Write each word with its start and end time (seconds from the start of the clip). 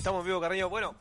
Estamos 0.00 0.20
en 0.20 0.28
vivo, 0.28 0.40
Carreño. 0.40 0.70
Bueno, 0.70 0.94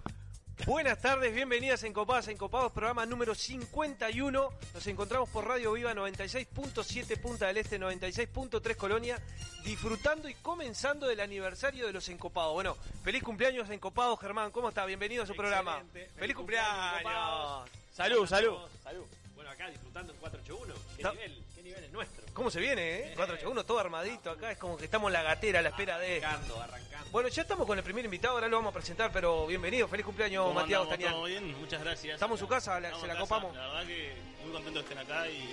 buenas 0.65 0.99
tardes, 0.99 1.33
bienvenidas 1.33 1.81
a 1.83 1.87
Encopadas, 1.87 2.27
Encopados, 2.27 2.73
programa 2.73 3.05
número 3.05 3.33
51. 3.33 4.49
Nos 4.73 4.87
encontramos 4.87 5.29
por 5.29 5.47
Radio 5.47 5.71
Viva 5.71 5.93
96.7 5.93 7.17
Punta 7.21 7.47
del 7.47 7.55
Este, 7.59 7.79
96.3 7.79 8.75
Colonia, 8.75 9.17
disfrutando 9.63 10.27
y 10.27 10.33
comenzando 10.33 11.07
del 11.07 11.21
aniversario 11.21 11.87
de 11.87 11.93
los 11.93 12.09
Encopados. 12.09 12.51
Bueno, 12.51 12.75
feliz 13.01 13.23
cumpleaños 13.23 13.69
Encopados, 13.69 14.19
Germán. 14.19 14.51
¿Cómo 14.51 14.67
está? 14.67 14.85
Bienvenido 14.85 15.23
a 15.23 15.25
su 15.25 15.33
programa. 15.33 15.77
Excelente. 15.77 15.99
Feliz, 16.01 16.19
Feliz 16.19 16.35
cumpleaños. 16.35 16.91
cumpleaños, 16.91 17.69
Salud, 17.93 18.27
salud. 18.27 18.57
Salud. 18.83 19.05
Bueno, 19.49 19.63
acá 19.63 19.71
disfrutando 19.71 20.13
en 20.13 20.19
481. 20.19 20.73
¿Qué 20.97 21.03
nivel? 21.03 21.43
¿Qué 21.55 21.63
nivel 21.63 21.83
es 21.83 21.91
nuestro? 21.91 22.23
¿Cómo 22.33 22.51
se 22.51 22.59
viene, 22.59 22.99
eh? 22.99 23.13
481, 23.15 23.63
todo 23.65 23.79
armadito 23.79 24.29
acá. 24.31 24.51
Es 24.51 24.57
como 24.59 24.77
que 24.77 24.85
estamos 24.85 25.09
en 25.09 25.13
la 25.13 25.23
gatera 25.23 25.59
a 25.59 25.61
la 25.63 25.69
espera 25.69 25.97
de... 25.97 26.23
Arrancando, 26.23 26.61
arrancando. 26.61 27.09
Bueno, 27.11 27.29
ya 27.29 27.41
estamos 27.41 27.65
con 27.65 27.75
el 27.77 27.83
primer 27.83 28.05
invitado, 28.05 28.35
ahora 28.35 28.47
lo 28.47 28.57
vamos 28.57 28.69
a 28.71 28.73
presentar, 28.75 29.11
pero 29.11 29.47
bienvenido, 29.47 29.87
feliz 29.87 30.05
cumpleaños, 30.05 30.43
¿Cómo 30.45 30.53
Matías? 30.59 30.81
Ostanian. 30.81 31.13
¿Todo 31.13 31.23
bien? 31.25 31.59
Muchas 31.59 31.81
gracias. 31.81 32.13
Estamos 32.13 32.39
en 32.39 32.45
su 32.45 32.47
casa, 32.47 32.79
la- 32.79 32.93
se 32.99 33.07
la 33.07 33.13
casa. 33.15 33.19
copamos. 33.21 33.55
La 33.55 33.67
verdad 33.67 33.87
que 33.87 34.13
muy 34.43 34.51
contento 34.53 34.79
de 34.79 34.83
estén 34.85 34.97
acá 34.99 35.27
y 35.27 35.49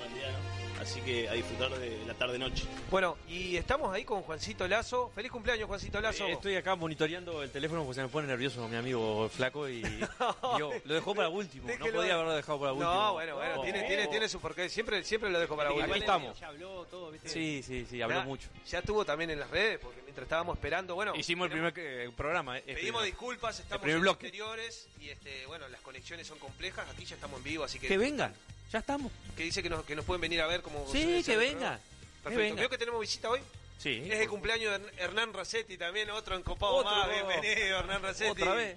realidad, 0.00 0.30
¿no? 0.32 0.65
Así 0.80 1.00
que 1.00 1.28
a 1.28 1.32
disfrutar 1.32 1.70
de 1.78 2.04
la 2.06 2.14
tarde-noche. 2.14 2.64
Bueno, 2.90 3.16
y 3.28 3.56
estamos 3.56 3.92
ahí 3.94 4.04
con 4.04 4.22
Juancito 4.22 4.68
Lazo. 4.68 5.10
Feliz 5.14 5.32
cumpleaños, 5.32 5.66
Juancito 5.66 6.00
Lazo. 6.00 6.26
Eh, 6.26 6.32
estoy 6.32 6.54
acá 6.54 6.76
monitoreando 6.76 7.42
el 7.42 7.50
teléfono 7.50 7.82
porque 7.82 7.94
se 7.96 8.02
me 8.02 8.08
pone 8.08 8.28
nervioso 8.28 8.68
mi 8.68 8.76
amigo 8.76 9.28
flaco 9.30 9.68
y 9.68 9.82
yo, 10.58 10.70
lo 10.84 10.94
dejó 10.94 11.14
para 11.14 11.28
último. 11.28 11.66
Déjelo. 11.66 11.86
No 11.86 11.92
podía 11.92 12.14
haberlo 12.14 12.34
dejado 12.36 12.60
para 12.60 12.72
último. 12.72 12.92
No, 12.92 13.12
bueno, 13.14 13.34
bueno, 13.36 13.54
Oh. 13.56 13.62
tiene, 13.62 13.82
tiene, 13.84 14.06
tiene 14.08 14.28
su 14.28 14.38
porqué. 14.38 14.68
Siempre, 14.68 15.02
siempre 15.02 15.30
lo 15.30 15.40
dejo 15.40 15.56
para 15.56 15.70
Aquí 15.70 15.78
último. 15.78 15.94
estamos. 15.96 16.38
Ya 16.38 16.48
habló 16.48 16.84
todo, 16.90 17.10
¿viste? 17.10 17.28
Sí, 17.30 17.62
sí, 17.66 17.86
sí, 17.88 18.02
habló 18.02 18.18
Ya- 18.18 18.24
mucho. 18.24 18.48
Ya 18.68 18.78
estuvo 18.80 19.04
también 19.04 19.30
en 19.30 19.40
las 19.40 19.50
redes, 19.50 19.78
porque 19.80 20.02
mientras 20.02 20.24
estábamos 20.24 20.56
esperando, 20.56 20.94
bueno. 20.94 21.14
Hicimos 21.16 21.46
el 21.46 21.52
primer 21.52 21.72
eh, 21.76 22.10
programa. 22.16 22.58
eh, 22.58 22.62
Pedimos 22.66 23.00
este, 23.02 23.12
disculpas, 23.12 23.58
estamos 23.60 23.88
en 23.88 24.00
bloque. 24.00 24.26
exteriores 24.26 24.88
y 25.00 25.08
este, 25.08 25.46
bueno, 25.46 25.66
las 25.68 25.80
conexiones 25.80 26.26
son 26.26 26.38
complejas. 26.38 26.86
Aquí 26.90 27.04
ya 27.06 27.14
estamos 27.14 27.38
en 27.38 27.44
vivo, 27.44 27.64
así 27.64 27.78
que. 27.78 27.88
Que 27.88 27.96
vengan, 27.98 28.34
ya 28.72 28.78
estamos. 28.80 29.12
Que 29.36 29.42
dice 29.44 29.62
que 29.62 29.68
nos, 29.70 29.84
que 29.84 29.94
nos 29.96 30.04
pueden 30.04 30.20
venir 30.20 30.40
a 30.40 30.46
ver 30.46 30.62
como. 30.62 30.86
Sí, 30.90 31.22
que 31.24 31.36
venga. 31.36 31.78
Que 31.78 32.22
Perfecto. 32.24 32.38
venga. 32.38 32.60
¿Vio 32.60 32.70
que 32.70 32.78
tenemos 32.78 33.00
visita 33.00 33.30
hoy? 33.30 33.40
Sí. 33.78 34.02
Es 34.10 34.20
el 34.20 34.28
cumpleaños 34.28 34.72
de 34.72 34.78
Hern- 34.86 34.92
Hernán 34.98 35.32
Racetti 35.32 35.76
también, 35.76 36.10
otro 36.10 36.34
encopado 36.36 36.76
Otro, 36.76 36.90
más. 36.90 37.08
Bienvenido, 37.08 37.78
Hernán 37.78 38.02
Racetti. 38.02 38.30
Otra 38.42 38.54
vez. 38.54 38.76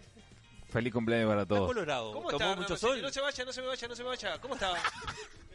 Feliz 0.71 0.93
cumpleaños 0.93 1.29
para 1.29 1.41
Está 1.43 1.55
todos. 1.55 1.67
colorado. 1.67 2.11
¿Cómo 2.13 2.29
Tomó 2.29 2.45
está? 2.45 2.55
Mucho 2.61 2.77
sol. 2.77 3.01
No 3.01 3.09
se 3.09 3.21
vaya, 3.21 3.45
no 3.45 3.51
se 3.53 3.61
me 3.61 3.67
vaya, 3.67 3.87
no 3.87 3.95
se 3.95 4.03
me 4.03 4.09
vaya. 4.09 4.39
¿Cómo 4.39 4.53
está? 4.55 4.73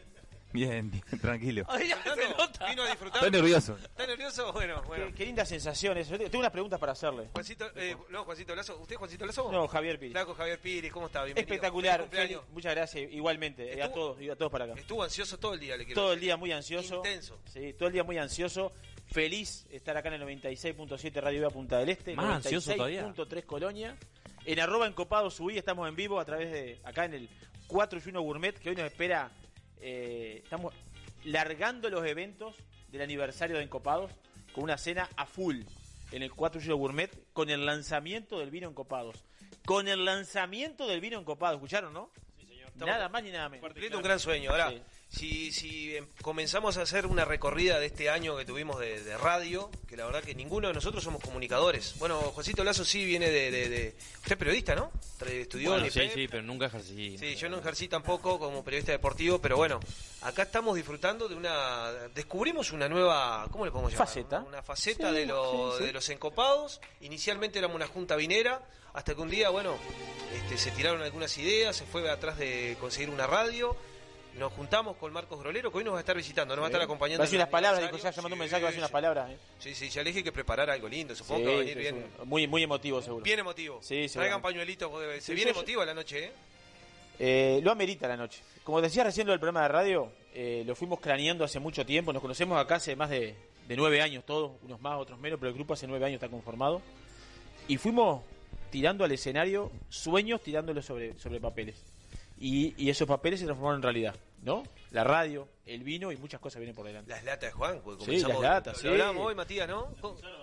Bien, 0.55 0.89
bien, 0.89 1.03
tranquilo. 1.21 1.65
Ay, 1.67 1.89
ya 1.89 1.95
se 2.01 2.09
¿Disfrutando? 2.09 2.37
nota. 2.37 2.65
¿Vino 2.69 2.83
a 2.83 2.87
disfrutar? 2.87 3.23
Estoy 3.23 3.31
nervioso. 3.41 3.77
¿Está 3.83 4.07
nervioso? 4.07 4.53
Bueno, 4.53 4.81
bueno. 4.87 5.05
Qué, 5.07 5.13
qué 5.13 5.25
lindas 5.25 5.49
sensaciones. 5.49 6.07
Yo 6.09 6.17
tengo 6.17 6.39
unas 6.39 6.51
preguntas 6.51 6.79
para 6.79 6.93
hacerle. 6.93 7.29
Juancito, 7.33 7.65
eh, 7.75 7.95
no, 8.09 8.23
Juancito 8.23 8.55
Lazo. 8.55 8.77
¿Usted 8.79 8.95
Juancito 8.95 9.25
Lazo? 9.25 9.51
No, 9.51 9.67
Javier 9.67 9.99
Piri. 9.99 10.11
Flaco 10.11 10.33
Javier 10.33 10.59
Piri, 10.59 10.89
¿cómo 10.89 11.07
está? 11.07 11.23
Bienvenido. 11.23 11.53
Espectacular. 11.53 12.07
Feliz 12.09 12.37
Muchas 12.51 12.73
gracias. 12.75 13.11
Igualmente. 13.11 13.73
eh, 13.77 13.81
A 13.81 13.85
Estuvo- 13.85 14.11
todos, 14.13 14.21
y 14.21 14.29
a 14.29 14.35
todos 14.35 14.51
para 14.51 14.65
acá. 14.65 14.73
Estuvo 14.75 15.03
ansioso 15.03 15.37
todo 15.37 15.53
el 15.53 15.59
día, 15.59 15.77
le 15.77 15.85
quiero 15.85 16.01
Todo 16.01 16.13
el 16.13 16.19
día 16.19 16.37
muy 16.37 16.51
ansioso. 16.51 16.97
Intenso. 16.97 17.39
Sí, 17.51 17.73
todo 17.73 17.87
el 17.87 17.93
día 17.93 18.03
muy 18.03 18.17
ansioso. 18.17 18.71
Feliz 19.07 19.67
estar 19.69 19.95
acá 19.97 20.07
en 20.09 20.15
el 20.15 20.21
96.7 20.23 21.21
Radio 21.21 21.39
Viva 21.39 21.49
Punta 21.51 21.77
del 21.79 21.89
Este. 21.89 22.15
Más 22.15 22.37
ansioso 22.37 22.73
todavía. 22.73 23.03
96.3 23.05 23.43
Colonia. 23.45 23.95
En 24.45 24.59
arroba 24.59 24.87
encopado 24.87 25.29
subí, 25.29 25.57
estamos 25.57 25.87
en 25.89 25.95
vivo 25.95 26.19
a 26.19 26.25
través 26.25 26.51
de 26.51 26.79
acá 26.83 27.05
en 27.05 27.13
el 27.15 27.29
4 27.67 27.99
y 28.03 28.09
1 28.09 28.21
Gourmet, 28.21 28.57
que 28.59 28.69
hoy 28.69 28.75
nos 28.75 28.85
espera. 28.85 29.31
Eh, 29.81 30.41
estamos 30.43 30.73
largando 31.23 31.89
los 31.89 32.05
eventos 32.05 32.55
del 32.89 33.01
aniversario 33.01 33.57
de 33.57 33.63
Encopados 33.63 34.11
con 34.53 34.63
una 34.63 34.77
cena 34.77 35.09
a 35.17 35.25
full 35.25 35.61
en 36.11 36.23
el 36.23 36.31
4 36.31 36.61
y 36.61 36.65
1 36.65 36.75
Gourmet 36.77 37.11
con 37.33 37.49
el 37.49 37.65
lanzamiento 37.65 38.39
del 38.39 38.51
vino 38.51 38.69
Encopados. 38.69 39.23
Con 39.65 39.87
el 39.87 40.05
lanzamiento 40.05 40.87
del 40.87 41.01
vino 41.01 41.19
Encopados, 41.19 41.57
¿escucharon, 41.57 41.93
no? 41.93 42.11
Nada 42.85 43.09
más 43.09 43.23
ni 43.23 43.31
nada 43.31 43.49
menos. 43.49 43.61
Un 43.97 44.03
gran 44.03 44.19
sueño. 44.19 44.51
Ahora, 44.51 44.69
Sí. 44.69 44.81
Si, 45.09 45.51
si 45.53 45.95
em, 45.95 46.05
comenzamos 46.21 46.77
a 46.77 46.81
hacer 46.81 47.05
una 47.05 47.23
recorrida 47.23 47.79
de 47.79 47.85
este 47.85 48.09
año 48.09 48.35
que 48.35 48.43
tuvimos 48.43 48.79
de, 48.79 49.01
de 49.01 49.17
radio, 49.17 49.69
que 49.87 49.95
la 49.95 50.05
verdad 50.05 50.21
que 50.23 50.35
ninguno 50.35 50.67
de 50.67 50.73
nosotros 50.73 51.03
somos 51.03 51.21
comunicadores. 51.21 51.95
Bueno, 51.99 52.19
Juancito 52.19 52.63
Lazo 52.65 52.83
sí 52.83 53.05
viene 53.05 53.29
de... 53.29 53.49
de- 53.51 53.69
de- 53.69 53.95
Usted 54.17 54.31
es 54.33 54.37
periodista, 54.37 54.75
¿no? 54.75 54.91
Estudió 55.25 55.69
Bueno, 55.69 55.85
en 55.85 55.91
sí, 55.91 55.99
IPEP. 56.01 56.13
sí, 56.15 56.27
pero 56.27 56.43
nunca 56.43 56.65
ejercí. 56.65 57.17
Sí, 57.17 57.35
yo 57.35 57.47
no 57.47 57.59
ejercí 57.59 57.87
tampoco 57.87 58.37
como 58.39 58.63
periodista 58.63 58.91
deportivo, 58.91 59.39
pero 59.39 59.55
bueno, 59.55 59.79
acá 60.21 60.43
estamos 60.43 60.75
disfrutando 60.75 61.29
de 61.29 61.35
una... 61.35 61.91
Descubrimos 62.13 62.71
una 62.73 62.89
nueva... 62.89 63.47
¿Cómo 63.51 63.63
le 63.65 63.71
podemos 63.71 63.93
llamar? 63.93 64.07
Faceta. 64.07 64.39
Una 64.41 64.61
faceta 64.63 65.09
Sí, 65.11 65.15
de, 65.15 65.25
lo- 65.27 65.71
sí, 65.73 65.77
sí. 65.79 65.85
de 65.85 65.93
los 65.93 66.09
encopados. 66.09 66.81
Inicialmente 67.01 67.59
éramos 67.59 67.75
una 67.75 67.87
junta 67.87 68.15
vinera, 68.17 68.61
hasta 68.93 69.13
que 69.15 69.21
un 69.21 69.29
día, 69.29 69.49
bueno, 69.49 69.77
este, 70.35 70.57
se 70.57 70.71
tiraron 70.71 71.01
algunas 71.03 71.37
ideas, 71.37 71.75
se 71.77 71.85
fue 71.85 72.09
atrás 72.09 72.37
de 72.37 72.75
conseguir 72.81 73.09
una 73.11 73.27
radio. 73.27 73.77
Nos 74.37 74.51
juntamos 74.51 74.97
con 74.97 75.13
Marcos 75.13 75.39
Grolero, 75.39 75.71
que 75.71 75.77
hoy 75.77 75.83
nos 75.85 75.93
va 75.93 75.97
a 75.97 76.01
estar 76.01 76.15
visitando, 76.15 76.55
nos 76.55 76.63
va 76.63 76.67
a 76.67 76.69
estar 76.69 76.81
acompañando. 76.81 77.19
Va 77.19 77.23
a 77.23 77.27
decir 77.27 77.37
unas 77.39 77.47
palabras, 77.47 77.81
dijo 77.81 77.95
ya, 77.97 78.11
ya 78.11 78.21
mandó 78.21 78.33
un 78.35 78.39
Sí, 78.39 78.39
mensaje, 78.41 78.61
va 78.63 78.67
a 78.67 78.71
decir 78.71 78.81
unas 78.81 78.91
palabras. 78.91 79.31
¿eh? 79.31 79.37
Sí, 79.59 79.73
sí, 79.73 79.89
ya 79.89 80.03
le 80.03 80.09
dije 80.09 80.23
que 80.25 80.31
preparar 80.33 80.69
algo 80.69 80.89
lindo, 80.89 81.15
supongo 81.15 81.39
Sí, 81.39 81.43
que 81.45 81.49
va 81.51 81.55
a 81.55 81.59
venir 81.59 81.73
sí, 81.73 81.79
bien. 81.79 81.95
sí. 81.95 82.25
Muy, 82.25 82.47
muy 82.47 82.63
emotivo, 82.63 83.01
seguro. 83.01 83.23
Bien 83.23 83.39
emotivo. 83.39 83.79
Sí, 83.81 84.07
Traigan 84.11 84.41
pañuelitos, 84.41 84.91
se 85.15 85.21
Sí, 85.21 85.33
viene 85.35 85.51
emotiva 85.51 85.85
la 85.85 85.93
noche, 85.93 86.25
¿eh? 86.25 86.31
Eh, 87.17 87.59
lo 87.63 87.71
amerita 87.71 88.09
la 88.09 88.17
noche. 88.17 88.41
Como 88.65 88.81
decía 88.81 89.05
recién 89.05 89.25
lo 89.25 89.31
del 89.31 89.39
programa 89.39 89.61
de 89.61 89.67
radio, 89.69 90.11
eh, 90.33 90.63
lo 90.65 90.75
fuimos 90.75 90.99
craneando 90.99 91.45
hace 91.45 91.59
mucho 91.61 91.85
tiempo. 91.85 92.11
Nos 92.11 92.21
conocemos 92.21 92.59
acá 92.59 92.75
hace 92.75 92.93
más 92.97 93.09
de, 93.09 93.35
de 93.69 93.77
nueve 93.77 94.01
años 94.01 94.25
todos, 94.25 94.51
unos 94.63 94.81
más, 94.81 94.99
otros 94.99 95.17
menos, 95.17 95.39
pero 95.39 95.47
el 95.49 95.55
grupo 95.55 95.75
hace 95.75 95.87
nueve 95.87 96.05
años 96.05 96.15
está 96.15 96.27
conformado. 96.27 96.81
Y 97.69 97.77
fuimos 97.77 98.21
tirando 98.69 99.05
al 99.05 99.13
escenario 99.13 99.71
sueños 99.87 100.41
tirándolos 100.41 100.85
sobre, 100.85 101.17
sobre 101.19 101.39
papeles. 101.39 101.77
Y, 102.45 102.75
y 102.77 102.89
esos 102.89 103.07
papeles 103.07 103.39
se 103.39 103.45
transformaron 103.45 103.79
en 103.79 103.83
realidad, 103.83 104.15
¿no? 104.43 104.61
La 104.91 105.03
radio, 105.03 105.47
el 105.65 105.83
vino 105.83 106.11
y 106.11 106.17
muchas 106.17 106.39
cosas 106.39 106.59
vienen 106.59 106.75
por 106.75 106.85
delante. 106.85 107.09
Las 107.09 107.23
latas 107.23 107.49
de 107.49 107.51
Juan, 107.53 107.81
porque 107.83 108.05
Sí, 108.05 108.19
las 108.19 108.39
latas, 108.39 108.77
sí. 108.77 108.87
hablábamos 108.87 109.25
hoy, 109.25 109.35
Matías, 109.35 109.67
¿no? 109.67 109.87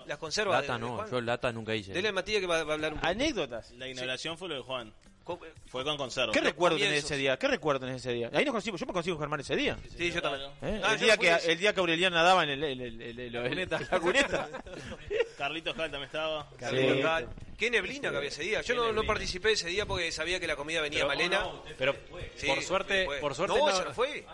Las 0.07 0.19
conservas. 0.19 0.61
Lata 0.63 0.75
de- 0.75 0.81
de 0.81 0.87
no, 0.89 0.97
Juan. 0.97 1.11
yo 1.11 1.21
lata 1.21 1.53
nunca 1.53 1.75
hice. 1.77 1.93
Dele 1.93 2.09
a 2.09 2.13
Matías 2.13 2.41
que 2.41 2.47
va, 2.49 2.65
va 2.65 2.73
a 2.73 2.75
hablar 2.75 2.93
un 2.95 2.99
poco. 2.99 3.09
Anécdotas. 3.11 3.71
La 3.73 3.89
inauguración 3.89 4.37
fue 4.37 4.49
lo 4.49 4.57
de 4.57 4.63
Juan. 4.63 4.93
Co- 5.25 5.39
Fue 5.69 5.85
con 5.85 5.97
conserva. 5.97 6.33
¿Qué 6.33 6.41
recuerdo 6.41 6.79
tenés 6.79 7.05
ese 7.05 7.17
día? 7.17 7.37
¿Qué 7.39 7.49
recuerdo 7.49 7.81
tenés 7.87 7.97
ese 7.97 8.13
día? 8.13 8.31
Ahí 8.33 8.45
nos 8.45 8.53
conocimos, 8.53 8.81
yo 8.81 8.87
me 8.87 8.93
consigo 8.93 9.19
Germán 9.19 9.41
ese 9.41 9.55
día. 9.57 9.77
Sí, 9.97 10.11
yo 10.11 10.21
también. 10.21 10.51
¿Eh? 10.63 10.81
Ah, 10.85 10.93
el, 10.95 10.99
yo 10.99 11.05
día 11.07 11.17
que, 11.17 11.53
el 11.53 11.59
día 11.59 11.73
que 11.73 11.81
Aureliano 11.81 12.17
nadaba 12.17 12.43
en 12.45 12.51
el, 12.51 12.65
el- 12.65 12.81
el- 12.81 13.01
el- 13.03 13.21
el- 13.21 13.59
el- 13.59 13.69
la 13.91 14.01
cuneta. 14.01 14.49
Carlitos 15.39 15.75
Cal 15.75 15.91
también 15.91 16.05
estaba. 16.07 16.49
Carlitos 16.59 16.97
Sí. 16.97 17.03
Gal. 17.03 17.29
Qué 17.59 17.71
neblina 17.71 18.11
que 18.11 18.17
había 18.17 18.29
ese 18.29 18.43
día. 18.43 18.61
Yo 18.63 18.75
no, 18.75 18.93
no 18.93 19.05
participé 19.05 19.53
ese 19.53 19.69
día 19.69 19.87
porque 19.87 20.11
sabía 20.11 20.41
que 20.41 20.47
la 20.49 20.57
comida 20.57 20.81
venía 20.81 21.07
malena. 21.07 21.47
Pero 21.79 21.95
Sí, 22.37 22.47
por 22.49 22.63
suerte, 22.63 23.05
fue. 23.05 23.19
por 23.19 23.35
suerte 23.35 23.57
no, 23.57 23.69
no- 23.69 23.85
no 23.85 23.95
fue. 23.95 24.25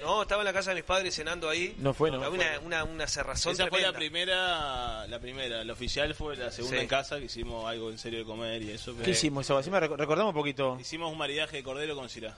No, 0.00 0.22
estaba 0.22 0.42
en 0.42 0.46
la 0.46 0.52
casa 0.52 0.70
de 0.70 0.76
mis 0.76 0.84
padres 0.84 1.14
cenando 1.14 1.48
ahí. 1.48 1.74
No 1.78 1.92
fue, 1.94 2.10
no. 2.10 2.22
Había 2.24 2.58
una, 2.58 2.58
una, 2.60 2.84
una 2.84 3.06
cerrazón 3.06 3.52
Esa 3.52 3.66
fue 3.68 3.80
la 3.82 3.92
primera, 3.92 5.06
la 5.06 5.18
primera. 5.18 5.62
La 5.64 5.72
oficial 5.72 6.14
fue 6.14 6.36
la 6.36 6.50
segunda 6.50 6.76
Sí. 6.78 6.82
en 6.82 6.88
casa 6.88 7.18
que 7.18 7.24
hicimos 7.26 7.66
algo 7.68 7.90
en 7.90 7.98
serio 7.98 8.20
de 8.20 8.24
comer 8.24 8.62
y 8.62 8.70
eso. 8.70 8.96
¿Qué 9.04 9.10
hicimos, 9.10 9.46
Seba? 9.46 9.62
Sí 9.62 9.70
recordamos 9.70 10.28
un 10.32 10.34
poquito. 10.34 10.78
Hicimos 10.80 11.10
un 11.12 11.18
maridaje 11.18 11.58
de 11.58 11.62
cordero 11.62 11.94
con 11.94 12.08
cirá. 12.08 12.36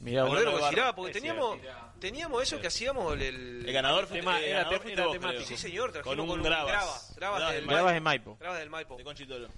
Mirá, 0.00 0.26
Cordero 0.26 0.58
con 0.58 0.68
cirá, 0.70 0.94
porque 0.96 1.12
teníamos, 1.12 1.58
teníamos 2.00 2.42
eso 2.42 2.60
que 2.60 2.66
hacíamos 2.66 3.14
el, 3.14 3.22
el- 3.22 3.64
El 3.66 3.72
ganador 3.72 4.06
fue 4.08 4.18
Tema- 4.18 4.38
el 4.38 4.44
era 4.46 4.64
ganador 4.64 4.90
era 4.90 5.04
vos, 5.04 5.12
temático. 5.12 5.44
Sí, 5.44 5.56
señor, 5.56 5.92
trajimos 5.92 6.16
Con 6.16 6.20
un 6.20 6.28
con 6.28 6.42
grabas. 6.42 6.66
grabas, 6.66 7.12
grabas 7.16 7.38
Grabas 7.66 7.94
del 7.94 8.00
Maipo. 8.02 8.36
Grabas 8.40 8.58
del 8.58 8.70
Maipo. 8.70 8.96
De 8.96 9.04
Conchitoro. 9.04 9.48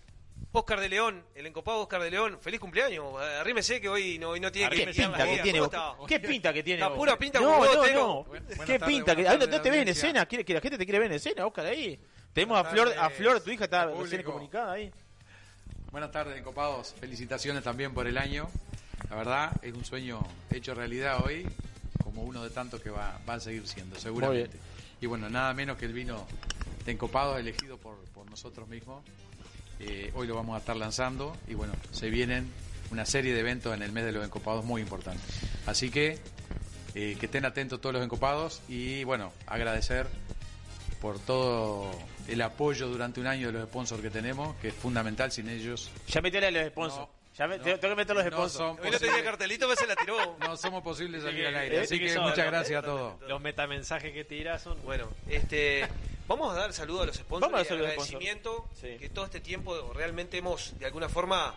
Oscar 0.61 0.81
de 0.81 0.89
León, 0.89 1.25
el 1.35 1.47
encopado 1.47 1.81
Oscar 1.81 2.01
de 2.01 2.11
León, 2.11 2.39
feliz 2.41 2.61
cumpleaños. 2.61 3.21
Arrímese 3.41 3.81
que 3.81 3.89
hoy 3.89 4.19
no, 4.19 4.31
hoy 4.31 4.41
no 4.41 4.53
tiene 4.53 4.71
¿Qué 4.71 4.87
que 4.87 4.93
pinta 4.93 5.25
que 5.27 5.39
tiene 5.43 5.59
¿Cómo 5.59 5.95
vos? 5.97 6.09
¿Qué 6.09 6.21
pinta 6.21 6.53
que 6.53 6.63
tiene 6.63 6.81
La 6.81 6.89
vos? 6.89 6.99
pura 6.99 7.19
pinta 7.19 7.41
no, 7.41 7.65
no, 7.65 7.81
tengo. 7.83 8.01
no. 8.01 8.25
Buenas 8.25 8.59
¿Qué 8.65 8.79
pinta? 8.79 9.17
que 9.17 9.23
buenas 9.23 9.43
ah, 9.43 9.47
no, 9.51 9.61
te 9.61 9.71
ven 9.71 9.81
en 9.81 9.89
escena. 9.89 10.27
¿Quiere 10.27 10.45
que 10.45 10.55
la 10.55 10.61
gente 10.61 10.79
te 10.79 10.85
quiere 10.85 11.01
ver 11.01 11.11
en 11.11 11.17
escena, 11.17 11.45
Oscar, 11.45 11.67
ahí? 11.67 11.99
Tenemos 12.33 12.59
a 12.59 12.71
Flor, 12.71 12.93
a 12.97 13.11
Flor, 13.11 13.41
tu 13.41 13.51
hija 13.51 13.65
está 13.65 13.87
recién 13.87 14.23
comunicada 14.23 14.73
ahí. 14.73 14.93
Buenas 15.91 16.13
tardes, 16.13 16.39
encopados. 16.39 16.95
Felicitaciones 17.01 17.65
también 17.65 17.93
por 17.93 18.07
el 18.07 18.17
año. 18.17 18.49
La 19.11 19.17
verdad, 19.17 19.53
es 19.61 19.75
un 19.75 19.85
sueño 19.85 20.21
hecho 20.51 20.75
realidad 20.75 21.25
hoy, 21.25 21.47
como 22.03 22.23
uno 22.23 22.45
de 22.45 22.51
tantos 22.51 22.81
que 22.81 22.91
va, 22.91 23.19
va 23.29 23.35
a 23.35 23.41
seguir 23.41 23.67
siendo, 23.67 23.99
seguramente. 23.99 24.57
Y 25.01 25.07
bueno, 25.07 25.29
nada 25.29 25.53
menos 25.53 25.77
que 25.79 25.87
el 25.87 25.93
vino 25.93 26.27
de 26.85 26.93
encopados 26.93 27.39
elegido 27.39 27.77
por, 27.77 27.97
por 28.15 28.29
nosotros 28.31 28.69
mismos. 28.69 29.05
Eh, 29.87 30.11
hoy 30.15 30.27
lo 30.27 30.35
vamos 30.35 30.55
a 30.57 30.59
estar 30.59 30.77
lanzando 30.77 31.37
y 31.49 31.55
bueno, 31.55 31.75
se 31.91 32.09
vienen 32.11 32.51
una 32.91 33.05
serie 33.07 33.35
de 33.35 33.41
eventos 33.41 33.75
en 33.75 33.83
el 33.83 33.93
mes 33.93 34.05
de 34.05 34.13
los 34.13 34.25
encopados 34.25 34.65
muy 34.65 34.81
importantes. 34.81 35.25
Así 35.67 35.91
que 35.91 36.19
eh, 36.95 37.17
que 37.19 37.27
estén 37.27 37.45
atentos 37.45 37.81
todos 37.81 37.95
los 37.95 38.05
encopados 38.05 38.63
y 38.69 39.05
bueno, 39.05 39.33
agradecer 39.47 40.07
por 41.01 41.19
todo 41.19 41.91
el 42.29 42.41
apoyo 42.41 42.89
durante 42.89 43.21
un 43.21 43.27
año 43.27 43.49
de 43.49 43.53
los 43.59 43.65
sponsors 43.69 44.01
que 44.01 44.11
tenemos, 44.11 44.57
que 44.57 44.69
es 44.69 44.75
fundamental 44.75 45.31
sin 45.33 45.49
ellos. 45.49 45.91
Ya 46.09 46.21
metele 46.23 46.47
a 46.47 46.51
los 46.51 46.67
sponsors. 46.69 47.09
No, 47.09 47.11
ya 47.37 47.47
me- 47.49 47.59
no, 47.59 47.65
tengo 47.65 47.81
que 47.81 47.95
meter 47.97 48.15
los 48.17 48.25
no 48.27 48.31
sponsors. 48.31 48.53
son 48.53 48.79
Hoy 48.87 48.91
no 48.91 48.99
tenía 48.99 49.23
cartelito, 49.25 49.67
pero 49.69 49.81
se 49.81 49.87
la 49.87 49.97
tiró. 49.97 50.37
no 50.41 50.57
somos 50.57 50.83
posibles 50.83 51.23
salir 51.25 51.47
al 51.47 51.57
aire. 51.57 51.81
Así 51.81 51.99
que 51.99 52.07
que 52.07 52.15
son, 52.15 52.23
muchas 52.23 52.39
¿no? 52.47 52.51
gracias 52.53 52.79
a 52.83 52.87
todos. 52.87 53.21
los 53.29 53.41
metamensajes 53.43 54.13
que 54.15 54.25
tiras 54.25 54.63
son. 54.63 54.81
Bueno, 54.85 55.09
este, 55.29 55.87
Vamos 56.27 56.55
a 56.55 56.59
dar 56.59 56.73
saludo 56.73 57.03
a 57.03 57.07
los 57.07 57.17
sponsors 57.17 57.41
Vamos 57.51 57.55
a 57.55 57.57
dar 57.59 57.67
y 57.67 57.69
saludo 57.69 57.85
a 57.85 57.89
los 57.89 57.93
agradecimiento 58.05 58.69
Sí. 58.81 58.97
que 58.99 59.09
todo 59.11 59.25
este 59.27 59.41
tiempo 59.41 59.93
realmente 59.93 60.39
hemos, 60.39 60.79
de 60.79 60.87
alguna 60.87 61.09
forma, 61.09 61.55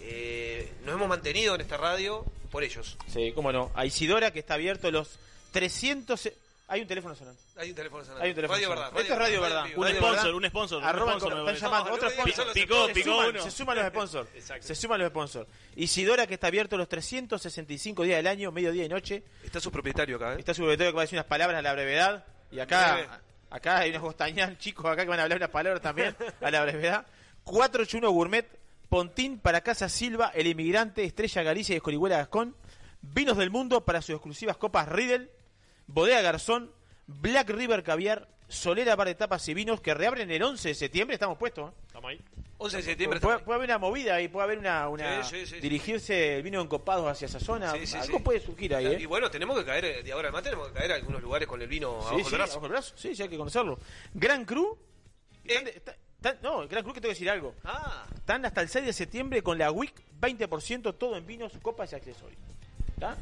eh, 0.00 0.72
nos 0.84 0.94
hemos 0.94 1.08
mantenido 1.08 1.54
en 1.54 1.60
esta 1.60 1.76
radio 1.76 2.24
por 2.50 2.62
ellos. 2.62 2.96
Sí, 3.12 3.32
cómo 3.34 3.50
no. 3.52 3.70
A 3.74 3.84
Isidora 3.84 4.30
que 4.32 4.38
está 4.38 4.54
abierto 4.54 4.90
los 4.90 5.18
300... 5.52 6.30
Hay 6.66 6.80
un 6.80 6.86
teléfono 6.86 7.14
sonando. 7.14 7.38
Hay 7.56 7.68
un 7.70 7.74
teléfono 7.76 8.02
sonando. 8.04 8.24
Hay 8.24 8.30
un 8.30 8.36
teléfono 8.36 8.56
Radio. 8.56 8.70
Verdad. 8.70 8.98
Esto 8.98 9.12
es 9.12 9.18
Radio 9.18 9.40
Verdad. 9.42 9.64
Un 9.76 9.82
Radio 9.84 9.98
sponsor, 9.98 10.14
Verdad. 10.24 10.34
un 10.34 10.46
sponsor. 10.48 10.82
un 10.82 10.90
sponsor, 10.90 11.38
están 11.38 11.56
llamando 11.56 11.90
No, 11.90 11.94
otro 11.96 12.10
sponsor. 12.10 12.52
Picó, 12.54 12.86
Se 12.86 12.92
picó 12.94 13.10
suman. 13.10 13.42
Se 13.42 13.50
suman 13.50 13.76
los 13.76 13.86
sponsors. 13.88 14.28
Exacto. 14.34 14.66
Se 14.66 14.74
suman 14.74 15.00
los 15.00 15.08
sponsors. 15.10 15.48
Isidora 15.76 16.26
que 16.26 16.34
está 16.34 16.46
abierto 16.46 16.78
los 16.78 16.88
365 16.88 18.02
días 18.04 18.16
del 18.16 18.26
año, 18.28 18.50
mediodía 18.50 18.84
y 18.84 18.88
noche. 18.88 19.22
Está 19.42 19.60
su 19.60 19.70
propietario 19.70 20.16
acá, 20.16 20.34
¿eh? 20.34 20.36
Está 20.38 20.54
su 20.54 20.62
secretario 20.62 20.92
que 20.92 20.96
va 20.96 21.02
a 21.02 21.04
decir 21.04 21.18
unas 21.18 21.26
palabras 21.26 21.58
a 21.58 21.62
la 21.62 21.72
brevedad. 21.74 22.24
Y 22.50 22.60
acá, 22.60 22.94
Breve. 22.94 23.08
Acá 23.50 23.78
hay 23.78 23.90
unos 23.90 24.02
bostañal 24.02 24.58
chicos 24.58 24.86
acá 24.86 25.02
que 25.02 25.08
van 25.08 25.20
a 25.20 25.24
hablar 25.24 25.38
unas 25.38 25.50
palabras 25.50 25.82
también 25.82 26.16
a 26.40 26.50
la 26.50 26.62
brevedad. 26.62 27.06
481 27.44 28.10
Gourmet, 28.10 28.48
Pontín 28.88 29.38
para 29.38 29.60
Casa 29.60 29.88
Silva, 29.88 30.30
El 30.34 30.46
Inmigrante, 30.46 31.04
Estrella 31.04 31.42
Galicia 31.42 31.74
y 31.74 31.76
Escorihuela 31.76 32.18
Gascón. 32.18 32.56
Vinos 33.02 33.36
del 33.36 33.50
Mundo 33.50 33.84
para 33.84 34.00
sus 34.00 34.14
exclusivas 34.14 34.56
copas 34.56 34.88
Riddle. 34.88 35.30
Bodega 35.86 36.22
Garzón, 36.22 36.70
Black 37.06 37.50
River 37.50 37.82
Caviar, 37.82 38.28
Solera 38.48 38.96
Bar 38.96 39.08
de 39.08 39.14
Tapas 39.14 39.46
y 39.48 39.54
Vinos 39.54 39.80
que 39.80 39.94
reabren 39.94 40.30
el 40.30 40.42
11 40.42 40.68
de 40.68 40.74
septiembre. 40.74 41.14
Estamos 41.14 41.36
puestos. 41.38 41.70
¿eh? 41.70 41.74
Estamos 41.86 42.10
ahí. 42.10 42.20
11 42.64 42.76
de 42.78 42.82
septiembre. 42.82 43.20
Puede, 43.20 43.36
haber 43.54 43.68
una 43.68 43.78
movida 43.78 44.14
ahí, 44.16 44.28
puede 44.28 44.44
haber 44.44 44.58
una. 44.58 44.88
una 44.88 45.22
Sí, 45.22 45.36
sí, 45.40 45.46
sí, 45.46 45.54
sí. 45.56 45.60
dirigirse 45.60 46.36
el 46.36 46.42
vino 46.42 46.60
encopados 46.60 47.06
hacia 47.10 47.26
esa 47.26 47.38
zona. 47.40 47.72
Algo 47.72 48.20
puede 48.20 48.40
surgir 48.40 48.74
ahí, 48.74 48.86
¿eh? 48.86 48.98
Y 49.00 49.06
bueno, 49.06 49.30
tenemos 49.30 49.58
que 49.58 49.64
caer, 49.64 49.84
eh, 49.84 50.02
de 50.02 50.12
ahora 50.12 50.28
en 50.28 50.32
más 50.34 50.42
tenemos 50.42 50.68
que 50.68 50.74
caer 50.74 50.92
a 50.92 50.94
algunos 50.96 51.22
lugares 51.22 51.46
con 51.46 51.60
el 51.60 51.68
vino 51.68 51.90
abajo 51.92 52.16
sí, 52.16 52.22
del 52.22 52.32
brazo. 52.32 52.52
abajo 52.54 52.66
el 52.66 52.72
brazo. 52.72 52.94
Sí, 52.96 53.14
sí, 53.14 53.22
hay 53.22 53.28
que 53.28 53.36
conocerlo. 53.36 53.78
Gran 54.14 54.44
Cru. 54.44 54.78
Eh. 55.44 55.48
están 55.52 55.64
de- 55.64 55.70
está- 55.72 55.96
está- 56.16 56.36
no, 56.42 56.66
Gran 56.68 56.82
Cru 56.84 56.92
que 56.94 57.00
tengo 57.00 57.10
que 57.12 57.14
decir 57.14 57.28
algo. 57.30 57.54
Ah, 57.64 58.06
Están 58.14 58.44
hasta 58.46 58.62
el 58.62 58.68
6 58.68 58.86
de 58.86 58.92
septiembre 58.94 59.42
con 59.42 59.58
la 59.58 59.70
WIC 59.70 59.92
20% 60.20 60.94
todo 60.94 61.16
en 61.16 61.26
vinos, 61.26 61.52
copas 61.60 61.92
y 61.92 61.96
accesorios. 61.96 62.40
¿Está? 62.94 63.16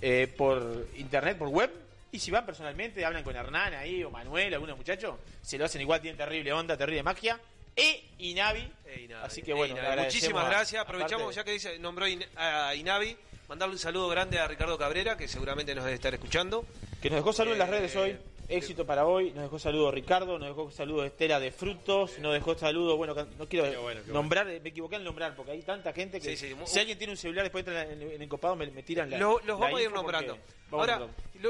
Eh, 0.00 0.32
por 0.36 0.88
internet, 0.96 1.38
por 1.38 1.48
web. 1.48 1.70
Y 2.10 2.18
si 2.20 2.30
van 2.30 2.44
personalmente, 2.46 3.04
hablan 3.04 3.24
con 3.24 3.34
Hernán 3.34 3.74
ahí 3.74 4.04
o 4.04 4.10
Manuel, 4.10 4.52
algunos 4.54 4.76
muchachos, 4.76 5.16
se 5.42 5.58
lo 5.58 5.64
hacen 5.64 5.80
igual, 5.80 6.00
tienen 6.00 6.16
terrible 6.18 6.52
onda, 6.52 6.76
terrible 6.76 7.02
magia. 7.02 7.40
E 7.76 8.04
Inavi. 8.18 8.70
eh, 8.86 9.02
Inavi, 9.04 9.24
Así 9.26 9.42
que 9.42 9.50
eh, 9.50 9.54
bueno, 9.54 9.76
Inavi. 9.76 10.02
muchísimas 10.02 10.48
gracias. 10.48 10.82
Aprovechamos 10.82 11.34
ya 11.34 11.44
que 11.44 11.52
dice, 11.52 11.78
nombró 11.78 12.06
a 12.36 12.74
Inavi, 12.74 13.16
mandarle 13.48 13.74
un 13.74 13.78
saludo 13.78 14.08
grande 14.08 14.38
a 14.38 14.46
Ricardo 14.46 14.78
Cabrera, 14.78 15.16
que 15.16 15.26
seguramente 15.28 15.74
nos 15.74 15.84
debe 15.84 15.96
estar 15.96 16.14
escuchando. 16.14 16.64
Que 17.02 17.10
nos 17.10 17.18
dejó 17.18 17.32
saludos 17.32 17.54
en 17.56 17.58
las 17.58 17.68
Eh, 17.68 17.72
redes 17.72 17.96
hoy. 17.96 18.16
Éxito 18.46 18.84
para 18.84 19.06
hoy. 19.06 19.30
Nos 19.32 19.44
dejó 19.44 19.58
saludo 19.58 19.90
Ricardo, 19.90 20.38
nos 20.38 20.48
dejó 20.48 20.70
saludo 20.70 21.02
Estela 21.06 21.40
de 21.40 21.50
Frutos, 21.50 22.18
nos 22.18 22.34
dejó 22.34 22.54
saludo, 22.56 22.96
bueno, 22.98 23.14
no 23.14 23.48
quiero 23.48 23.70
Qué 23.70 23.76
bueno, 23.78 24.02
qué 24.04 24.12
nombrar, 24.12 24.44
me 24.46 24.56
equivoqué 24.68 24.96
en 24.96 25.04
nombrar, 25.04 25.34
porque 25.34 25.52
hay 25.52 25.62
tanta 25.62 25.94
gente 25.94 26.20
que 26.20 26.36
Sí, 26.36 26.48
sí, 26.50 26.54
si 26.66 26.78
alguien 26.78 26.98
tiene 26.98 27.14
un 27.14 27.16
celular 27.16 27.42
después 27.44 27.66
entra 27.66 27.84
en, 27.90 28.02
en 28.02 28.20
encopado 28.20 28.54
me, 28.54 28.66
me 28.66 28.82
tiran 28.82 29.08
la 29.08 29.16
Lo- 29.16 29.38
los 29.46 29.58
la 29.58 29.64
vamos 29.66 29.80
a 29.80 29.82
ir 29.82 29.90
nombrando. 29.90 30.38
Ahora, 30.72 31.08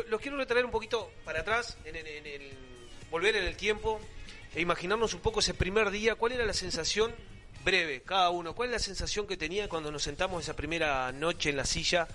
los 0.08 0.20
quiero 0.20 0.36
retraer 0.36 0.64
un 0.64 0.70
poquito 0.70 1.10
para 1.24 1.40
atrás, 1.40 1.76
en, 1.84 1.96
el- 1.96 2.06
en 2.06 2.26
el, 2.28 2.52
volver 3.10 3.34
en 3.36 3.44
el 3.46 3.56
tiempo, 3.56 4.00
e 4.54 4.60
imaginarnos 4.60 5.14
un 5.14 5.20
poco 5.20 5.40
ese 5.40 5.54
primer 5.54 5.90
día. 5.90 6.14
¿Cuál 6.14 6.32
era 6.32 6.44
la 6.46 6.52
sensación, 6.54 7.14
breve, 7.64 8.02
cada 8.02 8.30
uno, 8.30 8.54
cuál 8.54 8.68
es 8.68 8.72
la 8.72 8.78
sensación 8.78 9.26
que 9.26 9.36
tenía 9.36 9.68
cuando 9.68 9.90
nos 9.90 10.02
sentamos 10.02 10.42
esa 10.42 10.54
primera 10.54 11.10
noche 11.12 11.50
en 11.50 11.56
la 11.56 11.64
silla 11.64 12.06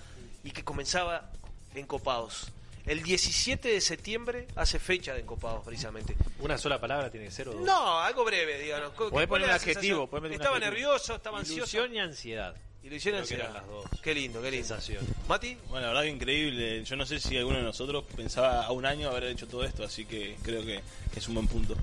y 0.42 0.50
que 0.50 0.64
comenzaba 0.64 1.30
Encopados? 1.74 2.48
El 2.86 3.02
17 3.02 3.68
de 3.68 3.80
septiembre 3.80 4.48
hace 4.56 4.78
fecha 4.78 5.12
de 5.12 5.20
Encopados, 5.20 5.62
precisamente. 5.64 6.16
Una 6.40 6.56
sola 6.56 6.80
palabra 6.80 7.10
tiene 7.10 7.26
que 7.26 7.32
ser 7.32 7.48
o 7.48 7.52
dos. 7.52 7.60
No, 7.60 8.00
algo 8.00 8.24
breve. 8.24 8.72
¿Cuál 8.96 9.10
Podés 9.10 9.28
poner 9.28 9.48
un 9.48 9.54
adjetivo, 9.54 10.06
podés 10.08 10.22
meter 10.22 10.36
un 10.36 10.40
Estaba 10.42 10.56
adjetivo. 10.56 10.82
nervioso, 10.88 11.14
estaba 11.14 11.38
ansioso. 11.38 11.58
Ilusión 11.76 11.94
y 11.94 12.00
ansiedad. 12.00 12.56
Y 12.82 12.88
Creo 12.88 13.00
que 13.00 13.18
ansiedad. 13.18 13.44
eran 13.50 13.54
las 13.54 13.66
dos. 13.68 13.84
Qué 14.02 14.14
lindo, 14.14 14.40
qué 14.40 14.50
lindo. 14.50 14.66
Sensación. 14.66 15.04
¿Mati? 15.28 15.56
Bueno, 15.68 15.86
la 15.86 15.88
verdad 15.88 16.02
que 16.02 16.08
increíble. 16.10 16.84
Yo 16.84 16.96
no 16.96 17.04
sé 17.06 17.20
si 17.20 17.36
alguno 17.36 17.58
de 17.58 17.62
nosotros 17.64 18.04
pensaba 18.16 18.64
a 18.64 18.72
un 18.72 18.86
año 18.86 19.08
haber 19.10 19.24
hecho 19.24 19.46
todo 19.46 19.64
esto, 19.64 19.84
así 19.84 20.04
que 20.06 20.36
creo 20.42 20.64
que 20.64 20.80
es 21.14 21.28
un 21.28 21.34
buen 21.34 21.46
punto. 21.46 21.76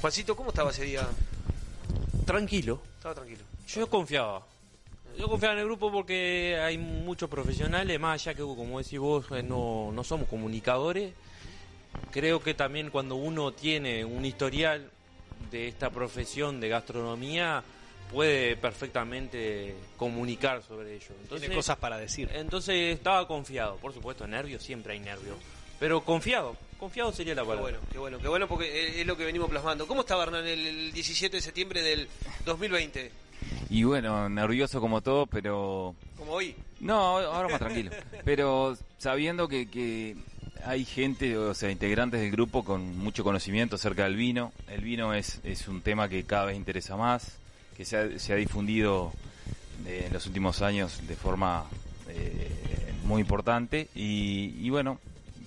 Juancito, 0.00 0.36
¿cómo 0.36 0.50
estaba 0.50 0.70
ese 0.70 0.84
día? 0.84 1.06
Tranquilo. 2.24 2.80
Estaba 2.96 3.14
tranquilo. 3.16 3.42
Yo 3.66 3.88
confiaba. 3.88 4.46
Yo 5.18 5.28
confiaba 5.28 5.54
en 5.54 5.60
el 5.60 5.64
grupo 5.66 5.90
porque 5.90 6.58
hay 6.62 6.78
muchos 6.78 7.28
profesionales, 7.28 7.98
más 7.98 8.20
allá 8.22 8.34
que, 8.34 8.42
como 8.42 8.78
decís 8.78 9.00
vos, 9.00 9.26
eh, 9.32 9.42
no, 9.42 9.90
no 9.92 10.04
somos 10.04 10.28
comunicadores. 10.28 11.12
Creo 12.12 12.40
que 12.40 12.54
también 12.54 12.90
cuando 12.90 13.16
uno 13.16 13.52
tiene 13.52 14.04
un 14.04 14.24
historial 14.24 14.88
de 15.50 15.66
esta 15.66 15.90
profesión 15.90 16.60
de 16.60 16.68
gastronomía, 16.68 17.64
puede 18.10 18.56
perfectamente 18.56 19.74
comunicar 19.96 20.62
sobre 20.62 20.94
ello. 20.96 21.08
Entonces, 21.22 21.40
Tiene 21.40 21.54
cosas 21.54 21.76
para 21.78 21.98
decir. 21.98 22.28
entonces 22.34 22.94
estaba 22.96 23.26
confiado. 23.28 23.76
Por 23.76 23.92
supuesto, 23.92 24.26
nervios, 24.26 24.62
siempre 24.62 24.94
hay 24.94 25.00
nervios. 25.00 25.36
Pero 25.78 26.02
confiado. 26.02 26.56
Confiado 26.78 27.12
sería 27.12 27.34
la 27.34 27.42
Qué 27.42 27.48
palabra. 27.48 27.62
bueno, 27.72 27.78
qué 27.92 27.98
bueno, 27.98 28.18
qué 28.18 28.28
bueno 28.28 28.48
porque 28.48 29.00
es 29.00 29.06
lo 29.06 29.16
que 29.16 29.24
venimos 29.24 29.48
plasmando. 29.50 29.86
¿Cómo 29.86 30.02
estaba 30.02 30.22
Hernán 30.24 30.46
el, 30.46 30.66
el 30.66 30.92
17 30.92 31.36
de 31.36 31.40
septiembre 31.40 31.82
del 31.82 32.08
2020? 32.44 33.10
Y 33.70 33.84
bueno, 33.84 34.28
nervioso 34.28 34.80
como 34.80 35.00
todo, 35.00 35.26
pero... 35.26 35.94
Como 36.16 36.32
hoy. 36.32 36.54
No, 36.80 37.18
ahora 37.18 37.48
más 37.48 37.58
tranquilo. 37.60 37.90
Pero 38.24 38.76
sabiendo 38.98 39.46
que, 39.48 39.68
que 39.68 40.16
hay 40.64 40.84
gente, 40.84 41.36
o 41.36 41.54
sea, 41.54 41.70
integrantes 41.70 42.20
del 42.20 42.30
grupo 42.32 42.64
con 42.64 42.96
mucho 42.98 43.22
conocimiento 43.24 43.76
acerca 43.76 44.04
del 44.04 44.16
vino. 44.16 44.52
El 44.68 44.80
vino 44.82 45.14
es, 45.14 45.40
es 45.44 45.68
un 45.68 45.82
tema 45.82 46.08
que 46.08 46.24
cada 46.24 46.46
vez 46.46 46.56
interesa 46.56 46.96
más, 46.96 47.38
que 47.78 47.84
se 47.84 47.96
ha, 47.96 48.18
se 48.18 48.32
ha 48.32 48.36
difundido 48.36 49.12
eh, 49.86 50.02
en 50.08 50.12
los 50.12 50.26
últimos 50.26 50.62
años 50.62 51.06
de 51.06 51.14
forma 51.14 51.64
eh, 52.08 52.50
muy 53.04 53.20
importante. 53.20 53.88
Y, 53.94 54.52
y 54.58 54.68
bueno, 54.68 54.98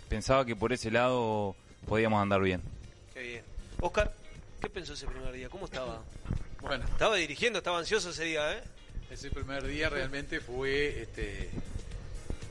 pensaba 0.07 0.45
que 0.45 0.55
por 0.55 0.71
ese 0.71 0.89
lado 0.91 1.57
podíamos 1.85 2.21
andar 2.21 2.41
bien. 2.41 2.61
Qué 3.13 3.21
bien. 3.21 3.43
Oscar, 3.81 4.13
¿qué 4.61 4.69
pensó 4.69 4.93
ese 4.93 5.07
primer 5.07 5.33
día? 5.33 5.49
¿Cómo 5.49 5.65
estaba? 5.65 6.01
Bueno, 6.61 6.85
Estaba 6.85 7.17
dirigiendo, 7.17 7.59
estaba 7.59 7.79
ansioso 7.79 8.11
ese 8.11 8.23
día, 8.23 8.53
¿eh? 8.53 8.61
ese 9.09 9.29
primer 9.29 9.67
día 9.67 9.89
realmente 9.89 10.39
fue 10.39 11.01
este, 11.01 11.49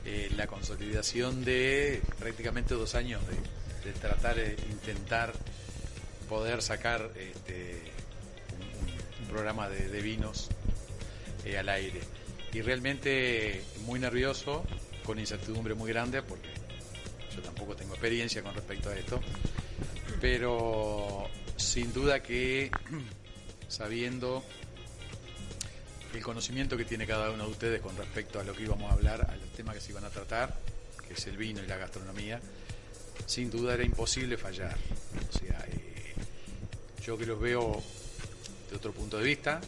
eh, 0.05 0.29
la 0.35 0.45
consolidación 0.45 1.43
de 1.43 2.03
prácticamente 2.19 2.75
dos 2.75 2.93
años 2.93 3.19
de, 3.25 3.89
de 3.89 3.97
tratar 3.97 4.35
de 4.35 4.55
intentar 4.69 5.33
poder 6.29 6.61
sacar 6.61 7.09
este, 7.15 7.90
programa 9.31 9.69
de, 9.69 9.89
de 9.89 10.01
vinos 10.01 10.49
eh, 11.45 11.57
al 11.57 11.69
aire. 11.69 12.01
Y 12.53 12.61
realmente 12.61 13.63
muy 13.85 13.99
nervioso, 13.99 14.63
con 15.05 15.17
incertidumbre 15.19 15.73
muy 15.73 15.89
grande, 15.89 16.21
porque 16.21 16.49
yo 17.35 17.41
tampoco 17.41 17.75
tengo 17.75 17.93
experiencia 17.93 18.43
con 18.43 18.53
respecto 18.53 18.89
a 18.89 18.95
esto, 18.95 19.21
pero 20.19 21.27
sin 21.55 21.93
duda 21.93 22.21
que 22.21 22.69
sabiendo 23.67 24.43
el 26.13 26.21
conocimiento 26.21 26.75
que 26.75 26.85
tiene 26.85 27.07
cada 27.07 27.31
uno 27.31 27.45
de 27.45 27.51
ustedes 27.51 27.81
con 27.81 27.95
respecto 27.95 28.39
a 28.39 28.43
lo 28.43 28.53
que 28.53 28.63
íbamos 28.63 28.91
a 28.91 28.95
hablar, 28.95 29.29
a 29.31 29.35
los 29.37 29.49
temas 29.53 29.75
que 29.75 29.81
se 29.81 29.91
iban 29.91 30.03
a 30.03 30.09
tratar, 30.09 30.59
que 31.07 31.13
es 31.13 31.27
el 31.27 31.37
vino 31.37 31.63
y 31.63 31.67
la 31.67 31.77
gastronomía, 31.77 32.41
sin 33.25 33.49
duda 33.49 33.73
era 33.73 33.83
imposible 33.83 34.37
fallar. 34.37 34.75
O 35.29 35.37
sea, 35.37 35.65
eh, 35.71 36.13
yo 37.03 37.17
que 37.17 37.25
los 37.25 37.39
veo 37.39 37.81
de 38.71 38.77
otro 38.77 38.91
punto 38.93 39.17
de 39.17 39.23
vista, 39.25 39.61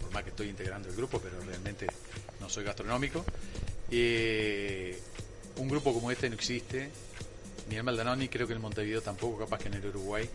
por 0.00 0.12
más 0.12 0.22
que 0.22 0.30
estoy 0.30 0.48
integrando 0.48 0.88
el 0.88 0.94
grupo, 0.94 1.18
pero 1.18 1.40
realmente 1.40 1.86
no 2.38 2.48
soy 2.48 2.62
gastronómico, 2.62 3.24
eh, 3.90 5.00
un 5.56 5.68
grupo 5.68 5.92
como 5.92 6.10
este 6.10 6.28
no 6.28 6.36
existe, 6.36 6.90
ni 7.68 7.76
en 7.76 7.84
Maldonado 7.84 8.16
ni 8.16 8.28
creo 8.28 8.46
que 8.46 8.52
en 8.52 8.60
Montevideo 8.60 9.00
tampoco, 9.00 9.38
capaz 9.38 9.58
que 9.58 9.68
en 9.68 9.74
el 9.74 9.86
Uruguay, 9.86 10.28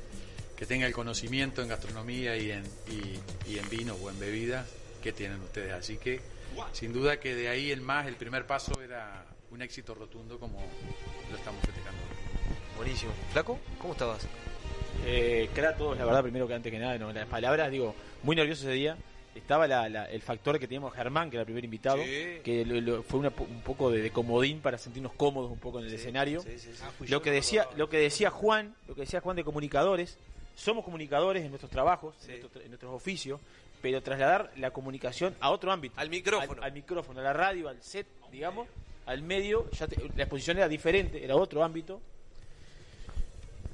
que 0.57 0.65
tenga 0.65 0.87
el 0.87 0.93
conocimiento 0.93 1.61
en 1.61 1.67
gastronomía 1.67 2.35
y 2.37 2.51
en, 2.51 2.63
y, 2.89 3.51
y 3.51 3.59
en 3.59 3.69
vino 3.69 3.93
o 3.95 4.09
en 4.09 4.19
bebidas 4.19 4.67
que 5.03 5.13
tienen 5.13 5.39
ustedes. 5.41 5.73
Así 5.73 5.97
que, 5.97 6.21
sin 6.73 6.93
duda 6.93 7.19
que 7.19 7.35
de 7.35 7.49
ahí 7.49 7.71
el 7.71 7.81
más, 7.81 8.07
el 8.07 8.15
primer 8.15 8.47
paso 8.47 8.81
era 8.81 9.25
un 9.51 9.61
éxito 9.61 9.93
rotundo 9.93 10.39
como 10.39 10.59
lo 11.29 11.37
estamos 11.37 11.63
festejando. 11.63 12.01
Buenísimo. 12.77 13.11
¿Flaco? 13.31 13.59
¿Cómo 13.79 13.93
estabas? 13.93 14.25
Eh, 15.05 15.49
todos, 15.77 15.97
la 15.97 16.05
verdad, 16.05 16.21
primero 16.23 16.47
que 16.47 16.53
antes 16.53 16.71
que 16.71 16.79
nada, 16.79 16.97
no, 16.97 17.11
las 17.13 17.27
palabras, 17.27 17.69
digo, 17.71 17.95
muy 18.23 18.35
nervioso 18.35 18.63
ese 18.63 18.71
día. 18.73 18.97
Estaba 19.35 19.67
la- 19.67 19.89
la- 19.89 20.05
el 20.09 20.21
factor 20.21 20.57
que 20.59 20.65
teníamos 20.67 20.93
Germán, 20.93 21.29
que 21.29 21.35
era 21.35 21.41
el 21.41 21.45
primer 21.45 21.65
invitado, 21.65 21.97
Sí. 22.01 22.39
que 22.43 22.63
lo- 22.65 22.79
lo- 22.79 23.03
fue 23.03 23.19
una 23.19 23.33
un 23.37 23.61
poco 23.61 23.91
de, 23.91 24.01
de 24.01 24.09
comodín 24.09 24.61
para 24.61 24.77
sentirnos 24.77 25.11
cómodos 25.13 25.51
un 25.51 25.59
poco 25.59 25.79
en 25.79 25.85
el 25.85 25.89
Sí, 25.91 25.97
escenario. 25.97 26.41
sí, 26.41 26.57
sí, 26.57 26.71
sí. 26.73 27.07
Lo 27.07 27.21
que 27.21 27.31
decía, 27.31 27.67
lo 27.75 27.89
que 27.89 27.97
decía 27.97 28.29
Juan, 28.29 28.75
lo 28.87 28.95
que 28.95 29.01
decía 29.01 29.19
Juan 29.19 29.35
de 29.35 29.43
comunicadores, 29.43 30.17
somos 30.55 30.85
comunicadores 30.85 31.43
en 31.43 31.49
nuestros 31.49 31.69
trabajos, 31.69 32.15
Sí. 32.19 32.31
en, 32.31 32.39
nuestros, 32.39 32.63
en 32.63 32.71
nuestros 32.71 32.93
oficios, 32.93 33.41
pero 33.81 34.01
trasladar 34.01 34.51
la 34.55 34.71
comunicación 34.71 35.35
a 35.41 35.49
otro 35.51 35.69
ámbito. 35.71 35.95
Al 35.99 36.09
micrófono. 36.09 36.61
Al, 36.61 36.67
al 36.69 36.73
micrófono, 36.73 37.19
a 37.19 37.23
la 37.23 37.33
radio, 37.33 37.67
al 37.67 37.83
set, 37.83 38.07
digamos, 38.31 38.69
al 39.05 39.21
medio, 39.21 39.69
ya 39.71 39.85
te- 39.87 39.97
la 40.15 40.23
exposición 40.23 40.57
era 40.57 40.69
diferente, 40.69 41.23
era 41.23 41.35
otro 41.35 41.61
ámbito. 41.61 42.01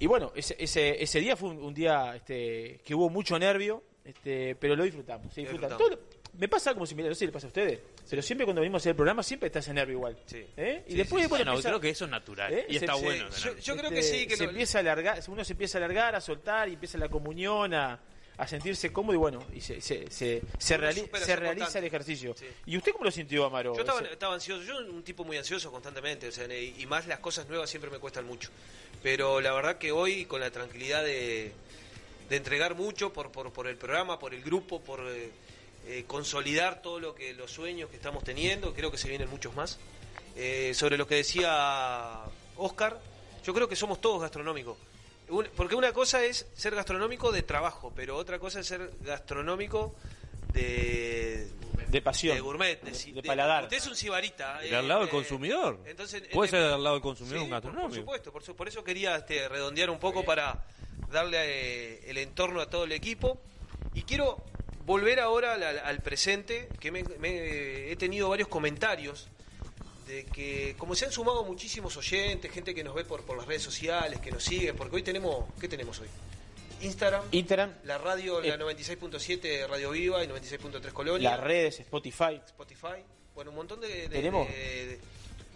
Y 0.03 0.07
bueno, 0.07 0.31
ese, 0.35 0.55
ese, 0.59 1.01
ese 1.01 1.19
día 1.19 1.35
fue 1.35 1.49
un, 1.49 1.57
un 1.63 1.73
día 1.73 2.15
este, 2.15 2.79
que 2.83 2.93
hubo 2.95 3.09
mucho 3.09 3.37
nervio, 3.39 3.83
este, 4.03 4.55
pero 4.55 4.75
lo 4.75 4.83
disfrutamos. 4.83 5.33
Se 5.33 5.41
disfruta. 5.41 5.67
Disfrutamos. 5.67 5.77
Todo 5.77 5.89
lo- 6.07 6.21
me 6.39 6.47
pasa 6.47 6.73
como 6.73 6.85
si, 6.85 6.95
no 6.95 7.03
sé 7.09 7.15
si 7.15 7.25
le 7.25 7.31
pasa 7.33 7.47
a 7.47 7.49
ustedes, 7.49 7.79
pero 8.09 8.21
siempre 8.21 8.45
cuando 8.45 8.61
venimos 8.61 8.79
a 8.79 8.83
hacer 8.83 8.91
el 8.91 8.95
programa 8.95 9.21
siempre 9.21 9.47
está 9.47 9.59
ese 9.59 9.73
nervio 9.73 9.97
igual. 9.97 10.17
Sí. 10.25 10.45
¿Eh? 10.55 10.85
Y 10.87 10.91
Sí, 10.91 10.97
después, 10.97 11.25
sí, 11.27 11.33
empieza- 11.33 11.67
creo 11.69 11.79
que 11.81 11.89
eso 11.89 12.05
es 12.05 12.11
natural. 12.11 12.53
¿Eh? 12.53 12.65
Y 12.69 12.77
está 12.77 12.95
Se- 12.95 13.03
bueno. 13.03 13.25
Yo, 13.61 13.75
creo 13.75 13.89
que 13.89 13.99
este, 13.99 14.19
sí, 14.19 14.27
que 14.27 14.37
se 14.37 14.43
lo- 14.45 14.49
empieza 14.51 14.77
a 14.77 14.81
alargar, 14.81 15.19
uno 15.27 15.43
se 15.43 15.51
empieza 15.53 15.77
a 15.77 15.79
alargar, 15.79 16.15
a 16.15 16.21
soltar 16.21 16.69
y 16.69 16.73
empieza 16.73 16.97
la 16.97 17.09
comunión, 17.09 17.73
a, 17.73 17.99
a 18.37 18.47
sentirse 18.47 18.91
cómodo 18.91 19.13
y 19.13 19.17
bueno, 19.17 19.43
y 19.53 19.61
se, 19.61 19.81
se, 19.81 20.09
se, 20.09 20.41
se, 20.57 20.77
reali- 20.79 21.07
se 21.17 21.35
realiza 21.35 21.77
el 21.79 21.85
ejercicio. 21.85 22.35
Sí. 22.37 22.45
¿Y 22.65 22.77
usted 22.77 22.91
cómo 22.91 23.05
lo 23.05 23.11
sintió, 23.11 23.45
Amaro? 23.45 23.75
Yo 23.75 23.81
estaba, 23.81 24.33
ansioso, 24.33 24.63
yo 24.63 24.77
un 24.79 25.03
tipo 25.03 25.23
muy 25.23 25.37
ansioso 25.37 25.71
constantemente, 25.71 26.27
o 26.29 26.31
sea, 26.31 26.47
y, 26.47 26.75
y 26.79 26.85
más 26.87 27.05
las 27.07 27.19
cosas 27.19 27.47
nuevas 27.47 27.69
siempre 27.69 27.91
me 27.91 27.99
cuestan 27.99 28.25
mucho. 28.25 28.49
Pero 29.03 29.41
la 29.41 29.51
verdad 29.53 29.77
que 29.77 29.91
hoy, 29.91 30.25
con 30.25 30.41
la 30.41 30.49
tranquilidad 30.49 31.03
de, 31.03 31.51
de 32.29 32.35
entregar 32.35 32.75
mucho 32.75 33.13
por, 33.13 33.31
por, 33.31 33.51
por 33.53 33.67
el 33.67 33.77
programa, 33.77 34.17
por 34.17 34.33
el 34.33 34.41
grupo, 34.41 34.81
por 34.81 35.01
eh, 35.07 35.29
eh, 35.87 36.03
consolidar 36.07 36.81
todo 36.81 36.99
lo 36.99 37.13
que 37.13 37.33
los 37.33 37.51
sueños 37.51 37.89
que 37.89 37.95
estamos 37.97 38.23
teniendo, 38.23 38.73
creo 38.73 38.91
que 38.91 38.97
se 38.97 39.07
vienen 39.09 39.29
muchos 39.29 39.53
más. 39.55 39.77
Eh, 40.35 40.71
sobre 40.73 40.97
lo 40.97 41.05
que 41.07 41.15
decía 41.15 42.21
Oscar, 42.55 42.99
yo 43.43 43.53
creo 43.53 43.67
que 43.67 43.75
somos 43.75 43.99
todos 43.99 44.21
gastronómicos. 44.21 44.77
Un- 45.31 45.47
porque 45.55 45.75
una 45.75 45.91
cosa 45.93 46.23
es 46.23 46.45
ser 46.53 46.75
gastronómico 46.75 47.31
de 47.31 47.41
trabajo, 47.43 47.91
pero 47.95 48.15
otra 48.17 48.37
cosa 48.39 48.59
es 48.59 48.67
ser 48.67 48.91
gastronómico 49.01 49.95
de, 50.53 51.47
de 51.87 52.01
pasión, 52.01 52.35
de 52.35 52.41
gourmet, 52.41 52.81
de, 52.81 52.91
de, 52.91 53.11
de 53.13 53.23
paladar. 53.23 53.63
Usted 53.63 53.77
es 53.77 53.87
un 53.87 53.95
sibarita. 53.95 54.59
De 54.59 54.75
al 54.75 54.87
lado 54.87 55.01
del 55.01 55.09
eh, 55.09 55.11
consumidor. 55.11 55.79
Entonces, 55.85 56.23
Puede 56.33 56.49
ser 56.49 56.63
al 56.63 56.83
lado 56.83 56.95
del 56.95 57.01
consumidor 57.01 57.37
Sí, 57.39 57.43
un 57.45 57.49
gastronómico. 57.49 57.87
Por, 57.89 57.95
supuesto, 57.99 58.31
por, 58.31 58.43
su- 58.43 58.55
por 58.55 58.67
eso 58.67 58.83
quería 58.83 59.15
este, 59.15 59.47
redondear 59.47 59.89
un 59.89 59.99
poco 59.99 60.23
para 60.25 60.63
darle 61.09 61.37
eh, 61.39 62.03
el 62.09 62.17
entorno 62.17 62.59
a 62.61 62.69
todo 62.69 62.83
el 62.83 62.91
equipo. 62.91 63.39
Y 63.93 64.03
quiero 64.03 64.43
volver 64.85 65.19
ahora 65.19 65.53
al, 65.53 65.63
al- 65.63 65.79
al 65.79 65.99
presente, 66.01 66.67
que 66.79 66.91
me, 66.91 67.03
me- 67.19 67.91
he 67.91 67.95
tenido 67.95 68.27
varios 68.29 68.47
comentarios 68.49 69.27
de 70.11 70.25
que 70.25 70.75
como 70.77 70.93
se 70.95 71.05
han 71.05 71.11
sumado 71.11 71.43
muchísimos 71.43 71.95
oyentes, 71.97 72.51
gente 72.51 72.75
que 72.75 72.83
nos 72.83 72.93
ve 72.93 73.05
por, 73.05 73.23
por 73.23 73.37
las 73.37 73.45
redes 73.47 73.61
sociales, 73.63 74.19
que 74.19 74.31
nos 74.31 74.43
siguen, 74.43 74.75
porque 74.75 74.95
hoy 74.97 75.03
tenemos, 75.03 75.45
¿qué 75.59 75.67
tenemos 75.67 75.99
hoy? 75.99 76.07
Instagram, 76.81 77.23
Instagram, 77.31 77.73
la 77.83 77.97
radio, 77.97 78.41
la 78.41 78.55
Eh. 78.55 78.57
96.7 78.57 79.67
Radio 79.67 79.91
Viva 79.91 80.23
y 80.23 80.27
96.3 80.27 80.91
Colonia. 80.93 81.31
las 81.31 81.39
redes, 81.39 81.79
Spotify. 81.81 82.41
Spotify, 82.45 83.03
bueno, 83.35 83.51
un 83.51 83.57
montón 83.57 83.79
de, 83.81 83.87
de- 83.87 84.09
Tenemos. 84.09 84.47
de- 84.47 84.87
de- 84.87 84.99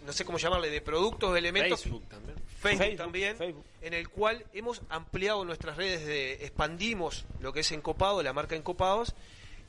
no 0.04 0.12
sé 0.12 0.24
cómo 0.24 0.38
llamarle, 0.38 0.70
de 0.70 0.80
productos, 0.80 1.36
elementos. 1.36 1.82
Facebook 1.82 2.08
también. 2.08 2.36
Facebook, 2.60 2.78
Facebook, 2.78 2.96
también, 2.96 3.36
Facebook. 3.36 3.64
en 3.82 3.92
el 3.92 4.08
cual 4.08 4.44
hemos 4.52 4.82
ampliado 4.88 5.44
nuestras 5.44 5.76
redes, 5.76 6.06
de, 6.06 6.44
expandimos 6.44 7.24
lo 7.40 7.52
que 7.52 7.60
es 7.60 7.72
Encopado, 7.72 8.22
la 8.22 8.32
marca 8.32 8.54
Encopados, 8.54 9.14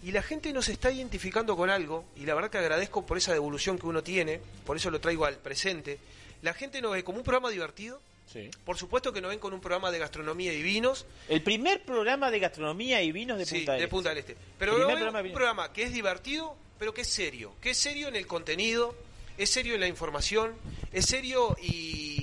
y 0.03 0.11
la 0.11 0.21
gente 0.21 0.53
nos 0.53 0.69
está 0.69 0.91
identificando 0.91 1.55
con 1.57 1.69
algo, 1.69 2.05
y 2.15 2.25
la 2.25 2.35
verdad 2.35 2.49
que 2.51 2.57
agradezco 2.59 3.05
por 3.05 3.17
esa 3.17 3.33
devolución 3.33 3.77
que 3.79 3.87
uno 3.87 4.03
tiene, 4.03 4.39
por 4.65 4.77
eso 4.77 4.89
lo 4.91 4.99
traigo 5.01 5.25
al 5.25 5.37
presente. 5.37 5.99
La 6.43 6.53
gente 6.53 6.81
nos 6.81 6.93
ve 6.93 7.03
como 7.03 7.17
un 7.17 7.23
programa 7.23 7.49
divertido, 7.49 7.99
Sí. 8.31 8.49
por 8.65 8.77
supuesto 8.77 9.13
que 9.13 9.21
nos 9.21 9.29
ven 9.29 9.39
con 9.39 9.53
un 9.53 9.61
programa 9.61 9.89
de 9.89 9.99
gastronomía 9.99 10.51
y 10.53 10.61
vinos, 10.61 11.05
El 11.29 11.41
primer 11.41 11.83
programa 11.83 12.29
de 12.29 12.39
gastronomía 12.39 13.01
y 13.01 13.11
vinos 13.13 13.37
de 13.37 13.45
Sí, 13.45 13.59
Punta 13.59 13.71
del 13.71 13.79
de 13.79 13.83
Este. 13.85 13.89
Punta 13.95 14.09
del 14.09 14.17
Este. 14.17 14.37
Pero 14.59 14.75
veo 14.77 14.87
programa 14.87 15.21
un 15.21 15.31
programa 15.33 15.71
que 15.73 15.83
es 15.83 15.93
divertido, 15.93 16.55
pero 16.77 16.93
que 16.93 17.01
es 17.01 17.07
serio. 17.07 17.53
Que 17.61 17.69
es 17.69 17.77
serio 17.77 18.09
en 18.09 18.17
el 18.17 18.27
contenido, 18.27 18.93
es 19.37 19.49
serio 19.49 19.75
en 19.75 19.79
la 19.79 19.87
información, 19.87 20.53
es 20.91 21.05
serio 21.05 21.55
y 21.63 22.21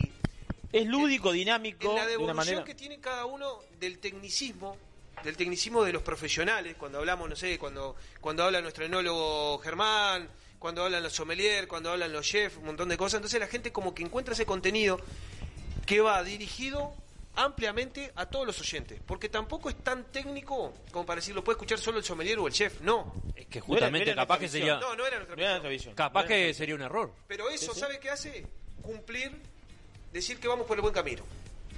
Es 0.73 0.87
lúdico, 0.87 1.33
dinámico, 1.33 1.88
en 1.90 1.97
la 1.97 2.07
de 2.07 2.16
una 2.19 2.26
devolución 2.26 2.37
manera... 2.37 2.64
que 2.64 2.75
tiene 2.75 2.99
cada 3.00 3.25
uno 3.25 3.61
del 3.81 3.99
tecnicismo, 3.99 4.76
del 5.25 5.37
tecnicismo 5.37 5.83
de 5.85 5.93
los 5.93 6.02
profesionales, 6.02 6.76
cuando 6.78 6.99
hablamos, 6.99 7.28
no 7.28 7.35
sé, 7.37 7.59
cuando, 7.59 7.97
cuando 8.21 8.45
habla 8.45 8.61
nuestro 8.61 8.85
enólogo 8.85 9.59
Germán, 9.59 10.28
cuando 10.59 10.85
hablan 10.85 11.02
los 11.02 11.12
sommeliers, 11.14 11.66
cuando 11.66 11.90
hablan 11.90 12.12
los 12.12 12.26
chefs, 12.26 12.57
un 12.59 12.66
montón 12.66 12.88
de 12.88 12.97
cosas. 12.97 13.19
Entonces 13.19 13.40
la 13.40 13.47
gente 13.47 13.73
como 13.73 13.95
que 13.95 14.02
encuentra 14.02 14.35
ese 14.35 14.47
contenido 14.47 15.00
que 15.87 16.00
va 16.00 16.23
dirigido 16.23 16.95
ampliamente 17.37 18.12
a 18.14 18.26
todos 18.26 18.47
los 18.47 18.61
oyentes, 18.61 19.00
porque 19.04 19.28
tampoco 19.28 19.69
es 19.69 19.76
tan 19.83 20.04
técnico 20.04 20.73
como 20.93 21.04
para 21.04 21.21
decir 21.21 21.35
lo 21.35 21.43
puede 21.43 21.57
escuchar 21.57 21.78
solo 21.81 21.99
el 21.99 22.04
sommelier 22.04 22.38
o 22.38 22.47
el 22.47 22.52
chef, 22.52 22.81
no. 22.81 23.12
Es 23.35 23.47
que 23.47 23.59
No 23.59 23.64
era- 23.64 23.66
justamente 23.66 24.07
no 24.07 24.12
era 24.12 24.23
capaz 24.23 24.38
que 24.38 24.49
sería. 24.49 24.76
No, 24.78 24.95
no 24.95 25.04
era 25.07 25.16
nuestra 25.16 25.35
No 25.37 25.43
era 25.43 25.50
nuestra 25.52 25.71
visión. 25.71 25.95
capaz 25.95 26.21
era 26.21 26.28
que 26.28 26.54
sería 26.54 26.75
un 26.76 26.83
error. 26.83 27.12
Pero 27.26 27.50
eso. 27.50 27.75
¿sabe 27.75 27.99
qué 27.99 28.11
hace? 28.11 28.47
Cumplir, 28.83 29.33
decir 30.12 30.38
que 30.38 30.47
vamos 30.47 30.66
por 30.66 30.76
el 30.76 30.83
buen 30.83 30.95
camino. 30.95 31.25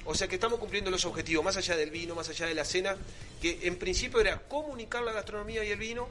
O 0.06 0.14
sea, 0.14 0.28
que 0.28 0.36
estamos 0.36 0.58
cumpliendo 0.58 0.90
los 0.90 1.04
objetivos, 1.04 1.44
más 1.44 1.56
allá 1.56 1.76
del 1.76 1.90
vino, 1.90 2.14
más 2.14 2.28
allá 2.28 2.46
de 2.46 2.54
la 2.54 2.64
cena, 2.64 2.96
que 3.40 3.58
en 3.62 3.76
principio 3.76 4.20
era 4.20 4.38
comunicar 4.38 5.02
la 5.02 5.12
gastronomía 5.12 5.64
y 5.64 5.70
el 5.70 5.78
vino 5.78 6.08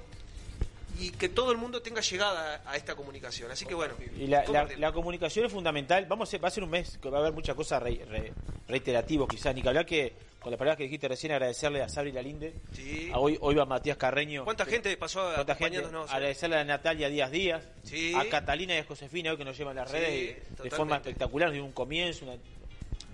y 0.99 1.11
que 1.11 1.27
todo 1.27 1.51
el 1.51 1.57
mundo 1.57 1.81
tenga 1.81 1.99
llegada 2.01 2.61
a 2.65 2.77
esta 2.77 2.95
comunicación. 2.95 3.51
Así 3.51 3.65
que 3.65 3.73
bueno, 3.73 3.95
Y 4.17 4.27
la, 4.27 4.45
la, 4.45 4.65
la 4.77 4.91
comunicación 4.93 5.45
es 5.45 5.51
fundamental. 5.51 6.05
Vamos 6.07 6.33
a 6.33 6.37
va 6.37 6.47
a 6.47 6.51
ser 6.51 6.63
un 6.63 6.69
mes 6.69 6.97
que 7.01 7.09
va 7.09 7.17
a 7.17 7.21
haber 7.21 7.33
muchas 7.33 7.55
cosas 7.55 7.83
re- 7.83 8.05
re- 8.09 8.31
reiterativas, 8.67 9.27
quizás. 9.27 9.53
Ni 9.53 9.61
que 9.61 9.67
hablar 9.67 9.85
que, 9.85 10.13
con 10.39 10.51
las 10.51 10.57
palabras 10.57 10.77
que 10.77 10.83
dijiste 10.83 11.07
recién, 11.09 11.33
agradecerle 11.33 11.81
a 11.81 11.89
Sabri 11.89 12.13
Lalinde. 12.13 12.53
Sí. 12.73 13.09
A 13.13 13.19
Hoy, 13.19 13.37
hoy 13.41 13.55
va 13.55 13.65
Matías 13.65 13.97
Carreño. 13.97 14.45
¿Cuánta 14.45 14.63
que- 14.63 14.71
gente 14.71 14.95
pasó 14.95 15.19
¿Cuánta 15.33 15.55
gente? 15.55 15.77
acompañándonos? 15.79 16.11
Agradecerle 16.13 16.57
a 16.57 16.63
Natalia 16.63 17.09
Díaz 17.09 17.31
Díaz, 17.31 17.63
Sí. 17.83 18.13
a 18.15 18.29
Catalina 18.29 18.75
y 18.75 18.77
a 18.77 18.83
Josefina, 18.85 19.31
hoy 19.31 19.37
que 19.37 19.45
nos 19.45 19.57
llevan 19.57 19.75
las 19.75 19.89
Sí, 19.91 19.97
redes 19.97 20.11
y 20.13 20.25
de 20.27 20.33
totalmente. 20.33 20.75
forma 20.77 20.95
espectacular, 20.97 21.51
de 21.51 21.59
un 21.61 21.71
comienzo. 21.73 22.23
una- 22.25 22.37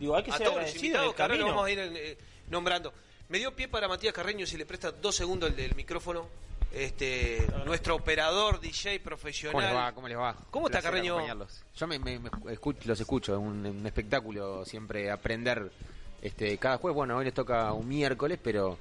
Digo, 0.02 0.16
hay 0.18 0.24
que 0.24 0.32
a 0.32 0.38
ser 0.38 0.48
todos 0.48 0.62
los 0.64 0.76
invitados 0.76 1.14
que 1.16 1.22
ahora 1.22 1.36
lo 1.36 1.40
camino. 1.46 1.56
vamos 1.56 1.68
a 1.68 1.72
ir 1.72 1.80
eh, 1.96 2.18
nombrando. 2.50 2.94
Me 3.30 3.38
dio 3.38 3.56
pie 3.56 3.70
para 3.70 3.88
Matías 3.88 4.14
Carreño, 4.14 4.46
si 4.46 4.58
le 4.58 4.66
presta 4.66 4.92
dos 4.92 5.16
segundos 5.16 5.50
el 5.52 5.56
del 5.56 5.76
micrófono. 5.76 6.28
Este, 6.74 7.46
nuestro 7.66 7.96
operador, 7.96 8.60
DJ 8.62 9.00
profesional. 9.02 9.54
¿Cómo 9.54 9.68
les 9.68 9.76
va? 9.76 9.92
¿Cómo 9.94 10.08
les 10.08 10.18
va? 10.18 10.36
¿Cómo 10.52 10.68
está, 10.68 10.82
Carreño? 10.82 11.18
Yo 11.76 11.88
me, 11.88 12.00
me- 12.00 12.18
me 12.20 12.30
escucho- 12.54 12.80
los 12.86 13.00
escucho, 13.00 13.34
es 13.34 13.40
un, 13.40 13.66
un 13.66 13.86
espectáculo 13.86 14.64
siempre 14.66 15.12
aprender 15.12 15.70
este 16.22 16.58
cada 16.58 16.78
jueves. 16.78 16.96
Bueno, 16.96 17.18
hoy 17.18 17.26
les 17.26 17.34
toca 17.34 17.74
un 17.74 17.88
miércoles, 17.90 18.40
pero, 18.42 18.78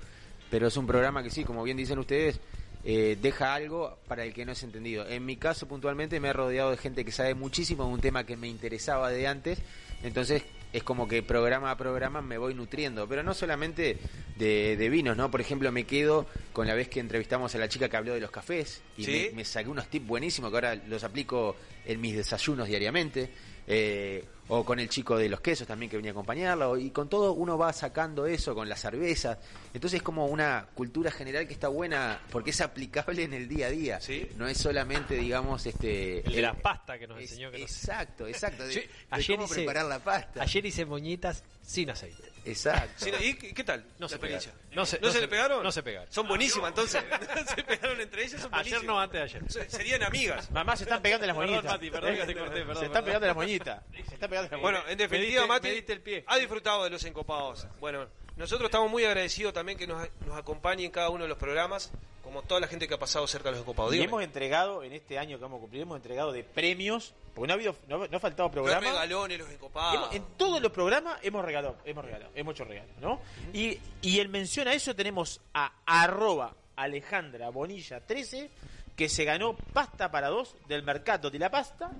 pero 0.50 0.68
es 0.68 0.76
un 0.76 0.86
programa 0.86 1.22
que 1.22 1.30
sí, 1.30 1.44
como 1.44 1.64
bien 1.64 1.76
dicen 1.76 1.98
ustedes, 1.98 2.38
eh, 2.84 3.18
deja 3.20 3.54
algo 3.54 3.98
para 4.06 4.24
el 4.24 4.32
que 4.32 4.44
no 4.46 4.52
es 4.52 4.62
entendido. 4.62 5.04
En 5.08 5.26
mi 5.26 5.36
caso, 5.36 5.66
puntualmente, 5.66 6.20
me 6.20 6.28
he 6.28 6.32
rodeado 6.32 6.70
de 6.70 6.76
gente 6.76 7.04
que 7.04 7.10
sabe 7.10 7.34
muchísimo 7.34 7.84
de 7.86 7.90
un 7.92 8.00
tema 8.00 8.24
que 8.24 8.36
me 8.36 8.46
interesaba 8.46 9.10
de 9.10 9.26
antes, 9.26 9.58
entonces 10.04 10.44
es 10.72 10.82
como 10.82 11.08
que 11.08 11.22
programa 11.22 11.70
a 11.70 11.76
programa 11.76 12.22
me 12.22 12.38
voy 12.38 12.54
nutriendo, 12.54 13.08
pero 13.08 13.22
no 13.22 13.34
solamente 13.34 13.98
de, 14.36 14.76
de 14.76 14.88
vinos, 14.88 15.16
¿no? 15.16 15.30
Por 15.30 15.40
ejemplo, 15.40 15.70
me 15.72 15.84
quedo 15.84 16.26
con 16.52 16.66
la 16.66 16.74
vez 16.74 16.88
que 16.88 17.00
entrevistamos 17.00 17.54
a 17.54 17.58
la 17.58 17.68
chica 17.68 17.88
que 17.88 17.96
habló 17.96 18.14
de 18.14 18.20
los 18.20 18.30
cafés 18.30 18.80
y 18.96 19.04
Sí. 19.04 19.28
me, 19.30 19.36
me 19.38 19.44
saqué 19.44 19.68
unos 19.68 19.88
tips 19.88 20.06
buenísimos 20.06 20.50
que 20.50 20.56
ahora 20.56 20.74
los 20.76 21.02
aplico 21.04 21.56
en 21.86 22.00
mis 22.00 22.16
desayunos 22.16 22.68
diariamente. 22.68 23.30
Eh, 23.72 24.24
o 24.48 24.64
con 24.64 24.80
el 24.80 24.88
chico 24.88 25.16
de 25.16 25.28
los 25.28 25.40
quesos 25.40 25.64
también 25.64 25.88
que 25.88 25.96
venía 25.96 26.10
a 26.10 26.12
acompañarlo. 26.12 26.76
Y 26.76 26.90
con 26.90 27.08
todo 27.08 27.34
uno 27.34 27.56
va 27.56 27.72
sacando 27.72 28.26
eso, 28.26 28.52
con 28.52 28.68
las 28.68 28.80
cervezas. 28.80 29.38
Entonces 29.72 29.98
es 29.98 30.02
como 30.02 30.26
una 30.26 30.66
cultura 30.74 31.12
general 31.12 31.46
que 31.46 31.52
está 31.52 31.68
buena 31.68 32.20
porque 32.32 32.50
es 32.50 32.60
aplicable 32.60 33.22
en 33.22 33.32
el 33.32 33.46
día 33.46 33.68
a 33.68 33.70
día. 33.70 34.00
Sí. 34.00 34.28
No 34.36 34.48
es 34.48 34.58
solamente, 34.58 35.14
digamos, 35.14 35.64
este... 35.66 36.26
El 36.26 36.32
de 36.32 36.42
la 36.42 36.54
pasta 36.54 36.98
que 36.98 37.06
nos 37.06 37.18
es- 37.22 37.30
enseñó 37.30 37.52
que 37.52 37.60
no 37.60 37.68
sé. 37.68 37.74
Exacto, 37.74 38.26
exacto. 38.26 38.64
De, 38.66 38.74
de 38.74 38.90
ayer 39.10 39.36
cómo 39.36 39.46
hice- 39.46 39.54
preparar 39.54 39.86
la 39.86 40.00
pasta. 40.00 40.42
Ayer 40.42 40.66
hice 40.66 40.84
moñitas 40.84 41.44
sin 41.62 41.90
aceite. 41.90 42.24
Exacto. 42.44 43.04
Sí, 43.04 43.10
¿Y 43.20 43.34
qué 43.52 43.64
tal? 43.64 43.80
No 43.98 44.06
la 44.06 44.08
se 44.08 44.14
experiencia? 44.14 44.52
pegaron. 44.52 44.74
No 44.76 44.86
se- 44.86 44.98
¿No 45.00 45.06
no 45.06 45.12
se 45.12 45.14
se- 45.14 45.20
le 45.22 45.28
pegaron? 45.28 45.62
no 45.62 45.72
se 45.72 45.82
pegaron. 45.82 46.12
Son 46.12 46.26
buenísimas, 46.28 46.68
entonces. 46.70 47.02
se 47.54 47.62
pegaron 47.64 48.00
entre 48.00 48.24
ellas, 48.24 48.40
son 48.40 48.54
Ayer 48.54 48.84
no, 48.84 49.00
antes 49.00 49.18
de 49.32 49.38
ayer. 49.38 49.52
Se- 49.52 49.70
Serían 49.70 50.02
amigas. 50.02 50.50
Mamá, 50.50 50.76
se 50.76 50.84
están 50.84 51.02
pegando 51.02 51.26
las 51.26 51.36
Perdón, 51.36 51.50
moñitas. 51.54 51.72
Mati, 51.72 51.90
perdón 51.90 52.14
que 52.16 52.24
te 52.26 52.34
corté, 52.34 52.54
perdón, 52.60 52.76
Se 52.76 52.84
están 52.86 52.90
perdón. 52.92 53.04
pegando 53.04 53.26
las 53.26 53.36
moñitas. 53.36 53.82
Se 53.92 54.14
están 54.14 54.30
pegando 54.30 54.50
las 54.50 54.60
Bueno, 54.60 54.78
en 54.88 54.98
definitiva, 54.98 55.42
Me 55.42 55.46
diste- 55.46 55.48
Mati 55.48 55.68
me 55.68 55.74
diste 55.74 55.92
el 55.92 56.00
pie. 56.00 56.24
ha 56.26 56.36
disfrutado 56.38 56.84
de 56.84 56.90
los 56.90 57.04
encopados. 57.04 57.66
Bueno, 57.80 58.06
nosotros 58.36 58.66
estamos 58.68 58.90
muy 58.90 59.04
agradecidos 59.04 59.52
también 59.52 59.76
que 59.78 59.86
nos, 59.86 60.08
nos 60.26 60.36
acompañe 60.38 60.84
en 60.84 60.90
cada 60.90 61.10
uno 61.10 61.24
de 61.24 61.28
los 61.28 61.38
programas, 61.38 61.90
como 62.22 62.42
toda 62.42 62.60
la 62.60 62.68
gente 62.68 62.86
que 62.88 62.94
ha 62.94 62.98
pasado 62.98 63.26
cerca 63.26 63.48
de 63.48 63.52
los 63.52 63.60
encopados. 63.62 63.94
Y 63.94 64.00
hemos 64.02 64.22
entregado, 64.22 64.82
en 64.84 64.92
este 64.92 65.18
año 65.18 65.36
que 65.36 65.42
vamos 65.42 65.58
a 65.58 65.60
cumplir, 65.60 65.82
hemos 65.82 65.96
entregado 65.96 66.32
de 66.32 66.44
premios, 66.44 67.12
porque 67.34 67.46
no 67.48 67.52
ha 67.52 67.56
habido, 67.56 67.76
no, 67.88 68.06
no 68.06 68.16
ha 68.16 68.20
faltado 68.20 68.48
Los 68.48 68.52
programa. 68.54 68.80
regalones, 68.80 69.38
los 69.38 69.50
encopados. 69.50 70.14
En 70.14 70.24
todos 70.36 70.60
los 70.60 70.72
programas 70.72 71.18
hemos 71.22 71.44
regalado, 71.44 71.76
hemos 71.84 72.04
regalado, 72.04 72.30
hemos 72.34 72.54
hecho 72.54 72.64
regalos, 72.64 72.96
¿no? 73.00 73.20
Y, 73.52 73.78
y 74.02 74.20
en 74.20 74.30
mención 74.30 74.68
a 74.68 74.72
eso 74.72 74.94
tenemos 74.94 75.40
a 75.54 75.72
arroba 75.86 76.54
Alejandra 76.76 77.50
Bonilla 77.50 78.00
13, 78.04 78.50
que 78.96 79.08
se 79.08 79.24
ganó 79.24 79.54
pasta 79.56 80.10
para 80.10 80.28
dos 80.28 80.56
del 80.68 80.82
Mercato 80.82 81.30
de 81.30 81.38
la 81.38 81.50
Pasta 81.50 81.90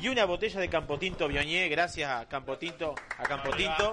y 0.00 0.08
una 0.08 0.24
botella 0.24 0.60
de 0.60 0.68
Campotinto 0.68 1.26
Bioñé, 1.28 1.68
gracias 1.68 2.10
a 2.10 2.28
Campotinto, 2.28 2.94
a 3.18 3.22
Campotinto. 3.24 3.92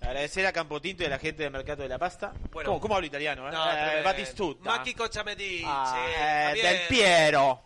Agradecer 0.00 0.46
a 0.46 0.52
Campotinto 0.52 1.02
y 1.02 1.06
a 1.06 1.08
la 1.08 1.18
gente 1.18 1.42
del 1.42 1.52
Mercado 1.52 1.82
de 1.82 1.88
la 1.88 1.98
Pasta. 1.98 2.32
Bueno. 2.52 2.70
¿Cómo, 2.70 2.80
cómo 2.80 2.94
hablo 2.94 3.06
italiano? 3.08 3.48
Eh? 3.48 3.52
No, 3.52 3.66
Eh, 3.70 3.74
tremendo. 3.74 4.04
Batistuta. 4.04 4.70
Macchi 4.70 4.94
Ah, 5.64 6.52
eh, 6.54 6.62
del 6.62 6.80
Piero. 6.88 7.62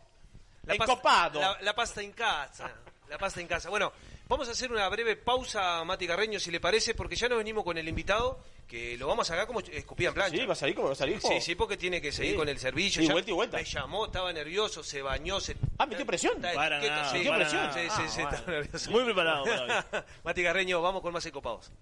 La 0.72 0.76
pasta- 0.78 0.92
Encopado. 0.92 1.40
La, 1.40 1.58
la 1.60 1.74
pasta 1.74 2.02
en 2.02 2.12
casa. 2.12 2.70
La 3.08 3.18
pasta 3.18 3.40
en 3.40 3.46
casa. 3.46 3.68
Bueno, 3.70 3.92
Vamos 4.28 4.46
a 4.46 4.52
hacer 4.52 4.70
una 4.70 4.88
breve 4.88 5.16
pausa, 5.16 5.82
Mati 5.82 6.06
Carreño, 6.06 6.38
si 6.38 6.52
le 6.52 6.60
parece, 6.60 6.94
porque 6.94 7.16
ya 7.16 7.28
nos 7.28 7.38
venimos 7.38 7.64
con 7.64 7.76
el 7.76 7.88
invitado, 7.88 8.38
que 8.68 8.96
lo 8.96 9.08
vamos 9.08 9.28
a 9.28 9.32
sacar 9.32 9.48
como 9.48 9.58
escupía 9.58 10.10
en 10.10 10.14
plancha. 10.14 10.36
Sí, 10.38 10.46
va 10.46 10.52
a 10.52 10.54
salir 10.56 10.76
como 10.76 10.86
va 10.86 10.92
a 10.92 10.96
salir. 10.96 11.20
Sí, 11.20 11.40
sí, 11.40 11.56
porque 11.56 11.76
tiene 11.76 12.00
que 12.00 12.12
seguir 12.12 12.34
Sí. 12.34 12.38
con 12.38 12.48
el 12.48 12.56
servicio. 12.60 13.02
Sí, 13.02 13.08
Ya 13.08 13.12
vuelta 13.14 13.30
y 13.32 13.34
vuelta. 13.34 13.56
Me 13.56 13.64
llamó, 13.64 14.06
estaba 14.06 14.32
nervioso, 14.32 14.84
se 14.84 15.02
bañó, 15.02 15.40
se... 15.40 15.56
Ah, 15.78 15.86
metió 15.86 16.06
presión. 16.06 16.34
Está 16.36 16.52
Para 16.54 16.76
etiqueta, 16.76 16.94
nada, 16.96 17.10
sí, 17.10 17.16
metió 17.16 17.30
para 17.32 17.42
presión. 17.42 17.62
nada. 17.64 17.72
Sí, 17.74 17.80
sí, 17.80 17.88
Ah, 17.90 18.08
sí, 18.08 18.20
bueno. 18.22 18.36
estaba 18.36 18.52
nervioso. 18.52 18.90
Muy 18.92 19.04
preparado 19.04 19.44
para 19.46 19.64
hoy. 19.92 20.02
Mati 20.22 20.42
Carreño, 20.44 20.80
vamos 20.80 21.02
con 21.02 21.12
más 21.12 21.26
encopados. 21.26 21.72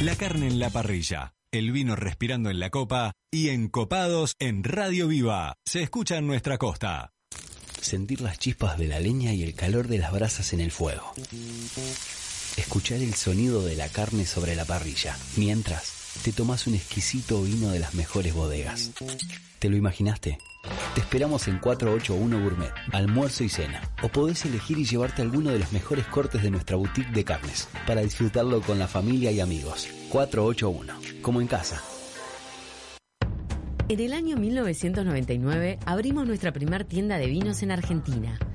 La 0.00 0.16
carne 0.16 0.46
en 0.46 0.58
la 0.58 0.70
parrilla, 0.70 1.34
el 1.52 1.72
vino 1.72 1.94
respirando 1.94 2.48
en 2.48 2.58
la 2.58 2.70
copa 2.70 3.12
y 3.30 3.50
encopados 3.50 4.34
en 4.38 4.64
Radio 4.64 5.08
Viva. 5.08 5.52
Se 5.66 5.82
escucha 5.82 6.16
en 6.16 6.26
nuestra 6.26 6.56
costa. 6.56 7.12
Sentir 7.82 8.22
las 8.22 8.38
chispas 8.38 8.78
de 8.78 8.88
la 8.88 8.98
leña 8.98 9.34
y 9.34 9.42
el 9.42 9.54
calor 9.54 9.88
de 9.88 9.98
las 9.98 10.10
brasas 10.10 10.54
en 10.54 10.60
el 10.60 10.70
fuego. 10.70 11.12
Escuchar 12.56 13.00
el 13.00 13.12
sonido 13.12 13.62
de 13.62 13.76
la 13.76 13.90
carne 13.90 14.24
sobre 14.24 14.56
la 14.56 14.64
parrilla, 14.64 15.18
mientras 15.36 15.92
te 16.24 16.32
tomas 16.32 16.66
un 16.66 16.76
exquisito 16.76 17.42
vino 17.42 17.68
de 17.68 17.80
las 17.80 17.92
mejores 17.92 18.32
bodegas. 18.32 18.92
¿Te 19.58 19.68
lo 19.68 19.76
imaginaste? 19.76 20.38
Te 20.94 21.00
esperamos 21.00 21.48
en 21.48 21.58
481 21.58 22.42
Gourmet, 22.42 22.72
almuerzo 22.92 23.44
y 23.44 23.48
cena. 23.48 23.80
O 24.02 24.08
podés 24.08 24.44
elegir 24.44 24.78
y 24.78 24.84
llevarte 24.84 25.22
alguno 25.22 25.50
de 25.50 25.58
los 25.58 25.72
mejores 25.72 26.06
cortes 26.06 26.42
de 26.42 26.50
nuestra 26.50 26.76
boutique 26.76 27.12
de 27.12 27.24
carnes, 27.24 27.68
para 27.86 28.02
disfrutarlo 28.02 28.60
con 28.60 28.78
la 28.78 28.88
familia 28.88 29.30
y 29.30 29.40
amigos. 29.40 29.88
481, 30.10 30.92
como 31.22 31.40
en 31.40 31.46
casa. 31.46 31.80
En 33.88 33.98
el 33.98 34.12
año 34.12 34.36
1999 34.36 35.80
abrimos 35.84 36.24
nuestra 36.24 36.52
primer 36.52 36.84
tienda 36.84 37.18
de 37.18 37.26
vinos 37.26 37.62
en 37.64 37.72
Argentina. 37.72 38.38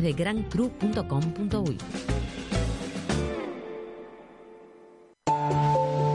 de 0.00 0.12
grancru.com.uy. 0.12 1.78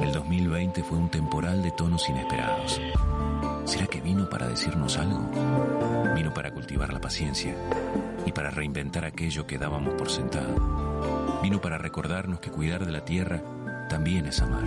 El 0.04 0.12
2020 0.12 0.84
fue 0.84 0.98
un 0.98 1.10
temporal 1.10 1.62
de 1.62 1.72
tonos 1.72 2.08
inesperados. 2.10 2.82
¿Será 3.66 3.88
que 3.88 4.02
vino 4.02 4.30
para 4.30 4.48
decirnos 4.48 4.98
algo? 4.98 5.30
Vino 6.16 6.34
para 6.34 6.52
cultivar 6.52 6.94
la 6.94 7.02
paciencia 7.02 7.56
y 8.26 8.32
para 8.32 8.50
reinventar 8.50 9.06
aquello 9.06 9.46
que 9.46 9.58
dábamos 9.58 9.94
por 9.96 10.10
sentado. 10.10 11.40
Vino 11.44 11.62
para 11.62 11.78
recordarnos 11.78 12.40
que 12.40 12.50
cuidar 12.50 12.86
de 12.86 12.92
la 12.92 13.06
tierra 13.06 13.42
también 13.90 14.26
es 14.26 14.42
amar 14.42 14.66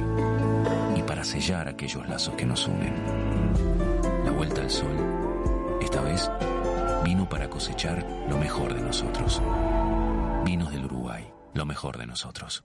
y 0.96 1.02
para 1.02 1.24
sellar 1.24 1.68
aquellos 1.68 2.08
lazos 2.08 2.34
que 2.34 2.46
nos 2.46 2.66
unen. 2.66 2.94
La 4.24 4.30
vuelta 4.30 4.62
al 4.62 4.70
sol, 4.70 4.96
esta 5.80 6.00
vez, 6.00 6.30
vino 7.04 7.28
para 7.28 7.48
cosechar 7.48 8.06
lo 8.28 8.36
mejor 8.38 8.74
de 8.74 8.82
nosotros. 8.82 9.40
Vinos 10.44 10.72
del 10.72 10.84
Uruguay, 10.84 11.32
lo 11.54 11.64
mejor 11.64 11.98
de 11.98 12.06
nosotros. 12.06 12.64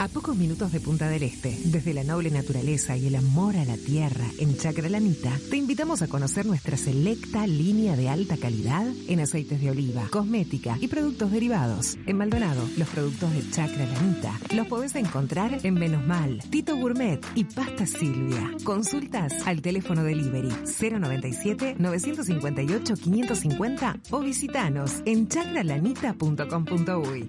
A 0.00 0.08
pocos 0.08 0.36
minutos 0.36 0.72
de 0.72 0.80
Punta 0.80 1.08
del 1.08 1.22
Este, 1.22 1.56
desde 1.66 1.94
la 1.94 2.02
noble 2.02 2.30
naturaleza 2.30 2.96
y 2.96 3.06
el 3.06 3.14
amor 3.14 3.56
a 3.56 3.64
la 3.64 3.76
tierra 3.76 4.26
en 4.38 4.56
Chacra 4.56 4.88
Lanita, 4.88 5.30
te 5.50 5.56
invitamos 5.56 6.02
a 6.02 6.08
conocer 6.08 6.46
nuestra 6.46 6.76
selecta 6.76 7.46
línea 7.46 7.94
de 7.96 8.08
alta 8.08 8.36
calidad 8.36 8.84
en 9.08 9.20
aceites 9.20 9.60
de 9.60 9.70
oliva, 9.70 10.08
cosmética 10.10 10.76
y 10.80 10.88
productos 10.88 11.30
derivados. 11.30 11.96
En 12.06 12.18
Maldonado, 12.18 12.68
los 12.76 12.88
productos 12.88 13.32
de 13.32 13.48
Chacra 13.50 13.86
Lanita 13.86 14.32
los 14.54 14.66
podés 14.66 14.96
encontrar 14.96 15.60
en 15.62 15.74
Menos 15.74 16.04
Mal, 16.04 16.42
Tito 16.50 16.76
Gourmet 16.76 17.24
y 17.34 17.44
Pasta 17.44 17.86
Silvia. 17.86 18.50
Consultas 18.64 19.46
al 19.46 19.62
teléfono 19.62 20.02
delivery 20.02 20.52
097 20.80 21.76
958 21.78 22.94
550 22.96 24.00
o 24.10 24.20
visitanos 24.20 25.02
en 25.06 25.28
chacralanita.com.uy. 25.28 27.28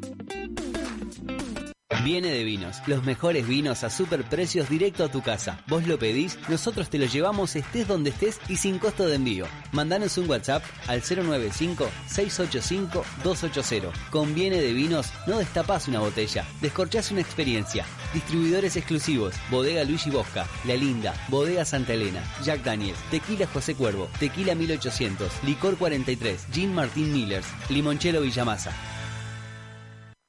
Viene 2.03 2.31
de 2.31 2.43
Vinos, 2.43 2.81
los 2.87 3.03
mejores 3.03 3.47
vinos 3.47 3.83
a 3.83 3.91
super 3.91 4.23
precios 4.23 4.67
directo 4.69 5.03
a 5.03 5.11
tu 5.11 5.21
casa. 5.21 5.59
Vos 5.67 5.85
lo 5.85 5.99
pedís, 5.99 6.39
nosotros 6.49 6.89
te 6.89 6.97
lo 6.97 7.05
llevamos 7.05 7.55
estés 7.55 7.87
donde 7.87 8.09
estés 8.09 8.41
y 8.49 8.55
sin 8.55 8.79
costo 8.79 9.05
de 9.05 9.17
envío. 9.17 9.45
Mandanos 9.71 10.17
un 10.17 10.27
WhatsApp 10.27 10.63
al 10.87 11.03
095-685-280. 11.03 13.91
Con 14.09 14.33
Viene 14.33 14.61
de 14.61 14.73
Vinos 14.73 15.13
no 15.27 15.37
destapás 15.37 15.87
una 15.87 15.99
botella, 15.99 16.43
descorchás 16.59 17.11
una 17.11 17.21
experiencia. 17.21 17.85
Distribuidores 18.15 18.75
exclusivos, 18.77 19.35
Bodega 19.51 19.83
Luigi 19.83 20.09
Bosca, 20.09 20.47
La 20.65 20.73
Linda, 20.73 21.13
Bodega 21.27 21.65
Santa 21.65 21.93
Elena, 21.93 22.23
Jack 22.43 22.63
Daniels, 22.63 22.97
Tequila 23.11 23.45
José 23.45 23.75
Cuervo, 23.75 24.09
Tequila 24.19 24.55
1800, 24.55 25.43
Licor 25.43 25.77
43, 25.77 26.47
Jean 26.51 26.73
Martín 26.73 27.13
Millers, 27.13 27.45
Limonchelo 27.69 28.21
Villamasa. 28.21 28.94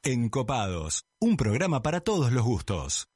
Encopados, 0.08 1.04
un 1.20 1.36
programa 1.36 1.82
para 1.82 2.00
todos 2.00 2.30
los 2.30 2.44
gustos. 2.44 3.08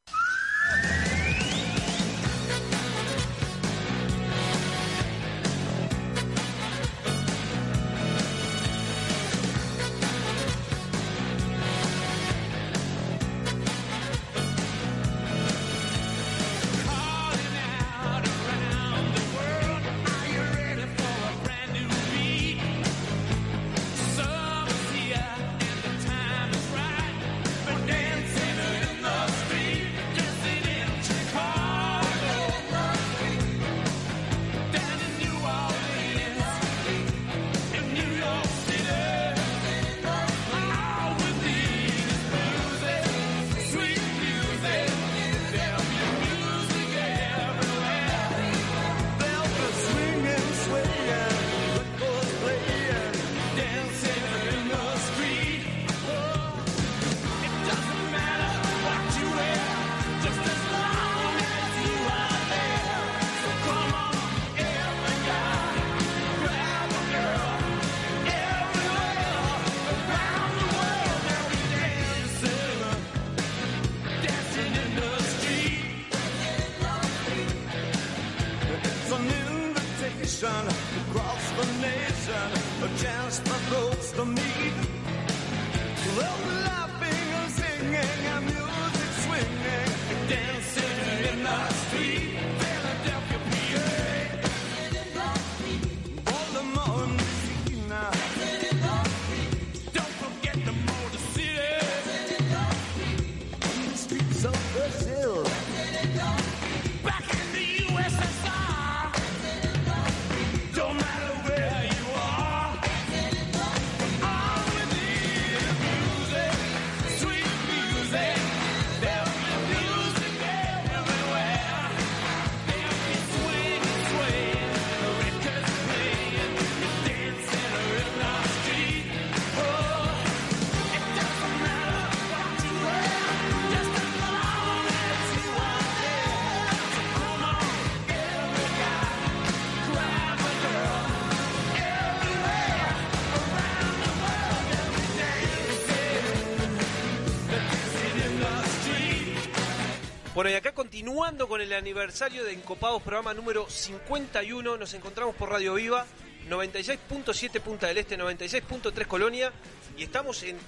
Bueno, 150.40 150.52
y 150.52 150.54
acá 150.54 150.72
continuando 150.72 151.46
con 151.46 151.60
el 151.60 151.70
aniversario 151.74 152.44
de 152.44 152.54
Encopados, 152.54 153.02
programa 153.02 153.34
número 153.34 153.68
51, 153.68 154.78
nos 154.78 154.94
encontramos 154.94 155.36
por 155.36 155.50
Radio 155.50 155.74
Viva, 155.74 156.06
96.7 156.48 157.60
Punta 157.60 157.88
del 157.88 157.98
Este, 157.98 158.16
96.3 158.18 159.06
Colonia, 159.06 159.52
y 159.98 160.02
estamos 160.02 160.42
en 160.44 160.58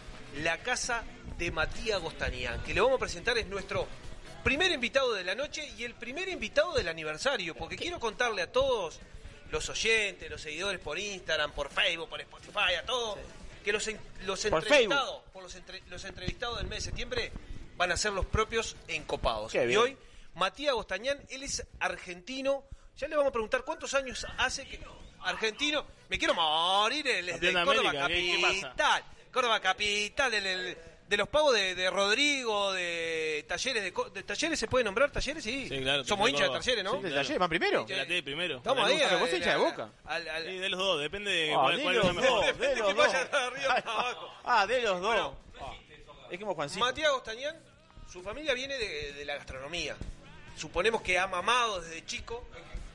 la 0.43 0.59
casa 0.59 1.05
de 1.39 1.51
Matías 1.51 2.03
Gostañán, 2.03 2.63
que 2.65 2.75
le 2.75 2.83
vamos 2.83 2.97
a 2.97 3.01
presentar 3.01 3.39
es 3.39 3.47
nuestro 3.47 3.89
primer 4.45 4.71
invitado 4.73 5.15
de 5.15 5.25
la 5.25 5.35
noche 5.35 5.67
y 5.79 5.85
el 5.85 5.95
primer 5.95 6.29
invitado 6.29 6.75
del 6.75 6.89
aniversario, 6.89 7.55
porque 7.55 7.77
quiero 7.77 7.99
contarle 7.99 8.43
a 8.43 8.53
todos 8.53 9.01
los 9.51 9.67
oyentes, 9.71 10.31
los 10.31 10.43
seguidores 10.43 10.83
por 10.83 10.99
Instagram, 10.99 11.51
por 11.53 11.71
Facebook, 11.71 12.11
por 12.11 12.21
Spotify, 12.21 12.75
a 12.79 12.85
todos, 12.85 13.19
que 13.65 13.73
los, 13.73 13.89
en- 13.89 13.99
los 14.27 14.39
Por 14.45 14.65
entrevistados, 14.65 15.23
por 15.33 15.43
los, 15.45 15.55
entre- 15.55 15.83
los 15.89 16.05
entrevistados 16.05 16.59
del 16.59 16.67
mes 16.67 16.81
de 16.81 16.91
septiembre 16.91 17.33
van 17.77 17.93
a 17.93 17.97
ser 17.97 18.13
los 18.13 18.27
propios 18.27 18.77
encopados. 18.89 19.53
Qué 19.53 19.63
Y 19.65 19.67
bien. 19.69 19.79
hoy, 19.81 19.97
Matías 20.35 20.75
Gostañán, 20.75 21.19
él 21.31 21.43
es 21.43 21.67
argentino. 21.81 22.65
Ya 22.97 23.09
le 23.09 23.17
vamos 23.17 23.31
a 23.31 23.33
preguntar 23.33 23.65
cuántos 23.65 23.95
años 23.95 24.27
hace 24.39 24.67
que. 24.67 24.81
Argentino. 25.25 25.87
Me 26.09 26.19
quiero 26.19 26.35
morir, 26.35 27.07
él 27.07 27.29
es 27.29 27.41
de 27.41 27.53
Córdoba 27.53 27.91
América, 27.91 28.09
¿qué- 28.09 28.15
qué 28.37 28.43
pasa? 28.43 28.61
Capital. 28.69 29.05
Córdoba 29.33 29.61
Capital, 29.61 30.35
el- 30.35 30.47
el- 30.47 30.79
de 31.09 31.17
los 31.17 31.29
pagos 31.29 31.55
de, 31.55 31.75
de 31.75 31.91
Rodrigo, 31.91 32.73
de 32.73 33.45
talleres 33.47 33.83
de, 33.83 33.93
Co- 33.93 34.09
de 34.11 34.23
talleres 34.23 34.59
se 34.59 34.67
puede 34.67 34.83
nombrar 34.85 35.11
talleres 35.13 35.45
sí, 35.45 35.69
Sí, 35.69 35.81
claro. 35.81 36.05
somos 36.05 36.29
hinchas 36.31 36.49
de 36.51 36.59
talleres 36.59 36.85
no 36.85 36.93
Sí, 36.97 37.03
de 37.03 37.11
Talleres, 37.11 37.39
¿van 37.39 37.49
primero? 37.51 37.85
De 37.85 37.97
la 37.97 38.07
T 38.07 38.23
primero. 38.23 38.57
estamos 38.59 38.87
ahí 38.87 38.99
vos 39.21 39.33
hincha 39.33 39.51
de 39.51 39.57
Boca. 39.57 39.91
al- 40.07 40.29
al- 40.29 40.45
Sí, 40.47 40.57
de 40.59 40.69
los 40.71 40.79
dos, 40.81 41.01
depende 41.01 41.31
de 41.31 41.53
Ah, 41.55 41.59
cuál, 41.61 41.77
de 41.77 41.83
cuál 41.83 41.95
los 41.97 42.05
sea 42.05 42.13
mejor. 42.15 42.31
dos, 42.31 42.41
de 42.47 42.47
Depende 42.53 42.77
los 42.77 42.89
que 42.89 42.95
dos. 42.95 43.07
vaya 43.07 43.25
de 43.25 43.37
arriba 43.37 43.75
para 43.85 43.93
abajo. 43.93 44.31
Ah, 44.45 44.67
de 44.67 44.83
los 44.83 45.01
dos. 45.01 45.15
Bueno. 45.15 45.37
Es 46.33 46.41
como 46.41 46.55
Juancito. 46.55 46.83
Matías 46.83 47.11
Gostañán, 47.13 47.55
su 48.11 48.23
familia 48.23 48.55
viene 48.55 48.79
de, 48.79 49.13
de 49.13 49.25
la 49.27 49.37
gastronomía. 49.37 49.95
Suponemos 50.57 51.03
que 51.03 51.19
ha 51.19 51.27
mamado 51.27 51.83
desde 51.83 52.07
chico 52.07 52.49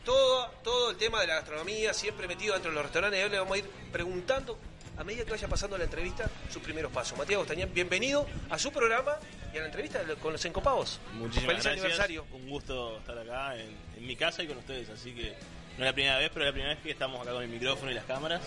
todo, 0.04 0.50
todo 0.64 0.90
el 0.90 0.98
tema 0.98 1.22
de 1.22 1.28
la 1.28 1.36
gastronomía, 1.36 1.94
siempre 1.94 2.28
metido 2.28 2.54
dentro 2.54 2.72
de 2.72 2.76
los 2.76 2.84
restaurantes. 2.86 3.20
Y 3.20 3.24
hoy 3.26 3.30
le 3.30 3.38
vamos 3.38 3.54
a 3.54 3.58
ir 3.60 3.70
preguntando, 3.92 4.58
a 4.98 5.04
medida 5.04 5.24
que 5.24 5.30
vaya 5.30 5.48
pasando 5.48 5.78
la 5.78 5.84
entrevista, 5.84 6.28
sus 6.52 6.64
primeros 6.64 6.92
pasos. 6.92 7.16
Matías 7.16 7.38
Gostañán, 7.38 7.72
bienvenido 7.72 8.26
a 8.50 8.58
su 8.58 8.72
programa 8.72 9.18
y 9.54 9.58
a 9.58 9.60
la 9.60 9.66
entrevista 9.68 10.02
con 10.20 10.34
los 10.34 10.44
encopados. 10.46 11.00
Muchísimas 11.14 11.46
Feliz 11.46 11.64
gracias. 11.64 11.84
aniversario. 11.84 12.26
Un 12.32 12.50
gusto 12.50 12.98
estar 12.98 13.20
acá 13.20 13.56
en, 13.56 13.70
en 13.98 14.08
mi 14.08 14.16
casa 14.16 14.42
y 14.42 14.48
con 14.48 14.58
ustedes. 14.58 14.90
Así 14.90 15.14
que 15.14 15.36
no 15.78 15.84
es 15.84 15.90
la 15.92 15.94
primera 15.94 16.18
vez, 16.18 16.32
pero 16.34 16.44
es 16.44 16.48
la 16.48 16.54
primera 16.54 16.74
vez 16.74 16.84
que 16.84 16.90
estamos 16.90 17.22
acá 17.22 17.34
con 17.34 17.44
el 17.44 17.50
micrófono 17.50 17.92
y 17.92 17.94
las 17.94 18.06
cámaras. 18.06 18.42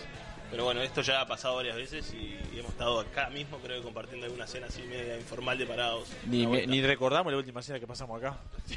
Pero 0.50 0.64
bueno, 0.64 0.82
esto 0.82 1.00
ya 1.02 1.20
ha 1.20 1.26
pasado 1.28 1.56
varias 1.56 1.76
veces 1.76 2.12
y, 2.12 2.36
y 2.52 2.58
hemos 2.58 2.72
estado 2.72 2.98
acá 2.98 3.30
mismo, 3.30 3.58
creo 3.58 3.76
que 3.78 3.84
compartiendo 3.84 4.26
alguna 4.26 4.46
cena 4.48 4.66
así 4.66 4.82
media 4.82 5.16
informal 5.16 5.56
de 5.56 5.64
parados. 5.66 6.08
Ni, 6.26 6.44
me- 6.46 6.66
ni 6.66 6.82
recordamos 6.82 7.32
la 7.32 7.38
última 7.38 7.62
cena 7.62 7.78
que 7.78 7.86
pasamos 7.86 8.18
acá. 8.20 8.36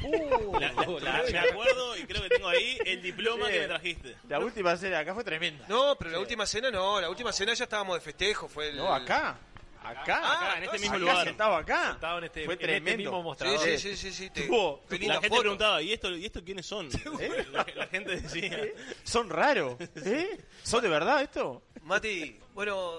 La- 0.60 0.72
la- 0.72 1.00
la- 1.00 1.22
me 1.30 1.38
acuerdo 1.38 1.96
y 1.96 2.04
creo 2.04 2.22
que 2.22 2.28
tengo 2.28 2.48
ahí 2.48 2.78
el 2.86 3.02
diploma 3.02 3.46
Sí. 3.46 3.52
que 3.54 3.60
me 3.60 3.66
trajiste. 3.66 4.16
La 4.28 4.38
última 4.38 4.76
cena 4.76 5.00
acá 5.00 5.14
fue 5.14 5.24
tremenda. 5.24 5.66
No, 5.68 5.96
pero 5.98 6.10
la 6.12 6.20
última 6.20 6.46
cena 6.46 6.70
no, 6.70 7.00
la 7.00 7.10
última 7.10 7.32
cena 7.32 7.54
ya 7.54 7.64
estábamos 7.64 7.96
de 7.96 8.00
festejo. 8.00 8.46
Fue 8.48 8.68
el... 8.68 8.76
No, 8.76 8.94
acá. 8.94 9.36
Acá. 9.84 10.20
Ah, 10.22 10.32
Acá, 10.48 10.58
en 10.58 10.64
este 10.64 10.78
mismo 10.78 10.96
Acá, 10.96 10.98
lugar. 10.98 11.24
sentado 11.26 11.54
acá. 11.56 11.90
Sentado 11.92 12.18
en 12.18 12.24
este, 12.24 12.44
Fue 12.44 12.54
en 12.54 12.60
este 12.60 12.66
tremendo. 12.66 12.96
mismo 12.98 13.18
Sí, 13.18 13.24
mostrador. 13.24 13.60
sí, 13.60 13.78
sí, 13.78 13.96
sí, 13.96 14.12
sí. 14.12 14.30
te- 14.30 14.46
Tuvo- 14.48 14.80
qué 14.88 14.98
linda 14.98 15.14
La 15.14 15.20
gente 15.20 15.28
foto. 15.28 15.40
preguntaba, 15.42 15.82
¿y 15.82 15.92
esto, 15.92 16.10
¿y 16.16 16.24
esto 16.26 16.42
quiénes 16.44 16.66
son? 16.66 16.88
La, 17.52 17.66
la 17.74 17.86
gente 17.88 18.20
decía. 18.20 18.58
Son 19.04 19.28
raros. 19.30 19.76
¿Eh? 20.04 20.38
¿Son 20.62 20.82
de 20.82 20.88
verdad 20.88 21.22
esto? 21.22 21.62
Mati, 21.82 22.38
bueno, 22.54 22.92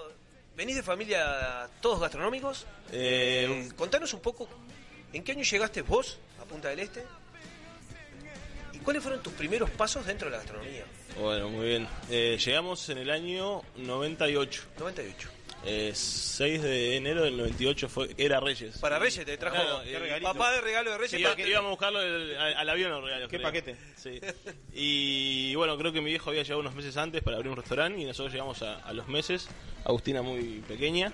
venís 0.56 0.76
de 0.76 0.82
familia 0.82 1.68
todos 1.80 2.00
gastronómicos. 2.00 2.66
Eh, 2.92 3.66
Eh, 3.68 3.72
contanos 3.76 4.12
un 4.14 4.20
poco, 4.20 4.48
¿en 5.12 5.24
qué 5.24 5.32
año 5.32 5.42
llegaste 5.42 5.82
vos 5.82 6.18
a 6.40 6.44
Punta 6.44 6.68
del 6.68 6.78
Este? 6.80 7.04
¿Y 8.72 8.78
cuáles 8.78 9.02
fueron 9.02 9.22
tus 9.22 9.32
primeros 9.32 9.70
pasos 9.70 10.06
dentro 10.06 10.26
de 10.26 10.32
la 10.32 10.38
gastronomía? 10.38 10.84
Bueno, 11.18 11.48
muy 11.48 11.66
bien. 11.66 11.88
Eh, 12.10 12.38
llegamos 12.44 12.88
en 12.90 12.98
el 12.98 13.10
año 13.10 13.62
98. 13.76 14.62
98. 14.78 15.28
Eh, 15.68 15.90
6 15.94 16.62
de 16.62 16.96
enero 16.96 17.22
del 17.24 17.36
98 17.36 17.88
fue, 17.88 18.14
era 18.16 18.38
Reyes. 18.38 18.78
Para 18.78 18.98
Reyes 19.00 19.24
te 19.24 19.36
trajo 19.36 19.56
Claro, 19.56 19.80
qué 19.82 19.98
regalito. 19.98 20.32
papá 20.32 20.52
de 20.52 20.60
regalo 20.60 20.92
de 20.92 20.98
Reyes. 20.98 21.20
Iba- 21.20 21.34
que- 21.34 21.48
íbamos 21.48 21.66
a 21.66 21.70
buscarlo 21.70 22.00
el- 22.02 22.36
al, 22.36 22.54
al 22.54 22.68
avión 22.70 22.90
los 22.92 23.02
regalos. 23.02 23.28
¿Qué 23.28 23.36
creo. 23.38 23.48
paquete? 23.48 23.76
Sí. 23.96 24.20
Y 24.72 25.54
bueno, 25.56 25.76
creo 25.76 25.92
que 25.92 26.00
mi 26.00 26.10
viejo 26.10 26.30
había 26.30 26.42
llegado 26.42 26.60
unos 26.60 26.74
meses 26.74 26.96
antes 26.96 27.22
para 27.22 27.36
abrir 27.38 27.50
un 27.50 27.56
restaurante 27.56 28.00
y 28.00 28.04
nosotros 28.04 28.32
llegamos 28.32 28.62
a, 28.62 28.76
a 28.76 28.92
los 28.92 29.08
meses. 29.08 29.48
Agustina 29.84 30.22
muy 30.22 30.62
pequeña. 30.68 31.12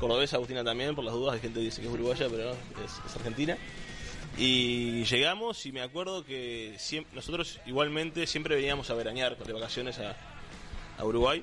Cordobesa 0.00 0.36
Agustina 0.36 0.64
también, 0.64 0.94
por 0.94 1.04
las 1.04 1.14
dudas. 1.14 1.34
Hay 1.34 1.40
gente 1.40 1.60
que 1.60 1.66
dice 1.66 1.80
que 1.80 1.86
es 1.86 1.92
uruguaya, 1.92 2.26
pero 2.28 2.44
no, 2.44 2.84
es, 2.84 2.92
es 3.06 3.16
argentina. 3.16 3.56
Y 4.36 5.04
llegamos 5.04 5.64
y 5.64 5.72
me 5.72 5.80
acuerdo 5.80 6.24
que 6.24 6.74
siem- 6.78 7.06
nosotros 7.12 7.60
igualmente 7.66 8.26
siempre 8.26 8.54
veníamos 8.56 8.90
a 8.90 8.94
veranear 8.94 9.36
de 9.38 9.52
vacaciones 9.52 9.98
a, 9.98 10.16
a 10.98 11.04
Uruguay. 11.04 11.42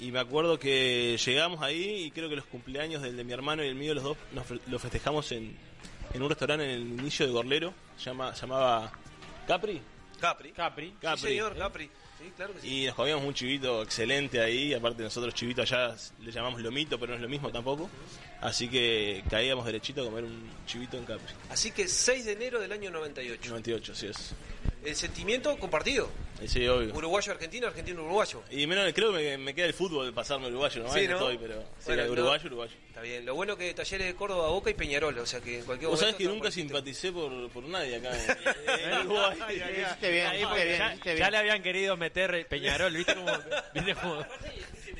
Y 0.00 0.10
me 0.12 0.18
acuerdo 0.18 0.58
que 0.58 1.18
llegamos 1.24 1.62
ahí 1.62 2.04
y 2.06 2.10
creo 2.10 2.28
que 2.28 2.36
los 2.36 2.46
cumpleaños 2.46 3.02
del 3.02 3.16
de 3.16 3.24
mi 3.24 3.32
hermano 3.32 3.62
y 3.62 3.68
el 3.68 3.74
mío, 3.74 3.94
los 3.94 4.02
dos, 4.04 4.16
nos 4.32 4.46
fe- 4.46 4.60
lo 4.68 4.78
festejamos 4.78 5.30
en, 5.32 5.54
en 6.14 6.22
un 6.22 6.28
restaurante 6.28 6.64
en 6.64 6.70
el 6.70 6.80
inicio 7.00 7.26
de 7.26 7.32
Gorlero. 7.32 7.74
Llama, 8.02 8.32
llamaba 8.34 8.92
Capri. 9.46 9.80
Capri. 10.18 10.52
Capri. 10.52 10.92
Capri. 11.00 11.20
Sí, 11.20 11.26
señor, 11.28 11.56
Capri. 11.56 11.90
Sí, 12.18 12.30
claro 12.36 12.52
que 12.54 12.60
sí. 12.60 12.82
Y 12.82 12.86
nos 12.86 12.94
comíamos 12.94 13.24
un 13.24 13.32
chivito 13.34 13.82
excelente 13.82 14.40
ahí. 14.40 14.72
Aparte, 14.74 15.02
nosotros 15.02 15.34
chivito 15.34 15.62
allá 15.62 15.94
le 16.22 16.30
llamamos 16.32 16.60
lomito, 16.60 16.98
pero 16.98 17.10
no 17.12 17.16
es 17.16 17.22
lo 17.22 17.28
mismo 17.28 17.50
tampoco. 17.50 17.88
Así 18.40 18.68
que 18.68 19.22
caíamos 19.28 19.64
derechito 19.66 20.02
a 20.02 20.04
comer 20.06 20.24
un 20.24 20.50
chivito 20.66 20.96
en 20.96 21.04
Capri. 21.04 21.32
Así 21.50 21.70
que 21.72 21.88
6 21.88 22.24
de 22.24 22.32
enero 22.32 22.58
del 22.60 22.72
año 22.72 22.90
98. 22.90 23.50
98, 23.50 23.94
sí 23.94 24.06
es. 24.06 24.34
El 24.84 24.96
sentimiento 24.96 25.56
compartido. 25.58 26.08
Sí, 26.46 26.66
obvio. 26.66 26.94
Uruguayo-argentino, 26.94 27.66
argentino-uruguayo. 27.66 28.42
Y 28.50 28.66
menos, 28.66 28.90
creo 28.94 29.12
que 29.12 29.18
me, 29.18 29.36
me 29.38 29.54
queda 29.54 29.66
el 29.66 29.74
fútbol 29.74 30.10
pasarme 30.14 30.48
uruguayo, 30.48 30.82
¿no? 30.82 30.90
Sí, 30.92 31.06
¿no? 31.06 31.16
estoy, 31.16 31.36
pero. 31.36 31.60
Sí, 31.78 31.84
Bueno, 31.88 32.04
uruguayo, 32.10 32.42
no. 32.44 32.46
uruguayo. 32.46 32.72
Está 32.88 33.02
bien. 33.02 33.26
Lo 33.26 33.34
bueno 33.34 33.58
que 33.58 33.74
Talleres 33.74 34.06
de 34.06 34.14
Córdoba, 34.14 34.48
Boca 34.48 34.70
y 34.70 34.74
Peñarol. 34.74 35.18
O 35.18 35.26
sea 35.26 35.40
que 35.40 35.58
en 35.58 35.64
cualquier 35.66 35.90
Vos 35.90 36.00
momento... 36.00 36.16
sabés 36.18 36.26
que 36.28 36.34
nunca 36.34 36.50
simpaticé 36.50 37.12
por, 37.12 37.50
por 37.50 37.64
nadie 37.64 37.96
acá 37.96 38.10
en, 38.14 38.90
en 38.92 39.06
Uruguay. 39.06 39.36
Hiciste 39.50 40.10
bien, 40.10 40.26
Ahí, 40.28 40.36
hiciste 40.38 40.46
porque 40.48 40.64
bien, 41.12 41.18
ya, 41.18 41.30
le 41.30 41.36
habían 41.36 41.62
querido 41.62 41.96
meter 41.98 42.46
Peñarol, 42.48 42.94
¿viste 42.94 43.14
cómo? 43.14 43.32
¿viste 43.74 43.94
cómo? 43.96 44.24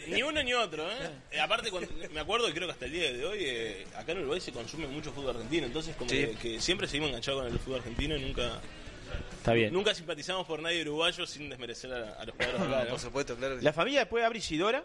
Ni 0.09 0.23
uno 0.23 0.43
ni 0.43 0.53
otro, 0.53 0.91
¿eh? 0.91 0.95
Eh, 1.31 1.41
aparte, 1.41 1.71
cuando- 1.71 1.91
me 2.13 2.21
acuerdo 2.21 2.49
y 2.49 2.53
creo 2.53 2.67
que 2.69 2.73
hasta 2.73 2.85
el 2.85 2.93
día 2.93 3.13
de 3.13 3.25
hoy, 3.25 3.39
eh, 3.43 3.87
acá 3.97 4.13
en 4.13 4.19
Uruguay 4.19 4.41
se 4.41 4.53
consume 4.53 4.87
mucho 4.89 5.11
fútbol 5.13 5.37
argentino, 5.37 5.67
entonces 5.67 5.95
como 5.97 6.11
Sí. 6.11 6.27
que, 6.27 6.37
que 6.37 6.61
siempre 6.61 6.87
seguimos 6.87 7.09
enganchados 7.09 7.45
con 7.45 7.53
el 7.53 7.59
fútbol 7.59 7.79
argentino 7.79 8.17
y 8.17 8.23
nunca, 8.23 8.61
Está 9.39 9.53
bien. 9.53 9.73
nunca 9.73 9.95
simpatizamos 9.95 10.47
por 10.47 10.61
nadie 10.61 10.83
uruguayo 10.83 11.27
sin 11.27 11.49
desmerecer 11.49 11.93
a, 11.93 12.21
a 12.21 12.25
los 12.25 12.35
cuadros 12.35 12.61
de 12.61 12.67
acá, 12.67 12.85
¿no? 12.85 12.91
Por 12.91 12.99
supuesto, 13.01 13.37
claro 13.37 13.55
que 13.55 13.61
sí. 13.61 13.65
La 13.65 13.73
familia 13.73 14.01
después 14.01 14.25
abre 14.25 14.39
Isidora, 14.39 14.85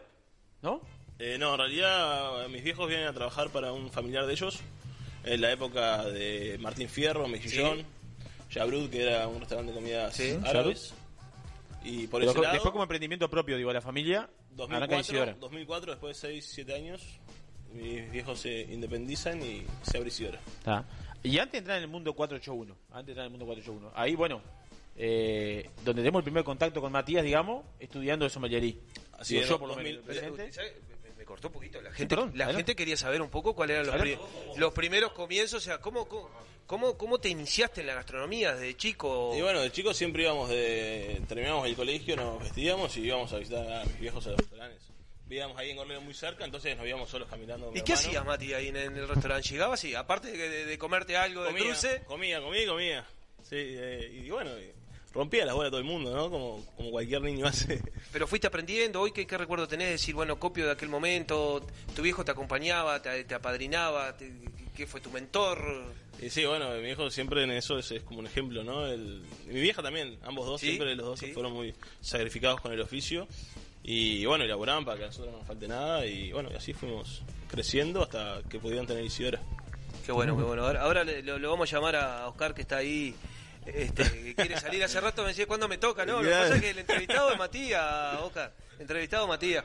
¿no? 0.61 0.81
Eh, 1.19 1.37
no, 1.39 1.53
en 1.53 1.59
realidad 1.59 2.47
mis 2.49 2.63
viejos 2.63 2.87
vienen 2.87 3.07
a 3.07 3.13
trabajar 3.13 3.49
para 3.49 3.71
un 3.71 3.89
familiar 3.89 4.25
de 4.25 4.33
ellos 4.33 4.59
en 5.23 5.41
la 5.41 5.51
época 5.51 6.03
de 6.05 6.57
Martín 6.59 6.89
Fierro, 6.89 7.27
Mejillón, 7.27 7.83
Yabrud, 8.51 8.89
que 8.89 9.03
era 9.03 9.27
un 9.27 9.39
restaurante 9.39 9.71
de 9.71 9.77
comidas 9.77 10.15
Sí, 10.15 10.37
árabes. 10.43 10.93
Y 11.83 12.07
por 12.07 12.19
Pero 12.19 12.31
ese 12.31 12.41
lado, 12.41 12.53
después 12.53 12.71
como 12.71 12.83
emprendimiento 12.83 13.29
propio, 13.29 13.57
digo, 13.57 13.71
la 13.71 13.81
familia, 13.81 14.29
arranca 14.57 14.95
en 14.95 15.01
2004, 15.01 15.01
Isidora. 15.01 15.35
2004, 15.39 15.91
después 15.91 16.21
de 16.21 16.27
6, 16.29 16.51
7 16.53 16.75
años, 16.75 17.01
mis 17.73 18.11
viejos 18.11 18.39
se 18.39 18.61
independizan 18.61 19.41
y 19.41 19.63
se 19.83 19.97
abre 19.97 20.09
Isidora. 20.09 20.39
Está. 20.59 20.85
Y 21.25 21.37
antes 21.39 21.53
de 21.53 21.57
entrar 21.59 21.77
en 21.77 21.83
el 21.83 21.89
mundo 21.89 22.13
481, 22.13 22.75
antes 22.91 23.05
de 23.07 23.11
entrar 23.11 23.25
en 23.27 23.33
el 23.33 23.37
mundo 23.37 23.45
481, 23.45 23.91
ahí, 23.95 24.15
bueno, 24.15 24.41
eh, 24.95 25.69
donde 25.83 26.01
tenemos 26.01 26.19
el 26.19 26.23
primer 26.23 26.43
contacto 26.43 26.79
con 26.81 26.91
Matías, 26.91 27.23
digamos, 27.23 27.65
estudiando 27.79 28.25
de 28.25 28.29
sommelería. 28.29 28.75
Así 29.17 29.37
es, 29.37 29.47
yo 29.47 29.59
por 29.59 29.69
lo 29.69 29.75
menos 29.75 30.05
2000, 30.05 30.05
presente. 30.05 30.51
¿Sabe? 30.53 30.73
Me, 31.03 31.11
me 31.17 31.25
cortó 31.25 31.47
un 31.47 31.53
poquito. 31.53 31.81
La 31.81 31.91
gente, 31.91 32.15
perdón, 32.15 32.31
la 32.35 32.53
gente 32.53 32.75
quería 32.75 32.95
saber 32.97 33.21
un 33.21 33.29
poco 33.29 33.53
cuáles 33.55 33.75
eran 33.77 33.87
los, 33.87 33.95
pri- 33.97 34.17
los 34.57 34.73
primeros 34.73 35.11
comienzos. 35.13 35.61
O 35.61 35.65
sea, 35.65 35.79
¿cómo, 35.79 36.07
cómo, 36.67 36.97
cómo, 36.97 37.17
te 37.19 37.29
iniciaste 37.29 37.81
en 37.81 37.87
la 37.87 37.95
gastronomía 37.95 38.53
desde 38.55 38.75
chico? 38.77 39.33
Y 39.37 39.41
bueno, 39.41 39.61
de 39.61 39.71
chicos 39.71 39.97
siempre 39.97 40.23
íbamos 40.23 40.49
de. 40.49 41.21
Terminábamos 41.27 41.67
el 41.67 41.75
colegio, 41.75 42.15
nos 42.15 42.39
vestíamos 42.41 42.95
y 42.97 43.01
íbamos 43.01 43.31
a 43.33 43.37
visitar 43.39 43.69
a 43.71 43.83
mis 43.85 43.99
viejos 43.99 44.25
a 44.27 44.31
los 44.31 44.39
restaurantes. 44.39 44.81
Vivíamos 45.27 45.57
ahí 45.57 45.71
en 45.71 45.77
Gorlero 45.77 46.01
muy 46.01 46.13
cerca, 46.13 46.45
entonces 46.45 46.77
nos 46.77 46.85
íbamos 46.87 47.09
solos 47.09 47.27
caminando. 47.29 47.65
con 47.65 47.73
mi 47.73 47.79
¿Y 47.79 47.83
qué 47.83 47.93
hermano. 47.93 48.07
hacías, 48.09 48.25
Mati, 48.25 48.53
ahí 48.53 48.67
en, 48.67 48.77
en 48.77 48.95
el 48.95 49.07
restaurante? 49.07 49.49
¿Llegabas 49.49 49.83
y, 49.83 49.95
aparte 49.95 50.31
de, 50.31 50.49
de- 50.49 50.65
de 50.65 50.77
comerte 50.77 51.17
algo 51.17 51.41
de 51.43 51.47
Comía, 51.49 51.63
cruce? 51.65 52.03
comía, 52.05 52.41
comía, 52.41 52.67
comía. 52.67 53.05
Sí, 53.41 53.55
eh, 53.57 54.21
y 54.23 54.29
bueno, 54.29 54.51
y 54.59 54.71
rompía 55.13 55.45
las 55.45 55.55
bolas 55.55 55.71
todo 55.71 55.79
el 55.79 55.85
mundo, 55.85 56.13
¿no? 56.15 56.29
Como, 56.29 56.63
como 56.75 56.91
cualquier 56.91 57.21
niño 57.21 57.47
hace. 57.47 57.81
Pero 58.11 58.27
fuiste 58.27 58.45
aprendiendo, 58.47 59.01
hoy 59.01 59.11
qué, 59.11 59.25
qué 59.25 59.37
recuerdo 59.37 59.67
tenés, 59.67 59.89
decir, 59.89 60.13
bueno, 60.13 60.37
copio 60.39 60.65
de 60.65 60.71
aquel 60.73 60.89
momento, 60.89 61.65
tu 61.95 62.01
viejo 62.03 62.23
te 62.23 62.31
acompañaba, 62.31 63.01
te, 63.01 63.23
te 63.23 63.33
apadrinaba, 63.33 64.15
te- 64.15 64.31
¿qué 64.75 64.85
fue 64.85 65.01
tu 65.01 65.09
mentor? 65.09 65.85
Y 66.21 66.29
sí, 66.29 66.45
bueno, 66.45 66.69
mi 66.75 66.81
viejo 66.83 67.09
siempre 67.09 67.43
en 67.43 67.51
eso 67.51 67.77
es, 67.79 67.91
es 67.91 68.03
como 68.03 68.19
un 68.19 68.27
ejemplo, 68.27 68.63
¿no? 68.63 68.85
El, 68.87 69.23
mi 69.47 69.59
vieja 69.59 69.81
también, 69.81 70.17
ambos 70.23 70.45
dos, 70.45 70.61
¿Sí? 70.61 70.67
siempre 70.67 70.95
los 70.95 71.05
dos 71.05 71.19
¿Sí? 71.19 71.31
fueron 71.33 71.53
muy 71.53 71.73
sacrificados 72.01 72.61
con 72.61 72.71
el 72.73 72.81
oficio. 72.81 73.27
Y 73.87 74.25
bueno, 74.25 74.43
elaboraban 74.45 74.83
para 74.83 74.97
que 74.97 75.03
a 75.03 75.07
nosotros 75.07 75.31
no 75.31 75.37
nos 75.39 75.47
falte 75.47 75.67
nada. 75.67 76.05
Y 76.05 76.31
bueno, 76.31 76.49
y 76.51 76.55
así 76.55 76.73
fuimos 76.73 77.21
creciendo 77.49 78.01
hasta 78.01 78.39
que 78.49 78.59
podían 78.59 78.87
tener 78.87 79.03
Isidora. 79.03 79.39
Qué 80.05 80.11
bueno, 80.11 80.35
qué 80.35 80.43
bueno. 80.43 80.63
Ahora, 80.65 80.81
ahora 80.81 81.03
le- 81.03 81.21
lo, 81.23 81.37
lo 81.37 81.51
vamos 81.51 81.71
a 81.71 81.75
llamar 81.75 81.95
a 81.95 82.27
Oscar 82.27 82.53
que 82.55 82.61
está 82.61 82.77
ahí, 82.77 83.15
este, 83.65 84.03
que 84.03 84.35
quiere 84.35 84.59
salir 84.59 84.83
hace 84.83 84.99
rato, 85.01 85.21
me 85.23 85.29
decía, 85.29 85.45
¿cuándo 85.47 85.67
me 85.67 85.77
toca? 85.77 86.05
No, 86.05 86.21
lo 86.21 86.27
que 86.29 86.35
pasa 86.35 86.55
es 86.55 86.61
que 86.61 86.69
el 86.71 86.79
entrevistado 86.79 87.31
es 87.31 87.37
Matías, 87.37 88.19
Oscar, 88.21 88.53
el 88.75 88.81
entrevistado 88.81 89.27
Matías. 89.27 89.63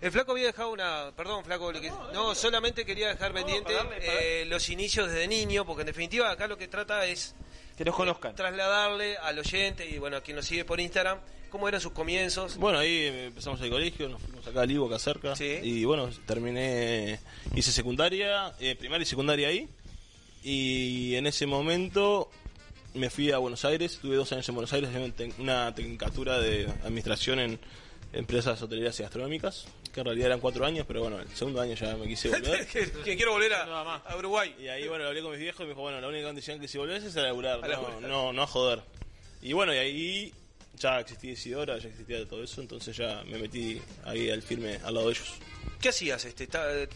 El 0.00 0.10
flaco 0.10 0.32
había 0.32 0.46
dejado 0.46 0.70
una, 0.70 1.12
perdón 1.16 1.44
flaco, 1.44 1.70
que- 1.72 1.90
no, 2.12 2.34
solamente 2.34 2.84
quería 2.84 3.08
dejar 3.08 3.32
pendiente 3.32 3.72
eh, 4.00 4.44
los 4.46 4.68
inicios 4.68 5.08
desde 5.10 5.26
niño, 5.28 5.64
porque 5.64 5.82
en 5.82 5.86
definitiva 5.86 6.30
acá 6.30 6.46
lo 6.46 6.56
que 6.58 6.68
trata 6.68 7.06
es 7.06 7.34
que 7.76 7.84
nos 7.84 7.94
conozcan, 7.94 8.34
trasladarle 8.34 9.16
al 9.16 9.38
oyente 9.38 9.86
y 9.88 9.98
bueno, 9.98 10.16
a 10.16 10.20
quien 10.22 10.36
nos 10.36 10.46
sigue 10.46 10.64
por 10.64 10.80
Instagram, 10.80 11.18
cómo 11.52 11.68
eran 11.68 11.80
sus 11.80 11.92
comienzos. 11.92 12.56
Bueno, 12.56 12.78
ahí 12.78 13.04
empezamos 13.26 13.60
el 13.60 13.70
colegio, 13.70 14.08
nos 14.08 14.20
fuimos 14.22 14.44
acá 14.46 14.62
a 14.62 14.66
Livo, 14.66 14.86
acá 14.86 14.98
cerca. 14.98 15.34
Y 15.40 15.84
bueno, 15.84 16.08
terminé, 16.26 17.20
hice 17.54 17.70
secundaria, 17.70 18.54
eh, 18.58 18.74
primaria 18.74 19.02
y 19.02 19.06
secundaria 19.06 19.48
ahí. 19.48 19.68
Y 20.42 21.14
en 21.14 21.26
ese 21.26 21.46
momento 21.46 22.30
me 22.94 23.10
fui 23.10 23.30
a 23.30 23.38
Buenos 23.38 23.64
Aires, 23.66 23.92
estuve 23.92 24.16
dos 24.16 24.32
años 24.32 24.48
en 24.48 24.54
Buenos 24.54 24.72
Aires, 24.72 24.90
una 25.38 25.74
tecnicatura 25.74 26.40
de 26.40 26.66
administración 26.84 27.38
en 27.38 27.60
empresas 28.14 28.60
hoteleras 28.60 28.98
y 28.98 29.02
gastronómicas, 29.02 29.66
que 29.92 30.00
en 30.00 30.06
realidad 30.06 30.26
eran 30.28 30.40
cuatro 30.40 30.64
años, 30.66 30.84
pero 30.88 31.00
bueno, 31.02 31.20
el 31.20 31.28
segundo 31.36 31.60
año 31.60 31.74
ya 31.74 31.94
me 31.96 32.06
quise 32.08 32.28
volver. 32.30 32.66
que, 32.72 32.90
que 32.90 33.16
quiero 33.16 33.32
volver 33.32 33.52
a, 33.54 33.96
a 33.96 34.16
Uruguay. 34.16 34.54
Y 34.58 34.68
ahí, 34.68 34.88
bueno, 34.88 35.06
hablé 35.06 35.20
con 35.22 35.30
mis 35.32 35.40
viejos 35.40 35.60
y 35.60 35.64
me 35.64 35.68
dijo, 35.70 35.82
bueno, 35.82 36.00
la 36.00 36.08
única 36.08 36.26
condición 36.26 36.58
que 36.60 36.66
si 36.66 36.78
volvés 36.78 37.04
es 37.04 37.16
a 37.16 37.22
laburar, 37.22 37.58
A 37.62 37.68
no, 37.68 37.68
laburar. 37.68 38.00
no, 38.02 38.32
no 38.32 38.42
a 38.42 38.46
joder. 38.46 38.82
Y 39.42 39.52
bueno, 39.52 39.74
y 39.74 39.78
ahí 39.78 40.34
ya 40.78 41.00
existía 41.00 41.32
Isidora, 41.32 41.78
ya 41.78 41.88
existía 41.88 42.26
todo 42.28 42.42
eso, 42.42 42.60
entonces 42.60 42.96
ya 42.96 43.22
me 43.24 43.38
metí 43.38 43.80
ahí 44.04 44.30
al 44.30 44.42
firme 44.42 44.78
al 44.84 44.94
lado 44.94 45.06
de 45.08 45.12
ellos. 45.14 45.34
¿Qué 45.80 45.88
hacías? 45.90 46.24
Este, 46.24 46.48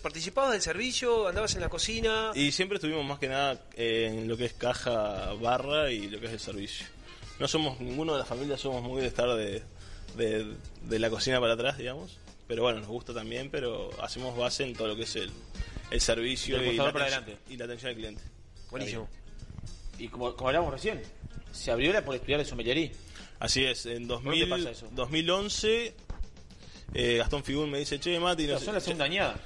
¿Participabas 0.02 0.52
del 0.52 0.62
servicio? 0.62 1.28
¿Andabas 1.28 1.54
en 1.54 1.60
la 1.60 1.68
cocina? 1.68 2.30
Y 2.34 2.52
siempre 2.52 2.76
estuvimos 2.76 3.04
más 3.04 3.18
que 3.18 3.28
nada 3.28 3.60
eh, 3.76 4.06
en 4.12 4.28
lo 4.28 4.36
que 4.36 4.44
es 4.46 4.52
caja, 4.52 5.32
barra 5.34 5.90
y 5.90 6.08
lo 6.08 6.20
que 6.20 6.26
es 6.26 6.32
el 6.32 6.40
servicio. 6.40 6.86
No 7.38 7.48
somos, 7.48 7.80
ninguno 7.80 8.12
de 8.14 8.20
la 8.20 8.24
familia 8.24 8.56
somos 8.56 8.82
muy 8.82 9.02
de 9.02 9.08
estar 9.08 9.28
de, 9.34 9.62
de, 10.16 10.54
de 10.82 10.98
la 10.98 11.10
cocina 11.10 11.40
para 11.40 11.54
atrás, 11.54 11.78
digamos. 11.78 12.18
Pero 12.48 12.62
bueno, 12.62 12.78
nos 12.78 12.88
gusta 12.88 13.12
también, 13.12 13.50
pero 13.50 13.90
hacemos 14.00 14.36
base 14.36 14.62
en 14.64 14.74
todo 14.74 14.86
lo 14.88 14.96
que 14.96 15.02
es 15.02 15.16
el, 15.16 15.30
el 15.90 16.00
servicio 16.00 16.56
y 16.62 16.76
la, 16.76 16.92
para 16.92 17.06
atención- 17.06 17.22
adelante. 17.24 17.52
y 17.52 17.56
la 17.56 17.64
atención 17.64 17.88
al 17.90 17.96
cliente. 17.96 18.22
Buenísimo. 18.70 19.08
Y 19.98 20.08
como, 20.08 20.34
como 20.36 20.48
hablábamos 20.48 20.72
recién, 20.74 21.02
se 21.52 21.70
abrió 21.72 21.92
la 21.92 22.04
por 22.04 22.14
estudiar 22.14 22.38
de 22.38 22.44
sommelería. 22.46 22.90
Así 23.38 23.64
es, 23.64 23.86
en 23.86 24.08
¿Por 24.08 24.22
2000, 24.22 24.44
qué 24.44 24.50
pasa 24.50 24.70
eso? 24.70 24.88
2011 24.92 25.94
eh, 26.94 27.16
Gastón 27.18 27.44
Figún 27.44 27.70
me 27.70 27.78
dice, 27.78 27.98
che, 28.00 28.18
Mati... 28.18 28.46
no 28.46 28.58
son 28.58 28.74
la 28.74 28.80
segunda 28.80 29.04
añada. 29.04 29.40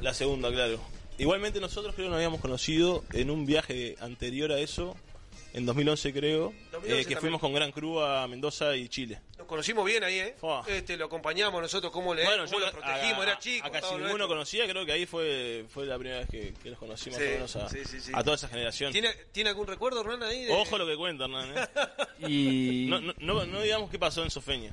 La 0.00 0.14
segunda, 0.14 0.50
claro. 0.50 0.80
Igualmente 1.18 1.60
nosotros 1.60 1.94
creo 1.94 2.06
que 2.06 2.10
nos 2.10 2.16
habíamos 2.16 2.40
conocido 2.40 3.04
en 3.12 3.30
un 3.30 3.46
viaje 3.46 3.96
anterior 4.00 4.50
a 4.52 4.58
eso, 4.58 4.96
en 5.54 5.64
2011 5.66 6.12
creo, 6.12 6.52
2011 6.72 7.00
eh, 7.00 7.04
que 7.06 7.16
fuimos 7.16 7.40
con 7.40 7.54
Gran 7.54 7.72
Cruz 7.72 8.02
a 8.02 8.26
Mendoza 8.28 8.76
y 8.76 8.88
Chile. 8.88 9.20
Nos 9.38 9.46
conocimos 9.46 9.84
bien 9.84 10.02
ahí, 10.04 10.18
¿eh? 10.18 10.34
Este, 10.66 10.96
lo 10.96 11.06
acompañamos 11.06 11.62
nosotros, 11.62 11.90
cómo 11.92 12.12
le 12.14 12.24
Bueno, 12.24 12.44
cómo 12.44 12.58
yo 12.60 12.66
lo 12.66 12.72
protegimos, 12.72 13.18
a- 13.20 13.22
era 13.30 13.38
chico. 13.38 13.66
A 13.66 13.70
casi 13.70 13.94
ninguno 13.94 14.26
conocía, 14.28 14.66
creo 14.68 14.84
que 14.84 14.92
ahí 14.92 15.06
fue 15.06 15.64
fue 15.72 15.86
la 15.86 15.96
primera 15.96 16.18
vez 16.20 16.28
que, 16.28 16.52
que 16.62 16.70
los 16.70 16.78
conocí 16.78 17.08
más 17.10 17.18
Sí, 17.20 17.24
menos 17.24 17.56
a, 17.56 17.68
sí, 17.68 17.78
sí, 17.84 18.00
sí. 18.00 18.12
a 18.14 18.22
toda 18.22 18.36
esa 18.36 18.48
generación. 18.48 18.92
¿Tiene, 18.92 19.10
¿Tiene 19.32 19.50
algún 19.50 19.66
recuerdo, 19.66 20.00
Hernán, 20.00 20.22
ahí? 20.24 20.44
de- 20.44 20.52
Ojo 20.52 20.76
lo 20.76 20.86
que 20.86 20.96
cuenta, 20.96 21.24
Hernán. 21.24 21.54
¿eh? 21.56 21.68
Y 22.28 22.86
No, 22.88 23.00
no, 23.00 23.12
no, 23.18 23.44
no 23.46 23.60
digamos 23.62 23.90
qué 23.90 23.98
pasó 23.98 24.22
en 24.24 24.30
Sofeña. 24.30 24.72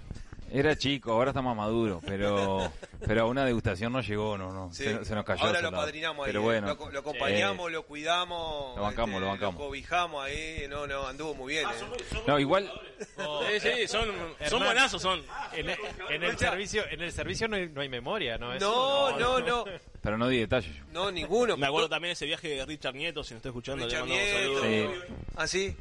Era 0.54 0.76
chico, 0.76 1.12
ahora 1.14 1.32
está 1.32 1.42
más 1.42 1.56
maduro, 1.56 2.02
pero 2.06 2.72
pero 3.06 3.22
a 3.22 3.26
una 3.26 3.46
degustación 3.46 3.94
no 3.94 4.02
llegó, 4.02 4.38
no, 4.38 4.52
no, 4.52 4.74
Sí. 4.74 4.84
se, 4.84 5.06
se 5.06 5.16
nos 5.16 5.24
cayó. 5.26 5.44
Ahora 5.46 5.62
lo 5.62 5.72
padrinamos 5.72 6.26
ahí. 6.26 6.30
Pero 6.32 6.42
bueno, 6.44 6.68
lo, 6.68 6.92
lo 6.92 7.00
acompañamos, 7.00 7.70
eh, 7.70 7.74
lo 7.74 7.86
cuidamos. 7.86 8.76
Lo 8.76 8.82
bancamos, 8.84 9.10
este, 9.16 9.20
lo 9.22 9.28
bancamos. 9.28 9.56
cobijamos 9.56 10.24
ahí. 10.26 10.66
No, 10.70 10.86
no, 10.88 11.08
anduvo 11.08 11.34
muy 11.36 11.54
bien. 11.54 11.68
¿eh? 11.68 12.22
no, 12.28 12.40
igual 12.40 12.72
Sí, 13.00 13.60
sí, 13.60 13.88
son, 13.88 14.08
son 14.48 14.64
buenazos, 14.64 15.02
son. 15.02 15.22
En, 15.54 15.70
el- 15.70 15.78
en 16.10 16.24
el 16.24 16.38
servicio, 16.38 16.84
en 16.90 17.02
el 17.02 17.12
servicio 17.12 17.48
no 17.48 17.56
hay, 17.56 17.68
no 17.70 17.82
hay 17.82 17.90
memoria, 17.90 18.38
¿no? 18.38 18.54
Eso 18.54 19.12
No, 19.18 19.20
no, 19.20 19.40
no. 19.40 19.66
pero 20.02 20.18
no 20.18 20.28
di 20.28 20.38
detalles. 20.40 20.76
No, 20.92 21.10
ninguno. 21.12 21.58
Me 21.58 21.66
acuerdo 21.68 21.90
también 21.90 22.12
ese 22.12 22.26
viaje 22.26 22.48
de 22.50 22.66
Richard 22.66 22.94
Nieto, 22.96 23.24
si 23.24 23.34
nos 23.34 23.40
está 23.40 23.50
escuchando, 23.50 23.86
Richard 23.86 24.06
le 24.08 24.14
mandamos 24.14 24.34
Nieto. 24.36 24.62
saludos. 24.62 25.06
Sí. 25.08 25.14
¿Ah, 25.36 25.48
sí? 25.48 25.76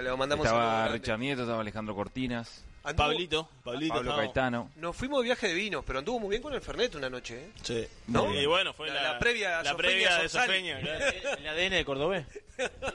Le 0.00 0.16
mandamos 0.16 0.46
Estaba. 0.46 0.88
Richard 0.88 1.18
Nieto, 1.18 1.42
estaba 1.42 1.60
Alejandro 1.60 1.94
Cortinas, 1.94 2.64
Anduvo- 2.84 2.96
Pablito, 2.96 3.48
Pablito. 3.62 3.94
Pablo. 3.94 4.16
Caetano. 4.16 4.70
Nos 4.76 4.96
fuimos 4.96 5.20
de 5.20 5.24
viaje 5.26 5.48
de 5.48 5.54
vinos, 5.54 5.84
pero 5.86 6.00
anduvo 6.00 6.18
muy 6.20 6.30
bien 6.30 6.42
con 6.42 6.52
el 6.52 6.60
Fernet 6.60 6.94
una 6.96 7.08
noche, 7.08 7.44
¿eh? 7.44 7.50
Sí. 7.62 7.86
¿No? 8.08 8.34
Y 8.34 8.44
bueno, 8.46 8.72
fue 8.72 8.88
La- 8.88 8.94
la, 8.94 9.12
la 9.12 9.18
previa 9.18 9.60
a 9.60 9.62
la 9.62 9.76
previa 9.76 10.16
de. 10.18 10.28
Sofeña. 10.28 10.80
claro. 10.80 11.04
El 11.38 11.46
ADN 11.48 11.70
de 11.76 11.84
Cordobés. 11.84 12.26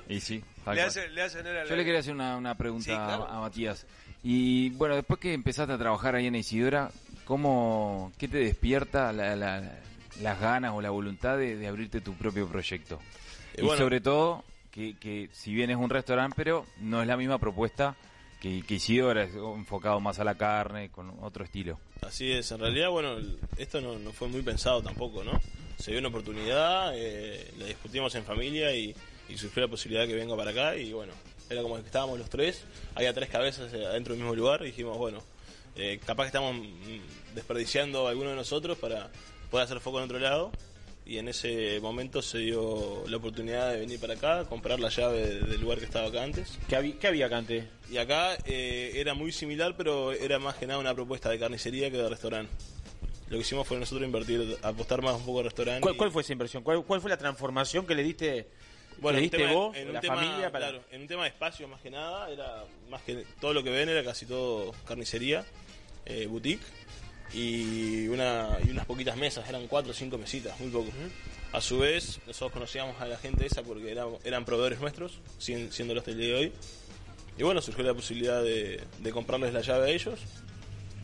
Y 0.09 0.19
sí, 0.19 0.43
Le 0.73 0.81
hace, 0.81 1.07
le 1.09 1.21
hace 1.21 1.39
honor 1.39 1.57
a 1.57 1.63
la- 1.63 1.69
Yo 1.69 1.75
le 1.75 1.85
quería 1.85 1.99
hacer 2.01 2.13
una, 2.13 2.35
una 2.37 2.55
pregunta 2.55 2.83
Sí, 2.85 2.91
claro. 2.91 3.27
a, 3.27 3.37
a 3.37 3.39
Matías. 3.41 3.85
Y 4.23 4.69
bueno, 4.71 4.95
después 4.95 5.19
que 5.19 5.33
empezaste 5.33 5.73
a 5.73 5.77
trabajar 5.77 6.15
ahí 6.15 6.27
en 6.27 6.35
Isidora, 6.35 6.91
¿cómo, 7.25 8.11
¿qué 8.17 8.27
te 8.27 8.37
despierta 8.39 9.13
la- 9.13 9.35
la- 9.35 9.79
las 10.21 10.39
ganas 10.41 10.73
o 10.73 10.81
la 10.81 10.89
voluntad 10.89 11.37
de, 11.37 11.55
de 11.55 11.67
abrirte 11.67 12.01
tu 12.01 12.13
propio 12.15 12.47
proyecto? 12.47 12.99
Y 13.55 13.61
Y, 13.61 13.63
bueno. 13.63 13.77
sobre 13.81 14.01
todo, 14.01 14.43
que, 14.71 14.97
que 14.97 15.29
si 15.31 15.53
bien 15.53 15.69
es 15.69 15.77
un 15.77 15.89
restaurante, 15.89 16.33
pero 16.35 16.65
no 16.79 17.01
es 17.01 17.07
la 17.07 17.15
misma 17.17 17.37
propuesta 17.39 17.95
que, 18.39 18.61
que 18.63 18.75
Isidora, 18.75 19.23
es 19.23 19.33
enfocado 19.35 19.99
más 19.99 20.19
a 20.19 20.23
la 20.23 20.35
carne, 20.35 20.89
con 20.89 21.11
otro 21.21 21.43
estilo. 21.43 21.79
Así 22.01 22.31
es, 22.31 22.51
en 22.51 22.59
realidad, 22.59 22.89
bueno, 22.89 23.17
esto 23.57 23.81
no, 23.81 23.97
no 23.97 24.11
fue 24.11 24.27
muy 24.27 24.41
pensado 24.41 24.81
tampoco, 24.81 25.23
¿no? 25.23 25.39
Se 25.77 25.91
dio 25.91 25.99
una 25.99 26.09
oportunidad, 26.09 26.91
eh, 26.95 27.53
la 27.57 27.65
discutimos 27.65 28.13
en 28.15 28.23
familia 28.23 28.75
y, 28.75 28.95
y 29.29 29.37
surgió 29.37 29.61
la 29.61 29.67
posibilidad 29.67 30.03
de 30.03 30.09
que 30.09 30.15
venga 30.15 30.35
para 30.35 30.51
acá 30.51 30.75
y 30.75 30.93
bueno, 30.93 31.13
era 31.49 31.61
como 31.61 31.75
que 31.75 31.81
estábamos 31.81 32.19
los 32.19 32.29
tres, 32.29 32.65
había 32.95 33.13
tres 33.13 33.29
cabezas 33.29 33.73
eh, 33.73 33.85
adentro 33.85 34.13
del 34.13 34.23
mismo 34.23 34.35
lugar 34.35 34.61
y 34.63 34.67
dijimos, 34.67 34.97
bueno, 34.97 35.23
eh, 35.75 35.99
capaz 36.05 36.23
que 36.23 36.27
estamos 36.27 36.55
mm, 36.55 37.35
desperdiciando 37.35 38.07
a 38.07 38.09
alguno 38.11 38.31
de 38.31 38.35
nosotros 38.35 38.77
para 38.77 39.09
poder 39.51 39.65
hacer 39.65 39.79
foco 39.79 39.99
en 39.99 40.05
otro 40.05 40.19
lado 40.19 40.51
y 41.07 41.17
en 41.19 41.27
ese 41.29 41.79
momento 41.79 42.21
se 42.21 42.39
dio 42.39 43.03
la 43.07 43.17
oportunidad 43.17 43.71
de 43.71 43.79
venir 43.79 43.99
para 43.99 44.15
acá, 44.15 44.43
comprar 44.49 44.79
la 44.79 44.89
llave 44.89 45.25
de- 45.25 45.39
del 45.41 45.61
lugar 45.61 45.79
que 45.79 45.85
estaba 45.85 46.07
acá 46.07 46.23
antes. 46.23 46.57
¿Qué 46.67 46.75
había, 46.75 46.99
qué 46.99 47.07
había 47.07 47.25
acá 47.27 47.37
antes? 47.37 47.65
Y 47.89 47.97
acá 47.97 48.37
eh, 48.45 48.91
era 48.95 49.13
muy 49.13 49.31
similar, 49.31 49.75
pero 49.77 50.11
era 50.11 50.37
más 50.39 50.55
que 50.55 50.67
nada 50.67 50.79
una 50.79 50.93
propuesta 50.93 51.29
de 51.29 51.39
carnicería 51.39 51.89
que 51.89 51.97
de 51.97 52.09
restaurante. 52.09 52.51
Lo 53.29 53.37
que 53.37 53.41
hicimos 53.41 53.67
fue 53.67 53.77
nosotros 53.77 54.05
invertir, 54.05 54.57
apostar 54.61 55.01
más 55.01 55.15
un 55.15 55.25
poco 55.25 55.39
al 55.39 55.45
restaurante. 55.45 55.81
¿Cuál, 55.81 55.95
y- 55.95 55.97
cuál 55.97 56.11
fue 56.11 56.21
esa 56.23 56.33
inversión? 56.33 56.63
¿Cuál, 56.63 56.83
cuál 56.83 56.99
fue 57.01 57.09
la 57.09 57.17
transformación 57.17 57.85
que 57.85 57.95
le 57.95 58.03
diste, 58.03 58.47
Bueno, 58.99 59.19
en 59.19 59.29
tema- 59.29 59.51
vos, 59.53 59.77
en 59.77 59.87
un 59.87 59.93
la 59.93 60.01
tema, 60.01 60.15
familia? 60.15 60.51
Para... 60.51 60.69
claro, 60.69 60.83
en 60.91 61.01
un 61.01 61.07
tema 61.07 61.23
de 61.23 61.29
espacio 61.29 61.67
más 61.69 61.79
que 61.81 61.89
nada, 61.89 62.29
era 62.29 62.63
más 62.89 63.01
que 63.03 63.25
todo 63.39 63.53
lo 63.53 63.63
que 63.63 63.69
ven 63.69 63.87
era 63.89 64.03
casi 64.03 64.25
todo 64.25 64.73
carnicería, 64.85 65.45
eh, 66.05 66.25
boutique 66.27 66.63
y 67.33 68.07
una 68.07 68.57
y 68.65 68.69
unas 68.69 68.85
poquitas 68.85 69.17
mesas, 69.17 69.47
eran 69.49 69.67
cuatro 69.67 69.91
o 69.91 69.93
cinco 69.93 70.17
mesitas, 70.17 70.59
muy 70.59 70.69
poco. 70.69 70.91
A 71.53 71.61
su 71.61 71.79
vez, 71.79 72.19
nosotros 72.27 72.51
conocíamos 72.51 72.99
a 73.01 73.05
la 73.05 73.17
gente 73.17 73.45
esa 73.45 73.63
porque 73.63 73.91
eran, 73.91 74.09
eran 74.23 74.45
proveedores 74.45 74.79
nuestros, 74.79 75.19
siendo 75.37 75.93
los 75.93 76.05
del 76.05 76.17
día 76.17 76.27
de 76.27 76.35
hoy. 76.35 76.53
y 77.37 77.43
bueno, 77.43 77.61
surgió 77.61 77.83
la 77.83 77.93
posibilidad 77.93 78.41
de, 78.41 78.81
de 78.99 79.11
comprarles 79.11 79.53
la 79.53 79.61
llave 79.61 79.91
a 79.91 79.93
ellos. 79.93 80.19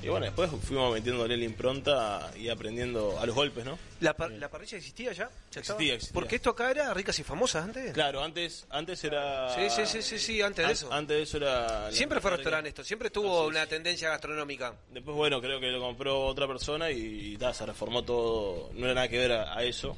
Y 0.03 0.09
bueno, 0.09 0.25
después 0.25 0.51
fuimos 0.63 0.93
metiéndole 0.93 1.37
la 1.37 1.45
impronta 1.45 2.31
y 2.37 2.49
aprendiendo 2.49 3.17
a 3.19 3.25
los 3.25 3.33
golpes, 3.33 3.63
¿no? 3.63 3.79
¿La, 4.01 4.13
par- 4.13 4.31
la 4.31 4.49
parrilla 4.49 4.77
existía 4.77 5.13
ya? 5.13 5.29
¿Ya? 5.51 5.59
Existía, 5.61 5.93
existía. 5.93 6.13
Porque 6.13 6.35
esto 6.35 6.49
acá 6.49 6.69
era 6.71 6.93
ricas 6.93 7.17
y 7.19 7.23
famosas 7.23 7.63
antes. 7.63 7.93
Claro, 7.93 8.21
antes 8.21 8.65
antes 8.69 9.01
era... 9.03 9.49
Sí, 9.55 9.69
sí, 9.69 9.85
sí, 9.85 10.01
sí, 10.01 10.19
sí, 10.19 10.41
antes 10.41 10.67
de 10.67 10.73
eso. 10.73 10.91
Antes 10.91 11.15
de 11.17 11.23
eso 11.23 11.37
era... 11.37 11.91
Siempre 11.91 12.19
fue 12.19 12.31
restaurante 12.31 12.69
esto, 12.69 12.83
siempre 12.83 13.09
tuvo 13.09 13.47
una 13.47 13.65
tendencia 13.65 14.09
gastronómica. 14.09 14.73
Después, 14.91 15.15
bueno, 15.15 15.39
creo 15.41 15.59
que 15.59 15.67
lo 15.67 15.79
compró 15.79 16.25
otra 16.25 16.47
persona 16.47 16.91
y, 16.91 17.33
y 17.33 17.37
ta, 17.37 17.53
se 17.53 17.65
reformó 17.65 18.03
todo. 18.03 18.71
No 18.73 18.85
era 18.85 18.93
nada 18.95 19.07
que 19.07 19.17
ver 19.17 19.31
a, 19.31 19.57
a 19.57 19.63
eso. 19.63 19.97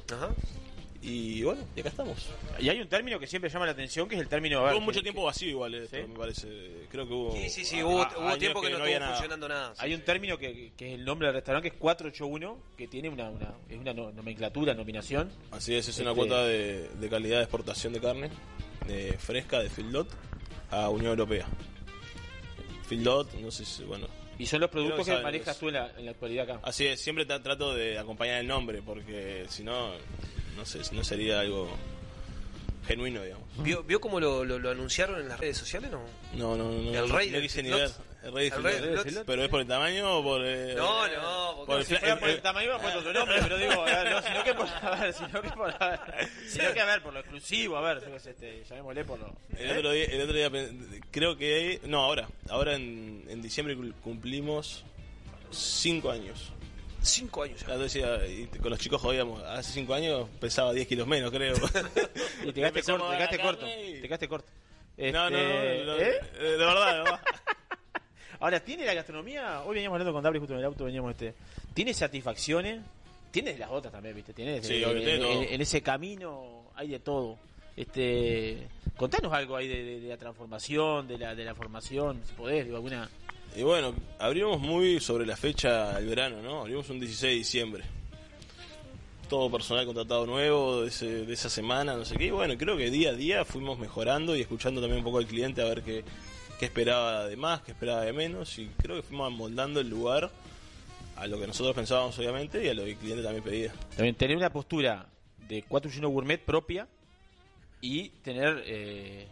Y 1.02 1.42
bueno, 1.42 1.62
y 1.76 1.80
acá 1.80 1.88
estamos. 1.90 2.28
Y 2.58 2.68
hay 2.68 2.80
un 2.80 2.88
término 2.88 3.18
que 3.18 3.26
siempre 3.26 3.50
llama 3.50 3.66
la 3.66 3.72
atención, 3.72 4.08
que 4.08 4.14
es 4.16 4.20
el 4.20 4.28
término... 4.28 4.66
que- 4.68 4.80
mucho 4.80 5.02
tiempo 5.02 5.24
vacío 5.24 5.48
igual 5.50 5.74
esto, 5.74 5.96
me 6.08 6.18
parece. 6.18 6.48
Creo 6.90 7.06
que 7.06 7.12
hubo... 7.14 7.32
Sí, 7.36 7.50
sí, 7.50 7.64
sí, 7.64 7.82
hubo, 7.82 8.02
a- 8.02 8.14
hubo 8.18 8.36
tiempo 8.38 8.60
que 8.60 8.70
no, 8.70 8.78
estuvo 8.78 8.98
nada. 8.98 9.12
funcionando 9.12 9.48
nada. 9.48 9.74
Hay 9.78 9.94
un 9.94 10.00
término 10.02 10.38
que, 10.38 10.72
que 10.76 10.88
es 10.88 10.94
el 10.98 11.04
nombre 11.04 11.26
del 11.28 11.34
restaurante, 11.36 11.70
que 11.70 11.74
es 11.76 11.80
481, 11.80 12.58
que 12.76 12.88
tiene 12.88 13.08
una, 13.08 13.30
una, 13.30 13.54
es 13.68 13.78
una 13.78 13.92
no- 13.92 14.10
nomenclatura, 14.12 14.74
nominación. 14.74 15.30
Así 15.50 15.74
es, 15.74 15.88
es 15.88 15.98
una 15.98 16.10
Este, 16.10 16.20
cuota 16.20 16.44
de, 16.44 16.88
de 16.88 17.08
calidad 17.08 17.36
de 17.38 17.42
exportación 17.44 17.92
de 17.92 18.00
carne 18.00 18.30
de 18.86 19.12
fresca 19.18 19.60
de 19.60 19.68
Fieldot 19.68 20.08
a 20.70 20.88
Unión 20.88 21.10
Europea. 21.10 21.46
Fieldot, 22.88 23.32
no 23.34 23.50
sé 23.50 23.64
si, 23.64 23.84
bueno. 23.84 24.06
Y 24.38 24.46
son 24.46 24.60
los 24.60 24.70
productos 24.70 24.98
que 25.00 25.04
saben 25.12 25.22
manejas 25.22 25.58
tú 25.58 25.68
en 25.68 25.74
la, 25.74 25.90
en 25.96 26.04
la 26.04 26.10
actualidad 26.10 26.48
acá. 26.50 26.60
Así 26.62 26.86
es, 26.86 27.00
siempre 27.00 27.26
tra- 27.26 27.42
trato 27.42 27.74
de 27.74 27.98
acompañar 27.98 28.38
el 28.40 28.46
nombre 28.46 28.82
porque 28.82 29.46
si 29.48 29.64
no, 29.64 29.92
no 30.56 30.64
sé, 30.64 30.80
no 30.92 31.04
sería 31.04 31.40
algo 31.40 31.68
genuino, 32.86 33.22
digamos. 33.22 33.46
¿Vio, 33.58 33.82
vio 33.82 34.00
cómo 34.00 34.20
lo, 34.20 34.44
lo- 34.44 34.58
lo 34.58 34.70
anunciaron 34.70 35.20
en 35.20 35.28
las 35.28 35.40
redes 35.40 35.56
sociales? 35.58 35.90
No, 35.90 36.00
No, 36.34 36.56
no, 36.56 36.70
no. 36.70 36.90
El 36.94 37.08
rey 37.10 37.28
no 37.28 37.34
del 37.34 37.42
quise 37.42 37.62
ni 37.62 37.68
Fieldot. 37.70 37.96
ver. 37.98 38.06
El 38.26 38.32
rey 38.32 38.48
El 38.48 38.62
rey. 39.04 39.14
Pero 39.24 39.42
es 39.44 39.48
por 39.48 39.60
el 39.60 39.66
tamaño 39.68 40.18
o 40.18 40.22
por. 40.22 40.40
eh, 40.44 40.74
No, 40.76 41.06
no, 41.08 41.64
por 41.64 41.78
el 41.78 41.86
si 41.86 41.94
fuera 41.94 42.18
por 42.18 42.28
el 42.28 42.34
el- 42.36 42.42
tamaño 42.42 42.74
a 42.74 42.78
poner 42.80 42.96
otro 42.96 43.12
nombre, 43.12 43.36
pero 43.40 43.56
digo, 43.56 43.72
no, 43.86 44.22
sino 44.22 44.44
que 44.44 44.54
por, 44.54 44.66
a 44.68 45.00
ver, 45.00 45.12
sino 45.14 45.42
que 45.42 45.50
por, 45.50 45.82
a 45.82 45.88
ver, 45.90 46.28
sino 46.48 46.72
que 46.74 46.80
a 46.80 46.84
ver, 46.86 47.02
por 47.02 47.12
lo 47.12 47.20
exclusivo, 47.20 47.76
a 47.76 47.80
ver, 47.94 48.02
este, 48.16 48.64
llamémosle 48.68 49.04
por 49.04 49.18
lo... 49.20 49.32
El 49.56 49.76
otro 49.78 49.92
día, 49.92 50.04
el 50.06 50.20
otro 50.22 50.34
día 50.34 50.50
creo 51.12 51.36
que. 51.36 51.80
No, 51.84 52.02
ahora. 52.02 52.28
Ahora 52.48 52.74
en, 52.74 53.24
en 53.28 53.42
diciembre 53.42 53.76
cumplimos 54.02 54.84
cinco 55.52 56.10
años. 56.10 56.52
Cinco 57.06 57.42
años. 57.44 57.64
Ya 57.66 57.76
decía, 57.78 58.18
con 58.60 58.70
los 58.70 58.78
chicos 58.78 59.00
jodíamos. 59.00 59.42
Hace 59.42 59.72
cinco 59.72 59.94
años 59.94 60.28
pesaba 60.40 60.72
10 60.72 60.86
kilos 60.88 61.06
menos, 61.06 61.30
creo. 61.30 61.54
Y 62.44 62.46
te 62.46 62.52
quedaste 62.54 62.82
corto, 62.82 63.10
te 63.10 63.16
quedaste 63.16 63.38
corto, 63.38 63.60
carne 63.60 63.86
y- 63.90 63.94
te 64.00 64.08
quedaste 64.08 64.28
corto. 64.28 64.48
No, 64.98 65.12
no, 65.12 65.30
no, 65.30 65.36
Este, 65.38 65.84
no, 65.84 65.96
¿eh? 65.96 66.20
eh, 66.38 66.42
de 66.42 66.56
verdad, 66.56 67.02
verdad. 67.04 67.20
Ahora, 68.40 68.60
¿tiene 68.60 68.84
la 68.84 68.94
gastronomía? 68.94 69.62
Hoy 69.64 69.74
veníamos 69.74 69.94
hablando 69.96 70.12
con 70.12 70.22
Dabri 70.22 70.38
justo 70.38 70.54
en 70.54 70.60
el 70.60 70.66
auto, 70.66 70.84
veníamos 70.84 71.10
este. 71.12 71.34
¿Tiene 71.74 71.94
satisfacciones? 71.94 72.80
Tiene 73.30 73.52
de 73.54 73.58
las 73.58 73.70
otras 73.70 73.92
también, 73.92 74.14
¿viste? 74.14 74.32
Tiene 74.32 74.62
Sí, 74.62 74.82
en, 74.82 74.96
en- 74.98 75.22
en- 75.22 75.42
en 75.54 75.60
ese 75.60 75.82
camino 75.82 76.70
hay 76.74 76.88
de 76.88 77.00
todo. 77.00 77.38
Este, 77.76 78.66
contanos 78.96 79.32
algo 79.32 79.56
ahí 79.56 79.68
de, 79.68 79.82
de- 79.84 80.00
de 80.00 80.08
la 80.08 80.16
transformación, 80.16 81.06
de 81.08 81.18
la, 81.18 81.34
de 81.34 81.44
la 81.44 81.54
formación, 81.54 82.22
si 82.26 82.32
podés, 82.34 82.64
digo, 82.64 82.76
alguna. 82.76 83.08
Y 83.56 83.62
bueno, 83.62 83.94
abrimos 84.18 84.60
muy 84.60 85.00
sobre 85.00 85.24
la 85.24 85.34
fecha 85.34 85.94
del 85.94 86.08
verano, 86.08 86.42
¿no? 86.42 86.60
Abrimos 86.60 86.90
un 86.90 87.00
16 87.00 87.32
de 87.32 87.38
diciembre. 87.38 87.84
Todo 89.30 89.50
personal 89.50 89.86
contratado 89.86 90.26
nuevo 90.26 90.82
de, 90.82 91.32
esa 91.32 91.48
semana, 91.48 91.96
no 91.96 92.04
sé 92.04 92.16
qué. 92.16 92.26
Y 92.26 92.30
bueno, 92.30 92.54
creo 92.58 92.76
que 92.76 92.90
día 92.90 93.10
a 93.10 93.14
día 93.14 93.46
fuimos 93.46 93.78
mejorando 93.78 94.36
y 94.36 94.42
escuchando 94.42 94.82
también 94.82 94.98
un 94.98 95.04
poco 95.04 95.18
al 95.18 95.26
cliente 95.26 95.62
a 95.62 95.64
ver 95.64 95.82
qué, 95.82 96.04
qué 96.60 96.66
esperaba 96.66 97.26
de 97.26 97.36
más, 97.36 97.62
qué 97.62 97.72
esperaba 97.72 98.02
de 98.02 98.12
menos. 98.12 98.58
Y 98.58 98.66
creo 98.76 98.96
que 98.96 99.02
fuimos 99.02 99.26
amoldando 99.26 99.80
el 99.80 99.88
lugar 99.88 100.30
a 101.16 101.26
lo 101.26 101.40
que 101.40 101.46
nosotros 101.46 101.74
pensábamos, 101.74 102.18
obviamente, 102.18 102.62
y 102.62 102.68
a 102.68 102.74
lo 102.74 102.84
que 102.84 102.90
el 102.90 102.96
cliente 102.98 103.22
también 103.22 103.42
pedía. 103.42 103.72
También 103.96 104.14
tener 104.16 104.36
una 104.36 104.50
postura 104.50 105.06
de 105.48 105.62
481 105.62 106.08
gourmet 106.10 106.44
propia 106.44 106.86
y 107.80 108.10
tener 108.22 108.62
eh, 108.66 109.26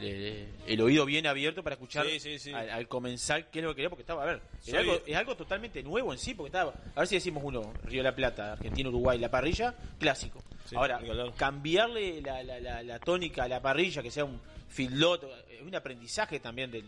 le- 0.00 0.46
el 0.66 0.80
oído 0.80 1.04
bien 1.06 1.26
abierto 1.26 1.62
para 1.62 1.74
escuchar 1.74 2.06
Sí, 2.06 2.20
sí, 2.20 2.38
sí. 2.38 2.52
Al, 2.52 2.68
al 2.70 2.88
comenzar 2.88 3.50
qué 3.50 3.60
es 3.60 3.64
lo 3.64 3.70
que 3.72 3.76
quería, 3.76 3.90
porque 3.90 4.02
estaba, 4.02 4.22
a 4.22 4.26
ver, 4.26 4.40
es 4.66 4.74
algo, 4.74 5.00
es 5.06 5.16
algo 5.16 5.36
totalmente 5.36 5.82
nuevo 5.82 6.12
en 6.12 6.18
sí, 6.18 6.34
porque 6.34 6.48
estaba, 6.48 6.72
a 6.94 7.00
ver 7.00 7.06
si 7.08 7.14
decimos 7.16 7.42
uno, 7.44 7.72
Río 7.84 7.98
de 8.00 8.10
la 8.10 8.14
Plata, 8.14 8.52
Argentina, 8.52 8.88
Uruguay, 8.88 9.18
la 9.18 9.30
parrilla, 9.30 9.74
clásico. 9.98 10.42
Ahora, 10.74 11.00
cambiarle 11.36 12.20
la, 12.20 12.42
la, 12.42 12.58
la, 12.60 12.82
la 12.82 12.98
tónica 12.98 13.44
a 13.44 13.48
la 13.48 13.60
parrilla, 13.62 14.02
que 14.02 14.10
sea 14.10 14.24
un 14.24 14.40
feedlot, 14.68 15.24
es 15.50 15.62
un 15.62 15.74
aprendizaje 15.74 16.40
también 16.40 16.70
del, 16.70 16.84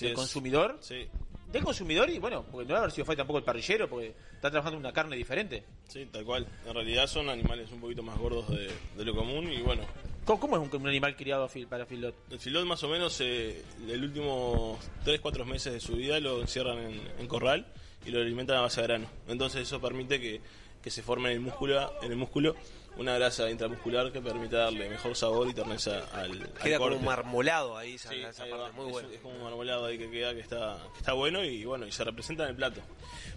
del 0.00 0.14
consumidor. 0.14 0.78
Sí. 0.80 1.06
Del 1.52 1.64
consumidor 1.64 2.08
y 2.10 2.18
bueno, 2.20 2.44
porque 2.50 2.66
no 2.66 2.74
va 2.74 2.78
a 2.78 2.82
haber 2.82 2.92
sido 2.92 3.04
falta 3.04 3.20
tampoco 3.20 3.38
el 3.38 3.44
parrillero, 3.44 3.88
porque 3.88 4.14
está 4.34 4.50
trabajando 4.50 4.78
una 4.78 4.92
carne 4.92 5.16
diferente. 5.16 5.64
Sí, 5.88 6.06
tal 6.12 6.24
cual. 6.24 6.46
En 6.66 6.74
realidad 6.74 7.06
son 7.08 7.28
animales 7.28 7.70
un 7.72 7.80
poquito 7.80 8.02
más 8.04 8.16
gordos 8.18 8.48
de, 8.50 8.70
de 8.96 9.04
lo 9.04 9.14
común 9.14 9.52
y 9.52 9.60
bueno. 9.60 9.82
¿Cómo, 10.30 10.40
cómo 10.40 10.56
es 10.64 10.72
un, 10.72 10.80
un 10.82 10.88
animal 10.88 11.16
criado 11.16 11.48
para 11.68 11.86
feedlot? 11.86 12.14
El 12.30 12.38
filot 12.38 12.64
más 12.64 12.82
o 12.84 12.88
menos 12.88 13.20
eh, 13.20 13.64
el 13.88 14.04
último 14.04 14.78
3-4 15.04 15.44
meses 15.44 15.72
de 15.72 15.80
su 15.80 15.96
vida 15.96 16.20
lo 16.20 16.40
encierran 16.40 16.78
en, 16.78 17.00
en 17.18 17.26
corral 17.26 17.66
y 18.06 18.10
lo 18.10 18.20
alimentan 18.20 18.56
a 18.58 18.60
base 18.60 18.80
de 18.80 18.86
grano. 18.86 19.10
Entonces 19.26 19.62
eso 19.62 19.80
permite 19.80 20.20
que, 20.20 20.40
que 20.82 20.90
se 20.90 21.02
forme 21.02 21.30
en 21.30 21.34
el 21.34 21.40
músculo, 21.40 21.92
en 22.02 22.12
el 22.12 22.16
músculo 22.16 22.54
una 22.96 23.14
grasa 23.14 23.48
intramuscular 23.50 24.12
que 24.12 24.20
permite 24.20 24.56
darle 24.56 24.88
mejor 24.88 25.16
sabor 25.16 25.48
y 25.48 25.54
terneza 25.54 26.04
al, 26.12 26.30
al 26.32 26.52
Queda 26.62 26.78
como 26.78 26.90
corte. 26.90 27.04
marmolado 27.04 27.76
ahí 27.76 27.94
esa, 27.94 28.10
Sí, 28.10 28.16
esa 28.20 28.42
ahí 28.44 28.50
parte, 28.50 28.64
va. 28.64 28.72
muy 28.72 28.86
Es- 28.86 28.92
bueno. 28.92 29.08
Es 29.10 29.20
como 29.20 29.34
un 29.36 29.42
marmolado 29.42 29.86
ahí 29.86 29.96
que 29.98 30.10
queda 30.10 30.34
que 30.34 30.40
está, 30.40 30.78
que 30.92 30.98
está 30.98 31.12
bueno 31.12 31.44
y 31.44 31.64
bueno, 31.64 31.86
y 31.86 31.92
se 31.92 32.04
representa 32.04 32.44
en 32.44 32.50
el 32.50 32.56
plato. 32.56 32.80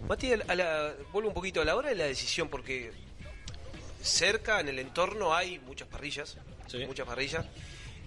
Mati, 0.08 0.32
a 0.32 0.54
la- 0.54 0.94
vuelvo 1.12 1.28
un 1.30 1.34
poquito 1.34 1.60
a 1.60 1.64
la 1.64 1.74
hora 1.76 1.88
de 1.88 1.94
la 1.96 2.04
decisión, 2.04 2.48
porque 2.48 2.92
cerca, 4.04 4.60
en 4.60 4.68
el 4.68 4.78
entorno, 4.78 5.34
hay 5.34 5.58
muchas 5.60 5.88
parrillas. 5.88 6.36
Muchas 6.86 7.06
parrillas. 7.06 7.44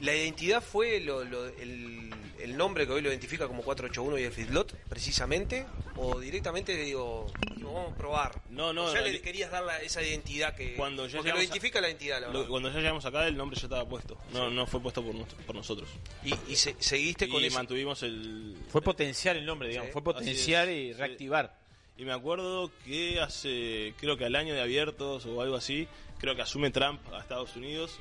La 0.01 0.13
identidad 0.15 0.61
fue 0.61 0.99
lo- 0.99 1.23
lo- 1.23 1.47
el, 1.47 2.11
el 2.39 2.55
nombre 2.55 2.85
que 2.85 2.93
hoy 2.93 3.01
lo 3.01 3.09
identifica 3.09 3.47
como 3.47 3.63
481 3.63 4.19
y 4.19 4.23
el 4.25 4.31
Feedlot, 4.31 4.73
precisamente, 4.87 5.65
o 5.95 6.19
directamente 6.19 6.75
digo, 6.75 7.31
digo, 7.55 7.73
vamos 7.73 7.93
a 7.93 7.97
probar. 7.97 8.41
No, 8.51 8.73
no, 8.73 8.85
O 8.85 8.93
ya 8.93 9.01
le 9.01 9.19
querías 9.21 9.49
dar 9.49 9.63
la- 9.63 9.81
esa 9.81 10.03
identidad 10.03 10.53
que. 10.55 10.75
Cuando 10.75 11.07
ya 11.07 11.17
porque 11.17 11.31
lo 11.31 11.37
a- 11.39 11.43
identifica 11.43 11.81
la 11.81 11.87
identidad, 11.87 12.21
la 12.21 12.27
Lo- 12.27 12.33
verdad. 12.33 12.49
cuando 12.49 12.69
ya 12.71 12.77
llegamos 12.77 13.05
acá 13.05 13.25
el 13.27 13.35
nombre 13.37 13.59
ya 13.59 13.65
estaba 13.65 13.89
puesto, 13.89 14.19
no, 14.33 14.51
no 14.51 14.67
fue 14.67 14.79
puesto 14.81 15.03
por, 15.03 15.15
nos- 15.15 15.33
por 15.33 15.55
nosotros. 15.55 15.89
Y, 16.23 16.35
y 16.51 16.55
se- 16.57 16.75
seguiste 16.77 17.27
con 17.27 17.41
y 17.41 17.47
eso. 17.47 17.55
mantuvimos 17.57 18.03
el... 18.03 18.55
Fue 18.69 18.83
potenciar 18.83 19.35
el 19.35 19.47
nombre, 19.47 19.69
digamos, 19.69 19.87
Sí, 19.87 19.93
fue 19.93 20.03
potenciar 20.03 20.69
y 20.69 20.93
reactivar. 20.93 21.57
Y 21.97 22.05
me 22.05 22.13
acuerdo 22.13 22.71
que 22.85 23.19
hace, 23.19 23.93
creo 23.99 24.17
que 24.17 24.25
al 24.25 24.35
año 24.35 24.53
de 24.53 24.61
abiertos 24.61 25.25
o 25.25 25.41
algo 25.41 25.55
así, 25.55 25.87
creo 26.19 26.35
que 26.35 26.41
asume 26.43 26.69
Trump 26.71 27.01
a 27.13 27.19
Estados 27.19 27.55
Unidos 27.55 27.99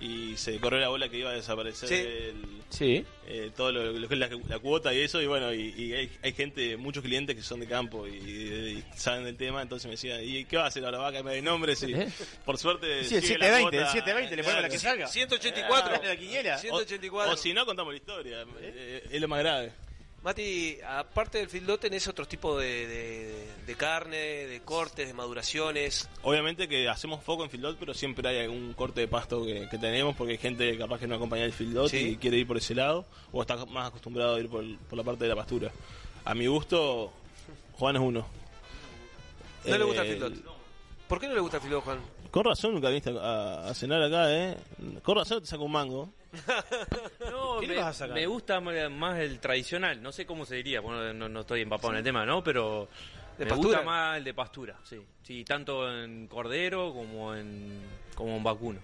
y 0.00 0.36
se 0.36 0.58
corrió 0.58 0.80
la 0.80 0.88
bola 0.88 1.08
que 1.08 1.18
iba 1.18 1.30
a 1.30 1.34
desaparecer 1.34 1.88
Sí. 1.88 1.94
el- 1.94 2.62
Sí. 2.70 3.04
eh, 3.26 3.50
todo 3.54 3.70
lo, 3.70 3.92
lo 3.92 4.08
que 4.08 4.14
es 4.14 4.20
la, 4.20 4.28
la 4.48 4.58
cuota 4.58 4.92
y 4.94 5.00
eso. 5.00 5.20
Y 5.20 5.26
bueno, 5.26 5.52
y, 5.52 5.74
y 5.76 5.92
hay, 5.92 6.10
hay 6.22 6.32
gente, 6.32 6.76
muchos 6.76 7.02
clientes 7.04 7.36
que 7.36 7.42
son 7.42 7.60
de 7.60 7.66
campo 7.68 8.06
y, 8.08 8.12
y 8.14 8.84
saben 8.96 9.24
del 9.24 9.36
tema, 9.36 9.60
entonces 9.62 9.86
me 9.86 9.92
decían, 9.92 10.20
¿y 10.24 10.44
qué 10.44 10.56
va 10.56 10.64
a 10.64 10.68
hacer 10.68 10.84
ahora? 10.84 10.98
¿Va 10.98 11.08
a 11.08 11.12
cambiar 11.12 11.34
de 11.36 11.42
nombre? 11.42 11.76
Sí. 11.76 11.92
¿Eh? 11.92 12.08
Por 12.44 12.58
suerte. 12.58 13.04
Sí, 13.04 13.16
el 13.16 13.22
sigue 13.22 13.38
la 13.38 13.46
720, 13.58 13.76
el 13.76 13.82
cuota. 13.82 13.92
720, 13.92 14.36
le 14.36 14.42
ponemos 14.44 14.62
la 14.62 14.68
que 14.68 14.78
salga. 14.78 15.06
184. 15.08 15.94
Ah, 15.94 16.00
la 16.06 16.16
quiniela. 16.16 16.56
O- 16.56 16.58
184. 16.58 17.32
O, 17.32 17.36
si 17.36 17.52
no, 17.54 17.66
contamos 17.66 17.92
la 17.92 17.96
historia. 17.98 18.44
Eh, 18.60 19.04
es 19.10 19.20
lo 19.20 19.28
más 19.28 19.38
grave. 19.40 19.72
Mati, 20.22 20.78
aparte 20.86 21.38
del 21.38 21.48
feedlot 21.48 21.80
tenés 21.80 22.06
otro 22.06 22.26
tipo 22.26 22.56
de, 22.56 22.86
de- 22.86 23.48
de 23.66 23.74
carne, 23.74 24.16
de 24.16 24.60
cortes, 24.64 25.08
de 25.08 25.14
maduraciones. 25.14 26.08
Obviamente 26.22 26.68
que 26.68 26.88
hacemos 26.88 27.24
foco 27.24 27.42
en 27.42 27.50
Fieldot, 27.50 27.76
pero 27.78 27.92
siempre 27.92 28.28
hay 28.28 28.38
algún 28.44 28.72
corte 28.74 29.00
de 29.00 29.08
pasto 29.08 29.44
que, 29.44 29.68
que 29.68 29.78
tenemos 29.78 30.14
porque 30.14 30.32
hay 30.34 30.38
gente 30.38 30.78
capaz 30.78 31.00
que 31.00 31.08
no 31.08 31.16
acompaña 31.16 31.44
el 31.44 31.52
Fieldot 31.52 31.88
Sí. 31.90 32.10
y 32.10 32.16
quiere 32.18 32.36
ir 32.38 32.46
por 32.46 32.56
ese 32.56 32.74
lado 32.74 33.04
o 33.32 33.40
está 33.42 33.56
más 33.66 33.88
acostumbrado 33.88 34.36
a 34.36 34.40
ir 34.40 34.48
por, 34.48 34.64
por 34.88 34.96
la 34.96 35.02
parte 35.04 35.24
de 35.24 35.30
la 35.30 35.36
pastura. 35.36 35.72
A 36.24 36.34
mi 36.34 36.46
gusto, 36.46 37.12
Juan 37.72 37.96
es 37.96 38.02
uno. 38.02 38.24
No 39.64 39.78
le 39.78 39.84
gusta 39.84 40.02
el 40.02 40.08
feedlot. 40.08 40.34
¿Por 41.08 41.18
qué 41.20 41.26
no 41.28 41.34
le 41.34 41.40
gusta 41.40 41.56
el 41.56 41.62
feedlot, 41.64 41.82
Juan? 41.84 41.98
Con 42.30 42.44
razón 42.44 42.74
nunca 42.74 42.88
viniste 42.88 43.10
a, 43.18 43.66
a 43.68 43.74
cenar 43.74 44.00
acá, 44.02 44.32
¿eh? 44.32 44.56
Con 45.02 45.16
razón 45.16 45.40
te 45.40 45.46
saco 45.46 45.64
un 45.64 45.72
mango. 45.72 46.10
No, 47.30 47.60
¿Qué 47.60 47.66
le 47.66 47.74
me, 47.74 47.80
vas 47.80 47.88
a 47.96 47.98
sacar? 48.00 48.14
me 48.14 48.26
gusta 48.26 48.60
más 48.60 49.18
el 49.20 49.38
tradicional. 49.40 50.02
No 50.02 50.12
sé 50.12 50.26
cómo 50.26 50.44
se 50.44 50.56
diría, 50.56 50.80
bueno, 50.80 51.12
no, 51.12 51.28
no 51.28 51.40
estoy 51.40 51.60
empapado 51.62 51.92
en 51.92 51.98
el 51.98 52.04
tema, 52.04 52.24
¿no? 52.24 52.42
Pero 52.42 52.88
¿De 53.38 53.44
me 53.44 53.50
pastura? 53.50 53.78
gusta 53.78 53.82
más 53.90 54.16
el 54.18 54.24
de 54.24 54.34
pastura, 54.34 54.76
sí. 54.84 54.98
Sí, 55.22 55.44
tanto 55.44 55.88
en 55.90 56.26
cordero 56.26 56.92
como 56.92 57.34
en, 57.34 57.80
como 58.14 58.36
en 58.36 58.42
vacuno. 58.42 58.80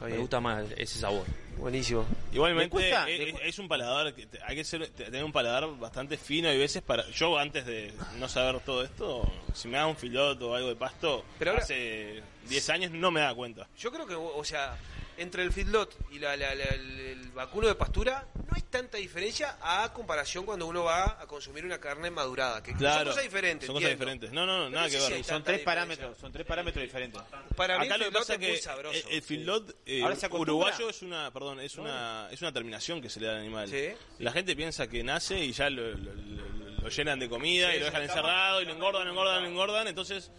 Me 0.00 0.08
bien. 0.08 0.20
gusta 0.20 0.40
más 0.40 0.64
ese 0.76 0.98
sabor. 0.98 1.24
Buenísimo. 1.58 2.04
Igualmente 2.32 2.64
¿Le 2.64 2.70
cuesta? 2.70 3.08
es, 3.08 3.18
¿Le 3.20 3.28
es- 3.30 3.36
es 3.44 3.58
un 3.60 3.68
paladar 3.68 4.12
que 4.14 4.26
te- 4.26 4.40
hay 4.42 4.56
que 4.56 4.64
ser, 4.64 4.88
te- 4.88 5.04
tener 5.04 5.22
un 5.22 5.30
paladar 5.30 5.64
bastante 5.78 6.16
fino 6.16 6.52
y 6.52 6.58
veces 6.58 6.82
para 6.82 7.08
yo 7.10 7.38
antes 7.38 7.64
de 7.66 7.92
no 8.18 8.26
saber 8.28 8.58
todo 8.64 8.82
esto, 8.82 9.30
si 9.54 9.68
me 9.68 9.76
da 9.76 9.86
un 9.86 9.94
filoto 9.96 10.50
o 10.50 10.54
algo 10.56 10.70
de 10.70 10.74
pasto, 10.74 11.24
Pero 11.38 11.52
ahora- 11.52 11.62
hace 11.62 12.20
10 12.48 12.68
años 12.70 12.90
no 12.90 13.12
me 13.12 13.20
daba 13.20 13.36
cuenta. 13.36 13.68
Yo 13.78 13.92
creo 13.92 14.04
que, 14.04 14.14
o 14.16 14.42
sea, 14.42 14.76
entre 15.18 15.42
el 15.42 15.52
feedlot 15.52 15.94
y 16.10 16.18
la, 16.18 16.36
la- 16.36 16.54
la- 16.54 16.64
el, 16.64 17.00
el 17.00 17.30
vacuno 17.32 17.66
de 17.68 17.74
pastura, 17.74 18.26
no 18.50 18.56
es 18.56 18.64
tanta 18.64 18.98
diferencia 18.98 19.56
a 19.60 19.92
comparación 19.92 20.44
cuando 20.44 20.66
uno 20.66 20.84
va 20.84 21.20
a 21.20 21.26
consumir 21.26 21.64
una 21.64 21.78
carne 21.78 22.10
madurada. 22.10 22.62
Que 22.62 22.72
Claro. 22.74 22.98
son 23.00 23.08
cosas 23.08 23.22
diferentes. 23.24 23.66
Son 23.66 23.74
cosas 23.74 23.90
entiendo. 23.90 24.04
diferentes. 24.12 24.32
No, 24.32 24.46
no, 24.46 24.58
no, 24.58 24.64
Pero 24.66 24.76
nada 24.76 24.86
que 24.88 24.96
sí 24.98 25.02
ver. 25.02 25.12
hay 25.14 25.24
Son 25.24 25.42
tres 25.42 25.58
diferencia. 25.58 25.64
parámetros, 25.64 26.18
son 26.18 26.32
tres 26.32 26.46
parámetros 26.46 26.82
diferentes. 26.82 27.22
Para 27.56 27.78
mí 27.78 27.86
Acá 27.86 27.94
el 27.94 28.00
lo 28.00 28.06
que 28.06 28.10
feedlot 28.10 28.20
pasa 28.22 28.32
es 28.34 28.38
muy 28.40 28.48
que 28.48 28.58
sabroso. 28.58 29.08
el, 29.08 29.14
el 29.14 29.22
feedlot 29.22 29.76
eh, 29.86 30.02
uruguayo 30.32 30.88
es 30.90 31.02
una, 31.02 31.30
perdón, 31.32 31.60
es 31.60 31.76
una, 31.76 32.28
es 32.30 32.40
una 32.40 32.52
terminación 32.52 33.00
que 33.00 33.08
se 33.10 33.20
le 33.20 33.26
da 33.26 33.32
al 33.34 33.38
animal. 33.40 33.70
La 34.18 34.32
gente 34.32 34.56
piensa 34.56 34.86
que 34.88 35.02
nace 35.02 35.38
y 35.38 35.52
ya 35.52 35.70
lo, 35.70 35.82
lo- 35.92 36.12
lo- 36.14 36.52
lo 36.82 36.88
llenan 36.88 37.18
de 37.20 37.28
comida 37.28 37.70
Sí, 37.70 37.76
y 37.76 37.78
lo 37.78 37.84
dejan 37.86 38.02
encerrado 38.02 38.60
y 38.60 38.64
lo 38.64 38.72
engordan, 38.72 39.04
lo 39.04 39.10
engordan, 39.12 39.42
lo 39.42 39.48
engordan. 39.48 39.86
Entonces, 39.88 40.30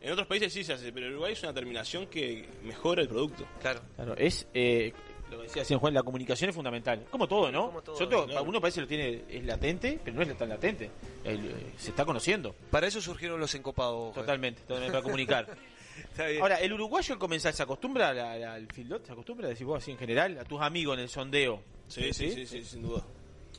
en 0.00 0.12
otros 0.12 0.26
países 0.26 0.52
sí 0.52 0.64
se 0.64 0.72
hace, 0.72 0.92
pero 0.92 1.06
en 1.06 1.12
Uruguay 1.12 1.32
es 1.32 1.42
una 1.42 1.52
terminación 1.52 2.06
que 2.06 2.48
mejora 2.62 3.02
el 3.02 3.08
producto. 3.08 3.46
Claro. 3.60 3.80
Claro, 3.96 4.16
es 4.16 4.46
eh, 4.54 4.92
lo 5.30 5.42
que 5.42 5.60
decía 5.60 5.78
Juan, 5.78 5.94
la 5.94 6.02
comunicación 6.02 6.50
es 6.50 6.56
fundamental. 6.56 7.06
Como 7.10 7.28
todo, 7.28 7.52
¿no? 7.52 7.66
Como 7.66 7.82
todo, 7.82 8.26
claro. 8.26 8.42
uno 8.42 8.60
parece 8.60 8.76
que 8.76 8.80
lo 8.82 8.88
tiene 8.88 9.24
es 9.28 9.44
latente, 9.44 10.00
pero 10.02 10.16
no 10.16 10.22
es 10.22 10.36
tan 10.36 10.48
latente. 10.48 10.90
El, 11.24 11.46
eh, 11.46 11.72
se 11.76 11.90
está 11.90 12.04
conociendo. 12.04 12.54
Para 12.70 12.86
eso 12.86 13.00
surgieron 13.00 13.38
los 13.38 13.54
encopados. 13.54 14.14
Totalmente, 14.14 14.62
totalmente 14.62 14.92
para 14.92 15.02
comunicar. 15.02 15.46
Ahora, 16.40 16.56
¿el 16.56 16.72
uruguayo 16.72 17.14
al 17.14 17.18
comenzar 17.18 17.52
se 17.52 17.62
acostumbra 17.62 18.08
a 18.08 18.54
al 18.54 18.66
fieldot? 18.72 19.06
¿Se 19.06 19.12
acostumbra, 19.12 19.48
decís 19.48 19.64
vos 19.64 19.82
así 19.82 19.90
en 19.90 19.98
general? 19.98 20.38
¿A 20.38 20.44
tus 20.44 20.60
amigos 20.60 20.96
en 20.96 21.02
el 21.02 21.08
sondeo? 21.08 21.62
Sí, 21.88 22.12
sí, 22.12 22.30
sí, 22.32 22.46
sí, 22.46 22.64
sin 22.64 22.82
duda. 22.82 23.04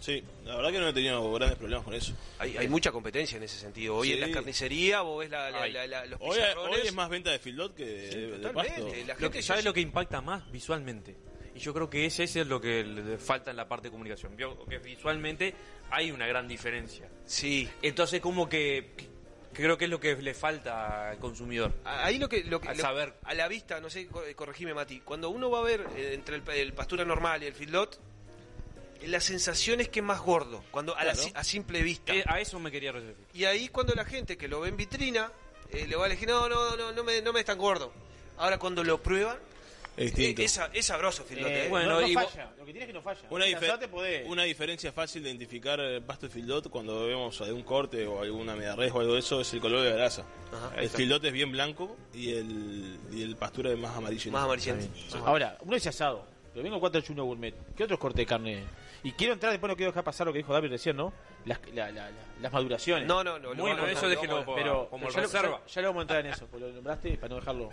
Sí, 0.01 0.23
la 0.45 0.55
verdad 0.55 0.71
que 0.71 0.79
no 0.79 0.87
he 0.87 0.93
tenido 0.93 1.31
grandes 1.31 1.57
problemas 1.59 1.85
con 1.85 1.93
eso. 1.93 2.13
Hay, 2.39 2.57
hay 2.57 2.67
mucha 2.67 2.91
competencia 2.91 3.37
en 3.37 3.43
ese 3.43 3.59
sentido. 3.59 3.95
Hoy 3.97 4.07
Sí. 4.09 4.13
en 4.15 4.21
la 4.21 4.31
carnicería 4.31 5.01
vos 5.01 5.19
ves 5.19 5.29
la, 5.29 5.51
la- 5.51 5.67
la- 5.67 5.85
la- 5.87 6.05
los 6.07 6.19
Hoy, 6.19 6.37
pizarrones. 6.37 6.79
hoy 6.81 6.87
es 6.87 6.93
más 6.93 7.07
venta 7.09 7.29
de 7.31 7.37
feedlot 7.39 7.75
que 7.75 7.85
de, 7.85 8.01
de 8.31 8.37
totalmente. 8.39 8.53
pasto. 8.53 8.85
La 8.87 9.13
Lo 9.13 9.19
gente 9.19 9.29
que, 9.31 9.41
ya 9.41 9.47
¿Sabes 9.47 9.63
lo 9.63 9.73
que 9.73 9.81
impacta 9.81 10.19
más? 10.21 10.51
Visualmente. 10.51 11.15
Y 11.53 11.59
yo 11.59 11.71
creo 11.73 11.87
que 11.89 12.05
ese, 12.07 12.23
ese 12.23 12.41
es 12.41 12.47
lo 12.47 12.59
que 12.59 12.83
le 12.83 13.17
falta 13.19 13.51
en 13.51 13.57
la 13.57 13.67
parte 13.67 13.89
de 13.89 13.91
comunicación. 13.91 14.35
Vio 14.35 14.65
que 14.65 14.79
visualmente 14.79 15.53
hay 15.91 16.09
una 16.11 16.25
gran 16.25 16.47
diferencia. 16.47 17.07
Sí. 17.25 17.69
Entonces, 17.83 18.21
como 18.21 18.49
que, 18.49 18.93
que 19.53 19.61
creo 19.61 19.77
que 19.77 19.85
es 19.85 19.91
lo 19.91 19.99
que 19.99 20.15
le 20.15 20.33
falta 20.33 21.09
al 21.11 21.19
consumidor. 21.19 21.73
Ahí 21.83 22.17
lo 22.17 22.27
que, 22.27 22.43
lo 22.45 22.59
que 22.59 22.69
Al 22.69 22.77
lo- 22.77 22.81
saber. 22.81 23.13
a 23.23 23.33
la 23.35 23.47
vista, 23.47 23.79
no 23.81 23.89
sé, 23.91 24.07
co- 24.07 24.23
corregime 24.35 24.73
Mati, 24.73 25.01
cuando 25.01 25.29
uno 25.29 25.51
va 25.51 25.59
a 25.59 25.63
ver 25.63 25.85
eh, 25.95 26.11
entre 26.15 26.37
el, 26.37 26.49
el 26.49 26.73
pastura 26.73 27.03
normal 27.05 27.43
y 27.43 27.47
el 27.47 27.53
feedlot, 27.53 27.99
la 29.07 29.19
sensación 29.19 29.81
es 29.81 29.89
que 29.89 29.99
es 29.99 30.05
más 30.05 30.19
gordo, 30.21 30.63
cuando 30.71 30.95
a, 30.95 31.03
la 31.03 31.13
a 31.33 31.43
simple 31.43 31.81
vista. 31.81 32.13
Eh, 32.13 32.23
a 32.27 32.39
eso 32.39 32.59
me 32.59 32.71
quería 32.71 32.91
referir. 32.91 33.15
Y 33.33 33.45
ahí 33.45 33.67
cuando 33.69 33.93
la 33.93 34.05
gente 34.05 34.37
que 34.37 34.47
lo 34.47 34.61
ve 34.61 34.69
en 34.69 34.77
vitrina, 34.77 35.31
eh, 35.71 35.87
le 35.87 35.95
va 35.95 36.03
a 36.03 36.07
elegir, 36.07 36.27
no, 36.27 36.47
no, 36.49 36.75
no, 36.75 36.91
no 36.91 37.03
me, 37.03 37.21
no 37.21 37.33
me 37.33 37.39
es 37.39 37.45
tan 37.45 37.57
gordo. 37.57 37.91
Ahora 38.37 38.57
cuando 38.57 38.83
lo 38.83 39.01
prueban, 39.01 39.37
Es 39.97 40.17
eh, 40.17 40.35
es, 40.37 40.59
es 40.73 40.85
sabroso 40.85 41.23
el 41.23 41.27
feedlot. 41.29 41.49
Eh, 41.51 41.65
eh. 41.65 41.69
no, 41.69 42.01
no 42.01 42.07
falla. 42.13 42.51
Lo 42.57 42.65
que 42.65 42.71
tiene 42.71 42.81
es 42.81 42.87
que 42.87 42.93
no 42.93 43.01
falla. 43.01 43.21
Una, 43.29 43.45
dife- 43.45 44.45
diferencia 44.45 44.91
fácil 44.91 45.23
de 45.23 45.29
identificar 45.29 45.79
el 45.79 46.01
pasto 46.01 46.27
de 46.27 46.33
feedlot 46.33 46.69
cuando 46.69 47.05
vemos 47.05 47.39
algún 47.41 47.63
corte 47.63 48.05
o 48.07 48.21
alguna 48.21 48.55
media 48.55 48.75
res 48.75 48.91
o 48.93 48.99
algo 48.99 49.13
de 49.13 49.19
eso 49.19 49.41
es 49.41 49.53
el 49.53 49.59
color 49.61 49.81
de 49.83 49.89
la 49.91 49.95
grasa. 49.97 50.25
Ajá, 50.51 50.75
el 50.81 50.89
feedlot 50.89 51.23
es 51.25 51.33
bien 51.33 51.51
blanco 51.51 51.97
y 52.13 52.31
el, 52.33 52.97
y 53.11 53.21
el 53.23 53.35
pastura 53.35 53.71
es 53.71 53.77
más 53.77 53.95
amarillento. 53.95 54.31
Más 54.31 54.43
amarillento. 54.45 54.87
Ahora, 55.25 55.57
uno 55.61 55.73
dice 55.75 55.89
asado, 55.89 56.25
pero 56.53 56.63
vengo 56.63 56.79
481 56.79 57.23
gourmet. 57.25 57.55
¿Qué 57.75 57.83
otros 57.83 57.99
cortes 57.99 58.17
de 58.19 58.25
carne? 58.25 58.63
Y 59.03 59.13
quiero 59.13 59.33
entrar, 59.33 59.51
después 59.51 59.69
no 59.69 59.75
quiero 59.75 59.91
dejar 59.91 60.03
pasar 60.03 60.27
lo 60.27 60.33
que 60.33 60.39
dijo 60.39 60.53
David 60.53 60.69
recién, 60.69 60.95
¿no? 60.95 61.11
Las, 61.45 61.59
la- 61.73 61.91
la- 61.91 62.11
la- 62.11 62.17
las 62.39 62.53
maduraciones. 62.53 63.07
No, 63.07 63.23
no, 63.23 63.39
no, 63.39 63.53
Bueno, 63.55 63.85
eso 63.87 64.03
lo 64.03 64.09
déjelo 64.09 64.45
pero, 64.55 64.87
como 64.89 65.07
pero 65.07 65.15
ya, 65.15 65.21
lo- 65.21 65.27
reserva. 65.27 65.61
ya- 65.65 65.73
ya 65.73 65.81
lo 65.81 65.87
vamos 65.87 66.01
a 66.01 66.03
entrar 66.03 66.19
en 66.25 66.31
eso, 66.33 66.47
porque 66.47 66.67
lo 66.67 66.71
nombraste 66.73 67.17
para 67.17 67.29
no 67.29 67.35
dejarlo. 67.39 67.69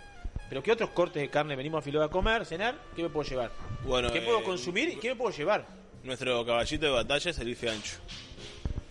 Pero 0.49 0.63
¿qué 0.63 0.71
otros 0.71 0.89
cortes 0.89 1.21
de 1.21 1.29
carne 1.29 1.55
venimos 1.55 1.79
a 1.79 1.81
filo 1.83 2.01
a 2.01 2.09
comer, 2.09 2.45
cenar? 2.45 2.75
¿Qué 2.95 3.03
me 3.03 3.09
puedo 3.09 3.29
llevar? 3.29 3.51
Bueno, 3.83 4.11
¿Qué 4.11 4.17
eh, 4.17 4.21
puedo 4.21 4.43
consumir 4.43 4.89
y 4.89 4.95
qué 4.95 5.09
me 5.09 5.15
puedo 5.15 5.29
llevar? 5.35 5.67
Nuestro 6.03 6.43
caballito 6.45 6.85
de 6.87 6.91
batalla 6.91 7.29
es 7.29 7.37
el 7.37 7.45
bife 7.45 7.69
ancho. 7.69 7.97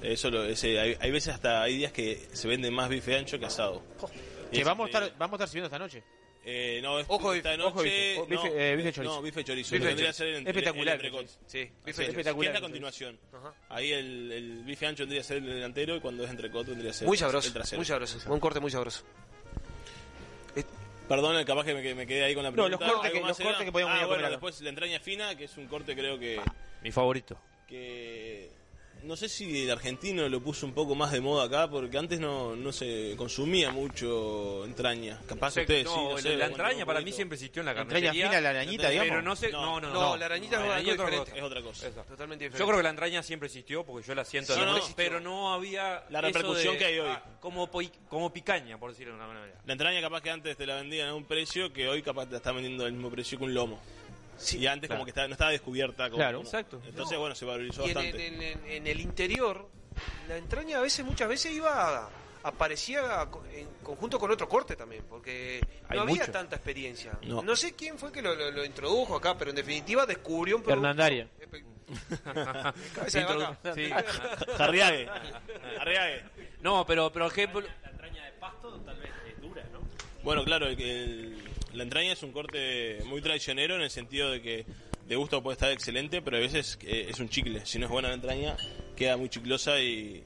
Eso 0.00 0.30
lo, 0.30 0.44
ese, 0.44 0.78
hay, 0.78 0.96
hay 1.00 1.10
veces 1.10 1.34
hasta 1.34 1.60
hay 1.62 1.76
días 1.78 1.90
que 1.90 2.28
se 2.32 2.46
vende 2.46 2.70
más 2.70 2.88
bife 2.88 3.16
ancho 3.16 3.38
que 3.40 3.46
asado. 3.46 3.82
Que 4.52 4.62
vamos 4.62 4.84
a 4.86 4.88
increíble. 4.88 5.06
estar, 5.06 5.18
vamos 5.18 5.32
a 5.32 5.36
estar 5.36 5.48
sirviendo 5.48 5.66
esta 5.66 5.78
noche. 5.80 6.04
Eh, 6.50 6.80
no, 6.82 6.98
es- 6.98 7.04
Ojo 7.10 7.34
esta 7.34 7.54
noche, 7.58 7.68
ojo 7.68 7.82
bife, 7.82 8.18
o 8.20 8.26
bife, 8.26 8.48
no, 8.48 8.56
eh, 8.56 8.76
bife 8.76 8.92
chorizo. 8.92 9.14
No, 9.16 9.20
bife 9.22 9.44
chorizo. 9.44 9.74
Bife 9.74 9.84
vendría 9.86 10.08
a 10.08 10.12
chorizo. 10.14 10.24
ser 10.24 10.28
el, 10.40 10.46
Espectacular 10.46 11.04
el. 11.04 11.28
Sí, 11.46 11.70
bife 11.84 12.02
es. 12.04 12.08
espectacular. 12.08 12.52
Que 12.52 12.56
es 12.56 12.62
la 12.62 12.66
continuación. 12.66 13.18
Ajá. 13.34 13.54
Ahí 13.68 13.92
el, 13.92 14.32
el 14.32 14.64
bife 14.64 14.86
ancho 14.86 15.02
vendría 15.02 15.20
a 15.20 15.24
ser 15.24 15.36
el 15.38 15.46
delantero 15.46 15.94
y 15.96 16.00
cuando 16.00 16.24
es 16.24 16.30
entrecot 16.30 16.66
vendría 16.66 16.90
a 16.90 16.94
ser 16.94 17.06
Muy 17.06 17.16
el 17.16 17.20
sabroso, 17.20 17.52
trasero. 17.52 17.78
muy 17.78 17.84
sabroso. 17.84 18.32
Un 18.32 18.40
corte 18.40 18.60
muy 18.60 18.70
sabroso. 18.70 19.04
Perdón, 21.06 21.42
capaz 21.44 21.64
que 21.64 21.74
me, 21.74 21.94
me 21.94 22.06
quedé 22.06 22.24
ahí 22.24 22.34
con 22.34 22.44
la 22.44 22.50
No, 22.50 22.54
pregunta. 22.54 22.78
los 22.86 22.92
cortes 22.92 23.10
¿Algo 23.10 23.22
que- 23.22 23.28
los 23.28 23.38
cortes 23.38 23.64
que 23.64 23.72
podíamos 23.72 23.98
ah, 23.98 24.06
bueno, 24.06 24.30
después 24.30 24.60
la 24.60 24.68
entraña 24.68 25.00
fina, 25.00 25.34
que 25.36 25.44
es 25.44 25.56
un 25.56 25.66
corte 25.66 25.94
creo 25.94 26.18
que... 26.18 26.38
Mi 26.82 26.92
favorito. 26.92 27.38
que 27.66 28.50
no 29.08 29.16
sé 29.16 29.28
si 29.28 29.62
el 29.64 29.70
argentino 29.70 30.28
lo 30.28 30.40
puso 30.42 30.66
un 30.66 30.74
poco 30.74 30.94
más 30.94 31.10
de 31.12 31.20
moda 31.22 31.46
acá 31.46 31.68
porque 31.70 31.96
antes 31.96 32.20
no, 32.20 32.54
no 32.54 32.72
se 32.72 33.14
consumía 33.16 33.70
mucho 33.70 34.64
entraña. 34.66 35.18
Capaz 35.26 35.52
Sé- 35.52 35.62
ustedes 35.62 35.86
no, 35.86 35.94
sí, 35.94 36.00
no 36.02 36.10
la- 36.14 36.20
sé, 36.20 36.28
la 36.28 36.34
bueno, 36.36 36.46
entraña 36.50 36.86
para 36.86 37.00
mí 37.00 37.10
siempre 37.10 37.36
existió 37.36 37.60
en 37.60 37.66
la 37.66 37.72
Entraña 37.72 37.88
carnicería. 37.88 38.28
fina, 38.28 38.40
la 38.42 38.50
arañita, 38.50 38.90
digamos. 38.90 39.08
Pero 39.08 39.22
no 39.22 39.34
sé, 39.36 39.50
no, 39.50 39.80
no, 39.80 39.92
No, 39.94 40.16
la 40.18 40.26
arañita 40.26 40.56
es 40.56 40.70
arañita 40.70 40.92
diferente. 40.92 41.32
Es 41.38 41.42
otra 41.42 41.62
cosa. 41.62 41.90
Totalmente 41.90 42.44
Yo 42.44 42.48
diferente. 42.50 42.56
creo 42.64 42.76
que 42.76 42.82
la 42.82 42.90
entraña 42.90 43.22
siempre 43.22 43.46
existió 43.46 43.84
porque 43.86 44.06
yo 44.06 44.14
la 44.14 44.24
siento 44.26 44.52
Sí, 44.52 44.60
de 44.60 44.66
no, 44.66 44.78
pero 44.94 45.20
no 45.20 45.54
había 45.54 46.04
La 46.10 46.20
repercusión 46.20 46.74
de- 46.74 46.78
que 46.78 46.84
hay 46.84 46.98
hoy. 46.98 47.08
ah, 47.10 47.24
como 47.40 47.70
como 48.10 48.30
picaña 48.32 48.78
por 48.78 48.90
decirlo 48.90 49.14
de 49.14 49.18
una 49.20 49.26
manera. 49.28 49.58
La 49.64 49.72
entraña 49.72 50.00
capaz 50.02 50.20
que 50.20 50.30
antes 50.30 50.54
te 50.56 50.66
la 50.66 50.76
vendían 50.76 51.08
a 51.08 51.14
un 51.14 51.24
precio 51.24 51.72
que 51.72 51.88
hoy 51.88 52.02
capaz 52.02 52.26
te 52.26 52.32
la 52.32 52.36
está 52.36 52.52
vendiendo 52.52 52.84
al 52.84 52.92
mismo 52.92 53.10
precio 53.10 53.38
que 53.38 53.44
un 53.44 53.54
lomo. 53.54 53.80
Y 54.52 54.66
antes 54.66 54.88
claro. 54.88 54.98
como 54.98 55.04
que 55.04 55.10
estaba- 55.10 55.28
no 55.28 55.32
estaba 55.34 55.50
descubierta. 55.50 56.04
Como, 56.10 56.16
Claro. 56.18 56.38
como- 56.38 56.48
Exacto. 56.48 56.80
Entonces, 56.86 57.14
No. 57.14 57.20
bueno, 57.20 57.34
se 57.34 57.44
valorizó 57.44 57.86
Y 57.86 57.90
en, 57.90 57.94
bastante. 57.94 58.26
en- 58.26 58.42
en- 58.42 58.66
en 58.66 58.86
el 58.86 59.00
interior, 59.00 59.68
la 60.28 60.36
entraña 60.36 60.78
a 60.78 60.80
veces, 60.80 61.04
muchas 61.04 61.28
veces 61.28 61.52
iba 61.52 62.04
a- 62.04 62.08
aparecía 62.44 63.28
en 63.52 63.66
conjunto 63.82 64.18
con 64.18 64.30
otro 64.30 64.48
corte 64.48 64.76
también, 64.76 65.04
porque 65.10 65.60
Hay 65.88 65.96
no 65.96 66.02
había 66.04 66.20
mucho. 66.22 66.32
tanta 66.32 66.56
experiencia. 66.56 67.18
No. 67.22 67.42
No. 67.42 67.56
sé 67.56 67.74
quién 67.74 67.98
fue 67.98 68.12
que 68.12 68.22
lo, 68.22 68.34
lo- 68.34 68.50
lo 68.52 68.64
introdujo 68.64 69.16
acá, 69.16 69.36
pero 69.36 69.50
en 69.50 69.56
definitiva 69.56 70.06
descubrió 70.06 70.56
un 70.56 70.62
producto. 70.62 70.78
Hernandaria. 70.86 71.28
Cabeza 72.94 73.18
de 73.18 73.24
vaca. 73.24 73.74
Sí. 73.74 73.90
Arriague. 74.58 75.08
Arriague. 75.80 76.22
No, 76.60 76.84
pero 76.86 77.10
pero 77.12 77.26
ejemplo, 77.26 77.60
La 77.82 77.90
entraña 77.90 78.24
de 78.24 78.32
pasto 78.32 78.80
tal 78.80 78.96
vez 78.98 79.10
es 79.26 79.40
dura, 79.40 79.64
¿no? 79.72 79.80
Bueno, 80.22 80.44
claro, 80.44 80.66
el- 80.66 80.80
el- 80.80 81.42
la 81.78 81.84
entraña 81.84 82.12
es 82.12 82.22
un 82.22 82.32
corte 82.32 82.98
muy 83.06 83.22
traicionero 83.22 83.74
en 83.76 83.80
el 83.82 83.90
sentido 83.90 84.30
de 84.30 84.42
que 84.42 84.66
de 85.06 85.16
gusto 85.16 85.42
puede 85.42 85.54
estar 85.54 85.72
excelente, 85.72 86.20
pero 86.20 86.36
a 86.36 86.40
veces 86.40 86.78
eh, 86.82 87.06
es 87.08 87.18
un 87.20 87.28
chicle. 87.30 87.64
Si 87.64 87.78
no 87.78 87.86
es 87.86 87.90
buena 87.90 88.08
la 88.08 88.14
entraña, 88.14 88.56
queda 88.96 89.16
muy 89.16 89.28
chiclosa 89.30 89.80
y... 89.80 90.22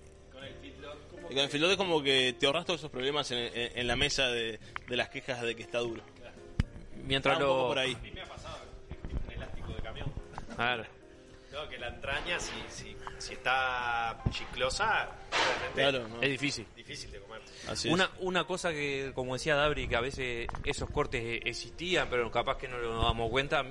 Y 1.30 1.34
con 1.34 1.44
el 1.44 1.64
es 1.70 1.76
como 1.78 2.02
que 2.02 2.34
te 2.38 2.44
ahorras 2.46 2.66
todos 2.66 2.80
esos 2.80 2.90
problemas 2.90 3.30
en, 3.30 3.38
en- 3.38 3.78
en 3.78 3.86
la 3.86 3.96
mesa 3.96 4.28
de, 4.28 4.58
de 4.88 4.96
las 4.96 5.08
quejas 5.08 5.40
de 5.40 5.54
que 5.54 5.62
está 5.62 5.78
duro. 5.78 6.02
mientras 7.04 7.36
un 7.38 7.42
poco 7.44 7.62
lo 7.62 7.68
por 7.68 7.78
ahí. 7.78 7.94
A 7.94 7.98
mí 8.00 8.10
me 8.10 8.20
ha 8.20 8.26
pasado 8.26 8.58
un 9.26 9.32
elástico 9.32 9.72
de 9.72 9.80
camión. 9.82 10.12
Claro. 10.56 10.84
No, 11.52 11.68
que 11.70 11.78
la 11.78 11.88
entraña, 11.88 12.38
si, 12.38 12.50
si, 12.68 12.96
si 13.22 13.34
está 13.34 14.22
chiclosa, 14.30 15.08
realmente 15.30 15.72
Claro, 15.74 16.08
¿no? 16.08 16.22
Es 16.22 16.30
difícil. 16.30 16.66
difícil 16.76 17.10
de 17.10 17.20
comer. 17.20 17.40
Así 17.68 17.88
es. 17.88 17.94
Una, 17.94 18.10
una 18.20 18.44
cosa 18.44 18.70
que, 18.72 19.12
como 19.14 19.34
decía 19.34 19.54
Dabri, 19.54 19.88
que 19.88 19.96
a 19.96 20.00
veces 20.00 20.48
esos 20.64 20.90
cortes 20.90 21.40
existían, 21.44 22.08
pero 22.10 22.30
capaz 22.30 22.58
que 22.58 22.68
no 22.68 22.78
nos 22.78 23.02
damos 23.04 23.30
cuenta. 23.30 23.64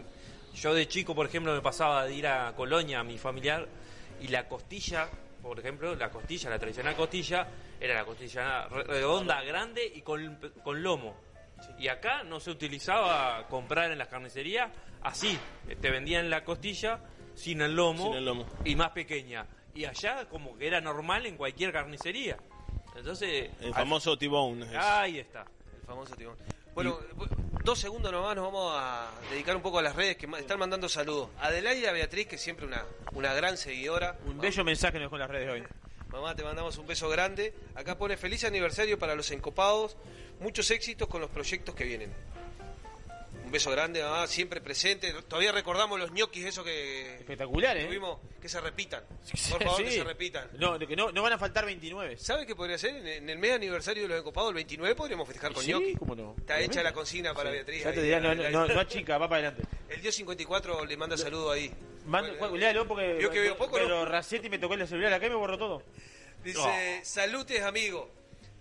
Yo 0.55 0.73
de 0.73 0.87
chico, 0.87 1.13
por 1.15 1.25
ejemplo, 1.25 1.53
me 1.53 1.61
pasaba 1.61 2.05
de 2.05 2.13
ir 2.13 2.27
a 2.27 2.53
Colonia, 2.55 2.99
a 2.99 3.03
mi 3.03 3.17
familiar, 3.17 3.67
y 4.21 4.27
la 4.29 4.47
costilla, 4.47 5.09
por 5.41 5.59
ejemplo, 5.59 5.95
la 5.95 6.09
costilla, 6.09 6.49
la 6.49 6.59
tradicional 6.59 6.95
costilla, 6.95 7.47
era 7.79 7.95
la 7.95 8.05
costilla 8.05 8.67
re- 8.67 8.83
redonda, 8.83 9.41
grande 9.43 9.85
y 9.93 10.01
con, 10.01 10.37
con 10.63 10.81
lomo. 10.83 11.15
Y 11.79 11.87
acá 11.89 12.23
no 12.23 12.39
se 12.39 12.49
utilizaba 12.51 13.47
comprar 13.47 13.91
en 13.91 13.97
las 13.99 14.07
carnicerías 14.07 14.71
así. 15.03 15.37
Te 15.79 15.89
vendían 15.91 16.29
la 16.29 16.43
costilla 16.43 16.99
sin 17.41 17.61
el 17.61 17.75
lomo, 17.75 18.05
Sin 18.05 18.13
el 18.13 18.25
lomo. 18.25 18.45
y 18.65 18.75
más 18.75 18.91
pequeña. 18.91 19.45
Y 19.73 19.85
allá 19.85 20.27
como 20.29 20.57
que 20.57 20.67
era 20.67 20.81
normal 20.81 21.25
en 21.25 21.37
cualquier 21.37 21.71
carnicería. 21.71 22.37
Entonces, 22.95 23.49
El 23.61 23.73
famoso 23.73 24.17
T-Bone. 24.17 24.65
es- 24.65 24.75
ahí 24.75 25.19
está. 25.19 25.45
El 25.79 25.85
famoso 25.87 26.15
timón. 26.15 26.35
Bueno, 26.73 26.99
dos 27.63 27.79
segundos 27.79 28.11
nomás 28.11 28.35
nos 28.35 28.45
vamos 28.45 28.73
a 28.77 29.11
dedicar 29.29 29.55
un 29.55 29.61
poco 29.61 29.79
a 29.79 29.81
las 29.81 29.95
redes 29.95 30.15
que 30.17 30.25
están 30.37 30.59
mandando 30.59 30.87
saludos. 30.87 31.29
Adelaida 31.39 31.91
Beatriz, 31.91 32.27
que 32.27 32.37
siempre 32.37 32.65
una, 32.65 32.85
una 33.13 33.33
gran 33.33 33.57
seguidora. 33.57 34.17
Un 34.25 34.39
bello 34.39 34.63
mensaje 34.63 34.93
nos 34.99 35.05
dejó 35.07 35.15
en 35.15 35.19
las 35.21 35.29
redes 35.29 35.49
hoy. 35.49 35.63
Mamá, 36.09 36.35
te 36.35 36.43
mandamos 36.43 36.77
un 36.77 36.87
beso 36.87 37.07
grande. 37.09 37.53
Acá 37.75 37.97
pone 37.97 38.17
feliz 38.17 38.43
aniversario 38.43 38.99
para 38.99 39.15
los 39.15 39.31
encopados. 39.31 39.97
Muchos 40.39 40.69
éxitos 40.71 41.07
con 41.07 41.21
los 41.21 41.29
proyectos 41.29 41.75
que 41.75 41.83
vienen. 41.85 42.13
Un 43.51 43.53
beso 43.55 43.69
grande, 43.69 44.01
mamá, 44.01 44.27
siempre 44.27 44.61
presente. 44.61 45.11
Todavía 45.27 45.51
recordamos 45.51 45.99
los 45.99 46.09
ñoquis, 46.13 46.45
eso 46.45 46.63
que 46.63 47.15
Espectacular, 47.17 47.75
¿eh? 47.75 47.89
Que 48.41 48.47
se 48.47 48.61
repitan. 48.61 49.03
Por 49.49 49.61
favor, 49.61 49.83
que 49.83 49.91
se 49.91 50.03
repitan. 50.05 50.47
No, 50.57 50.79
que 50.79 50.95
no, 50.95 51.11
no 51.11 51.21
van 51.21 51.33
a 51.33 51.37
faltar 51.37 51.65
29. 51.65 52.15
¿Sabe 52.17 52.45
qué 52.45 52.55
podría 52.55 52.77
ser? 52.77 52.95
En- 53.05 53.29
el 53.29 53.37
mes 53.37 53.51
aniversario 53.51 54.03
de 54.03 54.07
los 54.07 54.19
encopados, 54.19 54.51
el 54.51 54.55
29, 54.55 54.95
podríamos 54.95 55.27
festejar 55.27 55.51
con 55.51 55.65
Sí, 55.65 55.71
ñoqui. 55.71 55.95
cómo 55.95 56.15
no. 56.15 56.31
Está 56.37 56.53
Obviamente. 56.53 56.75
hecha 56.77 56.83
la 56.83 56.93
consigna 56.93 57.33
para 57.33 57.49
Sí. 57.49 57.55
Beatriz. 57.57 57.83
Ya 57.83 57.91
te 57.91 58.01
dirá, 58.03 58.19
no, 58.21 58.67
no, 58.67 58.83
chica, 58.85 59.17
va 59.17 59.27
para 59.27 59.49
adelante. 59.49 59.63
El 59.89 60.01
Dios 60.01 60.15
54 60.15 60.85
le 60.85 60.95
manda 60.95 61.17
saludo 61.17 61.51
ahí. 61.51 61.69
Mando, 62.05 62.33
Juan, 62.39 62.57
léalo 62.57 62.87
porque. 62.87 63.15
Vio 63.15 63.29
que 63.31 63.41
veo 63.41 63.57
poco, 63.57 63.73
Pero. 63.73 64.05
Racetti 64.05 64.49
me 64.49 64.59
tocó 64.59 64.75
el 64.75 64.87
celular 64.87 65.11
acá 65.11 65.25
y 65.25 65.29
me 65.29 65.35
borró 65.35 65.57
todo. 65.57 65.83
Dice, 66.41 67.01
salutes 67.03 67.61
amigo, 67.63 68.09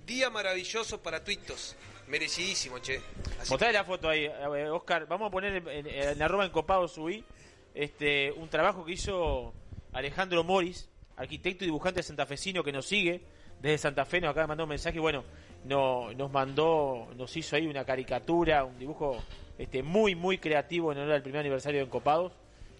día 0.05 0.30
maravilloso 0.30 1.01
para 1.01 1.22
tuitos. 1.22 1.76
Merecidísimo, 2.11 2.78
che. 2.80 3.00
Mostrale 3.48 3.72
la 3.72 3.84
foto 3.84 4.08
ahí, 4.08 4.28
ver, 4.50 4.68
Oscar. 4.70 5.06
Vamos 5.06 5.28
a 5.28 5.30
poner 5.30 5.54
en, 5.54 5.68
en, 5.68 5.86
en 5.86 6.22
arroba 6.22 6.44
encopado 6.44 6.88
subí 6.88 7.24
este, 7.72 8.32
un 8.32 8.48
trabajo 8.48 8.84
que 8.84 8.92
hizo 8.92 9.54
Alejandro 9.92 10.42
Moris, 10.42 10.88
arquitecto 11.16 11.62
y 11.62 11.68
dibujante 11.68 12.02
santafesino 12.02 12.64
que 12.64 12.72
nos 12.72 12.86
sigue 12.86 13.22
desde 13.61 13.78
Santa 13.78 14.04
Fe. 14.04 14.20
Nos 14.20 14.30
acaba 14.30 14.42
de 14.42 14.48
mandar 14.48 14.64
un 14.64 14.70
mensaje 14.70 14.96
y 14.96 15.00
bueno, 15.00 15.22
no, 15.64 16.12
nos 16.14 16.32
mandó, 16.32 17.08
nos 17.16 17.36
hizo 17.36 17.54
ahí 17.54 17.68
una 17.68 17.84
caricatura, 17.84 18.64
un 18.64 18.76
dibujo 18.76 19.22
este, 19.56 19.84
muy, 19.84 20.16
muy 20.16 20.38
creativo 20.38 20.90
en 20.90 20.98
honor 20.98 21.12
al 21.14 21.22
primer 21.22 21.42
aniversario 21.42 21.78
de 21.78 21.86
Encopados, 21.86 22.32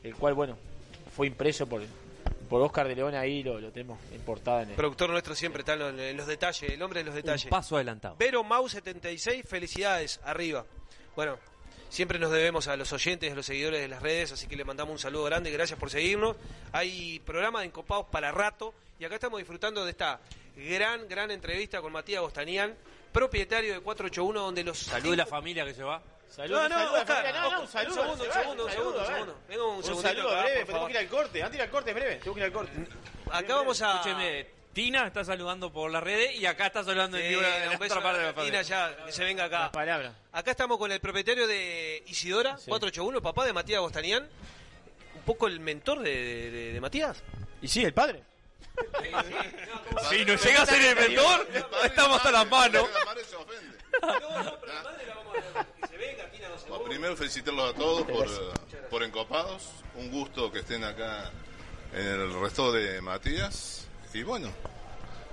el 0.03 0.17
cual, 0.17 0.35
bueno, 0.35 0.57
fue 1.15 1.29
impreso 1.29 1.69
por, 1.69 1.83
por 2.51 2.61
Oscar 2.61 2.89
de 2.89 2.97
León 2.97 3.15
ahí, 3.15 3.45
lo, 3.45 3.61
lo 3.61 3.71
tenemos 3.71 3.99
en 4.13 4.21
portada 4.23 4.63
en 4.63 4.71
el, 4.71 4.75
Productor 4.75 5.09
nuestro 5.09 5.37
siempre 5.37 5.61
está 5.61 5.75
en 5.75 5.79
los, 5.79 5.99
en 5.99 6.17
los 6.17 6.27
detalles, 6.27 6.71
el 6.71 6.83
hombre 6.83 7.01
en 7.01 7.07
los 7.07 7.15
detalles. 7.15 7.45
Un 7.45 7.51
paso 7.51 7.77
adelantado. 7.77 8.17
Vero 8.19 8.43
Mau 8.43 8.69
76, 8.69 9.45
felicidades, 9.49 10.21
arriba. 10.25 10.67
Bueno, 11.15 11.39
siempre 11.89 12.19
nos 12.19 12.33
debemos 12.33 12.67
a 12.67 12.77
los 12.77 12.93
oyentes, 12.93 13.33
a 13.33 13.37
los 13.37 13.47
seguidores 13.47 13.81
de 13.81 13.87
las 13.87 14.03
redes, 14.03 14.33
así 14.33 14.49
que 14.49 14.57
le 14.57 14.65
mandamos 14.65 14.93
un 14.93 14.99
saludo 14.99 15.25
grande, 15.25 15.53
gracias 15.53 15.79
por 15.79 15.91
seguirnos. 15.91 16.37
Hay 16.73 17.21
programa 17.21 17.61
de 17.61 17.67
Encopados 17.67 18.07
para 18.07 18.33
rato 18.33 18.75
y 18.99 19.05
acá 19.05 19.15
estamos 19.15 19.39
disfrutando 19.39 19.85
de 19.85 19.93
esta 19.93 20.21
gran, 20.57 21.09
gran 21.09 21.31
entrevista 21.31 21.81
con 21.81 21.93
Matías 21.93 22.21
Gostanian, 22.21 22.75
propietario 23.13 23.75
de 23.75 23.81
481, 23.81 24.41
donde 24.41 24.65
los... 24.65 24.77
Salud 24.77 25.13
de 25.13 25.17
la 25.17 25.27
familia 25.27 25.65
que 25.65 25.75
se 25.75 25.85
va. 25.85 26.03
Saludos, 26.31 26.63
no, 26.63 26.69
no, 26.69 26.75
saludos, 26.79 27.01
Oscar, 27.01 27.17
familia. 27.17 27.41
no, 27.41 27.51
no, 27.51 27.57
un 27.57 27.63
un 27.63 27.69
saludo, 27.69 27.95
segundo, 27.95 28.25
un 28.25 28.33
segundo, 28.33 28.65
un 28.65 28.71
segundo, 28.71 28.99
un 29.01 29.07
segundo. 29.07 29.39
Venga 29.49 29.65
un 29.65 29.77
Un 29.77 29.83
segundito 29.83 30.09
saludo 30.09 30.43
breve, 30.43 30.65
tengo 30.65 30.87
que 30.87 30.93
ir 30.93 30.99
al 30.99 31.09
corte, 31.09 31.43
antes 31.43 31.51
de 31.53 31.57
ir 31.59 31.63
al 31.63 31.71
corte, 31.71 31.93
breve, 31.95 32.17
tengo 32.17 32.35
que 32.35 32.41
ir 32.41 32.45
al 32.47 32.53
corte. 32.53 32.73
Acá 33.33 33.55
vamos 33.57 33.83
a... 33.83 33.91
Escúcheme, 33.97 34.47
Tina 34.73 35.07
está 35.09 35.25
saludando 35.25 35.73
por 35.73 35.91
las 35.91 36.03
redes 36.03 36.37
y 36.37 36.47
acá 36.47 36.67
está 36.69 36.85
saludando 36.85 37.17
en 37.19 37.29
vivo 37.29 37.41
de 37.43 37.49
la 37.67 37.71
un 37.71 37.83
otra 37.83 38.01
parte 38.03 38.19
de 38.21 38.25
la 38.25 38.31
a 38.31 38.45
Tina 38.45 38.63
ya, 38.63 38.97
que 39.05 39.11
se 39.13 39.25
venga 39.25 39.45
acá. 39.47 39.59
Las 39.63 39.71
palabras. 39.71 40.13
Acá 40.33 40.53
estamos 40.53 40.79
con 40.79 40.93
el 40.93 41.01
propietario 41.01 41.49
de 41.49 42.05
Isidora, 42.07 42.51
481, 42.53 43.21
papá 43.21 43.45
de 43.45 43.53
Matías 43.53 43.81
Bostanian. 43.81 44.29
Un 45.17 45.23
poco 45.23 45.49
el 45.49 45.59
mentor 45.59 45.99
de, 46.01 46.11
de- 46.11 46.51
de- 46.51 46.73
de 46.75 46.81
Matías. 46.81 47.23
Y 47.61 47.67
sí, 47.69 47.85
el 47.85 47.93
padre. 47.93 48.23
Si 50.09 50.25
nos 50.25 50.43
llega 50.43 50.63
a 50.63 50.67
ser 50.67 50.81
el 50.81 50.97
mentor, 50.97 51.49
estamos 51.85 52.17
hasta 52.19 52.31
las 52.31 52.49
manos. 52.49 52.89
Se. 55.89 56.69
Bueno, 56.69 56.85
primero 56.85 57.17
felicitarlos 57.17 57.75
a 57.75 57.77
todos 57.77 58.03
por, 58.03 58.27
eh, 58.27 58.83
por 58.91 59.03
encopados. 59.03 59.71
Un 59.97 60.11
gusto 60.11 60.53
que 60.53 60.61
estén 60.61 60.85
acá 60.85 61.31
en 61.93 62.07
el 62.07 62.41
resto 62.41 62.73
de 62.73 63.01
Matías. 63.01 63.87
Y 64.15 64.23
bueno, 64.23 64.53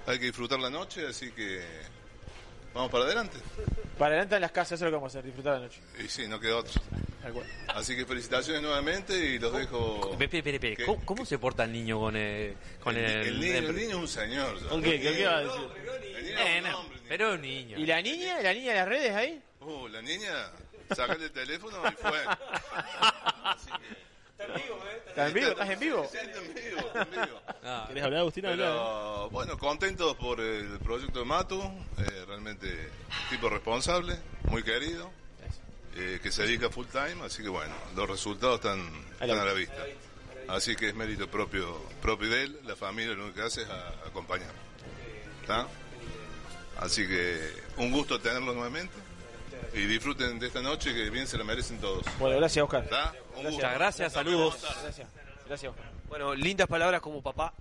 hay 0.06 0.20
que 0.20 0.26
disfrutar 0.26 0.60
la 0.60 0.70
noche, 0.70 1.08
así 1.08 1.32
que 1.32 1.64
vamos 2.78 2.92
para 2.92 3.04
adelante. 3.06 3.38
Para 3.98 4.12
adelante 4.12 4.36
en 4.36 4.42
las 4.42 4.52
casas, 4.52 4.74
eso 4.74 4.86
es 4.86 4.92
lo 4.92 4.92
que 4.92 4.96
vamos 4.96 5.16
a 5.16 5.20
hacer, 5.20 5.26
disfrutar 5.26 5.54
la 5.56 5.60
noche. 5.62 5.80
Y 6.04 6.08
sí, 6.08 6.28
no 6.28 6.40
queda 6.40 6.58
otro. 6.58 6.82
Así 7.70 7.96
que 7.96 8.06
felicitaciones 8.06 8.62
nuevamente 8.62 9.14
y 9.18 9.40
los 9.40 9.52
dejo. 9.54 10.16
Espere. 10.20 10.78
¿Cómo, 10.86 11.04
cómo 11.06 11.26
se 11.26 11.38
porta 11.40 11.66
el 11.66 11.74
niño 11.74 12.00
con 12.00 12.16
el... 12.16 12.56
Con 12.82 12.96
El, 12.96 13.04
el, 13.04 13.28
el 13.28 13.40
niño, 13.40 13.58
el 13.58 13.76
niño 13.76 13.90
es 13.90 13.96
un 13.96 14.08
señor. 14.08 14.68
¿Con 14.70 14.82
qué? 14.82 15.00
¿Qué, 15.02 15.14
qué 15.14 15.26
va 15.26 15.38
a 15.38 15.42
decir? 15.42 15.62
El 16.16 16.24
niño 16.24 16.38
Eh, 16.40 16.58
es 16.58 16.64
un 16.64 16.70
no, 16.72 16.80
hombre. 16.80 17.00
pero 17.10 17.34
un 17.34 17.42
niño. 17.42 17.78
¿Y 17.78 17.86
la 17.86 18.02
niña? 18.02 18.42
¿La 18.42 18.54
niña 18.54 18.72
de 18.72 18.78
las 18.80 18.88
redes 18.88 19.14
ahí? 19.16 19.42
Uh, 19.62 19.88
la 19.90 20.02
niña, 20.02 20.52
sacale 20.96 21.26
el 21.26 21.32
teléfono 21.32 21.78
y 21.86 21.92
fue. 21.96 22.20
¿Estás 25.08 25.28
en 25.30 25.34
vivo? 25.34 25.48
¿Estás 25.50 25.70
en 25.70 25.80
vivo? 25.80 26.10
Sí, 26.12 26.18
está 26.18 26.40
en 26.40 26.54
vivo, 26.54 26.78
está 26.88 27.02
en 27.02 27.12
vivo. 27.12 27.42
Ah, 27.64 27.86
¿Querés 27.88 28.04
hablar, 28.04 28.20
Agustín? 28.22 28.44
Pero 28.46 29.30
bueno, 29.32 29.58
contentos 29.58 30.16
por 30.16 30.40
el 30.40 30.80
proyecto 30.80 31.20
de 31.20 31.26
Matu, 31.26 31.62
eh, 31.98 32.26
realmente 32.28 32.90
tipo 33.30 33.50
responsable, 33.50 34.18
muy 34.50 34.64
querido, 34.64 35.12
eh, 35.96 36.20
que 36.22 36.32
se 36.32 36.44
dedica 36.44 36.70
full 36.70 36.86
time, 36.88 37.24
así 37.26 37.42
que 37.42 37.50
bueno, 37.50 37.74
los 37.96 38.08
resultados 38.08 38.56
están, 38.56 38.88
están 39.20 39.32
a 39.40 39.46
la 39.46 39.54
vista. 39.54 39.84
Así 40.48 40.76
que 40.76 40.90
es 40.90 40.96
mérito 40.96 41.28
propio, 41.30 41.82
propio 42.02 42.30
de 42.30 42.44
él, 42.44 42.60
la 42.66 42.76
familia 42.76 43.14
lo 43.16 43.24
único 43.26 43.38
que 43.42 43.46
hace 43.48 43.64
es 43.64 43.70
a- 43.70 43.90
acompañar. 44.08 44.52
¿Está? 45.42 45.68
Así 46.78 47.06
que 47.08 47.52
un 47.78 47.92
gusto 47.92 48.20
tenerlo 48.22 48.54
nuevamente 48.54 48.94
y 49.74 49.86
disfruten 49.86 50.40
de 50.40 50.48
esta 50.48 50.62
noche 50.62 50.94
que 50.94 51.10
bien 51.10 51.28
se 51.28 51.38
la 51.38 51.44
merecen 51.44 51.80
todos. 51.80 52.04
Bueno, 52.20 52.38
gracias, 52.38 52.64
Oscar. 52.64 52.84
¿Está? 52.84 53.14
Un 53.36 53.36
gusto. 53.44 53.52
Muchas 53.52 53.74
gracias, 53.76 54.14
saludos. 54.14 54.58
Gracias. 54.84 55.08
Gracias, 55.48 55.72
Oscar. 55.72 55.86
Bueno, 56.10 56.34
lindas 56.36 56.68
palabras 56.68 57.02
como 57.02 57.22
papá. 57.22 57.54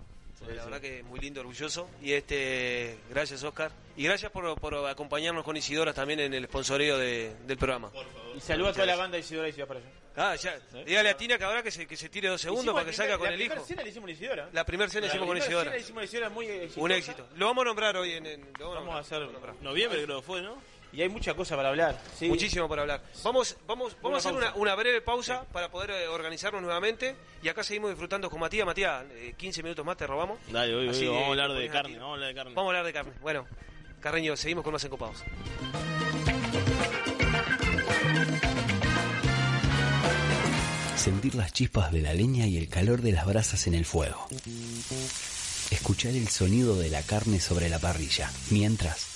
La 0.55 0.65
verdad 0.65 0.81
que 0.81 1.03
muy 1.03 1.19
lindo, 1.19 1.41
orgulloso. 1.41 1.89
Y 2.01 2.13
este, 2.13 2.99
gracias 3.11 3.43
Oscar. 3.43 3.73
Y 3.97 4.05
gracias 4.05 4.31
por, 4.31 4.61
por 4.61 4.75
acompañarnos 4.87 5.43
con 5.45 5.57
Isidora 5.57 5.93
también 5.93 6.21
en 6.21 6.35
el 6.35 6.45
sponsoreo 6.45 6.99
de- 6.99 7.35
del 7.47 7.57
programa. 7.57 7.91
Y 8.37 8.41
saluda 8.41 8.71
a 8.71 8.73
toda 8.75 8.87
la 8.87 8.97
banda 8.97 9.15
de 9.17 9.21
Isidora 9.23 9.49
y 9.49 9.53
Ciudad 9.53 9.67
para 9.67 9.81
allá. 9.81 9.89
Ah, 10.19 10.35
ya. 10.37 10.59
Dígale 10.85 11.11
a 11.11 11.17
Tina 11.17 11.37
que 11.37 11.45
ahora 11.45 11.63
que 11.63 11.71
se, 11.71 11.87
que 11.87 11.97
se 11.97 12.09
tire 12.09 12.29
dos 12.29 12.41
segundos 12.41 12.65
Hicimos 12.65 12.75
para 12.75 12.87
la 12.87 12.91
que 12.91 12.97
primer- 12.97 13.07
salga 13.09 13.19
con 13.19 13.27
la 13.27 13.33
el 13.33 13.39
primera 13.39 13.55
hijo. 13.61 13.67
cena 13.67 13.83
la 13.83 13.89
hicimos 13.89 14.11
Isidora. 14.11 14.49
La 14.53 14.65
primera 14.65 14.91
cena 14.91 15.01
La 15.01 15.07
hicimos 15.09 15.27
con 15.27 15.31
primera 15.35 15.47
Isidora. 15.47 15.71
cena 15.73 15.83
hicimos 15.83 16.01
en 16.03 16.05
Isidora 16.09 16.29
muy 16.31 16.47
exitosa. 16.47 16.81
Un 16.81 16.91
éxito. 16.93 17.29
Lo 17.37 17.47
vamos 17.47 17.63
a 17.63 17.65
nombrar 17.67 17.97
hoy 17.97 18.13
en, 18.13 18.27
en- 18.27 18.49
lo 18.59 18.71
Vamos 18.71 18.95
a 18.95 18.99
hacer. 18.99 19.29
Noviembre 19.63 20.05
creo 20.05 20.21
que 20.21 20.27
fue, 20.27 20.43
¿no? 20.43 20.57
Y 20.97 21.03
hay 21.03 21.11
mucha 21.11 21.35
cosa 21.35 21.57
para 21.57 21.69
hablar. 21.69 22.01
Sí. 22.19 22.27
Muchísimo 22.27 22.67
por 22.67 22.81
hablar. 22.81 23.03
Vamos, 23.23 23.55
vamos, 23.67 23.95
vamos 24.03 24.17
a 24.17 24.29
hacer 24.29 24.39
una, 24.39 24.55
una 24.55 24.75
breve 24.75 25.03
pausa 25.03 25.45
para 25.53 25.71
poder 25.71 25.91
eh, 25.91 26.09
organizarnos 26.09 26.63
nuevamente. 26.63 27.15
Y 27.43 27.49
acá 27.49 27.63
seguimos 27.63 27.91
disfrutando 27.91 28.31
con 28.31 28.41
Matías. 28.41 28.65
Matías, 28.65 29.05
eh, 29.13 29.35
15 29.37 29.63
minutos 29.63 29.85
más 29.85 29.99
te 29.99 30.07
robamos. 30.07 30.39
Dale, 30.51 30.75
hoy, 30.75 30.89
Así 30.89 31.07
vamos 31.07 31.25
a 31.25 31.27
hablar 31.27 31.53
de 31.53 31.69
carne, 31.69 31.99
vamos 31.99 32.11
a 32.11 32.15
hablar 32.15 32.29
de 32.29 32.35
carne. 32.35 32.55
Vamos 32.55 32.67
a 32.67 32.71
hablar 32.71 32.87
de 32.87 32.93
carne. 32.95 33.13
Bueno, 33.21 33.47
Carreño, 34.01 34.37
seguimos 34.37 34.65
con 34.65 34.73
más 34.73 34.85
encopados. 34.85 35.23
Sentir 40.97 41.35
las 41.35 41.53
chispas 41.53 41.93
de 41.93 42.01
la 42.01 42.15
leña 42.15 42.47
y 42.47 42.57
el 42.57 42.69
calor 42.69 43.03
de 43.03 43.13
las 43.13 43.27
brasas 43.27 43.67
en 43.67 43.75
el 43.75 43.85
fuego. 43.85 44.29
Escuchar 45.71 46.13
el 46.13 46.29
sonido 46.29 46.77
de 46.77 46.89
la 46.89 47.03
carne 47.03 47.39
sobre 47.41 47.69
la 47.69 47.79
parrilla, 47.79 48.31
mientras 48.51 49.16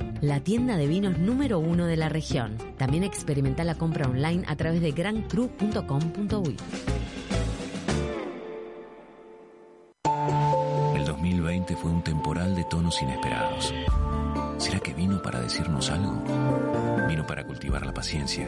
la 0.21 0.39
tienda 0.39 0.77
de 0.77 0.87
vinos 0.87 1.17
número 1.17 1.59
uno 1.59 1.85
de 1.85 1.97
la 1.97 2.09
región. 2.09 2.57
También 2.77 3.03
experimenta 3.03 3.63
la 3.63 3.75
compra 3.75 4.07
online 4.07 4.43
a 4.47 4.55
través 4.55 4.81
de 4.81 4.91
grancru.com.uy. 4.91 6.57
El 10.95 11.05
2020 11.05 11.75
fue 11.75 11.91
un 11.91 12.03
temporal 12.03 12.55
de 12.55 12.63
tonos 12.65 13.01
inesperados. 13.01 13.73
¿Será 14.57 14.79
que 14.79 14.93
vino 14.93 15.21
para 15.21 15.41
decirnos 15.41 15.89
algo? 15.89 16.23
Vino 17.07 17.25
para 17.25 17.45
cultivar 17.45 17.85
la 17.85 17.93
paciencia 17.93 18.47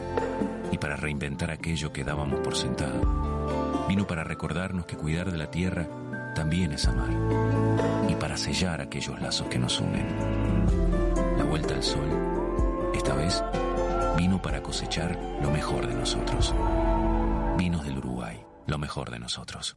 y 0.70 0.78
para 0.78 0.96
reinventar 0.96 1.50
aquello 1.50 1.92
que 1.92 2.04
dábamos 2.04 2.40
por 2.40 2.56
sentado. 2.56 3.86
Vino 3.88 4.06
para 4.06 4.24
recordarnos 4.24 4.86
que 4.86 4.96
cuidar 4.96 5.30
de 5.32 5.38
la 5.38 5.50
tierra 5.50 5.88
también 6.34 6.72
es 6.72 6.86
amar 6.86 7.10
y 8.08 8.14
para 8.14 8.36
sellar 8.36 8.80
aquellos 8.80 9.20
lazos 9.20 9.48
que 9.48 9.58
nos 9.58 9.80
unen. 9.80 10.83
Vuelta 11.54 11.74
al 11.74 11.84
sol, 11.84 12.90
esta 12.94 13.14
vez, 13.14 13.40
vino 14.16 14.42
para 14.42 14.60
cosechar 14.60 15.16
lo 15.40 15.52
mejor 15.52 15.86
de 15.86 15.94
nosotros. 15.94 16.52
Vinos 17.56 17.84
del 17.84 17.98
Uruguay, 17.98 18.44
lo 18.66 18.76
mejor 18.76 19.12
de 19.12 19.20
nosotros. 19.20 19.76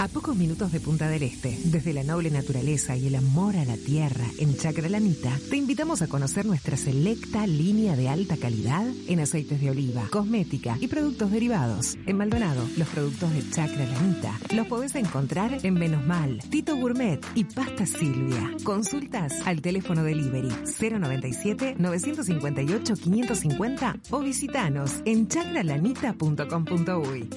A 0.00 0.08
pocos 0.08 0.34
minutos 0.36 0.72
de 0.72 0.80
Punta 0.80 1.08
del 1.08 1.22
Este, 1.22 1.56
desde 1.66 1.92
la 1.92 2.02
noble 2.02 2.28
naturaleza 2.30 2.96
y 2.96 3.06
el 3.06 3.14
amor 3.14 3.56
a 3.56 3.64
la 3.64 3.76
tierra 3.76 4.24
en 4.38 4.56
Chacralanita, 4.56 5.38
te 5.48 5.56
invitamos 5.56 6.02
a 6.02 6.08
conocer 6.08 6.46
nuestra 6.46 6.76
selecta 6.76 7.46
línea 7.46 7.94
de 7.94 8.08
alta 8.08 8.36
calidad 8.36 8.84
en 9.06 9.20
aceites 9.20 9.60
de 9.60 9.70
oliva, 9.70 10.08
cosmética 10.10 10.76
y 10.80 10.88
productos 10.88 11.30
derivados. 11.30 11.96
En 12.06 12.16
Maldonado, 12.16 12.66
los 12.76 12.88
productos 12.88 13.32
de 13.32 13.48
Chacralanita 13.50 14.36
los 14.54 14.66
podés 14.66 14.96
encontrar 14.96 15.64
en 15.64 15.74
Menos 15.74 16.04
Mal, 16.04 16.40
Tito 16.50 16.76
Gourmet 16.76 17.24
y 17.36 17.44
Pasta 17.44 17.86
Silvia. 17.86 18.50
Consultas 18.64 19.32
al 19.46 19.62
teléfono 19.62 20.02
delivery 20.02 20.52
097 20.80 21.76
958 21.78 22.94
550 22.94 23.96
o 24.10 24.20
visitanos 24.20 24.90
en 25.04 25.28
chacralanita.com.uy. 25.28 27.28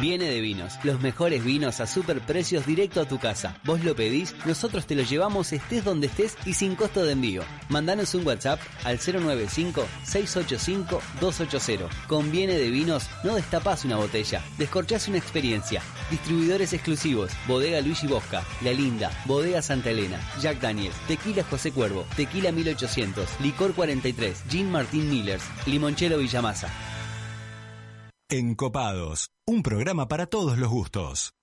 Viene 0.00 0.26
de 0.26 0.40
Vinos, 0.40 0.78
los 0.84 1.00
mejores 1.00 1.44
vinos 1.44 1.80
a 1.80 1.86
super 1.86 2.20
precios 2.20 2.66
directo 2.66 3.00
a 3.00 3.06
tu 3.06 3.18
casa. 3.18 3.56
Vos 3.64 3.82
lo 3.84 3.94
pedís, 3.94 4.34
nosotros 4.46 4.86
te 4.86 4.94
lo 4.94 5.02
llevamos 5.02 5.52
estés 5.52 5.84
donde 5.84 6.06
estés 6.06 6.36
y 6.44 6.54
sin 6.54 6.74
costo 6.74 7.04
de 7.04 7.12
envío. 7.12 7.42
Mandanos 7.68 8.14
un 8.14 8.26
WhatsApp 8.26 8.58
al 8.84 8.98
095-685-280. 8.98 11.88
Con 12.06 12.32
Viene 12.32 12.54
de 12.54 12.70
Vinos 12.70 13.10
no 13.24 13.34
destapás 13.34 13.84
una 13.84 13.96
botella, 13.96 14.42
descorchás 14.58 15.08
una 15.08 15.18
experiencia. 15.18 15.82
Distribuidores 16.10 16.72
exclusivos, 16.72 17.30
Bodega 17.46 17.80
Luigi 17.80 18.06
Bosca, 18.06 18.42
La 18.62 18.72
Linda, 18.72 19.10
Bodega 19.26 19.60
Santa 19.62 19.90
Elena, 19.90 20.20
Jack 20.40 20.60
Daniels, 20.60 20.96
Tequila 21.06 21.44
José 21.44 21.72
Cuervo, 21.72 22.06
Tequila 22.16 22.52
1800, 22.52 23.40
Licor 23.40 23.74
43, 23.74 24.44
Jean 24.48 24.70
Martín 24.70 25.10
Millers, 25.10 25.44
Limonchelo 25.66 26.18
Villamasa. 26.18 26.68
Encopados, 28.34 29.30
un 29.46 29.62
programa 29.62 30.08
para 30.08 30.24
todos 30.26 30.56
los 30.56 30.70
gustos. 30.70 31.34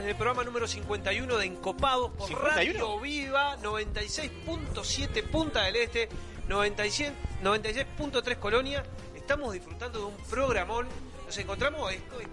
En 0.00 0.08
el 0.08 0.14
programa 0.16 0.44
número 0.44 0.66
51 0.66 1.36
de 1.36 1.46
Encopados 1.46 2.10
por 2.12 2.28
51. 2.28 2.72
Radio 2.78 3.00
Viva 3.00 3.56
96.7 3.58 5.22
Punta 5.30 5.62
del 5.64 5.76
Este, 5.76 6.08
96 6.48 7.12
96.3 7.42 8.38
Colonia. 8.38 8.84
Estamos 9.14 9.52
disfrutando 9.52 9.98
de 10.00 10.04
un 10.06 10.16
programón. 10.28 10.86
Nos 11.26 11.36
encontramos 11.38 11.92
esto, 11.92 12.20
eh, 12.20 12.26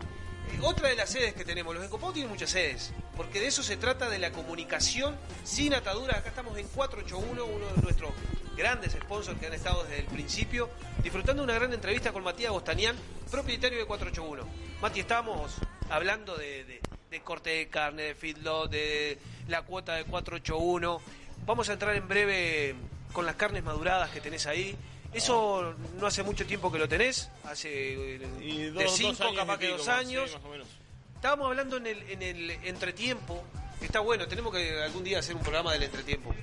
otra 0.62 0.90
de 0.90 0.96
las 0.96 1.10
sedes 1.10 1.34
que 1.34 1.46
tenemos. 1.46 1.74
Los 1.76 1.84
Encopados 1.84 2.14
tienen 2.14 2.32
muchas 2.32 2.50
sedes, 2.50 2.92
porque 3.16 3.40
de 3.40 3.48
eso 3.48 3.64
se 3.64 3.78
trata 3.78 4.10
de 4.10 4.20
la 4.20 4.32
comunicación 4.32 5.16
sin 5.44 5.74
ataduras. 5.74 6.18
Acá 6.18 6.30
estamos 6.30 6.58
en 6.58 6.68
481, 6.68 7.46
uno 7.46 7.66
de 7.76 7.82
nuestros 7.82 8.12
grandes 8.58 8.92
sponsors 8.94 9.40
que 9.40 9.48
han 9.48 9.54
estado 9.54 9.84
desde 9.84 10.00
el 10.00 10.06
principio, 10.08 10.70
disfrutando 11.02 11.44
una 11.44 11.54
gran 11.54 11.72
entrevista 11.74 12.12
con 12.12 12.24
Matías 12.24 12.52
Bostanian, 12.52 12.96
propietario 13.32 13.78
de 13.80 13.86
481. 13.86 14.44
Mati, 14.82 15.00
estábamos 15.00 15.54
hablando 15.90 16.36
de, 16.36 16.64
de- 16.66 16.82
de 17.10 17.22
corte 17.22 17.50
de 17.50 17.68
carne, 17.68 18.04
de 18.04 18.16
feedlot, 18.16 18.70
de 18.70 19.18
la 19.48 19.62
cuota 19.64 19.96
de 19.96 20.04
481. 20.06 21.02
Vamos 21.46 21.70
a 21.70 21.74
entrar 21.74 21.96
en 21.96 22.08
breve 22.08 22.76
con 23.14 23.26
las 23.26 23.36
carnes 23.36 23.64
maduradas 23.64 24.10
que 24.12 24.22
tenés 24.22 24.46
ahí. 24.46 24.76
Eso 25.12 25.74
no 26.00 26.06
hace 26.06 26.22
mucho 26.22 26.46
tiempo 26.46 26.72
que 26.72 26.78
lo 26.78 26.88
tenés, 26.88 27.32
hace 27.44 28.16
eh, 28.16 28.20
de 28.20 28.72
dos- 28.72 28.84
dos 28.84 28.96
cinco, 28.96 29.34
capaz 29.36 29.58
que 29.58 29.70
dos 29.70 29.88
años. 29.88 30.30
sí, 30.30 30.36
más 30.36 30.46
o 30.46 30.50
menos. 30.50 30.68
Estábamos 31.16 31.48
hablando 31.48 31.78
en 31.78 31.88
el, 31.88 32.02
en 32.12 32.22
el 32.22 32.52
entretiempo, 32.52 33.44
está 33.82 34.02
bueno, 34.02 34.28
tenemos 34.28 34.54
que 34.54 34.82
algún 34.84 35.04
día 35.04 35.18
hacer 35.20 35.36
un 35.36 35.42
programa 35.42 35.74
del 35.74 35.84
entretiempo, 35.84 36.34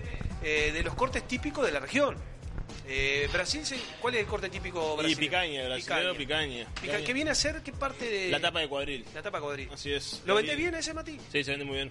eh, 0.42 0.72
de 0.72 0.82
los 0.82 0.94
cortes 0.94 1.26
típicos 1.28 1.64
de 1.64 1.70
la 1.72 1.78
región. 1.80 2.16
Eh, 2.88 3.28
Brasil, 3.32 3.62
¿cuál 4.00 4.14
es 4.14 4.20
el 4.20 4.26
corte 4.26 4.48
típico 4.48 4.94
Y 4.94 4.98
brasileño? 4.98 5.18
picaña, 5.20 5.64
brasilero, 5.66 6.14
picaña. 6.16 6.66
Pica- 6.80 7.02
¿Qué 7.02 7.12
viene 7.12 7.30
a 7.30 7.34
ser? 7.34 7.60
¿Qué 7.62 7.72
parte 7.72 8.08
de...? 8.08 8.30
La 8.30 8.40
tapa 8.40 8.60
de 8.60 8.68
cuadril. 8.68 9.04
La 9.14 9.22
tapa 9.22 9.38
de 9.38 9.42
cuadril. 9.42 9.68
Así 9.72 9.92
es. 9.92 10.22
¿Lo 10.24 10.34
vendés 10.36 10.56
bien 10.56 10.74
ese, 10.74 10.94
Mati? 10.94 11.18
Sí, 11.32 11.42
se 11.42 11.50
vende 11.50 11.64
muy 11.64 11.76
bien. 11.76 11.90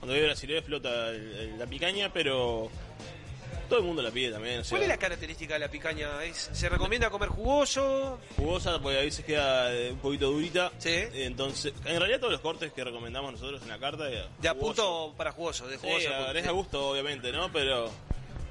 Cuando 0.00 0.14
vive 0.14 0.26
brasileño 0.26 0.60
el- 0.66 1.34
el- 1.36 1.58
la 1.58 1.66
picaña, 1.66 2.12
pero 2.12 2.68
todo 3.68 3.78
el 3.78 3.84
mundo 3.86 4.02
la 4.02 4.10
pide 4.10 4.32
también. 4.32 4.60
o 4.60 4.64
sea, 4.64 4.70
¿Cuál 4.70 4.82
es 4.82 4.88
la 4.88 4.96
característica 4.96 5.54
de 5.54 5.60
la 5.60 5.68
picaña? 5.70 6.24
¿Es- 6.24 6.50
¿Se 6.52 6.68
recomienda 6.68 7.08
comer 7.08 7.28
jugoso? 7.28 8.18
Jugosa, 8.36 8.80
porque 8.82 8.98
a 8.98 9.02
veces 9.02 9.24
queda 9.24 9.72
eh, 9.72 9.92
un 9.92 9.98
poquito 9.98 10.30
durita. 10.32 10.72
Sí. 10.78 10.92
Entonces, 11.14 11.72
en 11.84 11.98
realidad 12.00 12.18
todos 12.18 12.32
los 12.32 12.40
cortes 12.40 12.72
que 12.72 12.82
recomendamos 12.82 13.32
nosotros 13.32 13.62
en 13.62 13.68
la 13.68 13.78
carta... 13.78 14.10
eh, 14.10 14.24
De 14.40 14.48
a 14.48 14.54
punto 14.54 15.14
para 15.16 15.30
jugoso, 15.30 15.68
de 15.68 15.76
jugoso. 15.76 16.00
Sí, 16.00 16.06
a 16.48 16.50
gusto, 16.50 16.88
obviamente, 16.90 17.30
¿no? 17.30 17.50
Pero 17.52 17.90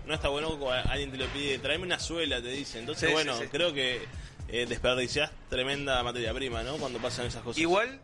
no 0.06 0.14
está 0.14 0.30
bueno 0.30 0.58
cuando 0.60 0.90
alguien 0.90 1.12
te 1.12 1.18
lo 1.18 1.26
pide, 1.28 1.60
tráeme 1.60 1.86
una 1.86 2.00
suela, 2.00 2.42
te 2.42 2.50
dice. 2.50 2.80
Entonces, 2.80 3.08
Sí, 3.10 3.14
bueno, 3.14 3.36
sí, 3.38 3.44
sí. 3.44 3.50
creo 3.50 3.74
que 3.74 4.02
eh, 4.48 4.66
desperdiciás 4.68 5.32
tremenda 5.50 6.02
materia 6.04 6.34
prima, 6.34 6.64
¿no? 6.64 6.78
Cuando 6.78 7.00
pasan 7.00 7.26
esas 7.28 7.44
cosas. 7.44 7.60
Igual, 7.62 8.00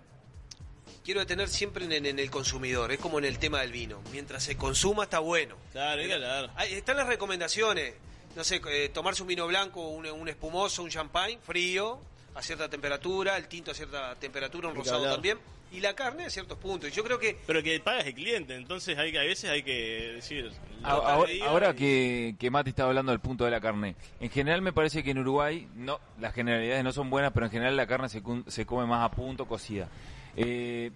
quiero 1.04 1.20
detener 1.20 1.50
siempre 1.50 1.86
en, 1.86 2.06
en 2.06 2.20
el 2.20 2.30
consumidor, 2.32 2.92
es 2.92 3.00
como 3.00 3.20
en 3.20 3.26
el 3.26 3.40
tema 3.40 3.62
del 3.62 3.72
vino. 3.72 4.02
Mientras 4.12 4.44
se 4.44 4.56
consuma 4.58 5.04
está 5.06 5.20
bueno. 5.20 5.56
Claro, 5.72 6.02
hay 6.02 6.08
que 6.08 6.14
hablar. 6.14 6.52
Ahí 6.56 6.74
están 6.74 6.98
las 6.98 7.08
recomendaciones. 7.08 7.94
No 8.36 8.44
sé, 8.44 8.62
eh, 8.70 8.90
tomarse 8.94 9.24
un 9.24 9.28
vino 9.30 9.48
blanco, 9.48 9.88
un, 9.88 10.06
un 10.06 10.28
espumoso, 10.30 10.84
un 10.84 10.90
champagne 10.92 11.40
frío, 11.42 12.00
a 12.38 12.42
cierta 12.42 12.70
temperatura, 12.70 13.36
el 13.38 13.48
tinto 13.48 13.72
a 13.72 13.74
cierta 13.74 14.16
temperatura, 14.16 14.68
un 14.68 14.74
Hay 14.76 14.80
rosado 14.80 15.12
también, 15.12 15.40
y 15.72 15.80
la 15.82 15.94
carne 15.96 16.26
a 16.26 16.30
ciertos 16.30 16.58
puntos. 16.58 16.90
Y 16.90 16.94
yo 16.94 17.04
creo 17.04 17.18
que 17.20 17.38
Pero 17.48 17.62
que 17.64 17.80
pagas 17.80 18.06
el 18.06 18.14
cliente, 18.14 18.56
entonces 18.56 18.98
hay 18.98 19.12
que, 19.12 19.20
a 19.20 19.24
veces 19.24 19.50
hay 19.50 19.64
que 19.64 20.14
decir... 20.16 20.52
A- 20.84 20.94
nota 20.94 21.14
Ahora, 21.14 21.28
medida 21.28 21.46
ahora 21.50 21.70
y- 21.72 21.76
que, 21.76 22.36
que 22.40 22.52
Mati 22.52 22.70
estaba 22.70 22.90
hablando 22.90 23.12
del 23.12 23.20
punto 23.20 23.44
de 23.44 23.52
la 23.52 23.60
carne, 23.60 23.96
en 24.20 24.30
general 24.30 24.62
me 24.62 24.72
parece 24.72 25.04
que 25.04 25.12
en 25.12 25.18
Uruguay, 25.20 25.68
no, 25.76 26.00
las 26.20 26.34
generalidades 26.34 26.84
no 26.84 26.92
son 26.92 27.10
buenas, 27.10 27.32
pero 27.34 27.48
en 27.48 27.52
general 27.52 27.76
la 27.76 27.88
carne 27.88 28.08
se 28.10 28.66
come 28.66 28.86
más 28.86 29.04
a 29.04 29.14
punto, 29.14 29.46
cocida. 29.48 29.90
Eh, 30.36 30.92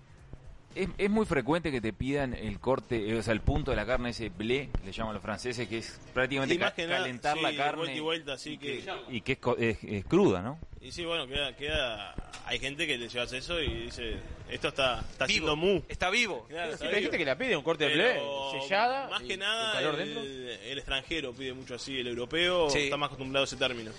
es, 0.75 0.89
es 0.97 1.09
muy 1.09 1.25
frecuente 1.25 1.71
que 1.71 1.81
te 1.81 1.93
pidan 1.93 2.33
el 2.33 2.59
corte, 2.59 3.09
eh, 3.09 3.17
o 3.17 3.23
sea, 3.23 3.33
el 3.33 3.41
punto 3.41 3.71
de 3.71 3.77
la 3.77 3.85
carne, 3.85 4.09
ese 4.11 4.29
blé, 4.29 4.69
le 4.85 4.91
llaman 4.91 5.13
los 5.13 5.21
franceses, 5.23 5.67
que 5.67 5.79
es 5.79 5.99
prácticamente 6.13 6.55
Y 6.55 6.57
más 6.57 6.69
ca- 6.71 6.75
que 6.75 6.87
nada, 6.87 6.99
calentar 6.99 7.37
sí, 7.37 7.43
la 7.43 7.55
carne 7.55 7.77
vuelta 7.77 7.95
y 7.95 7.99
vuelta, 7.99 8.33
así 8.33 8.57
que... 8.57 8.83
y 9.09 9.21
que 9.21 9.33
es, 9.33 9.37
co- 9.39 9.57
es- 9.57 9.83
es 9.83 10.05
cruda, 10.05 10.41
¿no? 10.41 10.59
Y 10.81 10.91
sí, 10.91 11.05
bueno, 11.05 11.27
queda, 11.27 11.55
queda... 11.55 12.15
Hay 12.45 12.57
gente 12.59 12.87
que 12.87 12.97
le 12.97 13.07
llevas 13.07 13.31
eso 13.33 13.61
y 13.61 13.83
dice, 13.83 14.15
esto 14.49 14.69
está, 14.69 14.99
está 15.11 15.25
haciendo 15.25 15.55
mu. 15.55 15.81
está 15.87 16.09
vivo. 16.09 16.45
Claro, 16.49 16.73
hay 16.81 17.01
gente 17.03 17.17
que 17.17 17.25
la 17.25 17.37
pide 17.37 17.55
un 17.55 17.63
corte 17.63 17.85
de 17.87 17.93
blé, 17.93 18.19
sellada. 18.61 19.09
Más 19.09 19.21
y 19.21 19.27
que 19.27 19.37
nada, 19.37 19.73
calor 19.73 20.01
el, 20.01 20.77
extranjero 20.77 21.33
pide 21.33 21.53
mucho 21.53 21.75
así, 21.75 21.99
el 21.99 22.07
europeo 22.07 22.69
Sí. 22.69 22.79
está 22.79 22.97
más 22.97 23.07
acostumbrado 23.07 23.43
a 23.43 23.45
ese 23.45 23.55
término. 23.57 23.91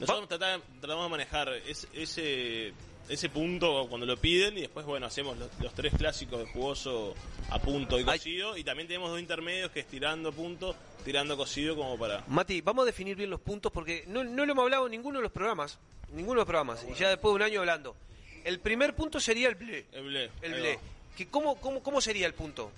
Nosotros 0.00 0.28
trata- 0.28 0.60
tratamos 0.80 1.04
de 1.04 1.10
manejar 1.10 1.48
es- 1.68 1.86
ese 1.94 2.72
ese 3.08 3.28
punto 3.28 3.86
cuando 3.88 4.06
lo 4.06 4.16
piden 4.16 4.56
y 4.58 4.62
después, 4.62 4.86
bueno, 4.86 5.06
hacemos 5.06 5.36
los, 5.36 5.48
los 5.60 5.74
tres 5.74 5.92
clásicos 5.94 6.38
de 6.38 6.46
jugoso 6.46 7.14
a 7.50 7.58
punto 7.60 7.98
y 7.98 8.04
cocido 8.04 8.56
y 8.56 8.64
también 8.64 8.88
tenemos 8.88 9.10
dos 9.10 9.20
intermedios 9.20 9.70
que 9.70 9.80
es 9.80 9.86
tirando 9.86 10.30
a 10.30 10.32
punto, 10.32 10.74
tirando 11.04 11.36
cocido 11.36 11.76
como 11.76 11.98
para... 11.98 12.24
Mati, 12.28 12.60
vamos 12.60 12.84
a 12.84 12.86
definir 12.86 13.16
bien 13.16 13.30
los 13.30 13.40
puntos 13.40 13.72
porque 13.72 14.04
no, 14.06 14.24
no 14.24 14.46
lo 14.46 14.52
hemos 14.52 14.62
hablado 14.62 14.86
en 14.86 14.92
ninguno 14.92 15.18
de 15.18 15.24
los 15.24 15.32
programas. 15.32 15.78
Ninguno 16.12 16.32
de 16.32 16.40
los 16.40 16.46
programas. 16.46 16.86
Y 16.90 16.94
ya 16.94 17.08
después 17.08 17.32
de 17.32 17.36
un 17.36 17.42
año 17.42 17.60
hablando. 17.60 17.96
El 18.44 18.60
primer 18.60 18.94
punto 18.94 19.20
sería 19.20 19.48
el 19.48 19.54
blé. 19.54 19.86
El 19.92 20.04
blé. 20.04 20.30
El 20.42 20.54
va. 20.54 20.80
Que 21.16 21.26
¿cómo, 21.26 21.56
cómo, 21.56 21.82
¿Cómo 21.82 22.00
sería 22.00 22.26
el 22.26 22.34
punto? 22.34 22.70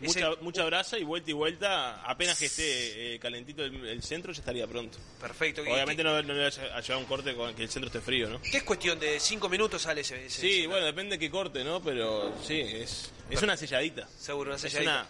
Mucha, 0.00 0.30
mucha 0.40 0.64
brasa 0.64 0.98
y 0.98 1.04
vuelta 1.04 1.30
y 1.30 1.34
vuelta, 1.34 2.02
apenas 2.02 2.38
que 2.38 2.46
esté 2.46 3.14
eh, 3.14 3.18
calentito 3.18 3.64
el, 3.64 3.86
el 3.86 4.02
centro 4.02 4.32
ya 4.32 4.40
estaría 4.40 4.66
pronto. 4.66 4.98
Perfecto. 5.20 5.64
¿Y 5.64 5.68
Obviamente 5.70 6.02
no, 6.04 6.10
no 6.22 6.34
le 6.34 6.38
vayas 6.44 6.58
a 6.58 6.80
llevar 6.80 6.98
un 6.98 7.04
corte 7.04 7.34
con 7.34 7.54
que 7.54 7.62
el 7.62 7.70
centro 7.70 7.86
esté 7.86 8.00
frío, 8.00 8.28
¿no? 8.28 8.42
¿Qué 8.42 8.58
es 8.58 8.62
cuestión 8.64 8.98
de 8.98 9.18
cinco 9.20 9.48
minutos 9.48 9.82
sale 9.82 10.00
ese? 10.02 10.26
ese- 10.26 10.40
Sí, 10.40 10.58
ese- 10.60 10.66
bueno, 10.66 10.84
depende 10.84 11.16
de 11.16 11.18
qué 11.20 11.30
corte, 11.30 11.62
¿no? 11.64 11.80
Pero 11.82 12.34
sí, 12.44 12.60
es, 12.60 13.10
es 13.30 13.42
una 13.42 13.56
selladita. 13.56 14.08
Seguro, 14.18 14.50
una 14.50 14.56
Es 14.56 14.62
selladita. 14.62 15.06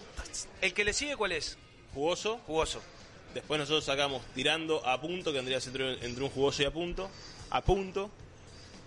¿El 0.60 0.72
que 0.74 0.84
le 0.84 0.92
sigue 0.92 1.16
cuál 1.16 1.32
es? 1.32 1.56
Jugoso. 1.94 2.38
Jugoso. 2.46 2.82
Después 3.32 3.58
nosotros 3.58 3.84
sacamos 3.84 4.22
tirando 4.34 4.86
a 4.86 5.00
punto, 5.00 5.32
que 5.32 5.38
vendría 5.38 5.58
a 5.58 5.60
ser 5.60 5.80
entre, 5.80 6.06
entre 6.06 6.22
un 6.24 6.30
jugoso 6.30 6.62
y 6.62 6.66
a 6.66 6.70
punto. 6.70 7.10
A 7.50 7.62
punto. 7.62 8.10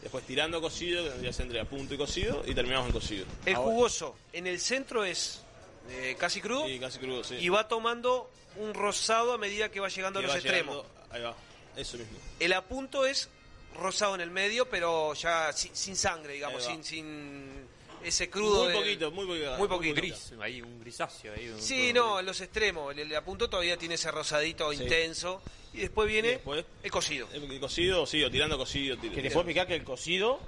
Después 0.02 0.24
tirando 0.26 0.60
a 0.60 0.62
cocido, 0.62 1.04
que 1.04 1.10
vendría 1.10 1.32
a 1.32 1.34
ser 1.34 1.46
entre 1.48 1.60
a 1.60 1.66
punto 1.66 1.96
y 1.96 1.98
cocido. 1.98 2.44
Y 2.46 2.54
terminamos 2.54 2.88
en 2.88 2.94
cocido. 2.94 3.26
El 3.46 3.56
Ahora- 3.56 3.72
jugoso 3.72 4.16
en 4.32 4.48
el 4.48 4.60
centro 4.60 5.04
es 5.04 5.42
eh, 5.90 6.16
casi 6.20 6.42
crudo 6.42 6.66
Sí, 6.68 6.80
casi 6.80 7.00
crudo, 7.00 7.24
sí. 7.24 7.36
y 7.36 7.50
va 7.50 7.68
tomando 7.68 8.30
un 8.58 8.74
rosado 8.74 9.34
a 9.34 9.38
medida 9.38 9.70
que 9.70 9.80
va 9.80 9.90
llegando 9.90 10.20
Que 10.20 10.26
a 10.26 10.28
los 10.28 10.38
extremos. 10.38 10.76
llegando- 10.86 10.98
Ahí 11.12 11.22
va, 11.22 11.36
eso 11.76 11.98
mismo. 11.98 12.18
El 12.40 12.54
apunto 12.54 13.06
es 13.06 13.30
rosado 13.76 14.16
en 14.16 14.22
el 14.22 14.32
medio, 14.32 14.68
pero 14.70 15.14
ya 15.14 15.54
sin, 15.54 15.76
sin 15.76 15.96
sangre, 15.96 16.34
digamos, 16.34 16.64
sin, 16.64 16.84
sin 16.84 17.68
ese 18.04 18.30
crudo. 18.30 18.66
Muy 18.66 18.74
poquito, 18.74 19.12
muy 19.12 19.26
poquito. 19.28 19.58
Muy 19.58 19.68
poquito. 19.68 19.96
Gris, 19.96 20.34
ahí 20.42 20.62
un 20.62 20.80
grisáceo. 20.80 21.34
Ahí, 21.34 21.50
un- 21.50 21.62
Sí, 21.62 21.94
no, 21.94 22.20
en 22.20 22.26
los 22.26 22.40
extremos. 22.42 22.92
El, 22.94 23.00
el 23.00 23.16
apunto 23.16 23.50
todavía 23.50 23.78
tiene 23.78 23.96
ese 23.96 24.10
rosadito 24.12 24.72
Sí. 24.74 24.84
intenso. 24.84 25.42
Y 25.74 25.80
después 25.82 26.08
viene 26.08 26.30
Y 26.30 26.32
después- 26.32 26.66
el 26.84 26.92
cocido. 26.92 27.28
El, 27.34 27.52
el 27.52 27.60
cocido, 27.60 28.06
sí, 28.08 28.24
o 28.24 28.32
tirando 28.32 28.58
cocido. 28.58 29.00
Que 29.00 29.10
te 29.10 29.30
puedo 29.30 29.42
explicar 29.42 29.68
que 29.68 29.76
el 29.76 29.84
cocido 29.84 30.40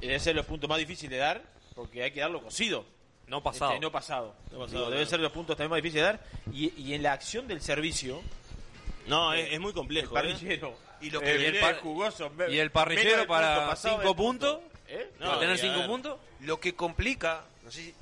debe 0.00 0.18
ser 0.18 0.34
los 0.34 0.46
puntos 0.46 0.68
más 0.70 0.78
difíciles 0.78 1.10
de 1.10 1.16
dar, 1.18 1.42
porque 1.74 2.02
hay 2.02 2.10
que 2.12 2.20
darlo 2.20 2.42
cocido. 2.42 2.84
No 3.32 3.42
pasado. 3.42 3.72
Este, 3.72 3.80
no 3.80 3.90
pasado. 3.90 4.34
No 4.52 4.58
pasado, 4.60 4.78
Digo, 4.78 4.90
deben 4.90 5.06
ser 5.06 5.18
los 5.20 5.32
puntos 5.32 5.56
también 5.56 5.70
más 5.70 5.78
difíciles 5.78 6.02
de 6.04 6.12
dar. 6.12 6.20
Y, 6.52 6.72
y 6.82 6.92
en 6.94 7.02
la 7.02 7.12
acción 7.14 7.48
del 7.48 7.62
servicio, 7.62 8.20
No, 9.06 9.32
es, 9.32 9.52
es 9.54 9.58
muy 9.58 9.72
complejo. 9.72 10.16
el 10.18 10.26
¿eh? 10.26 10.32
parrillero. 10.34 10.76
Y 11.00 11.10
lo 11.10 11.20
eh, 11.20 11.24
que 11.24 11.36
viene 11.38 11.58
viene- 11.58 11.74
jugoso. 11.80 12.30
Y 12.38 12.42
el 12.42 12.50
menos 12.58 12.70
parrillero 12.72 13.26
para 13.26 13.54
punto, 13.56 13.70
pasado 13.70 13.94
cinco 13.96 14.08
del 14.08 14.16
punto. 14.16 14.58
puntos. 14.60 14.78
¿Eh? 14.88 15.10
No, 15.18 15.28
¿Va 15.28 15.34
a 15.36 15.40
tener 15.40 15.58
cinco 15.58 15.86
puntos? 15.86 16.18
Lo 16.40 16.60
que 16.60 16.74
complica, 16.74 17.42
no 17.64 17.70
sé 17.70 17.82
si- 17.84 17.94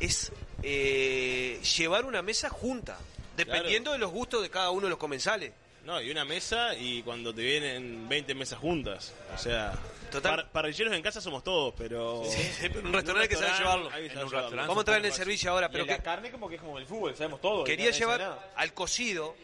es 0.00 0.32
eh, 0.64 1.60
llevar 1.76 2.04
una 2.04 2.20
mesa 2.20 2.50
junta, 2.50 2.98
dependiendo 3.36 3.92
de 3.92 3.98
los 3.98 4.10
gustos 4.10 4.42
de 4.42 4.50
cada 4.50 4.70
uno 4.70 4.86
de 4.86 4.90
los 4.90 4.98
comensales. 4.98 5.52
No, 5.84 6.00
y 6.02 6.10
una 6.10 6.24
mesa 6.24 6.74
y 6.74 7.02
cuando 7.02 7.32
te 7.32 7.42
vienen 7.42 8.08
20 8.08 8.34
mesas 8.34 8.58
juntas. 8.58 9.14
O 9.34 9.38
sea, 9.38 9.72
Total. 10.10 10.36
par- 10.36 10.50
parrilleros 10.52 10.92
en 10.94 11.02
casa 11.02 11.20
somos 11.20 11.42
todos, 11.44 11.74
pero. 11.76 12.22
pero 12.60 12.80
un 12.84 12.92
restaurante 12.92 13.22
hay 13.22 13.28
que 13.28 13.36
saber 13.36 13.58
llevarlo. 13.58 13.90
En 13.96 14.02
un 14.04 14.08
restaurante. 14.30 14.56
Vamos 14.56 14.76
a 14.76 14.80
entrar 14.80 14.98
en 14.98 15.04
el 15.06 15.12
servicio 15.12 15.50
ahora, 15.50 15.66
Y 15.68 15.72
pero 15.72 15.84
en 15.84 15.90
la 15.90 15.98
carne 16.02 16.30
como 16.30 16.48
que 16.48 16.54
es 16.56 16.60
como 16.60 16.78
el 16.78 16.86
fútbol, 16.86 17.14
sabemos 17.16 17.40
todo. 17.40 17.64
quería 17.64 17.86
sabe 17.92 17.98
llevar 17.98 18.20
nada. 18.20 18.52
al 18.56 18.72
cocido, 18.74 19.34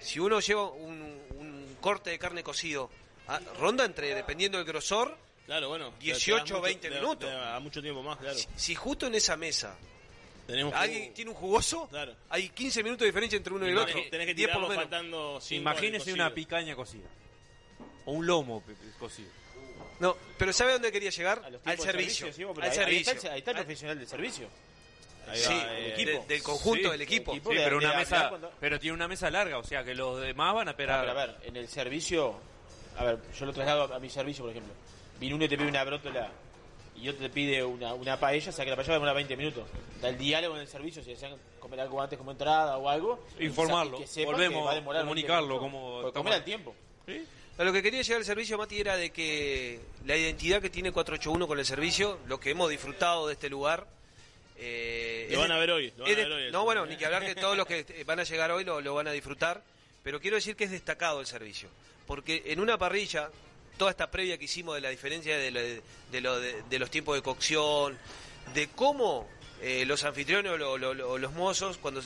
si 0.00 0.18
uno 0.20 0.40
lleva 0.40 0.64
un, 0.70 1.20
un 1.38 1.76
corte 1.80 2.10
de 2.10 2.18
carne 2.18 2.42
cocido, 2.42 2.90
ah, 3.28 3.40
ronda 3.58 3.84
entre, 3.84 4.14
dependiendo 4.14 4.58
del 4.58 4.66
grosor, 4.66 5.16
Claro, 5.46 5.68
bueno. 5.68 5.90
te- 5.92 5.98
te 5.98 6.04
18 6.06 6.34
das 6.34 6.42
mucho- 6.50 6.60
20 6.62 6.88
te 6.88 6.94
da- 6.94 7.00
minutos. 7.00 7.30
A 7.32 7.60
mucho 7.60 7.80
tiempo 7.82 8.02
más, 8.02 8.18
claro. 8.18 8.36
si, 8.36 8.46
si 8.56 8.74
justo 8.74 9.06
en 9.06 9.14
esa 9.14 9.36
mesa 9.36 9.76
Tenemos 10.46 10.72
alguien 10.74 11.12
tiene 11.14 11.30
un 11.30 11.36
jugoso, 11.36 11.88
Claro. 11.88 12.14
hay 12.30 12.48
15 12.50 12.82
minutos 12.82 13.00
de 13.00 13.06
diferencia 13.06 13.36
entre 13.36 13.52
uno 13.54 13.66
y 13.66 13.70
el 13.70 13.78
otro. 13.78 13.98
Tenés, 14.10 14.26
que 14.26 14.34
10 14.34 14.48
por 14.50 14.56
tirarlo 14.56 14.60
lo 14.62 14.68
menos. 14.68 14.82
faltando 14.84 15.40
cinco 15.40 15.60
Imagínese 15.62 16.12
una 16.12 16.32
picaña 16.32 16.74
cocida. 16.76 17.08
O 18.06 18.12
un 18.12 18.26
lomo 18.26 18.62
cocido. 18.98 19.30
No, 20.00 20.16
pero 20.36 20.52
¿sabe 20.52 20.70
a 20.70 20.72
dónde 20.74 20.92
quería 20.92 21.10
llegar? 21.10 21.42
A 21.44 21.50
los 21.50 21.60
Al 21.64 21.78
servicio. 21.78 22.32
sí, 22.32 22.42
al 22.44 22.62
ahí- 22.62 22.72
servicio. 22.72 22.82
Ahí 22.84 23.16
está, 23.16 23.26
el- 23.28 23.32
ahí 23.32 23.38
está 23.38 23.50
el 23.50 23.56
Al- 23.56 23.62
profesional 23.64 23.98
del 23.98 24.06
servicio. 24.08 24.48
Ahí 25.28 25.38
sí, 25.40 25.52
va, 25.54 25.78
eh, 25.78 25.94
de- 26.06 26.24
del 26.26 26.42
conjunto 26.42 26.84
Sí, 26.84 26.90
del 26.90 27.00
equipo. 27.02 27.32
el 27.32 27.38
equipo. 27.38 27.50
Sí, 27.50 27.56
de- 27.58 27.64
pero 27.64 27.78
de 27.80 27.86
una 27.86 27.96
mesa, 27.96 28.28
cuando- 28.30 28.52
pero 28.60 28.80
tiene 28.80 28.94
una 28.94 29.08
mesa 29.08 29.30
larga, 29.30 29.58
o 29.58 29.64
sea 29.64 29.84
que 29.84 29.94
los 29.94 30.20
demás 30.20 30.54
van 30.54 30.68
a 30.68 30.70
esperar. 30.70 31.00
pero 31.04 31.12
a 31.20 31.26
ver, 31.26 31.36
en 31.42 31.56
el 31.56 31.68
servicio, 31.68 32.34
a 32.96 33.04
ver, 33.04 33.18
yo 33.38 33.44
lo 33.46 33.52
traslado 33.52 33.92
a, 33.92 33.96
a 33.96 33.98
mi 33.98 34.08
servicio, 34.08 34.44
por 34.44 34.50
ejemplo. 34.52 34.72
Viene 35.20 35.34
uno 35.34 35.44
y 35.44 35.48
te 35.48 35.58
pide 35.58 35.68
una 35.68 35.84
brótola 35.84 36.30
y 36.96 37.08
otro 37.08 37.22
te 37.22 37.30
pide 37.30 37.62
una, 37.62 37.92
una 37.94 38.18
paella, 38.18 38.48
o 38.50 38.52
sea 38.52 38.64
que 38.64 38.70
la 38.70 38.76
paella 38.76 38.94
demora 38.94 39.12
20 39.12 39.36
minutos. 39.36 39.64
Da 40.00 40.08
el 40.08 40.16
diálogo 40.16 40.54
en 40.54 40.62
el 40.62 40.68
servicio, 40.68 41.02
si 41.02 41.10
desean 41.10 41.36
comer 41.60 41.80
algo 41.80 42.00
antes 42.00 42.16
como 42.18 42.30
entrada 42.30 42.78
o 42.78 42.88
algo. 42.88 43.26
Informarlo, 43.38 43.98
y 43.98 44.02
que 44.02 44.06
sepan 44.06 44.32
volvemos 44.32 44.60
que 44.60 44.64
va 44.64 44.72
a 44.72 44.74
demorar 44.76 45.02
a 45.02 45.04
20 45.04 45.26
comunicarlo, 45.26 45.58
como 45.58 46.10
comer 46.12 46.32
al 46.34 46.44
tiempo. 46.44 46.74
A 47.58 47.64
lo 47.64 47.72
que 47.72 47.82
quería 47.82 48.02
llegar 48.02 48.18
al 48.20 48.24
servicio, 48.24 48.56
Mati, 48.56 48.78
era 48.80 48.96
de 48.96 49.10
que 49.10 49.80
la 50.06 50.16
identidad 50.16 50.62
que 50.62 50.70
tiene 50.70 50.92
481 50.92 51.48
con 51.48 51.58
el 51.58 51.66
servicio, 51.66 52.20
lo 52.28 52.38
que 52.38 52.50
hemos 52.50 52.70
disfrutado 52.70 53.26
de 53.26 53.32
este 53.34 53.48
lugar. 53.50 53.86
eh, 54.60 55.28
Lo 55.30 55.40
van 55.40 55.48
de- 55.48 55.54
a 55.54 55.58
ver 55.58 55.70
hoy, 55.70 55.92
lo 55.96 56.04
van 56.04 56.12
es 56.12 56.16
a 56.16 56.20
de- 56.20 56.28
ver 56.28 56.32
hoy. 56.46 56.52
no, 56.52 56.64
bueno, 56.64 56.84
ni 56.86 56.96
que 56.96 57.06
hablar 57.06 57.24
que 57.24 57.34
todos 57.36 57.56
los 57.56 57.66
que 57.66 57.84
van 58.06 58.18
a 58.20 58.24
llegar 58.24 58.50
hoy 58.50 58.64
lo, 58.64 58.80
lo 58.80 58.94
van 58.94 59.06
a 59.08 59.12
disfrutar. 59.12 59.62
pero 60.04 60.20
quiero 60.20 60.36
decir 60.36 60.56
que 60.56 60.64
es 60.64 60.70
destacado 60.70 61.20
el 61.20 61.26
servicio. 61.26 61.68
Porque 62.06 62.42
en 62.46 62.60
una 62.60 62.78
parrilla, 62.78 63.30
toda 63.76 63.90
esta 63.90 64.10
previa 64.10 64.38
que 64.38 64.44
hicimos 64.46 64.74
de 64.76 64.80
la 64.80 64.88
diferencia 64.88 65.36
de, 65.36 65.50
lo- 65.50 65.60
de 65.60 66.20
lo- 66.20 66.40
de- 66.40 66.62
de 66.62 66.78
los 66.78 66.90
tiempos 66.90 67.14
de 67.16 67.22
cocción, 67.22 67.98
de 68.54 68.68
cómo 68.68 69.28
eh, 69.60 69.84
los 69.84 70.04
anfitriones 70.04 70.52
o 70.52 70.56
lo- 70.56 70.78
lo- 70.78 70.94
lo- 70.94 71.18
los 71.18 71.32
mozos, 71.34 71.76
cuando 71.78 72.00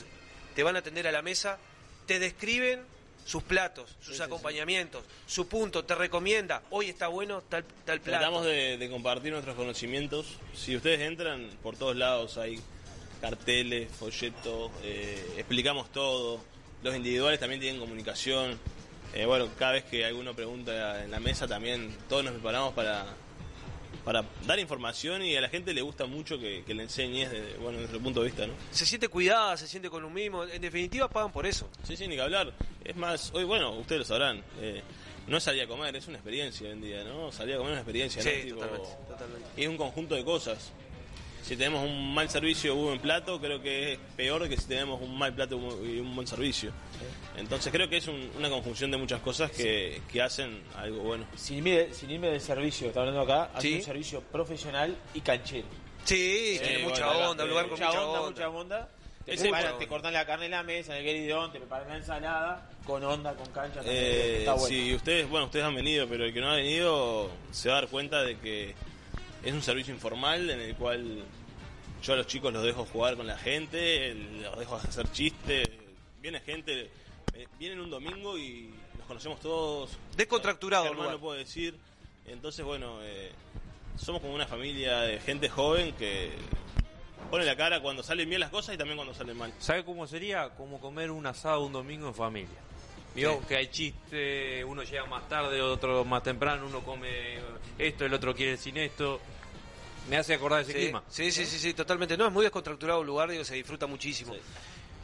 te 0.55 0.63
van 0.63 0.75
a 0.75 0.79
atender 0.79 1.07
a 1.07 1.11
la 1.11 1.21
mesa, 1.21 1.59
te 2.07 2.17
describen 2.19 2.81
sus 3.25 3.43
platos, 3.43 3.95
sus 4.01 4.19
acompañamientos, 4.19 5.03
su 5.25 5.47
punto, 5.47 5.85
te 5.85 5.95
recomienda, 5.95 6.61
hoy 6.69 6.89
está 6.89 7.07
bueno 7.07 7.41
tal, 7.41 7.63
tal 7.85 8.01
plato. 8.01 8.19
Tratamos 8.19 8.45
de, 8.45 8.77
de 8.77 8.89
compartir 8.89 9.31
nuestros 9.31 9.55
conocimientos. 9.55 10.37
Si 10.55 10.75
ustedes 10.75 11.01
entran, 11.01 11.49
por 11.61 11.75
todos 11.75 11.95
lados 11.95 12.37
hay 12.37 12.59
carteles, 13.23 13.89
folletos, 13.89 14.69
eh, 14.83 15.35
explicamos 15.37 15.89
todo. 15.93 16.41
Los 16.83 16.93
individuales 16.93 17.39
también 17.39 17.61
tienen 17.61 17.79
comunicación. 17.79 18.59
Eh, 19.13 19.25
bueno, 19.25 19.47
cada 19.57 19.73
vez 19.73 19.85
que 19.85 20.03
alguno 20.03 20.33
pregunta 20.35 21.03
en 21.03 21.11
la 21.11 21.21
mesa 21.21 21.47
también, 21.47 21.95
todos 22.09 22.25
nos 22.25 22.33
preparamos 22.33 22.73
para, 22.73 23.05
para 24.03 24.23
dar 24.45 24.59
información 24.59 25.23
y 25.23 25.35
a 25.35 25.41
la 25.41 25.49
gente 25.49 25.73
le 25.73 25.81
gusta 25.81 26.05
mucho 26.05 26.37
que, 26.39 26.63
que 26.65 26.73
le 26.73 26.83
enseñes 26.83 27.31
desde 27.31 27.53
bueno, 27.57 27.71
desde 27.71 27.79
nuestro 27.79 27.99
punto 27.99 28.19
de 28.21 28.27
vista, 28.27 28.47
¿no? 28.47 28.53
Se 28.71 28.85
siente 28.85 29.07
cuidada, 29.07 29.55
se 29.57 29.67
siente 29.67 29.89
con 29.89 30.03
un 30.03 30.13
mismo, 30.13 30.43
en 30.43 30.61
definitiva 30.61 31.09
pagan 31.09 31.31
por 31.31 31.45
eso. 31.45 31.69
Sí, 31.83 31.95
sí, 31.95 32.07
ni 32.07 32.15
que 32.15 32.21
hablar. 32.21 32.53
Es 32.83 32.95
más, 32.95 33.31
hoy, 33.33 33.43
bueno, 33.45 33.71
ustedes 33.71 33.99
lo 33.99 34.05
sabrán, 34.05 34.43
eh, 34.59 34.81
no 35.27 35.37
es 35.37 35.43
salir 35.43 35.63
a 35.63 35.67
comer, 35.67 35.95
es 35.95 36.07
una 36.07 36.17
experiencia 36.17 36.67
hoy 36.67 36.73
en 36.73 36.81
día, 36.81 37.03
¿no? 37.03 37.31
Salir 37.31 37.55
a 37.55 37.57
comer 37.57 37.71
es 37.71 37.75
una 37.75 37.81
experiencia, 37.81 38.23
¿no? 38.23 38.29
Sí, 38.29 38.43
Tipo, 38.43 38.59
totalmente, 38.61 38.89
totalmente. 39.07 39.49
Y 39.57 39.63
es 39.63 39.69
un 39.69 39.77
conjunto 39.77 40.15
de 40.15 40.25
cosas. 40.25 40.71
Si 41.43 41.57
tenemos 41.57 41.83
un 41.83 42.13
mal 42.13 42.29
servicio 42.29 42.73
o 42.73 42.77
un 42.77 42.85
buen 42.85 42.99
plato, 42.99 43.39
creo 43.39 43.61
que 43.61 43.93
es 43.93 43.99
peor 44.15 44.47
que 44.47 44.55
si 44.57 44.65
tenemos 44.65 45.01
un 45.01 45.17
mal 45.17 45.33
plato 45.33 45.55
y 45.83 45.99
un 45.99 46.15
buen 46.15 46.25
servicio. 46.25 46.71
Entonces 47.35 47.71
creo 47.71 47.89
que 47.89 47.97
es 47.97 48.07
un- 48.07 48.31
una 48.37 48.49
conjunción 48.49 48.89
de 48.91 48.97
muchas 48.97 49.19
cosas 49.21 49.51
que, 49.51 50.01
que 50.11 50.21
hacen 50.21 50.61
algo 50.77 51.03
bueno. 51.03 51.25
Sin 51.35 51.57
irme, 51.67 51.93
sin 51.93 52.09
irme 52.11 52.27
del 52.29 52.39
servicio, 52.41 52.87
está 52.87 53.01
hablando 53.01 53.21
acá, 53.21 53.49
hace 53.53 53.67
Sí. 53.67 53.75
un 53.75 53.81
servicio 53.81 54.21
profesional 54.21 54.95
y 55.13 55.19
canchero. 55.21 55.67
Sí, 56.05 56.59
tiene 56.63 56.79
mucha 56.83 57.07
bueno, 57.07 57.31
onda, 57.31 57.43
eh, 57.43 57.45
un 57.45 57.49
lugar 57.49 57.65
con 57.65 57.71
mucha 57.73 57.87
mucha 57.87 58.01
onda, 58.05 58.19
onda. 58.21 58.29
mucha 58.31 58.49
onda. 58.49 58.89
Te, 59.25 59.33
Ese- 59.35 59.43
preparan- 59.43 59.77
te 59.79 59.87
cortan 59.87 60.13
la 60.13 60.25
carne 60.25 60.45
en 60.45 60.51
la 60.51 60.63
mesa, 60.63 60.91
en 60.93 60.97
el 60.99 61.05
gueridón, 61.05 61.51
te 61.53 61.59
preparan 61.59 61.87
la 61.87 61.95
ensalada, 61.97 62.69
con 62.85 63.03
onda, 63.05 63.33
con 63.35 63.45
cancha. 63.53 63.75
también. 63.79 63.95
Eh, 63.97 64.37
está 64.39 64.53
bueno. 64.53 64.67
Si 64.67 64.93
ustedes, 64.93 65.29
bueno, 65.29 65.45
ustedes 65.45 65.63
han 65.65 65.75
venido, 65.75 66.07
pero 66.09 66.25
el 66.25 66.33
que 66.33 66.41
no 66.41 66.51
ha 66.51 66.55
venido 66.55 67.29
se 67.51 67.69
va 67.69 67.77
a 67.77 67.81
dar 67.81 67.89
cuenta 67.89 68.21
de 68.21 68.37
que 68.37 68.75
es 69.43 69.53
un 69.53 69.61
servicio 69.61 69.93
informal 69.93 70.49
en 70.49 70.59
el 70.59 70.75
cual 70.75 71.23
yo 72.01 72.13
a 72.13 72.15
los 72.17 72.27
chicos 72.27 72.51
los 72.53 72.63
dejo 72.63 72.85
jugar 72.85 73.15
con 73.15 73.27
la 73.27 73.37
gente, 73.37 74.13
los 74.41 74.57
dejo 74.57 74.75
hacer 74.75 75.11
chistes, 75.11 75.67
viene 76.21 76.39
gente, 76.39 76.89
eh, 77.33 77.47
vienen 77.59 77.79
un 77.79 77.89
domingo 77.89 78.37
y 78.37 78.73
nos 78.97 79.07
conocemos 79.07 79.39
todos. 79.39 79.91
Descontracturado 80.15 80.83
Germán 80.83 80.99
lugar. 80.99 81.13
lo 81.15 81.21
puedo 81.21 81.37
decir. 81.37 81.75
Entonces, 82.25 82.63
bueno, 82.65 82.99
eh, 83.01 83.31
somos 83.97 84.21
como 84.21 84.33
una 84.33 84.47
familia 84.47 85.01
de 85.01 85.19
gente 85.19 85.49
joven 85.49 85.93
que 85.93 86.31
pone 87.29 87.45
la 87.45 87.57
cara 87.57 87.81
cuando 87.81 88.03
salen 88.03 88.29
bien 88.29 88.39
las 88.39 88.49
cosas 88.49 88.75
y 88.75 88.77
también 88.77 88.97
cuando 88.97 89.13
salen 89.13 89.37
mal. 89.37 89.53
¿Sabe 89.59 89.83
cómo 89.83 90.07
sería? 90.07 90.49
Como 90.51 90.79
comer 90.79 91.11
un 91.11 91.25
asado 91.25 91.65
un 91.65 91.73
domingo 91.73 92.07
en 92.07 92.13
familia. 92.13 92.59
Vio 93.15 93.39
Sí. 93.41 93.45
que 93.47 93.55
hay 93.57 93.67
chiste, 93.67 94.63
uno 94.65 94.81
llega 94.83 95.05
más 95.05 95.27
tarde, 95.29 95.61
otro 95.61 96.03
más 96.03 96.23
temprano, 96.23 96.65
uno 96.65 96.81
come 96.83 97.37
esto, 97.77 98.05
el 98.05 98.13
otro 98.13 98.33
quiere 98.33 98.57
sin 98.57 98.77
esto. 98.77 99.19
Me 100.09 100.17
hace 100.17 100.33
acordar 100.33 100.61
ese 100.61 100.73
Sí, 100.73 100.79
clima. 100.79 101.03
Sí, 101.09 101.31
sí, 101.31 101.45
sí, 101.45 101.59
sí, 101.59 101.73
totalmente. 101.73 102.17
No, 102.17 102.25
es 102.27 102.33
muy 102.33 102.43
descontracturado 102.43 103.01
el 103.01 103.07
lugar, 103.07 103.29
digo, 103.29 103.43
se 103.45 103.55
disfruta 103.55 103.85
muchísimo. 103.87 104.35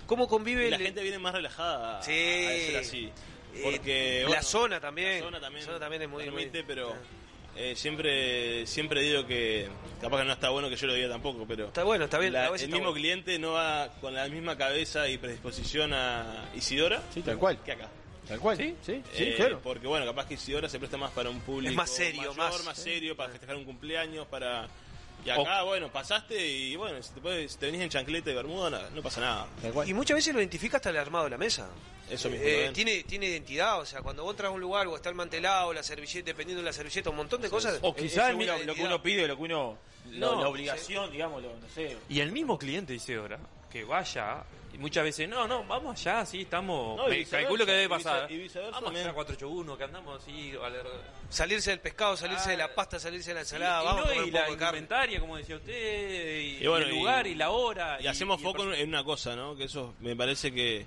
¿Cómo 0.08 0.28
convive 0.28 0.68
Y 0.68 0.70
la 0.72 0.78
el- 0.78 0.82
gente 0.84 1.02
viene 1.04 1.20
más 1.20 1.34
relajada 1.34 2.00
a- 2.00 2.04
Sí. 2.04 2.12
a 2.12 2.50
ser 2.50 2.78
así. 2.78 3.12
Eh, 3.54 3.62
Porque, 3.64 4.20
la 4.24 4.28
bueno, 4.28 4.44
zona 4.44 4.80
también. 4.80 5.20
La 5.20 5.26
zona 5.26 5.40
también, 5.40 5.66
La 5.66 5.68
zona 5.74 5.80
también 5.80 6.02
es 6.04 6.10
muy- 6.10 6.24
permite, 6.24 6.58
muy- 6.60 6.68
pero 6.68 6.96
eh, 7.60 7.76
siempre 7.76 8.66
siempre 8.66 9.02
digo 9.02 9.26
que 9.28 9.68
capaz 10.02 10.20
que 10.20 10.26
no 10.26 10.34
está 10.34 10.50
bueno 10.50 10.70
que 10.70 10.76
yo 10.78 10.88
lo 10.88 10.94
diga 10.94 11.10
tampoco, 11.10 11.46
pero 11.48 11.66
Está 11.68 11.84
bueno, 11.84 12.06
está 12.06 12.18
bien, 12.18 12.34
la- 12.34 12.48
el 12.48 12.56
está 12.56 12.68
mismo 12.68 12.80
bueno. 12.86 12.94
cliente 12.94 13.38
no 13.38 13.52
va 13.54 13.90
con 14.02 14.14
la 14.14 14.28
misma 14.30 14.58
cabeza 14.58 15.08
y 15.10 15.18
predisposición 15.18 15.94
a 15.94 16.50
Isidora 16.56 17.02
Sí, 17.14 17.22
tal 17.22 17.38
cual. 17.38 17.62
que 17.64 17.72
acá. 17.74 17.90
Tal 18.28 18.40
cual. 18.40 18.58
Sí, 18.58 18.76
sí, 18.86 19.02
Eh, 19.16 19.34
claro. 19.38 19.60
Porque 19.64 19.88
bueno, 19.88 20.06
capaz 20.06 20.28
que 20.28 20.36
Isidora 20.36 20.70
se 20.70 20.78
presta 20.80 20.98
más 20.98 21.12
para 21.12 21.30
un 21.32 21.40
público 21.42 21.72
Es 21.72 21.76
más 21.76 21.90
serio, 21.90 22.34
mayor, 22.34 22.64
más- 22.64 22.78
serio, 22.78 23.16
para 23.18 23.30
festejar 23.32 23.56
un 23.56 23.66
cumpleaños, 23.66 24.26
para... 24.28 24.68
Y 25.26 25.30
acá, 25.30 25.64
bueno, 25.64 25.92
pasaste 25.92 26.48
y 26.48 26.76
bueno, 26.76 27.02
si 27.04 27.12
te, 27.14 27.22
puedes- 27.22 27.52
si 27.52 27.58
te 27.58 27.66
venís 27.68 27.82
en 27.82 27.90
chancleta 27.90 28.32
y 28.32 28.36
bermuda, 28.36 28.70
no, 28.70 28.90
no 28.92 29.02
pasa 29.02 29.20
nada. 29.22 29.48
Y 29.86 29.94
muchas 29.94 30.16
veces 30.16 30.34
lo 30.34 30.40
identifica 30.40 30.78
hasta 30.78 30.90
el 30.90 30.98
armado 30.98 31.26
de 31.26 31.32
la 31.32 31.38
mesa. 31.38 31.68
Eso 32.10 32.30
mismo, 32.30 32.44
Eh, 32.44 32.52
también. 32.54 32.74
tiene, 32.74 33.04
tiene 33.04 33.26
identidad, 33.28 33.80
o 33.80 33.86
sea, 33.86 34.02
cuando 34.02 34.24
vos 34.24 34.32
entras 34.34 34.50
a 34.50 34.52
un 34.52 34.62
lugar 34.62 34.88
o 34.88 34.96
está 34.96 35.10
el 35.10 35.16
mantelado, 35.16 35.72
la 35.74 35.84
servilleta, 35.84 36.26
dependiendo 36.26 36.62
de 36.64 36.66
la 36.66 36.74
servilleta, 36.74 37.10
un 37.12 37.18
montón 37.18 37.40
de 37.42 37.50
cosas. 37.52 37.78
O 37.84 37.94
quizás 37.96 38.32
es 38.32 38.36
mira, 38.36 38.56
una 38.56 38.64
lo 38.66 38.74
que 38.74 38.82
uno 38.84 39.02
pide, 39.04 39.28
lo 39.28 39.36
que 39.38 39.44
uno. 39.44 39.78
lo- 40.10 40.36
No, 40.36 40.42
la 40.42 40.48
obligación, 40.48 41.12
digamos, 41.12 41.44
lo- 41.44 41.56
no 41.56 41.70
sé. 41.76 41.98
Y 42.10 42.20
el 42.22 42.32
mismo 42.32 42.58
cliente 42.58 42.94
dice 42.94 43.16
ahora 43.18 43.38
que 43.72 43.84
vaya 43.84 44.44
y 44.74 44.78
muchas 44.78 45.04
veces, 45.04 45.28
no, 45.28 45.48
no, 45.48 45.64
vamos 45.66 46.00
allá, 46.00 46.26
sí, 46.26 46.42
estamos. 46.42 46.98
No, 46.98 47.08
y 47.14 47.20
me 47.20 47.26
calculo 47.26 47.66
que 47.66 47.72
debe 47.72 47.90
pasar. 47.90 48.32
y 48.32 48.38
viceversa 48.38 48.72
vamos 48.72 48.86
también. 48.86 49.04
allá 49.06 49.12
a 49.12 49.16
481, 49.16 49.78
que 49.78 49.84
andamos 49.84 50.22
así. 50.22 50.54
a 50.64 50.70
la- 50.70 50.84
Salirse 51.30 51.70
del 51.72 51.80
pescado, 51.80 52.16
salirse 52.18 52.52
de 52.52 52.58
la 52.58 52.74
pasta, 52.74 53.00
salirse 53.00 53.30
de 53.32 53.36
la 53.36 53.46
Sí, 53.46 53.56
ensalada, 53.56 53.82
y, 53.82 53.86
vamos 53.86 54.02
no, 54.06 54.12
a 54.12 54.14
comer 54.14 54.28
y 54.28 54.32
la 54.32 54.50
indumentaria, 54.50 55.20
como 55.20 55.38
decía 55.38 55.56
usted, 55.58 56.40
y, 56.40 56.64
Y 56.64 56.68
bueno, 56.68 56.86
y 56.86 56.90
el 56.90 56.96
lugar 56.96 57.28
y 57.28 57.36
la 57.36 57.50
hora. 57.52 57.98
Y, 58.02 58.08
hacemos 58.08 58.40
y- 58.40 58.44
foco 58.44 58.72
en- 58.74 58.90
una 58.90 59.04
cosa, 59.04 59.36
¿no? 59.36 59.56
Que 59.56 59.66
eso 59.66 59.94
me 60.00 60.16
parece 60.16 60.52
que 60.54 60.86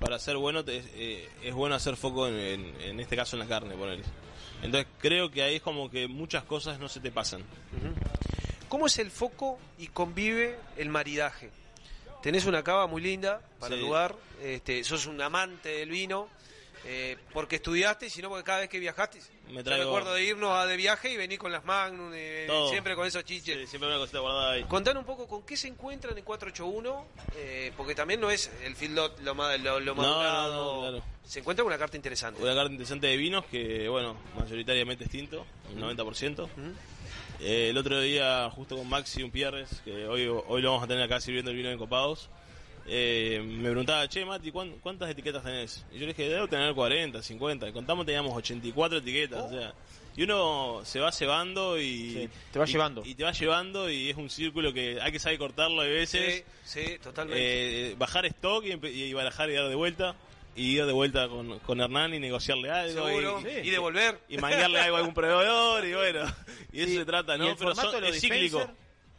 para 0.00 0.18
ser 0.18 0.36
bueno 0.36 0.64
te- 0.64 0.82
eh, 0.94 1.28
es 1.42 1.54
bueno 1.54 1.74
hacer 1.74 1.96
foco 1.96 2.28
en, 2.28 2.34
en- 2.38 2.80
en 2.80 3.00
este 3.00 3.16
caso 3.16 3.36
en 3.36 3.40
la 3.40 3.46
carne, 3.46 3.74
poner. 3.74 4.00
Entonces 4.62 4.88
creo 4.98 5.30
que 5.30 5.42
ahí 5.42 5.56
es 5.56 5.62
como 5.62 5.88
que 5.90 6.08
muchas 6.08 6.42
cosas 6.44 6.78
no 6.80 6.88
se 6.88 6.98
te 7.00 7.10
pasan. 7.12 7.44
¿Cómo 8.68 8.86
es 8.86 8.98
el 8.98 9.10
foco 9.10 9.58
y 9.78 9.86
convive 9.88 10.58
el 10.76 10.88
maridaje? 10.88 11.50
Tenés 12.22 12.46
una 12.46 12.62
cava 12.62 12.86
muy 12.86 13.00
linda 13.02 13.40
para 13.60 13.74
Sí. 13.74 13.80
el 13.80 13.86
lugar, 13.86 14.14
este, 14.42 14.82
sos 14.84 15.06
un 15.06 15.20
amante 15.20 15.68
del 15.68 15.88
vino, 15.90 16.28
eh, 16.84 17.16
porque 17.32 17.56
estudiaste 17.56 18.06
y 18.06 18.10
si 18.10 18.22
no 18.22 18.28
porque 18.28 18.44
cada 18.44 18.60
vez 18.60 18.68
que 18.68 18.78
viajaste. 18.78 19.20
Me 19.48 19.54
Yo 19.56 19.64
traigo- 19.64 19.84
recuerdo 19.84 20.14
de 20.14 20.24
irnos 20.24 20.52
a 20.52 20.66
de 20.66 20.76
viaje 20.76 21.10
y 21.12 21.16
venir 21.16 21.38
con 21.38 21.50
las 21.52 21.64
Magnum, 21.64 22.10
eh, 22.14 22.48
siempre 22.70 22.94
con 22.96 23.06
esos 23.06 23.24
chiches. 23.24 23.56
Sí, 23.58 23.66
siempre 23.66 23.88
una 23.88 23.98
cosita 23.98 24.18
guardada 24.18 24.52
ahí. 24.52 24.64
Contanos 24.64 25.00
un 25.02 25.06
poco 25.06 25.26
con 25.26 25.42
qué 25.44 25.56
se 25.56 25.68
encuentran 25.68 26.16
en 26.18 26.24
481, 26.24 27.06
eh, 27.36 27.72
porque 27.76 27.94
también 27.94 28.20
no 28.20 28.30
es 28.30 28.50
el 28.64 28.74
field 28.76 28.94
lot 28.96 29.20
lo, 29.20 29.34
lo, 29.34 29.80
lo 29.80 29.94
No, 29.94 30.02
madurado. 30.02 30.52
no, 30.54 30.74
no, 30.74 30.80
claro. 30.98 31.04
Se 31.24 31.40
encuentra 31.40 31.62
con 31.62 31.70
una 31.72 31.78
carta 31.78 31.96
interesante. 31.96 32.42
Una 32.42 32.54
carta 32.54 32.70
interesante 32.72 33.06
de 33.06 33.16
vinos 33.16 33.44
que, 33.46 33.88
bueno, 33.88 34.16
mayoritariamente 34.38 35.04
es 35.04 35.10
tinto, 35.10 35.46
un 35.70 35.80
90%. 35.80 36.48
Eh, 37.40 37.68
el 37.70 37.78
otro 37.78 38.00
día, 38.00 38.50
justo 38.50 38.76
con 38.76 38.88
Maxi 38.88 39.22
un 39.22 39.30
Pierres, 39.30 39.80
que 39.84 40.06
hoy, 40.06 40.26
hoy 40.26 40.60
lo 40.62 40.70
vamos 40.72 40.84
a 40.84 40.88
tener 40.88 41.04
acá 41.04 41.20
sirviendo 41.20 41.50
el 41.50 41.56
vino 41.56 41.70
en 41.70 41.78
Copados, 41.78 42.28
eh, 42.86 43.40
me 43.44 43.68
preguntaba, 43.68 44.08
che, 44.08 44.24
Mati, 44.24 44.50
¿cuán- 44.50 44.76
¿cuántas 44.82 45.10
etiquetas 45.10 45.44
tenés? 45.44 45.84
Y 45.92 45.96
yo 45.96 46.00
le 46.00 46.14
dije, 46.14 46.28
debo 46.28 46.48
tener 46.48 46.74
40, 46.74 47.22
50. 47.22 47.70
Contamos, 47.72 48.06
teníamos 48.06 48.34
84 48.36 48.98
etiquetas, 48.98 49.44
o 49.44 49.48
sea... 49.50 49.74
Y 50.16 50.24
uno 50.24 50.80
se 50.84 50.98
va 50.98 51.12
cebando 51.12 51.78
y... 51.78 52.10
Sí, 52.12 52.28
te 52.50 52.58
va 52.58 52.64
y- 52.66 52.72
llevando. 52.72 53.02
Y 53.04 53.14
te 53.14 53.22
va 53.22 53.30
llevando 53.30 53.88
y 53.88 54.10
es 54.10 54.16
un 54.16 54.28
círculo 54.30 54.72
que 54.72 54.98
hay 55.00 55.12
que 55.12 55.20
saber 55.20 55.38
cortarlo 55.38 55.80
a 55.80 55.84
veces. 55.84 56.44
Sí, 56.64 56.82
sí, 56.86 56.98
totalmente. 56.98 57.90
Eh, 57.90 57.94
bajar 57.96 58.26
stock 58.26 58.64
y 58.64 59.12
barajar 59.12 59.48
y 59.48 59.52
dar 59.52 59.68
de 59.68 59.76
vuelta. 59.76 60.16
Y 60.58 60.76
ir 60.76 60.86
de 60.86 60.92
vuelta 60.92 61.28
con, 61.28 61.58
con 61.60 61.80
Hernán 61.80 62.14
y 62.14 62.18
negociarle 62.18 62.70
algo. 62.70 63.08
Y, 63.10 63.68
Y 63.68 63.70
devolver. 63.70 64.20
Y 64.28 64.38
manguearle 64.38 64.80
algo 64.80 64.96
a 64.96 64.98
algún 65.00 65.14
proveedor. 65.14 65.84
Y 65.86 65.94
bueno, 65.94 66.20
y 66.72 66.80
eso 66.80 66.88
Sí, 66.90 66.96
se 66.96 67.04
trata, 67.04 67.36
y 67.36 67.38
¿no? 67.38 67.48
el 67.50 67.56
Pero 67.56 67.68
formato 67.74 67.92
son- 67.92 68.00
de 68.00 68.06
los 68.08 68.16
es 68.16 68.22
cíclico. 68.22 68.68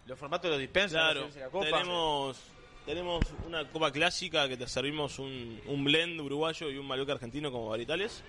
Los 0.06 0.20
formatos 0.20 0.44
de 0.44 0.50
los 0.50 0.60
dispensers, 0.60 0.92
Claro, 1.02 1.30
la 1.34 1.40
la 1.46 1.50
copa. 1.50 1.66
tenemos, 1.66 2.38
tenemos 2.86 3.24
una 3.46 3.68
copa 3.70 3.92
clásica 3.92 4.48
que 4.50 4.58
te 4.58 4.68
servimos 4.68 5.20
un, 5.20 5.62
un 5.68 5.84
blend 5.84 6.20
uruguayo 6.20 6.70
y 6.72 6.78
un 6.78 6.88
maluca 6.88 7.14
argentino 7.14 7.52
como 7.52 7.70
varitales. 7.70 8.24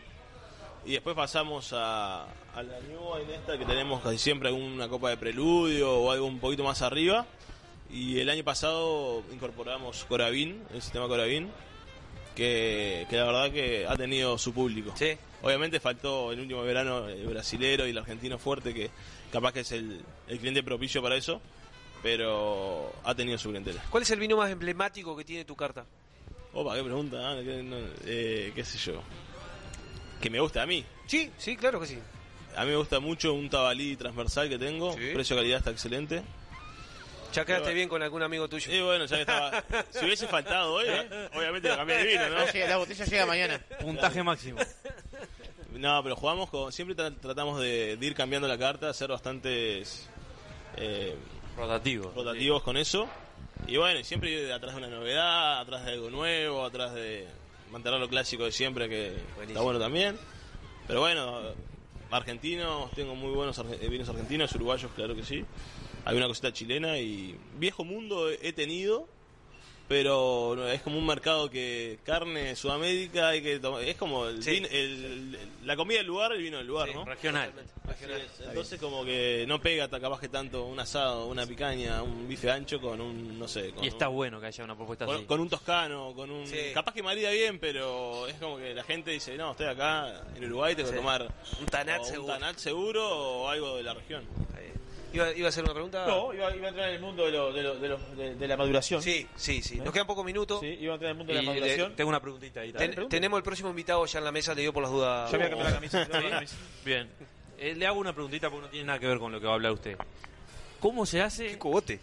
Y 0.87 0.93
después 0.93 1.17
pasamos 1.17 1.73
a, 1.73 2.25
a 2.55 2.63
la 2.63 2.79
New 2.81 3.01
Wine 3.15 3.35
esta 3.35 3.59
que 3.59 3.65
tenemos 3.65 4.03
casi 4.03 4.19
siempre 4.19 4.49
alguna 4.51 4.89
copa 4.89 5.11
de 5.11 5.17
preludio 5.17 5.93
o 5.95 6.11
algo 6.11 6.27
un 6.27 6.39
poquito 6.39 6.65
más 6.65 6.81
arriba. 6.83 7.27
Y 7.91 8.19
el 8.21 8.31
año 8.31 8.45
pasado 8.45 9.23
incorporamos 9.33 10.05
Coravin, 10.05 10.63
el 10.73 10.81
sistema 10.81 11.09
Coravin, 11.09 11.51
que, 12.35 13.07
que 13.11 13.16
la 13.16 13.24
verdad 13.24 13.51
que 13.53 13.87
ha 13.87 13.97
tenido 13.97 14.39
su 14.39 14.53
público. 14.53 14.93
Sí. 14.97 15.16
Obviamente 15.43 15.81
faltó 15.81 16.33
el 16.33 16.41
último 16.41 16.62
verano 16.62 17.09
el 17.09 17.26
brasilero 17.26 17.87
y 17.87 17.91
el 17.91 17.99
argentino 17.99 18.39
fuerte, 18.39 18.74
que 18.74 18.91
capaz 19.33 19.53
que 19.53 19.61
es 19.61 19.72
el, 19.72 20.03
el 20.28 20.39
cliente 20.39 20.62
propicio 20.62 21.03
para 21.03 21.16
eso, 21.16 21.41
pero 22.03 22.93
ha 23.05 23.14
tenido 23.14 23.39
su 23.39 23.49
clientela. 23.49 23.83
¿Cuál 23.91 24.03
es 24.03 24.11
el 24.11 24.18
vino 24.20 24.37
más 24.37 24.51
emblemático 24.51 25.16
que 25.16 25.24
tiene 25.24 25.45
tu 25.45 25.57
carta? 25.57 25.85
Opa, 26.53 26.74
qué 26.76 26.83
pregunta, 26.83 27.16
ah, 27.33 27.37
qué, 27.43 27.62
no, 27.62 27.76
eh, 28.05 28.53
qué 28.55 28.64
sé 28.64 28.78
yo. 28.78 29.03
Que 30.20 30.28
me 30.31 30.41
gusta 30.41 30.62
a 30.62 30.66
mí. 30.66 30.85
Sí, 31.07 31.31
sí, 31.39 31.57
claro 31.57 31.81
que 31.81 31.87
sí. 31.87 31.99
A 32.57 32.64
mí 32.64 32.70
me 32.70 32.76
gusta 32.76 32.99
mucho 33.01 33.33
un 33.33 33.49
tabalí 33.49 33.97
transversal 33.97 34.49
que 34.49 34.59
tengo, 34.59 34.93
Sí. 34.95 35.11
precio-calidad 35.14 35.59
está 35.59 35.70
excelente. 35.70 36.22
Ya 37.33 37.45
quedaste 37.45 37.72
bien 37.74 37.89
con 37.89 38.03
algún 38.03 38.22
amigo 38.22 38.49
tuyo. 38.49 38.72
Y 38.72 38.81
bueno, 38.83 39.05
ya 39.07 39.16
que 39.16 39.22
estaba. 39.22 39.64
Si 39.91 40.05
hubiese 40.05 40.26
faltado 40.26 40.72
hoy, 40.74 40.87
obviamente 41.35 41.68
lo 41.68 41.76
cambié 41.76 41.97
de 41.99 42.05
vino, 42.07 42.28
¿no? 42.28 42.47
Llega- 42.47 42.68
la 42.68 42.76
botella 42.76 43.05
llega 43.05 43.26
mañana. 43.26 43.61
Puntaje 43.81 44.22
máximo. 44.22 44.59
No, 45.72 46.03
pero 46.03 46.16
jugamos 46.16 46.51
con. 46.51 46.72
Siempre 46.72 46.97
tra- 46.97 47.16
tratamos 47.20 47.61
de, 47.61 47.97
de 47.97 48.07
ir 48.07 48.14
cambiando 48.14 48.49
la 48.49 48.59
carta, 48.59 48.93
ser 48.93 49.09
bastantes. 49.11 50.09
eh, 50.76 51.14
Rotativos. 51.57 52.14
rotativos 52.14 52.62
con 52.62 52.76
eso. 52.76 53.09
Y 53.66 53.76
bueno, 53.76 54.01
y 54.01 54.05
siempre 54.05 54.31
ir 54.31 54.53
atrás 54.53 54.74
de 54.74 54.78
una 54.78 54.89
novedad, 54.89 55.61
atrás 55.61 55.85
de 55.85 55.93
algo 55.93 56.11
nuevo, 56.11 56.64
atrás 56.64 56.95
de 56.95 57.26
mantener 57.70 58.01
lo 58.01 58.09
clásico 58.09 58.45
de 58.45 58.53
siempre, 58.53 58.89
que 58.89 59.14
está 59.47 59.61
bueno 59.61 59.78
también. 59.78 60.18
Pero 60.87 61.01
bueno, 61.01 61.41
argentinos, 62.11 62.91
tengo 62.93 63.14
muy 63.14 63.31
buenos 63.33 63.59
arge- 63.59 63.78
eh, 63.81 63.89
vinos 63.89 64.09
argentinos, 64.09 64.53
uruguayos, 64.55 64.91
claro 64.97 65.14
que 65.14 65.22
sí. 65.24 65.45
Hay 66.05 66.16
una 66.16 66.26
cosita 66.26 66.53
chilena 66.53 66.98
y 66.98 67.36
viejo 67.59 67.84
mundo 67.84 68.30
he 68.30 68.53
tenido, 68.53 69.07
pero 69.88 70.68
es 70.68 70.80
como 70.82 70.98
un 70.98 71.07
mercado 71.07 71.51
que 71.51 71.98
carne 72.05 72.55
Sudamérica 72.57 73.28
hay 73.28 73.42
que 73.42 73.59
tomar- 73.59 73.82
es 73.82 73.96
como 73.96 74.26
el 74.26 75.38
la 75.64 75.76
comida 75.76 75.98
del 75.98 76.07
lugar, 76.07 76.32
el 76.32 76.42
vino 76.42 76.59
del 76.59 76.66
lugar, 76.66 76.88
¿no? 76.94 77.05
Regional. 77.05 77.53
Entonces 78.48 78.80
como 78.80 79.05
que 79.05 79.44
no 79.48 79.61
pega 79.61 79.88
capaz 79.88 80.20
que 80.20 80.28
tanto 80.28 80.64
un 80.64 80.78
asado, 80.78 81.26
una 81.26 81.44
picaña, 81.46 82.03
un 82.03 82.28
bife 82.28 82.51
ancho 82.51 82.80
con 82.80 83.01
un, 83.01 83.38
no 83.38 83.46
sé, 83.48 83.72
con 83.72 83.84
Y 83.84 83.88
está 83.88 84.09
un- 84.09 84.14
bueno 84.16 84.40
que 84.40 84.46
haya 84.46 84.64
una 84.64 84.76
propuesta 84.76 85.07
con, 85.07 85.16
así. 85.16 85.24
con 85.24 85.40
un 85.40 85.48
toscano, 85.48 86.12
con 86.14 86.30
un... 86.30 86.46
Capaz 86.72 86.94
que 86.94 87.03
marida 87.03 87.30
bien, 87.30 87.59
pero 87.59 88.26
es 88.28 88.34
como 88.36 88.57
que 88.59 88.74
la 88.74 88.84
gente 88.84 89.11
dice, 89.11 89.36
no, 89.36 89.51
estoy 89.51 89.66
acá 89.66 90.22
en 90.36 90.44
Uruguay, 90.44 90.74
tengo 90.76 90.90
que 90.90 90.96
tomar 90.96 91.34
Un 91.61 91.66
Tanat 91.66 92.05
seguro. 92.05 92.32
Un 92.34 92.40
Tanat 92.40 92.57
seguro 92.59 93.09
o 93.42 93.48
algo 93.48 93.76
de 93.76 93.82
la 93.82 93.94
región. 93.94 94.24
¿Iba, 95.13 95.33
iba 95.33 95.47
a 95.47 95.49
hacer 95.49 95.65
una 95.65 95.73
pregunta? 95.73 96.07
No, 96.07 96.33
iba, 96.33 96.55
iba 96.55 96.67
a 96.67 96.69
entrar 96.69 96.89
en 96.89 96.95
el 96.95 97.01
mundo 97.01 97.25
de, 97.25 97.33
lo- 97.33 97.53
de, 97.53 97.63
lo- 97.63 97.75
de, 97.77 97.89
lo- 97.89 97.99
de- 97.99 98.35
de 98.37 98.49
la 98.49 98.57
maduración. 98.57 99.03
Sí, 99.03 99.27
sí, 99.35 99.61
sí. 99.63 99.77
Nos 99.81 99.93
quedan 99.93 100.07
pocos 100.07 100.25
minutos. 100.25 100.61
Sí, 100.61 100.67
iba 100.81 100.93
a 100.93 100.95
entrar 100.95 101.11
en 101.11 101.17
el 101.17 101.19
mundo 101.19 101.33
de 101.33 101.43
la 101.43 101.51
maduración. 101.51 101.91
le- 101.91 101.97
tengo 101.97 102.09
una 102.11 102.21
preguntita 102.21 102.61
ahí 102.61 102.73
Ten- 102.73 102.91
también. 102.93 103.09
tenemos 103.09 103.37
el 103.39 103.43
próximo 103.43 103.71
invitado 103.71 104.07
ya 104.07 104.19
en 104.21 104.25
la 104.25 104.33
mesa, 104.33 104.55
le 104.55 104.61
digo 104.61 104.73
por 104.73 104.83
las 104.85 104.93
dudas. 104.93 105.31
Ya 105.33 105.39
voy 105.39 105.47
a 105.47 105.51
cambiar 105.51 105.69
la 105.73 105.75
camisa. 105.75 106.57
Bien. 106.85 107.09
Eh, 107.59 107.75
le 107.75 107.87
hago 107.87 107.99
una 108.01 108.13
preguntita 108.13 108.49
porque 108.51 108.67
no 108.67 108.71
tiene 108.71 108.87
nada 108.87 108.99
que 108.99 109.07
ver 109.07 109.19
con 109.19 109.33
lo 109.33 109.41
que 109.41 109.47
va 109.47 109.53
a 109.53 109.55
hablar 109.57 109.73
usted. 109.73 109.97
¿Cómo 110.79 111.05
se 111.05 111.21
hace? 111.21 111.59
cogote. 111.59 112.01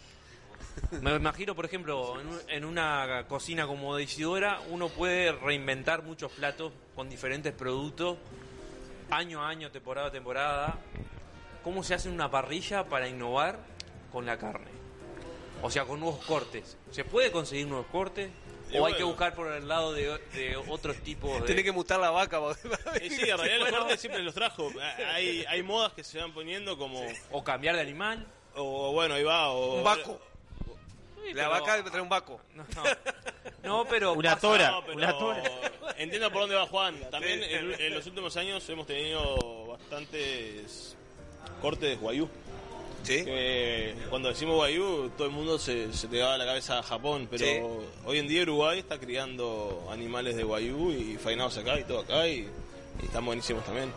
Me 1.01 1.15
imagino, 1.15 1.55
por 1.55 1.65
ejemplo, 1.65 2.19
en, 2.21 2.27
un- 2.27 2.39
en 2.49 2.65
una 2.65 3.25
cocina 3.27 3.65
como 3.65 3.95
de 3.95 4.03
Isidora, 4.03 4.59
uno 4.69 4.89
puede 4.89 5.31
reinventar 5.31 6.03
muchos 6.03 6.31
platos 6.33 6.71
con 6.95 7.09
diferentes 7.09 7.53
productos, 7.53 8.17
año 9.09 9.41
a 9.41 9.49
año, 9.49 9.71
temporada 9.71 10.09
a 10.09 10.11
temporada. 10.11 10.77
¿Cómo 11.67 11.83
se 11.83 11.95
hace 11.95 12.07
una 12.07 12.31
parrilla 12.31 12.85
para 12.85 13.09
innovar 13.09 13.59
con 14.09 14.25
la 14.25 14.37
carne? 14.37 14.71
O 15.61 15.69
sea, 15.69 15.83
con 15.83 15.99
nuevos 15.99 16.23
cortes. 16.23 16.77
¿Se 16.91 17.03
puede 17.03 17.29
conseguir 17.29 17.67
nuevos 17.67 17.87
cortes? 17.87 18.29
¿O 18.73 18.85
hay 18.85 18.93
que 18.93 19.03
buscar 19.03 19.35
por 19.35 19.51
el 19.51 19.67
lado 19.67 19.91
de, 19.91 20.17
de 20.33 20.55
otros 20.55 20.95
tipos 21.03 21.41
de...? 21.41 21.45
Tiene 21.45 21.65
que 21.65 21.73
mutar 21.73 21.99
la 21.99 22.09
vaca. 22.09 22.39
Y 23.03 23.09
sí, 23.09 23.29
en 23.29 23.37
realidad 23.37 23.59
los 23.59 23.69
cortes 23.79 23.99
siempre 23.99 24.23
los 24.23 24.33
trajo. 24.33 24.71
Hay, 25.13 25.43
hay 25.45 25.61
modas 25.61 25.91
que 25.91 26.05
se 26.05 26.19
van 26.19 26.33
poniendo 26.33 26.77
como... 26.77 27.03
O 27.31 27.43
cambiar 27.43 27.75
de 27.75 27.81
animal. 27.81 28.25
O 28.55 28.93
bueno, 28.93 29.15
ahí 29.15 29.23
va. 29.25 29.49
O, 29.49 29.79
Un 29.79 29.83
vaco. 29.83 30.21
Sí, 31.25 31.33
La 31.33 31.49
pero- 31.49 31.49
vaca 31.49 31.75
debe 31.75 31.89
traer 31.89 32.03
un 32.03 32.07
vaco. 32.09 32.39
No, 32.55 32.63
no, 33.63 33.85
pero... 33.89 34.13
Una 34.13 34.39
tora. 34.39 34.71
No, 34.71 34.85
pero 34.85 34.95
Una 34.97 35.17
tora. 35.17 35.43
entiendo 35.97 36.31
por 36.31 36.43
dónde 36.43 36.55
va 36.55 36.65
Juan. 36.65 36.97
También 37.11 37.43
en, 37.43 37.73
en 37.73 37.93
los 37.93 38.05
últimos 38.07 38.37
años 38.37 38.69
hemos 38.69 38.87
tenido 38.87 39.65
bastantes 39.67 40.93
cortes 41.61 41.89
de 41.89 41.95
guayú. 41.95 42.27
Sí. 43.03 43.23
Cuando 44.09 44.29
decimos 44.29 44.55
guayú, 44.55 45.09
todo 45.17 45.27
el 45.27 45.33
mundo 45.33 45.57
se, 45.59 45.93
se 45.93 46.07
te 46.07 46.19
va 46.21 46.33
a 46.35 46.37
la 46.37 46.45
cabeza 46.45 46.79
a 46.79 46.83
Japón, 46.83 47.27
pero 47.29 47.45
Sí. 47.45 47.61
hoy 48.05 48.17
en 48.19 48.27
día 48.27 48.41
Uruguay 48.41 48.79
está 48.79 48.99
criando 48.99 49.87
animales 49.91 50.35
de 50.35 50.43
guayú 50.43 50.91
y 50.91 51.15
faenados 51.17 51.57
acá 51.57 51.79
y 51.79 51.83
todo 51.85 51.99
acá 51.99 52.27
y, 52.27 52.47
y 53.01 53.05
están 53.05 53.25
buenísimos 53.25 53.63
también. 53.63 53.91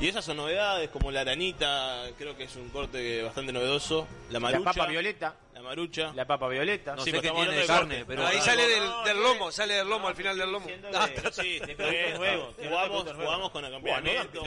Y 0.00 0.08
esas 0.08 0.24
son 0.24 0.38
novedades, 0.38 0.88
como 0.90 1.10
la 1.10 1.20
aranita, 1.20 2.04
creo 2.16 2.36
que 2.36 2.44
es 2.44 2.56
un 2.56 2.68
corte 2.70 3.22
bastante 3.22 3.52
novedoso. 3.52 4.06
La 4.28 4.34
La 4.34 4.40
marucha. 4.40 4.72
papa 4.72 4.86
violeta. 4.86 5.34
La 5.60 5.68
marucha. 5.68 6.12
La 6.14 6.26
papa 6.26 6.48
violeta. 6.48 6.96
No 6.96 7.04
Sí, 7.04 7.10
sé 7.10 7.20
qué 7.20 7.30
tiene 7.30 7.52
de 7.52 7.66
carne, 7.66 7.98
corte. 7.98 8.04
pero... 8.06 8.26
Ahí 8.26 8.38
no, 8.38 8.42
sale 8.44 8.62
no, 8.80 9.04
del, 9.04 9.22
lomo, 9.22 9.52
sale 9.52 9.74
del 9.74 9.88
lomo 9.88 10.08
al 10.08 10.16
final 10.16 10.38
del 10.38 10.50
lomo. 10.50 10.66
Ah, 10.94 11.06
de- 11.06 11.32
Sí, 11.32 11.58
de 11.58 11.72
está 11.72 11.76
productos 11.76 11.90
bien, 11.90 12.16
nuevos, 12.16 12.54
Jugamos, 12.56 13.50
con 13.50 13.62
no, 13.62 13.68
acompañamiento. 13.68 14.42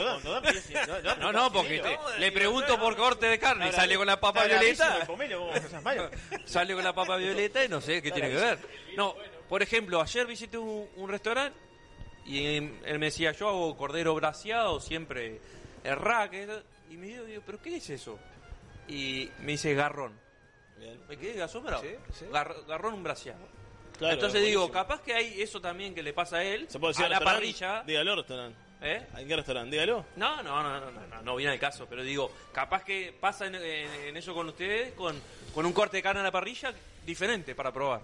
no, 1.20 1.32
no, 1.32 1.52
porque 1.54 1.98
le 2.18 2.32
pregunto 2.32 2.80
por 2.80 2.96
corte 2.96 3.28
de 3.28 3.38
carne 3.38 3.70
y 3.70 3.72
sale 3.72 3.96
con 3.96 4.08
la 4.08 4.20
papa 4.20 4.46
violeta. 4.46 5.06
Sale 6.46 6.74
con 6.74 6.84
la 6.84 6.94
papa 6.94 7.18
violeta 7.18 7.64
y 7.64 7.70
no 7.70 7.80
sé 7.80 8.02
qué 8.02 8.12
tiene 8.12 8.30
que 8.30 8.36
ver. 8.36 8.60
No, 8.98 9.16
por 9.48 9.62
ejemplo, 9.62 10.02
ayer 10.02 10.26
visité 10.26 10.58
un, 10.58 10.90
un 10.96 11.10
restaurante 11.10 11.58
y 12.26 12.56
em, 12.58 12.80
él 12.86 12.98
me 12.98 13.08
decía, 13.08 13.34
yo 13.34 13.50
hago 13.50 13.78
cordero 13.78 14.16
braseado, 14.16 14.80
siempre 14.80 15.40
el 15.84 15.96
rack. 15.96 16.34
Y 16.90 16.98
me 16.98 17.08
digo, 17.08 17.24
digo, 17.26 17.44
¿pero 17.46 17.62
qué 17.62 17.76
es 17.78 17.90
eso? 17.90 18.18
Y 18.88 19.30
me 19.40 19.54
dice 19.54 19.74
garrón. 19.76 20.20
Me 21.08 21.18
quedé 21.18 21.42
asombrado. 21.44 21.82
Sí, 21.84 21.90
sí. 22.14 22.26
Gar- 22.32 22.66
garrón 22.68 22.94
un 22.96 23.04
braseado. 23.04 23.46
Claro, 23.98 24.16
Entonces 24.16 24.44
digo, 24.44 24.72
capaz 24.72 25.02
que 25.02 25.14
hay 25.14 25.42
eso 25.42 25.62
también 25.62 25.94
que 25.94 26.02
le 26.04 26.14
pasa 26.14 26.38
a 26.38 26.44
él, 26.44 26.68
¿Se 26.70 26.80
puede 26.80 26.92
decir 26.94 27.06
a 27.06 27.10
la 27.10 27.20
parrilla. 27.20 27.84
Dígalo, 27.86 28.16
restaurante. 28.16 28.58
¿eh? 28.82 29.06
¿En 29.18 29.28
qué 29.28 29.36
restaurante? 29.36 29.76
Dígalo. 29.76 30.06
No, 30.16 30.42
no, 30.42 30.64
no, 30.64 30.80
no, 30.80 30.92
no, 30.92 31.08
no, 31.08 31.22
no 31.22 31.36
viene 31.36 31.54
al 31.54 31.60
caso, 31.60 31.86
pero 31.90 32.04
digo, 32.04 32.32
capaz 32.52 32.84
que 32.84 33.16
pasa 33.18 33.46
en, 33.46 33.56
en- 33.56 33.92
en 34.08 34.18
eso 34.18 34.34
con 34.34 34.48
ustedes, 34.50 34.94
con, 34.94 35.16
con 35.54 35.66
un 35.66 35.74
corte 35.74 35.98
de 35.98 36.04
carne 36.04 36.22
a 36.22 36.24
la 36.24 36.32
parrilla 36.32 36.74
diferente 37.06 37.54
para 37.56 37.72
probar, 37.72 38.02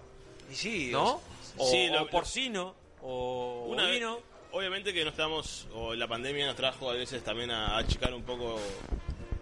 Y 0.52 0.56
sí, 0.56 0.90
¿no? 0.92 1.22
O, 1.58 1.66
Sí, 1.70 1.88
lo- 1.90 2.04
o 2.04 2.08
porcino, 2.08 2.76
o 3.02 3.66
Una 3.70 3.84
vez- 3.88 4.02
bovino. 4.04 4.20
obviamente 4.52 4.94
que 4.94 5.04
no 5.04 5.10
estamos, 5.10 5.68
o 5.74 5.96
la 5.96 6.08
pandemia 6.08 6.46
nos 6.46 6.56
trajo 6.56 6.90
a 6.92 6.94
veces 6.94 7.24
también 7.24 7.50
a 7.50 7.78
achicar 7.78 8.14
un 8.14 8.24
poco 8.24 8.60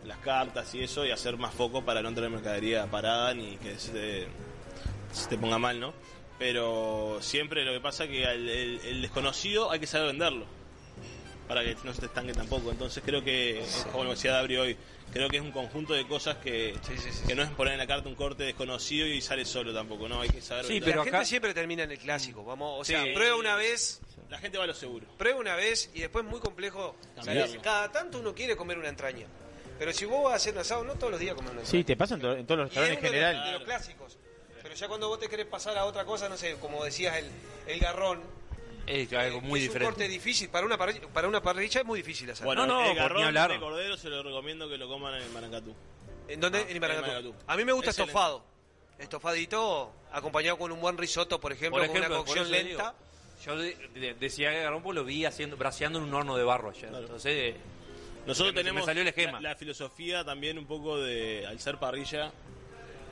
las 0.08 0.18
cartas 0.20 0.74
y 0.74 0.84
eso 0.84 1.05
y 1.05 1.12
hacer 1.12 1.38
más 1.38 1.53
foco 1.53 1.84
para 1.84 2.01
no 2.01 2.14
tener 2.14 2.30
mercadería 2.30 2.86
parada 2.88 3.34
ni 3.34 3.58
que 3.58 3.78
se 3.78 3.91
te, 3.91 4.28
se 5.12 5.28
te 5.30 5.38
ponga 5.38 5.58
mal, 5.60 5.80
¿no? 5.80 5.93
Pero 6.39 7.18
siempre 7.22 7.66
lo 7.66 7.74
que 7.74 7.80
pasa 7.80 8.03
es 8.05 8.10
que 8.12 8.24
el, 8.24 8.49
el 8.84 9.01
desconocido 9.01 9.72
hay 9.72 9.80
que 9.80 9.88
saber 9.88 10.08
venderlo 10.08 10.45
para 11.47 11.64
que 11.64 11.76
no 11.84 11.93
se 11.93 12.01
te 12.01 12.05
estanque 12.08 12.34
tampoco. 12.34 12.72
Entonces 12.72 13.01
creo 13.05 13.24
que, 13.24 13.64
como 13.91 14.03
lo 14.03 14.12
decía 14.12 14.34
Dabri 14.34 14.58
hoy, 14.58 14.78
creo 15.14 15.30
que 15.30 15.38
es 15.38 15.41
un 15.43 15.51
conjunto 15.51 15.93
de 15.93 16.05
cosas 16.05 16.36
que, 16.38 16.76
que 17.28 17.36
no 17.36 17.41
es 17.41 17.49
poner 17.51 17.74
en 17.74 17.80
la 17.80 17.88
carta 17.88 18.08
un 18.10 18.16
corte 18.16 18.43
desconocido 18.43 19.08
y 19.08 19.22
sale 19.22 19.45
solo 19.45 19.74
tampoco, 19.74 20.08
¿no? 20.10 20.22
Hay 20.22 20.30
que 20.30 20.41
saber 20.41 20.66
Sí, 20.66 20.74
venderlo. 20.74 21.03
pero 21.03 21.05
la 21.05 21.12
gente 21.20 21.26
siempre 21.30 21.53
termina 21.53 21.84
en 21.84 21.91
el 21.91 21.97
clásico. 21.99 22.43
Vamos, 22.43 22.82
o 22.82 22.84
sea, 22.86 23.03
Sí. 23.03 23.12
prueba 23.14 23.36
una 23.38 23.55
vez, 23.55 24.01
La 24.30 24.38
gente 24.39 24.58
va 24.58 24.66
a 24.66 24.68
lo 24.68 24.74
seguro. 24.74 25.08
prueba 25.18 25.39
una 25.39 25.55
vez 25.55 25.89
y 25.95 26.01
después 26.01 26.24
es 26.26 26.30
muy 26.30 26.39
complejo. 26.41 26.95
Cada 27.64 27.91
tanto 27.91 28.20
uno 28.20 28.36
quiere 28.36 28.55
comer 28.58 28.78
una 28.78 28.89
entraña. 28.89 29.26
Pero 29.80 29.93
si 29.93 30.05
vos 30.05 30.23
vas 30.23 30.34
a 30.34 30.36
hacer 30.38 30.53
un 30.53 30.59
asado, 30.59 30.84
no 30.84 30.93
todos 30.95 31.11
los 31.11 31.19
días 31.19 31.36
comer 31.36 31.51
una 31.51 31.61
entraña. 31.61 31.71
Sí, 31.80 31.84
te 31.84 31.95
pasa 31.95 32.15
en, 32.15 32.21
to- 32.21 32.34
en 32.36 32.45
todos 32.47 32.59
los 32.59 32.67
restaurantes 32.69 32.97
en 32.97 33.05
uno 33.05 33.11
de, 33.11 33.17
general. 33.25 33.45
de 33.45 33.51
los 33.53 33.63
clásicos. 33.63 34.17
Pero 34.63 34.75
ya 34.75 34.88
cuando 34.88 35.07
vos 35.07 35.19
te 35.19 35.30
querés 35.30 35.45
pasar 35.45 35.78
a 35.78 35.86
otra 35.86 36.03
cosa, 36.05 36.28
no 36.30 36.36
sé, 36.38 36.55
como 36.59 36.84
decías, 36.84 37.15
el, 37.17 37.30
el 37.67 37.80
garrón. 37.80 38.21
Es 38.86 39.11
algo 39.13 39.41
muy 39.41 39.59
es 39.59 39.65
un 39.67 39.73
diferente. 39.73 39.86
corte 39.93 40.07
difícil. 40.07 40.49
Para 40.49 40.65
una, 40.65 40.78
parrilla, 40.78 41.01
para 41.13 41.28
una 41.28 41.41
parrilla 41.43 41.82
es 41.82 41.86
muy 41.86 41.99
difícil 41.99 42.32
hacer. 42.32 42.45
Bueno, 42.45 42.65
No, 42.65 42.75
no, 42.75 42.84
el 42.86 42.89
ni 42.89 42.95
garrón 42.95 43.23
hablar. 43.23 43.51
de 43.51 43.59
cordero 43.59 43.97
se 43.97 44.09
lo 44.09 44.23
recomiendo 44.23 44.67
que 44.69 44.78
lo 44.78 44.88
coman 44.88 45.21
en 45.21 45.34
Maracatú. 45.34 45.75
¿En 46.28 46.39
dónde? 46.39 46.59
Ah, 46.59 46.65
en 46.69 46.75
en 46.75 46.82
Maracatú. 46.82 47.36
A 47.47 47.55
mí 47.57 47.65
me 47.65 47.71
gusta 47.73 47.91
Excelente. 47.91 48.11
estofado. 48.11 48.43
Estofadito 48.97 49.93
acompañado 50.11 50.57
con 50.57 50.71
un 50.71 50.82
buen 50.82 50.97
risotto, 50.97 51.39
por 51.39 51.51
ejemplo, 51.51 51.80
Por 51.80 51.88
con 51.88 51.95
ejemplo, 51.97 52.15
una 52.15 52.25
por 52.25 52.34
cocción 52.36 52.49
lenta. 52.51 52.93
digo, 53.43 53.45
yo 53.45 53.57
de- 53.57 53.75
de- 53.99 54.13
decía 54.15 54.51
que 54.51 54.61
Garrón 54.63 54.82
pues 54.84 54.95
lo 54.95 55.03
vi 55.03 55.25
haciendo, 55.25 55.55
braseando 55.57 55.99
en 55.99 56.05
un 56.05 56.13
horno 56.13 56.36
de 56.36 56.43
barro 56.43 56.69
ayer. 56.71 56.89
Entonces, 56.93 57.55
Nosotros 58.28 58.53
Me- 58.53 58.59
me 58.59 58.63
tenemos 58.63 58.86
salió 58.86 59.01
el 59.01 59.07
esquema. 59.07 59.39
La, 59.41 59.49
la 59.49 59.55
filosofía 59.55 60.23
también 60.23 60.57
un 60.57 60.65
poco 60.67 60.99
de, 60.99 61.45
al 61.47 61.59
ser 61.59 61.78
parrilla, 61.78 62.32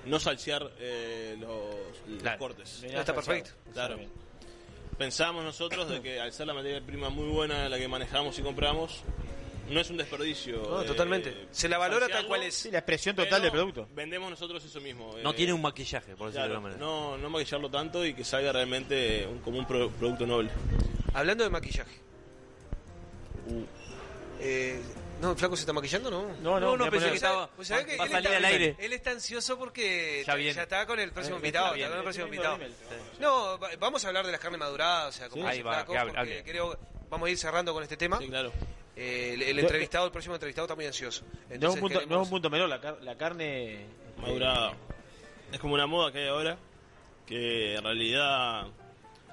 no 0.05 0.19
salsear 0.19 0.69
eh, 0.79 1.35
los, 1.39 2.07
los 2.07 2.21
Claro. 2.21 2.37
cortes. 2.39 2.83
No, 2.91 2.99
está 2.99 3.15
perfecto. 3.15 3.51
Claro. 3.73 3.97
Pensamos 4.97 5.43
nosotros 5.43 5.89
de 5.89 6.01
que 6.01 6.19
al 6.19 6.31
ser 6.31 6.47
la 6.47 6.53
materia 6.53 6.79
prima 6.81 7.09
muy 7.09 7.27
buena 7.29 7.67
la 7.67 7.77
que 7.77 7.87
manejamos 7.87 8.37
y 8.39 8.41
compramos, 8.41 9.01
no 9.69 9.79
es 9.79 9.89
un 9.89 9.97
desperdicio. 9.97 10.61
No, 10.63 10.81
eh, 10.83 10.85
totalmente. 10.85 11.47
Se 11.51 11.67
la 11.67 11.77
valora 11.77 12.07
tal 12.07 12.27
cual 12.27 12.43
es. 12.43 12.53
Sí, 12.55 12.71
la 12.71 12.77
expresión 12.79 13.15
total 13.15 13.41
del 13.41 13.51
producto. 13.51 13.87
Vendemos 13.93 14.29
nosotros 14.29 14.63
eso 14.63 14.79
mismo. 14.79 15.15
no 15.23 15.31
eh, 15.31 15.33
tiene 15.33 15.51
un 15.53 15.61
maquillaje, 15.61 16.15
por 16.15 16.27
decirlo 16.27 16.31
claro, 16.31 16.49
de 16.49 16.55
alguna 16.55 16.69
manera. 16.69 16.85
no, 16.85 17.17
no 17.17 17.29
maquillarlo 17.29 17.69
tanto 17.69 18.05
y 18.05 18.13
que 18.13 18.23
salga 18.23 18.51
realmente 18.53 19.25
un, 19.27 19.39
como 19.39 19.57
un 19.59 19.65
pro- 19.65 19.89
producto 19.91 20.25
noble. 20.27 20.49
Hablando 21.13 21.43
de 21.43 21.49
maquillaje. 21.49 21.99
Eh, 24.39 24.81
no, 25.21 25.31
¿el 25.31 25.37
flaco 25.37 25.55
se 25.55 25.61
está 25.61 25.73
maquillando 25.73 26.11
no? 26.11 26.27
No, 26.41 26.59
No, 26.59 26.77
no, 26.77 26.89
pensé 26.91 27.09
que 27.09 27.15
estaba- 27.15 27.47
Pues 27.55 27.67
¿sabés 27.67 27.85
que 27.85 27.97
va 27.97 28.03
a 28.03 28.07
él 28.07 28.11
salir 28.11 28.25
está- 28.27 28.37
al 28.37 28.45
aire. 28.45 28.75
Él 28.79 28.93
está 28.93 29.11
ansioso 29.11 29.57
porque 29.57 30.23
Ya 30.25 30.35
viene. 30.35 30.61
está 30.61 30.85
con 30.85 30.99
el 30.99 31.11
próximo 31.11 31.35
Eh, 31.35 31.39
invitado. 31.39 31.65
está 31.73 31.77
está 31.77 31.89
con 31.89 31.97
el 31.97 32.03
próximo 32.03 32.25
invitado. 32.27 32.59
No, 33.19 33.57
va- 33.59 33.69
vamos 33.79 34.03
a 34.05 34.07
hablar 34.09 34.25
de 34.25 34.31
las 34.31 34.41
carnes 34.41 34.59
maduradas, 34.59 35.15
o 35.15 35.17
sea, 35.17 35.29
como 35.29 35.47
Ahí 35.47 35.61
va, 35.61 35.73
Flaco, 35.85 35.93
porque 35.93 36.17
hable. 36.19 36.43
creo 36.43 36.77
vamos 37.09 37.27
a 37.27 37.29
ir 37.31 37.37
cerrando 37.37 37.73
con 37.73 37.83
este 37.83 37.97
tema. 37.97 38.17
Sí, 38.19 38.27
claro. 38.27 38.51
Eh, 38.97 39.35
el, 39.49 39.59
entrevistado, 39.59 40.05
el 40.05 40.11
próximo 40.11 40.35
entrevistado 40.35 40.65
está 40.65 40.75
muy 40.75 40.85
ansioso. 40.85 41.23
No 41.59 41.67
es, 41.69 41.73
un 41.75 41.79
punto, 41.81 42.05
no 42.05 42.15
es 42.15 42.23
un 42.23 42.29
punto 42.29 42.49
menor, 42.49 42.69
la, 42.69 42.79
car- 42.79 42.97
la 43.01 43.17
carne... 43.17 43.85
Madurada. 44.17 44.71
eh, 44.71 44.75
es 45.53 45.59
como 45.59 45.73
una 45.73 45.85
moda 45.85 46.11
que 46.13 46.19
hay 46.19 46.27
ahora, 46.29 46.57
que 47.27 47.75
en 47.75 47.83
realidad 47.83 48.67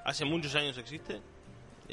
hace 0.03 0.25
muchos 0.25 0.53
años 0.55 0.77
existe. 0.77 1.21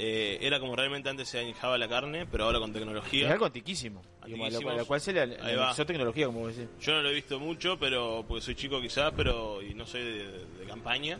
Eh, 0.02 0.38
era 0.40 0.58
como 0.60 0.74
realmente 0.76 1.10
antes 1.10 1.28
se 1.28 1.38
añejaba 1.38 1.76
la 1.76 1.86
carne, 1.86 2.24
pero 2.24 2.44
ahora 2.44 2.58
con 2.58 2.72
tecnología. 2.72 3.26
Es 3.26 3.32
algo 3.32 3.44
antiquísimo. 3.44 4.00
Digamos, 4.24 4.46
a 4.46 4.50
lo 4.50 4.62
cual- 4.62 4.74
a 4.74 4.78
lo 4.78 4.86
cual 4.86 5.00
se 5.02 5.12
le 5.12 5.20
analizó 5.20 5.84
tecnología, 5.84 6.26
como 6.26 6.48
decís. 6.48 6.68
Yo 6.80 6.92
no 6.94 7.02
lo 7.02 7.10
he 7.10 7.14
visto 7.14 7.38
mucho, 7.38 7.78
pero 7.78 8.24
porque 8.26 8.42
soy 8.42 8.54
chico 8.54 8.80
quizás, 8.80 9.12
pero 9.14 9.60
y 9.60 9.74
no 9.74 9.86
soy 9.86 10.02
de, 10.02 10.24
de 10.58 10.64
campaña. 10.66 11.18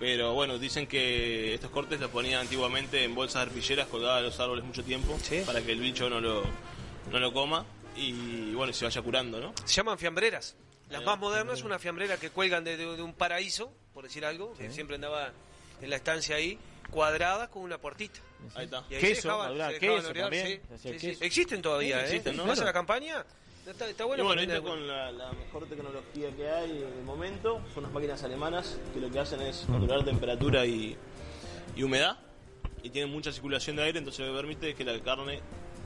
Pero 0.00 0.34
bueno, 0.34 0.58
dicen 0.58 0.86
que 0.88 1.54
estos 1.54 1.70
cortes 1.70 2.00
los 2.00 2.10
ponían 2.10 2.40
antiguamente 2.40 3.04
en 3.04 3.14
bolsas 3.14 3.46
arpilleras 3.46 3.86
colgadas 3.86 4.18
a 4.18 4.22
los 4.22 4.40
árboles 4.40 4.64
mucho 4.64 4.82
tiempo 4.82 5.16
para 5.46 5.62
que 5.62 5.70
el 5.72 5.80
bicho 5.80 6.10
no 6.10 6.20
lo, 6.20 6.42
no 7.12 7.18
lo 7.20 7.32
coma 7.32 7.64
y 7.96 8.52
bueno, 8.54 8.72
se 8.72 8.84
vaya 8.84 9.00
curando, 9.02 9.40
¿no? 9.40 9.54
Se 9.64 9.74
llaman 9.74 9.98
fiambreras. 9.98 10.56
Las 10.90 11.02
más 11.04 11.18
modernas, 11.18 11.62
una 11.62 11.78
fiambrera 11.78 12.16
que 12.18 12.30
cuelgan 12.30 12.64
de, 12.64 12.76
de- 12.76 12.96
de 12.96 13.02
un 13.02 13.14
paraíso, 13.14 13.72
por 13.94 14.04
decir 14.04 14.24
algo, 14.24 14.52
que 14.54 14.70
siempre 14.70 14.96
andaba 14.96 15.32
en 15.80 15.90
la 15.90 15.96
estancia 15.96 16.36
ahí, 16.36 16.58
cuadradas 16.90 17.48
con 17.48 17.62
una 17.62 17.78
puertita. 17.78 18.20
Ahí 18.54 18.64
está. 18.66 18.84
Y 18.90 18.94
ahí 18.94 19.00
Queso, 19.00 19.22
se 19.22 19.28
dejaban- 19.28 19.46
madurar 19.48 19.72
se 19.72 19.80
dejaban 19.80 19.96
queso 19.98 20.10
orear, 20.10 20.24
también, 20.30 20.46
sí, 20.46 20.78
sí, 20.98 21.06
queso. 21.08 21.24
Existen 21.24 21.62
todavía, 21.62 21.96
Sí, 21.96 22.02
¿eh? 22.02 22.06
existen, 22.06 22.36
¿no? 22.36 22.42
¿Vas 22.44 22.50
a 22.52 22.54
Claro. 22.54 22.66
la 22.66 22.72
campaña? 22.72 23.24
Está, 23.66 23.88
está 23.88 24.04
bueno 24.04 24.22
y 24.22 24.26
bueno, 24.26 24.42
tiene- 24.42 24.60
con 24.62 24.86
la, 24.86 25.10
la 25.10 25.32
mejor 25.32 25.66
tecnología 25.68 26.30
que 26.36 26.48
hay 26.48 26.70
en 26.70 26.98
el 26.98 27.04
momento, 27.04 27.60
son 27.74 27.84
unas 27.84 27.92
máquinas 27.92 28.22
alemanas 28.22 28.78
que 28.94 29.00
lo 29.00 29.10
que 29.10 29.18
hacen 29.18 29.40
es 29.42 29.64
controlar 29.66 30.04
temperatura 30.04 30.64
y, 30.64 30.96
y 31.74 31.82
humedad 31.82 32.16
y 32.84 32.90
tienen 32.90 33.10
mucha 33.10 33.32
circulación 33.32 33.74
de 33.76 33.82
aire, 33.82 33.98
entonces 33.98 34.24
lo 34.24 34.32
que 34.32 34.38
permite 34.38 34.70
es 34.70 34.76
que 34.76 34.84
la 34.84 35.00
carne 35.00 35.40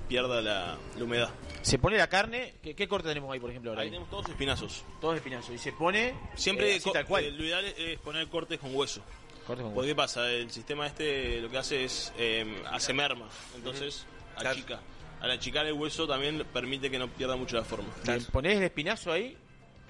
pierda 0.09 0.43
la, 0.43 0.77
la 0.99 1.05
humedad. 1.05 1.31
Se 1.63 1.79
pone 1.79 1.97
la 1.97 2.09
carne. 2.09 2.57
¿Qué, 2.61 2.75
qué 2.75 2.89
corte 2.89 3.09
tenemos 3.09 3.33
ahí, 3.33 3.39
por 3.41 3.49
ejemplo? 3.49 3.71
Ahora 3.71 3.83
Ahí 3.83 3.89
tenemos 3.89 4.11
todos 4.11 4.29
espinazos. 4.29 4.85
Todos 5.01 5.15
espinazos. 5.17 5.55
Y 5.55 5.59
se 5.59 5.73
pone. 5.73 6.15
Siempre 6.35 6.73
eh, 6.75 6.77
así 6.79 6.91
tal 6.93 7.07
cual. 7.07 7.25
eh, 7.25 7.31
lo 7.31 7.45
ideal 7.45 7.65
es 7.65 7.99
poner 8.01 8.27
cortes 8.29 8.59
con 8.59 8.75
hueso. 8.75 9.03
Cortes 9.51 9.65
con 9.65 9.75
Porque 9.75 9.89
¿qué 9.91 9.95
pasa? 9.97 10.31
El 10.31 10.51
sistema 10.51 10.87
este 10.87 11.41
lo 11.41 11.51
que 11.51 11.59
hace 11.59 11.85
es 11.85 12.13
eh, 12.19 12.63
hace 12.71 12.93
merma, 12.93 13.29
entonces 13.57 14.07
Claro. 14.35 14.51
achica. 14.51 14.81
Al 15.21 15.31
achicar 15.33 15.67
el 15.67 15.73
hueso 15.75 16.07
también 16.07 16.45
permite 16.53 16.91
que 16.91 16.99
no 16.99 17.09
pierda 17.09 17.37
mucho 17.37 17.57
la 17.57 17.65
forma. 17.65 17.89
Bien, 18.05 18.25
ponés 18.33 18.57
el 18.57 18.63
espinazo 18.63 19.13
ahí. 19.13 19.37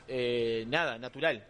eh, 0.09 0.65
nada, 0.67 0.99
natural. 0.99 1.45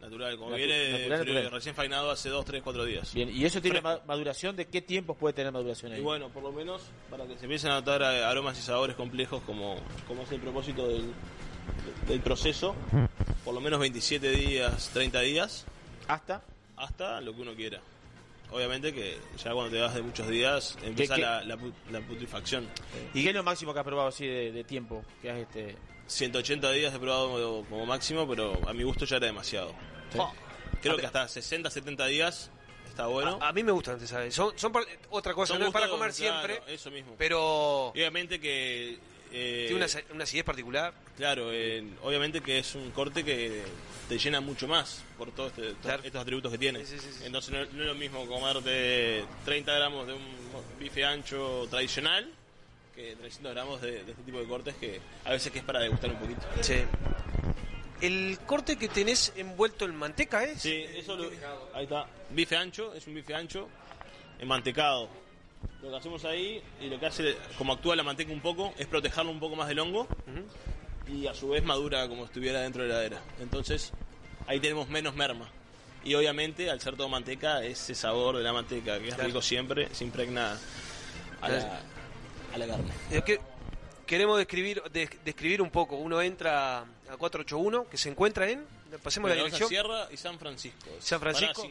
Natural, 0.00 0.36
como 0.36 0.50
Natu- 0.50 0.56
viene 0.56 0.92
natural, 0.92 1.20
fre- 1.20 1.26
natural. 1.32 1.50
recién 1.52 1.74
faenado 1.76 2.10
hace 2.10 2.28
2, 2.28 2.44
3, 2.44 2.60
4 2.62 2.84
días. 2.84 3.14
Bien, 3.14 3.30
¿y 3.30 3.44
eso 3.44 3.62
tiene 3.62 3.80
Fresco. 3.80 4.02
maduración? 4.04 4.56
¿De 4.56 4.66
qué 4.66 4.82
tiempos 4.82 5.16
puede 5.16 5.32
tener 5.32 5.52
maduración 5.52 5.92
ahí? 5.92 6.00
Y 6.00 6.02
bueno, 6.02 6.28
por 6.28 6.42
lo 6.42 6.50
menos 6.52 6.82
para 7.08 7.24
que 7.26 7.38
se 7.38 7.44
empiecen 7.44 7.70
a 7.70 7.74
notar 7.76 8.02
eh, 8.02 8.24
aromas 8.24 8.58
y 8.58 8.62
sabores 8.62 8.96
complejos 8.96 9.42
como, 9.44 9.76
como 10.08 10.22
es 10.24 10.32
el 10.32 10.40
propósito 10.40 10.88
del, 10.88 11.04
del 12.08 12.20
proceso, 12.20 12.74
por 13.44 13.54
lo 13.54 13.60
menos 13.60 13.78
27 13.78 14.30
días, 14.32 14.90
30 14.92 15.20
días. 15.20 15.64
¿Hasta? 16.08 16.42
Hasta 16.82 17.20
lo 17.20 17.34
que 17.34 17.42
uno 17.42 17.54
quiera. 17.54 17.80
Obviamente 18.50 18.92
que 18.92 19.18
ya 19.42 19.52
cuando 19.52 19.70
te 19.70 19.80
vas 19.80 19.94
de 19.94 20.02
muchos 20.02 20.28
días 20.28 20.76
empieza 20.82 21.14
qué? 21.14 21.22
La, 21.22 21.42
la 21.44 21.56
la 21.90 22.00
putrefacción. 22.00 22.68
¿Y 23.14 23.22
qué 23.22 23.30
es 23.30 23.34
lo 23.34 23.42
máximo 23.42 23.72
que 23.72 23.78
has 23.80 23.84
probado 23.84 24.08
así 24.08 24.26
de, 24.26 24.52
de 24.52 24.64
tiempo? 24.64 25.04
Que 25.22 25.30
has 25.30 25.38
este... 25.38 25.76
180 26.08 26.70
días 26.72 26.92
he 26.92 26.98
probado 26.98 27.30
como, 27.30 27.64
como 27.70 27.86
máximo, 27.86 28.28
pero 28.28 28.60
a 28.68 28.72
mi 28.74 28.82
gusto 28.82 29.04
ya 29.06 29.16
era 29.16 29.26
demasiado. 29.26 29.72
Creo 30.82 30.96
que 30.96 31.06
hasta 31.06 31.28
60, 31.28 31.70
70 31.70 32.06
días 32.06 32.50
está 32.88 33.06
bueno. 33.06 33.38
A, 33.40 33.48
a 33.48 33.52
mí 33.52 33.62
me 33.62 33.72
gustan, 33.72 34.04
sabes. 34.06 34.34
Son, 34.34 34.52
son 34.58 34.72
para- 34.72 34.84
otra 35.10 35.32
cosa, 35.32 35.54
Son 35.54 35.60
no 35.60 35.68
es 35.68 35.72
para 35.72 35.88
comer 35.88 36.12
claro, 36.12 36.46
siempre, 36.48 36.74
eso 36.74 36.90
mismo. 36.90 37.14
pero 37.16 37.86
obviamente 37.88 38.38
que... 38.40 38.98
eh, 39.32 39.66
tiene 39.68 39.84
una, 39.84 40.02
una 40.14 40.24
acidez 40.24 40.44
particular. 40.44 40.92
Claro, 41.16 41.52
eh, 41.52 41.84
obviamente 42.02 42.40
que 42.40 42.58
es 42.58 42.74
un 42.74 42.90
corte 42.90 43.24
que 43.24 43.62
te 44.08 44.18
llena 44.18 44.40
mucho 44.40 44.68
más 44.68 45.02
por 45.16 45.30
todos 45.32 45.52
este- 45.56 45.74
to- 45.74 45.90
estos 46.04 46.20
atributos 46.22 46.52
que 46.52 46.58
tiene. 46.58 46.80
Entonces 47.24 47.52
no, 47.52 47.64
no 47.72 47.80
es 47.82 47.88
lo 47.88 47.94
mismo 47.94 48.26
comerte 48.26 49.24
30 49.44 49.72
gramos 49.74 50.06
de 50.06 50.12
un 50.14 50.22
bife 50.78 51.04
ancho 51.04 51.66
tradicional 51.70 52.30
que 52.94 53.16
300 53.16 53.52
gramos 53.54 53.80
de, 53.80 54.04
de 54.04 54.10
este 54.12 54.22
tipo 54.22 54.38
de 54.38 54.46
cortes 54.46 54.74
que 54.76 55.00
a 55.24 55.30
veces 55.30 55.50
que 55.50 55.60
es 55.60 55.64
para 55.64 55.80
degustar 55.80 56.10
un 56.10 56.18
poquito. 56.18 56.42
Sí. 56.60 56.74
El 58.00 58.38
corte 58.46 58.76
que 58.76 58.88
tenés 58.88 59.32
envuelto 59.36 59.84
en 59.84 59.94
manteca, 59.94 60.44
¿eh? 60.44 60.54
Sí, 60.58 60.84
eso 60.94 61.16
lo, 61.16 61.30
ahí 61.72 61.84
está. 61.84 62.06
Bife 62.30 62.56
ancho, 62.56 62.92
es 62.94 63.06
un 63.06 63.14
bife 63.14 63.32
ancho, 63.34 63.68
mantecado. 64.44 65.08
Lo 65.82 65.90
que 65.90 65.96
hacemos 65.96 66.24
ahí 66.24 66.62
y 66.80 66.88
lo 66.88 66.98
que 67.00 67.06
hace, 67.06 67.36
como 67.58 67.72
actúa 67.72 67.96
la 67.96 68.02
manteca 68.02 68.32
un 68.32 68.40
poco, 68.40 68.72
es 68.78 68.86
protegerlo 68.86 69.30
un 69.32 69.40
poco 69.40 69.56
más 69.56 69.68
del 69.68 69.78
hongo 69.80 70.06
y 71.08 71.26
a 71.26 71.34
su 71.34 71.48
vez 71.48 71.64
madura 71.64 72.08
como 72.08 72.24
estuviera 72.24 72.60
dentro 72.60 72.82
de 72.82 72.88
la 72.88 72.94
heladera. 72.96 73.20
Entonces 73.40 73.92
ahí 74.46 74.60
tenemos 74.60 74.88
menos 74.88 75.14
merma. 75.14 75.48
Y 76.04 76.14
obviamente 76.14 76.70
al 76.70 76.80
ser 76.80 76.96
todo 76.96 77.08
manteca, 77.08 77.64
ese 77.64 77.94
sabor 77.94 78.36
de 78.36 78.42
la 78.42 78.52
manteca 78.52 78.98
que 78.98 79.08
es 79.08 79.14
Claro. 79.14 79.28
rico 79.28 79.42
siempre, 79.42 79.92
se 79.94 80.04
impregna 80.04 80.58
a 81.40 81.48
la, 81.48 81.80
a 82.54 82.58
la 82.58 82.66
carne. 82.66 82.92
Es 83.10 83.22
que 83.24 83.40
queremos 84.06 84.38
describir, 84.38 84.82
des- 84.92 85.10
describir 85.24 85.62
un 85.62 85.70
poco. 85.70 85.96
Uno 85.96 86.20
entra 86.22 86.80
a 86.80 87.16
481, 87.18 87.88
que 87.88 87.96
se 87.96 88.08
encuentra 88.08 88.48
en. 88.50 88.64
Pasemos 89.02 89.30
la 89.30 89.36
dirección. 89.36 89.68
Sierra 89.68 90.08
y 90.12 90.16
San 90.16 90.38
Francisco. 90.38 90.88
San 91.00 91.20
Francisco. 91.20 91.68